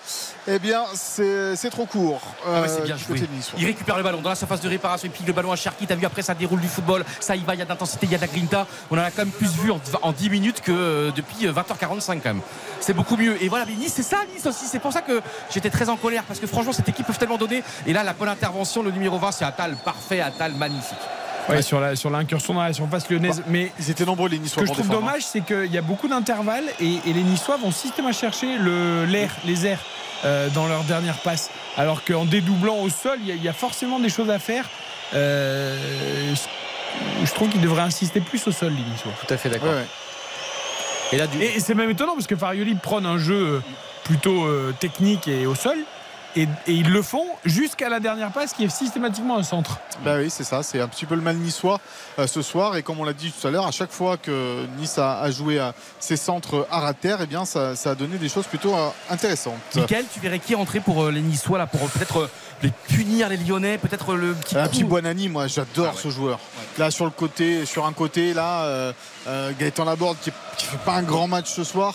eh 0.49 0.59
bien, 0.59 0.85
c'est 0.95 1.71
trop 1.71 1.85
court. 1.85 2.23
Ah 2.47 2.63
ouais, 2.63 2.71
euh, 2.71 2.81
bien 2.81 2.97
du 2.97 3.05
joué. 3.05 3.15
côté 3.17 3.27
de 3.27 3.33
Nice, 3.35 3.53
ouais. 3.53 3.59
Il 3.59 3.67
récupère 3.67 3.99
le 3.99 4.03
ballon 4.03 4.23
dans 4.23 4.31
la 4.31 4.35
surface 4.35 4.63
de 4.63 4.69
réparation. 4.69 5.07
Il 5.07 5.11
pique 5.11 5.27
le 5.27 5.35
ballon 5.35 5.53
à 5.53 5.57
Cherki. 5.57 5.87
T'as 5.87 5.97
vu 5.97 6.07
après 6.07 6.23
ça 6.23 6.33
déroule 6.33 6.61
du 6.61 6.69
football. 6.69 7.05
Ça 7.21 7.37
y 7.37 7.41
va, 7.41 7.55
il 7.55 7.59
y 7.59 7.63
a 7.63 7.65
de 7.67 7.71
l'intensité, 7.71 8.07
il 8.07 8.13
y 8.13 8.15
a 8.15 8.19
de 8.19 8.23
la 8.23 8.29
grinta. 8.33 8.67
On 8.91 8.97
en 8.97 9.03
a 9.03 9.11
quand 9.11 9.19
même 9.27 9.33
plus 9.33 9.51
vu 9.51 9.71
en, 9.71 9.81
en 10.01 10.13
10 10.13 10.31
minutes 10.31 10.61
que 10.63 10.73
euh, 10.73 11.11
depuis 11.15 11.47
euh, 11.47 11.53
20h45 11.53 12.21
quand 12.23 12.25
même. 12.25 12.41
C'est 12.81 12.95
beaucoup 12.95 13.19
mieux. 13.19 13.43
Et 13.43 13.49
voilà, 13.51 13.67
mais 13.67 13.75
Nice, 13.75 13.93
c'est 13.95 14.03
ça 14.03 14.19
Nice 14.35 14.47
aussi. 14.47 14.65
C'est 14.67 14.79
pour 14.79 14.95
ça 14.95 15.03
que 15.03 15.21
j'étais 15.53 15.69
très 15.71 15.91
en 15.91 15.97
colère 15.97 16.25
parce 16.25 16.41
que 16.41 16.47
franchement, 16.47 16.70
cette 16.73 16.89
équipe 16.89 17.07
peut 17.07 17.13
tellement 17.15 17.39
donner. 17.39 17.63
Et 17.87 17.93
là, 17.93 18.03
la 18.03 18.13
bonne 18.13 18.29
intervention, 18.29 18.83
le 18.83 18.91
numéro 18.91 19.19
20, 19.19 19.33
c'est 19.33 19.45
Atal. 19.45 19.77
Parfait, 19.85 20.21
Atal, 20.21 20.53
magnifique. 20.55 20.99
Ouais, 21.49 21.63
sur 21.63 21.81
la 21.81 21.97
sur 21.97 22.11
l'incursion 22.11 22.55
dans 22.55 22.63
la 22.63 22.73
surface 22.73 23.09
lyonnaise. 23.11 23.43
Mais 23.49 23.73
Ils 23.81 23.91
étaient 23.91 24.05
nombreux 24.05 24.29
les 24.29 24.37
ce 24.37 24.43
Niçois 24.43 24.63
que 24.63 24.69
je 24.69 24.73
trouve 24.73 24.87
défendre, 24.87 25.03
hein. 25.05 25.07
dommage, 25.09 25.23
c'est 25.25 25.41
qu'il 25.41 25.73
y 25.73 25.79
a 25.79 25.83
beaucoup 25.83 26.07
d'intervalles 26.07 26.67
et, 26.81 26.99
et 27.07 27.13
les 27.13 27.23
Niçois 27.23 27.57
vont 27.57 27.71
systématiquement 27.73 28.13
chercher 28.31 28.57
le 28.59 29.05
l'air, 29.07 29.31
les 29.45 29.67
airs 29.67 29.81
euh, 30.25 30.49
dans 30.51 30.67
leur 30.69 30.85
dernière 30.85 31.17
passe. 31.19 31.51
Alors 31.77 32.05
qu'en 32.05 32.25
dédoublant 32.25 32.77
au 32.79 32.89
sol, 32.89 33.19
il 33.23 33.29
y, 33.29 33.33
a- 33.33 33.35
il 33.35 33.43
y 33.43 33.49
a 33.49 33.53
forcément 33.53 33.99
des 33.99 34.11
choses 34.11 34.31
à 34.31 34.39
faire. 34.39 34.69
Euh, 35.15 36.35
je- 37.25 37.33
trouve 37.33 37.49
qu'ils 37.49 37.61
devraient 37.61 37.83
insister 37.83 38.21
plus 38.21 38.47
au 38.47 38.53
sol, 38.53 38.73
les 38.73 38.93
Niçois. 38.93 39.13
Tout 39.27 39.33
à 39.35 39.37
fait 39.37 39.49
d'accord. 39.49 39.71
Ouais, 39.71 39.77
ouais. 39.77 39.87
Et 41.13 41.17
là, 41.17 41.27
du... 41.27 41.39
Et, 41.43 41.57
et 41.57 41.61
c'est 41.61 41.75
même 41.75 41.91
étonnant 41.91 42.15
parce 42.15 42.27
que 42.27 42.37
Farioli 42.37 42.75
prône 42.77 43.07
un 43.07 43.19
jeu 43.19 43.61
plutôt 44.05 44.45
euh, 44.45 44.73
technique 44.79 45.27
et 45.27 45.47
au 45.47 45.55
sol. 45.55 45.77
Et, 46.37 46.43
et 46.43 46.73
ils 46.73 46.91
le 46.93 47.03
font 47.03 47.27
jusqu'à 47.45 47.89
la 47.89 47.99
dernière 47.99 48.31
passe 48.31 48.53
qui 48.53 48.63
est 48.65 48.69
systématiquement 48.69 49.37
un 49.37 49.43
centre. 49.43 49.79
Bah 50.05 50.17
oui, 50.19 50.31
c'est 50.31 50.45
ça, 50.45 50.63
c'est 50.63 50.81
un 50.81 50.87
petit 50.87 51.05
peu 51.05 51.17
le 51.17 51.21
mal 51.21 51.37
niçois 51.37 51.81
euh, 52.19 52.27
ce 52.29 52.41
soir. 52.41 52.77
Et 52.77 52.83
comme 52.85 53.01
on 53.01 53.05
l'a 53.05 53.13
dit 53.13 53.33
tout 53.33 53.47
à 53.49 53.51
l'heure, 53.51 53.67
à 53.67 53.73
chaque 53.73 53.91
fois 53.91 54.17
que 54.17 54.65
Nice 54.79 54.97
a, 54.99 55.19
a 55.21 55.31
joué 55.33 55.59
à 55.59 55.75
ses 55.99 56.17
centres 56.17 56.67
à 56.71 56.79
rater, 56.81 57.17
eh 57.21 57.27
bien, 57.27 57.45
ça, 57.45 57.75
ça 57.75 57.91
a 57.91 57.95
donné 57.97 58.17
des 58.17 58.29
choses 58.29 58.47
plutôt 58.47 58.75
euh, 58.75 58.89
intéressantes. 59.11 59.55
Michael, 59.75 60.05
tu 60.13 60.21
verrais 60.21 60.39
qui 60.39 60.55
entrer 60.55 60.79
pour 60.81 61.03
euh, 61.05 61.11
les 61.11 61.21
Niçois 61.21 61.59
là 61.59 61.67
pour 61.67 61.81
peut-être 61.91 62.21
euh, 62.21 62.31
les 62.63 62.71
punir 62.89 63.29
les 63.29 63.37
Lyonnais, 63.37 63.79
peut-être 63.79 64.15
le 64.15 64.35
petit 64.35 64.57
Un 64.57 64.65
coup. 64.65 64.71
petit 64.71 64.85
Buonani, 64.85 65.29
moi 65.29 65.47
j'adore 65.49 65.89
Ah 65.91 65.95
ouais. 65.97 66.01
ce 66.03 66.11
joueur. 66.11 66.39
Là 66.79 66.91
sur 66.93 67.07
le 67.07 67.11
côté, 67.11 67.67
sur 67.67 67.87
un 67.87 67.93
côté, 67.93 68.35
là, 68.35 68.63
euh, 68.65 68.93
euh, 69.27 69.51
Gaëtan 69.59 69.85
Laborde 69.85 70.17
qui, 70.23 70.31
qui 70.59 70.67
fait 70.67 70.77
pas 70.85 70.93
un 70.95 71.03
grand 71.03 71.27
match 71.27 71.49
ce 71.51 71.65
soir. 71.65 71.95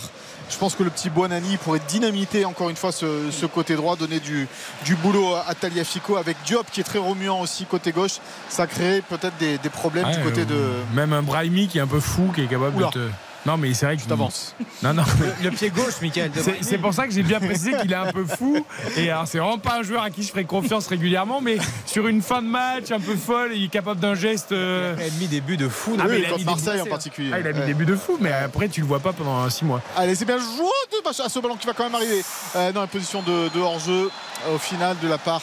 Je 0.49 0.57
pense 0.57 0.75
que 0.75 0.83
le 0.83 0.89
petit 0.89 1.09
Buonani 1.09 1.57
pourrait 1.57 1.81
dynamiter 1.87 2.45
encore 2.45 2.69
une 2.69 2.75
fois 2.75 2.91
ce, 2.91 3.31
ce 3.31 3.45
côté 3.45 3.75
droit, 3.75 3.95
donner 3.95 4.19
du, 4.19 4.47
du 4.85 4.95
boulot 4.95 5.35
à 5.47 5.55
Taliafico 5.55 6.17
avec 6.17 6.37
Diop 6.45 6.67
qui 6.71 6.81
est 6.81 6.83
très 6.83 6.99
remuant 6.99 7.41
aussi 7.41 7.65
côté 7.65 7.91
gauche. 7.91 8.19
Ça 8.49 8.67
crée 8.67 9.01
peut-être 9.09 9.37
des, 9.37 9.57
des 9.57 9.69
problèmes 9.69 10.09
du 10.11 10.19
côté 10.21 10.45
de. 10.45 10.55
Même 10.93 11.13
un 11.13 11.23
Brahimi 11.23 11.67
qui 11.67 11.79
est 11.79 11.81
un 11.81 11.87
peu 11.87 11.99
fou, 11.99 12.31
qui 12.33 12.41
est 12.41 12.47
capable 12.47 12.75
Oula. 12.77 12.87
de 12.87 12.91
te. 12.91 13.09
Non, 13.45 13.57
mais 13.57 13.73
c'est 13.73 13.85
vrai 13.85 13.95
que 13.97 14.01
Tu 14.01 14.07
t'avances. 14.07 14.55
Non, 14.83 14.93
non. 14.93 15.03
le 15.43 15.49
pied 15.51 15.69
gauche, 15.69 16.01
Michael. 16.01 16.31
C'est 16.61 16.77
pour 16.77 16.93
ça 16.93 17.07
que 17.07 17.13
j'ai 17.13 17.23
bien 17.23 17.39
précisé 17.39 17.71
qu'il 17.81 17.91
est 17.91 17.95
un 17.95 18.11
peu 18.11 18.25
fou. 18.25 18.65
Et 18.97 19.09
alors, 19.09 19.27
c'est 19.27 19.37
vraiment 19.39 19.57
pas 19.57 19.79
un 19.79 19.83
joueur 19.83 20.03
à 20.03 20.09
qui 20.09 20.21
je 20.23 20.29
ferai 20.29 20.43
confiance 20.45 20.87
régulièrement, 20.87 21.41
mais 21.41 21.57
sur 21.85 22.07
une 22.07 22.21
fin 22.21 22.41
de 22.41 22.47
match 22.47 22.91
un 22.91 22.99
peu 22.99 23.15
folle, 23.15 23.51
il 23.55 23.63
est 23.65 23.69
capable 23.69 23.99
d'un 23.99 24.15
geste. 24.15 24.51
euh, 24.51 24.95
Il 24.97 25.03
a 25.03 25.09
mis 25.19 25.27
des 25.27 25.41
buts 25.41 25.57
de 25.57 25.69
fou. 25.69 25.95
Ah, 25.99 26.03
mais 26.07 26.15
Oui, 26.17 26.23
il 26.27 26.33
a 26.33 26.37
mis 26.37 26.43
Marseille 26.43 26.81
en 26.81 26.83
buts, 26.83 26.89
particulier. 26.89 27.31
Ah, 27.33 27.39
il 27.39 27.47
a 27.47 27.53
mis 27.53 27.59
Ouais. 27.59 27.65
des 27.67 27.73
buts 27.73 27.85
de 27.85 27.95
fou, 27.95 28.17
mais 28.19 28.31
après, 28.31 28.67
tu 28.67 28.81
le 28.81 28.87
vois 28.87 28.99
pas 28.99 29.13
pendant 29.13 29.49
6 29.49 29.65
mois. 29.65 29.81
Allez, 29.95 30.15
c'est 30.15 30.25
bien 30.25 30.37
joué 30.37 30.67
de 30.91 31.03
Bacha- 31.09 31.29
ce 31.29 31.39
ballon 31.39 31.55
qui 31.55 31.65
va 31.67 31.73
quand 31.73 31.85
même 31.85 31.95
arriver 31.95 32.21
euh, 32.55 32.71
dans 32.71 32.81
la 32.81 32.87
position 32.87 33.21
de, 33.21 33.49
de 33.49 33.59
hors-jeu 33.59 34.09
au 34.53 34.57
final 34.57 34.95
de 35.01 35.07
la 35.07 35.17
part 35.17 35.41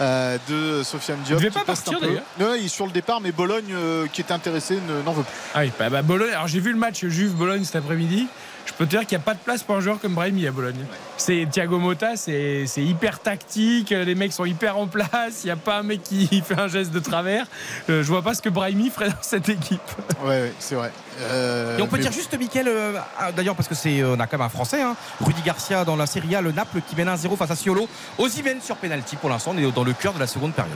euh, 0.00 0.38
de 0.48 0.82
Sofiane 0.82 1.18
Diop. 1.24 1.38
Il 1.40 1.44
devait 1.44 1.50
pas 1.54 1.64
partir, 1.64 2.00
d'ailleurs. 2.00 2.22
Non, 2.40 2.54
il 2.58 2.66
est 2.66 2.68
sur 2.68 2.86
le 2.86 2.92
départ, 2.92 3.20
mais 3.20 3.32
Bologne, 3.32 3.72
euh, 3.72 4.06
qui 4.12 4.20
était 4.20 4.32
intéressé, 4.32 4.78
ne- 4.88 5.02
n'en 5.02 5.12
veut 5.12 5.22
plus. 5.22 5.32
Ah 5.54 5.60
oui, 5.60 5.72
bah, 5.78 5.90
bah, 5.90 6.02
Bologne. 6.02 6.30
Alors, 6.32 6.48
j'ai 6.48 6.60
vu 6.60 6.72
le 6.72 6.78
match 6.78 7.04
Juve-Bologne 7.04 7.64
cet 7.64 7.76
après-midi. 7.76 8.26
Je 8.66 8.72
peux 8.72 8.86
te 8.86 8.90
dire 8.90 9.00
qu'il 9.06 9.16
n'y 9.16 9.22
a 9.22 9.24
pas 9.24 9.34
de 9.34 9.38
place 9.38 9.62
pour 9.62 9.76
un 9.76 9.80
joueur 9.80 10.00
comme 10.00 10.14
Brahimi 10.14 10.46
à 10.46 10.50
Bologne. 10.50 10.84
C'est 11.16 11.46
Thiago 11.50 11.78
Motta, 11.78 12.16
c'est 12.16 12.66
c'est 12.66 12.82
hyper 12.82 13.20
tactique. 13.20 13.90
Les 13.90 14.14
mecs 14.14 14.32
sont 14.32 14.44
hyper 14.44 14.76
en 14.78 14.86
place. 14.86 15.42
Il 15.42 15.46
n'y 15.46 15.50
a 15.52 15.56
pas 15.56 15.78
un 15.78 15.82
mec 15.82 16.02
qui 16.02 16.26
fait 16.46 16.58
un 16.58 16.66
geste 16.68 16.90
de 16.90 16.98
travers. 16.98 17.46
Euh, 17.88 18.02
je 18.02 18.08
vois 18.08 18.22
pas 18.22 18.34
ce 18.34 18.42
que 18.42 18.48
Brahimi 18.48 18.90
ferait 18.90 19.10
dans 19.10 19.14
cette 19.22 19.48
équipe. 19.48 19.80
Ouais, 20.24 20.28
ouais, 20.42 20.52
c'est 20.58 20.74
vrai. 20.74 20.90
Euh, 21.20 21.78
Et 21.78 21.82
on 21.82 21.86
peut 21.86 21.96
mais- 21.96 22.02
dire 22.02 22.12
juste, 22.12 22.36
Mickaël, 22.36 22.66
euh, 22.68 22.98
ah, 23.18 23.30
d'ailleurs, 23.32 23.54
parce 23.54 23.68
que 23.68 23.74
c'est, 23.76 24.00
euh, 24.00 24.14
on 24.16 24.20
a 24.20 24.26
quand 24.26 24.38
même 24.38 24.46
un 24.46 24.50
Français, 24.50 24.82
hein, 24.82 24.96
Rudy 25.20 25.42
Garcia 25.42 25.84
dans 25.84 25.94
la 25.96 26.06
Serie 26.06 26.34
A, 26.34 26.40
le 26.40 26.50
Naples 26.50 26.80
qui 26.88 26.96
mène 26.96 27.08
1-0 27.08 27.36
face 27.36 27.50
à 27.52 27.56
Siolo. 27.56 27.88
Osimhen 28.18 28.60
sur 28.60 28.76
penalty 28.76 29.16
pour 29.16 29.30
l'instant, 29.30 29.52
on 29.54 29.58
est 29.58 29.70
dans 29.72 29.84
le 29.84 29.92
cœur 29.92 30.14
de 30.14 30.18
la 30.20 30.26
seconde 30.26 30.52
période. 30.54 30.74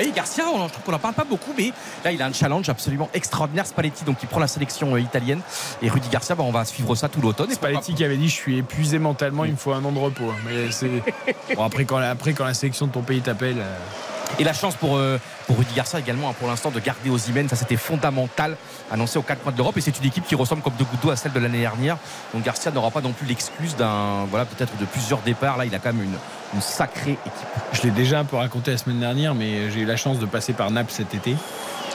Et 0.00 0.10
Garcia, 0.10 0.44
on, 0.52 0.66
je 0.68 0.72
trouve 0.72 0.84
qu'on 0.84 0.92
n'en 0.92 0.98
parle 0.98 1.14
pas 1.14 1.24
beaucoup, 1.24 1.52
mais 1.56 1.72
là, 2.04 2.12
il 2.12 2.22
a 2.22 2.26
un 2.26 2.32
challenge 2.32 2.68
absolument 2.68 3.10
extraordinaire. 3.12 3.66
Spalletti, 3.66 4.04
donc, 4.04 4.18
qui 4.18 4.26
prend 4.26 4.40
la 4.40 4.46
sélection 4.46 4.94
euh, 4.94 5.00
italienne. 5.00 5.40
Et 5.82 5.88
Rudy 5.90 6.08
Garcia, 6.08 6.34
bah, 6.34 6.44
on 6.46 6.50
va 6.52 6.64
suivre 6.64 6.94
ça 6.94 7.08
tout 7.08 7.20
l'automne. 7.20 7.50
Et 7.50 7.54
Spalletti 7.54 7.94
qui 7.94 8.04
avait 8.04 8.16
dit 8.16 8.28
je 8.28 8.34
suis 8.34 8.58
épuisé 8.58 8.98
mentalement, 8.98 9.44
il 9.44 9.52
me 9.52 9.56
faut 9.56 9.72
un 9.72 9.84
an 9.84 9.92
de 9.92 9.98
repos. 9.98 10.24
hein. 10.30 10.34
Mais 10.46 10.70
c'est 10.70 10.90
bon, 11.56 11.62
après 11.64 11.84
quand 11.84 11.98
la, 11.98 12.10
après 12.10 12.32
quand 12.32 12.44
la 12.44 12.54
sélection 12.54 12.86
de 12.86 12.92
ton 12.92 13.02
pays 13.02 13.20
t'appelle. 13.20 13.56
euh, 13.58 13.76
Et 14.38 14.44
la 14.44 14.52
chance 14.52 14.74
pour, 14.74 14.96
euh, 14.96 15.18
Rudy 15.48 15.74
Garcia 15.74 15.98
également 15.98 16.30
hein, 16.30 16.34
pour 16.38 16.48
l'instant 16.48 16.70
de 16.70 16.80
garder 16.80 17.10
Osimhen, 17.10 17.48
ça 17.48 17.56
c'était 17.56 17.76
fondamental, 17.76 18.56
annoncé 18.90 19.18
aux 19.18 19.22
quatre 19.22 19.42
coins 19.42 19.52
de 19.52 19.58
l'Europe. 19.58 19.76
Et 19.76 19.80
c'est 19.80 19.98
une 19.98 20.06
équipe 20.06 20.26
qui 20.26 20.34
ressemble 20.34 20.62
comme 20.62 20.74
deux 20.78 20.84
gouttes 20.84 21.02
d'eau 21.02 21.10
à 21.10 21.16
celle 21.16 21.32
de 21.32 21.40
l'année 21.40 21.60
dernière. 21.60 21.98
Donc 22.32 22.42
Garcia 22.42 22.70
n'aura 22.70 22.90
pas 22.90 23.00
non 23.00 23.12
plus 23.12 23.26
l'excuse 23.26 23.76
d'un, 23.76 24.24
voilà, 24.30 24.44
peut-être 24.44 24.76
de 24.78 24.84
plusieurs 24.84 25.20
départs. 25.20 25.56
Là, 25.56 25.66
il 25.66 25.74
a 25.74 25.78
quand 25.78 25.92
même 25.92 26.08
une 26.54 26.60
sacrée 26.60 27.12
équipe. 27.12 27.48
Je 27.72 27.82
l'ai 27.82 27.90
déjà 27.90 28.18
un 28.18 28.24
peu 28.24 28.36
raconté 28.36 28.70
la 28.70 28.78
semaine 28.78 29.00
dernière, 29.00 29.34
mais 29.34 29.70
j'ai 29.70 29.80
eu 29.80 29.86
la 29.86 29.96
chance 29.96 30.18
de 30.18 30.26
passer 30.26 30.52
par 30.52 30.70
Naples 30.70 30.92
cet 30.92 31.14
été. 31.14 31.36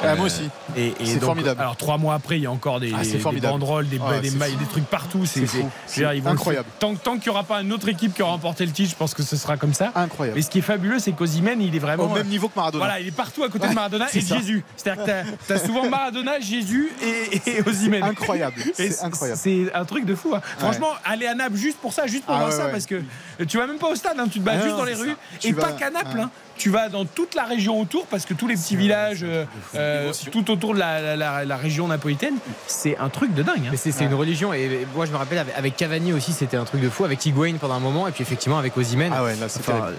Ah, 0.03 0.07
Euh, 0.07 0.15
moi 0.15 0.25
aussi. 0.27 0.49
Et, 0.75 0.87
et 0.99 1.05
C'est 1.05 1.19
formidable. 1.19 1.59
Alors 1.61 1.75
trois 1.75 1.97
mois 1.97 2.13
après, 2.15 2.37
il 2.37 2.43
y 2.43 2.45
a 2.45 2.51
encore 2.51 2.79
des, 2.79 2.93
Ah, 2.93 3.01
des 3.03 3.39
banderoles, 3.41 3.87
des, 3.89 3.99
Ah, 4.05 4.19
des, 4.19 4.29
des 4.29 4.65
trucs 4.69 4.85
partout. 4.85 5.25
C'est 5.25 6.05
incroyable. 6.25 6.67
Tant, 6.79 6.95
tant 6.95 7.13
qu'il 7.17 7.23
n'y 7.23 7.29
aura 7.29 7.43
pas 7.43 7.61
une 7.61 7.73
autre 7.73 7.87
équipe 7.89 8.13
qui 8.13 8.21
aura 8.21 8.33
remporté 8.33 8.65
le 8.65 8.71
titre, 8.71 8.91
je 8.91 8.95
pense 8.95 9.13
que 9.13 9.23
ce 9.23 9.35
sera 9.35 9.57
comme 9.57 9.73
ça. 9.73 9.91
Incroyable. 9.95 10.37
Et 10.37 10.41
ce 10.41 10.49
qui 10.49 10.59
est 10.59 10.61
fabuleux, 10.63 10.99
c'est 10.99 11.11
qu'Ozimène, 11.13 11.61
il 11.61 11.75
est 11.75 11.79
vraiment 11.79 12.03
Au 12.05 12.09
même 12.09 12.27
niveau 12.27 12.47
que 12.49 12.53
Maradona. 12.55 12.85
Voilà, 12.85 12.99
il 12.99 13.07
est 13.07 13.11
partout 13.11 13.43
à 13.43 13.49
côté 13.49 13.63
Ouais, 13.65 13.69
de 13.71 13.75
Maradona 13.75 14.07
c'est 14.09 14.19
et 14.19 14.21
ça. 14.21 14.35
Jésus. 14.37 14.63
C'est-à-dire 14.75 15.03
que 15.05 15.11
t'as 15.47 15.55
as 15.55 15.59
souvent 15.65 15.89
Maradona, 15.89 16.39
Jésus 16.39 16.91
et, 17.01 17.41
et 17.57 17.61
Osimhen. 17.67 18.03
Incroyable. 18.03 18.61
C'est 18.73 19.01
incroyable. 19.03 19.39
C'est 19.41 19.73
un 19.73 19.85
truc 19.85 20.05
de 20.05 20.15
fou. 20.15 20.33
hein. 20.35 20.41
Franchement, 20.59 20.89
aller 21.05 21.25
à 21.27 21.33
Naples 21.35 21.55
juste 21.57 21.77
pour 21.79 21.93
ça, 21.93 22.07
juste 22.07 22.25
pour 22.25 22.35
Ah 22.35 22.39
voir 22.39 22.49
ouais, 22.49 22.55
ça, 22.55 22.65
ouais. 22.65 22.71
parce 22.71 22.85
que 22.85 23.01
tu 23.47 23.57
vas 23.57 23.67
même 23.67 23.77
pas 23.77 23.87
au 23.89 23.95
stade, 23.95 24.17
hein, 24.19 24.27
tu 24.31 24.39
te 24.39 24.43
bats 24.45 24.59
juste 24.61 24.75
dans 24.77 24.83
les 24.85 24.93
rues. 24.93 25.15
Et 25.43 25.53
pas 25.53 25.71
qu'à 25.71 25.89
Naples, 25.89 26.19
hein. 26.19 26.29
Tu 26.57 26.69
vas 26.69 26.89
dans 26.89 27.05
toute 27.05 27.35
la 27.35 27.43
région 27.43 27.79
autour, 27.79 28.05
parce 28.07 28.25
que 28.25 28.33
tous 28.33 28.47
les 28.47 28.55
petits 28.55 28.75
villages, 28.75 29.19
euh, 29.23 29.45
euh, 29.75 30.11
tout 30.31 30.49
autour 30.51 30.73
de 30.73 30.79
la, 30.79 31.01
la- 31.01 31.15
la- 31.15 31.45
la 31.45 31.57
région 31.57 31.87
napolitaine, 31.87 32.35
c'est 32.67 32.97
un 32.97 33.09
truc 33.09 33.33
de 33.33 33.43
dingue. 33.43 33.63
hein. 33.65 33.69
Mais 33.71 33.77
c'est 33.77 34.03
une 34.03 34.13
religion. 34.13 34.53
Et 34.53 34.85
moi, 34.95 35.05
je 35.05 35.11
me 35.11 35.17
rappelle 35.17 35.37
avec- 35.39 35.55
avec 35.57 35.75
Cavani 35.75 36.13
aussi, 36.13 36.33
c'était 36.33 36.57
un 36.57 36.63
truc 36.65 36.81
de 36.81 36.89
fou. 36.89 37.03
Avec 37.05 37.25
Higuain 37.25 37.55
pendant 37.59 37.75
un 37.75 37.79
moment. 37.79 38.07
Et 38.07 38.11
puis 38.11 38.23
effectivement, 38.23 38.57
avec 38.57 38.75
Osimhen. 38.77 39.11
Ah 39.15 39.23
ouais, 39.23 39.35
là, 39.35 39.47
c'est 39.49 39.59
Enfin, 39.59 39.91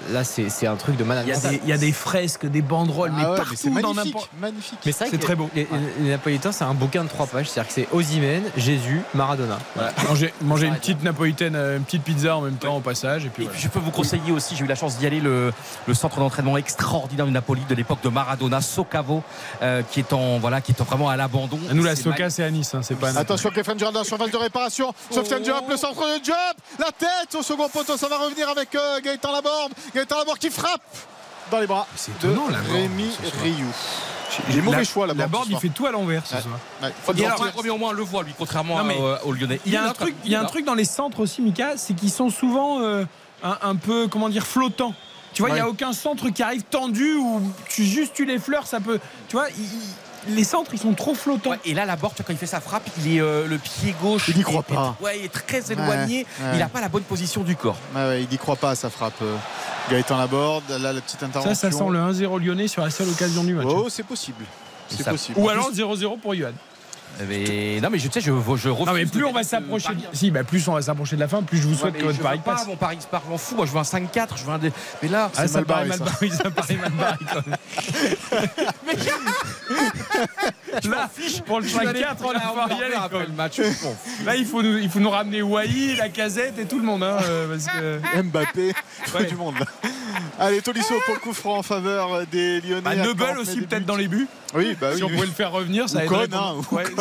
un 0.72 0.76
truc 0.76 0.97
de 0.97 1.05
malade. 1.05 1.24
Il 1.26 1.30
y, 1.30 1.32
a 1.32 1.51
des, 1.51 1.60
il 1.64 1.68
y 1.68 1.72
a 1.72 1.78
des 1.78 1.93
fresques, 1.93 2.47
des 2.47 2.62
banderoles, 2.62 3.12
mais 3.12 3.22
Ah 3.24 3.30
ouais, 3.32 3.36
partout 3.36 3.55
c'est 3.56 3.70
dans 3.70 3.94
magnifique. 3.94 4.28
Mais 4.85 4.93
c'est 4.93 5.18
très 5.18 5.35
beau. 5.36 5.48
Les, 5.55 5.66
les 6.01 6.10
Napolitains, 6.10 6.52
c'est 6.52 6.64
un 6.64 6.74
bouquin 6.74 7.05
de 7.05 7.09
trois 7.09 7.26
pages. 7.26 7.48
C'est-à-dire 7.48 7.68
que 7.68 7.74
c'est 7.74 7.89
Osimhen, 7.93 8.43
Jésus, 8.56 9.01
Maradona. 9.14 9.59
Voilà. 9.74 9.93
Manger, 10.09 10.32
manger 10.43 10.66
une 10.66 10.74
petite 10.76 11.02
napolitaine, 11.02 11.55
euh, 11.56 11.76
une 11.76 11.85
petite 11.85 12.02
pizza 12.02 12.36
en 12.36 12.40
même 12.40 12.56
temps 12.56 12.76
au 12.76 12.80
passage. 12.80 13.24
Et 13.24 13.28
puis 13.28 13.43
Et 13.43 13.47
voilà. 13.47 13.59
puis 13.59 13.62
je 13.62 13.68
peux 13.68 13.78
vous 13.78 13.90
conseiller 13.90 14.32
aussi, 14.32 14.56
j'ai 14.56 14.64
eu 14.64 14.68
la 14.68 14.74
chance 14.74 14.98
d'y 14.98 15.06
aller, 15.06 15.20
le, 15.20 15.52
le 15.86 15.94
centre 15.94 16.18
d'entraînement 16.18 16.48
extraordinaire 16.57 17.27
du 17.27 17.33
Napoli 17.33 17.62
de 17.69 17.75
l'époque 17.75 18.01
de 18.03 18.09
Maradona, 18.09 18.61
Socavo, 18.61 19.23
euh, 19.62 19.83
qui 19.91 20.01
est 20.01 20.12
en 20.12 20.39
voilà, 20.39 20.61
qui 20.61 20.73
est 20.73 20.81
vraiment 20.83 21.09
à 21.09 21.16
l'abandon. 21.16 21.59
Nous, 21.73 21.83
la 21.85 21.97
C'est 21.97 22.03
Soca, 22.05 22.31
c'est 22.31 22.45
à 22.45 22.51
Nice, 22.51 22.75
hein, 22.75 22.81
c'est 22.83 22.95
pas. 22.97 23.16
Attention, 23.19 23.51
Kefren 23.51 23.79
Jardin 23.79 24.05
sur 24.05 24.16
phase 24.16 24.31
de 24.31 24.37
réparation. 24.37 24.93
Sofiane 25.11 25.43
Diop, 25.43 25.69
le 25.69 25.77
centre 25.77 26.01
de 26.01 26.23
Diop. 26.23 26.37
La 26.79 26.87
tête 26.93 27.35
au 27.39 27.43
second 27.43 27.69
poteau, 27.69 27.97
ça 27.97 28.09
va 28.09 28.19
revenir 28.19 28.49
avec 28.49 28.75
euh, 28.75 29.01
Gaëtan 29.01 29.33
Laborde. 29.33 29.73
Gaëtan 29.95 30.19
Laborde 30.19 30.39
qui 30.39 30.51
frappe 30.51 30.81
dans 31.51 31.61
les 31.61 31.66
bras 31.66 31.87
C'est 31.97 32.12
de 32.20 32.29
étonnant, 32.29 32.47
Rémi. 32.73 33.11
Rioux. 33.43 33.66
J'ai 34.51 34.61
mauvais 34.61 34.77
La- 34.79 34.85
choix 34.85 35.07
là-bas. 35.07 35.23
La 35.23 35.27
board, 35.27 35.47
il 35.49 35.57
fait 35.57 35.70
tout 35.70 35.87
à 35.87 35.91
l'envers 35.91 36.27
ce 36.27 36.35
Ouais. 36.35 36.43
soir. 36.43 36.59
Ouais, 36.83 36.93
faut 37.03 37.15
Et 37.15 37.25
alors, 37.25 37.41
au 37.57 37.79
moins 37.79 37.89
on 37.91 37.93
le 37.93 38.03
voit 38.03 38.23
lui, 38.23 38.35
contrairement 38.37 38.77
Non, 38.79 38.85
mais 38.85 38.95
à- 38.95 39.03
euh, 39.03 39.16
aux 39.25 39.33
Lyonnais. 39.33 39.59
Il 39.65 39.73
y 39.73 39.77
a 39.77 39.85
un 39.89 39.93
truc, 39.95 40.15
il 40.25 40.31
y 40.31 40.35
a 40.35 40.41
un 40.43 40.45
truc 40.45 40.66
dans 40.66 40.75
les 40.75 40.85
centres 40.85 41.20
aussi, 41.20 41.41
Mika, 41.41 41.79
c'est 41.79 41.95
qu'ils 41.95 42.11
sont 42.11 42.29
souvent 42.29 42.81
euh, 42.83 43.05
un, 43.43 43.57
un 43.62 43.75
peu, 43.77 44.07
comment 44.09 44.29
dire, 44.29 44.47
flottants. 44.47 44.93
Tu 45.39 45.43
vois, 45.43 45.51
il 45.51 45.55
n'y 45.55 45.60
a 45.60 45.66
Ouais. 45.66 45.70
aucun 45.70 45.93
centre 45.93 46.31
qui 46.31 46.43
arrive 46.43 46.65
tendu 46.65 47.15
ou 47.15 47.40
tu, 47.69 47.85
juste 47.85 48.12
tu 48.12 48.24
les 48.24 48.40
fleurs, 48.40 48.66
ça 48.66 48.81
peut. 48.81 48.98
Tu 49.28 49.36
vois, 49.36 49.47
il- 49.51 50.35
les 50.35 50.43
centres, 50.43 50.73
ils 50.74 50.81
sont 50.81 50.94
trop 50.94 51.15
flottants. 51.15 51.51
Ouais, 51.51 51.60
et 51.65 51.74
là, 51.74 51.86
la 51.86 51.94
vois, 51.94 52.24
quand 52.24 52.32
il 52.32 52.36
fait 52.36 52.44
sa 52.47 52.60
frappe, 52.60 52.82
il 52.98 53.15
est 53.16 53.20
euh, 53.20 53.47
le 53.47 53.56
pied 53.56 53.94
gauche. 54.02 54.24
Il 54.31 54.36
n'y 54.39 54.43
croit 54.43 54.65
est- 54.69 54.74
pas. 54.74 54.97
ouais, 55.01 55.20
il 55.20 55.24
est 55.27 55.28
très 55.32 55.70
éloigné. 55.70 56.27
ouais. 56.40 56.47
Il 56.55 56.59
n'a 56.59 56.69
pas 56.69 56.81
la 56.81 56.89
bonne 56.89 57.05
position 57.05 57.44
du 57.44 57.55
corps. 57.55 57.77
Ouais, 57.94 58.01
ouais, 58.02 58.23
il 58.24 58.28
n'y 58.28 58.36
croit 58.36 58.56
pas 58.56 58.70
à 58.70 58.74
sa 58.74 58.90
frappe. 58.90 59.15
euh, 59.23 59.36
Gaëtan 59.89 60.19
Laborde, 60.19 60.65
là 60.70 60.93
la 60.93 61.01
petite 61.01 61.23
intervention. 61.23 61.55
Ça, 61.55 61.70
ça 61.70 61.78
sent 61.78 61.85
le 61.89 62.01
1-0 62.01 62.39
lyonnais 62.40 62.66
sur 62.66 62.82
la 62.82 62.90
seule 62.90 63.09
occasion 63.09 63.44
du 63.44 63.55
match. 63.55 63.69
Oh, 63.70 63.86
c'est 63.89 64.02
possible. 64.02 64.44
C'est 64.89 65.09
possible. 65.09 65.39
Ou 65.39 65.48
alors 65.51 65.70
0-0 65.73 66.16
pour 66.16 66.35
Johan. 66.35 66.51
Mais, 67.28 67.80
non, 67.82 67.90
mais 67.90 67.98
je 67.98 68.09
sais, 68.10 68.20
je, 68.20 68.26
je 68.30 68.68
refuse. 68.68 68.86
Non 68.86 68.93
mais 68.93 69.06
plus 69.06 69.24
on 69.24 69.32
va 69.32 69.43
s'approcher, 69.43 69.93
de... 69.94 70.01
si 70.12 70.30
bah 70.30 70.44
plus 70.44 70.66
on 70.68 70.74
va 70.74 70.82
s'approcher 70.82 71.16
de 71.16 71.20
la 71.20 71.26
fin, 71.28 71.43
plus 71.43 71.59
je 71.59 71.64
vous 71.64 71.70
Ouais, 71.72 71.76
souhaite 71.78 71.94
mais 71.94 71.98
que 72.01 72.05
votre 72.05 72.18
je 72.18 72.22
pari 72.22 72.39
pas 72.39 72.55
passe. 72.55 72.66
mon 72.66 72.76
pari 72.76 72.98
se 73.01 73.06
part, 73.09 73.22
je 73.26 73.30
m'en 73.30 73.39
fous. 73.39 73.56
Moi, 73.56 73.66
je 73.66 73.72
veux 73.72 73.78
un 73.78 73.82
5-4. 73.82 74.28
Je 74.36 74.44
veux 74.44 74.52
un. 74.52 74.59
dé- 74.59 74.72
Mais 75.02 75.09
là, 75.09 75.30
Ah, 75.36 75.43
c'est 75.43 75.48
ça 75.48 75.59
mal 75.59 75.66
paraît 75.66 75.86
barré, 75.89 75.89
mal 75.89 75.98
ça. 75.98 76.05
barré, 76.05 76.30
ça 76.30 76.51
paraît 76.51 76.76
mal 76.76 76.93
barré 76.93 77.16
quand 77.32 77.47
même. 77.47 77.56
Là, 80.89 81.10
pour 81.47 81.60
le 81.60 81.66
je 81.66 81.76
vais 81.78 81.86
aller 81.86 82.01
5-4, 82.02 82.14
prendre 82.16 82.35
il 82.35 82.40
va 82.40 82.44
un 82.44 82.48
falloir 82.48 82.68
y 82.68 82.72
hamburger 82.72 82.86
aller, 82.86 82.94
après 83.05 83.26
le 83.26 83.32
match. 83.32 83.60
Là, 84.24 84.36
il 84.36 84.47
faut 84.47 84.62
nous, 84.62 84.78
il 84.78 84.89
faut 84.89 85.01
nous 85.01 85.10
ramener 85.10 85.43
Wai, 85.43 85.97
la 85.97 86.09
casette 86.09 86.59
et 86.59 86.66
tout 86.66 86.78
le 86.78 86.85
monde. 86.85 87.02
Hein, 87.02 87.16
euh, 87.24 87.48
parce 87.48 87.66
que... 87.66 87.98
Mbappé, 88.22 88.72
Ouais. 89.14 89.24
du 89.26 89.35
monde. 89.35 89.55
là. 89.59 89.66
Allez, 90.39 90.60
Tolisso 90.62 90.94
pour 91.06 91.14
le 91.14 91.20
coup 91.20 91.32
franc 91.32 91.59
en 91.59 91.62
faveur 91.62 92.26
des 92.30 92.60
Lyonnais. 92.60 92.80
Bah, 92.82 92.94
Neubel 92.94 93.16
49 93.16 93.39
aussi 93.39 93.60
peut-être 93.62 93.86
dans 93.86 93.97
les 93.97 94.09
buts. 94.09 94.28
Oui, 94.55 94.76
bah 94.80 94.89
oui. 94.93 94.98
si 94.98 95.05
on 95.05 95.09
pouvait 95.09 95.26
le 95.26 95.32
faire 95.32 95.51
revenir, 95.52 95.89
ça 95.89 95.98
Ou 95.98 96.02
aiderait. 96.02 96.28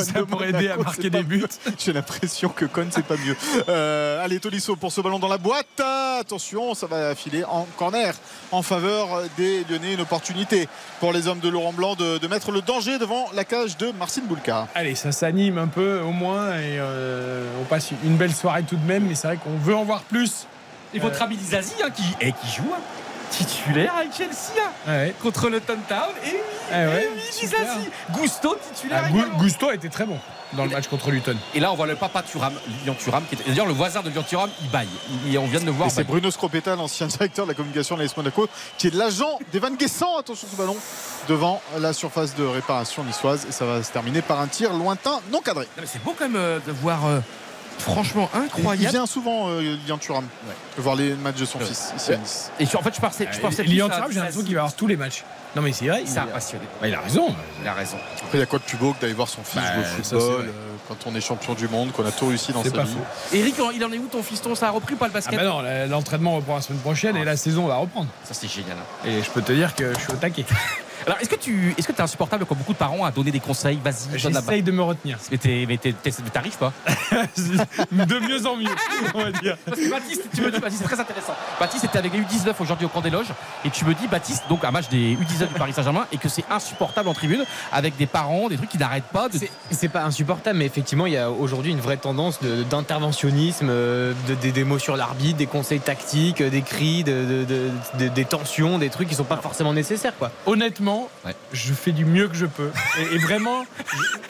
Hein, 0.17 0.21
ça 0.21 0.25
pourrait 0.25 0.49
aider 0.49 0.69
à 0.69 0.77
marquer 0.77 1.09
des 1.09 1.23
buts. 1.23 1.45
J'ai 1.77 1.93
l'impression 1.93 2.49
que 2.49 2.65
Cohn, 2.65 2.88
c'est 2.91 3.05
pas 3.05 3.17
mieux. 3.17 3.35
Euh, 3.69 4.23
allez, 4.23 4.39
Tolisso 4.39 4.75
pour 4.75 4.91
ce 4.91 5.01
ballon 5.01 5.19
dans 5.19 5.27
la 5.27 5.38
boîte. 5.38 5.67
Ah, 5.81 6.17
Attention, 6.21 6.73
ça 6.73 6.88
va 6.88 7.13
filer 7.15 7.43
en 7.43 7.67
corner 7.77 8.13
en 8.51 8.61
faveur 8.61 9.07
des 9.38 9.63
Lyonnais. 9.69 9.93
Une 9.93 10.01
opportunité 10.01 10.67
pour 10.99 11.13
les 11.13 11.27
hommes 11.27 11.39
de 11.39 11.49
Laurent 11.49 11.73
Blanc 11.73 11.95
de, 11.95 12.17
de 12.17 12.27
mettre 12.27 12.51
le 12.51 12.61
danger 12.61 12.97
devant 12.99 13.27
la 13.34 13.43
cage 13.43 13.77
de 13.77 13.91
Marcin 13.91 14.21
Boulka. 14.23 14.67
Allez, 14.75 14.95
ça 14.95 15.11
s'anime 15.11 15.57
un 15.57 15.67
peu 15.67 15.99
au 16.01 16.11
moins 16.11 16.51
et 16.57 16.77
euh, 16.79 17.45
on 17.61 17.65
passe 17.65 17.91
une 18.03 18.17
belle 18.17 18.34
soirée 18.34 18.63
tout 18.63 18.77
de 18.77 18.85
même. 18.85 19.05
Mais 19.07 19.15
c'est 19.15 19.27
vrai 19.27 19.38
qu'on 19.38 19.57
veut 19.57 19.75
en 19.75 19.84
voir 19.84 20.01
plus. 20.03 20.47
Et 20.93 20.99
votre 20.99 21.21
ami 21.21 21.38
Zazie, 21.38 21.73
hein, 21.84 21.89
qui, 21.89 22.03
et 22.21 22.31
qui 22.31 22.47
joue 22.55 22.71
hein, 22.73 22.79
titulaire 23.30 23.94
avec 23.95 24.14
Chelsea 24.16 24.34
hein, 24.60 24.91
Ouais. 24.91 25.14
contre 25.22 25.49
le 25.49 25.60
Town 25.62 25.80
Town. 25.88 25.99
Et 26.26 26.36
Eh 26.72 26.74
ouais, 26.74 27.10
oui, 27.16 27.22
super. 27.32 27.60
Zazie. 27.60 27.90
Gusto 28.12 28.58
titulaire. 28.74 29.04
Ah, 29.06 29.10
Gu-. 29.10 29.38
Gusto 29.40 29.70
a 29.70 29.76
été 29.76 29.90
très 29.90 30.06
bon 30.06 30.18
dans 30.54 30.64
le 30.64 30.72
match 30.72 30.88
contre 30.88 31.12
Luton. 31.12 31.36
Et 31.54 31.60
là, 31.60 31.72
on 31.72 31.76
voit 31.76 31.88
le 31.88 31.95
papa 31.95 32.24
Thuram, 32.24 32.54
Lyon 32.86 32.95
Thuram, 32.98 33.24
qui 33.26 33.36
est 33.36 33.48
d'ailleurs 33.48 33.66
le 33.66 33.74
voisin 33.74 34.02
de 34.02 34.10
Lyon 34.10 34.24
Thuram, 34.28 34.49
il 34.62 34.70
baille. 34.70 34.88
Il- 35.26 35.38
on 35.40 35.45
vient 35.48 35.60
de 35.60 35.66
le 35.66 35.72
voir. 35.72 35.88
Et 35.88 35.90
c'est 35.90 35.98
bailler. 36.04 36.10
Bruno 36.10 36.32
Scropetta, 36.32 36.76
l'ancien 36.76 37.08
directeur 37.08 37.45
de 37.45 37.52
la 37.52 37.56
communication 37.56 37.95
de 37.98 38.02
l'AS 38.04 38.16
Monaco, 38.16 38.48
qui 38.78 38.88
est 38.88 38.94
l'agent 38.94 39.40
d'Evan 39.52 39.76
Guessant. 39.76 40.18
Attention 40.18 40.48
ce 40.49 40.56
ballon 40.56 40.78
devant 41.28 41.62
la 41.80 41.91
surface 41.94 42.34
de 42.36 42.45
réparation 42.45 43.04
niçoise. 43.04 43.45
Et 43.49 43.52
ça 43.52 43.66
va 43.66 43.84
se 43.84 43.91
terminer 43.91 44.22
par 44.22 44.40
un 44.40 44.48
tir 44.48 44.72
lointain 44.74 45.20
non 45.32 45.41
cadré. 45.41 45.68
C'est 45.86 46.02
beau 46.04 46.16
quand 46.18 46.26
même 46.30 46.38
euh, 46.38 46.60
de 46.66 46.72
voir. 46.72 47.02
Franchement, 47.80 48.30
Il 48.34 48.41
incroyable. 48.41 48.90
vient 48.91 49.06
souvent, 49.06 49.49
euh, 49.49 49.62
Lilian 49.62 49.98
Thuram, 49.98 50.26
voir 50.78 50.95
les 50.95 51.14
matchs 51.14 51.38
de 51.38 51.45
son 51.45 51.60
fils 51.60 51.94
ici 51.95 52.14
à 52.14 52.18
Nice. 52.18 52.52
Et 52.60 52.66
sur- 52.66 52.80
en 52.80 52.84
fait, 52.84 52.95
je 52.95 52.99
pensais, 53.02 53.28
je 53.32 53.40
pensais 53.40 53.64
plus 53.64 53.72
Lilian 53.72 53.90
Thuram, 53.90 54.12
j'ai 54.12 54.16
l'impression 54.20 54.44
qu'il 54.44 54.56
va 54.56 54.62
avoir 54.62 54.74
tous 54.76 54.88
les 54.88 54.98
matchs. 54.98 55.24
Non 55.56 55.62
mais 55.64 55.72
c'est 55.72 55.88
vrai. 55.88 56.02
Il 56.02 56.08
il 56.08 56.12
s'est 56.12 56.20
a- 56.20 56.24
passionné. 56.24 56.66
Bah, 56.82 56.88
il 56.88 56.94
a 56.94 56.99
raison. 57.02 57.34
Il 57.62 57.68
a 57.68 57.74
raison. 57.74 57.98
Après, 58.18 58.38
il 58.38 58.41
y 58.41 58.44
a 58.44 58.45
quoi 58.45 58.60
de 58.60 58.64
plus 58.64 58.78
beau 58.78 58.94
que 58.94 59.02
d'aller 59.02 59.14
voir 59.14 59.28
son 59.30 59.41
fils 59.44 59.56
Bah, 59.56 59.74
jouer 59.74 59.82
au 59.82 60.04
football 60.04 60.45
euh, 60.49 60.52
quand 60.88 60.98
on 61.08 61.16
est 61.16 61.22
champion 61.22 61.54
du 61.54 61.68
monde, 61.68 61.91
qu'on 61.94 62.06
a 62.06 62.12
tout 62.12 62.28
réussi 62.28 62.52
dans 62.52 62.64
sa 62.64 62.70
pas 62.72 62.84
vie. 62.84 62.91
faux. 62.94 63.36
Eric, 63.36 63.56
il 63.74 63.84
en 63.84 63.91
est 63.91 63.98
où 63.98 64.08
ton 64.08 64.22
fiston? 64.22 64.54
Ça 64.56 64.68
a 64.68 64.72
repris 64.72 64.94
ou 64.94 64.98
pas 64.98 65.06
le 65.06 65.12
Ah 65.12 65.14
basket? 65.16 65.36
bah 65.40 65.45
non, 65.45 65.62
l'entraînement 65.90 66.36
reprend 66.36 66.56
la 66.56 66.62
semaine 66.62 66.82
prochaine 66.82 67.16
et 67.18 67.24
la 67.24 67.38
saison 67.38 67.66
va 67.66 67.78
reprendre. 67.78 68.08
Ça, 68.26 68.34
c'est 68.36 68.48
génial. 68.49 68.78
hein. 68.78 69.08
Et 69.08 69.24
je 69.24 69.30
peux 69.32 69.41
te 69.41 69.52
dire 69.54 69.74
que 69.74 69.94
je 69.95 69.99
suis 69.99 70.12
au 70.12 70.18
taquet. 70.18 70.45
Alors, 71.07 71.19
est-ce 71.21 71.29
que 71.29 71.35
tu 71.35 71.73
est-ce 71.77 71.88
que 71.88 71.93
es 71.93 72.01
insupportable 72.01 72.45
comme 72.45 72.57
beaucoup 72.57 72.73
de 72.73 72.77
parents 72.77 73.05
à 73.05 73.11
donner 73.11 73.31
des 73.31 73.39
conseils? 73.39 73.79
Vas-y, 73.84 74.19
J'essaye 74.19 74.61
de 74.61 74.71
me 74.71 74.81
retenir. 74.84 75.17
Mais 75.31 75.77
t'arrives 76.34 76.57
pas. 76.57 76.73
de 77.91 78.19
mieux 78.19 78.45
en 78.45 78.57
mieux, 78.57 78.67
on 79.15 79.23
va 79.23 79.31
dire. 79.31 79.57
Parce 79.65 79.79
que 79.79 79.89
Baptiste, 79.89 80.23
tu 80.35 80.41
me 80.41 80.51
dis, 80.51 80.59
Baptiste, 80.59 80.81
c'est 80.84 80.88
très 80.89 80.99
intéressant. 80.99 81.34
Baptiste 81.59 81.85
était 81.85 81.97
avec 81.97 82.11
les 82.13 82.19
U19 82.19 82.53
aujourd'hui 82.59 82.85
au 82.85 82.89
camp 82.89 82.99
des 83.01 83.09
loges. 83.09 83.31
Et 83.63 83.69
tu 83.69 83.85
me 83.85 83.93
dis, 83.93 84.07
Baptiste, 84.07 84.43
donc 84.49 84.65
un 84.65 84.71
match 84.71 84.89
des 84.89 85.15
U19 85.15 85.47
du 85.47 85.53
Paris 85.57 85.71
Saint-Germain, 85.73 86.05
et 86.11 86.17
que 86.17 86.27
c'est 86.29 86.43
insupportable 86.49 87.07
en 87.07 87.13
tribune, 87.13 87.43
avec 87.71 87.95
des 87.95 88.05
parents, 88.05 88.49
des 88.49 88.57
trucs 88.57 88.69
qui 88.69 88.77
n'arrêtent 88.77 89.03
pas. 89.05 89.29
De... 89.29 89.38
C'est- 89.71 89.88
pas 89.88 90.03
insupportable, 90.03 90.59
mais 90.59 90.65
effectivement, 90.65 91.05
il 91.05 91.13
y 91.13 91.17
a 91.17 91.31
aujourd'hui 91.31 91.71
une 91.71 91.79
vraie 91.79 91.95
tendance 91.95 92.41
de- 92.41 92.63
d'interventionnisme, 92.63 93.67
euh, 93.69 94.11
de, 94.27 94.34
des, 94.35 94.51
des 94.51 94.65
mots 94.65 94.79
sur 94.79 94.97
l'arbitre, 94.97 95.38
des 95.38 95.45
conseils 95.47 95.79
tactiques, 95.79 96.41
euh, 96.41 96.49
des 96.49 96.61
cris, 96.61 97.05
de- 97.05 97.23
de- 97.23 97.45
de- 97.45 97.69
de- 98.03 98.07
des 98.13 98.25
tensions, 98.25 98.77
des 98.77 98.89
trucs 98.89 99.07
qui 99.07 99.15
sont 99.15 99.23
pas 99.23 99.38
forcément 99.38 99.71
nécessaires. 99.73 100.13
Quoi. 100.19 100.31
Honnêtement, 100.45 100.97
Ouais. 101.26 101.36
je 101.53 101.74
fais 101.74 101.91
du 101.91 102.06
mieux 102.06 102.28
que 102.28 102.36
je 102.36 102.45
peux. 102.45 102.72
Et, 102.99 103.15
et 103.15 103.18
vraiment, 103.18 103.64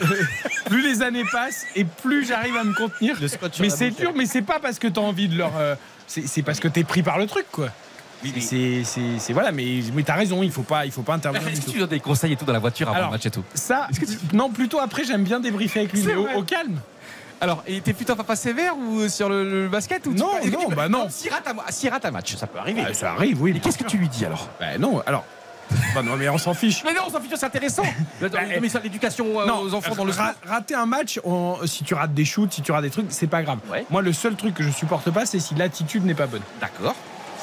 je- 0.02 0.06
plus 0.66 0.82
les 0.82 1.02
années 1.02 1.26
passent 1.32 1.66
et 1.76 1.84
plus 1.86 2.26
j'arrive 2.26 2.56
à 2.58 2.64
me 2.64 2.74
contenir. 2.74 3.16
Mais 3.60 3.70
c'est 3.70 3.92
dur, 3.92 4.14
mais 4.16 4.26
c'est 4.26 4.42
pas 4.42 4.60
parce 4.60 4.80
que 4.80 4.88
t'as 4.88 5.02
envie 5.02 5.28
de 5.28 5.38
leur. 5.38 5.52
euh, 5.58 5.76
c'est 6.08 6.42
parce 6.42 6.60
que 6.60 6.68
t'es 6.68 6.84
pris 6.84 7.04
par 7.04 7.18
le 7.18 7.26
truc, 7.28 7.46
quoi. 7.52 7.70
C'est- 8.42 9.34
voilà, 9.34 9.52
mais, 9.52 9.80
mais 9.94 10.04
t'as 10.04 10.16
raison, 10.16 10.42
il 10.42 10.52
faut 10.52 10.64
pas, 10.64 10.86
il 10.86 10.92
faut 10.92 11.04
pas 11.04 11.14
intervenir. 11.14 11.48
Est-ce 11.48 11.62
que 11.62 11.72
tu 11.72 11.78
donnes 11.80 11.90
des 11.90 12.00
conseils 12.00 12.34
et 12.34 12.36
tout 12.36 12.46
dans 12.46 12.54
la 12.54 12.60
voiture 12.60 12.88
avant 12.88 12.98
Alors, 12.98 13.10
le 13.10 13.16
match 13.16 13.26
et 13.26 13.32
tout 13.32 13.44
Ça, 13.54 13.88
non, 14.34 14.50
plutôt 14.50 14.80
après, 14.80 15.04
j'aime 15.04 15.24
bien 15.24 15.40
débriefer 15.40 15.82
avec 15.82 15.94
lui, 15.94 16.02
mais 16.04 16.16
au, 16.16 16.44
calme. 16.44 16.80
Alors, 17.40 17.64
et 17.68 17.80
t'es 17.82 17.94
plutôt 17.94 18.16
papa 18.16 18.36
sévère 18.36 18.76
ou 18.76 19.08
sur 19.10 19.30
le, 19.30 19.48
le 19.48 19.68
basket 19.68 20.08
ou 20.08 20.14
tu- 20.14 20.20
Non, 20.20 20.32
non, 20.44 20.60
tu 20.60 20.68
peux- 20.70 20.76
bah 20.76 20.90
non. 20.90 21.08
S'il 21.12 21.30
rate, 21.32 22.06
un, 22.06 22.12
match, 22.12 22.36
ça 22.36 22.48
peut 22.48 22.58
arriver. 22.58 22.82
Ah, 22.88 22.94
ça 22.96 23.12
arrive, 23.12 23.40
oui. 23.40 23.54
Et 23.56 23.60
qu'est-ce 23.60 23.78
que 23.78 23.84
tu 23.84 23.98
lui 23.98 24.10
dis 24.10 24.26
alors? 24.26 24.50
Bah 24.60 24.80
non, 24.80 25.04
alors. 25.06 25.24
Bah 25.94 26.02
non, 26.04 26.16
mais 26.16 26.30
on 26.30 26.38
s'en 26.38 26.54
fiche. 26.54 26.84
Mais 26.86 26.94
non, 26.94 27.02
on 27.08 27.10
s'en 27.10 27.20
fiche, 27.20 27.32
c'est 27.36 27.46
intéressant. 27.46 27.84
Mais 28.22 28.60
mais 28.62 28.70
ça, 28.70 28.80
l'éducation 28.80 29.40
euh, 29.42 29.52
aux 29.64 29.74
enfants 29.74 29.96
dans 29.96 30.06
le 30.06 30.12
ra- 30.12 30.34
sport. 30.34 30.52
rater 30.52 30.76
un 30.76 30.86
match, 30.86 31.20
on- 31.24 31.58
si 31.66 31.84
tu 31.84 31.94
rates 31.94 32.14
des 32.14 32.26
shoots, 32.26 32.54
si 32.54 32.62
tu 32.62 32.72
rates 32.72 32.84
des 32.84 32.90
trucs, 32.90 33.08
c'est 33.10 33.28
pas 33.28 33.42
grave. 33.44 33.60
Ouais. 33.72 33.86
Moi, 33.90 34.02
le 34.02 34.14
seul 34.14 34.36
truc 34.36 34.54
que 34.56 34.64
je 34.64 34.70
supporte 34.72 35.10
pas, 35.12 35.26
c'est 35.26 35.40
si 35.40 35.56
l'attitude 35.56 36.06
n'est 36.06 36.14
pas 36.14 36.28
bonne. 36.28 36.42
D'accord. 36.62 36.96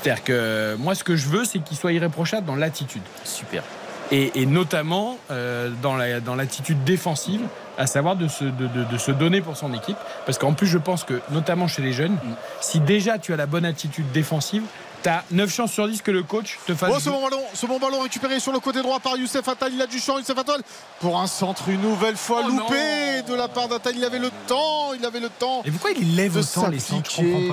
C'est-à-dire 0.02 0.24
que 0.24 0.76
moi, 0.78 0.94
ce 0.94 1.04
que 1.04 1.16
je 1.16 1.28
veux, 1.28 1.44
c'est 1.44 1.58
qu'il 1.60 1.76
soit 1.76 1.92
irréprochable 1.92 2.46
dans 2.46 2.56
l'attitude. 2.56 3.02
Super. 3.24 3.62
Et, 4.10 4.32
et 4.42 4.46
notamment 4.46 5.18
euh, 5.30 5.70
dans 5.82 5.96
la- 5.96 6.20
dans 6.20 6.34
l'attitude 6.34 6.84
défensive, 6.84 7.40
à 7.78 7.86
savoir 7.86 8.14
de 8.16 8.28
se, 8.28 8.44
de, 8.44 8.66
de- 8.68 8.84
de 8.84 8.98
se 8.98 9.10
donner 9.10 9.40
pour 9.40 9.56
son 9.56 9.72
équipe. 9.74 9.96
Parce 10.26 10.38
qu'en 10.38 10.52
plus, 10.52 10.66
je 10.66 10.78
pense 10.78 11.04
que, 11.04 11.20
notamment 11.30 11.66
chez 11.68 11.82
les 11.82 11.92
jeunes, 11.92 12.16
si 12.60 12.80
déjà 12.80 13.18
tu 13.18 13.32
as 13.32 13.36
la 13.36 13.46
bonne 13.46 13.64
attitude 13.64 14.10
défensive, 14.12 14.62
tu 15.04 15.08
as 15.10 15.22
9 15.30 15.54
chances 15.54 15.72
sur 15.72 15.86
10 15.86 16.02
que 16.02 16.10
le 16.10 16.22
coach 16.22 16.58
te 16.66 16.74
fasse. 16.74 16.90
Oh, 16.92 16.98
ce 16.98 17.10
bon 17.10 17.22
ballon, 17.22 17.42
ce 17.54 17.66
bon 17.66 17.78
ballon 17.78 18.00
récupéré 18.00 18.40
sur 18.40 18.50
le 18.52 18.58
côté 18.58 18.80
droit 18.82 18.98
par 18.98 19.16
Youssef 19.16 19.46
Attal. 19.46 19.72
Il 19.72 19.80
a 19.82 19.86
du 19.86 20.00
champ, 20.00 20.18
Youssef 20.18 20.36
Attal 20.38 20.60
pour 21.00 21.20
un 21.20 21.26
centre 21.26 21.68
une 21.68 21.82
nouvelle 21.82 22.16
fois 22.16 22.40
Oh 22.44 22.48
loupé 22.48 23.22
de 23.28 23.34
la 23.34 23.46
part 23.48 23.68
d'Attal. 23.68 23.92
Il 23.96 24.04
avait 24.04 24.18
le 24.18 24.30
temps, 24.46 24.94
il 24.98 25.04
avait 25.04 25.20
le 25.20 25.28
temps 25.28 25.62
Et 25.64 25.70
pourquoi 25.70 25.90
il 25.92 26.16
lève 26.16 26.36
autant 26.36 26.68
les 26.68 26.78
centres. 26.80 27.10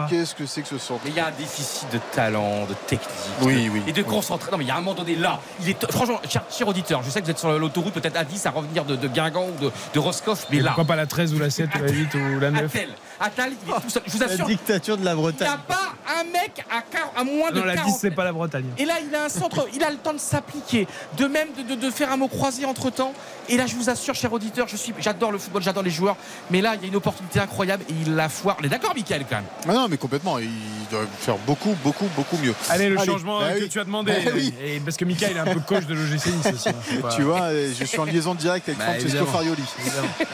Qu'est-ce 0.09 0.33
que 0.33 0.45
c'est 0.45 0.61
que 0.61 0.69
ce 0.69 0.77
centre 0.77 1.01
Mais 1.03 1.11
il 1.11 1.17
y 1.17 1.19
a 1.19 1.27
un 1.27 1.31
déficit 1.31 1.91
de 1.91 1.99
talent, 2.13 2.65
de 2.67 2.73
technique. 2.87 3.09
Oui, 3.41 3.65
de- 3.65 3.69
oui. 3.69 3.81
Et 3.87 3.91
de 3.93 4.01
concentration. 4.01 4.51
Non, 4.53 4.57
mais 4.57 4.63
il 4.63 4.67
y 4.67 4.71
a 4.71 4.75
un 4.77 4.81
moment 4.81 4.93
donné 4.93 5.15
là. 5.15 5.39
Il 5.61 5.69
est 5.69 5.91
franchement, 5.91 6.19
cher, 6.29 6.43
cher 6.49 6.67
auditeur, 6.67 7.03
je 7.03 7.09
sais 7.09 7.19
que 7.19 7.25
vous 7.25 7.31
êtes 7.31 7.39
sur 7.39 7.51
l'autoroute, 7.51 7.93
peut-être 7.93 8.15
à 8.17 8.23
10 8.23 8.45
à 8.45 8.51
revenir 8.51 8.85
de, 8.85 8.95
de 8.95 9.07
Guingamp 9.07 9.45
ou 9.47 9.65
de, 9.65 9.71
de 9.93 9.99
Roscoff, 9.99 10.47
mais 10.49 10.57
Et 10.57 10.61
là. 10.61 10.67
pourquoi 10.69 10.85
pas 10.85 10.95
la 10.95 11.05
13 11.05 11.33
ou 11.33 11.39
la 11.39 11.49
7 11.49 11.69
ou 11.75 11.83
la 11.83 11.91
8 11.91 12.13
ou 12.15 12.39
la 12.39 12.51
9 12.51 12.65
Attal, 12.75 12.87
Attal, 13.21 13.51
il 13.65 13.69
est 13.71 13.79
tout 13.81 13.89
seul. 13.89 14.03
Je 14.07 14.11
vous 14.17 14.23
assure, 14.23 14.45
dictature 14.45 14.97
de 14.97 15.05
la 15.05 15.11
il 15.11 15.15
n'y 15.15 15.21
Bretagne. 15.21 15.47
a 15.49 15.57
pas 15.57 15.93
un 16.19 16.23
mec 16.25 16.63
à, 16.69 17.19
à 17.19 17.23
moins 17.23 17.51
de 17.51 17.59
Non, 17.59 17.65
la 17.65 17.73
10, 17.75 17.81
40 17.81 17.97
c'est 17.99 18.11
pas 18.11 18.23
la 18.23 18.31
Bretagne. 18.33 18.65
Et 18.77 18.85
là, 18.85 18.95
il 19.07 19.13
a 19.15 19.25
un 19.25 19.29
centre, 19.29 19.67
il 19.73 19.83
a 19.83 19.91
le 19.91 19.97
temps 19.97 20.13
de 20.13 20.19
s'appliquer, 20.19 20.87
de 21.17 21.25
même 21.27 21.47
de, 21.57 21.75
de- 21.75 21.79
de 21.81 21.91
faire 21.91 22.11
un 22.11 22.17
mot 22.17 22.27
croisé 22.27 22.65
entre 22.65 22.89
temps. 22.89 23.13
Et 23.49 23.57
là, 23.57 23.65
je 23.67 23.75
vous 23.75 23.89
assure, 23.89 24.15
cher 24.15 24.31
auditeur, 24.33 24.67
je 24.67 24.75
suis, 24.75 24.93
j'adore 24.99 25.31
le 25.31 25.37
football, 25.37 25.61
j'adore 25.61 25.83
les 25.83 25.89
joueurs, 25.91 26.15
mais 26.49 26.61
là, 26.61 26.73
il 26.75 26.81
y 26.81 26.85
a 26.85 26.87
une 26.87 26.95
opportunité 26.95 27.39
incroyable 27.39 27.83
et 27.89 27.93
il 28.05 28.15
la 28.15 28.29
foire. 28.29 28.57
On 28.59 28.63
est 28.63 28.69
d'accord, 28.69 28.93
Michael, 28.95 29.25
quand 29.29 29.35
même? 29.37 29.45
Ah 29.67 29.73
non, 29.73 29.87
mais 29.89 29.97
complètement. 29.97 30.39
Il 30.39 30.49
doit 30.89 31.05
faire 31.19 31.37
beaucoup, 31.37 31.75
beaucoup, 31.83 32.07
beaucoup 32.15 32.37
mieux. 32.37 32.53
Allez, 32.69 32.89
le 32.89 32.97
Allez, 32.97 33.05
changement 33.11 33.39
bah 33.39 33.53
que 33.53 33.61
oui. 33.63 33.69
tu 33.69 33.79
as 33.79 33.83
demandé. 33.83 34.13
Bah 34.25 34.31
oui. 34.33 34.53
Et 34.63 34.79
parce 34.79 34.97
que 34.97 35.05
Mika, 35.05 35.27
il 35.29 35.37
est 35.37 35.39
un 35.39 35.45
peu 35.45 35.59
coach 35.59 35.85
de 35.85 35.93
l'OGC 35.93 36.25
Nice 36.27 36.53
aussi. 36.53 36.69
hein, 36.69 36.73
pas- 37.01 37.09
Tu 37.15 37.21
vois, 37.23 37.41
euh, 37.43 37.71
je 37.77 37.83
suis 37.85 37.99
en 37.99 38.05
liaison 38.05 38.35
directe 38.35 38.67
avec 38.69 38.79
Bah, 38.79 38.85
Francesco 38.85 39.07
évidemment. 39.09 39.31
Farioli. 39.31 39.63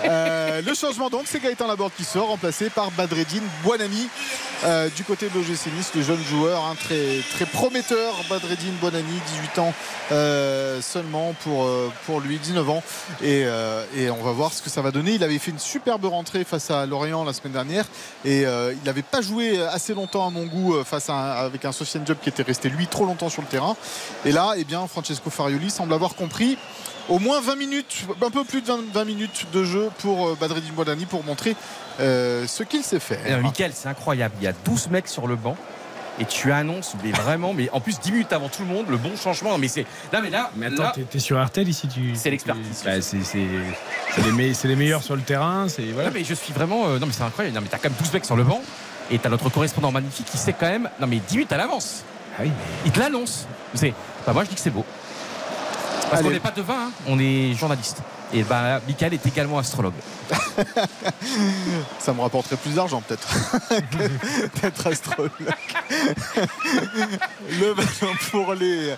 Euh, 0.06 0.62
le 0.62 0.74
changement 0.74 1.10
donc, 1.10 1.24
c'est 1.26 1.40
Gaëtan 1.40 1.68
Laborde 1.68 1.92
qui 1.98 2.04
sort, 2.04 2.28
remplacé 2.28 2.70
par 2.78 2.92
Badreddine 2.92 3.42
Buonani 3.64 4.08
euh, 4.64 4.88
du 4.96 5.04
côté 5.04 5.30
de 5.30 5.34
l'OGC 5.34 5.96
le 5.96 6.02
jeune 6.04 6.24
joueur 6.24 6.64
hein, 6.64 6.76
très, 6.80 7.24
très 7.34 7.48
prometteur. 7.48 8.14
Badreddine 8.30 8.76
Buonani, 8.80 9.20
18 9.54 9.60
ans 9.60 9.74
euh, 10.12 10.80
seulement 10.80 11.34
pour, 11.44 11.64
euh, 11.64 11.92
pour 12.06 12.20
lui, 12.20 12.38
19 12.38 12.70
ans. 12.70 12.84
Et, 13.24 13.46
et 13.96 14.12
on 14.12 14.22
va 14.22 14.32
voir 14.32 14.54
ce 14.54 14.62
que 14.62 14.70
ça 14.70 14.84
va 14.84 14.92
donner. 14.92 15.14
Il 15.14 15.24
avait 15.24 15.40
fait 15.40 15.50
une 15.50 15.58
superbe 15.58 16.06
rentrée 16.06 16.44
face 16.44 16.70
à 16.70 16.86
Lorient 16.86 17.24
la 17.24 17.34
semaine 17.34 17.54
dernière 17.54 17.86
et 18.24 18.42
il 18.42 18.86
n'avait 18.86 19.02
pas 19.02 19.22
joué 19.22 19.60
assez 19.60 19.96
longtemps 19.96 20.28
à 20.28 20.30
mon 20.30 20.46
goût 20.46 20.76
face 20.84 21.10
à 21.10 21.34
avec 21.40 21.66
un 21.66 21.72
Sofiane 21.72 22.06
Job 22.06 22.18
qui 22.22 22.30
était 22.30 22.44
resté 22.44 22.70
lui 22.70 22.86
trop 22.86 23.06
longtemps 23.06 23.30
sur 23.30 23.42
le 23.42 23.48
terrain. 23.48 23.76
Et 24.24 24.32
là, 24.32 24.54
eh 24.56 24.66
bien, 24.66 24.86
Francesco 24.86 25.32
Farioli 25.32 25.72
semble 25.72 25.94
avoir 25.94 26.14
compris 26.14 26.60
au 27.10 27.20
moins 27.20 27.40
20 27.42 27.56
minutes, 27.56 28.06
un 28.26 28.30
peu 28.30 28.44
plus 28.44 28.62
de 28.62 28.68
20, 28.68 28.80
20 28.94 29.06
minutes 29.06 29.48
de 29.54 29.64
jeu 29.64 29.90
pour 30.00 30.28
euh, 30.28 30.38
Badreddine 30.40 30.74
Buonani 30.74 31.06
pour 31.06 31.24
montrer 31.24 31.56
euh, 32.00 32.46
ce 32.48 32.64
qu'il 32.64 32.84
sait 32.84 33.00
faire. 33.00 33.20
Eh, 33.28 33.36
Michael, 33.42 33.72
c'est 33.74 33.88
incroyable. 33.90 34.36
Il 34.42 34.44
y 34.44 34.48
a 34.48 34.54
12 34.66 34.90
mecs 34.90 35.08
sur 35.08 35.28
le 35.28 35.36
banc 35.36 35.56
et 36.20 36.26
tu 36.26 36.52
annonces, 36.52 36.96
mais 37.04 37.12
vraiment, 37.12 37.54
mais 37.54 37.70
en 37.72 37.80
plus 37.80 38.00
10 38.00 38.12
minutes 38.12 38.34
avant 38.34 38.50
tout 38.50 38.64
le 38.64 38.68
monde, 38.68 38.88
le 38.90 38.98
bon 38.98 39.16
changement. 39.16 39.52
Non, 39.52 39.58
mais 39.60 39.68
c'est. 39.68 39.86
Là, 40.12 40.20
mais 40.22 40.30
là. 40.32 40.50
Mais 40.56 40.66
attends, 40.66 40.84
là, 40.84 40.94
t'es- 41.10 41.20
sur 41.20 41.44
RTL 41.44 41.68
ici, 41.70 41.88
tu. 41.88 42.14
C'est 42.16 42.32
l'expertise. 42.32 42.82
Bah, 42.84 43.02
c'est 43.02 43.24
c'est- 43.24 43.46
c'est 44.16 44.22
les, 44.24 44.32
me- 44.32 44.68
les 44.68 44.76
meilleurs 44.76 45.04
sur 45.04 45.16
le 45.16 45.22
terrain. 45.22 45.68
C'est 45.70 45.84
voilà. 45.94 46.10
Non, 46.10 46.16
mais 46.16 46.24
je 46.24 46.34
suis 46.34 46.54
vraiment. 46.54 46.88
euh, 46.88 46.98
non, 47.00 47.06
mais 47.06 47.14
c'est 47.14 47.22
incroyable. 47.24 47.56
Non, 47.56 47.62
mais 47.62 47.70
t'as 47.70 47.78
quand 47.78 47.90
même 47.90 47.98
12 48.00 48.12
mecs 48.14 48.26
sur 48.26 48.36
le 48.36 48.44
banc. 48.44 48.62
Et 49.12 49.20
t'as 49.20 49.30
notre 49.30 49.50
correspondant 49.50 49.92
magnifique 49.92 50.26
qui 50.26 50.38
sait 50.38 50.54
quand 50.54 50.66
même. 50.68 50.90
Non, 51.00 51.08
mais 51.08 51.18
10 51.28 51.36
minutes 51.38 51.52
à 51.54 51.58
l'avance. 51.58 52.04
Ah 52.38 52.42
oui, 52.44 52.52
Il 52.86 52.92
te 52.92 53.00
l'annonce. 53.00 53.46
C'est. 53.76 53.94
Bah, 54.26 54.34
moi, 54.34 54.44
je 54.44 54.50
dis 54.50 54.56
que 54.56 54.62
c'est 54.62 54.70
beau. 54.72 54.86
Parce 56.10 56.22
qu'on 56.22 56.30
n'est 56.30 56.40
pas 56.40 56.52
devin, 56.52 56.88
hein, 56.88 56.92
on 57.08 57.20
est 57.20 57.54
journaliste. 57.54 58.02
Et 58.34 58.44
bah, 58.44 58.82
Michael 58.88 59.14
est 59.14 59.26
également 59.26 59.58
astrologue. 59.58 59.94
Ça 62.00 62.14
me 62.14 62.22
rapporterait 62.22 62.58
plus 62.58 62.76
d'argent 62.76 63.02
peut-être 63.02 63.28
que 63.70 64.62
d'être 64.62 64.88
astrologue. 64.88 65.32
Le 67.60 67.74
ballon 67.74 68.14
pour 68.32 68.54
les 68.54 68.94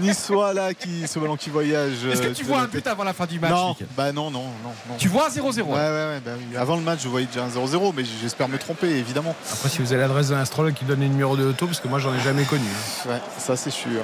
Niçois 0.00 0.52
là, 0.54 0.72
qui, 0.74 1.06
ce 1.06 1.18
ballon 1.18 1.36
qui 1.36 1.50
voyage. 1.50 2.04
Est-ce 2.10 2.22
que 2.22 2.26
euh, 2.28 2.32
tu 2.34 2.44
vois 2.44 2.60
un 2.62 2.66
but 2.66 2.86
avant 2.86 3.04
la 3.04 3.12
fin 3.12 3.26
du 3.26 3.40
match 3.40 3.50
Non, 3.50 3.68
Michael? 3.68 3.86
bah 3.96 4.12
non, 4.12 4.30
non, 4.30 4.44
non. 4.62 4.70
non. 4.88 4.94
Tu 4.98 5.08
vois 5.08 5.26
un 5.26 5.30
0-0 5.30 5.40
Ouais, 5.62 5.72
ouais, 5.72 5.78
ouais, 5.78 6.20
bah 6.24 6.32
oui. 6.38 6.56
Avant 6.56 6.76
le 6.76 6.82
match, 6.82 7.00
je 7.02 7.08
voyais 7.08 7.26
déjà 7.26 7.44
un 7.44 7.48
0-0, 7.48 7.92
mais 7.96 8.04
j'espère 8.20 8.48
me 8.48 8.58
tromper, 8.58 8.88
évidemment. 8.88 9.34
Après, 9.52 9.68
si 9.68 9.78
vous 9.80 9.92
avez 9.92 10.02
l'adresse 10.02 10.28
d'un 10.28 10.38
astrologue 10.40 10.74
qui 10.74 10.84
donne 10.84 11.00
les 11.00 11.08
numéros 11.08 11.36
de 11.36 11.44
auto, 11.46 11.66
parce 11.66 11.80
que 11.80 11.88
moi, 11.88 11.98
j'en 11.98 12.14
ai 12.14 12.20
jamais 12.20 12.44
connu. 12.44 12.62
hein. 13.06 13.08
Ouais, 13.10 13.20
ça 13.38 13.56
c'est 13.56 13.70
sûr. 13.70 14.00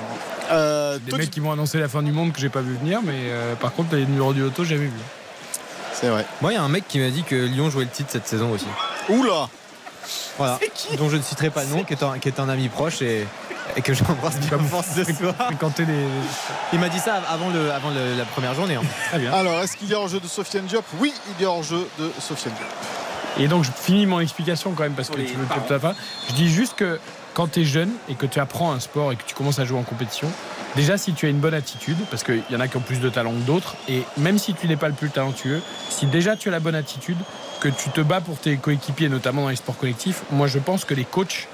Euh, 0.50 0.98
Des 0.98 1.16
mecs 1.16 1.30
qui 1.30 1.40
m'ont 1.40 1.52
annoncé 1.52 1.78
la 1.78 1.88
fin 1.88 2.02
du 2.02 2.12
monde 2.12 2.32
que 2.32 2.40
j'ai 2.40 2.48
pas 2.48 2.60
vu 2.60 2.74
venir, 2.76 3.00
mais 3.04 3.14
euh, 3.30 3.54
par 3.56 3.72
contre, 3.72 3.94
les 3.96 4.06
numéros 4.06 4.32
du 4.32 4.42
auto, 4.42 4.55
j'ai 4.64 4.76
jamais 4.76 4.88
vu. 4.88 4.92
C'est 5.92 6.08
vrai. 6.08 6.26
Moi, 6.42 6.52
il 6.52 6.56
y 6.56 6.58
a 6.58 6.62
un 6.62 6.68
mec 6.68 6.86
qui 6.88 6.98
m'a 6.98 7.08
dit 7.10 7.22
que 7.22 7.34
Lyon 7.34 7.70
jouait 7.70 7.84
le 7.84 7.90
titre 7.90 8.10
cette 8.12 8.26
saison 8.28 8.50
aussi. 8.52 8.66
Oula 9.08 9.48
Voilà. 10.36 10.58
Dont 10.98 11.08
je 11.08 11.16
ne 11.16 11.22
citerai 11.22 11.50
pas 11.50 11.64
le 11.64 11.70
nom, 11.70 11.84
qui 11.84 11.94
est 11.94 12.02
un, 12.02 12.18
qui 12.18 12.28
est 12.28 12.38
un 12.38 12.48
ami 12.50 12.68
proche 12.68 13.00
et, 13.02 13.26
et 13.76 13.80
que 13.82 13.94
j'embrasse 13.94 14.38
bien 14.38 14.58
fort 14.58 14.84
ce 14.84 15.04
soir. 15.04 15.34
Les. 15.78 15.86
Il 16.74 16.78
m'a 16.80 16.88
dit 16.90 16.98
ça 16.98 17.14
avant, 17.28 17.48
le, 17.48 17.72
avant 17.72 17.90
le- 17.90 18.14
la 18.16 18.24
première 18.24 18.54
journée. 18.54 18.74
hein. 18.76 18.82
Très 19.08 19.18
bien. 19.18 19.32
Alors, 19.32 19.58
est-ce 19.62 19.76
qu'il 19.76 19.88
y 19.88 19.94
a 19.94 19.98
hors-jeu 19.98 20.20
de 20.20 20.28
Sofiane 20.28 20.66
Diop? 20.66 20.84
Oui, 21.00 21.14
il 21.38 21.42
y 21.42 21.46
a 21.46 21.50
hors-jeu 21.50 21.88
de 21.98 22.10
Sofiane 22.20 22.54
Diop. 22.54 22.68
Et 23.38 23.48
donc, 23.48 23.64
je 23.64 23.70
finis 23.70 24.06
mon 24.06 24.20
explication 24.20 24.72
quand 24.72 24.82
même 24.82 24.92
parce 24.94 25.08
que 25.08 25.16
Pour 25.16 25.24
tu 25.26 25.32
peut-être 25.34 25.70
la 25.70 25.78
fin. 25.80 25.94
Je 26.28 26.34
dis 26.34 26.48
juste 26.50 26.74
que 26.76 26.98
quand 27.34 27.48
tu 27.52 27.60
es 27.60 27.64
jeune 27.64 27.90
et 28.08 28.14
que 28.14 28.26
tu 28.26 28.38
apprends 28.40 28.72
un 28.72 28.80
sport 28.80 29.12
et 29.12 29.16
que 29.16 29.22
tu 29.26 29.34
commences 29.34 29.58
à 29.58 29.64
jouer 29.64 29.78
en 29.78 29.82
compétition, 29.82 30.30
déjà 30.76 30.98
si 30.98 31.14
tu 31.14 31.26
as 31.26 31.30
une 31.30 31.40
bonne 31.40 31.54
attitude, 31.54 31.96
parce 32.10 32.22
qu'il 32.22 32.42
y 32.50 32.54
en 32.54 32.60
a 32.60 32.68
qui 32.68 32.76
ont 32.76 32.80
plus 32.80 33.00
de 33.00 33.08
talent 33.08 33.32
que 33.32 33.46
d'autres, 33.46 33.74
et 33.88 34.02
même 34.18 34.38
si 34.38 34.54
tu 34.54 34.68
n'es 34.68 34.76
pas 34.76 34.88
le 34.88 34.94
plus 34.94 35.10
talentueux, 35.10 35.62
si 35.88 36.06
déjà 36.06 36.36
tu 36.36 36.48
as 36.48 36.52
la 36.52 36.60
bonne 36.60 36.76
attitude, 36.76 37.16
que 37.60 37.68
tu 37.68 37.88
te 37.88 38.02
bats 38.02 38.20
pour 38.20 38.38
tes 38.38 38.56
coéquipiers, 38.58 39.08
notamment 39.08 39.42
dans 39.42 39.48
les 39.48 39.56
sports 39.56 39.78
collectifs, 39.78 40.22
moi 40.30 40.46
je 40.46 40.58
pense 40.58 40.84
que 40.84 40.94
les 40.94 41.06
coachs 41.06 41.48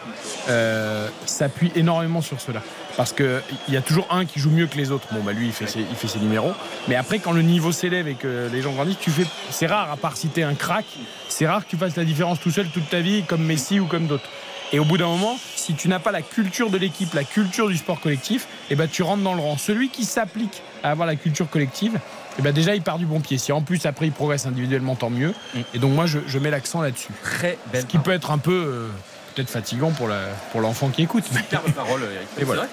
euh, 0.48 1.08
s'appuient 1.24 1.72
énormément 1.76 2.20
sur 2.20 2.40
cela. 2.40 2.60
Parce 2.96 3.12
qu'il 3.12 3.40
y 3.68 3.76
a 3.76 3.80
toujours 3.80 4.06
un 4.10 4.26
qui 4.26 4.38
joue 4.38 4.50
mieux 4.50 4.66
que 4.66 4.76
les 4.76 4.90
autres. 4.90 5.06
Bon, 5.12 5.20
bah 5.22 5.32
lui, 5.32 5.46
il 5.46 5.52
fait 5.52 5.66
ses, 5.66 6.18
numéros. 6.18 6.52
Mais 6.88 6.94
après, 6.94 7.20
quand 7.20 7.32
le 7.32 7.40
niveau 7.40 7.72
s'élève 7.72 8.06
et 8.06 8.14
que 8.14 8.50
les 8.52 8.60
gens 8.60 8.72
grandissent, 8.72 8.98
tu 9.00 9.10
fais. 9.10 9.24
C'est 9.50 9.66
rare, 9.66 9.90
à 9.90 9.96
part 9.96 10.18
si 10.18 10.28
t'es 10.28 10.42
un 10.42 10.52
crack, 10.52 10.84
c'est 11.30 11.46
rare 11.46 11.64
que 11.64 11.70
tu 11.70 11.78
fasses 11.78 11.96
la 11.96 12.04
différence 12.04 12.38
tout 12.38 12.50
seul 12.50 12.66
toute 12.66 12.90
ta 12.90 13.00
vie, 13.00 13.22
comme 13.22 13.44
Messi 13.44 13.80
ou 13.80 13.86
comme 13.86 14.08
d'autres. 14.08 14.28
Et 14.74 14.78
au 14.78 14.84
bout 14.84 14.96
d'un 14.96 15.06
moment, 15.08 15.36
si 15.54 15.74
tu 15.74 15.88
n'as 15.88 15.98
pas 15.98 16.12
la 16.12 16.22
culture 16.22 16.70
de 16.70 16.78
l'équipe, 16.78 17.12
la 17.14 17.24
culture 17.24 17.68
du 17.68 17.76
sport 17.76 18.00
collectif, 18.00 18.46
eh 18.70 18.74
ben, 18.74 18.88
tu 18.88 19.02
rentres 19.02 19.22
dans 19.22 19.34
le 19.34 19.40
rang. 19.42 19.58
Celui 19.58 19.90
qui 19.90 20.04
s'applique 20.04 20.62
à 20.82 20.90
avoir 20.90 21.06
la 21.06 21.16
culture 21.16 21.48
collective, 21.50 21.98
eh 22.38 22.42
ben, 22.42 22.52
déjà, 22.54 22.74
il 22.74 22.80
part 22.82 22.96
du 22.98 23.04
bon 23.04 23.20
pied. 23.20 23.36
Si 23.36 23.52
en 23.52 23.60
plus, 23.60 23.84
après, 23.84 24.06
il 24.06 24.12
progresse 24.12 24.46
individuellement, 24.46 24.94
tant 24.94 25.10
mieux. 25.10 25.34
Et 25.74 25.78
donc, 25.78 25.92
moi, 25.92 26.06
je, 26.06 26.20
je 26.26 26.38
mets 26.38 26.50
l'accent 26.50 26.80
là-dessus. 26.80 27.12
Très 27.22 27.58
belle 27.70 27.82
Ce 27.82 27.86
qui 27.86 27.98
peut 27.98 28.12
être 28.12 28.30
un 28.30 28.38
peu. 28.38 28.52
euh, 28.52 28.88
Peut-être 29.34 29.48
fatigant 29.50 29.90
pour 29.92 30.08
la- 30.08 30.28
pour 30.52 30.60
l'enfant 30.60 30.90
qui 30.90 31.02
écoute. 31.02 31.24
Superbe 31.24 31.70
parole, 31.72 32.02
Eric. 32.02 32.28
Et 32.38 32.44
voilà. 32.44 32.66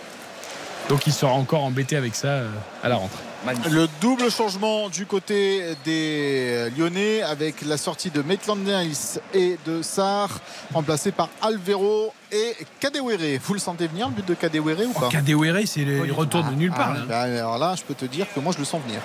Donc 0.90 1.08
il 1.08 1.14
sera 1.14 1.32
encore 1.32 1.64
embêté 1.64 1.96
avec 1.96 2.16
ça 2.16 2.28
euh, 2.28 2.50
à 2.84 2.90
la 2.90 2.96
rentrée. 2.98 3.24
Le 3.72 3.88
double 4.02 4.30
changement 4.30 4.90
du 4.90 5.06
côté 5.06 5.64
des 5.86 6.70
Lyonnais 6.78 7.22
avec 7.22 7.62
la 7.62 7.78
sortie 7.78 8.10
de 8.10 8.22
Maitland 8.22 8.60
Nice 8.60 9.20
et 9.34 9.58
de 9.66 9.82
Sarr, 9.82 10.28
remplacé 10.74 11.12
par 11.14 11.30
Alvero 11.42 12.14
et 12.34 12.54
Kadewere. 12.82 13.40
Vous 13.42 13.54
le 13.54 13.60
sentez 13.60 13.88
venir 13.88 14.10
le 14.10 14.14
but 14.16 14.28
de 14.28 14.34
Kadewere 14.34 14.82
ou 14.88 14.92
pas? 15.00 15.08
Kadewere, 15.08 15.66
c'est 15.66 15.86
le 15.86 16.06
il 16.06 16.12
retourne 16.12 16.50
de 16.52 16.56
nulle 16.56 16.72
part. 16.72 16.92
Ah, 16.92 16.98
là. 17.00 17.06
bah, 17.08 17.22
alors 17.22 17.58
là, 17.58 17.76
je 17.78 17.84
peux 17.84 17.94
te 17.96 18.06
dire 18.06 18.28
que 18.36 18.42
moi, 18.42 18.52
je 18.54 18.60
le 18.60 18.66
sens 18.66 18.82
venir. 18.86 19.00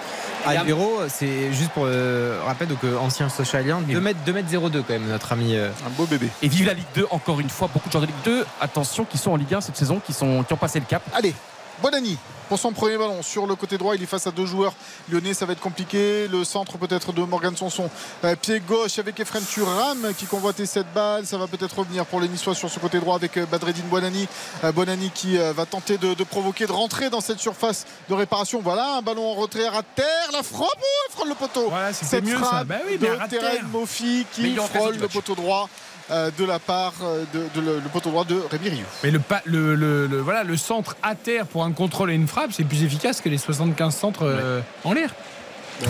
Alvero, 0.45 1.03
c'est 1.09 1.53
juste 1.53 1.71
pour 1.71 1.85
euh, 1.87 2.41
rappel, 2.45 2.67
donc 2.69 2.83
euh, 2.85 2.99
ancien 2.99 3.29
socialien, 3.29 3.81
2 3.89 4.01
mètres, 4.01 4.19
2 4.27 4.33
mètres 4.33 4.49
02 4.51 4.83
quand 4.83 4.93
même, 4.95 5.07
notre 5.07 5.33
ami. 5.33 5.55
euh, 5.55 5.71
Un 5.87 5.91
beau 5.91 6.07
bébé. 6.07 6.29
Et 6.43 6.49
vive 6.49 6.67
la 6.67 6.75
Ligue 6.75 6.85
2, 6.97 7.07
encore 7.11 7.39
une 7.39 7.49
fois, 7.51 7.69
beaucoup 7.73 7.89
de 7.89 7.93
joueurs 7.93 8.03
de 8.03 8.09
Ligue 8.09 8.23
2, 8.25 8.45
attention, 8.61 9.05
qui 9.05 9.17
sont 9.17 9.31
en 9.31 9.37
Ligue 9.37 9.55
1 9.55 9.61
cette 9.61 9.77
saison, 9.77 10.01
qui, 10.05 10.13
sont, 10.13 10.43
qui 10.43 10.53
ont 10.53 10.57
passé 10.59 10.81
le 10.81 10.87
cap. 10.87 11.03
Allez, 11.15 11.35
Bonani 11.81 12.19
pour 12.49 12.59
son 12.59 12.73
premier 12.73 12.97
ballon 12.97 13.23
sur 13.23 13.47
le 13.47 13.55
côté 13.55 13.79
droit. 13.79 13.95
Il 13.95 14.03
est 14.03 14.07
face 14.07 14.27
à 14.27 14.31
deux 14.31 14.47
joueurs 14.47 14.75
lyonnais, 15.11 15.35
ça 15.35 15.47
va 15.47 15.53
être 15.53 15.61
compliqué. 15.61 16.29
Le 16.29 16.45
centre 16.45 16.79
peut-être 16.79 17.13
de 17.13 17.23
Morgan 17.23 17.57
Sanson. 17.57 17.91
Euh, 18.25 18.37
pied 18.37 18.61
gauche 18.61 18.99
avec 18.99 19.19
Efren 19.21 19.43
Turam 19.45 20.13
qui 20.17 20.27
convoitait 20.27 20.67
cette 20.67 20.93
balle. 20.95 21.27
Ça 21.27 21.39
va 21.39 21.47
peut-être 21.47 21.79
revenir 21.79 22.07
pour 22.07 22.21
les 22.21 22.29
Niçois 22.29 22.55
sur 22.55 22.71
ce 22.71 22.79
côté 22.79 23.01
droit 23.01 23.17
avec 23.17 23.37
euh, 23.37 23.47
Badreddine 23.47 23.87
Bonani. 23.87 24.29
Euh, 24.63 24.73
Bonani 24.73 25.11
qui 25.11 25.39
euh, 25.39 25.53
va 25.53 25.67
tenter 25.67 25.99
de, 25.99 26.15
de 26.15 26.25
provoquer, 26.25 26.67
de 26.67 26.73
rentrer 26.73 27.11
dans 27.11 27.21
cette 27.21 27.41
surface 27.41 27.87
de 28.09 28.15
réparation. 28.15 28.61
Voilà, 28.63 28.97
un 28.97 29.03
ballon 29.03 29.31
en 29.31 29.35
retrait 29.35 29.67
à 29.67 29.83
terre. 29.83 30.07
La 30.33 30.43
frappe, 30.43 30.69
oh, 30.77 31.11
frôle 31.11 31.29
le 31.29 31.35
poteau. 31.35 31.69
Voilà, 31.71 31.93
cette 31.93 32.25
mieux 32.25 32.39
ça. 32.39 32.65
Bah 32.65 32.77
oui, 32.87 32.99
mais 33.01 33.09
de. 33.09 33.29
Terren 33.29 33.67
Mofi 33.71 34.27
qui 34.33 34.55
frôle 34.57 34.97
le 34.97 35.09
poteau 35.09 35.35
droit 35.35 35.69
euh, 35.69 35.94
de 36.11 36.45
la 36.45 36.59
part 36.59 36.93
euh, 37.03 37.25
de, 37.33 37.41
de 37.61 37.67
le, 37.67 37.75
le 37.81 37.89
poteau 37.89 38.11
droit 38.11 38.25
de 38.25 38.41
Rémi 38.51 38.69
Rioux. 38.69 38.85
Mais 39.03 39.11
le, 39.11 39.19
pa- 39.21 39.43
le, 39.45 39.75
le- 39.75 40.07
le- 40.07 40.21
voilà, 40.21 40.45
le 40.45 40.57
centre 40.57 40.97
à 41.03 41.15
terre 41.15 41.47
pour 41.47 41.65
un 41.65 41.73
contrôle 41.73 42.11
et 42.11 42.15
une 42.15 42.29
frappe, 42.29 42.51
c'est 42.53 42.65
plus 42.65 42.83
efficace 42.85 43.21
que 43.21 43.29
les 43.29 43.39
75 43.39 43.95
centres 43.95 44.23
euh, 44.25 44.61
en 44.85 44.93
l'air. 44.93 45.11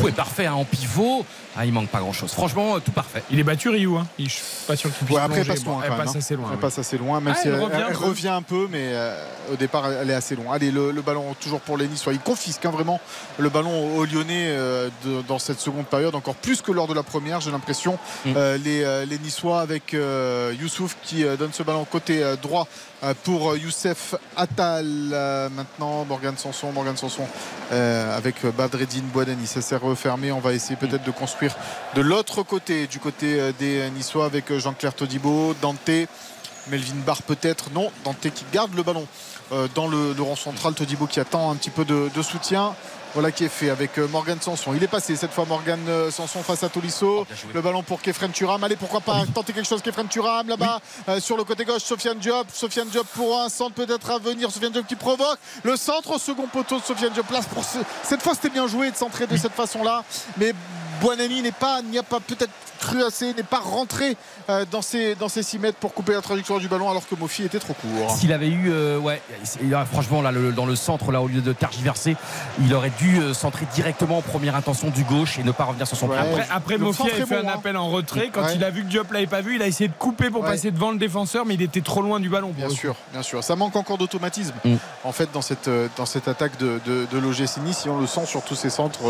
Tout 0.01 0.09
est 0.09 0.13
parfait 0.13 0.47
hein, 0.47 0.55
en 0.55 0.65
pivot. 0.65 1.27
Ah, 1.57 1.65
il 1.65 1.73
manque 1.73 1.89
pas 1.89 2.01
grand 2.01 2.13
chose. 2.13 2.33
Franchement, 2.33 2.77
euh, 2.77 2.79
tout 2.81 2.91
parfait. 2.91 3.23
Il 3.31 3.39
est 3.39 3.45
battu 3.45 3.69
Ryu, 3.69 3.97
hein. 3.97 4.07
Il- 4.19 4.29
je 4.29 4.35
suis 4.35 4.45
pas 4.67 4.75
sûr 4.77 4.91
qu'il 4.93 5.07
puisse 5.07 5.17
Ouais, 5.17 5.23
après, 5.23 5.41
elle 5.41 5.47
passe 5.47 5.63
Bon, 5.63 5.79
elle 5.85 5.93
hein. 5.93 6.05
assez 6.17 6.35
loin. 6.37 6.47
Elle 6.51 6.57
oui. 6.57 6.61
passe 6.61 6.79
assez 6.79 6.99
loin, 6.99 7.21
même 7.21 7.35
Ah, 7.37 7.41
si 7.41 7.49
elle 7.49 7.55
elle, 7.55 7.61
revient 7.61 7.77
un 7.77 7.87
elle 7.89 7.97
peu. 7.97 8.05
revient 8.05 8.29
un 8.29 8.43
peu, 8.43 8.69
mais 8.73 8.89
euh, 8.93 9.17
au 9.53 9.57
départ, 9.57 9.91
elle 9.91 10.11
est 10.11 10.15
assez 10.15 10.35
loin. 10.35 10.55
Allez, 10.55 10.71
le, 10.73 10.91
le 10.91 11.03
ballon 11.03 11.25
toujours 11.41 11.61
pour 11.61 11.77
les 11.77 11.87
Niçois. 11.87 12.13
Ils 12.13 12.19
confisquent 12.19 12.67
hein, 12.67 12.71
vraiment 12.71 13.01
le 13.39 13.49
ballon 13.51 13.97
aux 13.97 14.05
Lyonnais 14.05 14.47
euh, 14.49 14.89
de- 15.05 15.23
dans 15.29 15.39
cette 15.39 15.61
seconde 15.61 15.87
période, 15.87 16.15
encore 16.15 16.35
plus 16.35 16.61
que 16.61 16.73
lors 16.73 16.89
de 16.89 16.95
la 16.95 17.03
première, 17.05 17.41
j'ai 17.41 17.51
l'impression. 17.53 17.99
Mm. 18.25 18.33
Euh, 18.37 18.59
les, 18.59 19.07
les 19.07 19.19
Niçois 19.19 19.61
avec 19.61 19.95
euh, 19.95 20.53
Youssouf 20.61 20.97
qui 21.05 21.25
euh, 21.25 21.37
donne 21.37 21.53
ce 21.53 21.63
ballon 21.63 21.85
côté 21.85 22.23
euh, 22.23 22.35
droit 22.37 22.67
euh, 23.05 23.15
pour 23.23 23.57
Youssef 23.57 24.15
Attal. 24.37 24.87
Euh, 25.13 25.49
maintenant, 25.51 26.05
Morgan 26.05 26.35
Sanson, 26.37 26.73
Morgan 26.73 26.97
Sanson 26.97 27.27
euh, 27.73 28.17
avec 28.17 28.45
Badreddine 28.57 29.05
Boadani. 29.13 29.47
Ça 29.47 29.61
s'est 29.63 29.77
refermé. 29.77 30.33
On 30.33 30.41
va 30.41 30.53
essayer 30.53 30.77
peut-être 30.77 31.05
de 31.05 31.11
construire 31.11 31.44
de 31.95 32.01
l'autre 32.01 32.43
côté, 32.43 32.87
du 32.87 32.99
côté 33.01 33.39
euh, 33.41 33.53
des 33.59 33.91
Niçois 33.91 34.25
avec 34.27 34.51
euh, 34.51 34.59
Jean-Claire 34.59 34.95
Todibo, 34.95 35.55
Dante. 35.61 35.91
Melvin 36.69 36.95
Barr 37.05 37.21
peut-être, 37.23 37.71
non, 37.75 37.91
Dante 38.05 38.21
qui 38.35 38.45
garde 38.51 38.75
le 38.75 38.83
ballon 38.83 39.07
euh, 39.53 39.69
dans 39.75 39.87
le, 39.87 40.15
le 40.15 40.23
rang 40.23 40.35
central, 40.35 40.73
Todibo 40.73 41.07
qui 41.07 41.21
attend 41.21 41.51
un 41.51 41.57
petit 41.57 41.69
peu 41.69 41.85
de, 41.85 42.11
de 42.15 42.23
soutien. 42.23 42.75
Voilà 43.13 43.31
qui 43.31 43.45
est 43.45 43.49
fait 43.51 43.69
avec 43.71 43.97
euh, 43.99 44.09
Morgan 44.09 44.39
Sanson. 44.41 44.73
Il 44.75 44.83
est 44.83 44.89
passé 44.89 45.15
cette 45.15 45.31
fois 45.31 45.45
Morgan 45.45 45.79
euh, 45.89 46.11
Sanson 46.11 46.43
face 46.43 46.65
à 46.65 46.69
Tolisso. 46.71 47.27
Le 47.53 47.61
ballon 47.61 47.83
pour 47.85 48.01
Kefren 48.01 48.33
Turam. 48.33 48.65
Allez, 48.65 48.75
pourquoi 48.77 49.01
pas 49.03 49.23
tenter 49.33 49.53
quelque 49.53 49.69
chose 49.69 49.83
Kefren 49.83 50.09
Turam 50.09 50.49
là-bas 50.49 50.81
euh, 51.11 51.21
sur 51.21 51.37
le 51.37 51.45
côté 51.45 51.65
gauche. 51.67 51.83
Sofiane 51.83 52.19
Diop. 52.19 52.47
Sofiane 52.53 52.89
Diop 52.89 53.07
pour 53.15 53.39
un 53.41 53.49
centre 53.51 53.75
peut-être 53.75 54.11
à 54.11 54.19
venir. 54.19 54.51
Sofiane 54.51 54.73
Diop 54.73 54.87
qui 54.87 54.97
provoque. 54.97 55.39
Le 55.63 55.77
centre 55.77 56.13
au 56.13 56.19
second 56.19 56.47
poteau 56.49 56.79
de 56.81 56.83
Sofiane 56.85 57.13
Diop. 57.13 57.27
Place 57.27 57.47
pour 57.47 57.63
ce- 57.63 57.79
Cette 58.03 58.21
fois, 58.23 58.35
c'était 58.35 58.51
bien 58.51 58.67
joué 58.67 58.91
de 58.91 58.97
centrer 58.97 59.27
de 59.29 59.37
cette 59.37 59.53
façon-là. 59.55 60.03
Mais 60.39 60.53
Buonani 61.01 61.43
n'est 61.43 61.53
pas, 61.53 61.83
n'y 61.83 61.99
a 61.99 62.03
pas 62.03 62.21
peut-être 62.21 62.51
cru 62.81 63.03
assez, 63.03 63.33
n'est 63.35 63.43
pas 63.43 63.61
rentré 63.61 64.17
euh, 64.51 64.65
dans 64.71 64.83
ses 64.83 65.15
dans 65.15 65.29
ses 65.29 65.43
6 65.43 65.59
mètres 65.59 65.79
pour 65.79 65.95
couper 65.95 66.13
la 66.13 66.21
trajectoire 66.21 66.61
du 66.61 66.69
ballon 66.69 66.91
alors 66.91 67.09
que 67.09 67.15
Mofi 67.15 67.45
était 67.45 67.59
trop 67.59 67.73
court. 67.75 68.11
S'il 68.17 68.33
avait 68.33 68.49
eu, 68.49 68.71
euh, 68.71 68.99
ouais, 68.99 69.23
il 69.63 69.75
a- 69.75 69.85
franchement, 69.87 70.21
là, 70.23 70.33
le- 70.33 70.53
dans 70.53 70.67
le 70.67 70.77
centre, 70.77 71.11
là, 71.13 71.23
au 71.23 71.29
lieu 71.29 71.41
de 71.41 71.53
tergiverser, 71.53 72.17
il 72.61 72.75
aurait 72.75 72.93
dû 72.99 73.19
euh, 73.21 73.33
centrer 73.35 73.67
directement 73.75 74.19
en 74.19 74.23
première 74.23 74.55
intention 74.57 74.91
du 74.91 75.05
gauche 75.05 75.39
et 75.39 75.45
ne 75.45 75.53
pas 75.53 75.65
revenir 75.65 75.87
sur 75.87 75.97
son 75.97 76.09
pied. 76.09 76.19
Après, 76.19 76.47
après 76.51 76.79
Mofi 76.79 77.07
est 77.07 77.11
fait 77.27 77.43
bon, 77.43 77.49
un 77.49 77.51
hein. 77.51 77.55
appel 77.55 77.77
en 77.77 77.89
retrait. 77.89 78.31
Quand 78.33 78.43
Ouais. 78.43 78.55
il 78.57 78.65
a 78.65 78.71
vu 78.71 78.83
que 78.83 78.89
Diop 78.89 79.11
l'avait 79.13 79.27
pas 79.27 79.41
vu, 79.41 79.57
il 79.57 79.63
a 79.63 79.67
essayé 79.67 79.89
de 79.89 79.95
couper 79.99 80.29
pour 80.31 80.43
Ouais. 80.43 80.51
passer 80.51 80.71
devant 80.71 80.91
le 80.91 80.99
défenseur, 80.99 81.47
mais 81.47 81.55
il 81.55 81.63
était 81.63 81.81
trop 81.81 82.03
loin 82.03 82.21
du 82.21 82.29
ballon. 82.29 82.49
pour 82.53 82.67
Bien 82.67 82.69
sûr, 82.75 82.95
bien 83.13 83.23
sûr. 83.23 83.43
Ça 83.43 83.57
manque 83.57 83.77
encore 83.77 83.97
d'automatisme 83.99 84.55
Mm. 84.65 84.75
en 85.05 85.13
fait 85.13 85.31
dans 85.33 85.43
cette, 85.43 85.71
dans 85.97 86.07
cette 86.07 86.29
attaque 86.29 86.59
de, 86.59 86.81
de, 86.87 87.07
de 87.11 87.19
l'OGC 87.19 87.59
Nice. 87.65 87.79
Si 87.79 87.89
on 87.89 87.99
le 88.01 88.07
sent 88.07 88.27
sur 88.27 88.43
tous 88.43 88.55
ces 88.57 88.71
centres, 88.71 89.01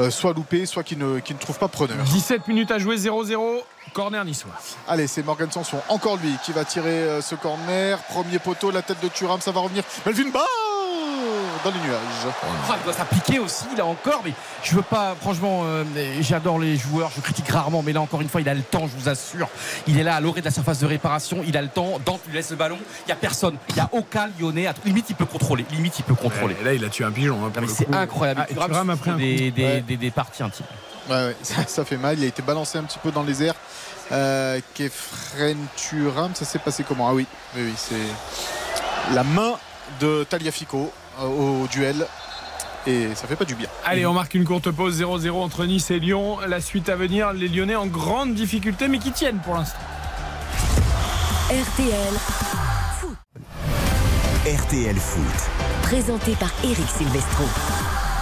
euh, 0.00 0.10
soit 0.10 0.32
loupés, 0.32 0.66
soit 0.66 0.82
qui 0.84 0.96
ne, 0.96 1.17
qui 1.20 1.34
ne 1.34 1.38
trouvent 1.38 1.58
pas 1.58 1.68
preneur. 1.68 1.96
17 2.04 2.48
minutes 2.48 2.70
à 2.70 2.78
jouer, 2.78 2.96
0-0. 2.96 3.60
Corner 3.94 4.24
niçois. 4.24 4.52
Allez, 4.86 5.06
c'est 5.06 5.22
Morgan 5.24 5.50
Sanson, 5.50 5.78
encore 5.88 6.16
lui, 6.18 6.34
qui 6.44 6.52
va 6.52 6.64
tirer 6.64 6.90
euh, 6.90 7.20
ce 7.22 7.34
corner. 7.34 7.98
Premier 8.10 8.38
poteau, 8.38 8.70
la 8.70 8.82
tête 8.82 9.00
de 9.02 9.08
Thuram, 9.08 9.40
ça 9.40 9.50
va 9.50 9.60
revenir. 9.60 9.82
Melvin 10.04 10.28
Barr 10.30 10.44
dans 11.64 11.70
les 11.70 11.78
nuages. 11.80 12.32
Oh, 12.70 12.72
il 12.78 12.84
doit 12.84 12.92
s'appliquer 12.92 13.38
aussi 13.40 13.64
là 13.76 13.84
encore, 13.84 14.20
mais 14.24 14.32
je 14.62 14.76
veux 14.76 14.82
pas, 14.82 15.16
franchement, 15.20 15.62
euh, 15.64 15.82
j'adore 16.20 16.58
les 16.60 16.76
joueurs, 16.76 17.10
je 17.16 17.20
critique 17.20 17.48
rarement, 17.48 17.82
mais 17.82 17.92
là 17.92 18.00
encore 18.00 18.20
une 18.20 18.28
fois, 18.28 18.40
il 18.40 18.48
a 18.48 18.54
le 18.54 18.62
temps, 18.62 18.86
je 18.86 18.96
vous 18.96 19.08
assure. 19.08 19.48
Il 19.88 19.98
est 19.98 20.04
là 20.04 20.14
à 20.16 20.20
l'orée 20.20 20.40
de 20.40 20.44
la 20.46 20.52
surface 20.52 20.78
de 20.78 20.86
réparation, 20.86 21.42
il 21.46 21.56
a 21.56 21.62
le 21.62 21.68
temps, 21.68 21.98
Dante 22.04 22.20
lui 22.28 22.34
laisse 22.34 22.50
le 22.50 22.56
ballon, 22.56 22.78
il 23.06 23.08
y 23.08 23.12
a 23.12 23.16
personne, 23.16 23.56
il 23.70 23.76
y 23.76 23.80
a 23.80 23.88
aucun 23.92 24.28
Lyonnais, 24.38 24.68
à- 24.68 24.74
limite 24.84 25.06
il 25.10 25.16
peut 25.16 25.24
contrôler, 25.26 25.66
limite 25.72 25.98
il 25.98 26.04
peut 26.04 26.14
contrôler. 26.14 26.54
Et 26.60 26.64
là, 26.64 26.74
il 26.74 26.84
a 26.84 26.88
tué 26.88 27.04
un 27.04 27.10
pigeon. 27.10 27.38
hein, 27.44 27.50
c'est 27.66 27.92
incroyable. 27.92 28.46
Ah, 28.48 28.54
Thuram 28.66 28.90
a 28.90 28.92
souffre 28.92 29.02
pris 29.02 29.10
un 29.10 29.16
des, 29.16 29.36
coup. 29.50 29.56
des- 29.56 29.64
Ouais. 29.64 29.80
des- 29.80 29.96
des 29.96 30.10
parties 30.12 30.42
intimes. 30.44 30.66
Ouais, 31.08 31.14
ouais, 31.26 31.36
ça, 31.42 31.66
ça 31.66 31.84
fait 31.84 31.96
mal. 31.96 32.18
Il 32.18 32.24
a 32.24 32.28
été 32.28 32.42
balancé 32.42 32.78
un 32.78 32.84
petit 32.84 32.98
peu 32.98 33.10
dans 33.10 33.22
les 33.22 33.42
airs. 33.42 33.54
Euh, 34.12 34.60
Kefren 34.74 35.58
Turam, 35.76 36.34
ça 36.34 36.44
s'est 36.44 36.58
passé 36.58 36.84
comment? 36.86 37.08
Ah 37.08 37.14
oui, 37.14 37.26
oui, 37.56 37.62
oui, 37.66 37.74
c'est 37.76 39.14
la 39.14 39.22
main 39.24 39.52
de 40.00 40.24
Taliafico 40.28 40.90
euh, 41.20 41.26
au 41.26 41.66
duel. 41.68 42.06
Et 42.86 43.08
ça 43.14 43.26
fait 43.26 43.36
pas 43.36 43.44
du 43.44 43.54
bien. 43.54 43.68
Allez, 43.84 44.06
on 44.06 44.14
marque 44.14 44.34
une 44.34 44.44
courte 44.44 44.70
pause 44.70 45.02
0-0 45.02 45.30
entre 45.32 45.66
Nice 45.66 45.90
et 45.90 45.98
Lyon. 45.98 46.38
La 46.46 46.60
suite 46.60 46.88
à 46.88 46.96
venir, 46.96 47.32
les 47.32 47.48
Lyonnais 47.48 47.74
en 47.76 47.86
grande 47.86 48.34
difficulté, 48.34 48.88
mais 48.88 48.98
qui 48.98 49.12
tiennent 49.12 49.40
pour 49.40 49.54
l'instant. 49.54 49.78
RTL, 51.50 52.14
RTL 54.46 54.96
Foot. 54.96 55.50
présenté 55.82 56.32
par 56.32 56.50
Eric 56.62 56.86
Silvestro. 56.96 57.44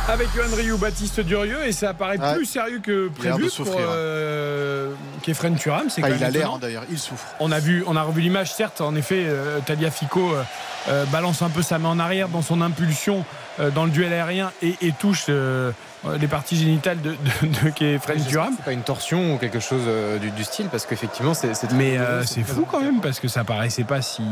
Avec 0.08 0.28
Johan 0.36 0.54
Rioux, 0.56 0.78
Baptiste 0.78 1.18
Durieux, 1.20 1.66
et 1.66 1.72
ça 1.72 1.92
paraît 1.92 2.16
Ouais. 2.18 2.36
plus 2.36 2.46
sérieux 2.46 2.78
que 2.78 3.08
prévu 3.08 3.50
pour 3.56 3.66
euh, 3.76 4.92
Kefren 5.22 5.56
Turam. 5.56 5.90
C'est 5.90 6.00
Ah, 6.04 6.10
il 6.10 6.22
a 6.22 6.30
l'air 6.30 6.58
d'ailleurs, 6.60 6.84
il 6.88 6.98
souffre. 6.98 7.26
On 7.40 7.50
a 7.50 7.58
vu, 7.58 7.82
on 7.88 7.96
a 7.96 8.02
revu 8.02 8.20
l'image, 8.20 8.54
certes. 8.54 8.80
En 8.80 8.94
effet, 8.94 9.24
euh, 9.26 9.58
Talia 9.66 9.90
Fico 9.90 10.32
euh, 10.32 10.42
euh, 10.88 11.04
balance 11.06 11.42
un 11.42 11.48
peu 11.48 11.60
sa 11.60 11.78
main 11.80 11.88
en 11.88 11.98
arrière 11.98 12.28
dans 12.28 12.42
son 12.42 12.60
impulsion 12.62 13.24
euh, 13.58 13.70
dans 13.70 13.84
le 13.84 13.90
duel 13.90 14.12
aérien 14.12 14.52
et, 14.62 14.74
et 14.80 14.92
touche 14.92 15.24
euh, 15.28 15.72
les 16.18 16.28
parties 16.28 16.56
génitales 16.56 17.00
de, 17.00 17.10
de, 17.42 17.48
de 17.64 17.70
Kefren 17.70 18.24
Turam. 18.24 18.52
C'est 18.56 18.64
pas 18.64 18.72
une 18.72 18.82
torsion 18.82 19.34
ou 19.34 19.38
quelque 19.38 19.60
chose 19.60 19.82
euh, 19.86 20.18
du, 20.18 20.30
du 20.30 20.44
style 20.44 20.66
parce 20.70 20.86
qu'effectivement 20.86 21.34
c'est 21.34 21.54
c'est 21.54 21.66
très 21.66 21.76
Mais 21.76 21.98
euh, 21.98 22.24
c'est 22.24 22.42
fou 22.42 22.66
quand 22.70 22.80
même 22.80 23.00
parce 23.00 23.20
que 23.20 23.28
ça 23.28 23.44
paraissait 23.44 23.84
pas 23.84 24.02
si. 24.02 24.22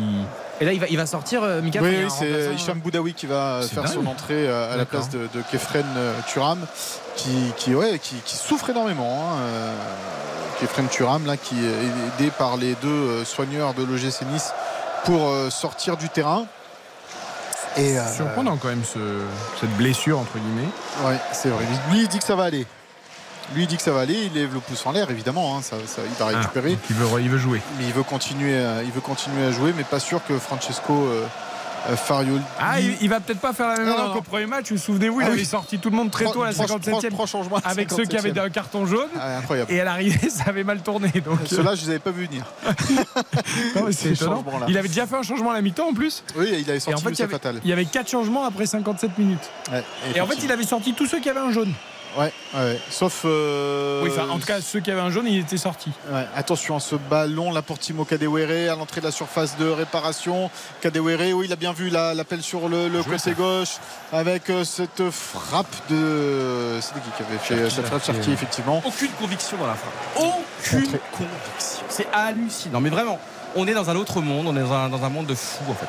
Et 0.60 0.64
là, 0.64 0.72
il 0.72 0.80
va, 0.80 0.86
il 0.88 0.96
va 0.96 1.06
sortir, 1.06 1.42
euh, 1.42 1.60
Mika 1.60 1.80
Oui, 1.82 1.96
oui, 2.04 2.10
c'est 2.10 2.54
Hicham 2.54 2.78
Boudaoui 2.78 3.14
qui 3.14 3.26
va 3.26 3.34
euh, 3.56 3.62
C'est 3.62 3.74
faire 3.74 3.88
son 3.88 4.06
entrée 4.06 4.46
euh, 4.48 4.72
à 4.72 4.76
la 4.76 4.84
place 4.86 5.10
de, 5.10 5.28
de 5.34 5.42
Kefren 5.50 5.84
euh, 5.96 6.12
Turam, 6.28 6.60
qui, 7.16 7.52
qui, 7.56 7.74
ouais, 7.74 7.98
qui, 8.00 8.16
qui 8.24 8.36
souffre 8.36 8.70
énormément. 8.70 9.30
hein, 9.32 9.36
euh, 9.40 9.74
Kefren 10.60 10.86
Turam, 10.88 11.26
là, 11.26 11.36
qui 11.36 11.56
est 11.56 12.20
aidé 12.20 12.30
par 12.38 12.56
les 12.56 12.74
deux 12.80 12.88
euh, 12.88 13.24
soigneurs 13.24 13.74
de 13.74 13.82
l'OGC 13.82 14.22
Nice 14.32 14.52
pour 15.04 15.28
euh, 15.28 15.50
sortir 15.50 15.96
du 15.96 16.08
terrain. 16.08 16.46
Et, 17.76 17.98
euh, 17.98 18.12
Surprenant 18.14 18.56
quand 18.56 18.68
même 18.68 18.84
ce- 18.84 19.22
cette 19.60 19.74
blessure 19.76 20.18
entre 20.18 20.38
guillemets. 20.38 20.68
Ouais, 21.04 21.18
c'est 21.32 21.48
vrai. 21.48 21.64
Lui, 21.90 22.02
il 22.02 22.08
dit 22.08 22.18
que 22.18 22.24
ça 22.24 22.36
va 22.36 22.44
aller. 22.44 22.66
Lui, 23.54 23.64
il 23.64 23.66
dit 23.66 23.76
que 23.76 23.82
ça 23.82 23.92
va 23.92 24.00
aller. 24.00 24.14
Il 24.14 24.32
lève 24.32 24.54
le 24.54 24.60
pouce 24.60 24.84
en 24.86 24.92
l'air, 24.92 25.10
évidemment. 25.10 25.56
hein, 25.56 25.60
ça, 25.62 25.76
ça- 25.86 26.02
il 26.06 26.14
va 26.24 26.30
Ah, 26.32 26.38
récupérer. 26.38 26.78
il 26.88 26.96
veut, 26.96 27.20
il 27.20 27.28
veut 27.30 27.38
jouer. 27.38 27.60
Mais 27.78 27.84
il 27.84 27.92
veut 27.92 28.02
continuer, 28.02 28.56
à, 28.64 28.82
il 28.82 28.90
veut 28.90 29.00
continuer 29.02 29.44
à 29.46 29.50
jouer, 29.52 29.72
mais 29.76 29.84
pas 29.84 30.00
sûr 30.00 30.20
que 30.26 30.38
Francesco 30.38 30.92
euh, 30.92 31.26
euh. 31.90 32.38
Ah, 32.58 32.80
il, 32.80 32.96
il 33.02 33.08
va 33.08 33.20
peut-être 33.20 33.40
pas 33.40 33.52
faire 33.52 33.68
la 33.68 33.76
même 33.78 33.88
erreur 33.88 34.12
qu'au 34.12 34.22
premier 34.22 34.46
match. 34.46 34.70
Vous 34.72 34.78
souvenez-vous, 34.78 35.20
il 35.20 35.24
Ah 35.24 35.28
avait 35.28 35.36
oui. 35.38 35.44
sorti 35.44 35.78
tout 35.78 35.90
le 35.90 35.96
monde 35.96 36.10
très 36.10 36.24
tôt 36.26 36.42
à 36.42 36.46
la 36.46 36.52
Trois- 36.52 36.66
57e. 36.66 36.80
trois- 36.90 37.10
trois 37.10 37.26
changements 37.26 37.56
à 37.58 37.60
la 37.64 37.70
avec 37.70 37.90
ceux 37.90 38.04
qui 38.04 38.16
avaient 38.16 38.30
57e. 38.30 38.46
un 38.46 38.50
carton 38.50 38.86
jaune. 38.86 39.08
Ah, 39.18 39.38
incroyable. 39.38 39.72
Et 39.72 39.80
à 39.80 39.84
l'arrivée, 39.84 40.28
ça 40.30 40.44
avait 40.46 40.64
mal 40.64 40.80
tourné. 40.82 41.08
Donc, 41.24 41.40
euh, 41.40 41.46
Ceux-là, 41.46 41.74
je 41.74 41.82
les 41.82 41.90
avais 41.90 41.98
pas 41.98 42.10
vus 42.10 42.26
venir. 42.26 42.44
non, 43.76 43.86
c'est 43.90 44.10
étonnant. 44.12 44.44
Il 44.68 44.76
avait 44.78 44.88
déjà 44.88 45.06
fait 45.06 45.16
un 45.16 45.22
changement 45.22 45.50
à 45.50 45.54
la 45.54 45.62
mi-temps 45.62 45.88
en 45.88 45.94
plus. 45.94 46.24
Oui, 46.36 46.48
il 46.50 46.68
avait 46.68 46.76
Et 46.76 46.80
sorti 46.80 46.94
en 47.00 47.08
fait, 47.08 47.14
il 47.14 47.18
y, 47.20 47.22
avait, 47.22 47.34
Attal. 47.34 47.60
il 47.64 47.70
y 47.70 47.72
avait 47.72 47.84
4 47.84 48.08
changements 48.10 48.44
après 48.44 48.66
57 48.66 49.18
minutes. 49.18 49.50
Ouais, 49.70 49.82
Et 50.14 50.20
en 50.20 50.26
fait, 50.26 50.38
il 50.42 50.50
avait 50.52 50.64
sorti 50.64 50.94
tous 50.94 51.06
ceux 51.06 51.20
qui 51.20 51.28
avaient 51.28 51.40
un 51.40 51.52
jaune. 51.52 51.72
Ouais, 52.16 52.32
ouais. 52.54 52.78
Sauf. 52.90 53.22
euh, 53.24 54.02
Oui, 54.04 54.10
enfin, 54.12 54.28
en 54.30 54.38
tout 54.38 54.46
cas, 54.46 54.60
ceux 54.60 54.80
qui 54.80 54.90
avaient 54.90 55.00
un 55.00 55.10
jaune, 55.10 55.26
il 55.26 55.40
était 55.40 55.56
sorti. 55.56 55.90
Ouais, 56.12 56.26
attention 56.36 56.76
à 56.76 56.80
ce 56.80 56.94
ballon 56.96 57.52
là 57.52 57.60
pour 57.62 57.78
Timo 57.78 58.04
Kadewere 58.04 58.70
à 58.72 58.76
l'entrée 58.76 59.00
de 59.00 59.06
la 59.06 59.12
surface 59.12 59.56
de 59.58 59.68
réparation. 59.68 60.50
Kadewere, 60.80 61.32
oui, 61.34 61.46
il 61.46 61.52
a 61.52 61.56
bien 61.56 61.72
vu 61.72 61.88
la- 61.90 62.14
l'appel 62.14 62.42
sur 62.42 62.68
le, 62.68 62.88
le 62.88 63.02
côté 63.02 63.32
gauche 63.32 63.76
avec 64.12 64.50
euh, 64.50 64.64
cette 64.64 65.10
frappe 65.10 65.74
de. 65.90 66.78
C'était 66.80 67.00
qui 67.00 67.10
qui 67.16 67.22
avait 67.22 67.38
fait 67.38 67.54
euh, 67.54 67.70
cette 67.70 67.86
frappe 67.86 68.04
Cherki, 68.04 68.32
effectivement. 68.32 68.82
Aucune 68.84 69.10
conviction 69.12 69.56
dans 69.56 69.66
la 69.66 69.74
frappe. 69.74 69.92
Aucune 70.16 70.82
conviction. 71.12 71.84
C'est 71.88 72.06
hallucinant. 72.12 72.80
Mais 72.80 72.90
vraiment, 72.90 73.18
on 73.56 73.66
est 73.66 73.74
dans 73.74 73.90
un 73.90 73.96
autre 73.96 74.20
monde. 74.20 74.46
On 74.46 74.56
est 74.56 74.60
dans 74.60 74.72
un, 74.72 74.88
dans 74.88 75.02
un 75.04 75.08
monde 75.08 75.26
de 75.26 75.34
fou 75.34 75.64
en 75.68 75.74
fait. 75.74 75.86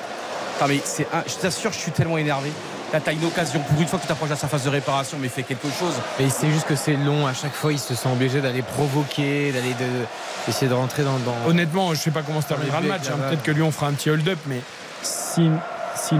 Non, 0.62 0.68
mais 0.68 0.82
c'est 0.84 1.08
un- 1.14 1.24
je 1.28 1.36
t'assure, 1.36 1.72
je 1.74 1.78
suis 1.80 1.92
tellement 1.92 2.18
énervé. 2.18 2.52
Là, 2.96 3.02
t'as 3.04 3.12
une 3.12 3.26
occasion 3.26 3.60
pour 3.60 3.82
une 3.82 3.88
fois 3.90 4.00
que 4.00 4.04
tu 4.04 4.08
t'approches 4.08 4.30
de 4.30 4.36
la 4.36 4.40
surface 4.40 4.64
de 4.64 4.70
réparation, 4.70 5.18
mais 5.20 5.28
fais 5.28 5.44
quelque 5.44 5.68
chose. 5.68 5.94
Mais 6.18 6.30
c'est 6.30 6.50
juste 6.50 6.66
que 6.66 6.78
c'est 6.78 6.96
long. 6.96 7.28
À 7.28 7.34
chaque 7.34 7.52
fois, 7.52 7.74
il 7.74 7.78
se 7.80 7.94
sent 7.94 8.08
obligé 8.08 8.40
d'aller 8.40 8.62
provoquer, 8.62 9.52
d'aller 9.52 9.74
de, 9.74 10.06
d'essayer 10.48 10.70
de 10.70 10.74
rentrer 10.74 11.04
dans. 11.04 11.18
dans- 11.20 11.36
Honnêtement, 11.46 11.94
je 11.94 12.00
sais 12.00 12.12
pas 12.12 12.22
comment 12.22 12.40
se 12.40 12.48
terminera 12.48 12.80
le 12.80 12.88
match. 12.88 13.02
hein. 13.10 13.18
Peut-être 13.28 13.44
que 13.44 13.52
Lyon 13.52 13.70
fera 13.72 13.88
un 13.88 13.92
petit 13.94 14.10
hold-up, 14.10 14.40
mais 14.48 14.62
s'ils 15.04 15.52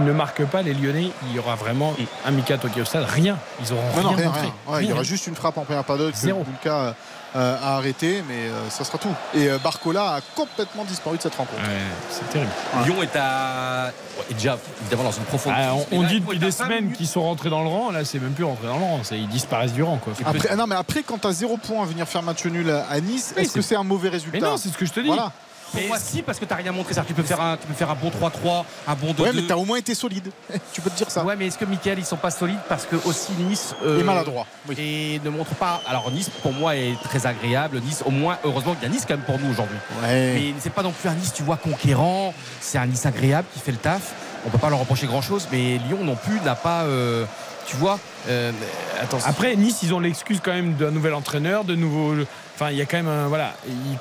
ne 0.04 0.12
marquent 0.12 0.44
pas, 0.44 0.60
les 0.60 0.74
Lyonnais, 0.74 1.10
il 1.30 1.34
y 1.34 1.38
aura 1.38 1.54
vraiment 1.54 1.94
un 2.26 2.30
Mika 2.30 2.58
Tokyo 2.58 2.84
Stade. 2.84 3.06
Rien. 3.08 3.38
Ils 3.64 3.72
auront 3.72 3.82
Non, 3.96 4.10
non, 4.10 4.10
rien. 4.10 4.30
Ouais, 4.68 4.84
il 4.84 4.90
y 4.90 4.92
aura 4.92 5.02
juste 5.02 5.26
une 5.28 5.34
frappe 5.34 5.56
en 5.56 5.64
première 5.64 5.84
période 5.84 6.12
que 6.12 6.18
Zéro. 6.18 6.44
Bulka 6.44 6.94
euh, 7.36 7.56
a 7.62 7.76
arrêté, 7.76 8.22
mais 8.28 8.34
euh, 8.48 8.70
ça 8.70 8.84
sera 8.84 8.98
tout. 8.98 9.14
Et 9.34 9.48
euh, 9.48 9.58
Barcola 9.58 10.14
a 10.14 10.20
complètement 10.34 10.84
disparu 10.84 11.16
de 11.18 11.22
cette 11.22 11.34
rencontre. 11.34 11.60
Ouais, 11.62 11.80
c'est 12.10 12.28
terrible. 12.30 12.50
Lyon 12.84 13.02
est 13.02 13.14
à. 13.16 13.92
est 14.30 14.34
déjà 14.34 14.56
évidemment 14.82 15.04
dans 15.04 15.12
une 15.12 15.24
profonde. 15.24 15.52
Ah, 15.56 15.74
on, 15.92 16.02
là, 16.02 16.08
dit 16.08 16.20
depuis 16.20 16.36
à 16.36 16.40
des 16.40 16.46
20 16.46 16.50
semaines 16.52 16.92
qu'ils 16.92 17.06
sont 17.06 17.22
rentrés 17.22 17.50
dans 17.50 17.62
le 17.62 17.68
rang. 17.68 17.90
Là, 17.90 18.04
c'est 18.04 18.18
même 18.18 18.32
plus 18.32 18.44
rentré 18.44 18.66
dans 18.66 18.78
le 18.78 18.82
rang. 18.84 19.00
Ils 19.12 19.28
disparaissent 19.28 19.72
du 19.74 19.82
rang. 19.82 19.98
Quoi. 19.98 20.14
Après, 20.24 20.48
ah 20.50 20.56
non, 20.56 20.66
mais 20.66 20.76
après, 20.76 21.02
quand 21.02 21.18
tu 21.18 21.26
as 21.26 21.32
zéro 21.32 21.56
point 21.56 21.82
à 21.82 21.86
venir 21.86 22.06
faire 22.08 22.22
match 22.22 22.44
nul 22.46 22.70
à 22.70 22.86
à 22.88 23.00
Nice, 23.00 23.34
Oui, 23.36 23.42
est-ce 23.42 23.52
que 23.52 23.60
c'est- 23.60 23.68
c'est 23.70 23.76
un 23.76 23.84
mauvais 23.84 24.08
résultat 24.08 24.38
Mais 24.38 24.44
non, 24.46 24.56
c'est 24.56 24.68
ce 24.70 24.76
que 24.78 24.86
je 24.86 24.92
te 24.92 25.00
dis. 25.00 25.06
Voilà. 25.08 25.32
Pour 25.72 25.82
moi, 25.88 25.98
si, 25.98 26.22
parce 26.22 26.38
que 26.38 26.44
t'as 26.44 26.56
rien 26.56 26.72
montré. 26.72 26.94
Tu 27.06 27.14
peux 27.14 27.22
faire 27.22 27.40
un, 27.40 27.56
tu 27.56 27.66
peux 27.66 27.74
faire 27.74 27.90
un 27.90 27.94
bon 27.94 28.10
3-3, 28.10 28.64
un 28.88 28.94
bon 28.94 29.12
2-2. 29.12 29.20
Ouais, 29.22 29.32
mais 29.34 29.42
t'as 29.42 29.56
au 29.56 29.64
moins 29.64 29.78
été 29.78 29.94
solide. 29.94 30.30
tu 30.72 30.80
peux 30.80 30.90
te 30.90 30.96
dire 30.96 31.10
ça. 31.10 31.24
Ouais, 31.24 31.36
mais 31.36 31.46
est-ce 31.48 31.58
que 31.58 31.64
Michael, 31.64 31.98
ils 31.98 32.04
sont 32.04 32.16
pas 32.16 32.30
solides 32.30 32.58
parce 32.68 32.86
que 32.86 32.96
aussi 33.04 33.32
Nice 33.38 33.74
euh, 33.84 34.00
Et 34.00 34.02
maladroit. 34.02 34.46
Oui. 34.68 34.74
et 34.78 35.20
ne 35.24 35.30
montre 35.30 35.54
pas. 35.54 35.82
Alors 35.86 36.10
Nice, 36.10 36.30
pour 36.42 36.52
moi, 36.52 36.76
est 36.76 36.96
très 37.02 37.26
agréable. 37.26 37.80
Nice, 37.80 38.02
au 38.06 38.10
moins, 38.10 38.38
heureusement 38.44 38.74
qu'il 38.74 38.84
y 38.84 38.86
a 38.86 38.88
Nice 38.94 39.04
quand 39.06 39.16
même 39.16 39.26
pour 39.26 39.38
nous 39.38 39.50
aujourd'hui. 39.50 39.76
Ouais. 40.02 40.34
Mais 40.34 40.54
c'est 40.60 40.72
pas 40.72 40.82
non 40.82 40.92
plus 40.92 41.08
un 41.08 41.14
Nice, 41.14 41.32
tu 41.34 41.42
vois, 41.42 41.56
conquérant. 41.56 42.32
C'est 42.60 42.78
un 42.78 42.86
Nice 42.86 43.06
agréable 43.06 43.46
qui 43.52 43.60
fait 43.60 43.72
le 43.72 43.78
taf. 43.78 44.14
On 44.46 44.50
peut 44.50 44.58
pas 44.58 44.70
leur 44.70 44.78
reprocher 44.78 45.06
grand-chose, 45.06 45.48
mais 45.50 45.78
Lyon 45.88 46.04
non 46.04 46.14
plus 46.14 46.40
n'a 46.42 46.54
pas, 46.54 46.82
euh, 46.82 47.24
tu 47.66 47.76
vois. 47.76 47.98
euh, 48.28 48.52
attention. 49.00 49.28
Après, 49.28 49.54
Nice, 49.56 49.82
ils 49.82 49.92
ont 49.94 50.00
l'excuse 50.00 50.40
quand 50.42 50.52
même 50.52 50.74
d'un 50.74 50.90
nouvel 50.90 51.14
entraîneur, 51.14 51.64
de 51.64 51.74
nouveaux. 51.74 52.14
Enfin, 52.54 52.70
il 52.70 52.76
y 52.76 52.80
a 52.82 52.86
quand 52.86 52.96
même 52.96 53.08
un. 53.08 53.26
Voilà, 53.28 53.54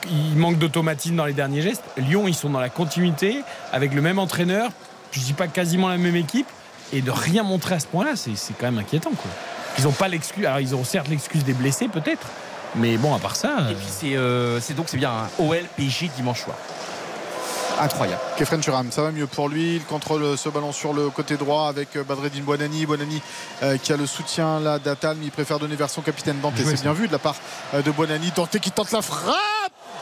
il, 0.09 0.11
il 0.31 0.37
manque 0.37 0.57
d'automatisme 0.57 1.15
dans 1.15 1.25
les 1.25 1.33
derniers 1.33 1.61
gestes. 1.61 1.83
Lyon, 1.97 2.27
ils 2.27 2.35
sont 2.35 2.49
dans 2.49 2.59
la 2.59 2.69
continuité, 2.69 3.41
avec 3.73 3.93
le 3.93 4.01
même 4.01 4.19
entraîneur, 4.19 4.69
je 5.11 5.19
dis 5.19 5.33
pas 5.33 5.47
quasiment 5.47 5.89
la 5.89 5.97
même 5.97 6.15
équipe, 6.15 6.47
et 6.93 7.01
de 7.01 7.11
rien 7.11 7.43
montrer 7.43 7.75
à 7.75 7.79
ce 7.79 7.87
point-là, 7.87 8.11
c'est 8.15 8.35
c'est 8.35 8.53
quand 8.53 8.65
même 8.65 8.77
inquiétant, 8.77 9.11
quoi. 9.11 9.31
Ils 9.77 9.83
n'ont 9.83 9.91
pas 9.91 10.07
l'excuse. 10.07 10.45
Alors, 10.45 10.59
ils 10.61 10.73
ont 10.75 10.83
certes 10.85 11.09
l'excuse 11.09 11.43
des 11.43 11.53
blessés, 11.53 11.87
peut-être, 11.89 12.27
mais 12.75 12.95
bon, 12.97 13.13
à 13.13 13.19
part 13.19 13.35
ça. 13.35 13.57
Et 13.71 13.73
puis 13.73 13.87
c'est 13.89 14.15
euh, 14.15 14.61
c'est 14.61 14.73
donc 14.73 14.85
c'est 14.87 14.97
bien 14.97 15.11
un 15.11 15.43
OL 15.43 15.63
PSG 15.75 16.09
dimanche 16.15 16.43
soir. 16.43 16.55
Incroyable. 17.79 18.21
Kefren 18.37 18.61
Turam, 18.61 18.91
ça 18.91 19.01
va 19.01 19.11
mieux 19.11 19.27
pour 19.27 19.49
lui. 19.49 19.75
Il 19.75 19.83
contrôle 19.83 20.37
ce 20.37 20.49
ballon 20.49 20.71
sur 20.71 20.93
le 20.93 21.09
côté 21.09 21.37
droit 21.37 21.67
avec 21.67 21.95
euh, 21.95 22.03
Badreddin 22.03 22.41
Bonani. 22.41 22.85
Bonani 22.85 23.21
euh, 23.63 23.77
qui 23.77 23.91
a 23.91 23.97
le 23.97 24.05
soutien 24.05 24.59
là 24.59 24.79
d'Atal, 24.79 25.17
mais 25.19 25.25
il 25.25 25.31
préfère 25.31 25.59
donner 25.59 25.75
vers 25.75 25.89
son 25.89 26.01
capitaine 26.01 26.39
Dante. 26.41 26.53
C'est 26.57 26.81
bien 26.81 26.93
vu 26.93 27.07
de 27.07 27.11
la 27.11 27.19
part 27.19 27.35
euh, 27.73 27.81
de 27.81 27.91
Bonani. 27.91 28.31
Dante 28.35 28.59
qui 28.59 28.71
tente 28.71 28.91
la 28.91 29.01
frappe. 29.01 29.35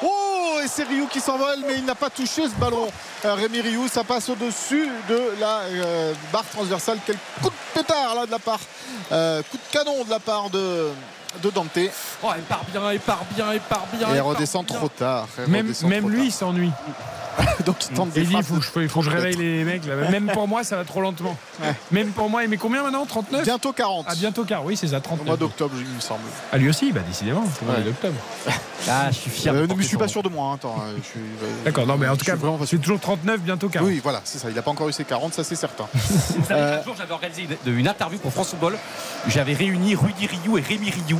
Oh 0.01 0.59
Et 0.63 0.67
c'est 0.67 0.83
Rioux 0.83 1.07
qui 1.07 1.19
s'envole, 1.19 1.59
mais 1.67 1.75
il 1.77 1.85
n'a 1.85 1.95
pas 1.95 2.09
touché 2.09 2.43
ce 2.47 2.55
ballon. 2.59 2.87
Euh, 3.25 3.35
Rémi 3.35 3.61
Rioux, 3.61 3.87
ça 3.87 4.03
passe 4.03 4.29
au-dessus 4.29 4.89
de 5.07 5.39
la 5.39 5.59
euh, 5.71 6.13
barre 6.31 6.45
transversale. 6.45 6.99
Quel 7.05 7.17
coup 7.41 7.49
de 7.49 7.79
pétard 7.79 8.15
là 8.15 8.25
de 8.25 8.31
la 8.31 8.39
part, 8.39 8.59
euh, 9.11 9.41
coup 9.43 9.57
de 9.57 9.71
canon 9.71 10.03
de 10.03 10.09
la 10.09 10.19
part 10.19 10.49
de, 10.49 10.89
de 11.41 11.49
Dante. 11.49 11.69
Oh, 12.23 12.27
elle 12.35 12.41
part 12.43 12.63
bien, 12.71 12.81
elle 12.91 12.99
part 12.99 13.23
bien, 13.35 13.51
elle 13.51 13.59
part 13.61 13.85
bien. 13.97 14.09
Et 14.09 14.15
elle 14.15 14.21
redescend 14.21 14.65
bien. 14.65 14.75
trop 14.77 14.89
tard. 14.89 15.27
Elle 15.37 15.47
Même, 15.49 15.65
redescend 15.67 15.89
même 15.89 16.01
trop 16.01 16.09
lui, 16.09 16.25
il 16.25 16.31
s'ennuie. 16.31 16.71
Donc 17.65 17.77
il 17.89 17.95
tente 17.95 18.11
des 18.11 18.21
Il 18.21 18.27
dit 18.27 18.33
il 18.33 18.43
frappes. 18.43 18.45
faut, 18.45 18.55
que 18.59 18.79
je- 18.79 18.83
il 18.83 18.89
faut 18.89 18.99
que 18.99 19.05
je 19.05 19.09
réveille 19.09 19.35
les 19.35 19.63
mecs. 19.63 19.83
Là. 19.87 19.95
Même 20.11 20.27
pour 20.31 20.47
moi, 20.47 20.63
ça 20.63 20.75
va 20.77 20.83
trop 20.83 21.01
lentement. 21.01 21.35
Ouais. 21.63 21.73
Même 21.91 22.09
pour 22.11 22.29
moi, 22.29 22.43
il 22.43 22.49
met 22.49 22.57
combien 22.57 22.83
maintenant 22.83 23.07
39 23.07 23.43
Bientôt 23.43 23.73
40. 23.73 24.05
Ah, 24.07 24.13
bientôt 24.13 24.43
car, 24.43 24.63
oui, 24.63 24.77
c'est 24.77 24.87
ça, 24.89 24.97
Au 24.97 24.99
39. 24.99 25.25
mois 25.25 25.37
d'octobre, 25.37 25.73
il 25.79 25.95
me 25.95 25.99
semble. 25.99 26.21
Ah, 26.51 26.57
lui 26.59 26.69
aussi, 26.69 26.91
bah, 26.91 26.99
décidément, 27.07 27.43
c'est 27.59 27.65
Ouais. 27.65 27.81
d'octobre. 27.83 28.13
Ah, 28.85 29.09
je 29.11 29.15
suis 29.17 29.31
fier. 29.31 29.53
Euh, 29.53 29.65
de 29.65 29.73
mais 29.73 29.81
je 29.81 29.87
suis 29.87 29.95
pas 29.95 30.09
sûr 30.09 30.21
de 30.21 30.27
moi. 30.27 30.47
hein, 30.51 30.55
attends, 30.55 30.75
euh, 30.85 30.93
je 30.97 31.07
suis- 31.07 31.19
euh, 31.41 31.63
D'accord, 31.63 31.87
non, 31.87 31.95
mais 31.97 32.09
en 32.09 32.17
tout 32.17 32.25
je 32.25 32.31
cas, 32.31 32.37
c'est 32.65 32.79
toujours 32.79 32.99
39, 32.99 33.39
bientôt 33.39 33.69
40. 33.69 33.87
Oui, 33.87 34.01
voilà, 34.03 34.19
c'est 34.25 34.39
ça. 34.39 34.49
Il 34.49 34.55
n'a 34.57 34.61
pas 34.61 34.71
encore 34.71 34.89
eu 34.89 34.91
ses 34.91 35.05
40, 35.05 35.33
ça 35.33 35.45
c'est 35.45 35.55
certain. 35.55 35.85
Vous 35.93 36.45
savez 36.45 36.59
Euh, 36.61 36.77
qu'un 36.79 36.83
jour, 36.83 36.95
j'avais 36.97 37.13
organisé 37.13 37.47
une, 37.65 37.77
une 37.79 37.87
interview 37.87 38.19
pour 38.19 38.33
France 38.33 38.49
Football. 38.49 38.77
J'avais 39.29 39.53
réuni 39.53 39.95
Rudy 39.95 40.27
Rioux 40.27 40.57
et 40.57 40.61
Rémi 40.61 40.89
Rioux 40.91 41.19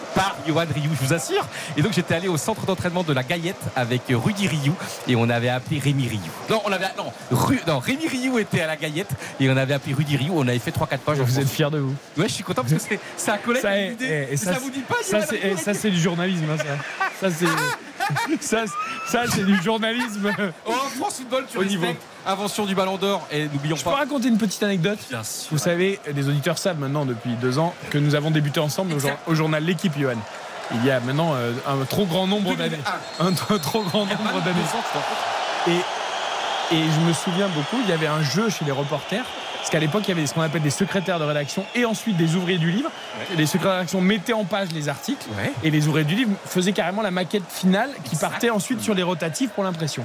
par 0.15 0.35
Johan 0.47 0.65
Rioux, 0.73 0.91
je 0.99 1.05
vous 1.07 1.13
assure. 1.13 1.45
Et 1.77 1.81
donc, 1.81 1.93
j'étais 1.93 2.15
allé 2.15 2.27
au 2.27 2.37
centre 2.37 2.65
d'entraînement 2.65 3.03
de 3.03 3.13
la 3.13 3.23
Gaillette 3.23 3.61
avec 3.75 4.01
Rudy 4.09 4.47
Rioux 4.47 4.75
et 5.07 5.15
on 5.15 5.29
avait 5.29 5.49
appelé 5.49 5.79
Rémi 5.79 6.07
Rioux. 6.07 6.21
Non, 6.49 6.61
on 6.65 6.71
avait, 6.71 6.85
non, 6.97 7.11
Ru- 7.31 7.61
non, 7.67 7.79
Rémi 7.79 8.07
Rioux 8.07 8.39
était 8.39 8.61
à 8.61 8.67
la 8.67 8.75
Gaillette 8.75 9.09
et 9.39 9.49
on 9.49 9.57
avait 9.57 9.73
appelé 9.73 9.93
Rudy 9.93 10.17
Rioux. 10.17 10.33
On 10.35 10.47
avait 10.47 10.59
fait 10.59 10.71
3-4 10.71 10.97
pages. 10.99 11.17
Vous 11.19 11.39
êtes 11.39 11.49
fiers 11.49 11.69
de 11.71 11.79
vous? 11.79 11.95
Ouais, 12.17 12.27
je 12.27 12.33
suis 12.33 12.43
content 12.43 12.63
parce 12.63 12.83
que 12.85 12.95
c'est- 13.17 13.31
un 13.31 13.37
collègue 13.37 13.61
Ça, 13.61 13.77
est- 13.77 13.91
idée. 13.93 14.27
eh, 14.29 14.33
et 14.33 14.37
ça, 14.37 14.53
ça, 14.53 14.59
vous 14.59 14.69
dit 14.69 14.81
pas, 14.81 14.95
ça, 15.03 15.19
eh, 15.41 15.55
ça, 15.57 15.73
c'est 15.73 15.89
du 15.89 15.99
journalisme. 15.99 16.45
hein, 16.51 16.57
ça, 17.21 17.29
ça, 17.29 17.35
c'est, 17.39 18.41
ça, 18.41 18.65
ça, 19.07 19.23
c'est 19.33 19.45
du 19.45 19.61
journalisme. 19.61 20.31
Oh, 20.65 20.71
France 20.97 21.15
Football, 21.17 21.45
tu 21.51 21.57
Au 21.57 21.63
niveau. 21.63 21.83
respectes. 21.83 22.03
Invention 22.23 22.67
du 22.67 22.75
Ballon 22.75 22.97
d'Or 22.97 23.27
et 23.31 23.45
n'oublions 23.45 23.75
Je 23.75 23.83
peux 23.83 23.89
pas. 23.89 23.95
raconter 23.95 24.27
une 24.27 24.37
petite 24.37 24.61
anecdote? 24.61 24.99
Bien 25.09 25.23
sûr. 25.23 25.47
Vous 25.51 25.57
savez, 25.57 25.99
les 26.13 26.29
auditeurs 26.29 26.59
savent 26.59 26.77
maintenant 26.77 27.03
depuis 27.03 27.31
deux 27.41 27.57
ans 27.57 27.73
que 27.89 27.97
nous 27.97 28.13
avons 28.13 28.29
débuté 28.29 28.59
ensemble 28.59 28.93
au, 28.93 28.99
jour- 28.99 29.09
au 29.25 29.33
journal 29.33 29.63
L'équipe, 29.63 29.93
Johan. 30.01 30.17
Il 30.73 30.85
y 30.85 30.91
a 30.91 30.99
maintenant 30.99 31.33
euh, 31.35 31.53
un 31.67 31.83
trop 31.85 32.05
grand 32.05 32.27
nombre 32.27 32.55
d'années. 32.55 32.79
Un 33.19 33.33
trop, 33.33 33.57
trop 33.57 33.83
grand 33.83 34.05
nombre 34.05 34.41
d'années. 34.45 34.61
Et, 35.67 36.75
et 36.75 36.83
je 36.83 36.99
me 37.01 37.13
souviens 37.13 37.47
beaucoup, 37.49 37.77
il 37.83 37.89
y 37.89 37.93
avait 37.93 38.07
un 38.07 38.23
jeu 38.23 38.49
chez 38.49 38.65
les 38.65 38.71
reporters. 38.71 39.25
Parce 39.61 39.69
qu'à 39.69 39.79
l'époque, 39.79 40.01
il 40.07 40.09
y 40.09 40.11
avait 40.17 40.25
ce 40.25 40.33
qu'on 40.33 40.41
appelle 40.41 40.63
des 40.63 40.71
secrétaires 40.71 41.19
de 41.19 41.23
rédaction 41.23 41.63
et 41.75 41.85
ensuite 41.85 42.17
des 42.17 42.35
ouvriers 42.35 42.57
du 42.57 42.71
livre. 42.71 42.89
Les 43.37 43.45
secrétaires 43.45 43.73
de 43.73 43.77
rédaction 43.77 44.01
mettaient 44.01 44.33
en 44.33 44.43
page 44.43 44.69
les 44.73 44.89
articles 44.89 45.23
et 45.63 45.69
les 45.69 45.87
ouvriers 45.87 46.03
du 46.05 46.15
livre 46.15 46.31
faisaient 46.45 46.71
carrément 46.71 47.03
la 47.03 47.11
maquette 47.11 47.43
finale 47.47 47.91
qui 48.03 48.15
partait 48.15 48.49
ensuite 48.49 48.81
sur 48.81 48.95
les 48.95 49.03
rotatifs 49.03 49.51
pour 49.51 49.63
l'impression. 49.63 50.03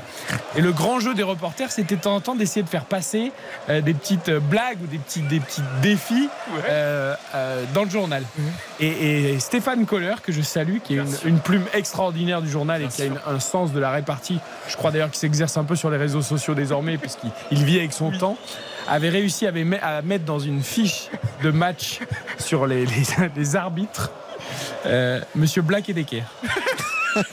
Et 0.56 0.60
le 0.60 0.72
grand 0.72 1.00
jeu 1.00 1.14
des 1.14 1.22
reporters, 1.22 1.72
c'était 1.72 1.96
de 1.96 2.00
temps 2.02 2.14
en 2.16 2.20
temps 2.20 2.34
d'essayer 2.34 2.62
de 2.62 2.68
faire 2.68 2.84
passer 2.84 3.32
euh, 3.70 3.80
des 3.80 3.94
petites 3.94 4.28
euh, 4.28 4.40
blagues 4.40 4.78
ou 4.84 4.86
des 4.86 4.98
petits, 4.98 5.22
des 5.22 5.40
petits 5.40 5.62
défis 5.80 6.28
euh, 6.68 7.14
euh, 7.34 7.64
dans 7.72 7.84
le 7.84 7.90
journal. 7.90 8.22
Et, 8.78 9.32
et 9.32 9.40
Stéphane 9.40 9.86
Kohler, 9.86 10.16
que 10.22 10.32
je 10.32 10.42
salue, 10.42 10.78
qui 10.84 10.94
est 10.96 10.98
une, 10.98 11.16
une 11.24 11.38
plume 11.40 11.64
extraordinaire 11.72 12.42
du 12.42 12.50
journal 12.50 12.82
et 12.82 12.88
qui 12.88 13.02
a 13.02 13.06
une- 13.06 13.18
un 13.26 13.40
sens 13.40 13.72
de 13.72 13.80
la 13.80 13.90
répartie, 13.90 14.38
je 14.68 14.76
crois 14.76 14.90
d'ailleurs 14.90 15.08
qu'il 15.10 15.18
s'exerce 15.18 15.56
un 15.56 15.64
peu 15.64 15.76
sur 15.76 15.90
les 15.90 15.96
réseaux 15.96 16.20
sociaux 16.22 16.54
désormais, 16.54 16.98
parce 17.02 17.16
qu'il 17.16 17.30
il 17.50 17.64
vit 17.64 17.78
avec 17.78 17.94
son 17.94 18.10
temps, 18.10 18.36
avait 18.88 19.08
réussi 19.10 19.46
à, 19.46 19.52
me- 19.52 19.84
à 19.84 20.02
mettre 20.02 20.24
dans 20.24 20.38
une 20.38 20.62
fiche 20.62 21.08
de 21.42 21.50
match 21.50 22.00
sur 22.38 22.66
les, 22.66 22.86
les- 22.86 23.02
les 23.36 23.56
arbitres 23.56 24.10
euh, 24.86 25.20
Monsieur 25.34 25.62
Black 25.62 25.88
et 25.88 25.92
Decker. 25.94 26.22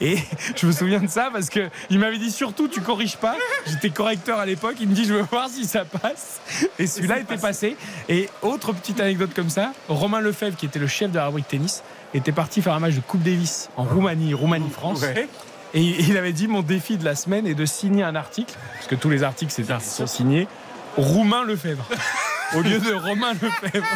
Et 0.00 0.16
je 0.56 0.64
me 0.66 0.70
souviens 0.72 1.00
de 1.00 1.08
ça 1.08 1.28
parce 1.32 1.50
que 1.50 1.68
il 1.90 1.98
m'avait 1.98 2.18
dit 2.18 2.30
surtout 2.30 2.68
tu 2.68 2.80
corriges 2.80 3.16
pas. 3.16 3.36
J'étais 3.66 3.90
correcteur 3.90 4.38
à 4.38 4.46
l'époque. 4.46 4.76
Il 4.80 4.88
me 4.88 4.94
dit 4.94 5.04
je 5.04 5.12
veux 5.14 5.22
voir 5.22 5.48
si 5.48 5.64
ça 5.64 5.84
passe. 5.84 6.40
Et 6.78 6.86
celui-là 6.86 7.18
était 7.18 7.36
passé. 7.36 7.76
Et 8.08 8.28
autre 8.42 8.72
petite 8.72 9.00
anecdote 9.00 9.30
comme 9.34 9.50
ça, 9.50 9.72
Romain 9.88 10.20
Lefebvre 10.20 10.56
qui 10.56 10.66
était 10.66 10.78
le 10.78 10.86
chef 10.86 11.10
de 11.10 11.16
la 11.16 11.26
rubrique 11.26 11.48
tennis 11.48 11.82
était 12.14 12.30
parti 12.32 12.62
faire 12.62 12.74
un 12.74 12.78
match 12.80 12.94
de 12.94 13.00
Coupe 13.00 13.22
Davis 13.22 13.70
en 13.76 13.82
Roumanie, 13.84 14.34
Roumanie-France. 14.34 15.02
Ouais. 15.02 15.28
Et 15.74 15.82
il 15.82 16.16
avait 16.16 16.32
dit 16.32 16.48
mon 16.48 16.62
défi 16.62 16.96
de 16.96 17.04
la 17.04 17.14
semaine 17.14 17.46
est 17.46 17.54
de 17.54 17.64
signer 17.66 18.02
un 18.02 18.16
article 18.16 18.54
parce 18.74 18.86
que 18.88 18.94
tous 18.96 19.08
les 19.10 19.22
articles 19.22 19.52
c'est- 19.52 19.80
sont 19.80 20.06
signés 20.06 20.48
Roumain 20.96 21.44
Lefebvre 21.44 21.84
au 22.56 22.60
lieu 22.60 22.78
de 22.80 22.92
Romain 22.92 23.32
Lefebvre. 23.34 23.86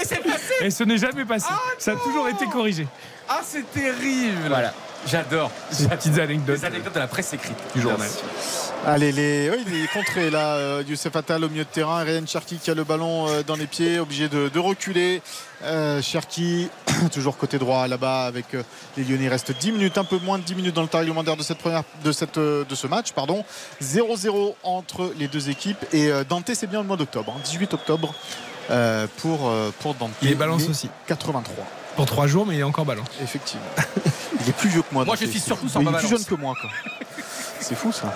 Et 0.00 0.04
c'est 0.04 0.22
passé 0.22 0.54
Et 0.62 0.70
ce 0.70 0.84
n'est 0.84 0.96
jamais 0.96 1.24
passé. 1.24 1.48
ça 1.78 1.92
a 1.92 1.96
toujours 1.96 2.28
été 2.28 2.46
corrigé. 2.46 2.86
Ah, 3.28 3.40
c'est 3.44 3.70
terrible 3.72 4.38
Voilà. 4.48 4.72
J'adore. 5.06 5.50
Ces 5.70 5.88
petites 5.88 6.18
anecdotes 6.18 6.58
Les 6.58 6.64
anecdotes 6.64 6.94
de 6.94 6.98
la 6.98 7.06
presse 7.06 7.32
écrite. 7.32 7.56
du 7.74 7.80
journal. 7.80 8.08
Allez, 8.86 9.10
les, 9.12 9.50
oui, 9.50 9.64
il 9.66 9.84
est 9.84 9.92
contré 9.92 10.30
là, 10.30 10.54
euh, 10.54 10.82
Youssef 10.86 11.14
Attal 11.16 11.44
au 11.44 11.48
milieu 11.48 11.64
de 11.64 11.68
terrain. 11.68 12.02
Ryan 12.04 12.26
Cherki 12.26 12.56
qui 12.56 12.70
a 12.70 12.74
le 12.74 12.84
ballon 12.84 13.28
euh, 13.28 13.42
dans 13.42 13.56
les 13.56 13.66
pieds, 13.66 13.98
obligé 13.98 14.28
de, 14.28 14.48
de 14.48 14.58
reculer. 14.58 15.20
Euh, 15.64 16.00
Cherki, 16.02 16.68
toujours 17.12 17.36
côté 17.36 17.58
droit 17.58 17.88
là-bas 17.88 18.26
avec 18.26 18.54
euh, 18.54 18.62
les 18.96 19.04
Lyonnais. 19.04 19.24
Il 19.24 19.28
reste 19.28 19.52
10 19.52 19.72
minutes, 19.72 19.98
un 19.98 20.04
peu 20.04 20.18
moins 20.18 20.38
de 20.38 20.44
10 20.44 20.54
minutes 20.54 20.74
dans 20.74 20.82
le 20.82 20.88
temps 20.88 20.98
réglementaire 20.98 21.36
de, 21.36 21.42
cette 21.42 21.58
première, 21.58 21.82
de, 22.04 22.12
cette, 22.12 22.38
de 22.38 22.74
ce 22.74 22.86
match. 22.86 23.12
pardon. 23.12 23.44
0-0 23.82 24.54
entre 24.62 25.12
les 25.18 25.28
deux 25.28 25.48
équipes. 25.50 25.84
Et 25.92 26.10
Dante, 26.28 26.50
c'est 26.54 26.66
bien 26.68 26.80
le 26.80 26.86
mois 26.86 26.96
d'octobre, 26.96 27.34
hein, 27.36 27.40
18 27.44 27.74
octobre 27.74 28.14
euh, 28.70 29.06
pour, 29.18 29.52
pour 29.80 29.94
Dante. 29.94 30.10
Il 30.22 30.30
est 30.30 30.34
balance 30.34 30.68
aussi. 30.68 30.88
83, 31.06 31.64
Pour 31.98 32.06
trois 32.06 32.28
jours, 32.28 32.46
mais 32.46 32.54
il 32.54 32.60
est 32.60 32.62
encore 32.62 32.84
ballon. 32.84 33.02
effectivement. 33.20 33.66
Il 34.40 34.48
est 34.48 34.52
plus 34.52 34.68
vieux 34.68 34.82
que 34.82 34.94
moi. 34.94 35.04
Moi, 35.04 35.16
je 35.20 35.26
suis 35.26 35.40
surtout 35.40 35.68
sur 35.68 35.82
Il 35.82 35.88
est 35.88 35.92
plus 35.98 36.06
jeune 36.08 36.24
que 36.24 36.36
moi. 36.36 36.54
quoi. 36.60 36.70
C'est 37.60 37.74
fou 37.74 37.90
ça. 37.90 38.14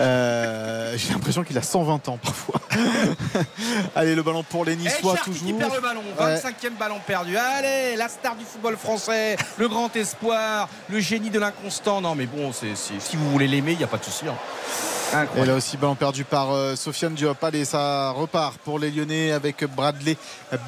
Euh, 0.00 0.92
J'ai 0.98 1.14
l'impression 1.14 1.42
qu'il 1.42 1.56
a 1.56 1.62
120 1.62 2.10
ans 2.10 2.18
parfois. 2.22 2.60
Allez, 3.96 4.14
le 4.14 4.22
ballon 4.22 4.42
pour 4.42 4.66
les 4.66 4.76
Niçois 4.76 5.14
Cherki 5.14 5.30
toujours. 5.30 5.46
qui 5.46 5.52
perd 5.54 5.74
le 5.74 5.80
ballon, 5.80 6.02
Ouais. 6.20 6.36
25e 6.36 6.76
ballon 6.78 6.96
perdu. 7.06 7.34
Allez, 7.38 7.96
la 7.96 8.10
star 8.10 8.36
du 8.36 8.44
football 8.44 8.76
français, 8.76 9.38
le 9.56 9.66
grand 9.66 9.96
espoir, 9.96 10.68
le 10.90 11.00
génie 11.00 11.30
de 11.30 11.38
l'inconstant. 11.38 12.02
Non, 12.02 12.14
mais 12.14 12.26
bon, 12.26 12.52
c'est 12.52 12.76
c'est- 12.76 13.00
si 13.00 13.16
vous 13.16 13.30
voulez 13.30 13.48
l'aimer, 13.48 13.72
il 13.72 13.78
n'y 13.78 13.84
a 13.84 13.88
pas 13.88 13.96
de 13.96 14.04
souci. 14.04 14.26
hein. 14.28 15.26
Et 15.36 15.44
là 15.46 15.54
aussi, 15.54 15.78
ballon 15.78 15.94
perdu 15.94 16.24
par 16.24 16.52
euh, 16.52 16.76
Sofiane 16.76 17.14
Diop. 17.14 17.42
Allez, 17.42 17.64
ça 17.64 18.10
repart 18.10 18.58
pour 18.58 18.78
les 18.78 18.90
Lyonnais 18.90 19.32
avec 19.32 19.64
Bradley 19.64 20.18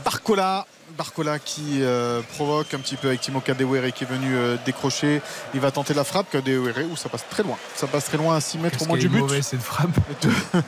Barcola. 0.03 0.67
Barcola 0.97 1.39
qui 1.39 1.83
euh, 1.83 2.21
provoque 2.35 2.73
un 2.75 2.79
petit 2.79 2.97
peu 2.97 3.09
avec 3.09 3.21
Timo 3.21 3.41
Kadewere 3.41 3.93
qui 3.93 4.05
est 4.05 4.07
venu 4.07 4.35
euh, 4.35 4.57
décrocher. 4.65 5.21
Il 5.55 5.61
va 5.61 5.71
tenter 5.71 5.95
la 5.95 6.05
frappe. 6.05 6.31
Kadewere, 6.31 6.85
où 6.91 6.97
ça 6.97 7.09
passe 7.09 7.25
très 7.29 7.43
loin. 7.43 7.57
Ça 7.75 7.87
passe 7.87 8.05
très 8.07 8.17
loin 8.17 8.37
à 8.37 8.41
6 8.41 8.59
mètres 8.59 8.83
au 8.83 8.87
moins 8.87 8.97
du 8.97 9.09
but. 9.09 9.21
mauvaise, 9.21 9.47
cette 9.47 9.63
frappe. 9.63 9.91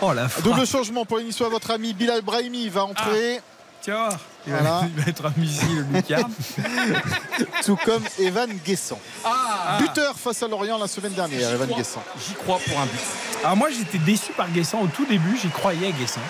Oh 0.00 0.12
la 0.12 0.28
frappe. 0.28 0.44
Double 0.44 0.64
changement 0.64 1.04
pour 1.04 1.18
les 1.18 1.24
Niçois. 1.24 1.48
Votre 1.48 1.72
ami 1.72 1.92
Bilal 1.92 2.22
Brahimi 2.22 2.68
va 2.68 2.84
entrer. 2.84 3.40
Tiens, 3.80 3.96
voir. 3.96 4.18
il 4.46 4.52
va, 4.52 4.58
Voilà. 4.60 4.88
il 4.96 5.02
va 5.02 5.10
être 5.10 5.26
un 5.26 5.32
missile, 5.36 5.86
tout 7.64 7.76
comme 7.84 8.02
Evan 8.18 8.50
Guessant. 8.64 9.00
Ah, 9.24 9.78
Buteur 9.80 10.14
face 10.16 10.42
à 10.42 10.48
Lorient 10.48 10.78
la 10.78 10.86
semaine 10.88 11.12
dernière, 11.12 11.52
Evan 11.52 11.68
Guessant. 11.68 12.02
J'y 12.26 12.34
crois 12.34 12.58
pour 12.58 12.78
un 12.78 12.86
but. 12.86 13.00
Alors 13.42 13.56
moi, 13.56 13.70
j'étais 13.70 13.98
déçu 13.98 14.32
par 14.32 14.48
Guessant 14.50 14.82
au 14.82 14.86
tout 14.86 15.06
début. 15.06 15.36
J'y 15.40 15.48
croyais 15.48 15.92
Guessant. 15.92 16.20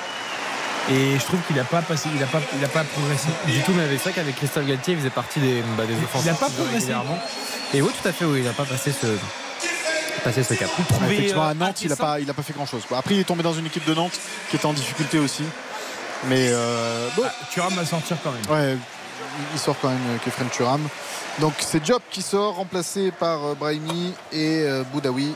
Et 0.90 1.18
je 1.18 1.24
trouve 1.24 1.40
qu'il 1.46 1.56
n'a 1.56 1.64
pas 1.64 1.82
passé, 1.82 2.08
il 2.14 2.22
a 2.22 2.26
pas, 2.26 2.40
il 2.58 2.64
a 2.64 2.68
pas 2.68 2.82
progressé 2.84 3.28
Du 3.46 3.60
tout, 3.62 3.72
mais 3.74 3.82
avec 3.84 4.00
ça 4.00 4.10
qu'avec 4.10 4.36
Christophe 4.36 4.66
Galtier, 4.66 4.94
il 4.94 4.98
faisait 5.00 5.10
partie 5.10 5.38
des, 5.38 5.62
bah, 5.76 5.84
des 5.86 5.94
offensifs. 5.94 6.24
Il 6.26 6.30
a 6.30 6.34
pas 6.34 6.48
progressé. 6.50 6.92
Et 7.74 7.82
oui, 7.82 7.90
tout 8.02 8.08
à 8.08 8.12
fait, 8.12 8.24
oui, 8.24 8.38
il 8.38 8.44
n'a 8.44 8.52
pas 8.54 8.64
passé 8.64 8.90
ce, 8.92 9.06
passé 10.24 10.42
ce 10.42 10.54
cap. 10.54 10.70
Effectivement, 11.10 11.44
euh, 11.44 11.50
à 11.50 11.54
Nantes, 11.54 11.82
il 11.82 11.88
n'a 11.90 11.96
pas, 11.96 12.20
il 12.20 12.30
a 12.30 12.32
pas 12.34 12.42
fait 12.42 12.54
grand 12.54 12.64
chose. 12.64 12.82
Après, 12.96 13.14
il 13.14 13.20
est 13.20 13.24
tombé 13.24 13.42
dans 13.42 13.52
une 13.52 13.66
équipe 13.66 13.84
de 13.86 13.92
Nantes 13.94 14.18
qui 14.48 14.56
était 14.56 14.64
en 14.66 14.72
difficulté 14.72 15.18
aussi. 15.18 15.44
Mais 16.28 16.48
euh, 16.50 17.08
bon, 17.16 17.22
Ah, 17.26 17.32
Thuram 17.52 17.74
va 17.74 17.84
sortir 17.84 18.16
quand 18.24 18.32
même. 18.32 18.50
ouais, 18.50 18.76
il 19.52 19.58
sort 19.60 19.76
quand 19.80 19.88
même 19.88 19.98
euh, 20.08 20.18
Kefren 20.24 20.48
Turam. 20.48 20.80
Donc 21.38 21.52
c'est 21.60 21.84
Job 21.84 22.00
qui 22.10 22.22
sort, 22.22 22.54
remplacé 22.56 23.12
par 23.12 23.44
euh, 23.44 23.54
Brahimi 23.54 24.14
et 24.32 24.62
euh, 24.62 24.82
Boudaoui. 24.92 25.34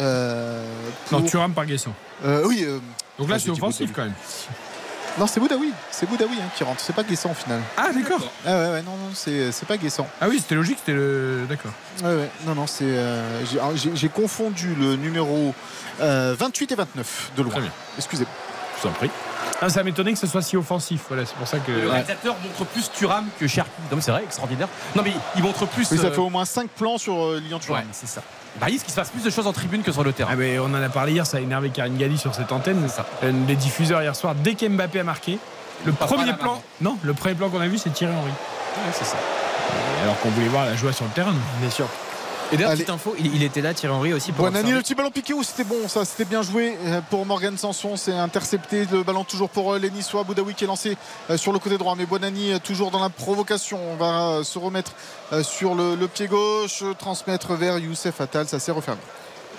Euh, 0.00 0.66
pour- 1.08 1.20
Non, 1.20 1.26
Thuram 1.26 1.52
par 1.54 1.64
Guessant. 1.66 1.94
Euh, 2.24 2.42
oui. 2.46 2.64
euh, 2.66 2.78
Donc 3.18 3.28
là, 3.30 3.36
ah, 3.36 3.38
c'est 3.42 3.50
offensif 3.50 3.90
quand 3.94 4.02
même. 4.02 4.12
Non, 5.18 5.26
c'est 5.26 5.40
Boudaoui. 5.40 5.72
C'est 5.90 6.08
Boudaoui 6.08 6.36
hein, 6.40 6.48
qui 6.56 6.62
rentre. 6.64 6.80
C'est 6.80 6.92
pas 6.94 7.02
Guessant 7.02 7.30
au 7.30 7.34
final. 7.34 7.60
Ah, 7.76 7.88
d'accord. 7.92 8.20
Ah 8.46 8.50
ouais, 8.58 8.70
ouais, 8.72 8.82
non, 8.82 8.92
non, 8.92 9.10
c'est 9.14 9.50
c'est 9.52 9.66
pas 9.66 9.76
Guessant. 9.76 10.06
Ah 10.20 10.28
oui, 10.28 10.38
c'était 10.38 10.54
logique, 10.54 10.78
c'était 10.78 10.92
le. 10.92 11.44
D'accord. 11.48 11.72
Ouais, 12.02 12.14
ouais, 12.14 12.30
non, 12.46 12.54
non, 12.54 12.66
c'est. 12.66 12.84
euh, 12.84 13.44
j'ai- 13.94 14.08
confondu 14.08 14.74
le 14.74 14.96
numéro 14.96 15.54
euh, 16.00 16.34
28 16.38 16.72
et 16.72 16.74
29 16.76 17.32
de 17.36 17.42
loin. 17.42 17.50
Très 17.52 17.60
bien. 17.60 17.70
Excusez-moi. 17.98 18.32
Je 18.76 18.82
vous 18.82 18.88
en 18.88 18.92
prie. 18.92 19.10
Ah, 19.60 19.68
ça 19.68 19.82
m'étonnait 19.82 20.12
que 20.12 20.18
ce 20.18 20.26
soit 20.28 20.40
si 20.42 20.56
offensif. 20.56 21.02
Voilà, 21.08 21.26
c'est 21.26 21.34
pour 21.34 21.48
ça 21.48 21.58
que. 21.58 21.72
Le 21.72 21.88
réalisateur 21.90 22.36
montre 22.42 22.64
plus 22.70 22.90
Thuram 22.92 23.26
que 23.40 23.46
Cherki. 23.48 23.70
Non, 23.90 23.96
mais 23.96 24.02
c'est 24.02 24.12
vrai, 24.12 24.22
extraordinaire. 24.24 24.68
Non, 24.94 25.02
mais 25.02 25.12
il 25.36 25.42
montre 25.42 25.66
plus. 25.66 25.90
Oui, 25.90 25.98
ça 25.98 26.06
euh, 26.06 26.12
fait 26.12 26.18
au 26.20 26.30
moins 26.30 26.44
5 26.44 26.68
plans 26.70 26.96
sur 26.96 27.14
euh, 27.24 27.40
Lilian. 27.40 27.58
Ouais, 27.68 27.84
c'est 27.92 28.08
ça. 28.08 28.22
Bah, 28.60 28.66
il 28.68 28.80
qu'il 28.80 28.90
se 28.90 28.96
passe 28.96 29.10
plus 29.10 29.22
de 29.22 29.30
choses 29.30 29.46
en 29.46 29.52
tribune 29.52 29.82
que 29.82 29.92
sur 29.92 30.02
le 30.04 30.12
terrain. 30.12 30.30
Ah, 30.32 30.36
mais 30.36 30.58
on 30.58 30.64
en 30.66 30.74
a 30.74 30.88
parlé 30.88 31.12
hier, 31.12 31.26
ça 31.26 31.36
a 31.36 31.40
énervé 31.40 31.70
Karine 31.70 31.96
Galli 31.96 32.18
sur 32.18 32.34
cette 32.34 32.50
antenne. 32.50 32.88
ça. 32.88 33.06
Euh, 33.22 33.32
Les 33.46 33.56
diffuseurs 33.56 34.02
hier 34.02 34.16
soir, 34.16 34.34
dès 34.34 34.54
qu'Mbappé 34.54 35.00
a 35.00 35.04
marqué, 35.04 35.38
le 35.84 35.92
premier 35.92 36.26
la 36.26 36.32
plan. 36.34 36.60
Non, 36.80 36.96
le 37.02 37.14
premier 37.14 37.34
plan 37.34 37.50
qu'on 37.50 37.60
a 37.60 37.68
vu, 37.68 37.78
c'est 37.78 37.90
Thierry 37.90 38.12
Henry. 38.14 38.30
Ouais, 38.30 38.92
c'est 38.92 39.04
ça. 39.04 39.16
Alors 40.02 40.18
qu'on 40.20 40.30
voulait 40.30 40.48
voir 40.48 40.64
la 40.64 40.74
joie 40.76 40.92
sur 40.92 41.04
le 41.04 41.10
terrain. 41.12 41.34
Bien 41.60 41.70
sûr. 41.70 41.86
Et 42.50 42.56
d'ailleurs, 42.56 42.72
petite 42.72 42.90
info, 42.90 43.14
il, 43.18 43.34
il 43.34 43.42
était 43.42 43.60
là, 43.60 43.74
Thierry 43.74 43.94
Henry 43.94 44.12
aussi 44.14 44.32
pour. 44.32 44.46
Le 44.48 44.80
petit 44.80 44.94
ballon 44.94 45.10
piqué, 45.10 45.34
où 45.34 45.42
c'était 45.42 45.64
bon, 45.64 45.86
ça 45.88 46.04
c'était 46.04 46.24
bien 46.24 46.42
joué 46.42 46.76
euh, 46.86 47.00
pour 47.10 47.26
Morgan 47.26 47.56
Sanson, 47.58 47.96
c'est 47.96 48.12
intercepté, 48.12 48.86
le 48.90 49.02
ballon 49.02 49.24
toujours 49.24 49.50
pour 49.50 49.74
euh, 49.74 49.78
les 49.78 49.90
Niçois, 49.90 50.24
Boudaoui 50.24 50.54
qui 50.54 50.64
est 50.64 50.66
lancé 50.66 50.96
euh, 51.28 51.36
sur 51.36 51.52
le 51.52 51.58
côté 51.58 51.76
droit, 51.76 51.94
mais 51.96 52.06
Buonani 52.06 52.52
euh, 52.52 52.58
toujours 52.58 52.90
dans 52.90 53.00
la 53.00 53.10
provocation, 53.10 53.78
on 53.92 53.96
va 53.96 54.44
se 54.44 54.58
remettre 54.58 54.92
sur 55.42 55.74
le, 55.74 55.94
le 55.94 56.08
pied 56.08 56.26
gauche, 56.26 56.82
transmettre 56.98 57.52
vers 57.54 57.78
Youssef 57.78 58.20
Attal, 58.20 58.48
ça 58.48 58.58
s'est 58.58 58.72
refermé. 58.72 59.00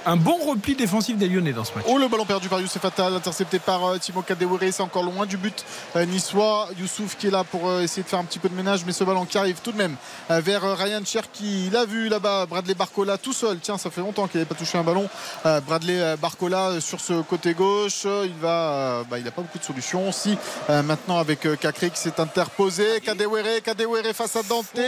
Un 0.05 0.15
bon 0.15 0.37
repli 0.49 0.75
défensif 0.75 1.17
des 1.17 1.27
Lyonnais 1.27 1.53
dans 1.53 1.63
ce 1.63 1.73
match. 1.73 1.85
Oh 1.87 1.97
le 1.97 2.07
ballon 2.07 2.25
perdu 2.25 2.47
par 2.47 2.59
Youssef 2.59 2.83
Attal, 2.83 3.13
intercepté 3.13 3.59
par 3.59 3.85
euh, 3.85 3.97
Timo 3.97 4.21
Kadewere, 4.21 4.71
c'est 4.71 4.81
encore 4.81 5.03
loin 5.03 5.25
du 5.25 5.37
but 5.37 5.65
euh, 5.95 6.05
niçois. 6.05 6.69
Youssouf 6.79 7.17
qui 7.17 7.27
est 7.27 7.31
là 7.31 7.43
pour 7.43 7.67
euh, 7.67 7.81
essayer 7.81 8.03
de 8.03 8.07
faire 8.07 8.19
un 8.19 8.23
petit 8.23 8.39
peu 8.39 8.49
de 8.49 8.55
ménage, 8.55 8.83
mais 8.85 8.91
ce 8.91 9.03
ballon 9.03 9.25
qui 9.25 9.37
arrive 9.37 9.59
tout 9.61 9.71
de 9.71 9.77
même 9.77 9.95
vers 10.29 10.61
Ryan 10.77 11.01
Cherki. 11.03 11.67
Il 11.67 11.75
a 11.75 11.85
vu 11.85 12.09
là-bas 12.09 12.45
Bradley 12.45 12.73
Barcola 12.73 13.17
tout 13.17 13.33
seul. 13.33 13.59
Tiens, 13.59 13.77
ça 13.77 13.89
fait 13.89 14.01
longtemps 14.01 14.27
qu'il 14.27 14.39
n'avait 14.39 14.47
pas 14.47 14.55
touché 14.55 14.77
un 14.77 14.83
ballon. 14.83 15.09
Bradley 15.43 16.15
Barcola 16.17 16.79
sur 16.79 16.99
ce 16.99 17.21
côté 17.21 17.53
gauche, 17.53 18.05
il 18.05 18.33
va, 18.39 19.03
bah, 19.09 19.17
il 19.17 19.25
n'a 19.25 19.31
pas 19.31 19.41
beaucoup 19.41 19.57
de 19.57 19.63
solutions. 19.63 20.11
Si 20.11 20.37
maintenant 20.69 21.17
avec 21.17 21.47
Cacré 21.59 21.89
qui 21.89 21.99
s'est 21.99 22.19
interposé, 22.19 23.01
Kadewere, 23.01 23.61
Kadewere 23.63 24.13
face 24.13 24.35
à 24.35 24.43
Dante, 24.43 24.79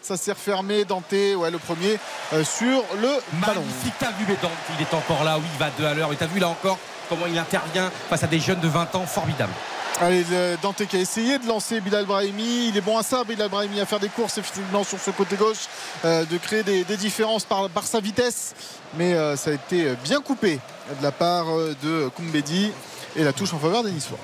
ça 0.00 0.16
s'est 0.16 0.32
refermé. 0.32 0.84
Dante, 0.84 1.10
ouais, 1.10 1.50
le 1.50 1.58
premier 1.58 1.98
sur 2.44 2.84
le 3.00 3.10
ballon. 3.40 3.62
Magnifique, 3.62 4.38
Dante, 4.42 4.47
il 4.78 4.82
est 4.82 4.94
encore 4.94 5.24
là, 5.24 5.36
oui, 5.38 5.44
il 5.54 5.58
va 5.58 5.70
deux 5.78 5.86
à 5.86 5.94
l'heure. 5.94 6.12
Et 6.12 6.16
t'as 6.16 6.26
vu 6.26 6.38
là 6.40 6.48
encore 6.48 6.78
comment 7.08 7.26
il 7.26 7.38
intervient 7.38 7.90
face 8.08 8.22
à 8.22 8.26
des 8.26 8.40
jeunes 8.40 8.60
de 8.60 8.68
20 8.68 8.94
ans, 8.94 9.06
formidable. 9.06 9.52
Allez, 10.00 10.24
le- 10.30 10.56
Dante 10.62 10.86
qui 10.86 10.96
a 10.96 11.00
essayé 11.00 11.38
de 11.38 11.46
lancer 11.48 11.80
Bilal 11.80 12.04
Brahimi. 12.04 12.68
Il 12.68 12.76
est 12.76 12.80
bon 12.80 12.96
à 12.98 13.02
ça, 13.02 13.24
Bilal 13.24 13.48
Brahimi, 13.48 13.80
à 13.80 13.86
faire 13.86 13.98
des 13.98 14.08
courses 14.08 14.38
effectivement 14.38 14.84
sur 14.84 14.98
ce 15.00 15.10
côté 15.10 15.34
gauche, 15.36 15.66
euh, 16.04 16.24
de 16.24 16.36
créer 16.38 16.62
des, 16.62 16.84
des 16.84 16.96
différences 16.96 17.44
par, 17.44 17.68
par 17.68 17.84
sa 17.84 17.98
vitesse. 17.98 18.54
Mais 18.96 19.14
euh, 19.14 19.36
ça 19.36 19.50
a 19.50 19.54
été 19.54 19.94
bien 20.04 20.20
coupé 20.20 20.60
de 20.98 21.02
la 21.02 21.10
part 21.10 21.46
euh, 21.50 21.74
de 21.82 22.08
Koumbedi 22.14 22.70
et 23.16 23.24
la 23.24 23.32
touche 23.32 23.52
en 23.54 23.58
faveur 23.58 23.82
des 23.82 23.90
Niçois. 23.90 24.18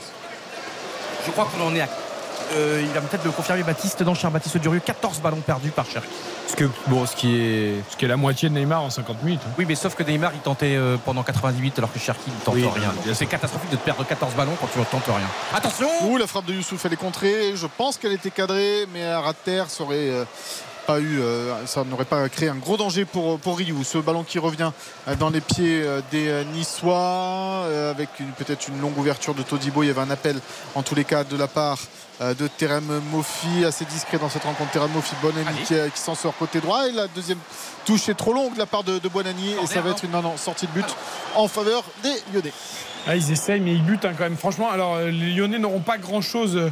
Je 1.27 1.33
crois 1.33 1.47
qu'on 1.47 1.67
en 1.67 1.75
est 1.75 1.81
à. 1.81 1.89
Euh, 2.53 2.81
il 2.83 2.89
va 2.93 3.01
peut-être 3.01 3.25
le 3.25 3.31
confirmer 3.31 3.63
Baptiste 3.63 4.03
dans 4.03 4.15
Cher 4.15 4.31
Baptiste 4.31 4.59
Durieux 4.59 4.81
14 4.81 5.21
ballons 5.21 5.41
perdus 5.41 5.71
par 5.71 5.87
Cherki. 5.87 6.09
Ce, 6.49 6.55
que, 6.57 6.65
bon, 6.87 7.07
ce, 7.07 7.17
qui 7.17 7.35
est, 7.37 7.75
ce 7.91 7.97
qui 7.97 8.05
est 8.05 8.09
la 8.09 8.17
moitié 8.17 8.49
de 8.49 8.55
Neymar 8.55 8.83
en 8.83 8.91
50 8.91 9.23
minutes. 9.23 9.41
hein. 9.47 9.51
Oui, 9.59 9.65
mais 9.67 9.75
sauf 9.75 9.95
que 9.95 10.03
Neymar 10.03 10.33
il 10.35 10.41
tentait 10.41 10.77
euh, 10.77 10.97
pendant 11.05 11.23
98 11.23 11.79
alors 11.79 11.93
que 11.93 11.99
Cherki 11.99 12.31
ne 12.31 12.45
tente 12.45 12.55
Oui, 12.55 12.69
rien. 12.75 12.93
C'est 13.15 13.27
catastrophique 13.27 13.71
de 13.71 13.77
te 13.77 13.85
perdre 13.85 14.05
14 14.07 14.35
ballons 14.35 14.57
quand 14.61 14.69
tu 14.73 14.79
ne 14.79 14.85
tentes 14.85 15.07
rien. 15.07 15.27
Attention 15.55 15.89
Ouh, 16.03 16.17
la 16.17 16.27
frappe 16.27 16.45
de 16.47 16.53
Youssouf, 16.55 16.85
elle 16.85 16.93
est 16.93 16.97
contrée. 16.97 17.57
Je 17.57 17.67
pense 17.67 17.97
qu'elle 17.97 18.13
était 18.13 18.31
cadrée, 18.31 18.87
mais 18.93 19.01
de 19.01 19.35
terre, 19.45 19.71
ça 19.71 19.83
aurait. 19.85 20.11
euh, 20.11 20.25
pas 20.87 21.01
eu, 21.01 21.19
ça 21.65 21.83
n'aurait 21.83 22.05
pas 22.05 22.29
créé 22.29 22.51
un 22.51 22.57
gros 22.57 22.77
danger 22.77 23.07
pour, 23.07 23.39
pour 23.39 23.57
Ryu. 23.57 23.75
Ce 23.85 23.97
ballon 23.97 24.23
qui 24.23 24.39
revient 24.39 24.71
dans 25.19 25.31
les 25.31 25.41
pieds 25.41 25.83
des 26.11 26.45
Niçois, 26.53 27.65
avec 27.91 28.11
peut-être 28.37 28.69
une 28.69 28.79
longue 28.83 28.99
ouverture 28.99 29.35
de 29.35 29.43
Todibo. 29.43 29.83
Il 29.83 29.87
y 29.87 29.91
avait 29.91 30.03
un 30.03 30.11
appel, 30.11 30.39
en 30.75 30.83
tous 30.83 30.95
les 30.95 31.05
cas, 31.05 31.25
de 31.25 31.39
la 31.39 31.49
part 31.49 31.79
euh, 31.81 32.04
de 32.21 32.47
Terem 32.47 33.01
Mofi, 33.11 33.65
assez 33.65 33.85
discret 33.85 34.19
dans 34.19 34.29
cette 34.29 34.45
rencontre. 34.45 34.71
Terem 34.71 34.91
Mofi, 34.93 35.15
bon 35.21 35.33
ami 35.37 35.63
qui, 35.65 35.75
euh, 35.75 35.89
qui 35.89 36.01
s'en 36.01 36.15
sort 36.15 36.37
côté 36.37 36.61
droit. 36.61 36.89
Et 36.89 36.93
la 36.93 37.09
deuxième 37.09 37.39
touche 37.85 38.09
est 38.09 38.15
trop 38.15 38.33
longue 38.33 38.55
de 38.55 38.59
la 38.59 38.67
part 38.67 38.85
de, 38.85 38.99
de 38.99 39.09
Bonani. 39.09 39.55
Et 39.63 39.67
ça 39.67 39.81
va 39.81 39.91
être 39.91 40.05
une 40.05 40.13
non, 40.13 40.23
non, 40.23 40.37
sortie 40.37 40.67
de 40.67 40.73
but 40.73 40.87
en 41.35 41.49
faveur 41.49 41.83
des 42.03 42.15
Lyonnais. 42.33 42.53
Ah, 43.07 43.17
ils 43.17 43.33
essayent, 43.33 43.61
mais 43.61 43.73
ils 43.73 43.83
butent 43.83 44.05
hein, 44.05 44.13
quand 44.17 44.25
même. 44.25 44.37
Franchement, 44.37 44.71
alors 44.71 44.95
euh, 44.95 45.11
les 45.11 45.35
Lyonnais 45.35 45.59
n'auront 45.59 45.81
pas 45.81 45.99
grand-chose 45.99 46.71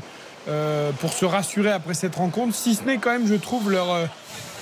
euh, 0.48 0.90
pour 1.01 1.12
se 1.12 1.24
rassurer 1.24 1.70
après 1.70 1.94
cette 1.94 2.16
rencontre, 2.16 2.55
si 2.55 2.74
ce 2.74 2.82
n'est 2.82 2.98
quand 2.98 3.10
même, 3.10 3.28
je 3.28 3.35
trouve, 3.35 3.70
leur, 3.70 3.93
euh, 3.93 4.06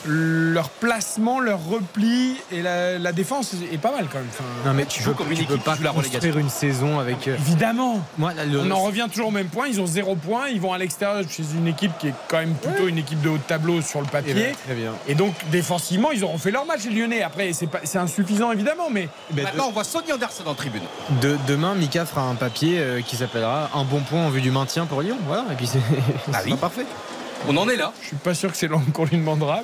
leur 0.06 0.68
placement, 0.70 1.40
leur 1.40 1.64
repli 1.64 2.36
et 2.52 2.62
la, 2.62 2.98
la 2.98 3.12
défense 3.12 3.52
est 3.72 3.78
pas 3.78 3.90
mal 3.92 4.06
quand 4.10 4.18
même. 4.18 4.28
Enfin, 4.32 4.44
Non 4.68 4.74
mais 4.74 4.86
tu 4.86 5.02
peux, 5.02 5.12
tu 5.34 5.44
peux 5.44 5.58
pas 5.58 5.76
construire 5.76 6.38
une 6.38 6.48
saison 6.48 6.98
avec. 6.98 7.28
euh, 7.28 7.36
Évidemment. 7.36 8.00
Moi, 8.18 8.32
là, 8.34 8.44
le- 8.44 8.60
On 8.60 8.70
en 8.70 8.80
revient 8.82 9.06
toujours 9.10 9.28
au 9.28 9.32
même 9.32 9.48
point. 9.48 9.66
Ils 9.68 9.80
ont 9.80 9.86
zéro 9.86 10.16
point. 10.16 10.48
Ils 10.48 10.60
vont 10.60 10.72
à 10.72 10.78
l'extérieur 10.78 11.22
chez 11.28 11.42
une 11.54 11.66
équipe 11.66 11.92
qui 11.98 12.08
est 12.08 12.14
quand 12.28 12.38
même 12.38 12.54
plutôt 12.54 12.88
une 12.88 12.98
équipe 12.98 13.20
de 13.20 13.28
haut 13.28 13.36
de 13.36 13.42
tableau 13.42 13.82
sur 13.82 14.00
le 14.00 14.06
Eh 14.08 14.12
papier. 14.12 14.34
ben, 14.34 14.54
très 14.66 14.74
bien. 14.74 14.92
Et 15.08 15.14
donc 15.14 15.34
défensivement, 15.50 16.10
ils 16.12 16.24
auront 16.24 16.38
fait 16.38 16.50
leur 16.50 16.64
match 16.66 16.84
les 16.84 16.94
Lyonnais. 16.98 17.22
Après, 17.22 17.52
c'est 17.52 17.66
pas- 17.66 17.80
c'est 17.84 17.98
insuffisant 17.98 18.52
évidemment, 18.52 18.88
mais 18.90 19.08
Ben, 19.32 19.44
Maintenant, 19.44 19.66
on 19.68 19.72
voit 19.72 19.84
Sonny 19.84 20.12
Anderson 20.12 20.44
en 20.46 20.54
tribune. 20.54 20.82
de- 21.20 21.36
demain, 21.46 21.74
Mika 21.74 22.06
fera 22.06 22.22
un 22.22 22.34
papier 22.34 22.78
euh, 22.78 23.00
qui 23.02 23.16
s'appellera 23.16 23.70
Un 23.74 23.84
bon 23.84 24.00
point 24.00 24.24
en 24.26 24.30
vue 24.30 24.40
du 24.40 24.50
maintien 24.50 24.86
pour 24.86 25.02
Lyon. 25.02 25.16
Voilà, 25.26 25.44
et 25.52 25.54
puis 25.56 25.66
c'est 25.66 25.78
Ah 26.32 26.38
oui. 26.44 26.54
parfait. 26.54 26.86
On 27.48 27.56
en 27.56 27.68
est 27.68 27.76
là. 27.76 27.92
je 28.02 28.08
suis 28.08 28.16
pas 28.16 28.34
sûr 28.34 28.50
que 28.50 28.56
c'est 28.56 28.68
l'homme 28.68 28.92
qu'on 28.92 29.04
lui 29.04 29.16
demandera. 29.16 29.60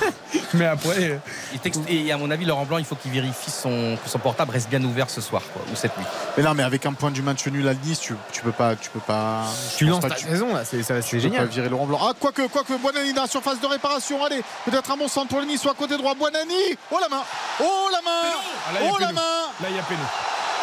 mais 0.54 0.66
après. 0.66 1.02
euh, 1.10 1.18
Il 1.52 1.58
texte- 1.58 1.80
Et 1.88 2.10
à 2.12 2.16
mon 2.18 2.30
avis, 2.30 2.44
Laurent 2.44 2.64
Blanc, 2.64 2.78
il 2.78 2.84
faut 2.84 2.94
qu'il 2.94 3.10
vérifie 3.10 3.50
son, 3.50 3.98
que 4.02 4.08
son 4.08 4.18
portable 4.18 4.52
reste 4.52 4.68
bien 4.68 4.82
ouvert 4.84 5.10
ce 5.10 5.20
soir 5.20 5.42
quoi, 5.52 5.62
ou 5.70 5.76
cette 5.76 5.96
nuit. 5.98 6.06
Mais 6.36 6.42
non, 6.42 6.54
mais 6.54 6.62
avec 6.62 6.86
un 6.86 6.92
point 6.92 7.10
du 7.10 7.22
match 7.22 7.46
nul 7.48 7.66
à 7.68 7.74
Nice, 7.74 8.00
tu, 8.00 8.14
tu 8.32 8.42
peux 8.42 8.52
pas. 8.52 8.76
Tu 8.76 8.90
peux 8.90 9.00
pas 9.00 9.42
Tu 9.76 9.86
lances 9.86 10.00
pas 10.00 10.10
ta 10.10 10.14
tu- 10.14 10.26
saison 10.26 10.54
là, 10.54 10.64
c'est 10.64 10.82
ça- 10.82 11.02
c'est 11.02 11.08
tu 11.08 11.16
peux 11.16 11.22
génial. 11.22 11.46
pas 11.46 11.52
virer 11.52 11.68
Laurent 11.68 11.86
Blanc. 11.86 11.98
Ah, 12.02 12.12
quoique, 12.18 12.46
quoique, 12.46 12.72
Buonani 12.78 13.12
dans 13.12 13.22
la 13.22 13.28
surface 13.28 13.60
de 13.60 13.66
réparation. 13.66 14.24
Allez, 14.24 14.42
peut-être 14.64 14.90
un 14.90 14.96
bon 14.96 15.08
centre 15.08 15.28
pour 15.28 15.40
le 15.40 15.46
Nice, 15.46 15.60
soit 15.62 15.74
côté 15.74 15.96
droit. 15.96 16.14
Buonani 16.14 16.54
Oh 16.92 16.98
la 17.00 17.08
main 17.08 17.22
Oh 17.60 17.88
la 17.92 18.02
main 18.02 18.30
Ah, 18.68 18.78
Oh 18.82 18.96
la 19.00 19.12
main 19.12 19.20
Là, 19.60 19.66
il 19.70 19.76
y 19.76 19.78
a 19.78 19.82
péno. 19.82 20.00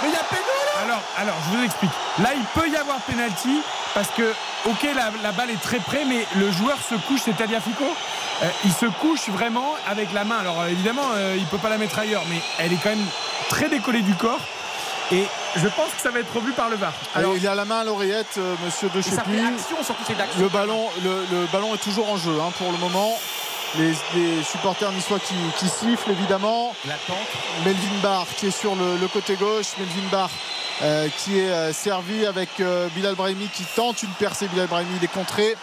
Mais 0.04 0.10
il 0.10 0.14
y 0.14 0.18
a 0.18 0.24
alors, 0.84 1.02
alors, 1.18 1.36
je 1.50 1.58
vous 1.58 1.64
explique. 1.64 1.92
Là, 2.22 2.32
il 2.36 2.44
peut 2.60 2.68
y 2.68 2.76
avoir 2.76 2.98
pénalty 3.02 3.62
parce 3.94 4.10
que, 4.10 4.34
ok, 4.66 4.84
la, 4.96 5.12
la 5.22 5.32
balle 5.32 5.52
est 5.52 5.62
très 5.62 5.78
près, 5.80 6.04
mais 6.04 6.26
le 6.36 6.52
joueur 6.52 6.78
se 6.90 6.96
couche, 6.96 7.22
c'est 7.24 7.38
Taliafico. 7.38 7.86
Euh, 8.44 8.48
il 8.66 8.74
se 8.74 8.88
couche 8.88 9.30
vraiment 9.30 9.76
avec 9.88 10.12
la 10.14 10.24
main. 10.26 10.40
Alors, 10.40 10.66
évidemment, 10.66 11.12
euh, 11.14 11.36
il 11.38 11.46
peut 11.46 11.58
pas 11.60 11.70
la 11.70 11.78
mettre 11.78 12.00
ailleurs, 12.00 12.24
mais 12.30 12.42
elle 12.60 12.74
est 12.74 12.80
quand 12.84 12.90
même 12.90 13.06
très 13.50 13.70
décollée 13.70 14.02
du 14.02 14.14
corps. 14.16 14.40
Et 15.12 15.24
je 15.56 15.68
pense 15.68 15.92
que 15.96 16.02
ça 16.02 16.10
va 16.10 16.20
être 16.20 16.34
revu 16.36 16.52
par 16.52 16.70
le 16.70 16.76
VAR. 16.76 16.92
Alors, 17.16 17.36
il 17.38 17.48
a 17.48 17.56
la 17.56 17.66
main 17.66 17.80
à 17.82 17.84
l'oreillette, 17.84 18.36
euh, 18.38 18.56
monsieur 18.66 18.90
De 18.90 19.00
Et 19.00 19.04
ça 19.04 19.24
Chépy. 19.24 19.38
fait 19.38 19.46
action, 19.46 19.78
surtout 19.84 20.04
c'est 20.06 20.18
d'action. 20.18 20.42
Le 20.42 20.50
ballon, 20.50 20.86
le, 21.04 21.26
le 21.32 21.46
ballon 21.54 21.76
est 21.76 21.84
toujours 21.84 22.10
en 22.12 22.18
jeu 22.18 22.36
hein, 22.42 22.52
pour 22.58 22.72
le 22.72 22.78
moment. 22.78 23.16
Les, 23.78 23.94
les 24.16 24.44
supporters 24.44 24.92
niçois 24.92 25.20
qui, 25.20 25.34
qui 25.58 25.68
sifflent 25.68 26.12
évidemment. 26.12 26.76
L'attente. 26.88 27.18
Melvin 27.66 28.00
Barr 28.04 28.28
qui 28.38 28.48
est 28.48 28.52
sur 28.52 28.76
le, 28.76 28.98
le 28.98 29.08
côté 29.08 29.36
gauche. 29.36 29.68
Melvin 29.80 30.08
Barr 30.12 30.30
euh, 30.84 31.08
qui 31.18 31.40
est 31.40 31.50
euh, 31.50 31.74
servi 31.74 32.26
avec 32.26 32.50
euh, 32.60 32.88
Bilal 32.96 33.16
Brahimi 33.16 33.48
qui 33.48 33.64
tente 33.64 34.04
une 34.04 34.12
percée. 34.12 34.48
Bilal 34.48 34.68
Brahimi 34.68 34.92
il 34.98 35.04
est 35.04 35.08
contré. 35.12 35.56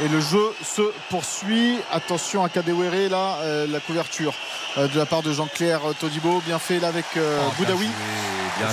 Et 0.00 0.08
le 0.08 0.20
jeu 0.20 0.52
se 0.64 0.82
poursuit. 1.10 1.78
Attention 1.92 2.42
à 2.42 2.48
Kadewere 2.48 3.08
là, 3.10 3.36
la 3.68 3.78
couverture 3.78 4.32
de 4.78 4.98
la 4.98 5.04
part 5.06 5.22
de 5.22 5.32
Jean-Claire 5.34 5.80
Todibo. 6.00 6.40
Bien 6.46 6.58
fait 6.58 6.80
là 6.80 6.88
avec 6.88 7.04
Oh, 7.16 7.20
Boudaoui. 7.58 7.88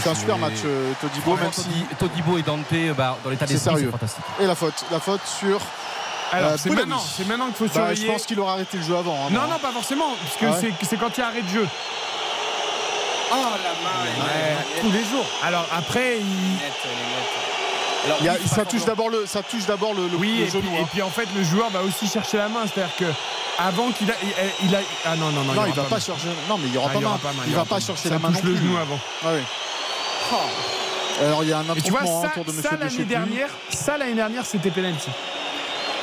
C'est 0.02 0.10
un 0.10 0.16
super 0.16 0.38
match 0.38 0.60
Todibo, 1.02 1.36
même 1.36 1.52
si. 1.52 1.64
Todi- 1.64 1.96
Todibo 2.00 2.38
et 2.38 2.42
Dante, 2.42 2.96
bah, 2.96 3.18
dans 3.24 3.30
l'état 3.30 3.46
d'esprit, 3.46 3.64
sérieux. 3.74 3.88
c'est 3.88 4.00
fantastique. 4.00 4.24
Et 4.40 4.48
la 4.48 4.56
faute. 4.56 4.86
La 4.92 5.00
faute 5.02 5.20
sur. 5.40 5.60
Alors 6.32 6.52
euh, 6.52 6.56
c'est 6.58 6.70
maintenant, 6.70 7.00
c'est 7.00 7.26
maintenant 7.28 7.46
qu'il 7.48 7.56
faut 7.56 7.66
Bah, 7.66 7.72
surveiller. 7.74 8.06
je 8.08 8.12
pense 8.12 8.26
qu'il 8.26 8.40
aura 8.40 8.54
arrêté 8.54 8.78
le 8.78 8.84
jeu 8.84 8.96
avant. 8.96 9.16
hein, 9.16 9.30
Non, 9.32 9.42
non, 9.48 9.58
pas 9.60 9.72
forcément, 9.72 10.14
parce 10.24 10.36
que 10.38 10.46
Ah 10.46 10.52
ouais 10.68 10.74
c'est- 10.84 10.98
quand 10.98 11.10
il 11.18 11.20
y 11.20 11.24
a 11.24 11.28
arrêt 11.28 11.42
de 11.42 11.48
jeu. 11.50 11.68
Oh 13.32 13.36
la 13.36 13.44
main 13.44 14.26
Ouais, 14.26 14.82
tous 14.82 14.92
les 14.92 15.04
jours. 15.04 15.26
Alors 15.44 15.66
après, 15.72 16.18
il, 16.20 16.60
Il 18.22 18.26
y 18.26 18.30
a- 18.30 18.38
ça 18.48 18.66
touche 18.66 18.86
d'abord 18.86 19.10
le, 19.10 19.26
ça 19.28 19.44
touche 19.44 19.66
d'abord 19.66 19.94
le, 19.94 20.08
le- 20.08 20.18
Oui, 20.18 20.38
le 20.40 20.46
et 20.46 20.50
genou. 20.50 20.62
puis, 20.62 20.70
hein. 20.78 20.82
et 20.82 20.86
puis 20.86 21.02
en 21.02 21.10
fait, 21.10 21.28
le 21.36 21.44
joueur 21.44 21.70
va 21.70 21.82
aussi 21.84 22.08
chercher 22.08 22.38
la 22.38 22.48
main. 22.48 22.62
C'est-à-dire 22.66 22.96
que 22.96 23.06
avant 23.60 23.92
qu'il 23.92 24.10
a, 24.10 24.16
il, 24.24 24.68
il 24.70 24.76
a. 24.76 24.80
Ah 25.06 25.16
non, 25.16 25.30
non, 25.32 25.44
non. 25.44 25.54
Non, 25.54 25.66
y 25.66 25.70
il 25.70 25.76
va 25.76 25.84
pas 25.84 25.96
main. 25.96 26.02
chercher. 26.02 26.28
Non, 26.48 26.58
mais 26.58 26.68
il 26.70 26.74
y 26.74 26.78
aura 26.78 26.88
Ah, 26.90 26.94
pas 26.94 27.00
il 27.00 27.06
aura 27.06 27.14
main. 27.16 27.20
pas 27.22 27.34
main, 27.34 27.44
Il 27.46 27.54
va 27.56 27.66
pas 27.66 27.76
main. 27.76 27.82
chercher 27.82 28.04
Ça 28.10 28.16
la 28.16 28.20
main 28.20 28.30
touche 28.32 28.44
non 28.44 28.50
le 28.50 28.56
genou 28.56 28.78
avant. 28.78 29.00
Ah 29.24 29.28
oui. 29.36 29.42
Alors 31.22 31.44
il 31.44 31.50
y 31.50 31.54
a 31.54 31.58
un 31.60 31.76
Et 31.76 31.82
tu 31.82 31.92
vois, 31.92 32.00
attroupement 32.02 32.24
hein, 32.24 32.32
ça, 32.34 32.40
autour 32.40 32.46
de 32.54 32.62
ça 32.62 32.72
Monsieur 32.72 32.78
l'année 32.80 33.04
dernière, 33.10 33.50
ça 33.70 33.98
l'année 33.98 34.14
dernière, 34.14 34.46
c'était 34.46 34.72
penalty. 34.72 35.10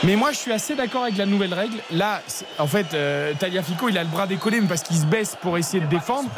Mais 0.05 0.15
moi, 0.17 0.31
je 0.33 0.37
suis 0.37 0.53
assez 0.53 0.75
d'accord 0.75 1.03
avec 1.05 1.17
la 1.17 1.27
nouvelle 1.27 1.55
règle. 1.55 1.79
Là, 1.91 2.21
en 2.59 2.67
fait, 2.67 2.93
euh, 2.95 3.33
Taliafico, 3.39 3.89
il 3.89 3.97
a 3.99 4.03
le 4.05 4.09
bras 4.09 4.27
décollé, 4.27 4.61
mais 4.61 4.69
parce 4.69 4.83
qu'il 4.83 4.97
se 4.97 5.07
baisse 5.07 5.37
pour 5.41 5.57
essayer 5.59 5.81
de 5.81 5.87
défendre. 5.89 6.29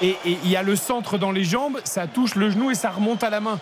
Et, 0.00 0.16
il 0.24 0.48
y 0.48 0.56
a 0.56 0.62
le 0.62 0.76
centre 0.76 1.18
dans 1.18 1.32
les 1.32 1.44
jambes, 1.44 1.78
ça 1.84 2.06
touche 2.06 2.36
le 2.36 2.50
genou 2.50 2.70
et 2.70 2.74
ça 2.74 2.90
remonte 2.90 3.24
à 3.24 3.30
la 3.30 3.40
main. 3.40 3.58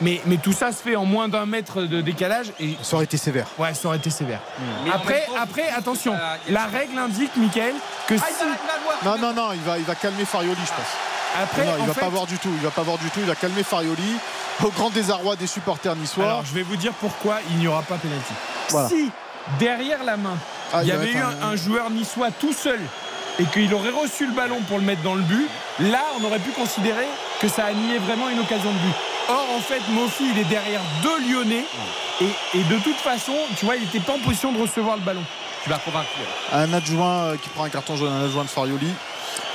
Mais, 0.00 0.20
mais 0.26 0.36
tout 0.36 0.52
ça 0.52 0.70
se 0.70 0.80
fait 0.80 0.94
en 0.94 1.04
moins 1.04 1.28
d'un 1.28 1.46
mètre 1.46 1.82
de 1.82 2.00
décalage. 2.00 2.52
Et 2.60 2.76
Ça 2.82 2.96
aurait 2.96 3.06
été 3.06 3.16
sévère. 3.16 3.46
ouais, 3.58 3.74
ça 3.74 3.88
aurait 3.88 3.96
été 3.96 4.10
sévère. 4.10 4.38
En 4.86 4.90
Après, 4.92 5.24
temps, 5.26 5.32
après, 5.40 5.68
attention, 5.70 6.14
la 6.48 6.66
règle 6.66 6.98
indique, 6.98 7.34
Michael, 7.36 7.74
que 8.06 8.14
Ah, 8.14 8.26
si. 8.28 9.06
Non, 9.06 9.18
non, 9.18 9.32
non, 9.32 9.52
il 9.52 9.60
va, 9.60 9.78
il 9.78 9.84
va 9.84 9.94
calmer 9.96 10.24
Farioli, 10.24 10.60
je 10.64 10.70
pense. 10.70 11.17
Après, 11.36 11.64
non, 11.64 11.72
il 11.80 11.86
va 11.86 11.94
fait, 11.94 12.00
pas 12.00 12.08
voir 12.08 12.26
du 12.26 12.38
tout. 12.38 12.50
Il 12.54 12.62
va 12.62 12.70
pas 12.70 12.82
voir 12.82 12.98
du 12.98 13.08
tout. 13.10 13.20
Il 13.20 13.26
va 13.26 13.34
calmer 13.34 13.62
Farioli 13.62 14.16
au 14.64 14.68
grand 14.70 14.90
désarroi 14.90 15.36
des 15.36 15.46
supporters 15.46 15.94
niçois. 15.96 16.24
Alors, 16.24 16.44
je 16.44 16.52
vais 16.54 16.62
vous 16.62 16.76
dire 16.76 16.92
pourquoi 16.94 17.38
il 17.50 17.58
n'y 17.58 17.66
aura 17.66 17.82
pas 17.82 17.96
pénalty. 17.96 18.32
Voilà. 18.70 18.88
Si 18.88 19.10
derrière 19.58 20.02
la 20.04 20.16
main, 20.16 20.36
Ah, 20.72 20.82
il 20.82 20.88
y 20.88 20.90
va 20.90 20.96
avait 20.96 21.12
eu 21.12 21.18
un, 21.18 21.48
un 21.48 21.56
joueur 21.56 21.90
niçois 21.90 22.30
tout 22.30 22.52
seul 22.52 22.80
et 23.38 23.44
qu'il 23.44 23.72
aurait 23.72 23.90
reçu 23.90 24.26
le 24.26 24.32
ballon 24.32 24.58
pour 24.68 24.78
le 24.78 24.84
mettre 24.84 25.02
dans 25.02 25.14
le 25.14 25.22
but, 25.22 25.48
là, 25.78 26.02
on 26.20 26.24
aurait 26.24 26.40
pu 26.40 26.50
considérer 26.50 27.06
que 27.40 27.46
ça 27.48 27.66
a 27.66 27.72
nié 27.72 27.98
vraiment 27.98 28.28
une 28.30 28.40
occasion 28.40 28.70
de 28.72 28.78
but. 28.78 28.94
Or, 29.28 29.46
en 29.56 29.60
fait, 29.60 29.80
Mofi, 29.90 30.24
il 30.32 30.38
est 30.40 30.44
derrière 30.44 30.80
deux 31.02 31.20
Lyonnais 31.30 31.64
et, 32.20 32.58
et 32.58 32.64
de 32.64 32.78
toute 32.78 32.96
façon, 32.96 33.34
tu 33.56 33.64
vois, 33.64 33.76
il 33.76 33.82
n'était 33.82 34.00
pas 34.00 34.14
en 34.14 34.18
position 34.18 34.50
de 34.52 34.60
recevoir 34.60 34.96
le 34.96 35.02
ballon. 35.02 35.22
Tu 35.62 35.70
m'as 35.70 35.78
convaincu. 35.78 36.08
Un 36.52 36.72
adjoint 36.72 37.24
euh, 37.24 37.36
qui 37.36 37.48
prend 37.50 37.64
un 37.64 37.68
carton 37.68 37.96
jaune, 37.96 38.12
un 38.12 38.24
adjoint 38.24 38.42
de 38.44 38.48
Farioli 38.48 38.88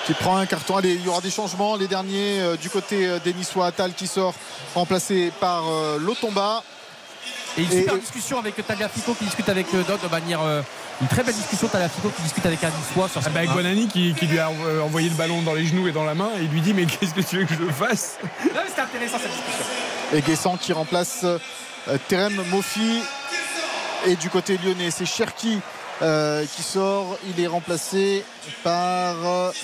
qui 0.05 0.13
prend 0.13 0.37
un 0.37 0.45
carton. 0.45 0.77
Allez, 0.77 0.93
il 0.95 1.05
y 1.05 1.07
aura 1.09 1.21
des 1.21 1.31
changements. 1.31 1.75
Les 1.75 1.87
derniers 1.87 2.39
euh, 2.41 2.55
du 2.57 2.69
côté 2.69 3.07
euh, 3.07 3.19
des 3.23 3.33
Niçois, 3.33 3.67
Attal 3.67 3.93
qui 3.93 4.07
sort 4.07 4.33
remplacé 4.75 5.31
par 5.39 5.63
euh, 5.69 5.97
Lotomba. 5.99 6.63
Et 7.57 7.61
une 7.61 7.69
super 7.69 7.95
et- 7.95 7.99
discussion 7.99 8.39
avec 8.39 8.55
Taliafico 8.65 9.13
qui 9.13 9.25
discute 9.25 9.47
avec 9.47 9.67
Dodd 9.71 9.99
de 10.01 10.07
manière 10.09 10.41
euh, 10.41 10.61
Une 11.01 11.07
très 11.07 11.23
belle 11.23 11.35
discussion. 11.35 11.69
T'as 11.71 11.79
la 11.79 11.89
Fico 11.89 12.09
qui 12.09 12.21
discute 12.23 12.45
avec 12.45 12.63
un 12.63 12.69
Niçois 12.69 13.07
sur 13.09 13.21
Ah 13.21 13.25
ce 13.25 13.29
bah, 13.29 13.39
avec 13.39 13.51
Bonani 13.51 13.87
qui, 13.87 14.13
qui 14.15 14.25
lui 14.25 14.39
a 14.39 14.49
envoyé 14.83 15.07
le 15.09 15.15
ballon 15.15 15.41
dans 15.43 15.53
les 15.53 15.65
genoux 15.65 15.87
et 15.87 15.91
dans 15.91 16.03
la 16.03 16.15
main 16.15 16.29
et 16.37 16.43
il 16.43 16.49
lui 16.49 16.61
dit 16.61 16.73
mais 16.73 16.85
qu'est-ce 16.85 17.13
que 17.13 17.21
tu 17.21 17.37
veux 17.37 17.45
que 17.45 17.53
je 17.53 17.71
fasse? 17.71 18.17
Non, 18.23 18.29
mais 18.55 18.61
c'était 18.69 18.81
intéressant 18.81 19.17
cette 19.19 19.31
discussion. 19.31 19.65
Et 20.13 20.21
Guessant 20.21 20.57
qui 20.57 20.73
remplace 20.73 21.19
euh, 21.25 21.37
Terem 22.07 22.41
Mofi. 22.49 23.01
Et 24.05 24.15
du 24.17 24.29
côté 24.29 24.57
lyonnais, 24.57 24.91
c'est 24.91 25.05
Cherki 25.05 25.59
euh, 26.01 26.45
qui 26.55 26.63
sort. 26.63 27.17
Il 27.27 27.41
est 27.43 27.47
remplacé 27.47 28.23
par 28.63 29.15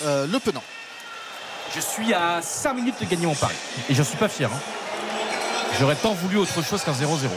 euh, 0.04 0.26
Le 0.26 0.38
Penant. 0.38 0.62
Je 1.74 1.80
suis 1.80 2.12
à 2.14 2.40
5 2.42 2.74
minutes 2.74 2.96
de 3.00 3.06
gagner 3.06 3.26
mon 3.26 3.34
pari. 3.34 3.54
Et 3.88 3.94
j'en 3.94 4.04
suis 4.04 4.16
pas 4.16 4.28
fier. 4.28 4.50
hein. 4.52 4.58
J'aurais 5.78 5.94
tant 5.94 6.12
voulu 6.14 6.36
autre 6.38 6.62
chose 6.64 6.82
qu'un 6.82 6.92
0-0. 6.92 7.28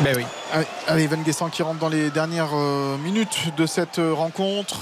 Ben 0.00 0.14
oui. 0.14 0.26
Allez, 0.52 0.66
allez, 0.88 1.06
Van 1.06 1.16
Guessant 1.16 1.48
qui 1.48 1.62
rentre 1.62 1.78
dans 1.78 1.88
les 1.88 2.10
dernières 2.10 2.54
euh, 2.54 2.98
minutes 2.98 3.54
de 3.56 3.66
cette 3.66 3.98
rencontre. 3.98 4.76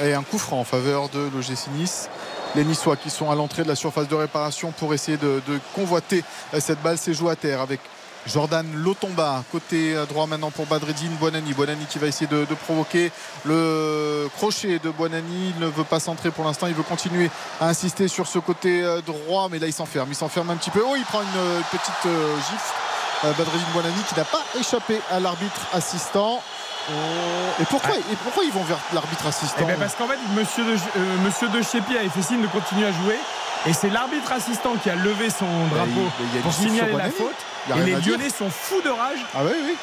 Et 0.00 0.14
un 0.14 0.22
coup 0.22 0.38
franc 0.38 0.60
en 0.60 0.64
faveur 0.64 1.08
de 1.08 1.28
l'OGC 1.34 1.68
Nice. 1.74 2.08
Les 2.54 2.64
Niçois 2.64 2.96
qui 2.96 3.10
sont 3.10 3.30
à 3.30 3.34
l'entrée 3.34 3.62
de 3.62 3.68
la 3.68 3.74
surface 3.74 4.08
de 4.08 4.14
réparation 4.14 4.72
pour 4.72 4.94
essayer 4.94 5.16
de, 5.16 5.42
de 5.48 5.58
convoiter 5.74 6.22
cette 6.60 6.80
balle. 6.82 6.98
C'est 6.98 7.14
joué 7.14 7.32
à 7.32 7.36
terre 7.36 7.60
avec 7.60 7.80
Jordan 8.26 8.66
Lotomba. 8.74 9.44
Côté 9.50 9.94
euh, 9.94 10.06
droit 10.06 10.26
maintenant 10.26 10.50
pour 10.50 10.66
Badreddine 10.66 11.12
Buonani. 11.16 11.52
Buonani 11.52 11.84
qui 11.86 11.98
va 11.98 12.06
essayer 12.06 12.26
de, 12.26 12.44
provoquer 12.54 13.10
le 13.44 14.28
crochet 14.36 14.78
de 14.78 14.90
Buonani. 14.90 15.52
Il 15.54 15.60
ne 15.60 15.66
veut 15.66 15.84
pas 15.84 16.00
centrer 16.00 16.30
pour 16.30 16.44
l'instant. 16.44 16.66
Il 16.66 16.74
veut 16.74 16.82
continuer 16.82 17.30
à 17.60 17.68
insister 17.68 18.08
sur 18.08 18.26
ce 18.26 18.38
côté 18.38 18.82
euh, 18.82 19.00
droit. 19.00 19.48
Mais 19.50 19.58
là, 19.58 19.66
il 19.66 19.72
s'enferme. 19.72 20.08
Il 20.10 20.16
s'enferme 20.16 20.50
un 20.50 20.56
petit 20.56 20.70
peu. 20.70 20.82
Oh, 20.86 20.94
il 20.96 21.04
prend 21.04 21.22
une 21.22 21.28
euh, 21.36 21.60
petite 21.70 22.12
gifle. 22.50 22.74
Badreddine 23.22 23.68
Buonani 23.72 24.02
qui 24.08 24.16
n'a 24.16 24.24
pas 24.24 24.42
échappé 24.58 25.00
à 25.08 25.20
l'arbitre 25.20 25.60
assistant. 25.72 26.42
Et 27.60 27.64
pourquoi, 27.66 27.96
et 27.96 28.16
pourquoi 28.24 28.44
ils 28.44 28.52
vont 28.52 28.62
vers 28.64 28.78
l'arbitre 28.92 29.26
assistant 29.26 29.56
Eh 29.62 29.64
ben, 29.64 29.76
parce 29.78 29.94
qu'en 29.94 30.06
fait, 30.08 30.18
monsieur 30.34 30.64
de, 30.64 30.72
euh, 30.72 31.16
monsieur 31.24 31.48
de 31.48 31.62
Chépi 31.62 31.96
avait 31.96 32.08
fait 32.08 32.22
signe 32.22 32.42
de 32.42 32.46
continuer 32.48 32.86
à 32.86 32.92
jouer. 32.92 33.18
Et 33.66 33.72
c'est 33.72 33.90
l'arbitre 33.90 34.32
assistant 34.32 34.74
qui 34.82 34.90
a 34.90 34.96
levé 34.96 35.30
son 35.30 35.46
drapeau 35.72 35.90
il- 36.18 36.26
il 36.26 36.30
y 36.30 36.34
a 36.34 36.36
une 36.36 36.42
pour 36.42 36.52
signaler 36.52 36.92
la 36.94 37.10
faute. 37.10 37.36
Et 37.76 37.80
les. 37.84 37.94
Lyonnais 38.00 38.30
sont 38.30 38.50
fous 38.50 38.82
de 38.82 38.90
rage. 38.90 39.20
Ah 39.34 39.38
oui, 39.44 39.52
oui. 39.64 39.76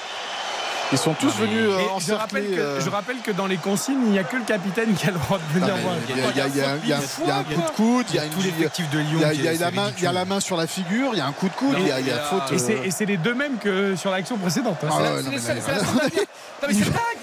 Ils 0.91 0.97
sont 0.97 1.13
tous 1.13 1.31
venus 1.35 1.69
euh, 1.69 1.77
je, 1.99 2.13
rappelle 2.13 2.49
que, 2.55 2.59
euh, 2.59 2.81
je 2.81 2.89
rappelle 2.89 3.17
que 3.23 3.31
dans 3.31 3.45
les 3.45 3.57
consignes, 3.57 4.01
il 4.05 4.11
n'y 4.11 4.17
a 4.19 4.23
que 4.23 4.37
le 4.37 4.43
capitaine 4.43 4.93
qui 4.95 5.07
a 5.07 5.11
le 5.11 5.19
droit 5.19 5.37
de 5.37 5.59
venir 5.59 5.75
Ah, 5.77 5.81
voir. 5.81 5.95
Il 6.09 6.89
y 6.89 6.91
a- 6.91 7.37
un 7.37 7.43
coup 7.43 7.61
de 7.61 7.75
coude, 7.75 8.05
il 8.09 8.15
y 8.15 8.19
a 8.19 8.25
une- 8.25 8.31
tout 8.31 8.41
l'effectif 8.41 8.89
de 8.89 8.99
Lyon 8.99 9.19
il 9.33 9.43
y 9.43 9.47
a- 9.47 10.11
la 10.11 10.25
main- 10.25 10.39
sur 10.39 10.57
la 10.57 10.65
figure, 10.67 11.09
il 11.13 11.17
y 11.19 11.21
a 11.21 11.27
un 11.27 11.31
coup 11.31 11.47
de 11.47 11.53
coude, 11.53 11.75
il 11.79 11.87
y 11.87 11.91
a, 11.91 11.99
faute. 12.23 12.51
Et 12.53 12.57
c'est- 12.57 13.03
euh, 13.03 13.05
les 13.05 13.17
deux 13.17 13.35
mêmes 13.35 13.57
que 13.59 13.95
sur 13.95 14.09
l'action 14.11 14.37
précédente. 14.37 14.77
hein. 14.83 14.87
Ah 14.91 14.99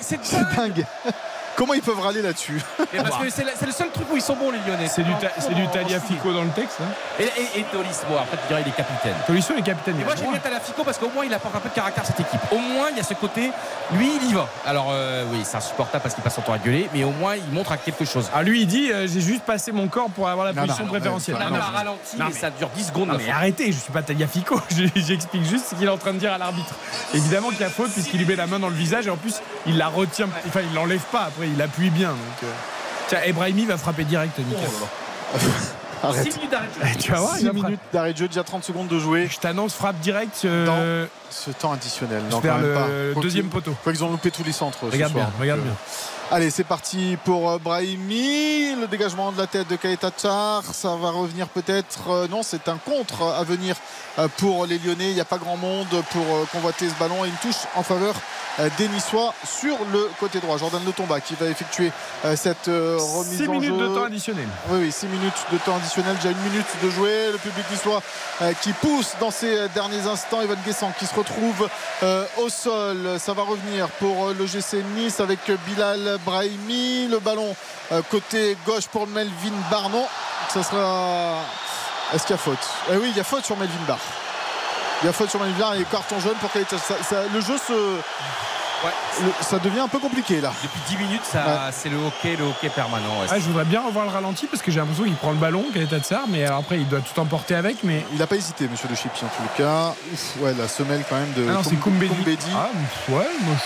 C'est 0.01 0.57
dingue. 0.57 0.85
Comment 1.57 1.75
ils 1.75 1.83
peuvent 1.83 1.99
râler 2.01 2.23
là-dessus 2.23 2.61
parce 2.97 3.17
que 3.19 3.31
c'est 3.31 3.45
le 3.45 3.73
seul 3.73 3.91
truc 3.91 4.07
où 4.13 4.17
ils 4.17 4.23
sont 4.23 4.37
bons, 4.37 4.51
les 4.51 4.59
Lyonnais. 4.67 4.89
C'est 4.89 5.03
du, 5.03 5.11
du 5.55 5.69
Taliafico 5.69 6.33
dans 6.33 6.43
le 6.45 6.51
texte. 6.51 6.79
hein. 6.83 6.89
Et, 7.19 7.25
et, 7.25 7.61
et 7.61 7.63
Tolis, 7.65 7.89
bon, 8.09 8.17
après 8.19 8.37
tu 8.37 8.49
dirais 8.49 8.63
il 8.65 8.69
est 8.69 8.77
capitaine. 8.77 9.15
Tolisso 9.27 9.55
est 9.57 9.63
capitaine. 9.63 9.99
Et 10.01 10.05
moi 10.05 10.15
j'aime 10.17 10.31
bien 10.31 10.39
Talafico 10.39 10.85
parce 10.85 10.99
qu'au 10.99 11.09
moins 11.11 11.25
il 11.25 11.33
apporte 11.33 11.55
un 11.57 11.61
peu 11.61 11.69
de 11.71 11.75
caractère 11.75 12.05
à 12.05 12.07
cette 12.07 12.21
équipe. 12.21 12.41
Au 12.53 12.59
moins 12.59 12.89
il 12.91 12.97
y 12.99 13.01
a 13.01 13.03
ce 13.03 13.15
côté, 13.15 13.51
lui 13.93 14.11
il 14.23 14.31
y 14.31 14.35
va. 14.35 14.49
Alors 14.67 14.89
euh, 14.91 15.25
oui, 15.33 15.41
c'est 15.45 15.57
insupportable 15.57 16.03
parce 16.03 16.15
qu'il 16.15 16.23
passe 16.23 16.35
son 16.35 16.43
temps 16.43 16.53
à 16.53 16.59
gueuler, 16.59 16.89
mais 16.93 17.05
au 17.05 17.11
moins 17.11 17.37
il 17.37 17.53
montre 17.53 17.73
à 17.73 17.77
quelque 17.79 18.05
chose. 18.05 18.31
Ah, 18.35 18.43
lui, 18.43 18.61
il 18.63 18.67
dit 18.67 18.91
euh, 18.93 19.07
J'ai 19.09 19.21
juste 19.21 19.43
passé 19.45 19.73
mon 19.73 19.89
corps 19.89 20.11
pour 20.11 20.29
avoir 20.29 20.45
la 20.47 20.53
Non, 20.53 20.63
position 20.63 20.85
non, 20.85 20.91
préférentielle. 20.91 21.37
non, 21.37 21.45
Non, 21.45 21.51
non, 21.51 21.57
non, 21.59 21.65
non, 21.71 21.77
ralenti, 21.79 22.17
non, 22.19 22.27
mais 22.29 22.33
ça 22.35 22.51
dure 22.51 22.69
10 22.75 22.85
secondes, 22.85 23.15
mais 23.17 23.31
arrêtez, 23.31 23.73
je 23.73 23.79
suis 23.79 23.93
pas 23.93 24.03
Taliafico. 24.03 24.61
Je- 24.71 24.87
J'explique 24.95 25.45
juste 25.45 25.67
ce 25.71 25.75
qu'il 25.75 25.85
est 25.87 25.91
en 25.91 25.97
train 25.99 26.13
de 26.13 26.19
dire 26.19 26.33
à 26.33 26.39
l'arbitre. 26.39 26.75
Évidemment 27.15 27.49
qu'il 27.49 27.61
y 27.61 27.65
a 27.65 27.71
faute 27.71 27.91
puisqu'il 27.93 28.19
lui 28.19 28.27
met 28.27 28.37
la 28.37 28.47
main 28.47 28.59
dans 28.59 28.69
le 28.69 28.75
visage 28.75 29.07
et 29.07 29.11
en 29.11 29.17
plus, 29.17 29.41
il 29.67 29.79
la 29.79 29.89
retient. 29.89 30.29
Enfin, 30.47 30.61
il 30.69 30.75
l'enlève 30.75 31.01
pas 31.13 31.23
après, 31.29 31.46
il 31.55 31.61
appuie 31.63 31.91
bien. 31.91 32.11
Donc, 32.11 32.19
euh. 32.45 32.47
Tiens, 33.09 33.21
Ebrahimi 33.25 33.65
va 33.67 33.77
frapper 33.79 34.05
direct, 34.05 34.39
Nicolas. 34.39 34.67
Arrête. 36.03 36.25
6 36.31 36.37
minutes 36.37 36.51
d'arrêt. 36.51 36.67
Eh, 36.93 36.97
tu 36.99 37.11
vas 37.11 37.21
voir, 37.21 37.33
il 37.37 37.39
6 37.39 37.45
va 37.47 37.51
frapper. 37.53 37.67
minutes 37.67 37.81
d'arrêt 37.93 38.13
de 38.13 38.19
jeu, 38.19 38.29
déjà 38.29 38.45
30 38.45 38.65
secondes 38.65 38.89
de 38.89 38.99
jouer. 38.99 39.29
Je 39.31 39.39
t'annonce 39.39 39.75
frappe 39.75 39.99
direct. 40.01 40.43
euh, 40.45 41.07
Ce 41.31 41.51
temps 41.51 41.73
additionnel. 41.73 42.23
Non, 42.31 42.41
quand 42.41 42.55
même 42.59 42.63
le 42.63 43.13
pas. 43.15 43.21
Deuxième 43.23 43.49
poteau. 43.49 43.75
Quoi 43.83 43.93
qu'ils 43.93 44.05
ont 44.05 44.11
loupé 44.11 44.31
tous 44.31 44.45
les 44.45 44.53
centres. 44.53 44.79
ce 44.81 44.93
Regarde 44.93 45.13
soir. 45.13 45.27
bien, 45.29 45.41
regarde 45.41 45.61
bien. 45.63 45.73
Allez, 46.33 46.51
c'est 46.51 46.65
parti 46.65 47.17
pour 47.25 47.49
euh, 47.49 47.59
Brahimi. 47.59 48.75
Le 48.75 48.89
dégagement 48.89 49.31
de 49.31 49.39
la 49.39 49.47
tête 49.47 49.69
de 49.69 49.77
Kaeta 49.77 50.11
Tchar. 50.11 50.65
Ça 50.73 50.97
va 50.97 51.11
revenir 51.11 51.47
peut-être. 51.47 52.11
euh, 52.11 52.27
non, 52.29 52.43
c'est 52.43 52.69
un 52.69 52.79
contre 52.79 53.23
à 53.23 53.45
venir 53.45 53.77
euh, 54.19 54.27
pour 54.39 54.67
les 54.67 54.79
Lyonnais. 54.79 55.11
Il 55.11 55.15
n'y 55.15 55.21
a 55.21 55.25
pas 55.25 55.39
grand 55.39 55.57
monde 55.57 55.87
pour 56.11 56.25
convoiter 56.51 56.89
ce 56.89 56.95
ballon. 56.99 57.25
Et 57.25 57.29
une 57.29 57.35
touche 57.37 57.63
en 57.77 57.85
faveur 57.85 58.15
des 58.79 58.89
Niçois 58.89 59.35
sur 59.45 59.77
le 59.93 60.09
côté 60.19 60.41
droit. 60.41 60.57
Jordan 60.57 60.81
Letomba 60.87 61.21
qui 61.21 61.35
va 61.35 61.45
effectuer 61.47 61.93
cette 62.37 62.69
remise 62.69 63.37
6 63.37 63.49
en 63.49 63.53
minutes 63.53 63.79
jeu. 63.79 63.89
de 63.89 63.95
temps 63.95 64.05
additionnel. 64.05 64.49
Oui, 64.71 64.79
oui, 64.85 64.91
6 64.93 65.07
minutes 65.09 65.35
de 65.53 65.59
temps 65.59 65.77
additionnel, 65.77 66.17
déjà 66.17 66.31
une 66.31 66.41
minute 66.51 66.65
de 66.83 66.89
jouer. 66.89 67.33
Le 67.33 67.37
public 67.37 67.67
niçois 67.71 68.01
qui 68.63 68.73
pousse 68.73 69.13
dans 69.21 69.31
ces 69.31 69.69
derniers 69.75 70.07
instants. 70.07 70.41
Evan 70.41 70.57
Guessant 70.65 70.91
qui 70.99 71.05
se 71.05 71.15
retrouve 71.15 71.69
au 72.39 72.49
sol. 72.49 73.19
Ça 73.19 73.35
va 73.35 73.43
revenir 73.43 73.89
pour 73.99 74.29
le 74.31 74.47
GC 74.47 74.83
Nice 74.97 75.21
avec 75.21 75.41
Bilal 75.67 76.16
Brahimi. 76.25 77.09
Le 77.09 77.19
ballon 77.19 77.55
euh, 77.93 78.03
côté 78.11 78.57
gauche 78.67 78.87
pour 78.87 79.07
Melvin 79.07 79.53
Barnon. 79.71 80.07
Ça 80.53 80.63
sera. 80.63 81.39
Est-ce 82.15 82.23
qu'il 82.27 82.37
y 82.37 82.39
a 82.39 82.43
faute? 82.43 82.59
Eh 82.93 82.97
oui, 82.97 83.09
il 83.11 83.17
y 83.17 83.21
a 83.21 83.25
faute 83.25 83.45
sur 83.45 83.57
Melvin 83.57 83.75
Bar. 83.87 83.99
Il 85.03 85.07
y 85.07 85.09
a 85.09 85.13
faute 85.13 85.29
sur 85.31 85.41
Melvin 85.41 85.59
Bar 85.59 85.75
et 85.75 85.85
carton 85.85 86.19
jaune 86.21 86.37
pour 86.41 86.51
Kaeta. 86.53 86.79
Ça- 86.79 86.95
ça- 87.03 87.23
le 87.33 87.41
jeu 87.41 87.57
se. 87.59 87.73
le- 89.23 89.33
ça 89.41 89.59
devient 89.59 89.81
un 89.81 89.89
peu 89.89 89.99
compliqué 89.99 90.41
là. 90.41 90.53
Depuis 90.63 90.81
10 90.89 90.97
minutes, 90.99 91.23
ça, 91.25 91.71
c'est 91.73 91.89
le 91.89 91.97
hockey, 91.97 92.37
le 92.37 92.45
hockey 92.45 92.69
permanent. 92.69 93.21
ouais. 93.21 93.27
Ah, 93.31 93.39
je 93.39 93.45
voudrais 93.47 93.65
bien 93.65 93.81
revoir 93.83 94.05
le 94.05 94.11
ralenti 94.13 94.47
parce 94.47 94.63
que 94.63 94.71
j'ai 94.71 94.79
l'impression 94.81 95.05
qu'il 95.05 95.17
prend 95.17 95.31
le 95.33 95.37
ballon, 95.39 95.65
qu'il 95.73 95.83
est 95.83 95.93
à 95.93 95.99
Tsar, 95.99 96.23
mais 96.29 96.45
alors 96.45 96.59
après 96.61 96.77
il 96.77 96.89
doit 96.89 97.01
tout 97.01 97.19
emporter 97.19 97.55
avec. 97.55 97.83
Mais 97.83 98.05
Il 98.13 98.19
n'a 98.19 98.27
pas 98.27 98.37
hésité, 98.37 98.69
monsieur 98.69 98.89
De 98.89 98.95
Chipi, 98.95 99.25
en 99.25 99.29
tout 99.29 99.49
cas. 99.57 99.95
Ouf, 100.13 100.37
ouais, 100.41 100.55
la 100.57 100.69
semelle 100.69 101.03
quand 101.09 101.17
même 101.17 101.33
de 101.33 101.47
ah 101.49 101.53
non, 101.55 101.63
c'est. 101.65 101.77
Koumbedi. 101.77 102.37
Ah, 102.55 102.69
ouais, 103.09 103.27
moi, 103.41 103.57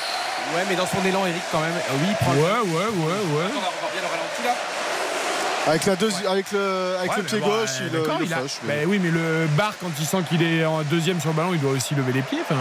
Ouais, 0.54 0.64
mais 0.68 0.74
dans 0.76 0.86
son 0.86 1.04
élan, 1.06 1.26
Eric, 1.26 1.42
quand 1.52 1.60
même. 1.60 1.70
euh, 1.70 1.94
Oui, 2.00 2.06
il 2.10 2.14
prend 2.16 2.32
ouais, 2.32 2.36
le- 2.38 2.42
ouais, 2.42 2.84
ouais, 2.84 3.38
ouais. 3.38 3.50
On 3.56 3.60
va 3.60 3.68
revoir 3.68 3.90
bien 3.92 4.02
le 4.02 4.08
ralenti 4.08 4.42
là. 4.44 4.54
Avec, 5.66 5.84
la 5.86 5.94
deuxi- 5.94 6.26
avec 6.26 6.50
le, 6.52 6.96
avec 6.98 7.10
Ouais, 7.10 7.16
le 7.18 7.22
mais 7.22 7.28
pied 7.28 7.38
bon, 7.38 7.46
gauche, 7.46 7.70
euh, 7.80 7.86
il, 7.86 7.92
d'accord, 7.92 8.16
il 8.20 8.24
il 8.24 8.30
le 8.30 8.36
a- 8.36 8.40
lui. 8.40 8.50
Ben 8.64 8.86
oui, 8.88 8.98
mais 9.02 9.10
le 9.10 9.46
bar, 9.56 9.74
quand 9.80 9.90
il 9.98 10.06
sent 10.06 10.18
qu'il 10.28 10.42
est 10.42 10.64
en 10.64 10.82
deuxième 10.82 11.20
sur 11.20 11.30
le 11.30 11.36
ballon, 11.36 11.50
il 11.52 11.60
doit 11.60 11.72
aussi 11.72 11.94
lever 11.94 12.12
les 12.12 12.22
pieds. 12.22 12.40
Enfin, 12.42 12.56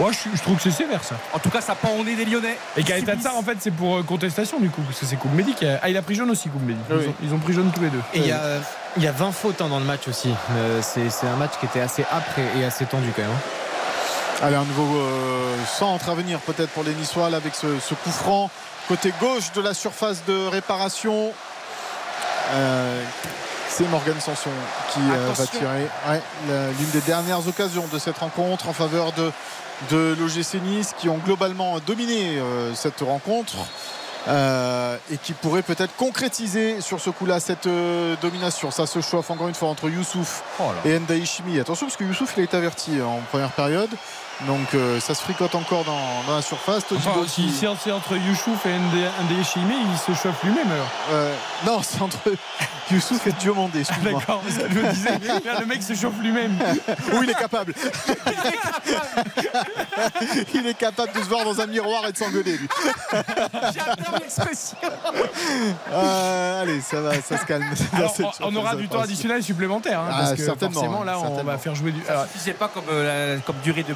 moi, 0.00 0.10
je, 0.12 0.36
je 0.36 0.42
trouve 0.42 0.56
que 0.56 0.62
c'est 0.64 0.72
sévère 0.72 1.04
ça. 1.04 1.14
En 1.32 1.38
tout 1.38 1.50
cas, 1.50 1.60
ça 1.60 1.74
pend 1.76 1.90
au 1.98 2.04
nez 2.04 2.16
des 2.16 2.24
Lyonnais. 2.24 2.58
Et 2.76 2.82
Kaeta 2.82 3.14
Tsar, 3.14 3.36
en 3.36 3.42
fait, 3.42 3.56
c'est 3.60 3.70
pour 3.70 3.96
euh, 3.98 4.02
contestation 4.02 4.58
du 4.58 4.68
coup, 4.70 4.82
parce 4.82 4.98
que 4.98 5.06
c'est 5.06 5.16
Koumbedi 5.16 5.54
qui 5.54 5.66
a. 5.66 5.78
Ah, 5.82 5.88
il 5.88 5.96
a 5.96 6.02
pris 6.02 6.16
jaune 6.16 6.30
aussi, 6.30 6.48
Koumbedi. 6.50 6.76
Ils, 6.90 6.96
Oui. 6.96 7.06
ont, 7.08 7.14
ils 7.22 7.32
ont 7.32 7.38
pris 7.38 7.52
jaune 7.54 7.70
tous 7.74 7.80
les 7.80 7.90
deux. 7.90 8.02
Et 8.12 8.18
il 8.18 8.26
y 8.26 8.32
a, 8.32 8.40
il 8.96 9.02
y 9.04 9.06
a 9.08 9.12
20 9.12 9.32
fautes 9.32 9.60
hein, 9.62 9.68
dans 9.68 9.78
le 9.78 9.86
match 9.86 10.08
aussi. 10.08 10.34
Euh, 10.50 10.80
c'est 10.82 11.08
c'est 11.10 11.28
un 11.28 11.36
match 11.36 11.52
qui 11.60 11.66
était 11.66 11.80
assez 11.80 12.02
âpre 12.12 12.32
et, 12.56 12.60
et 12.60 12.64
assez 12.64 12.84
tendu 12.86 13.08
quand 13.14 13.22
même. 13.22 13.30
Allez, 14.42 14.56
un 14.56 14.64
nouveau 14.64 14.96
euh, 14.98 15.56
centre 15.66 16.08
à 16.08 16.14
venir 16.14 16.40
peut-être 16.40 16.70
pour 16.70 16.82
les 16.82 16.94
Niçois 16.94 17.30
là, 17.30 17.36
avec 17.36 17.54
ce, 17.54 17.78
ce 17.78 17.94
coup 17.94 18.10
franc 18.10 18.50
côté 18.88 19.12
gauche 19.20 19.52
de 19.52 19.60
la 19.60 19.72
surface 19.74 20.24
de 20.26 20.48
réparation. 20.48 21.30
Euh, 22.54 23.02
c'est 23.68 23.88
Morgan 23.88 24.20
Sanson 24.20 24.50
qui 24.92 25.00
euh, 25.00 25.30
va 25.32 25.46
tirer 25.46 25.86
Ouais, 26.08 26.20
l'une 26.78 26.90
des 26.90 27.00
dernières 27.02 27.46
occasions 27.46 27.86
de 27.92 27.98
cette 27.98 28.18
rencontre 28.18 28.68
en 28.68 28.72
faveur 28.72 29.12
de, 29.12 29.30
de 29.90 30.16
l'OGC 30.18 30.60
Nice 30.62 30.92
qui 30.98 31.08
ont 31.08 31.18
globalement 31.18 31.78
dominé 31.86 32.38
euh, 32.38 32.74
cette 32.74 33.00
rencontre. 33.00 33.54
euh, 34.28 34.96
et 35.10 35.16
qui 35.18 35.32
pourrait 35.32 35.62
peut-être 35.62 35.94
concrétiser 35.96 36.80
sur 36.80 37.00
ce 37.00 37.10
coup-là 37.10 37.40
cette 37.40 37.66
euh, 37.66 38.14
domination. 38.20 38.70
Ça 38.70 38.86
se 38.86 39.00
chauffe 39.00 39.30
encore 39.30 39.48
une 39.48 39.54
fois 39.54 39.68
entre 39.68 39.88
Youssouf 39.88 40.42
Oh 40.60 40.64
et 40.84 40.98
Ndaï 40.98 41.24
Chimi. 41.26 41.58
Attention 41.60 41.86
parce 41.86 41.96
que 41.96 42.04
Youssouf 42.04 42.34
il 42.36 42.40
a 42.40 42.44
été 42.44 42.56
averti 42.56 43.00
en 43.00 43.20
première 43.30 43.50
période. 43.52 43.90
Donc 44.46 44.74
euh, 44.74 44.98
ça 44.98 45.14
se 45.14 45.22
fricote 45.22 45.54
encore 45.54 45.84
dans, 45.84 46.22
dans 46.26 46.34
la 46.36 46.42
surface. 46.42 46.86
Todibo 46.86 47.10
Enfin, 47.10 47.24
qui- 47.26 47.50
si 47.50 47.54
c'est 47.54 47.68
entre 47.92 48.16
Youssouf 48.16 48.66
et 48.66 48.76
Ndé 48.78 49.44
Chimé, 49.44 49.74
il 49.92 49.98
se 49.98 50.12
chauffe 50.20 50.42
lui-même 50.42 50.70
alors. 50.70 50.88
euh, 51.12 51.34
non, 51.64 51.80
c'est 51.82 52.02
entre 52.02 52.18
Youssouf 52.90 53.24
et 53.28 53.32
Diomandé. 53.32 53.80
excuse-moi. 53.80 54.18
D'accord, 54.20 54.40
parce 54.40 54.56
que 54.58 54.68
je 54.68 54.74
me 54.80 54.92
disais, 54.92 55.18
le 55.60 55.66
mec 55.66 55.82
se 55.82 55.94
chauffe 55.94 56.18
lui-même. 56.20 56.58
Oui, 57.12 57.20
il 57.24 57.30
est 57.30 57.34
capable. 57.34 57.72
il 60.54 60.66
est 60.66 60.74
capable 60.74 61.12
de 61.12 61.20
se 61.20 61.28
voir 61.28 61.44
dans 61.44 61.60
un 61.60 61.66
miroir 61.66 62.04
et 62.08 62.12
de 62.12 62.16
s'engueuler, 62.16 62.56
lui. 62.58 62.68
J'adore 63.12 64.18
l'expression. 64.20 64.76
Euh, 65.92 66.62
allez, 66.62 66.80
ça 66.80 67.00
va, 67.00 67.14
ça 67.22 67.38
se 67.38 67.44
calme. 67.44 67.64
Alors, 67.94 68.14
on- 68.40 68.48
on 68.48 68.56
aura 68.56 68.74
du 68.76 68.88
temps 68.88 69.00
additionnel 69.02 69.42
supplémentaire. 69.42 70.00
hein, 70.00 70.08
Ah, 70.10 70.16
parce 70.18 70.34
que 70.34 70.44
certainement, 70.44 70.74
forcément, 70.80 71.04
là, 71.04 71.18
on 71.20 71.42
va 71.42 71.58
faire 71.58 71.74
jouer 71.74 71.92
du. 71.92 72.02
alors, 72.08 72.26
Si 72.32 72.38
c'est 72.40 72.52
pas 72.52 72.68
comme, 72.68 72.84
euh, 72.90 73.36
la- 73.36 73.40
comme 73.42 73.56
durée 73.62 73.82
de 73.84 73.94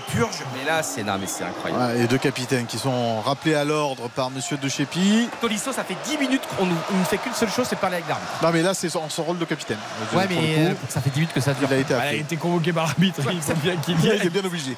mais 0.57 0.65
là, 0.65 0.83
c'est 0.83 1.05
c'est 1.27 1.45
incroyable. 1.45 1.95
Ouais, 1.97 2.05
et 2.05 2.07
deux 2.07 2.19
capitaines 2.19 2.67
qui 2.67 2.79
sont 2.79 3.21
rappelés 3.21 3.55
à 3.55 3.65
l'ordre 3.65 4.09
par 4.09 4.31
Monsieur 4.31 4.57
De 4.57 4.69
Chepi. 4.69 5.29
Tolisso, 5.41 5.73
ça 5.73 5.85
fait 5.85 5.97
10 6.07 6.19
minutes 6.19 6.43
qu'on 6.57 6.67
ne 6.67 7.05
fait 7.09 7.19
qu'une 7.19 7.35
seule 7.35 7.51
chose, 7.51 7.67
c'est 7.69 7.79
parler 7.79 7.97
avec 7.97 8.09
l'arbitre. 8.09 8.33
Non, 8.43 8.51
mais 8.53 8.63
là, 8.63 8.75
c'est 8.75 8.89
son, 8.89 9.09
son 9.09 9.23
rôle 9.25 9.39
de 9.39 9.45
capitaine. 9.45 9.79
Ouais, 10.15 10.27
Pour 10.27 10.41
mais 10.41 10.55
euh, 10.59 10.71
coup, 10.71 10.87
ça 10.89 11.01
fait 11.01 11.11
10 11.11 11.21
minutes 11.21 11.35
que 11.35 11.41
ça 11.41 11.53
dure. 11.55 11.69
il 11.71 11.75
a 11.75 11.79
été 11.79 11.95
elle 11.95 12.01
a 12.01 12.03
appelé. 12.05 12.19
été 12.21 12.37
convoqué 12.37 12.73
par 12.73 12.87
l'arbitre. 12.87 13.21
Il 13.31 13.41
Il 14.05 14.27
est 14.27 14.31
bien 14.31 14.45
obligé. 14.45 14.77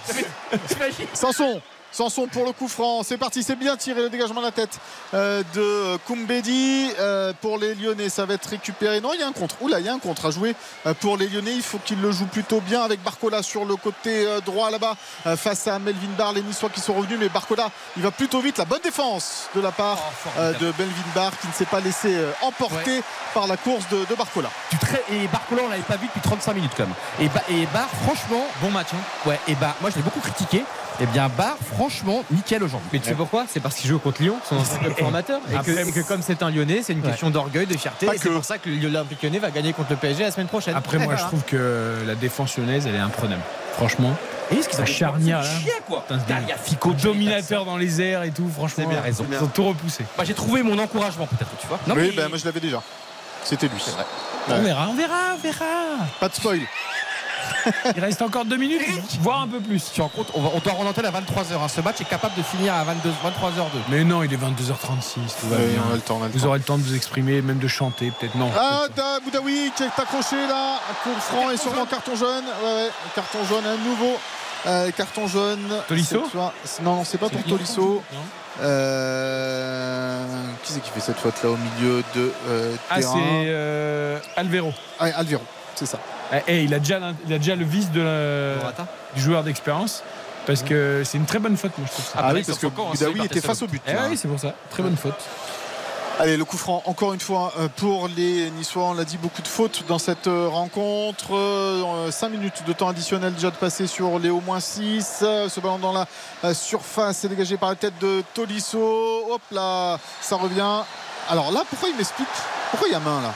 Sanson 1.15 1.61
Sanson 1.93 2.27
pour 2.27 2.45
le 2.45 2.53
coup 2.53 2.69
franc. 2.69 3.03
C'est 3.03 3.17
parti, 3.19 3.43
c'est 3.43 3.57
bien 3.57 3.77
tiré 3.77 4.03
le 4.03 4.11
dégagement 4.11 4.41
de 4.41 4.47
la 4.47 4.53
tête 4.53 4.79
euh, 5.15 5.43
de 5.55 5.97
Koumbedi. 6.07 6.91
Euh, 6.99 7.33
pour 7.41 7.59
les 7.59 7.75
Lyonnais, 7.75 8.09
ça 8.09 8.25
va 8.27 8.35
être 8.35 8.47
récupéré. 8.47 9.01
Non, 9.01 9.11
il 9.15 9.21
y 9.21 9.23
a 9.23 9.27
un 9.27 9.33
contre. 9.33 9.57
Oula, 9.63 9.81
il 9.81 9.87
y 9.87 9.89
a 9.89 9.95
un 9.95 9.99
contre 9.99 10.27
à 10.27 10.31
jouer 10.31 10.55
euh, 10.87 10.95
pour 10.95 11.17
les 11.17 11.29
Lyonnais. 11.29 11.53
Il 11.55 11.63
faut 11.63 11.79
qu'ils 11.79 12.01
le 12.01 12.13
jouent 12.13 12.27
plutôt 12.27 12.61
bien 12.61 12.83
avec 12.83 13.03
Barcola 13.03 13.43
sur 13.43 13.65
le 13.65 13.77
côté 13.77 14.27
droit 14.45 14.71
là-bas 14.71 14.97
face 15.37 15.67
à 15.67 15.79
Melvin 15.79 16.09
Barr. 16.17 16.33
Les 16.33 16.43
Niçois 16.43 16.69
qui 16.71 16.81
sont 16.81 16.95
revenus, 16.95 17.19
mais 17.19 17.29
Barcola, 17.29 17.71
il 17.97 18.03
va 18.03 18.11
plutôt 18.11 18.41
vite. 18.41 18.59
La 18.59 18.65
bonne 18.65 18.81
défense 18.83 19.49
de 19.55 19.61
la 19.61 19.73
part 19.73 19.99
euh, 20.39 20.53
de 20.55 20.67
Melvin 20.79 21.03
Barr 21.15 21.31
qui 21.41 21.47
ne 21.49 21.53
s'est 21.53 21.65
pas 21.65 21.81
laissé 21.81 22.15
emporter 22.43 23.03
par 23.35 23.47
la 23.47 23.57
course 23.57 23.89
de, 23.91 24.05
de 24.05 24.15
Barcola. 24.15 24.51
Tu 24.71 24.79
très- 24.79 25.03
Et 25.13 25.27
Barcola, 25.29 25.63
on 25.67 25.69
l'avait 25.69 25.83
pas 25.83 25.97
vu 25.97 26.07
depuis 26.07 26.21
35 26.21 26.53
minutes 26.55 26.73
quand 26.77 26.85
même. 26.85 26.95
Et, 27.21 27.29
Ba- 27.29 27.43
et 27.49 27.67
Barre, 27.67 27.89
franchement. 28.05 28.45
Bon 28.61 28.71
match. 28.71 28.89
hein. 28.95 29.29
Ouais, 29.29 29.39
et 29.49 29.55
bah, 29.55 29.75
moi 29.81 29.91
je 29.91 29.97
l'ai 29.97 30.03
beaucoup 30.03 30.21
critiqué. 30.21 30.65
Et 31.01 31.07
bien, 31.07 31.29
Barre, 31.29 31.57
franchement, 31.75 32.25
nickel 32.31 32.63
aujourd'hui. 32.65 32.89
Mais 32.93 32.99
tu 32.99 33.09
sais 33.09 33.15
pourquoi? 33.15 33.45
C'est 33.49 33.61
parce 33.61 33.77
qu'il 33.77 33.89
joue 33.89 34.01
contre 34.01 34.21
Lyon, 34.21 34.37
son 34.49 34.57
ancien 34.57 34.79
club 34.79 34.99
formateur. 34.99 35.41
Et 35.49 35.65
que, 35.65 35.89
et 35.89 35.93
que 35.93 36.01
comme 36.01 36.23
c'est 36.23 36.43
un 36.43 36.51
Lyonnais, 36.51 36.81
c'est 36.83 36.93
une 36.93 37.03
Ouais. 37.03 37.11
question 37.11 37.31
d'orgueil, 37.31 37.67
de 37.67 37.77
fierté. 37.77 38.07
Pas 38.07 38.17
Et 38.17 38.19
c'est 38.19 38.31
pour 38.31 38.45
ça 38.45 38.59
que 38.59 38.69
l'Olympique 38.69 39.23
Lyonnais 39.23 39.39
va 39.39 39.51
gagner 39.53 39.73
contre 39.73 39.91
le 39.91 39.97
PSG 39.97 40.25
la 40.25 40.33
semaine 40.33 40.49
prochaine. 40.49 40.75
Après, 40.75 40.99
moi, 40.99 41.15
je 41.15 41.23
trouve 41.23 41.45
que 41.45 41.99
la 42.05 42.15
défense 42.17 42.57
lyonnaise, 42.59 42.87
elle 42.89 42.97
est 42.97 42.99
imprenable. 42.99 43.43
Franchement, 43.75 44.17
Et 44.51 44.61
ce 44.61 44.69
qu'ils 44.69 44.81
ont 44.81 44.87
charnière, 44.87 45.41
là. 45.41 45.45
chier, 45.61 45.73
quoi. 45.87 46.05
Derrière 46.27 46.59
Fico, 46.59 46.93
dominateur 46.95 47.65
dans 47.65 47.77
les 47.77 48.01
airs 48.03 48.25
et 48.25 48.33
tout, 48.33 48.49
franchement. 48.53 48.83
C'est 48.85 48.91
bien 48.91 49.01
raison. 49.01 49.25
Ils 49.31 49.45
ont 49.45 49.47
tout 49.47 49.65
repoussé. 49.69 50.05
Bah, 50.17 50.25
j'ai 50.27 50.35
trouvé 50.35 50.65
mon 50.65 50.77
encouragement 50.81 51.27
peut-être, 51.29 51.51
tu 51.61 51.69
vois. 51.69 51.79
Non, 51.87 51.95
oui, 51.95 52.09
mais- 52.11 52.23
ben, 52.23 52.29
moi 52.29 52.39
je 52.39 52.45
l'avais 52.45 52.59
déjà. 52.61 52.83
C'était 53.45 53.69
lui. 53.69 53.79
vrai. 53.79 54.05
On 54.51 54.63
verra, 54.63 54.89
on 54.91 54.95
verra, 54.95 55.15
on 55.37 55.39
verra. 55.39 55.65
Pas 56.19 56.29
de 56.29 56.35
spoil. 56.35 56.61
Il 57.97 58.03
reste 58.03 58.23
encore 58.23 58.45
deux 58.45 58.57
minutes, 58.57 58.83
voire 59.21 59.41
un 59.43 59.49
peu 59.49 59.61
plus. 59.61 59.83
Tu 59.85 59.97
te 59.97 60.03
rends 60.03 60.09
compte, 60.09 60.31
on, 60.35 60.41
va- 60.43 60.51
on 60.55 60.59
doit 60.59 60.73
relancer 60.73 61.01
à 61.05 61.11
23h. 61.11 61.69
Ce 61.75 61.81
match 61.81 62.01
est 62.01 62.05
capable 62.09 62.35
de 62.37 62.43
finir 62.43 62.75
à 62.75 62.85
22, 62.85 63.09
23h02. 63.11 63.63
Mais 63.91 64.05
non, 64.05 64.23
il 64.23 64.33
est 64.33 64.37
22h36, 64.37 65.41
tout 65.41 65.49
va 65.49 65.57
Oui, 65.57 65.67
bien. 65.73 65.83
on 65.89 65.93
a 65.93 65.95
le 65.97 66.01
temps, 66.01 66.19
on 66.21 66.25
a 66.25 66.27
le 66.27 66.33
Vous 66.33 66.41
temps. 66.41 66.47
aurez 66.49 66.59
le 66.59 66.65
temps 66.65 66.79
de 66.79 66.83
vous 66.83 66.95
exprimer, 66.95 67.43
même 67.43 67.59
de 67.59 67.69
chanter, 67.69 68.11
peut-être 68.19 68.35
non. 68.37 68.51
Ah, 68.59 68.83
t'as 68.95 69.21
Boudaoui 69.21 69.73
qui 69.77 69.83
est 69.83 69.87
accroché 69.87 70.37
là. 70.49 70.79
Coup 71.03 71.11
franc 71.21 71.51
et 71.51 71.57
sûrement 71.57 71.87
carton 71.87 72.17
jaune. 72.17 72.45
Ouais, 72.63 72.73
ouais, 72.85 72.91
carton 73.15 73.39
jaune 73.49 73.65
à 73.67 73.77
nouveau. 73.77 74.17
Euh, 74.67 74.91
carton 74.91 75.29
jaune. 75.29 75.61
Tolisso 75.87 76.25
Non, 76.35 76.51
non, 76.83 77.05
c'est 77.05 77.19
pas 77.19 77.29
pour 77.29 77.43
Tolisso. 77.45 78.03
Non 78.13 78.19
Euh, 78.61 80.25
Qui 80.65 80.73
c'est 80.73 80.81
qui 80.81 80.91
fait 80.91 81.01
cette 81.01 81.19
faute 81.19 81.35
là 81.43 81.51
au 81.51 81.57
milieu 81.57 82.03
de 82.15 82.33
euh, 82.49 82.75
Ah, 82.91 82.97
c'est 82.97 83.03
terrain 83.03 83.19
euh, 83.47 84.19
Alvero. 84.37 84.73
Ah, 84.99 85.07
Alviro, 85.17 85.43
c'est 85.75 85.87
ça. 85.87 85.99
Eh, 86.33 86.37
eh, 86.47 86.65
il, 86.65 86.75
a 86.75 86.79
déjà, 86.79 87.01
il 87.27 87.33
a 87.33 87.39
déjà 87.39 87.57
le 87.57 87.65
vice 87.65 87.91
de 87.91 88.01
la- 88.01 88.57
Morata. 88.59 88.87
du 89.15 89.21
joueur 89.23 89.43
d'expérience. 89.45 90.03
Parce 90.47 90.63
que 90.63 91.03
c'est 91.05 91.19
une 91.19 91.27
très 91.27 91.39
bonne 91.39 91.57
faute, 91.59 91.73
moi, 91.77 91.87
je 91.87 91.93
trouve 91.93 92.07
ça. 92.07 92.13
Ah, 92.17 92.23
bah, 92.23 92.31
oui, 92.35 92.43
parce 92.47 92.59
que 92.59 92.67
en 92.67 92.71
Boudaoui 92.71 93.25
était 93.27 93.41
face 93.43 93.61
au 93.61 93.67
but. 93.67 93.83
Eh 93.87 93.93
là. 93.93 94.07
oui, 94.09 94.17
c'est 94.17 94.29
pour 94.29 94.41
ça. 94.41 94.55
Très 94.71 94.83
bonne 94.83 94.97
faute. 94.97 95.15
Allez, 96.21 96.37
le 96.37 96.45
coup 96.45 96.57
franc, 96.57 96.83
encore 96.87 97.13
une 97.13 97.21
fois, 97.21 97.53
euh, 97.59 97.69
pour 97.77 98.09
les 98.09 98.51
Niçois. 98.53 98.85
On 98.85 98.95
l'a 98.95 99.05
dit, 99.05 99.19
beaucoup 99.19 99.43
de 99.43 99.47
fautes 99.47 99.85
dans 99.87 99.99
cette 99.99 100.27
euh, 100.27 100.49
rencontre. 100.49 102.09
5 102.11 102.29
minutes 102.31 102.65
de 102.67 102.73
temps 102.73 102.89
additionnel 102.89 103.35
déjà 103.35 103.51
de 103.51 103.57
passer 103.57 103.87
sur 103.87 104.19
les 104.19 104.31
au 104.31 104.41
moins 104.41 104.59
6. 104.59 105.05
Ce 105.49 105.61
ballon 105.61 105.79
dans 105.79 105.93
la 105.93 106.07
euh, 106.45 106.55
surface 106.55 107.25
est 107.25 107.29
dégagé 107.29 107.57
par 107.57 107.69
la 107.69 107.77
tête 107.77 107.95
de 108.01 108.25
Tolisso. 108.35 109.27
Hop 109.31 109.43
là, 109.53 109.99
ça 110.21 110.37
revient. 110.37 110.83
Alors 111.29 111.53
là, 111.53 111.63
pourquoi 111.69 111.89
il 111.91 111.97
m'explique? 111.97 112.27
Pourquoi 112.71 112.89
il 112.89 112.93
y 112.93 112.97
a 112.97 113.01
main 113.01 113.21
là? 113.23 113.35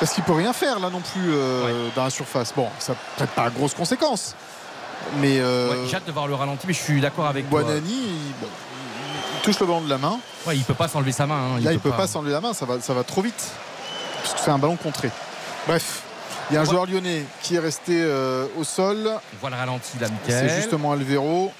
Parce 0.00 0.12
qu'il 0.12 0.24
peut 0.24 0.32
rien 0.32 0.52
faire 0.52 0.80
là 0.80 0.88
non 0.90 1.00
plus 1.00 1.30
euh, 1.32 1.88
dans 1.94 2.04
la 2.04 2.10
surface. 2.10 2.52
Bon, 2.56 2.68
ça 2.78 2.94
peut 3.18 3.26
pas 3.26 3.50
grosse 3.50 3.74
conséquence. 3.74 4.34
Mais 5.18 5.38
euh, 5.40 5.70
Ouais, 5.70 5.88
J'ai 5.88 5.96
hâte 5.96 6.06
de 6.06 6.12
voir 6.12 6.26
le 6.26 6.34
ralenti, 6.34 6.66
mais 6.66 6.72
je 6.72 6.80
suis 6.82 7.00
d'accord 7.00 7.26
avec 7.26 7.48
toi. 7.48 7.62
Buonani, 7.62 7.90
il, 7.92 8.32
bon, 8.40 8.48
il 9.36 9.40
touche 9.42 9.60
le 9.60 9.66
ballon 9.66 9.82
de 9.82 9.90
la 9.90 9.98
main. 9.98 10.18
Ouais, 10.46 10.56
il 10.56 10.64
peut 10.64 10.74
pas 10.74 10.88
s'enlever 10.88 11.12
sa 11.12 11.26
main. 11.26 11.34
hein, 11.56 11.60
Là, 11.62 11.72
il 11.72 11.78
peut 11.80 11.90
pas 11.92 12.06
s'enlever 12.06 12.32
la 12.32 12.40
main, 12.40 12.52
ça 12.54 12.64
va, 12.66 12.80
ça 12.80 12.94
va 12.94 13.04
trop 13.04 13.22
vite. 13.22 13.50
Parce 14.22 14.34
que 14.34 14.40
c'est 14.40 14.50
un 14.50 14.58
ballon 14.58 14.76
contré. 14.76 15.10
Bref, 15.66 16.02
il 16.50 16.54
y 16.54 16.56
a 16.56 16.62
un 16.62 16.64
joueur 16.64 16.86
lyonnais 16.86 17.24
qui 17.42 17.56
est 17.56 17.60
resté 17.60 18.00
euh, 18.02 18.46
au 18.58 18.64
sol. 18.64 19.06
On 19.34 19.36
voit 19.40 19.50
le 19.50 19.56
ralenti 19.56 19.98
là. 20.00 20.08
C'est 20.26 20.48
justement 20.56 20.92
Alvero. 20.92 21.52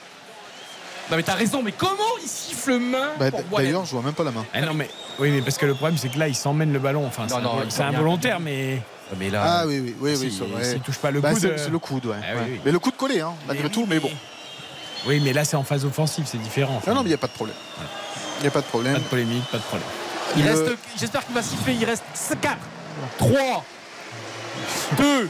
Non, 1.11 1.17
mais 1.17 1.23
t'as 1.23 1.35
raison, 1.35 1.63
mais 1.63 1.73
comment 1.73 1.93
il 2.23 2.29
siffle 2.29 2.79
main 2.79 3.11
Bah, 3.19 3.31
D'ailleurs, 3.57 3.85
je 3.85 3.91
vois 3.93 4.03
même 4.03 4.13
pas 4.15 4.23
la 4.25 4.31
main. 4.31 4.45
Eh 4.55 4.61
non, 4.61 4.75
mais, 4.75 4.89
oui, 5.19 5.31
mais 5.31 5.43
parce 5.43 5.59
que 5.59 5.67
le 5.67 5.75
problème, 5.75 5.99
c'est 5.99 6.09
que 6.09 6.19
là, 6.19 6.29
il 6.29 6.35
s'emmène 6.37 6.73
le 6.73 6.79
ballon. 6.79 7.05
Enfin, 7.07 7.27
c'est 7.69 7.83
involontaire, 7.83 8.39
mais 8.41 8.81
Mais 9.19 9.29
là, 9.29 9.43
Ah 9.45 9.67
oui, 9.67 9.81
oui, 9.81 9.95
oui, 10.01 10.15
oui. 10.21 10.31
s'il 10.65 10.81
touche 10.81 10.99
pas 10.99 11.11
le 11.11 11.21
Bah, 11.21 11.31
coude. 11.33 11.41
c'est 11.41 11.67
euh, 11.67 11.69
le 11.69 11.79
coude, 11.81 12.07
ouais. 12.07 12.15
Ah 12.23 12.27
oui, 12.35 12.39
Ouais. 12.39 12.47
oui. 12.53 12.61
Mais 12.65 12.71
le 12.71 12.79
coup 12.79 12.93
de 12.93 12.97
collé, 12.97 13.21
hein, 13.21 13.33
malgré 13.49 13.69
tout, 13.69 13.85
mais 13.89 13.99
bon. 13.99 14.11
Oui, 15.07 15.21
mais 15.25 15.33
là, 15.33 15.45
c'est 15.45 15.57
en 15.57 15.65
phase 15.65 15.85
offensive, 15.85 16.27
c'est 16.29 16.39
différent. 16.41 16.75
enfin. 16.77 16.93
Non, 16.93 16.99
non, 16.99 17.03
mais 17.03 17.09
il 17.09 17.13
n'y 17.13 17.15
a 17.15 17.19
pas 17.19 17.27
de 17.27 17.33
problème. 17.33 17.57
Il 18.39 18.43
n'y 18.43 18.49
a 18.49 18.51
pas 18.53 18.61
de 18.61 18.67
problème. 18.67 18.93
Pas 18.93 18.99
de 19.01 19.05
polémique, 19.05 19.45
pas 19.51 19.59
de 19.59 19.63
problème. 19.65 19.89
il 20.37 20.45
Le- 20.45 20.51
reste. 20.51 20.79
J'espère 20.97 21.27
qu'il 21.27 21.35
va 21.35 21.43
siffler. 21.43 21.75
Il 21.75 21.85
reste 21.85 22.05
4, 22.41 22.57
3, 23.19 23.65
2, 24.97 25.29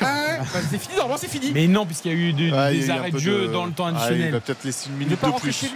1. 0.00 0.38
Bah, 0.38 0.44
c'est 0.70 0.78
fini, 0.78 0.94
normalement 0.96 1.18
c'est 1.18 1.28
fini. 1.28 1.50
Mais 1.52 1.66
non, 1.66 1.86
puisqu'il 1.86 2.12
y 2.12 2.14
a 2.14 2.18
eu 2.18 2.52
Ah, 2.54 2.70
des 2.70 2.90
a 2.90 2.94
eu 2.94 2.96
un 2.96 3.00
arrêts 3.00 3.10
de 3.10 3.18
jeu 3.18 3.48
dans 3.48 3.66
le 3.66 3.72
temps 3.72 3.86
Ah, 3.86 3.90
il 3.92 3.96
additionnel. 3.96 4.32
va 4.32 4.40
peut-être 4.40 4.64
laisser 4.64 4.88
une 4.90 4.96
minute 4.96 5.20
de 5.24 5.30
plus. 5.40 5.66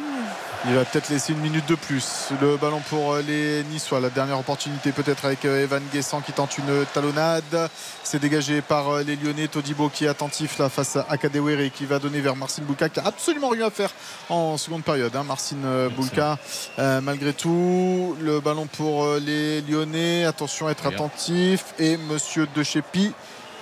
Il 0.69 0.75
va 0.75 0.85
peut-être 0.85 1.09
laisser 1.09 1.33
une 1.33 1.39
minute 1.39 1.67
de 1.71 1.75
plus. 1.75 2.29
Le 2.43 2.59
ballon 2.59 2.83
pour 2.91 3.15
euh, 3.15 3.23
les 3.27 3.65
Niçois. 3.73 3.99
La 3.99 4.11
dernière 4.11 4.39
opportunité 4.39 4.93
peut-être 4.93 5.25
avec 5.25 5.47
euh, 5.47 5.63
Evan 5.63 5.83
Guessant 5.91 6.21
qui 6.21 6.33
tente 6.33 6.59
une 6.59 6.85
talonnade. 6.93 7.71
C'est 8.05 8.19
dégagé 8.19 8.61
par 8.61 8.91
euh, 8.91 9.03
les 9.03 9.17
Lyonnais. 9.17 9.49
Todibo 9.49 9.89
qui 9.89 10.05
est 10.05 10.09
attentif 10.09 10.59
là 10.59 10.69
face 10.69 10.97
à 10.97 11.07
Akadewere 11.09 11.71
qui 11.73 11.87
va 11.87 11.99
donner 11.99 12.21
vers 12.21 12.37
Marcin 12.37 12.61
Boulka 12.63 12.91
qui 12.91 13.01
a 13.01 13.07
absolument 13.07 13.49
rien 13.49 13.69
à 13.69 13.71
faire 13.71 13.89
en 14.29 14.59
seconde 14.59 14.83
période. 14.83 15.17
Hein. 15.17 15.25
Marcin 15.27 15.57
Boulka 15.97 16.39
euh, 16.79 17.01
malgré 17.01 17.33
tout. 17.33 18.15
Le 18.21 18.41
ballon 18.41 18.67
pour 18.67 19.07
les 19.15 19.63
Lyonnais. 19.63 20.27
Attention 20.27 20.67
à 20.67 20.73
être 20.73 20.87
attentif. 20.87 21.65
Et 21.79 21.97
Monsieur 21.97 22.47
De 22.55 22.63
Chepi. 22.63 23.13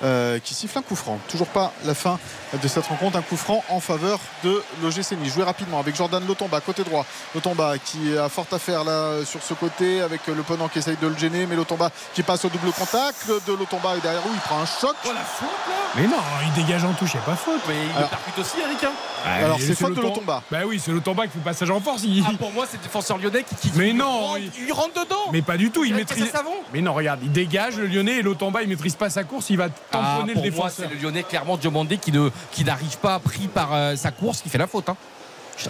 Euh, 0.04 0.38
qui 0.38 0.54
siffle 0.54 0.78
un 0.78 0.82
coup 0.82 0.96
franc. 0.96 1.18
Toujours 1.28 1.46
pas 1.48 1.72
la 1.84 1.94
fin 1.94 2.18
de 2.62 2.68
cette 2.68 2.86
rencontre. 2.86 3.16
Un 3.16 3.22
coup 3.22 3.36
franc 3.36 3.64
en 3.68 3.80
faveur 3.80 4.18
de 4.44 4.62
l'OGC 4.82 5.12
Nice. 5.12 5.34
Joué 5.34 5.44
rapidement 5.44 5.78
avec 5.80 5.96
Jordan 5.96 6.24
Lotomba, 6.26 6.60
côté 6.60 6.84
droit. 6.84 7.04
Lotomba 7.34 7.78
qui 7.78 8.16
a 8.16 8.28
fort 8.28 8.46
à 8.52 8.58
faire 8.58 8.84
là 8.84 9.24
sur 9.24 9.42
ce 9.42 9.54
côté 9.54 10.00
avec 10.00 10.26
le 10.26 10.42
Ponant 10.42 10.68
qui 10.68 10.78
essaye 10.78 10.96
de 10.96 11.06
le 11.06 11.16
gêner. 11.16 11.46
Mais 11.46 11.56
Lotomba 11.56 11.90
qui 12.14 12.22
passe 12.22 12.44
au 12.44 12.48
double 12.48 12.72
contact 12.72 13.26
de 13.46 13.52
Lotomba 13.52 13.96
et 13.96 14.00
derrière 14.00 14.24
où 14.26 14.30
il 14.32 14.40
prend 14.40 14.60
un 14.60 14.66
choc. 14.66 14.94
Oh 15.04 15.08
la 15.14 15.20
faute 15.20 15.48
là 15.68 15.74
Mais 15.96 16.06
non, 16.06 16.16
il 16.46 16.52
dégage 16.62 16.84
en 16.84 16.92
touche, 16.92 17.10
il 17.14 17.16
n'y 17.16 17.22
a 17.22 17.26
pas 17.26 17.36
faute. 17.36 17.60
Mais 17.68 17.74
il 17.90 17.96
Alors- 17.96 18.10
percute 18.10 18.38
aussi, 18.38 18.56
Eric. 18.60 18.84
hein. 18.84 18.92
Alors 19.26 19.58
Et 19.58 19.62
c'est 19.62 19.74
faute 19.74 19.94
de 19.94 20.00
Lotom- 20.00 20.08
Lotomba. 20.14 20.42
Bah 20.50 20.58
oui, 20.66 20.80
c'est 20.82 20.92
Lotomba 20.92 21.26
qui 21.26 21.32
fait 21.32 21.38
passage 21.40 21.70
en 21.70 21.80
force. 21.80 22.02
il- 22.04 22.24
Ah, 22.26 22.32
pour 22.38 22.52
moi, 22.52 22.66
c'est 22.70 22.76
le 22.76 22.82
défenseur 22.84 23.18
lyonnais 23.18 23.42
qui. 23.44 23.54
qui- 23.56 23.72
Mais 23.76 23.92
non, 23.92 24.08
rentre- 24.28 24.38
il- 24.38 24.66
il 24.66 24.72
rentre 24.72 24.94
dedans. 25.04 25.16
Mais 25.32 25.42
pas 25.42 25.56
du 25.56 25.70
tout, 25.70 25.84
il 25.84 25.90
Il 25.90 25.96
maîtrise. 25.96 26.32
Mais 26.72 26.80
non, 26.80 26.94
regarde, 26.94 27.20
il 27.22 27.32
dégage 27.32 27.76
le 27.76 27.86
Lyonnais 27.86 28.16
et 28.18 28.22
Lotomba, 28.22 28.62
il 28.62 28.68
maîtrise 28.68 28.94
pas 28.94 29.10
sa 29.10 29.24
course, 29.24 29.50
il 29.50 29.56
va 29.56 29.68
Ah, 29.92 30.20
pour 30.34 30.44
le 30.44 30.50
moi, 30.50 30.70
c'est 30.70 30.88
le 30.88 30.96
Lyonnais 30.96 31.22
clairement 31.22 31.56
Diomandé 31.56 31.98
qui 31.98 32.12
ne 32.12 32.30
qui 32.52 32.64
n'arrive 32.64 32.98
pas 32.98 33.18
pris 33.18 33.48
par 33.48 33.72
euh, 33.72 33.96
sa 33.96 34.10
course 34.10 34.42
qui 34.42 34.48
fait 34.48 34.58
la 34.58 34.66
faute. 34.66 34.88
hein. 34.88 34.96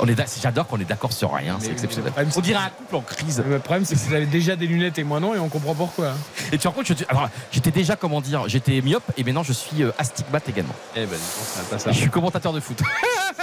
On 0.01 0.07
est 0.07 0.39
J'adore 0.43 0.67
qu'on 0.67 0.79
est 0.79 0.85
d'accord 0.85 1.15
sur 1.15 1.33
rien, 1.33 1.57
c'est 1.61 1.73
exceptionnel. 1.73 2.13
problème, 2.13 2.31
On 2.37 2.41
dirait 2.41 2.63
un 2.63 2.69
couple 2.69 2.97
en 2.97 3.01
crise. 3.01 3.43
Le 3.49 3.59
problème, 3.59 3.87
c'est 3.87 3.95
que 3.95 4.01
vous 4.01 4.13
avez 4.13 4.27
déjà 4.27 4.55
des 4.55 4.67
lunettes 4.67 4.99
et 4.99 5.05
moi 5.05 5.19
non, 5.19 5.35
et 5.35 5.39
on 5.39 5.49
comprend 5.49 5.75
pourquoi. 5.75 6.09
hein. 6.09 6.17
Et 6.49 6.51
tu 6.53 6.59
te 6.59 6.69
rends 6.69 6.75
compte, 6.75 6.93
j'étais 7.53 7.71
déjà, 7.71 7.97
comment 7.97 8.21
dire, 8.21 8.49
j'étais 8.49 8.83
myope 8.83 9.11
et 9.17 9.25
maintenant 9.25 9.43
je 9.45 9.55
suis 9.55 9.83
euh, 9.83 9.93
astigmate 9.97 10.47
également. 10.47 10.75
Eh 10.95 11.07
ben, 11.07 11.19
pas 11.71 11.79
ça. 11.79 11.91
Je 11.91 11.97
suis 12.01 12.11
commentateur 12.11 12.53
de 12.53 12.61
foot. 12.61 12.79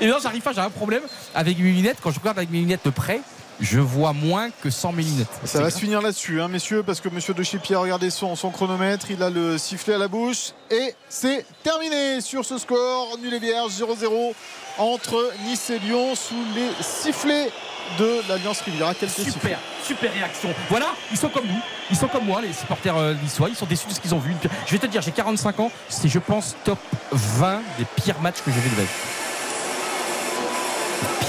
et 0.00 0.06
maintenant, 0.06 0.20
j'arrive 0.22 0.42
pas, 0.42 0.52
j'ai 0.52 0.60
un 0.60 0.70
problème 0.70 1.02
avec 1.34 1.58
mes 1.58 1.70
lunettes. 1.70 1.98
Quand 2.02 2.10
je 2.10 2.18
regarde 2.18 2.38
avec 2.38 2.50
mes 2.50 2.58
lunettes 2.58 2.84
de 2.84 2.90
près, 2.90 3.20
je 3.62 3.78
vois 3.78 4.12
moins 4.12 4.50
que 4.62 4.68
sans 4.68 4.92
mes 4.92 5.04
lunettes. 5.04 5.28
Ça 5.44 5.62
va 5.62 5.70
se 5.70 5.78
finir 5.78 6.02
là-dessus, 6.02 6.42
hein, 6.42 6.48
messieurs, 6.48 6.82
parce 6.82 7.00
que 7.00 7.08
Monsieur 7.08 7.32
De 7.32 7.42
Chipi 7.42 7.74
a 7.74 7.78
regardé 7.78 8.10
son, 8.10 8.34
son 8.36 8.50
chronomètre, 8.50 9.10
il 9.10 9.22
a 9.22 9.30
le 9.30 9.56
sifflet 9.56 9.94
à 9.94 9.98
la 9.98 10.08
bouche 10.08 10.50
et 10.70 10.94
c'est 11.08 11.46
terminé 11.62 12.20
sur 12.20 12.44
ce 12.44 12.58
score 12.58 13.16
nul 13.22 13.32
et 13.32 13.38
vierge 13.38 13.72
0-0 13.72 14.34
entre 14.78 15.32
Nice 15.46 15.70
et 15.70 15.78
Lyon 15.78 16.14
sous 16.14 16.34
les 16.54 16.70
sifflets 16.80 17.50
de 17.98 18.20
l'Alliance 18.28 18.60
Riviera. 18.62 18.94
Super, 18.94 19.58
super 19.84 20.12
réaction. 20.12 20.48
Voilà, 20.68 20.86
ils 21.10 21.16
sont 21.16 21.28
comme 21.28 21.46
nous, 21.46 21.60
ils 21.90 21.96
sont 21.96 22.08
comme 22.08 22.24
moi, 22.24 22.40
les 22.42 22.52
supporters 22.52 22.96
euh, 22.96 23.14
niçois, 23.22 23.48
ils 23.48 23.56
sont 23.56 23.66
déçus 23.66 23.86
de 23.86 23.92
ce 23.92 24.00
qu'ils 24.00 24.14
ont 24.14 24.18
vu. 24.18 24.34
Je 24.66 24.72
vais 24.72 24.78
te 24.78 24.86
dire, 24.86 25.02
j'ai 25.02 25.12
45 25.12 25.60
ans, 25.60 25.70
c'est 25.88 26.08
je 26.08 26.18
pense 26.18 26.56
top 26.64 26.78
20 27.12 27.60
des 27.78 27.84
pires 27.96 28.20
matchs 28.20 28.42
que 28.44 28.50
j'ai 28.50 28.60
vu 28.60 28.70
de 28.70 28.76
ma 28.76 28.82
vie. 28.82 29.21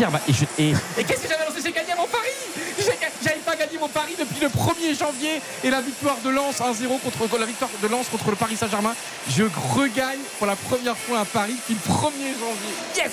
Match. 0.02 0.22
Et, 0.28 0.34
je- 0.34 0.46
et- 0.58 0.72
et 0.98 1.04
qu'est-ce 1.04 1.22
que 1.22 1.28
j'avais 1.30 1.46
lancé 1.46 1.62
J'ai 1.64 1.72
gagné 1.72 1.94
mon 1.98 2.08
pari 2.08 2.30
J'avais 3.24 3.38
pas 3.46 3.56
gagné 3.56 3.78
mon 3.80 3.88
pari 3.88 4.16
depuis 4.20 4.40
le 4.42 4.48
1er 4.50 4.94
janvier 4.98 5.42
et 5.64 5.70
la 5.70 5.82
victoire 5.82 6.18
de 6.24 6.30
Lens 6.30 6.60
1-0 6.60 6.98
contre 7.00 7.38
la 7.40 7.46
victoire 7.46 7.70
de 7.82 7.88
Lens 7.88 8.08
contre 8.10 8.30
le 8.32 8.36
Paris 8.36 8.56
Saint-Germain. 8.58 8.94
Je 9.30 9.44
regagne 9.76 10.20
pour 10.38 10.48
la 10.48 10.56
première 10.56 10.98
fois 10.98 11.20
un 11.20 11.26
pari 11.26 11.54
depuis 11.54 11.76
le 11.76 11.94
1er 11.94 12.34
janvier. 12.40 12.74
Yes 12.96 13.12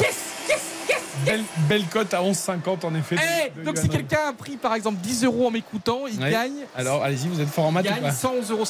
Yes 0.00 0.16
Yes 0.48 0.60
Yes 0.88 0.98
Belle, 1.24 1.44
belle 1.68 1.84
cote 1.86 2.12
à 2.14 2.22
11,50 2.22 2.84
en 2.84 2.94
effet. 2.94 3.16
Eh, 3.56 3.64
donc 3.64 3.78
si 3.78 3.88
quelqu'un 3.88 4.28
a 4.28 4.32
pris 4.32 4.56
par 4.56 4.74
exemple 4.74 4.98
10 5.02 5.24
euros 5.24 5.46
en 5.46 5.50
m'écoutant, 5.50 6.02
il 6.10 6.20
Ouais. 6.22 6.30
gagne. 6.30 6.64
Alors, 6.76 7.02
allez-y, 7.02 7.28
vous 7.28 7.40
êtes 7.40 7.48
fort 7.50 7.64
en 7.66 7.68
il 7.70 7.74
maths 7.74 7.86
ou 7.86 7.88
gagne 7.88 8.02
pas? 8.02 8.10
111,50 8.10 8.50
euros. 8.52 8.64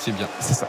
C'est 0.00 0.12
bien. 0.12 0.28
C'est 0.40 0.54
ça. 0.54 0.68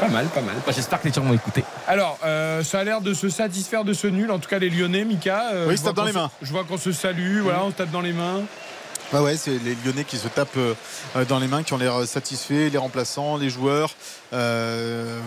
Pas 0.00 0.08
mal, 0.08 0.26
pas 0.26 0.40
mal. 0.40 0.54
Bah, 0.66 0.72
J'espère 0.74 1.00
que 1.00 1.08
les 1.08 1.12
gens 1.14 1.22
vont 1.22 1.34
écouter. 1.34 1.64
Alors, 1.86 2.18
euh, 2.24 2.62
ça 2.64 2.80
a 2.80 2.84
l'air 2.84 3.00
de 3.00 3.12
se 3.14 3.28
satisfaire 3.28 3.84
de 3.84 3.92
ce 3.92 4.06
nul. 4.06 4.30
En 4.30 4.38
tout 4.38 4.48
cas, 4.48 4.58
les 4.58 4.70
Lyonnais, 4.70 5.04
Mika. 5.04 5.50
euh, 5.52 5.66
Oui, 5.68 5.74
je 5.74 5.80
se 5.80 5.84
tapent 5.84 5.94
dans 5.96 6.02
qu'on 6.02 6.06
les 6.06 6.12
se- 6.12 6.18
mains. 6.18 6.30
Je 6.42 6.50
vois 6.52 6.64
qu'on 6.64 6.78
se 6.78 6.92
salue, 6.92 7.40
voilà, 7.40 7.64
on 7.64 7.70
se 7.70 7.74
tape 7.76 7.90
dans 7.90 8.00
les 8.00 8.12
mains. 8.12 8.40
Ouais, 9.12 9.18
ouais, 9.18 9.36
c'est 9.36 9.58
les 9.64 9.76
Lyonnais 9.84 10.04
qui 10.04 10.16
se 10.18 10.28
tapent 10.28 10.56
euh, 10.56 10.74
dans 11.28 11.40
les 11.40 11.48
mains, 11.48 11.64
qui 11.64 11.72
ont 11.72 11.78
l'air 11.78 12.06
satisfaits, 12.06 12.70
les 12.70 12.78
remplaçants, 12.78 13.36
les 13.38 13.50
joueurs. 13.50 13.90
Euh, 14.32 15.18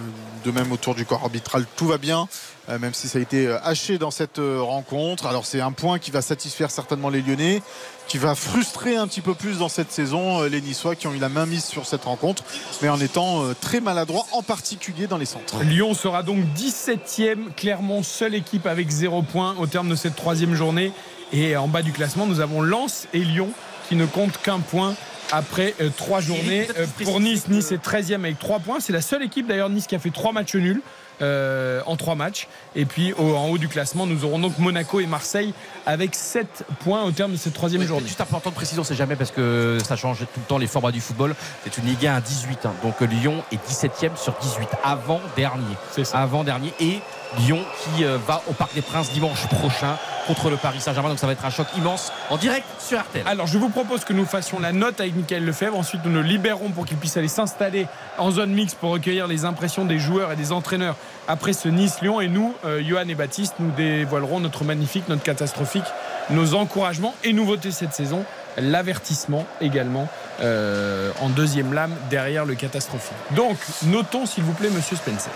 de 0.45 0.51
même 0.51 0.72
autour 0.72 0.95
du 0.95 1.06
corps 1.06 1.22
arbitral, 1.23 1.65
tout 1.75 1.88
va 1.88 1.98
bien, 1.98 2.27
euh, 2.69 2.80
même 2.80 2.93
si 2.93 3.09
ça 3.09 3.19
a 3.19 3.22
été 3.22 3.49
haché 3.65 3.98
dans 3.98 4.11
cette 4.11 4.40
rencontre. 4.40 5.25
Alors 5.25 5.45
c'est 5.45 5.59
un 5.59 5.73
point 5.73 5.99
qui 5.99 6.11
va 6.11 6.22
satisfaire 6.22 6.72
certainement 6.72 7.09
les 7.09 7.22
Lyonnais, 7.22 7.61
qui 8.07 8.17
va 8.17 8.35
frustrer 8.35 8.95
un 8.95 9.07
petit 9.07 9.22
peu 9.22 9.33
plus 9.33 9.59
dans 9.59 9.69
cette 9.69 9.91
saison 9.91 10.43
euh, 10.43 10.49
les 10.49 10.61
Niçois 10.61 10.95
qui 10.95 11.07
ont 11.07 11.14
eu 11.14 11.19
la 11.19 11.30
main 11.30 11.45
mise 11.45 11.64
sur 11.64 11.85
cette 11.85 12.03
rencontre, 12.03 12.43
mais 12.82 12.90
en 12.90 12.99
étant 12.99 13.43
euh, 13.43 13.56
très 13.59 13.80
maladroits, 13.80 14.25
en 14.32 14.43
particulier 14.43 15.07
dans 15.07 15.17
les 15.17 15.25
centres. 15.25 15.64
Lyon 15.64 15.93
sera 15.93 16.23
donc 16.23 16.40
17e, 16.56 17.53
Clermont, 17.56 18.03
seule 18.03 18.35
équipe 18.35 18.67
avec 18.67 18.90
0 18.90 19.23
points 19.23 19.56
au 19.59 19.67
terme 19.67 19.90
de 19.90 19.95
cette 19.95 20.15
troisième 20.15 20.56
journée. 20.56 20.91
Et 21.32 21.57
en 21.57 21.67
bas 21.67 21.82
du 21.82 21.91
classement, 21.91 22.27
nous 22.27 22.40
avons 22.40 22.61
Lens 22.61 23.07
et 23.14 23.19
Lyon 23.19 23.49
qui 23.90 23.95
ne 23.95 24.06
comptent 24.06 24.38
qu'un 24.41 24.59
point 24.59 24.95
après 25.32 25.73
euh, 25.82 25.90
trois 25.95 26.22
journées. 26.22 26.67
Pour 27.03 27.19
Nice, 27.19 27.48
Nice 27.48 27.72
est 27.72 27.83
13e 27.83 28.15
avec 28.15 28.40
3 28.40 28.59
points. 28.59 28.80
C'est 28.80 28.93
la 28.93 29.01
seule 29.01 29.23
équipe 29.23 29.48
d'ailleurs 29.48 29.69
Nice 29.69 29.88
qui 29.88 29.95
a 29.95 29.99
fait 29.99 30.11
3 30.11 30.32
matchs 30.32 30.56
nuls. 30.56 30.82
Euh, 31.22 31.82
en 31.85 31.95
3 31.95 32.16
matchs 32.16 32.48
et 32.75 32.85
puis 32.85 33.14
au- 33.14 33.35
en 33.35 33.48
haut 33.50 33.58
du 33.58 33.67
classement 33.67 34.06
nous 34.06 34.25
aurons 34.25 34.40
donc 34.40 34.58
Monaco 34.59 35.00
et 35.00 35.06
Marseille 35.06 35.53
avec 35.85 36.16
7 36.16 36.66
points 36.80 37.03
au 37.03 37.11
terme 37.11 37.32
de 37.33 37.38
cette 37.38 37.53
troisième 37.53 37.83
journée 37.83 38.08
Juste 38.08 38.22
important 38.22 38.50
de 38.50 38.56
précision, 38.56 38.83
c'est 38.83 38.95
jamais 38.95 39.16
parce 39.16 39.32
que 39.32 39.77
ça 39.85 39.95
change 39.95 40.19
tout 40.19 40.25
le 40.40 40.45
temps 40.48 40.58
les 40.58 40.67
formats 40.67 40.92
du 40.92 41.01
football. 41.01 41.35
C'est 41.64 41.77
une 41.77 41.85
Ligue 41.85 42.08
1 42.08 42.16
à 42.16 42.22
18. 42.22 42.66
hein. 42.66 42.74
Donc 42.83 43.00
Lyon 43.01 43.43
est 43.51 43.59
17e 43.67 44.16
sur 44.16 44.33
18, 44.42 44.67
avant-dernier. 44.83 45.75
Avant-dernier. 46.14 46.74
Et 46.80 47.00
Lyon 47.40 47.60
qui 47.84 48.06
euh, 48.06 48.18
va 48.18 48.42
au 48.50 48.53
Parc 48.53 48.74
des 48.74 48.82
Princes 48.82 49.12
dimanche 49.12 49.48
prochain 49.48 49.98
contre 50.28 50.50
le 50.50 50.58
Paris 50.58 50.80
Saint-Germain. 50.80 51.10
Donc 51.10 51.20
ça 51.20 51.28
va 51.28 51.34
être 51.34 51.45
un 51.45 51.50
choc 51.50 51.68
immense 51.78 52.12
en 52.30 52.38
direct 52.38 52.66
sur 52.80 53.00
RTL. 53.00 53.24
Alors, 53.28 53.48
je 53.48 53.58
vous 53.58 53.70
propose 53.70 54.06
que 54.06 54.14
nous 54.14 54.26
fassions 54.26 54.60
la 54.60 54.72
note 54.72 55.00
avec 55.00 55.16
Michael 55.16 55.45
Lefebvre. 55.45 55.78
Ensuite, 55.78 56.02
nous 56.06 56.12
le 56.12 56.22
libérons 56.22 56.70
pour 56.70 56.86
qu'il 56.86 56.98
puisse 56.98 57.18
aller 57.18 57.28
s'installer 57.28 57.88
en 58.18 58.32
zone 58.32 58.52
mixte 58.52 58.78
pour 58.78 58.92
recueillir 58.92 59.28
les 59.28 59.45
impressions 59.45 59.86
des 59.86 60.00
joueurs 60.00 60.32
et 60.32 60.36
des 60.36 60.52
entraîneurs 60.52 60.95
après 61.28 61.53
ce 61.53 61.68
Nice-Lyon. 61.68 62.22
Et 62.22 62.28
nous, 62.28 62.53
euh, 62.66 62.82
Johan 62.84 63.08
et 63.08 63.16
Baptiste, 63.16 63.56
nous 63.60 63.72
dévoilerons 63.72 64.40
notre 64.40 64.64
magnifique, 64.64 65.08
notre 65.10 65.24
catastrophique, 65.24 65.84
nos 66.30 66.53
encouragements 66.53 67.16
et 67.24 67.34
nouveautés 67.34 67.72
cette 67.72 67.94
saison. 67.94 68.24
L'avertissement 68.58 69.45
également 69.62 70.08
euh, 70.42 71.12
en 71.22 71.30
deuxième 71.30 71.74
lame 71.74 71.94
derrière 72.10 72.45
le 72.45 72.56
catastrophique. 72.56 73.18
Donc, 73.32 73.58
notons 73.84 74.26
s'il 74.26 74.44
vous 74.44 74.53
plaît, 74.53 74.70
monsieur 74.70 74.95
Spencer. 74.95 75.32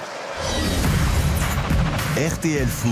RTL 2.17 2.65
Foot. 2.67 2.91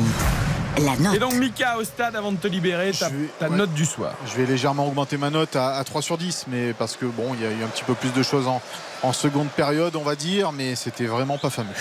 La 0.85 0.95
note. 0.97 1.15
Et 1.15 1.19
donc, 1.19 1.33
Mika, 1.33 1.77
au 1.79 1.83
stade, 1.83 2.15
avant 2.15 2.31
de 2.31 2.37
te 2.37 2.47
libérer, 2.47 2.91
ta, 2.91 3.09
ta 3.39 3.49
ouais. 3.49 3.57
note 3.57 3.73
du 3.73 3.83
soir. 3.83 4.13
Je 4.27 4.35
vais 4.39 4.45
légèrement 4.45 4.85
augmenter 4.85 5.17
ma 5.17 5.31
note 5.31 5.55
à, 5.55 5.77
à 5.77 5.83
3 5.83 6.03
sur 6.03 6.19
10, 6.19 6.45
mais 6.47 6.73
parce 6.73 6.95
que 6.95 7.05
bon, 7.05 7.33
il 7.33 7.41
y 7.41 7.45
a 7.47 7.49
eu 7.49 7.63
un 7.63 7.67
petit 7.67 7.83
peu 7.83 7.95
plus 7.95 8.13
de 8.13 8.21
choses 8.21 8.47
en, 8.47 8.61
en 9.01 9.13
seconde 9.13 9.47
période, 9.47 9.95
on 9.95 10.03
va 10.03 10.15
dire, 10.15 10.51
mais 10.51 10.75
c'était 10.75 11.05
vraiment 11.07 11.39
pas 11.39 11.49
fameux. 11.49 11.73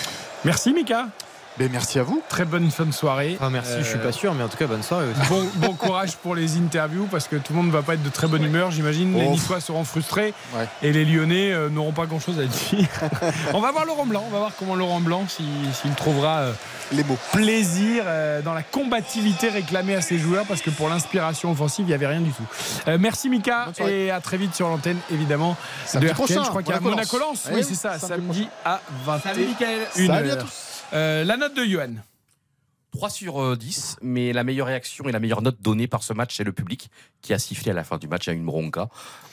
Merci, 0.47 0.73
Mika. 0.73 1.08
Ben, 1.57 1.68
merci 1.70 2.00
à 2.00 2.02
vous. 2.02 2.20
Très 2.28 2.44
bonne 2.44 2.68
fin 2.73 2.84
de 2.84 2.91
soirée. 2.91 3.39
Ah, 3.41 3.49
merci, 3.49 3.74
je 3.78 3.84
suis 3.84 3.99
Euh, 3.99 4.02
pas 4.02 4.10
sûr, 4.10 4.34
mais 4.34 4.42
en 4.42 4.49
tout 4.49 4.57
cas, 4.57 4.66
bonne 4.66 4.83
soirée 4.83 5.07
aussi. 5.10 5.28
Bon, 5.28 5.47
bon 5.57 5.74
courage 5.74 6.16
pour 6.16 6.34
les 6.34 6.57
interviews 6.57 7.07
parce 7.08 7.28
que 7.28 7.36
tout 7.36 7.52
le 7.52 7.58
monde 7.58 7.66
ne 7.68 7.73
va 7.73 7.83
pas 7.83 7.94
être 7.94 8.02
de 8.02 8.08
très 8.08 8.26
bonne 8.26 8.42
humeur, 8.42 8.73
j'imagine. 8.73 9.16
Les. 9.16 9.28
Niçois 9.28 9.60
seront 9.60 9.84
frustrés 9.84 10.34
Ouais. 10.57 10.66
et 10.83 10.92
les 10.92 11.05
Lyonnais 11.05 11.52
euh, 11.52 11.68
n'auront 11.68 11.92
pas 11.92 12.07
grand 12.07 12.18
chose 12.18 12.41
à 12.41 12.44
dire. 12.47 12.89
on 13.55 13.60
va 13.60 13.70
voir 13.70 13.84
Laurent 13.84 14.05
Blanc, 14.07 14.24
on 14.26 14.31
va 14.31 14.39
voir 14.39 14.50
comment 14.58 14.74
Laurent 14.74 14.99
Blanc, 15.00 15.26
si- 15.28 15.44
s'il 15.81 15.94
trouvera 15.94 16.39
euh, 16.41 16.52
les 16.92 17.05
mots 17.05 17.16
plaisir 17.33 18.02
euh, 18.07 18.42
dans 18.42 18.52
la 18.55 18.65
combativité 18.65 19.49
réclamée 19.49 19.94
à 19.94 20.00
ses 20.02 20.18
joueurs 20.18 20.47
parce 20.47 20.60
que 20.60 20.70
pour 20.70 20.89
l'inspiration 20.89 21.52
offensive, 21.52 21.84
il 21.84 21.89
n'y 21.89 21.94
avait 21.94 22.08
rien 22.08 22.20
du 22.20 22.31
tout. 22.33 22.42
Euh, 22.89 22.99
merci 23.00 23.28
Mika 23.28 23.68
et 23.86 24.10
à 24.10 24.20
très 24.20 24.39
vite 24.39 24.57
sur 24.57 24.68
l'antenne 24.68 24.99
évidemment 25.12 25.57
Samedi 25.86 26.07
de 26.08 26.12
RTL. 26.12 26.24
prochain, 26.26 26.42
Je 26.44 26.49
crois 26.49 26.62
qu'il 26.65 26.74
y 26.74 26.76
a 26.76 26.81
Monaco-Lens. 26.81 27.44
Eh 27.47 27.55
Oui, 27.55 27.60
oui, 27.60 27.66
c'est 27.68 27.74
ça, 27.76 27.97
samedi 27.99 28.08
samedi 28.08 28.49
à 28.65 28.81
21 29.07 29.20
Salut, 29.33 29.47
Mickaël. 29.47 29.78
une 29.97 30.07
Salut 30.08 30.31
à 30.33 30.36
tous. 30.36 30.64
Euh, 30.94 31.24
la 31.24 31.36
note 31.36 31.55
de 31.55 31.64
Johan. 31.64 31.94
3 32.92 33.10
sur 33.10 33.42
euh, 33.42 33.56
10, 33.56 33.97
mais 34.02 34.32
la 34.32 34.44
meilleure 34.44 34.68
réaction 34.68 35.08
et 35.08 35.12
la 35.12 35.18
meilleure 35.18 35.42
note 35.42 35.60
donnée 35.60 35.89
par 35.89 36.05
ce 36.05 36.12
match, 36.12 36.36
c'est 36.36 36.44
le 36.44 36.52
public 36.52 36.90
qui 37.23 37.34
a 37.34 37.40
sifflé 37.40 37.73
à 37.73 37.74
la 37.74 37.82
fin 37.82 37.98
du 37.98 38.06
match 38.06 38.28
à 38.28 38.32
une 38.32 38.44
bronca. 38.44 38.89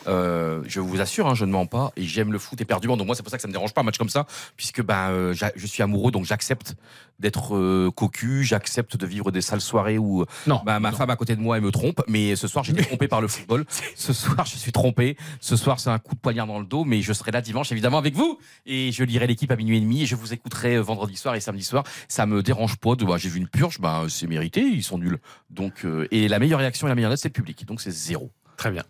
Euh, 0.07 0.63
je 0.67 0.79
vous 0.79 1.01
assure, 1.01 1.27
hein, 1.27 1.35
je 1.35 1.45
ne 1.45 1.51
mens 1.51 1.65
pas, 1.65 1.91
et 1.95 2.03
j'aime 2.03 2.31
le 2.31 2.39
foot 2.39 2.59
éperdument, 2.61 2.97
donc 2.97 3.07
moi 3.07 3.15
c'est 3.15 3.23
pour 3.23 3.31
ça 3.31 3.37
que 3.37 3.41
ça 3.41 3.47
me 3.47 3.53
dérange 3.53 3.73
pas 3.73 3.81
un 3.81 3.83
match 3.83 3.97
comme 3.97 4.09
ça, 4.09 4.25
puisque 4.55 4.81
ben, 4.81 5.09
euh, 5.09 5.33
je 5.55 5.67
suis 5.67 5.83
amoureux, 5.83 6.11
donc 6.11 6.25
j'accepte 6.25 6.75
d'être 7.19 7.55
euh, 7.55 7.91
cocu, 7.91 8.43
j'accepte 8.43 8.97
de 8.97 9.05
vivre 9.05 9.31
des 9.31 9.41
sales 9.41 9.61
soirées 9.61 9.97
où 9.97 10.25
Non, 10.47 10.61
ben, 10.65 10.79
ma 10.79 10.91
femme 10.91 11.09
à 11.09 11.15
côté 11.15 11.35
de 11.35 11.41
moi 11.41 11.57
elle 11.57 11.63
me 11.63 11.71
trompe, 11.71 12.01
mais 12.07 12.35
ce 12.35 12.47
soir 12.47 12.63
j'ai 12.63 12.73
été 12.73 12.83
trompé 12.83 13.07
par 13.07 13.21
le 13.21 13.27
football, 13.27 13.65
ce 13.95 14.13
soir 14.13 14.45
je 14.45 14.55
suis 14.55 14.71
trompé, 14.71 15.17
ce 15.39 15.55
soir 15.55 15.79
c'est 15.79 15.89
un 15.89 15.99
coup 15.99 16.15
de 16.15 16.19
poignard 16.19 16.47
dans 16.47 16.59
le 16.59 16.65
dos, 16.65 16.83
mais 16.83 17.01
je 17.01 17.13
serai 17.13 17.31
là 17.31 17.41
dimanche 17.41 17.71
évidemment 17.71 17.97
avec 17.97 18.15
vous, 18.15 18.39
et 18.65 18.91
je 18.91 19.03
lirai 19.03 19.27
l'équipe 19.27 19.51
à 19.51 19.55
minuit 19.55 19.77
et 19.77 19.81
demi, 19.81 20.03
et 20.03 20.05
je 20.05 20.15
vous 20.15 20.33
écouterai 20.33 20.79
vendredi 20.79 21.15
soir 21.15 21.35
et 21.35 21.39
samedi 21.39 21.63
soir, 21.63 21.83
ça 22.07 22.25
me 22.25 22.41
dérange 22.41 22.77
pas, 22.77 22.95
de, 22.95 23.05
bah, 23.05 23.17
j'ai 23.17 23.29
vu 23.29 23.39
une 23.39 23.47
purge, 23.47 23.79
ben, 23.79 24.07
c'est 24.09 24.27
mérité, 24.27 24.61
ils 24.61 24.83
sont 24.83 24.97
nuls. 24.97 25.19
Donc, 25.49 25.85
et 26.11 26.27
la 26.27 26.39
meilleure 26.39 26.59
réaction 26.59 26.87
et 26.87 26.89
la 26.89 26.95
meilleure 26.95 27.11
note 27.11 27.19
c'est 27.19 27.29
le 27.29 27.33
public, 27.33 27.65
donc 27.65 27.81
c'est 27.81 27.91
zéro. 27.91 28.31
Très 28.57 28.71
bien. 28.71 28.83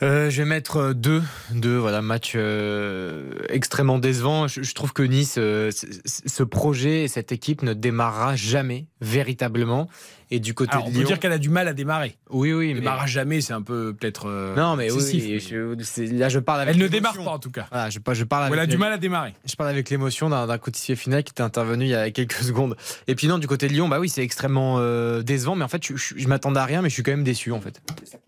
Euh, 0.00 0.30
je 0.30 0.42
vais 0.42 0.48
mettre 0.48 0.76
euh, 0.76 0.94
deux, 0.94 1.22
deux 1.52 1.76
voilà, 1.76 2.02
match 2.02 2.34
euh, 2.36 3.32
extrêmement 3.48 3.98
décevant. 3.98 4.46
Je, 4.46 4.62
je 4.62 4.74
trouve 4.74 4.92
que 4.92 5.02
Nice, 5.02 5.34
euh, 5.38 5.70
ce 5.72 6.42
projet 6.44 7.02
et 7.04 7.08
cette 7.08 7.32
équipe 7.32 7.62
ne 7.62 7.72
démarrera 7.74 8.36
jamais 8.36 8.86
véritablement. 9.00 9.88
Et 10.30 10.38
du 10.40 10.54
côté 10.54 10.72
Alors, 10.74 10.86
on 10.86 10.92
peut 10.92 11.02
dire 11.04 11.18
qu'elle 11.18 11.32
a 11.32 11.38
du 11.38 11.48
mal 11.48 11.66
à 11.68 11.72
démarrer. 11.72 12.16
oui, 12.30 12.52
oui, 12.52 12.74
mais 12.74 12.80
Démarre 12.80 13.06
jamais, 13.08 13.40
c'est 13.40 13.54
un 13.54 13.62
peu 13.62 13.92
peut-être. 13.94 14.28
non, 14.56 14.76
mais 14.76 14.90
oui, 14.90 14.98
excessif, 14.98 15.24
oui, 15.24 15.40
je- 15.40 16.14
là 16.18 16.28
je 16.28 16.38
parle 16.38 16.60
avec. 16.60 16.74
Elle 16.76 16.80
ne 16.82 16.86
démarre 16.86 17.14
pas 17.16 17.30
en 17.30 17.38
tout 17.38 17.50
cas. 17.50 17.66
Voilà, 17.72 17.88
je, 17.90 17.98
je 18.12 18.24
parle 18.24 18.44
avec 18.44 18.54
elle 18.54 18.60
a 18.60 18.66
du 18.66 18.76
mal 18.78 18.92
à 18.92 18.98
démarrer. 18.98 19.34
Je 19.46 19.56
parle 19.56 19.70
avec 19.70 19.88
l'émotion 19.90 20.28
d'un 20.30 20.58
coéquipier 20.58 20.96
final 20.96 21.24
qui 21.24 21.30
était 21.32 21.42
intervenu 21.42 21.86
il 21.86 21.90
y 21.90 21.94
a 21.94 22.10
quelques 22.10 22.32
secondes. 22.42 22.76
Et 23.08 23.14
puis 23.16 23.26
non, 23.26 23.38
du 23.38 23.46
côté 23.48 23.66
de 23.68 23.72
Lyon, 23.72 23.88
bah 23.88 23.98
oui, 23.98 24.08
c'est 24.10 24.22
extrêmement 24.22 24.78
décevant, 25.22 25.56
mais 25.56 25.64
en 25.64 25.68
fait, 25.68 25.84
je, 25.84 25.96
je- 25.96 26.14
je 26.18 26.28
m'attendais 26.28 26.60
à 26.60 26.64
rien, 26.66 26.82
mais 26.82 26.88
je 26.90 26.94
suis 26.94 27.02
quand 27.02 27.10
même 27.12 27.24
déçu 27.24 27.50
en 27.50 27.60
fait. 27.60 27.80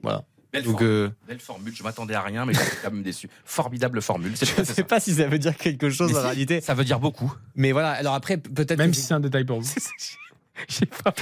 Voilà. 0.03 0.23
Belle, 0.53 0.65
Donc, 0.65 0.73
formule, 0.79 0.89
euh, 0.91 1.09
belle 1.29 1.39
formule, 1.39 1.75
je 1.77 1.83
m'attendais 1.85 2.15
à 2.15 2.23
rien, 2.23 2.45
mais 2.45 2.55
je 2.55 2.59
suis 2.61 2.77
quand 2.83 2.91
même 2.91 3.03
déçu. 3.05 3.29
Formidable 3.45 4.03
formule. 4.03 4.33
Je 4.37 4.45
fait 4.45 4.65
sais 4.65 4.75
ça. 4.75 4.83
pas 4.85 4.99
si 4.99 5.15
ça 5.15 5.29
veut 5.29 5.39
dire 5.39 5.57
quelque 5.57 5.91
chose 5.91 6.11
Mais 6.11 6.19
en 6.19 6.21
si, 6.23 6.27
réalité. 6.27 6.61
Ça 6.61 6.75
veut 6.75 6.85
dire 6.85 6.99
beaucoup. 6.99 7.33
Mais 7.55 7.71
voilà, 7.73 7.91
alors 7.93 8.15
après, 8.15 8.37
peut-être. 8.37 8.79
Même 8.79 8.91
que- 8.91 8.97
si 8.97 9.03
c'est 9.03 9.15
un 9.15 9.21
détail 9.21 9.45
pour 9.45 9.61
vous. 9.61 9.71
Je 10.69 10.75
sais 10.75 10.87
pas. 10.87 11.13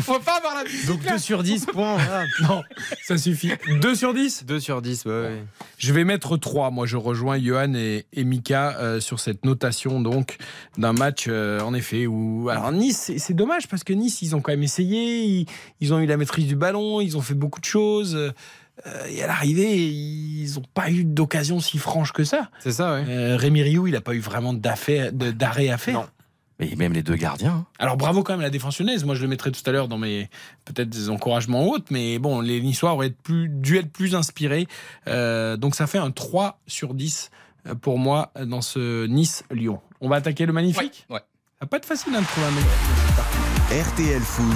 Faut 0.00 0.18
pas 0.20 0.36
avoir 0.38 0.54
la 0.56 0.64
musique. 0.64 0.86
Donc 0.86 1.02
2 1.06 1.18
sur 1.18 1.42
10 1.42 1.66
points. 1.66 1.96
Voilà. 1.96 2.24
Non, 2.42 2.62
ça 3.04 3.18
suffit. 3.18 3.52
2 3.80 3.94
sur 3.94 4.14
10 4.14 4.44
2 4.46 4.60
sur 4.60 4.80
10, 4.82 5.04
ouais, 5.06 5.10
ouais. 5.12 5.42
Je 5.78 5.92
vais 5.92 6.04
mettre 6.04 6.36
3. 6.36 6.70
Moi, 6.70 6.86
je 6.86 6.96
rejoins 6.96 7.38
Johan 7.38 7.74
et, 7.74 8.06
et 8.12 8.24
Mika 8.24 8.76
euh, 8.78 9.00
sur 9.00 9.20
cette 9.20 9.44
notation 9.44 10.00
donc 10.00 10.36
d'un 10.76 10.92
match, 10.92 11.26
euh, 11.28 11.60
en 11.60 11.74
effet, 11.74 12.06
où. 12.06 12.48
Alors, 12.50 12.70
Nice, 12.72 13.12
c'est- 13.16 13.34
dommage 13.34 13.68
parce 13.68 13.84
que 13.84 13.92
Nice, 13.92 14.22
ils 14.22 14.34
ont 14.36 14.40
quand 14.40 14.52
même 14.52 14.62
essayé, 14.62 15.22
ils, 15.24 15.46
ils 15.80 15.92
ont 15.94 15.98
eu 16.00 16.06
la 16.06 16.16
maîtrise 16.16 16.46
du 16.46 16.56
ballon, 16.56 17.00
ils 17.00 17.16
ont 17.16 17.22
fait 17.22 17.34
beaucoup 17.34 17.60
de 17.60 17.64
choses. 17.64 18.14
euh, 18.16 18.30
et 19.08 19.22
à 19.22 19.26
l'arrivée, 19.26 19.76
ils 19.76 20.52
n'ont 20.54 20.62
pas 20.74 20.90
eu 20.90 21.02
d'occasion 21.04 21.58
si 21.60 21.78
franche 21.78 22.12
que 22.12 22.22
ça. 22.24 22.48
C'est 22.60 22.72
ça, 22.72 22.94
ouais. 22.94 23.04
Euh, 23.08 23.36
Rémi 23.36 23.62
Rioux, 23.62 23.86
il 23.88 23.92
n'a 23.92 24.00
pas 24.00 24.14
eu 24.14 24.20
vraiment 24.20 24.54
d'arrêt 24.54 25.68
à 25.68 25.78
faire. 25.78 25.94
Non. 25.94 26.06
Mais 26.60 26.74
même 26.76 26.92
les 26.92 27.02
deux 27.04 27.14
gardiens. 27.14 27.52
hein. 27.52 27.66
Alors 27.78 27.96
bravo 27.96 28.22
quand 28.22 28.32
même 28.32 28.40
à 28.40 28.44
la 28.44 28.50
défense 28.50 28.78
lyonnaise. 28.80 29.04
Moi 29.04 29.14
je 29.14 29.22
le 29.22 29.28
mettrai 29.28 29.52
tout 29.52 29.62
à 29.66 29.70
l'heure 29.72 29.86
dans 29.88 29.98
mes 29.98 30.28
peut-être 30.64 30.88
des 30.88 31.08
encouragements 31.10 31.66
ou 31.66 31.74
autres, 31.74 31.86
mais 31.90 32.18
bon, 32.18 32.40
les 32.40 32.60
Niçois 32.60 32.92
auraient 32.92 33.08
être 33.08 33.22
plus, 33.22 33.48
dû 33.48 33.76
être 33.76 33.92
plus 33.92 34.14
inspirés. 34.16 34.66
Euh, 35.06 35.56
donc 35.56 35.74
ça 35.74 35.86
fait 35.86 35.98
un 35.98 36.10
3 36.10 36.58
sur 36.66 36.94
10 36.94 37.30
euh, 37.66 37.74
pour 37.74 37.98
moi 37.98 38.32
dans 38.44 38.60
ce 38.62 39.06
Nice-Lyon. 39.06 39.80
On 40.00 40.08
va 40.08 40.16
attaquer 40.16 40.46
le 40.46 40.52
magnifique 40.52 41.06
Ouais. 41.10 41.20
Ça 41.60 41.64
va 41.64 41.66
pas 41.68 41.76
être 41.78 41.86
facile 41.86 42.14
hein, 42.14 42.20
de 42.20 42.26
trouver 42.26 42.46
un 42.46 42.50
magnifique. 42.50 42.72
RTL 43.70 44.20
Foot. 44.22 44.46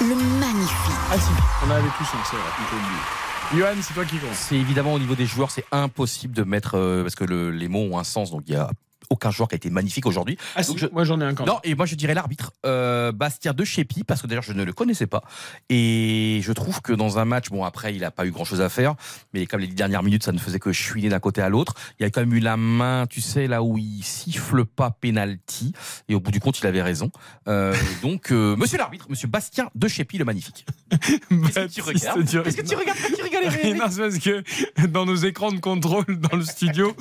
Le 0.00 0.14
magnifique. 0.40 0.96
Ah 1.10 1.18
si, 1.18 1.30
on 1.66 1.70
avait 1.70 1.82
tous 1.98 2.04
un, 2.04 2.24
c'est 2.30 2.36
vrai. 2.36 3.58
Johan, 3.58 3.80
c'est 3.82 3.92
toi 3.94 4.04
qui 4.04 4.16
compte. 4.18 4.30
C'est 4.32 4.56
évidemment 4.56 4.94
au 4.94 4.98
niveau 4.98 5.14
des 5.14 5.26
joueurs, 5.26 5.50
c'est 5.50 5.66
impossible 5.70 6.34
de 6.34 6.42
mettre 6.44 6.76
euh, 6.76 7.02
parce 7.02 7.14
que 7.14 7.24
le- 7.24 7.50
les 7.50 7.68
mots 7.68 7.80
ont 7.92 7.98
un 7.98 8.04
sens. 8.04 8.30
Donc 8.30 8.42
il 8.46 8.54
y 8.54 8.56
a 8.56 8.70
aucun 9.10 9.30
joueur 9.30 9.48
qui 9.48 9.54
a 9.54 9.56
été 9.56 9.70
magnifique 9.70 10.06
aujourd'hui. 10.06 10.36
Ah 10.56 10.62
Donc, 10.62 10.78
si, 10.78 10.84
je- 10.84 10.90
moi 10.92 11.04
j'en 11.04 11.20
ai 11.20 11.24
un 11.24 11.34
quand 11.34 11.44
même. 11.44 11.54
Non, 11.54 11.60
et 11.64 11.74
moi 11.74 11.86
je 11.86 11.94
dirais 11.94 12.14
l'arbitre, 12.14 12.52
euh, 12.66 13.12
Bastien 13.12 13.52
de 13.52 13.64
Chépi, 13.64 14.04
parce 14.04 14.22
que 14.22 14.26
d'ailleurs 14.26 14.42
je 14.42 14.52
ne 14.52 14.64
le 14.64 14.72
connaissais 14.72 15.06
pas. 15.06 15.22
Et 15.70 16.40
je 16.42 16.52
trouve 16.52 16.80
que 16.82 16.92
dans 16.92 17.18
un 17.18 17.24
match, 17.24 17.50
bon 17.50 17.64
après 17.64 17.94
il 17.94 18.00
n'a 18.00 18.10
pas 18.10 18.26
eu 18.26 18.30
grand 18.30 18.44
chose 18.44 18.60
à 18.60 18.68
faire, 18.68 18.94
mais 19.32 19.46
comme 19.46 19.60
les 19.60 19.66
dix 19.66 19.74
dernières 19.74 20.02
minutes 20.02 20.24
ça 20.24 20.32
ne 20.32 20.38
faisait 20.38 20.58
que 20.58 20.72
chouiner 20.72 21.08
d'un 21.08 21.20
côté 21.20 21.40
à 21.42 21.48
l'autre, 21.48 21.74
il 21.98 22.02
y 22.02 22.06
a 22.06 22.10
quand 22.10 22.20
même 22.20 22.34
eu 22.34 22.40
la 22.40 22.56
main, 22.56 23.06
tu 23.08 23.20
sais, 23.20 23.46
là 23.46 23.62
où 23.62 23.78
il 23.78 24.02
siffle 24.02 24.64
pas 24.64 24.90
penalty, 24.90 25.72
et 26.08 26.14
au 26.14 26.20
bout 26.20 26.30
du 26.30 26.40
compte 26.40 26.58
il 26.60 26.66
avait 26.66 26.82
raison. 26.82 27.10
Euh, 27.48 27.74
donc 28.02 28.30
euh, 28.32 28.56
monsieur 28.56 28.78
l'arbitre, 28.78 29.06
monsieur 29.08 29.28
Bastien 29.28 29.70
de 29.74 29.88
Chépi 29.88 30.18
le 30.18 30.24
magnifique. 30.24 30.66
Qu'est-ce 30.90 31.60
que 31.60 31.66
tu 31.72 31.82
regardes 31.82 32.24
Qu'est-ce 32.24 32.56
que 32.56 32.62
tu 32.62 32.74
regardes 32.76 32.98
non, 33.76 33.86
c'est 33.90 34.00
parce 34.00 34.18
que 34.18 34.86
dans 34.86 35.04
nos 35.04 35.16
écrans 35.16 35.52
de 35.52 35.58
contrôle 35.58 36.04
dans 36.18 36.36
le 36.36 36.44
studio, 36.44 36.94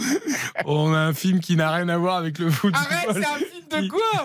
on 0.65 0.93
a 0.93 0.98
un 0.98 1.14
film 1.14 1.40
qui 1.40 1.56
n'a 1.56 1.72
rien 1.72 1.88
à 1.90 1.93
voir 1.98 2.18
avec 2.18 2.40
le 2.40 2.50
foot. 2.52 2.74
Arrête, 2.76 3.10
c'est 3.14 3.26
un 3.26 3.38
film 3.38 3.84
de 3.84 3.88
quoi 3.90 4.24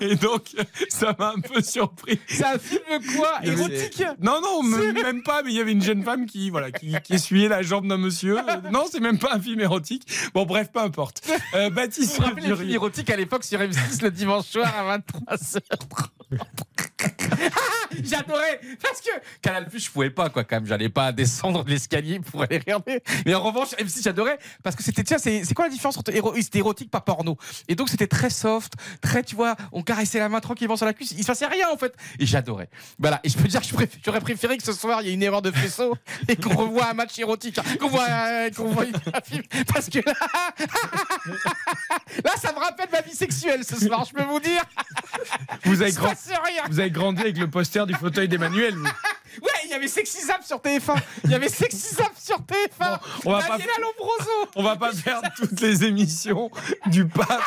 Et 0.00 0.14
donc, 0.16 0.44
ça 0.88 1.14
m'a 1.18 1.32
un 1.36 1.40
peu 1.40 1.60
surpris. 1.62 2.18
C'est 2.26 2.44
un 2.44 2.58
film 2.58 2.80
de 2.90 3.16
quoi 3.16 3.38
Érotique 3.42 4.02
Non, 4.20 4.40
non, 4.40 4.62
me- 4.62 4.92
même 4.92 5.22
pas, 5.22 5.42
mais 5.42 5.50
il 5.52 5.56
y 5.56 5.60
avait 5.60 5.72
une 5.72 5.82
jeune 5.82 6.02
femme 6.02 6.26
qui, 6.26 6.50
voilà, 6.50 6.70
qui, 6.70 6.94
qui 7.04 7.14
essuyait 7.14 7.48
la 7.48 7.62
jambe 7.62 7.86
d'un 7.88 7.98
monsieur. 7.98 8.36
Non, 8.72 8.84
c'est 8.90 9.00
même 9.00 9.18
pas 9.18 9.34
un 9.34 9.40
film 9.40 9.60
érotique. 9.60 10.06
Bon, 10.34 10.44
bref, 10.46 10.70
peu 10.72 10.80
importe. 10.80 11.22
Euh, 11.54 11.70
Baptiste 11.70 12.16
Vous 12.16 12.22
vous 12.22 12.28
rappelez 12.28 12.40
les 12.42 12.46
films 12.48 12.56
Durieux. 12.58 12.74
érotiques 12.74 13.10
à 13.10 13.16
l'époque 13.16 13.44
sur 13.44 13.58
M6 13.60 14.02
le 14.02 14.10
dimanche 14.10 14.46
soir 14.46 14.72
à 14.76 14.98
23h 14.98 15.60
J'adorais 18.04 18.60
parce 18.82 19.00
que 19.00 19.10
Canal 19.42 19.66
Plus 19.68 19.84
je 19.84 19.90
pouvais 19.90 20.10
pas 20.10 20.30
quoi 20.30 20.44
quand 20.44 20.56
même. 20.56 20.66
J'allais 20.66 20.88
pas 20.88 21.12
descendre 21.12 21.64
l'escalier 21.66 22.20
pour 22.20 22.42
aller 22.42 22.58
regarder. 22.58 23.02
Mais 23.26 23.34
en 23.34 23.42
revanche 23.42 23.68
M6 23.78 24.02
j'adorais 24.02 24.38
parce 24.62 24.74
que 24.76 24.82
c'était 24.82 25.04
tiens 25.04 25.18
c'est 25.18 25.42
quoi 25.54 25.66
la 25.66 25.70
différence 25.70 25.96
entre 25.98 26.12
éro- 26.12 26.34
c'était 26.40 26.58
érotique 26.58 26.90
pas 26.90 27.00
porno. 27.00 27.36
Et 27.68 27.74
donc 27.74 27.88
c'était 27.88 28.06
très 28.06 28.30
soft 28.30 28.72
très 29.00 29.22
tu 29.22 29.36
vois 29.36 29.56
on 29.72 29.82
caressait 29.82 30.18
la 30.18 30.28
main 30.28 30.40
tranquillement 30.40 30.76
sur 30.76 30.86
la 30.86 30.92
cuisse 30.94 31.12
il 31.12 31.22
se 31.22 31.26
passait 31.26 31.46
rien 31.46 31.68
en 31.72 31.76
fait. 31.76 31.94
Et 32.18 32.26
j'adorais. 32.26 32.68
Voilà. 32.98 33.20
Et 33.24 33.28
je 33.28 33.36
peux 33.36 33.48
dire 33.48 33.60
que 33.60 33.66
j'aurais 34.04 34.20
préféré 34.20 34.56
que 34.56 34.62
ce 34.64 34.72
soir 34.72 35.02
il 35.02 35.08
y 35.08 35.10
ait 35.10 35.14
une 35.14 35.22
erreur 35.22 35.42
de 35.42 35.50
faisceau 35.50 35.96
et 36.28 36.36
qu'on 36.36 36.54
revoie 36.54 36.90
un 36.90 36.94
match 36.94 37.18
érotique 37.18 37.58
qu'on 37.78 37.88
voit 37.88 38.06
euh, 38.08 38.50
qu'on 38.50 38.68
voit 38.68 38.84
parce 39.72 39.88
que 39.88 39.98
là 39.98 40.14
là 42.24 42.32
ça 42.40 42.52
me 42.52 42.58
rappelle 42.58 42.88
ma 42.92 43.00
vie 43.00 43.14
sexuelle 43.14 43.64
ce 43.64 43.76
soir 43.84 44.04
je 44.08 44.12
peux 44.14 44.22
vous 44.24 44.40
dire. 44.40 44.62
Vous 45.64 45.82
avez, 45.82 45.92
grand- 45.92 46.08
rien. 46.08 46.62
vous 46.68 46.80
avez 46.80 46.90
grandi 46.90 47.20
avec 47.22 47.38
le 47.38 47.48
poster 47.48 47.83
du 47.86 47.94
fauteuil 47.94 48.28
d'Emmanuel. 48.28 48.76
Ouais, 49.42 49.50
il 49.64 49.70
y 49.70 49.74
avait 49.74 49.88
Sexy 49.88 50.20
Zap 50.22 50.44
sur 50.44 50.58
TF1. 50.58 50.96
Il 51.24 51.30
y 51.30 51.34
avait 51.34 51.48
Sexy 51.48 51.94
Zap 51.94 52.12
sur 52.18 52.36
TF1. 52.38 52.98
on 53.24 53.32
va 53.32 53.38
pas- 53.42 53.48
Daniela 53.58 53.72
Lombroso. 53.80 54.30
On 54.56 54.62
va 54.62 54.76
pas 54.76 54.92
faire 54.92 55.20
toutes 55.36 55.60
les 55.60 55.84
émissions 55.84 56.50
du 56.86 57.06
pape 57.06 57.42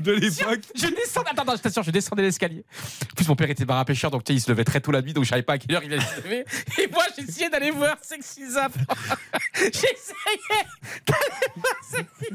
de 0.00 0.12
l'époque. 0.12 0.60
Je 0.74 0.86
descends. 0.88 1.22
Attends, 1.22 1.42
attends, 1.42 1.56
je 1.56 1.62
t'assure, 1.62 1.82
je 1.82 1.90
descendais 1.90 2.22
l'escalier. 2.22 2.64
En 3.10 3.14
plus, 3.14 3.28
mon 3.28 3.36
père 3.36 3.50
était 3.50 3.64
bar 3.64 3.78
à 3.78 3.84
pêcheur, 3.84 4.10
donc 4.10 4.28
il 4.28 4.40
se 4.40 4.50
levait 4.50 4.64
très 4.64 4.80
tôt 4.80 4.92
la 4.92 5.02
nuit, 5.02 5.12
donc 5.12 5.24
je 5.24 5.30
savais 5.30 5.42
pas 5.42 5.54
à 5.54 5.58
quelle 5.58 5.74
heure 5.74 5.82
il 5.84 5.92
allait 5.92 6.02
se 6.04 6.16
lever. 6.22 6.44
Et 6.78 6.86
moi, 6.88 7.04
j'essayais 7.16 7.48
d'aller 7.50 7.70
voir 7.70 7.96
Sexy 8.02 8.48
Zap. 8.50 8.72
j'essayais 9.54 10.64
d'aller 11.06 11.52
voir 11.56 11.74
Sexy 11.90 12.34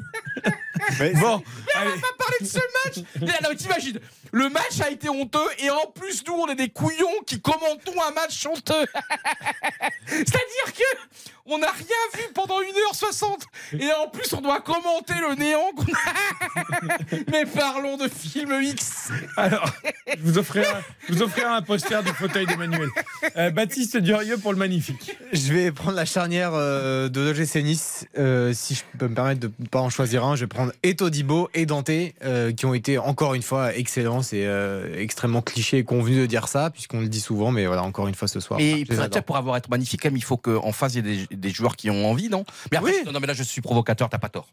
Bon, 1.20 1.44
Mais 1.44 1.82
on 1.82 1.90
va 1.90 1.92
pas 2.02 2.16
parler 2.18 2.38
de 2.42 2.46
ce 2.46 2.58
match. 2.58 3.06
Mais 3.22 3.28
là, 3.28 3.56
t'imagines, 3.56 4.00
le 4.32 4.50
match 4.50 4.80
a 4.84 4.90
été 4.90 5.10
honteux 5.10 5.40
et 5.60 5.70
en 5.70 5.88
plus, 5.94 6.24
nous, 6.26 6.34
on 6.34 6.48
est 6.48 6.56
des 6.56 6.70
couillons 6.70 7.22
qui 7.28 7.40
commentons 7.40 7.94
un 8.08 8.12
match 8.12 8.46
honteux. 8.46 8.71
C'est-à-dire 10.08 10.74
que 10.76 11.41
on 11.52 11.60
n'a 11.60 11.72
rien 11.72 11.86
vu 12.16 12.24
pendant 12.34 12.60
1h60 12.60 13.80
et 13.80 13.92
en 13.94 14.10
plus, 14.10 14.32
on 14.34 14.42
doit 14.42 14.62
commenter 14.62 15.14
le 15.14 15.36
néant 15.36 15.72
qu'on 15.76 15.92
a. 15.94 17.16
Mais 17.32 17.46
parlons 17.46 17.98
de 17.98 18.08
film 18.08 18.62
X. 18.62 19.10
Alors, 19.38 19.72
je 20.08 20.22
vous 20.22 20.38
offrirai 20.38 20.68
un, 20.68 20.82
je 21.08 21.14
vous 21.14 21.22
offrirai 21.24 21.48
un 21.48 21.62
poster 21.62 22.04
du 22.04 22.10
fauteuil 22.10 22.46
d'Emmanuel. 22.46 22.90
Euh, 23.38 23.52
Baptiste 23.52 23.98
Durieux 23.98 24.38
pour 24.38 24.52
le 24.52 24.58
magnifique. 24.58 25.18
Je 25.32 25.54
vais 25.54 25.72
prendre 25.72 25.96
la 25.96 26.06
charnière 26.06 26.52
euh, 26.54 27.10
de 27.10 27.22
l'OGC 27.22 27.64
Nice. 27.64 28.08
Euh, 28.18 28.52
si 28.54 28.76
je 28.76 28.84
peux 28.98 29.08
me 29.08 29.16
permettre 29.16 29.40
de 29.40 29.52
ne 29.60 29.68
pas 29.68 29.80
en 29.80 29.90
choisir 29.90 30.26
un, 30.26 30.36
je 30.36 30.42
vais 30.42 30.48
prendre 30.48 30.72
et 30.84 30.96
Todibo 30.96 31.50
et 31.54 31.66
Dante, 31.66 31.90
euh, 32.24 32.52
qui 32.52 32.66
ont 32.66 32.74
été 32.74 32.98
encore 32.98 33.34
une 33.34 33.42
fois 33.42 33.76
excellents. 33.76 34.22
C'est 34.22 34.46
euh, 34.46 35.00
extrêmement 35.00 35.42
cliché 35.42 35.80
et 35.80 35.84
convenu 35.84 36.18
de 36.18 36.26
dire 36.26 36.48
ça, 36.48 36.70
puisqu'on 36.70 37.02
le 37.02 37.08
dit 37.08 37.22
souvent, 37.22 37.52
mais 37.52 37.66
voilà, 37.66 37.84
encore 37.84 38.08
une 38.08 38.16
fois 38.16 38.28
ce 38.28 38.40
soir. 38.40 38.60
Et 38.60 38.86
pour, 39.26 39.38
avoir 39.38 39.58
être 39.58 39.70
magnifique, 39.70 40.02
quand 40.02 40.10
même, 40.10 40.18
il 40.18 40.24
faut 40.24 40.38
qu'en 40.38 40.72
face, 40.72 40.96
il 40.96 41.08
y 41.08 41.22
ait 41.22 41.28
des, 41.32 41.41
des 41.42 41.50
joueurs 41.50 41.76
qui 41.76 41.90
ont 41.90 42.10
envie, 42.10 42.30
non? 42.30 42.46
Mais 42.72 42.78
après, 42.78 43.04
non, 43.04 43.12
non, 43.12 43.20
mais 43.20 43.28
là, 43.28 43.34
je 43.34 43.44
suis 43.44 43.62
provocateur, 43.62 44.10
t'as 44.10 44.20
pas 44.20 44.30
tort. 44.30 44.48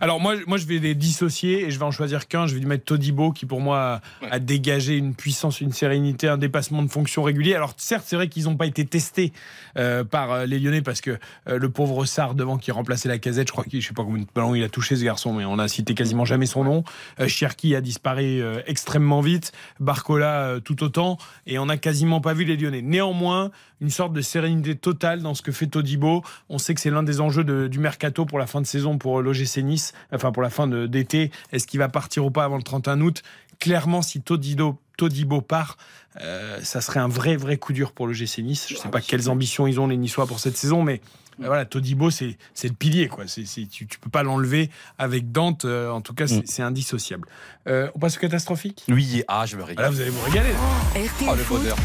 Alors 0.00 0.20
moi, 0.20 0.34
moi, 0.46 0.58
je 0.58 0.66
vais 0.66 0.78
les 0.78 0.94
dissocier 0.94 1.64
et 1.64 1.70
je 1.70 1.78
vais 1.78 1.84
en 1.84 1.90
choisir 1.90 2.28
qu'un. 2.28 2.46
Je 2.46 2.54
vais 2.54 2.60
lui 2.60 2.66
mettre 2.66 2.84
Todibo 2.84 3.32
qui 3.32 3.46
pour 3.46 3.60
moi 3.60 4.02
a, 4.22 4.34
a 4.34 4.38
dégagé 4.38 4.96
une 4.96 5.14
puissance, 5.14 5.62
une 5.62 5.72
sérénité, 5.72 6.28
un 6.28 6.36
dépassement 6.36 6.82
de 6.82 6.90
fonction 6.90 7.22
régulier. 7.22 7.54
Alors 7.54 7.72
certes, 7.78 8.04
c'est 8.06 8.16
vrai 8.16 8.28
qu'ils 8.28 8.44
n'ont 8.44 8.56
pas 8.56 8.66
été 8.66 8.84
testés 8.84 9.32
euh, 9.78 10.04
par 10.04 10.32
euh, 10.32 10.46
les 10.46 10.58
Lyonnais 10.58 10.82
parce 10.82 11.00
que 11.00 11.18
euh, 11.48 11.58
le 11.58 11.70
pauvre 11.70 12.04
Sarr 12.04 12.34
devant 12.34 12.58
qui 12.58 12.70
remplaçait 12.70 13.08
la 13.08 13.18
casette, 13.18 13.48
je 13.48 13.52
crois 13.52 13.64
qu'il, 13.64 13.80
je 13.80 13.88
sais 13.88 13.94
pas 13.94 14.04
combien 14.04 14.22
de 14.22 14.28
ballons 14.34 14.54
il 14.54 14.62
a 14.62 14.68
touché 14.68 14.96
ce 14.96 15.04
garçon, 15.04 15.32
mais 15.32 15.46
on 15.46 15.58
a 15.58 15.68
cité 15.68 15.94
quasiment 15.94 16.26
jamais 16.26 16.46
son 16.46 16.64
nom. 16.64 16.84
Euh, 17.20 17.28
Cherki 17.28 17.74
a 17.74 17.80
disparu 17.80 18.42
extrêmement 18.66 19.20
vite, 19.20 19.52
Barcola 19.80 20.56
tout 20.64 20.82
autant, 20.82 21.16
et 21.46 21.58
on 21.58 21.66
n'a 21.66 21.78
quasiment 21.78 22.20
pas 22.20 22.34
vu 22.34 22.44
les 22.44 22.56
Lyonnais. 22.56 22.82
Néanmoins, 22.82 23.50
une 23.80 23.90
sorte 23.90 24.12
de 24.12 24.20
sérénité 24.20 24.76
totale 24.76 25.22
dans 25.22 25.34
ce 25.34 25.42
que 25.42 25.50
fait 25.50 25.66
Todibo. 25.66 26.21
On 26.48 26.58
sait 26.58 26.74
que 26.74 26.80
c'est 26.80 26.90
l'un 26.90 27.02
des 27.02 27.20
enjeux 27.20 27.44
de- 27.44 27.66
du 27.68 27.78
mercato 27.78 28.24
pour 28.26 28.38
la 28.38 28.46
fin 28.46 28.60
de 28.60 28.66
saison 28.66 28.98
pour 28.98 29.20
l'OGC 29.22 29.58
Nice, 29.62 29.92
enfin 30.12 30.32
pour 30.32 30.42
la 30.42 30.50
fin 30.50 30.66
d'été. 30.66 31.30
Est-ce 31.52 31.66
qu'il 31.66 31.78
va 31.78 31.88
partir 31.88 32.24
ou 32.24 32.30
pas 32.30 32.44
avant 32.44 32.56
le 32.56 32.62
31 32.62 33.00
août? 33.00 33.22
Clairement, 33.60 34.02
si 34.02 34.20
Todido, 34.20 34.78
Todibo 34.96 35.40
part, 35.40 35.76
euh, 36.20 36.58
ça 36.62 36.80
serait 36.80 37.00
un 37.00 37.08
vrai, 37.08 37.36
vrai 37.36 37.56
coup 37.58 37.72
dur 37.72 37.92
pour 37.92 38.06
le 38.06 38.12
GC 38.12 38.42
Nice. 38.42 38.66
Je 38.68 38.74
ne 38.74 38.78
sais 38.80 38.88
pas 38.88 39.00
quelles 39.00 39.30
ambitions 39.30 39.66
ils 39.66 39.78
ont 39.80 39.86
les 39.86 39.96
Niçois 39.96 40.26
pour 40.26 40.40
cette 40.40 40.56
saison, 40.56 40.82
mais 40.82 41.00
euh, 41.40 41.46
voilà, 41.46 41.64
Todibo, 41.64 42.10
c'est 42.10 42.36
c'est 42.54 42.66
le 42.68 42.74
pilier. 42.74 43.06
Quoi. 43.08 43.24
Tu 43.26 43.40
ne 43.42 43.86
peux 44.00 44.10
pas 44.10 44.22
l'enlever 44.24 44.68
avec 44.98 45.30
Dante. 45.32 45.64
euh, 45.64 45.90
en 45.90 46.00
tout 46.00 46.12
cas, 46.12 46.26
c'est 46.26 46.46
c'est 46.46 46.62
indissociable. 46.62 47.28
Euh, 47.68 47.88
on 47.94 48.00
passe 48.00 48.16
au 48.16 48.20
catastrophique? 48.20 48.82
Oui, 48.88 49.22
ah, 49.28 49.46
je 49.46 49.56
me 49.56 49.62
régale. 49.62 49.84
Là, 49.86 49.90
vous 49.90 50.00
allez 50.00 50.10
vous 50.10 50.24
régaler. 50.24 50.50
Oh, 50.56 51.34
le 51.36 51.36
Foot, 51.44 51.58
bonheur. 51.60 51.76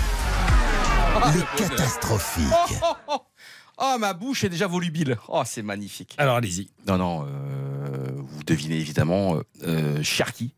Le 1.33 1.57
catastrophique. 1.57 2.43
Oh, 2.81 2.85
oh, 2.85 3.13
oh. 3.15 3.21
Oh, 3.77 3.97
ma 3.99 4.13
bouche 4.13 4.43
est 4.43 4.49
déjà 4.49 4.67
volubile. 4.67 5.17
Oh, 5.27 5.43
c'est 5.45 5.61
magnifique. 5.61 6.15
Alors, 6.17 6.35
allez-y. 6.37 6.69
Non, 6.87 6.97
non, 6.97 7.25
euh, 7.27 8.07
vous 8.17 8.43
devinez 8.43 8.75
évidemment, 8.77 9.35
euh, 9.35 9.41
euh, 9.63 10.03
Cherki. 10.03 10.53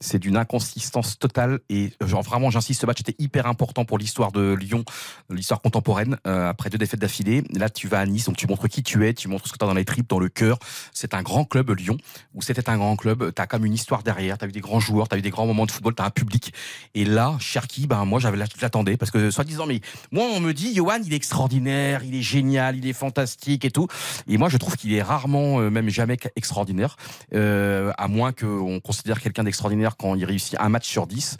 C'est 0.00 0.18
d'une 0.18 0.36
inconsistance 0.36 1.18
totale 1.18 1.60
et 1.68 1.92
genre 2.04 2.22
vraiment 2.22 2.50
j'insiste 2.50 2.80
ce 2.80 2.86
match 2.86 3.00
était 3.00 3.14
hyper 3.18 3.46
important 3.46 3.84
pour 3.84 3.98
l'histoire 3.98 4.32
de 4.32 4.54
Lyon 4.54 4.84
l'histoire 5.30 5.60
contemporaine 5.60 6.16
euh, 6.26 6.48
après 6.48 6.70
deux 6.70 6.78
défaites 6.78 7.00
d'affilée. 7.00 7.42
Là 7.52 7.70
tu 7.70 7.88
vas 7.88 8.00
à 8.00 8.06
Nice 8.06 8.26
donc 8.26 8.36
tu 8.36 8.46
montres 8.46 8.68
qui 8.68 8.82
tu 8.82 9.06
es 9.06 9.14
tu 9.14 9.28
montres 9.28 9.46
ce 9.46 9.52
que 9.52 9.58
tu 9.58 9.64
as 9.64 9.68
dans 9.68 9.74
les 9.74 9.84
tripes 9.84 10.08
dans 10.08 10.18
le 10.18 10.28
cœur. 10.28 10.58
C'est 10.92 11.14
un 11.14 11.22
grand 11.22 11.44
club 11.44 11.70
Lyon. 11.70 11.96
Où 12.34 12.42
c'était 12.42 12.68
un 12.68 12.76
grand 12.76 12.96
club 12.96 13.32
tu 13.34 13.42
as 13.42 13.46
comme 13.46 13.64
une 13.64 13.74
histoire 13.74 14.02
derrière 14.02 14.38
tu 14.38 14.44
as 14.44 14.48
eu 14.48 14.52
des 14.52 14.60
grands 14.60 14.80
joueurs 14.80 15.08
tu 15.08 15.16
as 15.16 15.18
eu 15.18 15.22
des 15.22 15.30
grands 15.30 15.46
moments 15.46 15.66
de 15.66 15.70
football 15.70 15.94
tu 15.94 16.02
as 16.02 16.06
un 16.06 16.10
public. 16.10 16.52
Et 16.94 17.04
là 17.04 17.36
Cherki 17.40 17.86
ben 17.86 18.04
moi 18.04 18.20
j'avais 18.20 18.38
l'attendais 18.38 18.96
parce 18.96 19.10
que 19.10 19.30
soit 19.30 19.44
disant 19.44 19.66
mais 19.66 19.80
moi 20.10 20.24
on 20.34 20.40
me 20.40 20.52
dit 20.52 20.74
Johan 20.74 20.98
il 21.04 21.12
est 21.12 21.16
extraordinaire 21.16 22.02
il 22.04 22.14
est 22.14 22.22
génial 22.22 22.76
il 22.76 22.86
est 22.86 22.92
fantastique 22.92 23.64
et 23.64 23.70
tout. 23.70 23.86
Et 24.26 24.38
moi 24.38 24.48
je 24.48 24.56
trouve 24.56 24.76
qu'il 24.76 24.92
est 24.92 25.02
rarement 25.02 25.60
euh, 25.60 25.70
même 25.70 25.88
jamais 25.88 26.16
extraordinaire. 26.36 26.96
Euh, 27.34 27.92
à 27.98 28.08
moins 28.08 28.32
qu'on 28.32 28.80
considère 28.80 29.20
quelqu'un 29.20 29.44
d'extraordinaire 29.44 29.69
quand 29.98 30.14
il 30.14 30.24
réussit 30.24 30.56
un 30.60 30.68
match 30.68 30.88
sur 30.88 31.06
10. 31.06 31.36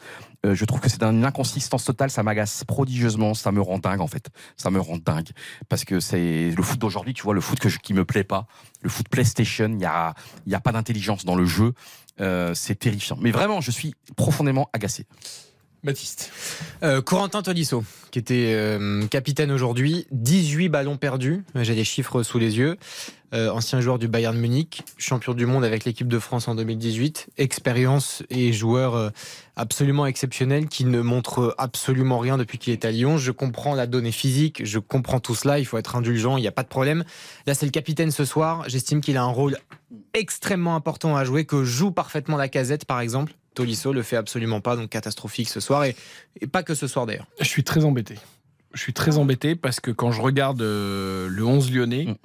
Euh, 0.47 0.55
je 0.55 0.65
trouve 0.65 0.81
que 0.81 0.89
c'est 0.89 1.02
une 1.02 1.25
inconsistance 1.25 1.84
totale, 1.84 2.10
ça 2.10 2.23
m'agace 2.23 2.65
prodigieusement, 2.65 3.34
ça 3.34 3.52
me 3.52 3.60
rend 3.60 3.78
dingue 3.78 4.00
en 4.00 4.07
fait. 4.07 4.28
Ça 4.57 4.70
me 4.70 4.81
rend 4.81 4.97
dingue. 4.97 5.28
Parce 5.68 5.84
que 5.84 6.00
c'est 6.00 6.50
le 6.50 6.62
foot 6.62 6.78
d'aujourd'hui, 6.78 7.12
tu 7.12 7.23
vois, 7.23 7.34
le 7.34 7.41
foot 7.41 7.59
que 7.59 7.68
je, 7.68 7.78
qui 7.78 7.92
me 7.92 8.05
plaît 8.05 8.25
pas, 8.25 8.47
le 8.81 8.89
foot 8.89 9.09
PlayStation, 9.09 9.67
il 9.67 9.76
n'y 9.76 9.84
a, 9.84 10.15
y 10.47 10.55
a 10.55 10.60
pas 10.60 10.73
d'intelligence 10.73 11.25
dans 11.25 11.34
le 11.34 11.44
jeu. 11.44 11.75
Euh, 12.20 12.55
c'est 12.55 12.75
terrifiant. 12.75 13.17
Mais 13.20 13.31
vraiment, 13.31 13.60
je 13.60 13.70
suis 13.70 13.94
profondément 14.17 14.68
agacé. 14.73 15.07
Baptiste. 15.83 16.31
Euh, 16.83 17.00
Corentin 17.00 17.41
Tolisso, 17.41 17.84
qui 18.10 18.18
était 18.18 18.52
euh, 18.55 19.07
capitaine 19.07 19.50
aujourd'hui, 19.50 20.07
18 20.12 20.68
ballons 20.68 20.99
perdus, 20.99 21.42
j'ai 21.55 21.75
les 21.75 21.84
chiffres 21.84 22.23
sous 22.23 22.39
les 22.39 22.59
yeux, 22.59 22.76
Euh, 23.33 23.49
ancien 23.49 23.81
joueur 23.81 24.00
du 24.00 24.09
Bayern 24.09 24.36
Munich, 24.36 24.83
champion 24.99 25.34
du 25.34 25.47
monde 25.47 25.65
avec 25.65 25.84
l'équipe 25.84 26.09
de 26.09 26.18
France 26.18 26.49
en 26.49 26.57
2018, 26.57 27.28
expérience 27.39 28.25
et 28.28 28.52
joueur 28.52 29.12
absolument 29.55 30.05
exceptionnel 30.07 30.67
qui 30.67 30.84
ne 30.84 31.00
montre 31.00 31.55
absolument 31.57 32.18
rien 32.18 32.39
depuis 32.39 32.59
qu'il 32.59 32.73
est 32.73 32.84
à 32.84 32.91
Lyon. 32.91 33.18
Je 33.18 33.31
comprends 33.31 33.76
la 33.76 33.86
donnée 33.86 34.10
physique, 34.10 34.62
je 34.65 34.81
comprends 34.81 35.20
tout 35.20 35.36
cela, 35.36 35.60
il 35.60 35.65
faut 35.65 35.78
être 35.78 35.94
indulgent, 35.94 36.39
il 36.39 36.41
n'y 36.41 36.49
a 36.49 36.52
pas 36.52 36.65
de 36.65 36.68
problème. 36.68 37.05
Là 37.47 37.55
c'est 37.55 37.67
le 37.67 37.70
capitaine 37.70 38.10
ce 38.10 38.25
soir, 38.25 38.65
j'estime 38.67 39.00
qu'il 39.00 39.17
a 39.17 39.23
un 39.23 39.31
rôle 39.31 39.57
extrêmement 40.12 40.75
important 40.75 41.15
à 41.15 41.23
jouer, 41.23 41.44
que 41.44 41.62
joue 41.62 41.92
parfaitement 41.92 42.36
la 42.36 42.49
casette 42.49 42.84
par 42.84 42.99
exemple. 42.99 43.33
Tolisso 43.54 43.92
le 43.92 44.02
fait 44.02 44.16
absolument 44.16 44.60
pas, 44.60 44.76
donc 44.76 44.90
catastrophique 44.90 45.48
ce 45.48 45.60
soir, 45.60 45.84
et, 45.84 45.96
et 46.40 46.46
pas 46.46 46.62
que 46.62 46.74
ce 46.74 46.86
soir 46.86 47.06
d'ailleurs. 47.06 47.26
Je 47.40 47.46
suis 47.48 47.64
très 47.64 47.84
embêté. 47.84 48.16
Je 48.72 48.80
suis 48.80 48.92
très 48.92 49.18
embêté 49.18 49.56
parce 49.56 49.80
que 49.80 49.90
quand 49.90 50.12
je 50.12 50.22
regarde 50.22 50.62
euh, 50.62 51.28
le 51.28 51.44
11 51.44 51.72
lyonnais, 51.72 52.16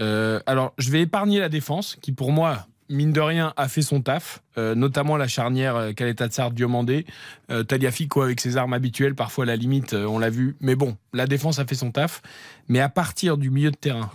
euh, 0.00 0.40
alors 0.46 0.72
je 0.78 0.90
vais 0.90 1.02
épargner 1.02 1.38
la 1.38 1.48
défense 1.48 1.96
qui 2.00 2.10
pour 2.10 2.32
moi, 2.32 2.66
mine 2.88 3.12
de 3.12 3.20
rien, 3.20 3.52
a 3.56 3.68
fait 3.68 3.82
son 3.82 4.00
taf, 4.02 4.42
euh, 4.58 4.74
notamment 4.74 5.16
la 5.16 5.28
charnière 5.28 5.76
euh, 5.76 5.92
Kaleta 5.92 6.28
Tsar 6.28 6.50
Diomandé, 6.50 7.06
euh, 7.50 7.62
Taliafico 7.62 8.22
avec 8.22 8.40
ses 8.40 8.56
armes 8.56 8.72
habituelles, 8.72 9.14
parfois 9.14 9.44
à 9.44 9.46
la 9.46 9.56
limite, 9.56 9.94
euh, 9.94 10.06
on 10.06 10.18
l'a 10.18 10.30
vu. 10.30 10.56
Mais 10.60 10.74
bon, 10.74 10.96
la 11.12 11.26
défense 11.26 11.58
a 11.58 11.64
fait 11.64 11.74
son 11.74 11.92
taf. 11.92 12.20
Mais 12.68 12.80
à 12.80 12.88
partir 12.88 13.38
du 13.38 13.50
milieu 13.50 13.70
de 13.70 13.76
terrain, 13.76 14.10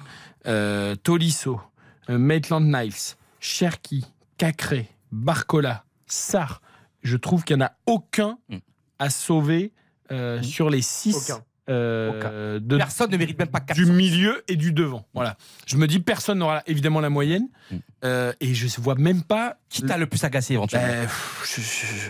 euh, 0.45 0.95
Tolisso, 0.95 1.59
euh, 2.09 2.17
Maitland 2.17 2.65
Niles, 2.65 3.15
Cherki, 3.39 4.05
Cacré, 4.37 4.87
Barcola, 5.11 5.83
Sarr, 6.08 6.61
je 7.03 7.16
trouve 7.18 7.44
qu'il 7.44 7.56
n'y 7.58 7.64
en 7.64 7.66
a 7.68 7.72
aucun 7.86 8.38
à 9.00 9.10
sauver 9.10 9.72
euh, 10.11 10.42
sur 10.42 10.69
les 10.69 10.82
six. 10.82 11.16
Aucun. 11.16 11.44
euh, 11.69 12.60
de- 12.61 12.77
Personne 12.77 13.11
ne 13.11 13.18
mérite 13.18 13.38
même 13.38 13.50
pas 13.50 13.60
4 13.60 13.76
du 13.76 13.86
milieu 13.86 14.42
et 14.48 14.56
du 14.56 14.72
devant. 14.72 15.06
Voilà. 15.14 15.36
Je 15.66 15.76
me 15.77 15.86
dis, 15.86 16.00
personne 16.00 16.40
n'aura 16.40 16.64
évidemment 16.66 17.02
la 17.02 17.10
moyenne, 17.10 17.48
Euh, 18.06 18.32
et 18.40 18.53
je 18.53 18.80
vois 18.80 18.95
même 18.95 19.24
pas. 19.24 19.58
Qui 19.69 19.82
t'a 19.84 19.98
le 19.98 20.06
plus 20.08 20.24
agacé 20.24 20.53
éventuellement 20.53 20.88
Ben, 20.88 21.10
je, 21.44 21.61
je- 21.61 22.10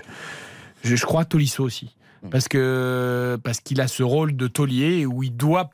je- 0.90 0.95
je 0.95 1.06
crois 1.06 1.26
Tolisso 1.26 1.64
aussi. 1.64 1.95
Parce 2.30 2.48
que 2.48 3.38
parce 3.43 3.59
qu'il 3.61 3.80
a 3.82 3.88
ce 3.88 4.03
rôle 4.03 4.35
de 4.35 4.48
taulier 4.48 5.06
où 5.06 5.24
il 5.24 5.35
doit 5.35 5.69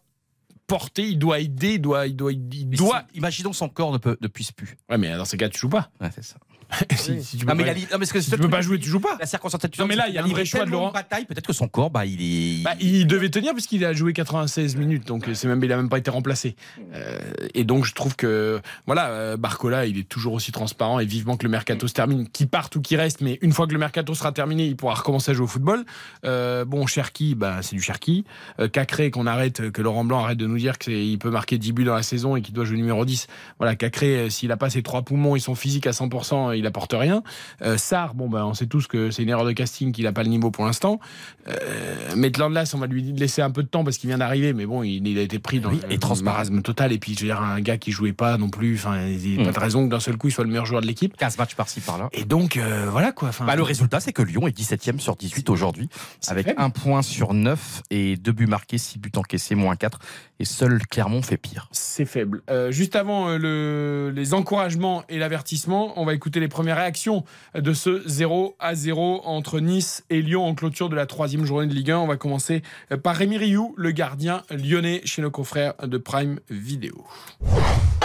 porter, 0.67 1.03
il 1.09 1.17
doit 1.19 1.39
aider, 1.39 1.73
il 1.73 1.81
doit. 1.81 2.05
Il 2.07 2.15
doit, 2.15 2.31
il 2.31 2.69
doit... 2.69 3.03
si- 3.11 3.17
imaginons 3.17 3.53
son 3.53 3.69
corps 3.69 3.91
ne, 3.91 3.97
peut, 3.97 4.17
ne 4.21 4.27
puisse 4.27 4.51
plus. 4.51 4.77
Ouais, 4.89 4.97
mais 4.97 5.15
dans 5.17 5.25
ces 5.25 5.35
cas, 5.37 5.49
tu 5.49 5.59
joues 5.59 5.69
pas. 5.69 5.89
Ouais, 5.99 6.09
c'est 6.13 6.23
ça. 6.23 6.37
si, 6.95 7.23
si 7.23 7.37
tu 7.37 7.45
mais 7.45 7.53
non, 7.53 7.97
mais 7.99 8.05
que 8.05 8.21
si 8.21 8.29
tu 8.29 8.37
peux 8.37 8.49
pas 8.49 8.61
jouer, 8.61 8.79
tu 8.79 8.89
joues 8.89 8.99
pas. 8.99 9.17
La 9.19 9.25
circonstance 9.25 9.61
Non, 9.79 9.87
mais 9.87 9.95
là, 9.95 10.07
il 10.07 10.13
y 10.13 10.17
a 10.17 10.23
un 10.23 10.27
vrai 10.27 10.45
choix 10.45 10.65
de 10.65 10.71
Laurent. 10.71 10.91
bataille, 10.91 11.25
peut-être 11.25 11.47
que 11.47 11.53
son 11.53 11.67
corps, 11.67 11.89
bah, 11.89 12.05
il 12.05 12.21
est. 12.21 12.63
Bah, 12.63 12.73
il 12.79 13.07
devait 13.07 13.29
tenir 13.29 13.53
puisqu'il 13.53 13.85
a 13.85 13.93
joué 13.93 14.13
96 14.13 14.75
minutes, 14.75 15.07
donc 15.07 15.29
c'est 15.33 15.47
même, 15.47 15.63
il 15.63 15.71
a 15.71 15.77
même 15.77 15.89
pas 15.89 15.97
été 15.97 16.09
remplacé. 16.11 16.55
Euh, 16.93 17.19
et 17.53 17.63
donc 17.63 17.85
je 17.85 17.93
trouve 17.93 18.15
que 18.15 18.61
voilà, 18.85 19.07
euh, 19.09 19.37
Barcola, 19.37 19.85
il 19.85 19.97
est 19.97 20.07
toujours 20.07 20.33
aussi 20.33 20.51
transparent 20.51 20.99
et 20.99 21.05
vivement 21.05 21.37
que 21.37 21.43
le 21.43 21.49
mercato 21.49 21.87
se 21.87 21.93
termine, 21.93 22.27
qu'il 22.29 22.47
parte 22.47 22.75
ou 22.75 22.81
qu'il 22.81 22.97
reste, 22.97 23.21
mais 23.21 23.39
une 23.41 23.51
fois 23.51 23.67
que 23.67 23.73
le 23.73 23.79
mercato 23.79 24.13
sera 24.13 24.31
terminé, 24.31 24.65
il 24.65 24.75
pourra 24.75 24.95
recommencer 24.95 25.31
à 25.31 25.33
jouer 25.33 25.45
au 25.45 25.47
football. 25.47 25.85
Euh, 26.25 26.65
bon, 26.65 26.85
Cherki, 26.87 27.35
bah 27.35 27.59
c'est 27.61 27.75
du 27.75 27.81
Cherki. 27.81 28.25
Euh, 28.59 28.67
Cacré, 28.67 29.11
qu'on 29.11 29.27
arrête, 29.27 29.71
que 29.71 29.81
Laurent 29.81 30.03
Blanc 30.03 30.23
arrête 30.23 30.37
de 30.37 30.47
nous 30.47 30.57
dire 30.57 30.77
qu'il 30.77 31.17
peut 31.19 31.29
marquer 31.29 31.57
10 31.57 31.71
buts 31.73 31.83
dans 31.83 31.95
la 31.95 32.03
saison 32.03 32.35
et 32.35 32.41
qu'il 32.41 32.53
doit 32.53 32.65
jouer 32.65 32.77
numéro 32.77 33.05
10. 33.05 33.27
Voilà, 33.59 33.75
Cacré, 33.75 34.17
euh, 34.17 34.29
s'il 34.29 34.51
a 34.51 34.57
pas 34.57 34.69
ses 34.69 34.83
trois 34.83 35.03
poumons 35.03 35.35
et 35.35 35.39
son 35.39 35.55
physique 35.55 35.87
à 35.87 35.91
100%, 35.91 36.57
il 36.57 36.62
apporte 36.67 36.93
rien. 36.93 37.23
Euh, 37.61 37.77
Sarr, 37.77 38.13
bon 38.13 38.29
ben 38.29 38.45
on 38.45 38.53
sait 38.53 38.67
tous 38.67 38.87
que 38.87 39.11
c'est 39.11 39.23
une 39.23 39.29
erreur 39.29 39.45
de 39.45 39.51
casting, 39.51 39.91
qu'il 39.91 40.07
a 40.07 40.13
pas 40.13 40.23
le 40.23 40.29
niveau 40.29 40.51
pour 40.51 40.65
l'instant. 40.65 40.99
Euh, 41.47 42.15
Maitland-Las, 42.15 42.73
on 42.73 42.79
va 42.79 42.87
lui 42.87 43.01
laisser 43.13 43.41
un 43.41 43.51
peu 43.51 43.63
de 43.63 43.67
temps 43.67 43.83
parce 43.83 43.97
qu'il 43.97 44.09
vient 44.09 44.17
d'arriver, 44.17 44.53
mais 44.53 44.65
bon, 44.65 44.83
il, 44.83 45.05
il 45.07 45.17
a 45.17 45.21
été 45.21 45.39
pris 45.39 45.59
dans 45.59 45.69
Oui, 45.69 45.81
et 45.89 45.97
marasme 46.23 46.61
total. 46.61 46.91
Et 46.91 46.97
puis, 46.97 47.13
je 47.15 47.21
veux 47.21 47.27
dire, 47.27 47.41
un 47.41 47.59
gars 47.61 47.77
qui 47.77 47.91
jouait 47.91 48.13
pas 48.13 48.37
non 48.37 48.49
plus, 48.49 48.75
enfin, 48.75 49.05
il 49.07 49.17
n'y 49.17 49.41
a 49.41 49.45
pas 49.45 49.51
de 49.51 49.59
raison 49.59 49.85
que 49.85 49.91
d'un 49.91 49.99
seul 49.99 50.17
coup, 50.17 50.27
il 50.27 50.31
soit 50.31 50.43
le 50.43 50.49
meilleur 50.49 50.65
joueur 50.65 50.81
de 50.81 50.87
l'équipe. 50.87 51.15
15 51.17 51.37
matchs 51.37 51.55
par-ci 51.55 51.81
par-là. 51.81 52.09
Et 52.13 52.25
donc, 52.25 52.57
euh, 52.57 52.87
voilà 52.89 53.11
quoi. 53.11 53.31
Bah, 53.45 53.55
le 53.55 53.63
résultat, 53.63 53.99
c'est 53.99 54.13
que 54.13 54.21
Lyon 54.21 54.47
est 54.47 54.57
17ème 54.57 54.99
sur 54.99 55.15
18 55.15 55.49
aujourd'hui, 55.49 55.89
avec 56.27 56.47
faible. 56.47 56.61
un 56.61 56.69
point 56.69 57.01
sur 57.01 57.33
9 57.33 57.83
et 57.91 58.17
deux 58.17 58.31
buts 58.31 58.47
marqués, 58.47 58.77
6 58.77 58.99
buts 58.99 59.11
encaissés, 59.15 59.55
moins 59.55 59.75
4. 59.75 59.99
Et 60.39 60.45
seul 60.45 60.79
Clermont 60.87 61.21
fait 61.21 61.37
pire. 61.37 61.69
c'est 61.71 62.05
faible. 62.05 62.41
Euh, 62.49 62.71
juste 62.71 62.95
avant 62.95 63.29
euh, 63.29 63.37
le, 63.37 64.11
les 64.15 64.33
encouragements 64.33 65.03
et 65.09 65.19
l'avertissement, 65.19 65.93
on 65.99 66.05
va 66.05 66.13
écouter 66.13 66.39
les 66.39 66.47
premières 66.53 66.77
réactions 66.77 67.25
de 67.55 67.73
ce 67.73 68.01
0 68.05 68.55
à 68.59 68.75
0 68.75 69.23
entre 69.25 69.59
Nice 69.59 70.05
et 70.09 70.21
Lyon 70.21 70.45
en 70.45 70.55
clôture 70.55 70.87
de 70.87 70.95
la 70.95 71.05
troisième 71.05 71.45
journée 71.45 71.67
de 71.67 71.73
Ligue 71.73 71.91
1. 71.91 71.97
On 71.97 72.07
va 72.07 72.15
commencer 72.15 72.61
par 73.03 73.15
Rémi 73.15 73.37
Rioux, 73.37 73.73
le 73.75 73.91
gardien 73.91 74.43
lyonnais 74.49 75.01
chez 75.03 75.21
nos 75.21 75.31
confrères 75.31 75.73
de 75.83 75.97
Prime 75.97 76.39
Vidéo. 76.49 77.03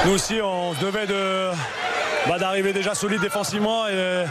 Nous 0.06 0.12
aussi, 0.12 0.40
on 0.42 0.72
devait 0.82 1.06
de, 1.06 1.50
bah, 2.26 2.38
d'arriver 2.38 2.72
déjà 2.72 2.94
solide 2.94 3.20
défensivement 3.20 3.86
et, 3.86 4.24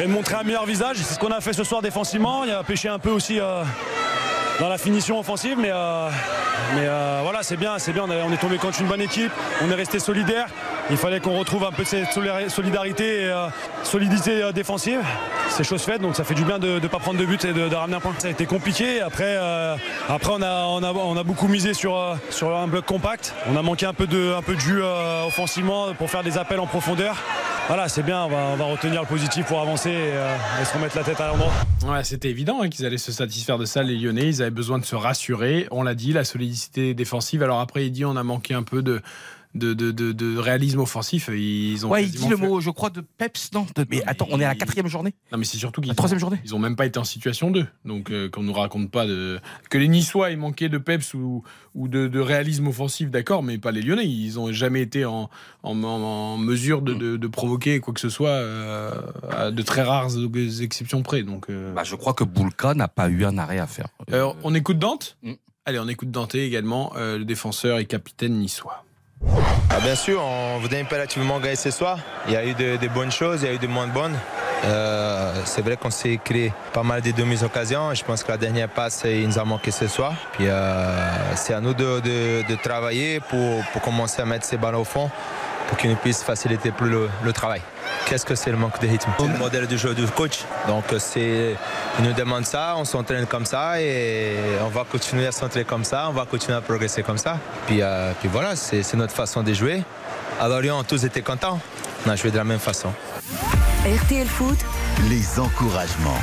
de 0.00 0.06
montrer 0.06 0.34
un 0.34 0.42
meilleur 0.42 0.66
visage. 0.66 0.98
C'est 0.98 1.14
ce 1.14 1.18
qu'on 1.18 1.32
a 1.32 1.40
fait 1.40 1.54
ce 1.54 1.64
soir 1.64 1.82
défensivement. 1.82 2.44
Il 2.44 2.50
a 2.50 2.62
pêché 2.62 2.88
un 2.88 2.98
peu 2.98 3.10
aussi 3.10 3.40
euh, 3.40 3.64
dans 4.60 4.68
la 4.68 4.78
finition 4.78 5.18
offensive, 5.18 5.56
mais, 5.58 5.70
euh, 5.72 6.08
mais 6.74 6.82
euh, 6.84 7.20
voilà, 7.22 7.42
c'est 7.42 7.56
bien, 7.56 7.78
c'est 7.78 7.92
bien. 7.92 8.04
On, 8.08 8.32
est- 8.32 8.36
tombé 8.38 8.56
contre 8.58 8.80
une 8.80 8.86
bonne 8.86 9.00
équipe, 9.00 9.32
on 9.62 9.70
est 9.70 9.74
resté 9.74 9.98
solidaire. 9.98 10.46
Il 10.90 10.96
fallait 10.96 11.20
qu'on 11.20 11.38
retrouve 11.38 11.64
un 11.64 11.70
peu 11.70 11.82
de 11.82 11.88
cette 11.88 12.12
solidari- 12.12 12.48
solidarité 12.50 13.22
et 13.22 13.26
euh, 13.26 13.46
solidité 13.82 14.52
défensive. 14.52 15.00
C'est 15.50 15.64
chose 15.64 15.82
faite, 15.82 16.00
donc 16.00 16.14
ça 16.14 16.24
fait 16.24 16.34
du 16.34 16.44
bien 16.44 16.58
de 16.58 16.78
ne 16.78 16.86
pas 16.86 16.98
prendre 16.98 17.18
de 17.18 17.24
but 17.24 17.44
et 17.44 17.52
de, 17.52 17.74
ramener 17.74 17.96
un 17.96 18.00
point. 18.00 18.14
Ça 18.18 18.28
a 18.28 18.30
été 18.30 18.46
compliqué. 18.46 19.00
Après, 19.00 19.36
après 20.08 20.32
on, 20.32 20.42
a, 20.42 20.64
on, 20.66 20.82
a, 20.82 20.92
on 20.92 21.16
a 21.16 21.22
beaucoup 21.22 21.48
misé 21.48 21.72
sur, 21.74 21.98
sur 22.30 22.54
un 22.56 22.66
bloc 22.68 22.84
compact. 22.84 23.34
On 23.50 23.56
a 23.56 23.62
manqué 23.62 23.86
un 23.86 23.94
peu 23.94 24.06
de, 24.06 24.34
un 24.36 24.42
peu 24.42 24.54
de 24.54 24.60
jus 24.60 24.82
offensivement 25.26 25.94
pour 25.94 26.10
faire 26.10 26.22
des 26.22 26.36
appels 26.38 26.60
en 26.60 26.66
profondeur. 26.66 27.16
Voilà, 27.68 27.86
c'est 27.90 28.02
bien, 28.02 28.24
on 28.24 28.56
va, 28.56 28.64
retenir 28.64 29.02
le 29.02 29.06
positif 29.06 29.44
pour 29.44 29.60
avancer 29.60 29.90
et, 29.90 30.64
se 30.64 30.72
remettre 30.72 30.96
la 30.96 31.04
tête 31.04 31.20
à 31.20 31.26
l'endroit. 31.28 31.52
Ouais, 31.86 32.02
c'était 32.02 32.30
évident 32.30 32.62
hein, 32.62 32.70
qu'ils 32.70 32.86
allaient 32.86 32.96
se 32.96 33.12
satisfaire 33.12 33.58
de 33.58 33.66
ça, 33.66 33.82
les 33.82 33.94
Lyonnais. 33.94 34.40
Besoin 34.50 34.78
de 34.78 34.84
se 34.84 34.96
rassurer. 34.96 35.68
On 35.70 35.82
l'a 35.82 35.94
dit, 35.94 36.12
la 36.12 36.24
solidité 36.24 36.94
défensive. 36.94 37.42
Alors 37.42 37.60
après, 37.60 37.86
il 37.86 37.90
dit 37.90 38.04
on 38.04 38.16
a 38.16 38.22
manqué 38.22 38.54
un 38.54 38.62
peu 38.62 38.82
de. 38.82 39.00
De, 39.54 39.72
de, 39.72 39.90
de, 39.92 40.12
de 40.12 40.36
réalisme 40.36 40.78
offensif, 40.80 41.30
ils 41.32 41.84
ont 41.86 41.90
Ouais, 41.90 42.04
il 42.04 42.10
dit 42.10 42.28
le 42.28 42.36
fait- 42.36 42.46
mot, 42.46 42.60
je 42.60 42.68
crois, 42.70 42.90
de 42.90 43.00
Peps, 43.00 43.50
non 43.54 43.66
de- 43.74 43.86
Mais 43.90 44.02
attends, 44.06 44.26
on 44.30 44.38
est 44.40 44.44
à 44.44 44.48
la 44.48 44.54
quatrième 44.54 44.88
journée 44.88 45.14
Non, 45.32 45.38
mais 45.38 45.44
c'est 45.46 45.56
surtout 45.56 45.80
qu'ils 45.80 45.88
La 45.88 45.94
troisième 45.94 46.20
journée 46.20 46.38
Ils 46.44 46.54
ont 46.54 46.58
même 46.58 46.76
pas 46.76 46.84
été 46.84 46.98
en 46.98 47.04
situation 47.04 47.50
2. 47.50 47.66
Donc, 47.86 48.10
euh, 48.10 48.28
qu'on 48.28 48.42
nous 48.42 48.52
raconte 48.52 48.90
pas 48.90 49.06
de. 49.06 49.40
Que 49.70 49.78
les 49.78 49.88
Niçois 49.88 50.30
aient 50.30 50.36
manqué 50.36 50.68
de 50.68 50.76
peps 50.76 51.14
ou, 51.14 51.42
ou 51.74 51.88
de, 51.88 52.08
de 52.08 52.20
réalisme 52.20 52.66
offensif, 52.68 53.10
d'accord, 53.10 53.42
mais 53.42 53.56
pas 53.56 53.72
les 53.72 53.80
Lyonnais. 53.80 54.06
Ils 54.06 54.38
ont 54.38 54.52
jamais 54.52 54.82
été 54.82 55.06
en, 55.06 55.30
en, 55.62 55.82
en- 55.82 55.86
en 55.86 56.36
mesure 56.36 56.82
de, 56.82 56.92
de- 56.92 57.16
de 57.16 57.26
provoquer 57.26 57.80
quoi 57.80 57.94
que 57.94 58.00
ce 58.00 58.10
soit 58.10 58.28
euh, 58.28 58.92
à 59.30 59.50
de 59.50 59.62
très 59.62 59.82
rares 59.82 60.10
exceptions 60.60 61.02
près. 61.02 61.22
Donc, 61.22 61.46
euh, 61.48 61.72
Bah, 61.72 61.84
je 61.84 61.94
crois 61.96 62.12
que 62.12 62.22
Boulka 62.24 62.74
n'a 62.74 62.88
pas 62.88 63.08
eu 63.08 63.24
un 63.24 63.38
arrêt 63.38 63.58
à 63.58 63.66
faire. 63.66 63.88
euh, 64.12 64.30
on 64.44 64.54
écoute 64.54 64.78
Dante? 64.78 65.16
Mm. 65.22 65.32
Allez, 65.64 65.78
on 65.78 65.88
écoute 65.88 66.10
Dante 66.10 66.34
également, 66.34 66.92
euh, 66.96 67.18
le 67.18 67.24
défenseur 67.24 67.78
et 67.78 67.86
capitaine 67.86 68.34
niçois. 68.38 68.84
Ah, 69.70 69.80
bien 69.82 69.94
sûr, 69.94 70.22
on 70.22 70.58
voulait 70.58 70.80
impérativement 70.80 71.38
gagner 71.40 71.56
ce 71.56 71.70
soir. 71.70 71.98
Il 72.26 72.32
y 72.32 72.36
a 72.36 72.44
eu 72.44 72.54
de, 72.54 72.76
de 72.76 72.88
bonnes 72.88 73.10
choses, 73.12 73.42
il 73.42 73.48
y 73.48 73.50
a 73.50 73.54
eu 73.54 73.58
de 73.58 73.66
moins 73.66 73.86
bonnes. 73.86 74.16
Euh, 74.64 75.42
c'est 75.44 75.62
vrai 75.62 75.76
qu'on 75.76 75.90
s'est 75.90 76.18
créé 76.22 76.52
pas 76.72 76.82
mal 76.82 77.00
de 77.00 77.10
demi-occasions. 77.10 77.94
Je 77.94 78.04
pense 78.04 78.24
que 78.24 78.32
la 78.32 78.38
dernière 78.38 78.68
passe, 78.68 79.02
il 79.04 79.26
nous 79.26 79.38
a 79.38 79.44
manqué 79.44 79.70
ce 79.70 79.86
soir. 79.86 80.14
Puis 80.32 80.46
euh, 80.48 81.36
c'est 81.36 81.54
à 81.54 81.60
nous 81.60 81.74
de 81.74 82.54
travailler 82.62 83.20
pour, 83.20 83.64
pour 83.72 83.82
commencer 83.82 84.20
à 84.20 84.24
mettre 84.24 84.44
ces 84.44 84.56
balles 84.56 84.76
au 84.76 84.84
fond 84.84 85.10
pour 85.68 85.76
qu'ils 85.78 85.94
puissent 85.96 86.22
faciliter 86.22 86.72
plus 86.72 86.88
le, 86.88 87.08
le 87.22 87.32
travail. 87.32 87.60
Qu'est-ce 88.06 88.24
que 88.24 88.34
c'est 88.34 88.50
le 88.50 88.56
manque 88.56 88.80
de 88.80 88.88
rythme? 88.88 89.10
C'est 89.18 89.28
le 89.28 89.38
modèle 89.38 89.66
du 89.66 89.78
jeu 89.78 89.94
du 89.94 90.06
coach. 90.06 90.40
Donc 90.66 90.84
c'est, 90.98 91.54
il 91.98 92.04
nous 92.04 92.12
demande 92.14 92.44
ça, 92.46 92.74
on 92.76 92.84
s'entraîne 92.84 93.26
comme 93.26 93.44
ça 93.44 93.80
et 93.80 94.34
on 94.64 94.68
va 94.68 94.84
continuer 94.90 95.26
à 95.26 95.32
s'entraîner 95.32 95.64
comme 95.66 95.84
ça, 95.84 96.06
on 96.08 96.12
va 96.12 96.24
continuer 96.24 96.56
à 96.56 96.60
progresser 96.62 97.02
comme 97.02 97.18
ça. 97.18 97.38
Puis, 97.66 97.82
euh, 97.82 98.12
puis 98.18 98.28
voilà, 98.32 98.56
c'est, 98.56 98.82
c'est 98.82 98.96
notre 98.96 99.14
façon 99.14 99.42
de 99.42 99.52
jouer. 99.52 99.82
À 100.40 100.48
Lorient, 100.48 100.82
tous 100.84 101.04
étaient 101.04 101.22
contents. 101.22 101.60
On 102.06 102.10
a 102.10 102.16
joué 102.16 102.30
de 102.30 102.36
la 102.38 102.44
même 102.44 102.60
façon. 102.60 102.92
RTL 103.84 104.26
Foot, 104.26 104.58
Les 105.08 105.38
encouragements. 105.38 106.18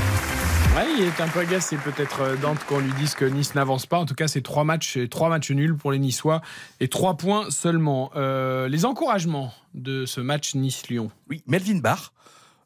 Il 0.83 1.03
est 1.03 1.21
un 1.21 1.27
peu 1.29 1.39
agacé 1.39 1.77
peut-être 1.77 2.21
euh, 2.21 2.35
Dante 2.35 2.65
qu'on 2.65 2.79
lui 2.79 2.91
dise 2.93 3.15
que 3.15 3.23
Nice 3.23 3.55
n'avance 3.55 3.85
pas. 3.85 3.97
En 3.97 4.05
tout 4.05 4.13
cas, 4.13 4.27
c'est 4.27 4.41
trois 4.41 4.65
matchs, 4.65 4.99
trois 5.09 5.29
matchs 5.29 5.51
nuls 5.51 5.77
pour 5.77 5.93
les 5.93 5.99
Niçois 5.99 6.41
et 6.81 6.89
trois 6.89 7.15
points 7.15 7.49
seulement. 7.49 8.11
Euh, 8.17 8.67
les 8.67 8.83
encouragements 8.83 9.53
de 9.73 10.05
ce 10.05 10.19
match 10.19 10.53
Nice-Lyon. 10.53 11.11
Oui, 11.29 11.43
Melvin 11.47 11.79
Barr. 11.79 12.11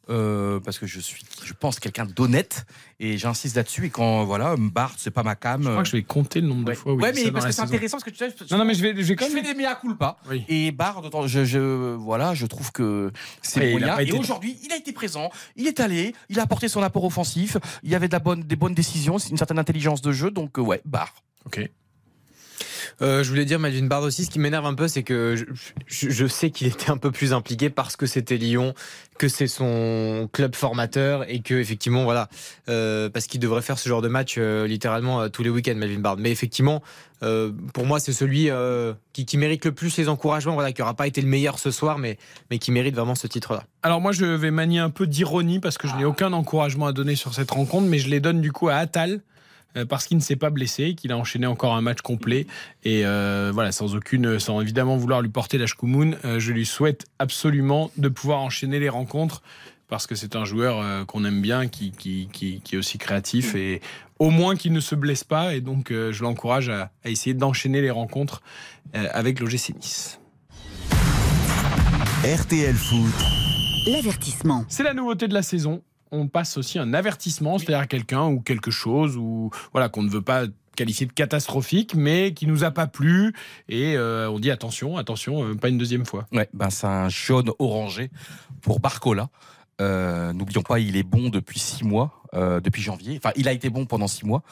Euh, 0.10 0.60
parce 0.60 0.80
que 0.80 0.88
je 0.88 1.00
suis, 1.00 1.24
je 1.44 1.54
pense, 1.54 1.80
quelqu'un 1.80 2.06
d'honnête 2.06 2.66
et 3.00 3.18
j'insiste 3.18 3.56
là-dessus. 3.56 3.86
Et 3.86 3.90
quand 3.90 4.24
voilà, 4.26 4.56
Barr, 4.58 4.94
c'est 4.98 5.12
pas 5.12 5.24
ma 5.24 5.36
cam. 5.36 5.62
Je 5.64 5.70
crois 5.70 5.84
que 5.84 5.90
je 5.90 5.96
vais 5.98 6.04
compter 6.04 6.42
le 6.42 6.48
nombre 6.48 6.66
de 6.66 6.74
fois 6.74 6.94
où 6.94 7.00
il 7.00 7.04
ouais, 7.04 7.12
dit 7.12 7.20
mais 7.20 7.26
ça 7.28 7.32
parce 7.32 7.46
que 7.46 7.52
c'est 7.52 7.62
intéressant 7.62 7.98
parce 7.98 8.04
que 8.06 8.10
tu 8.10 8.18
sais, 8.18 8.34
Non, 8.52 8.58
non, 8.58 8.66
mais 8.66 8.74
je 8.74 8.82
vais, 8.82 8.94
je 9.02 9.08
vais 9.08 9.16
quand 9.16 9.28
je 9.30 9.34
même. 9.36 9.46
fais 9.46 9.54
des 9.54 9.62
mea 9.62 9.76
culpa. 9.76 10.18
Oui. 10.30 10.44
Et 10.50 10.72
d'autant- 11.02 11.28
je, 11.28 11.46
je, 11.46 11.94
voilà, 11.96 12.34
je 12.34 12.46
trouve 12.46 12.72
que 12.72 13.12
c'est 13.42 13.60
Ouais, 13.60 13.74
il 13.74 13.84
Et 14.02 14.10
été- 14.10 14.18
aujourd'hui, 14.20 14.58
il 14.64 14.72
a 14.72 14.78
été 14.78 14.92
présent, 14.92 15.30
il 15.56 15.68
est 15.68 15.80
allé, 15.80 16.16
il 16.30 16.40
a 16.40 16.44
apporté 16.44 16.68
son 16.68 16.82
apport 16.82 17.04
offensif, 17.06 17.58
il 17.84 17.90
y 17.90 17.96
avait 17.96 18.08
de 18.08 18.14
la 18.14 18.20
bonne, 18.20 18.42
des 18.44 18.56
bonnes 18.56 18.74
décisions, 18.74 19.18
une 19.18 19.38
certaine 19.38 19.60
intelligence 19.60 20.02
de 20.02 20.12
jeu. 20.12 20.32
Donc, 20.32 20.58
euh, 20.58 20.62
ouais, 20.62 20.82
Barr. 20.86 21.14
Ok. 21.46 21.70
Euh, 23.02 23.24
je 23.24 23.30
voulais 23.30 23.46
dire 23.46 23.60
Melvin 23.60 23.86
Bard 23.86 24.04
aussi, 24.04 24.26
ce 24.26 24.30
qui 24.30 24.40
m'énerve 24.40 24.66
un 24.66 24.74
peu, 24.74 24.88
c'est 24.88 25.04
que 25.04 25.36
je, 25.88 26.28
sais 26.28 26.50
qu'il 26.52 26.68
était 26.68 26.92
un 26.92 26.98
peu 26.98 27.12
plus 27.12 27.34
impliqué 27.34 27.70
parce 27.70 27.96
que 27.96 28.06
c'était 28.06 28.38
Lyon, 28.38 28.74
que 29.18 29.28
c'est 29.28 29.48
son 29.48 30.30
club 30.32 30.56
formateur 30.56 31.30
et 31.30 31.40
que 31.40 31.56
effectivement 31.56 32.04
voilà, 32.04 32.30
euh, 32.68 33.10
parce 33.10 33.28
qu'il 33.28 33.40
devrait 33.40 33.62
faire 33.62 33.80
ce 33.80 33.88
genre 33.88 34.02
de 34.02 34.08
match 34.10 34.36
euh, 34.38 34.68
littéralement 34.68 35.30
tous 35.30 35.44
les 35.44 35.50
week-ends, 35.50 35.76
Melvin 35.76 36.00
Bard. 36.00 36.18
Mais 36.18 36.32
effectivement, 36.32 36.82
pour 37.74 37.86
moi, 37.86 38.00
c'est 38.00 38.14
celui 38.14 38.50
qui, 39.12 39.26
qui 39.26 39.38
mérite 39.38 39.66
le 39.66 39.74
plus 39.74 39.98
les 39.98 40.08
encouragements, 40.08 40.54
voilà, 40.54 40.72
qui 40.72 40.82
aura 40.82 40.94
pas 40.94 41.06
été 41.06 41.20
le 41.22 41.28
meilleur 41.28 41.60
ce 41.60 41.70
soir, 41.70 41.98
mais 41.98 42.18
mais 42.50 42.60
qui 42.60 42.72
mérite 42.72 42.96
vraiment 42.96 43.16
ce 43.16 43.28
titre-là. 43.28 43.64
Alors 43.84 44.00
moi, 44.00 44.14
je 44.14 44.26
vais 44.26 44.52
manier 44.52 44.80
un 44.80 44.90
peu 44.90 45.06
d'ironie 45.06 45.60
parce 45.60 45.78
que 45.78 45.88
je 45.88 45.96
n'ai 45.96 46.06
aucun 46.06 46.32
encouragement 46.32 46.86
à 46.86 46.94
donner 46.94 47.16
sur 47.16 47.34
cette 47.34 47.52
rencontre, 47.52 47.88
mais 47.88 48.00
je 48.00 48.10
les 48.10 48.22
donne 48.22 48.40
du 48.40 48.54
coup 48.54 48.70
à 48.70 48.76
Attal. 48.76 49.22
Euh, 49.78 49.86
Parce 49.86 50.06
qu'il 50.06 50.18
ne 50.18 50.22
s'est 50.22 50.36
pas 50.36 50.50
blessé, 50.50 50.96
qu'il 50.96 51.12
a 51.12 51.18
enchaîné 51.18 51.48
encore 51.48 51.76
un 51.76 51.82
match 51.82 52.02
complet 52.02 52.48
et 52.84 53.06
euh, 53.06 53.52
voilà 53.54 53.72
sans 53.72 53.96
aucune, 53.96 54.40
sans 54.40 54.62
évidemment 54.62 54.98
vouloir 54.98 55.22
lui 55.22 55.30
porter 55.30 55.58
la 55.58 55.66
chkoumoun, 55.66 56.18
euh, 56.26 56.40
je 56.40 56.52
lui 56.52 56.66
souhaite 56.66 57.06
absolument 57.20 57.92
de 57.98 58.10
pouvoir 58.10 58.40
enchaîner 58.40 58.80
les 58.80 58.90
rencontres 58.90 59.42
parce 59.90 60.06
que 60.08 60.16
c'est 60.16 60.36
un 60.36 60.46
joueur 60.46 60.80
euh, 60.80 61.04
qu'on 61.04 61.26
aime 61.26 61.42
bien, 61.42 61.68
qui, 61.68 61.92
qui, 61.92 62.30
qui, 62.32 62.62
qui 62.62 62.76
est 62.76 62.78
aussi 62.78 62.98
créatif 62.98 63.56
et 63.56 63.82
au 64.20 64.30
moins 64.30 64.56
qu'il 64.56 64.72
ne 64.72 64.80
se 64.80 64.96
blesse 64.96 65.24
pas 65.24 65.56
et 65.56 65.62
donc 65.62 65.92
euh, 65.92 66.12
je 66.14 66.24
l'encourage 66.24 66.70
à, 66.70 66.92
à 67.04 67.10
essayer 67.10 67.34
d'enchaîner 67.34 67.82
les 67.82 67.92
rencontres 67.92 68.42
euh, 68.96 69.08
avec 69.12 69.40
l'OGC 69.40 69.76
Nice. 69.76 70.20
RTL 72.24 72.76
Foot. 72.76 73.14
l'avertissement. 73.88 74.66
C'est 74.68 74.84
la 74.84 74.94
nouveauté 74.94 75.28
de 75.28 75.34
la 75.34 75.42
saison. 75.42 75.82
On 76.12 76.28
passe 76.28 76.58
aussi 76.58 76.80
un 76.80 76.94
avertissement, 76.94 77.58
c'est-à-dire 77.58 77.80
à 77.80 77.88
quelqu'un 77.88 78.28
ou 78.28 78.42
quelque 78.42 78.72
chose 78.72 79.18
ou 79.18 79.52
voilà 79.74 79.90
qu'on 79.90 80.04
ne 80.04 80.10
veut 80.10 80.22
pas 80.22 80.46
qualifié 80.76 81.06
de 81.06 81.12
catastrophique, 81.12 81.94
mais 81.94 82.34
qui 82.34 82.48
nous 82.48 82.64
a 82.64 82.72
pas 82.72 82.88
plu. 82.88 83.34
Et 83.68 83.98
euh, 83.98 84.30
on 84.32 84.40
dit 84.40 84.50
attention, 84.50 84.98
attention, 84.98 85.44
euh, 85.44 85.56
pas 85.56 85.68
une 85.68 85.78
deuxième 85.78 86.06
fois. 86.06 86.26
Ouais, 86.32 86.50
ben 86.54 86.70
c'est 86.70 86.88
un 86.88 87.10
jaune 87.10 87.52
orangé 87.60 88.10
pour 88.62 88.80
Barcola. 88.80 89.30
Euh, 89.82 90.34
N'oublions 90.34 90.62
pas, 90.62 90.80
il 90.80 90.96
est 90.96 91.04
bon 91.04 91.30
depuis 91.30 91.60
six 91.60 91.84
mois. 91.84 92.19
Euh, 92.36 92.60
depuis 92.60 92.82
janvier. 92.82 93.18
Enfin, 93.18 93.32
il 93.36 93.48
a 93.48 93.52
été 93.52 93.70
bon 93.70 93.86
pendant 93.86 94.08
six 94.08 94.26
mois. 94.26 94.44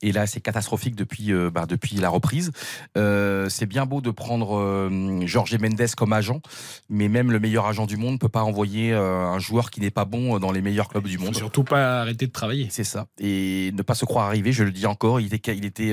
Et 0.00 0.12
là, 0.12 0.26
c'est 0.26 0.40
catastrophique 0.40 0.94
depuis, 0.94 1.32
euh, 1.32 1.50
bah, 1.50 1.66
depuis 1.66 1.96
la 1.96 2.08
reprise. 2.08 2.50
Euh, 2.96 3.48
c'est 3.50 3.66
bien 3.66 3.84
beau 3.84 4.00
de 4.00 4.10
prendre 4.10 4.90
Jorge 5.26 5.56
Mendes 5.58 5.94
comme 5.96 6.12
agent, 6.12 6.40
mais 6.88 7.08
même 7.08 7.30
le 7.30 7.38
meilleur 7.38 7.66
agent 7.66 7.86
du 7.86 7.96
monde 7.96 8.14
ne 8.14 8.18
peut 8.18 8.28
pas 8.28 8.42
envoyer 8.42 8.92
un 8.92 9.38
joueur 9.38 9.70
qui 9.70 9.80
n'est 9.80 9.90
pas 9.90 10.04
bon 10.04 10.38
dans 10.38 10.52
les 10.52 10.62
meilleurs 10.62 10.88
clubs 10.88 11.06
du 11.06 11.18
monde. 11.18 11.34
Surtout 11.34 11.64
pas 11.64 12.00
arrêter 12.00 12.26
de 12.26 12.32
travailler. 12.32 12.68
C'est 12.70 12.84
ça. 12.84 13.06
Et 13.18 13.70
ne 13.72 13.82
pas 13.82 13.94
se 13.94 14.04
croire 14.04 14.26
arrivé, 14.26 14.52
je 14.52 14.64
le 14.64 14.72
dis 14.72 14.86
encore, 14.86 15.20
il 15.20 15.34
était, 15.34 15.56
il 15.56 15.64
était 15.64 15.92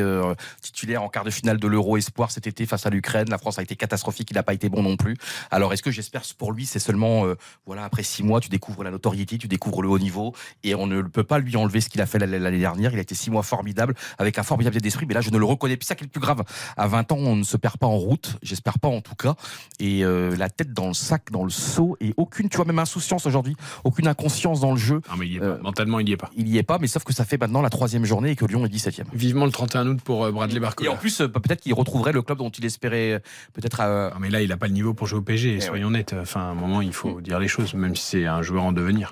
titulaire 0.62 1.04
en 1.04 1.10
quart 1.10 1.24
de 1.24 1.30
finale 1.30 1.58
de 1.58 1.68
l'Euro 1.68 1.98
Espoir 1.98 2.32
cet 2.32 2.48
été 2.48 2.66
face 2.66 2.86
à 2.86 2.90
l'Ukraine. 2.90 3.30
La 3.30 3.38
France 3.38 3.60
a 3.60 3.64
été 3.64 3.76
catastrophique, 3.76 4.32
il 4.32 4.36
n'a 4.36 4.44
pas 4.44 4.54
été 4.54 4.70
bon 4.70 4.84
non 4.84 4.98
plus. 4.98 5.16
Alors 5.52 5.74
est-ce 5.74 5.84
que 5.84 5.92
j'espère 5.92 6.24
pour 6.38 6.52
lui, 6.52 6.66
c'est 6.66 6.80
seulement, 6.80 7.26
voilà, 7.66 7.84
après 7.84 8.04
six 8.04 8.24
mois, 8.24 8.40
tu 8.40 8.50
découvres 8.50 8.84
la 8.84 8.92
notoriété, 8.92 9.38
tu 9.38 9.48
découvres 9.48 9.82
le 9.82 9.90
haut 9.90 10.00
niveau, 10.00 10.34
et 10.64 10.76
on 10.76 10.88
ne 10.88 11.02
peut 11.02 11.24
pas 11.24 11.33
lui 11.40 11.56
enlever 11.58 11.82
ce 11.82 11.90
qu'il 11.90 12.02
a 12.02 12.06
fait 12.06 12.20
l'année 12.20 12.60
dernière. 12.60 12.92
Il 12.94 12.98
a 13.00 13.02
été 13.02 13.16
six 13.16 13.30
mois 13.32 13.44
formidable, 13.44 13.94
avec 14.18 14.38
un 14.40 14.44
formidable 14.44 14.76
état 14.78 14.84
d'esprit, 14.84 15.06
mais 15.08 15.14
là 15.14 15.22
je 15.22 15.30
ne 15.32 15.38
le 15.38 15.46
reconnais 15.46 15.78
plus. 15.78 15.86
Ça 15.86 15.96
qui 15.96 16.04
est 16.04 16.08
le 16.08 16.12
plus 16.12 16.22
grave. 16.22 16.44
À 16.78 16.88
20 16.88 17.12
ans, 17.12 17.18
on 17.18 17.36
ne 17.36 17.44
se 17.44 17.58
perd 17.58 17.78
pas 17.78 17.88
en 17.88 17.98
route, 17.98 18.38
j'espère 18.42 18.80
pas 18.80 18.88
en 18.88 19.02
tout 19.02 19.16
cas. 19.16 19.36
Et 19.80 20.04
euh, 20.06 20.36
la 20.36 20.50
tête 20.50 20.74
dans 20.74 20.88
le 20.88 20.94
sac, 20.94 21.32
dans 21.32 21.44
le 21.44 21.50
seau, 21.50 21.98
et 22.02 22.14
aucune, 22.18 22.50
tu 22.50 22.58
vois, 22.58 22.66
même 22.66 22.80
insouciance 22.80 23.26
aujourd'hui, 23.26 23.56
aucune 23.84 24.08
inconscience 24.08 24.60
dans 24.60 24.72
le 24.72 24.78
jeu. 24.78 25.02
Non, 25.10 25.18
mais 25.18 25.28
il 25.28 25.34
y 25.34 25.36
est 25.38 25.40
pas. 25.40 25.58
Mentalement, 25.62 26.00
il 26.00 26.10
y 26.10 26.12
est 26.14 26.18
pas. 26.18 26.30
Il 26.36 26.48
y 26.48 26.58
est 26.58 26.64
pas, 26.64 26.78
mais 26.80 26.88
sauf 26.88 27.04
que 27.04 27.14
ça 27.14 27.26
fait 27.26 27.38
maintenant 27.40 27.62
la 27.62 27.70
troisième 27.70 28.06
journée 28.06 28.32
et 28.32 28.36
que 28.36 28.46
Lyon 28.46 28.66
est 28.66 28.70
17ème. 28.74 29.06
Vivement 29.14 29.46
le 29.46 29.52
31 29.52 29.88
août 29.88 30.00
pour 30.04 30.24
euh, 30.26 30.32
Bradley 30.32 30.60
Barcola. 30.60 30.90
Et 30.90 30.94
en 30.94 30.98
plus, 30.98 31.22
euh, 31.22 31.28
peut-être 31.28 31.62
qu'il 31.62 31.74
retrouverait 31.74 32.12
le 32.14 32.22
club 32.22 32.38
dont 32.40 32.50
il 32.50 32.66
espérait 32.66 33.14
euh, 33.14 33.20
peut-être. 33.54 33.80
euh, 33.82 34.10
Non, 34.12 34.18
mais 34.20 34.30
là, 34.30 34.42
il 34.42 34.50
n'a 34.50 34.58
pas 34.58 34.68
le 34.68 34.74
niveau 34.74 34.94
pour 34.94 35.08
jouer 35.08 35.20
au 35.20 35.24
PSG, 35.24 35.56
Eh 35.58 35.62
soyons 35.62 35.92
nets. 35.92 36.14
Enfin, 36.20 36.42
à 36.42 36.44
un 36.46 36.54
moment, 36.56 36.82
il 36.82 36.94
faut 36.94 37.22
dire 37.22 37.40
les 37.40 37.48
choses, 37.48 37.74
même 37.74 37.96
si 37.96 38.04
c'est 38.04 38.26
un 38.26 38.42
joueur 38.42 38.64
en 38.64 38.72
devenir. 38.72 39.12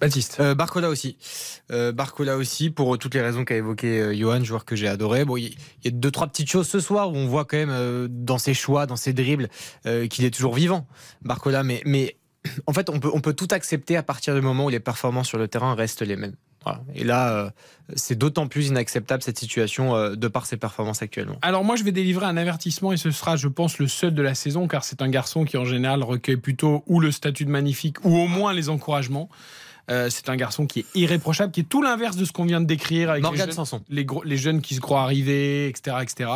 Baptiste. 0.00 0.38
Euh, 0.40 0.54
Barcola 0.54 0.88
aussi. 0.88 1.16
Euh, 1.70 1.92
Barcola 1.92 2.36
aussi, 2.36 2.70
pour 2.70 2.94
euh, 2.94 2.98
toutes 2.98 3.14
les 3.14 3.20
raisons 3.20 3.44
qu'a 3.44 3.56
évoqué 3.56 4.00
euh, 4.00 4.14
Johan, 4.14 4.42
joueur 4.42 4.64
que 4.64 4.76
j'ai 4.76 4.88
adoré. 4.88 5.24
Bon, 5.24 5.36
il 5.36 5.54
y, 5.84 5.88
a 5.88 5.90
deux, 5.90 6.10
trois 6.10 6.26
petites 6.26 6.50
choses 6.50 6.68
ce 6.68 6.80
soir 6.80 7.12
où 7.12 7.16
on 7.16 7.26
voit 7.26 7.44
quand 7.44 7.58
même 7.58 8.08
dans 8.08 8.38
ses 8.38 8.54
choix, 8.54 8.86
dans 8.86 8.96
ses 8.96 9.12
dribbles, 9.12 9.48
qu'il 9.84 10.24
est 10.24 10.34
toujours 10.34 10.54
vivant, 10.54 10.86
Barcola. 11.22 11.62
Mais, 11.62 11.82
mais 11.84 12.16
en 12.66 12.72
fait, 12.72 12.88
on 12.90 12.98
peut, 12.98 13.10
on 13.12 13.20
peut 13.20 13.34
tout 13.34 13.48
accepter 13.50 13.96
à 13.96 14.02
partir 14.02 14.34
du 14.34 14.40
moment 14.40 14.66
où 14.66 14.70
les 14.70 14.80
performances 14.80 15.28
sur 15.28 15.38
le 15.38 15.48
terrain 15.48 15.74
restent 15.74 16.02
les 16.02 16.16
mêmes. 16.16 16.34
Voilà. 16.64 16.80
Et 16.94 17.04
là, 17.04 17.32
euh, 17.32 17.50
c'est 17.96 18.16
d'autant 18.16 18.46
plus 18.46 18.68
inacceptable 18.68 19.22
cette 19.22 19.38
situation 19.38 19.94
euh, 19.94 20.14
de 20.14 20.28
par 20.28 20.44
ses 20.44 20.58
performances 20.58 21.00
actuellement. 21.00 21.36
Alors 21.40 21.64
moi, 21.64 21.76
je 21.76 21.84
vais 21.84 21.92
délivrer 21.92 22.26
un 22.26 22.36
avertissement 22.36 22.92
et 22.92 22.98
ce 22.98 23.10
sera, 23.10 23.36
je 23.36 23.48
pense, 23.48 23.78
le 23.78 23.88
seul 23.88 24.14
de 24.14 24.22
la 24.22 24.34
saison, 24.34 24.68
car 24.68 24.84
c'est 24.84 25.00
un 25.00 25.08
garçon 25.08 25.44
qui, 25.44 25.56
en 25.56 25.64
général, 25.64 26.02
recueille 26.02 26.36
plutôt 26.36 26.84
ou 26.86 27.00
le 27.00 27.10
statut 27.12 27.46
de 27.46 27.50
magnifique 27.50 28.04
ou 28.04 28.14
au 28.14 28.26
moins 28.26 28.52
les 28.52 28.68
encouragements. 28.68 29.30
Euh, 29.90 30.08
c'est 30.10 30.28
un 30.28 30.36
garçon 30.36 30.66
qui 30.66 30.80
est 30.80 30.86
irréprochable, 30.94 31.52
qui 31.52 31.60
est 31.60 31.68
tout 31.68 31.82
l'inverse 31.82 32.16
de 32.16 32.24
ce 32.24 32.32
qu'on 32.32 32.44
vient 32.44 32.60
de 32.60 32.66
décrire 32.66 33.10
avec 33.10 33.22
les 33.32 33.36
jeunes, 33.36 33.52
Sanson. 33.52 33.82
les, 33.88 34.04
gros- 34.04 34.22
les 34.22 34.36
jeunes 34.36 34.60
qui 34.60 34.74
se 34.74 34.80
croient 34.80 35.02
arrivés, 35.02 35.68
etc. 35.68 35.96
etc. 36.02 36.30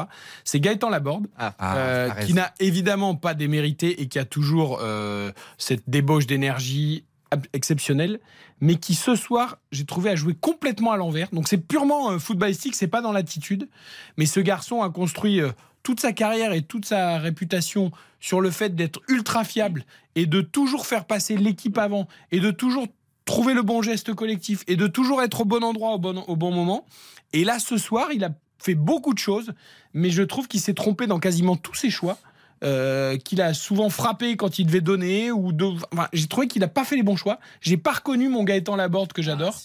C'est 0.45 0.61
Gaëtan 0.61 0.91
Laborde, 0.91 1.27
Ah, 1.39 1.55
euh, 1.77 2.09
t'as 2.09 2.25
qui 2.25 2.35
n'a 2.35 2.53
évidemment 2.61 3.15
pas 3.15 3.35
démérité 3.35 4.03
et 4.03 4.09
qui 4.09 4.19
a 4.19 4.25
toujours 4.25 4.81
euh, 4.83 5.31
cette 5.59 5.83
débauche 5.89 6.27
d'énergie 6.27 7.05
exceptionnelle, 7.53 8.21
mais 8.61 8.77
qui 8.77 8.95
ce 8.95 9.17
soir, 9.17 9.59
j'ai 9.73 9.85
trouvé 9.85 10.11
à 10.11 10.17
jouer 10.17 10.35
complètement 10.35 10.93
à 10.93 10.97
l'envers. 10.97 11.29
Donc 11.33 11.49
c'est 11.49 11.59
purement 11.59 12.13
euh, 12.13 12.19
footballistique, 12.19 12.75
c'est 12.75 12.87
pas 12.89 13.01
dans 13.03 13.13
l'attitude. 13.13 13.69
Mais 14.17 14.27
ce 14.27 14.41
garçon 14.41 14.83
a 14.83 14.91
construit 14.91 15.41
euh, 15.41 15.51
toute 15.83 16.01
sa 16.01 16.13
carrière 16.13 16.53
et 16.53 16.63
toute 16.63 16.85
sa 16.87 17.19
réputation 17.19 17.91
sur 18.21 18.41
le 18.41 18.51
fait 18.51 18.75
d'être 18.75 19.01
ultra 19.09 19.45
fiable 19.45 19.85
et 20.15 20.27
de 20.27 20.41
toujours 20.41 20.87
faire 20.87 21.05
passer 21.05 21.37
l'équipe 21.37 21.77
avant 21.79 22.09
et 22.33 22.41
de 22.41 22.51
toujours 22.51 22.87
trouver 23.25 23.55
le 23.55 23.63
bon 23.63 23.83
geste 23.83 24.15
collectif 24.15 24.65
et 24.67 24.77
de 24.77 24.87
toujours 24.87 25.23
être 25.23 25.43
au 25.43 25.45
bon 25.45 25.63
endroit 25.65 25.93
au 25.93 25.99
bon, 25.99 26.23
au 26.27 26.37
bon 26.37 26.51
moment. 26.53 26.87
Et 27.33 27.45
là, 27.45 27.59
ce 27.59 27.79
soir, 27.79 28.09
il 28.13 28.25
a 28.25 28.31
fait 28.59 28.75
beaucoup 28.75 29.13
de 29.15 29.19
choses, 29.19 29.53
mais 29.93 30.11
je 30.11 30.23
trouve 30.23 30.49
qu'il 30.49 30.61
s'est 30.61 30.75
trompé 30.75 31.07
dans 31.07 31.19
quasiment 31.19 31.57
tous 31.57 31.75
ses 31.75 31.91
choix. 31.91 32.19
euh, 32.63 33.19
qu'il 33.19 33.43
a 33.43 33.53
souvent 33.53 33.91
frappé 33.91 34.37
quand 34.37 34.59
il 34.59 34.67
devait 34.67 34.81
donner 34.81 35.31
ou 35.31 35.53
de... 35.53 35.65
enfin, 35.93 36.09
j'ai 36.13 36.29
trouvé 36.29 36.47
qu'il 36.47 36.61
n'a 36.61 36.69
pas 36.69 36.85
fait 36.85 36.97
les 36.97 37.03
bons 37.03 37.17
choix 37.17 37.39
j'ai 37.61 37.77
pas 37.77 37.93
reconnu 37.93 38.29
mon 38.29 38.45
Gaëtan 38.45 38.77
Laborde 38.77 39.13
que 39.13 39.23
j'adore 39.23 39.61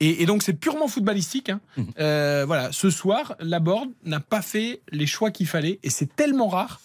et, 0.00 0.22
et 0.22 0.26
donc 0.26 0.42
c'est 0.42 0.52
purement 0.52 0.88
footballistique 0.88 1.50
hein. 1.50 1.60
Euh, 2.00 2.44
voilà 2.46 2.72
ce 2.72 2.90
soir 2.90 3.36
Laborde 3.40 3.90
n'a 4.04 4.20
pas 4.20 4.42
fait 4.42 4.82
les 4.90 5.06
choix 5.06 5.30
qu'il 5.30 5.46
fallait 5.46 5.78
et 5.82 5.88
c'est 5.88 6.14
tellement 6.14 6.48
rare 6.48 6.80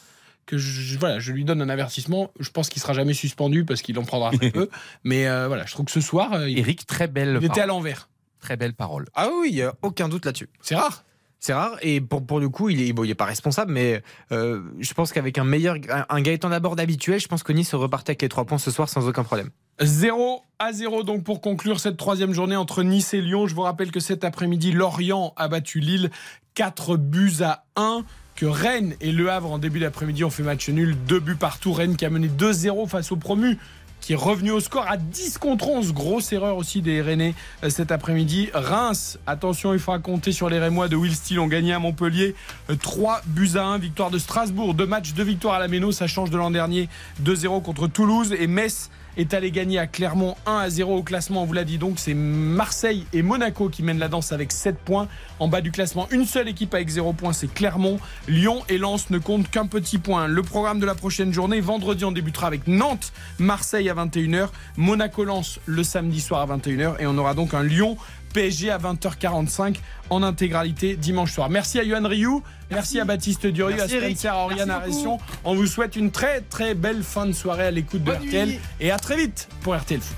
que 0.46 0.58
je, 0.58 0.98
voilà, 0.98 1.20
je 1.20 1.32
lui 1.32 1.46
donne 1.46 1.62
un 1.62 1.70
avertissement. 1.70 2.32
Je 2.40 2.50
pense 2.50 2.70
qu'il 2.70 2.82
sera 2.82 2.94
jamais 2.94 3.14
suspendu 3.14 3.66
parce 3.66 3.82
qu'il 3.82 3.98
en 4.00 4.04
prendra 4.04 4.32
très 4.32 4.52
peu. 4.52 4.70
Mais 5.04 5.28
euh, 5.28 5.48
voilà, 5.48 5.66
je 5.66 5.72
trouve 5.74 5.86
que 5.86 5.92
ce 5.92 6.02
soir, 6.02 6.34
euh, 6.34 6.50
il, 6.50 6.60
Eric, 6.60 6.86
très 6.86 7.08
belle. 7.08 7.38
il 7.42 7.46
était 7.46 7.62
à 7.62 7.66
l'envers. 7.66 8.10
Très 8.40 8.58
belle 8.58 8.74
parole. 8.74 9.06
Ah 9.14 9.30
oui, 9.40 9.50
il 9.50 9.56
n'y 9.56 9.62
a 9.62 9.74
aucun 9.82 10.10
doute 10.10 10.26
là-dessus. 10.26 10.50
C'est 10.62 10.76
rare. 10.76 11.04
C'est 11.40 11.54
rare 11.54 11.78
et 11.82 12.02
pour, 12.02 12.24
pour 12.24 12.40
le 12.40 12.50
coup, 12.50 12.70
il 12.70 12.82
est, 12.82 12.94
bon, 12.94 13.04
il 13.04 13.10
est 13.10 13.16
pas 13.16 13.26
responsable, 13.26 13.72
mais 13.72 14.04
euh, 14.32 14.62
je 14.80 14.94
pense 14.94 15.12
qu'avec 15.12 15.40
un 15.40 15.44
meilleur, 15.44 15.76
un, 15.90 16.06
un 16.08 16.22
Gaëtan 16.22 16.50
Laborde 16.50 16.80
habituel, 16.80 17.20
je 17.20 17.28
pense 17.28 17.42
que 17.42 17.52
Nice 17.52 17.74
repartait 17.74 18.12
avec 18.12 18.22
les 18.22 18.30
trois 18.30 18.46
points 18.46 18.60
ce 18.60 18.70
soir 18.70 18.88
sans 18.88 19.08
aucun 19.08 19.24
problème. 19.24 19.50
0 19.80 20.44
à 20.60 20.72
0 20.72 21.02
donc 21.02 21.24
pour 21.24 21.42
conclure 21.42 21.80
cette 21.80 21.98
troisième 21.98 22.34
journée 22.34 22.56
entre 22.56 22.84
Nice 22.84 23.16
et 23.16 23.22
Lyon. 23.22 23.48
Je 23.48 23.56
vous 23.56 23.62
rappelle 23.62 23.92
que 23.92 24.00
cet 24.00 24.24
après-midi, 24.24 24.72
Lorient 24.72 25.34
a 25.36 25.48
battu 25.48 25.80
Lille 25.80 26.12
4 26.54 26.98
buts 26.98 27.42
à 27.42 27.66
1. 27.76 28.04
Que 28.36 28.46
Rennes 28.46 28.96
et 29.02 29.12
Le 29.12 29.30
Havre 29.30 29.52
en 29.52 29.58
début 29.60 29.80
d'après-midi 29.80 30.24
ont 30.24 30.30
fait 30.30 30.44
match 30.44 30.70
nul, 30.70 30.96
2 31.08 31.20
buts 31.20 31.36
partout. 31.36 31.74
Rennes 31.74 31.96
qui 31.96 32.06
a 32.06 32.10
mené 32.10 32.28
2-0 32.28 32.88
face 32.88 33.12
au 33.12 33.16
promu 33.16 33.58
qui 34.02 34.14
est 34.14 34.18
revenu 34.18 34.52
au 34.52 34.60
score 34.60 34.86
à 34.88 34.98
10 34.98 35.38
contre 35.38 35.70
11. 35.70 35.94
Grosse 35.94 36.34
erreur 36.34 36.58
aussi 36.58 36.82
des 36.82 37.02
Rennais 37.02 37.36
euh, 37.64 37.70
cet 37.70 37.92
après-midi. 37.92 38.50
Reims, 38.54 39.20
attention, 39.28 39.74
il 39.74 39.80
faudra 39.80 40.00
compter 40.00 40.32
sur 40.32 40.50
les 40.50 40.60
Rémois 40.60 40.90
de 40.90 40.96
Will 40.96 41.16
Steele. 41.16 41.40
ont 41.40 41.48
gagné 41.48 41.72
à 41.72 41.80
Montpellier 41.80 42.36
euh, 42.70 42.76
3 42.76 43.22
buts 43.28 43.52
à 43.56 43.64
1. 43.64 43.78
Victoire 43.78 44.10
de 44.10 44.18
Strasbourg, 44.18 44.74
deux 44.74 44.88
matchs, 44.88 45.14
deux 45.14 45.24
victoires 45.24 45.56
à 45.56 45.60
la 45.60 45.68
Méno. 45.68 45.92
Ça 45.92 46.08
change 46.08 46.32
de 46.32 46.38
l'an 46.38 46.52
dernier 46.52 46.90
2-0 47.24 47.62
contre 47.62 47.88
Toulouse. 47.88 48.36
Et 48.38 48.48
Metz 48.48 48.90
est 49.18 49.34
allé 49.34 49.52
gagner 49.52 49.80
à 49.80 49.88
Clermont 49.88 50.36
1 50.46 50.58
à 50.58 50.70
0 50.70 50.98
au 50.98 51.04
classement. 51.04 51.44
On 51.44 51.46
vous 51.46 51.54
l'a 51.54 51.64
dit 51.64 51.78
donc, 51.78 52.00
c'est 52.00 52.14
Marseille 52.14 53.06
et 53.14 53.22
Monaco 53.22 53.70
qui 53.70 53.84
mènent 53.84 54.00
la 54.00 54.08
danse 54.08 54.32
avec 54.32 54.52
7 54.52 54.78
points. 54.78 55.08
En 55.40 55.48
bas 55.48 55.62
du 55.62 55.72
classement, 55.72 56.08
une 56.12 56.26
seule 56.26 56.48
équipe 56.48 56.74
avec 56.74 56.90
0 56.90 57.14
points, 57.14 57.34
c'est 57.34 57.52
Clermont. 57.52 58.00
Lyon 58.28 58.64
et 58.70 58.78
Lens 58.78 59.10
ne 59.10 59.18
comptent 59.18 59.50
qu'un 59.50 59.66
petit 59.66 59.98
point. 59.98 60.28
Le 60.28 60.44
programme 60.44 60.80
de 60.80 60.86
la 60.86 60.96
prochaine 60.96 61.34
journée, 61.34 61.60
vendredi, 61.62 62.06
on 62.06 62.12
débutera 62.12 62.48
avec 62.48 62.68
Nantes, 62.68 63.12
Marseille 63.40 63.90
à 63.90 63.94
21h, 63.94 64.50
Monaco-Lens 64.78 65.60
le 65.66 65.84
samedi 65.84 66.22
soir 66.22 66.42
à 66.42 66.58
21h 66.58 67.00
et 67.00 67.06
on 67.06 67.18
aura 67.18 67.34
donc 67.34 67.54
un 67.54 67.64
Lyon. 67.64 67.98
PSG 68.32 68.70
à 68.72 68.78
20h45 68.78 69.76
en 70.10 70.24
intégralité 70.24 70.96
dimanche 70.96 71.34
soir. 71.34 71.50
Merci 71.50 71.80
à 71.80 71.84
Yohan 71.84 72.08
Rioux, 72.08 72.44
merci, 72.70 73.00
à 73.00 73.06
Baptiste 73.06 73.48
Durieux, 73.48 73.76
Merci, 73.78 73.98
à. 73.98 74.02
Spencer, 74.02 74.34
à 74.34 74.44
Oriane 74.44 74.70
Aression. 74.70 75.20
On 75.44 75.56
vous 75.56 75.68
souhaite 75.68 75.96
une 75.96 76.12
très 76.12 76.42
très 76.42 76.74
belle 76.74 77.04
fin 77.04 77.26
de 77.26 77.32
soirée 77.34 77.66
à 77.66 77.72
l'écoute 77.72 78.04
de 78.04 78.12
Bonne 78.12 78.28
RTL 78.28 78.50
nuit. 78.50 78.60
et 78.80 78.92
à 78.92 78.98
très 79.00 79.18
vite 79.18 79.48
pour 79.62 79.76
RTL 79.76 80.00
Foot. 80.02 80.18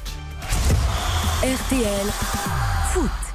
RTL 1.44 2.08
Foot. 2.94 3.33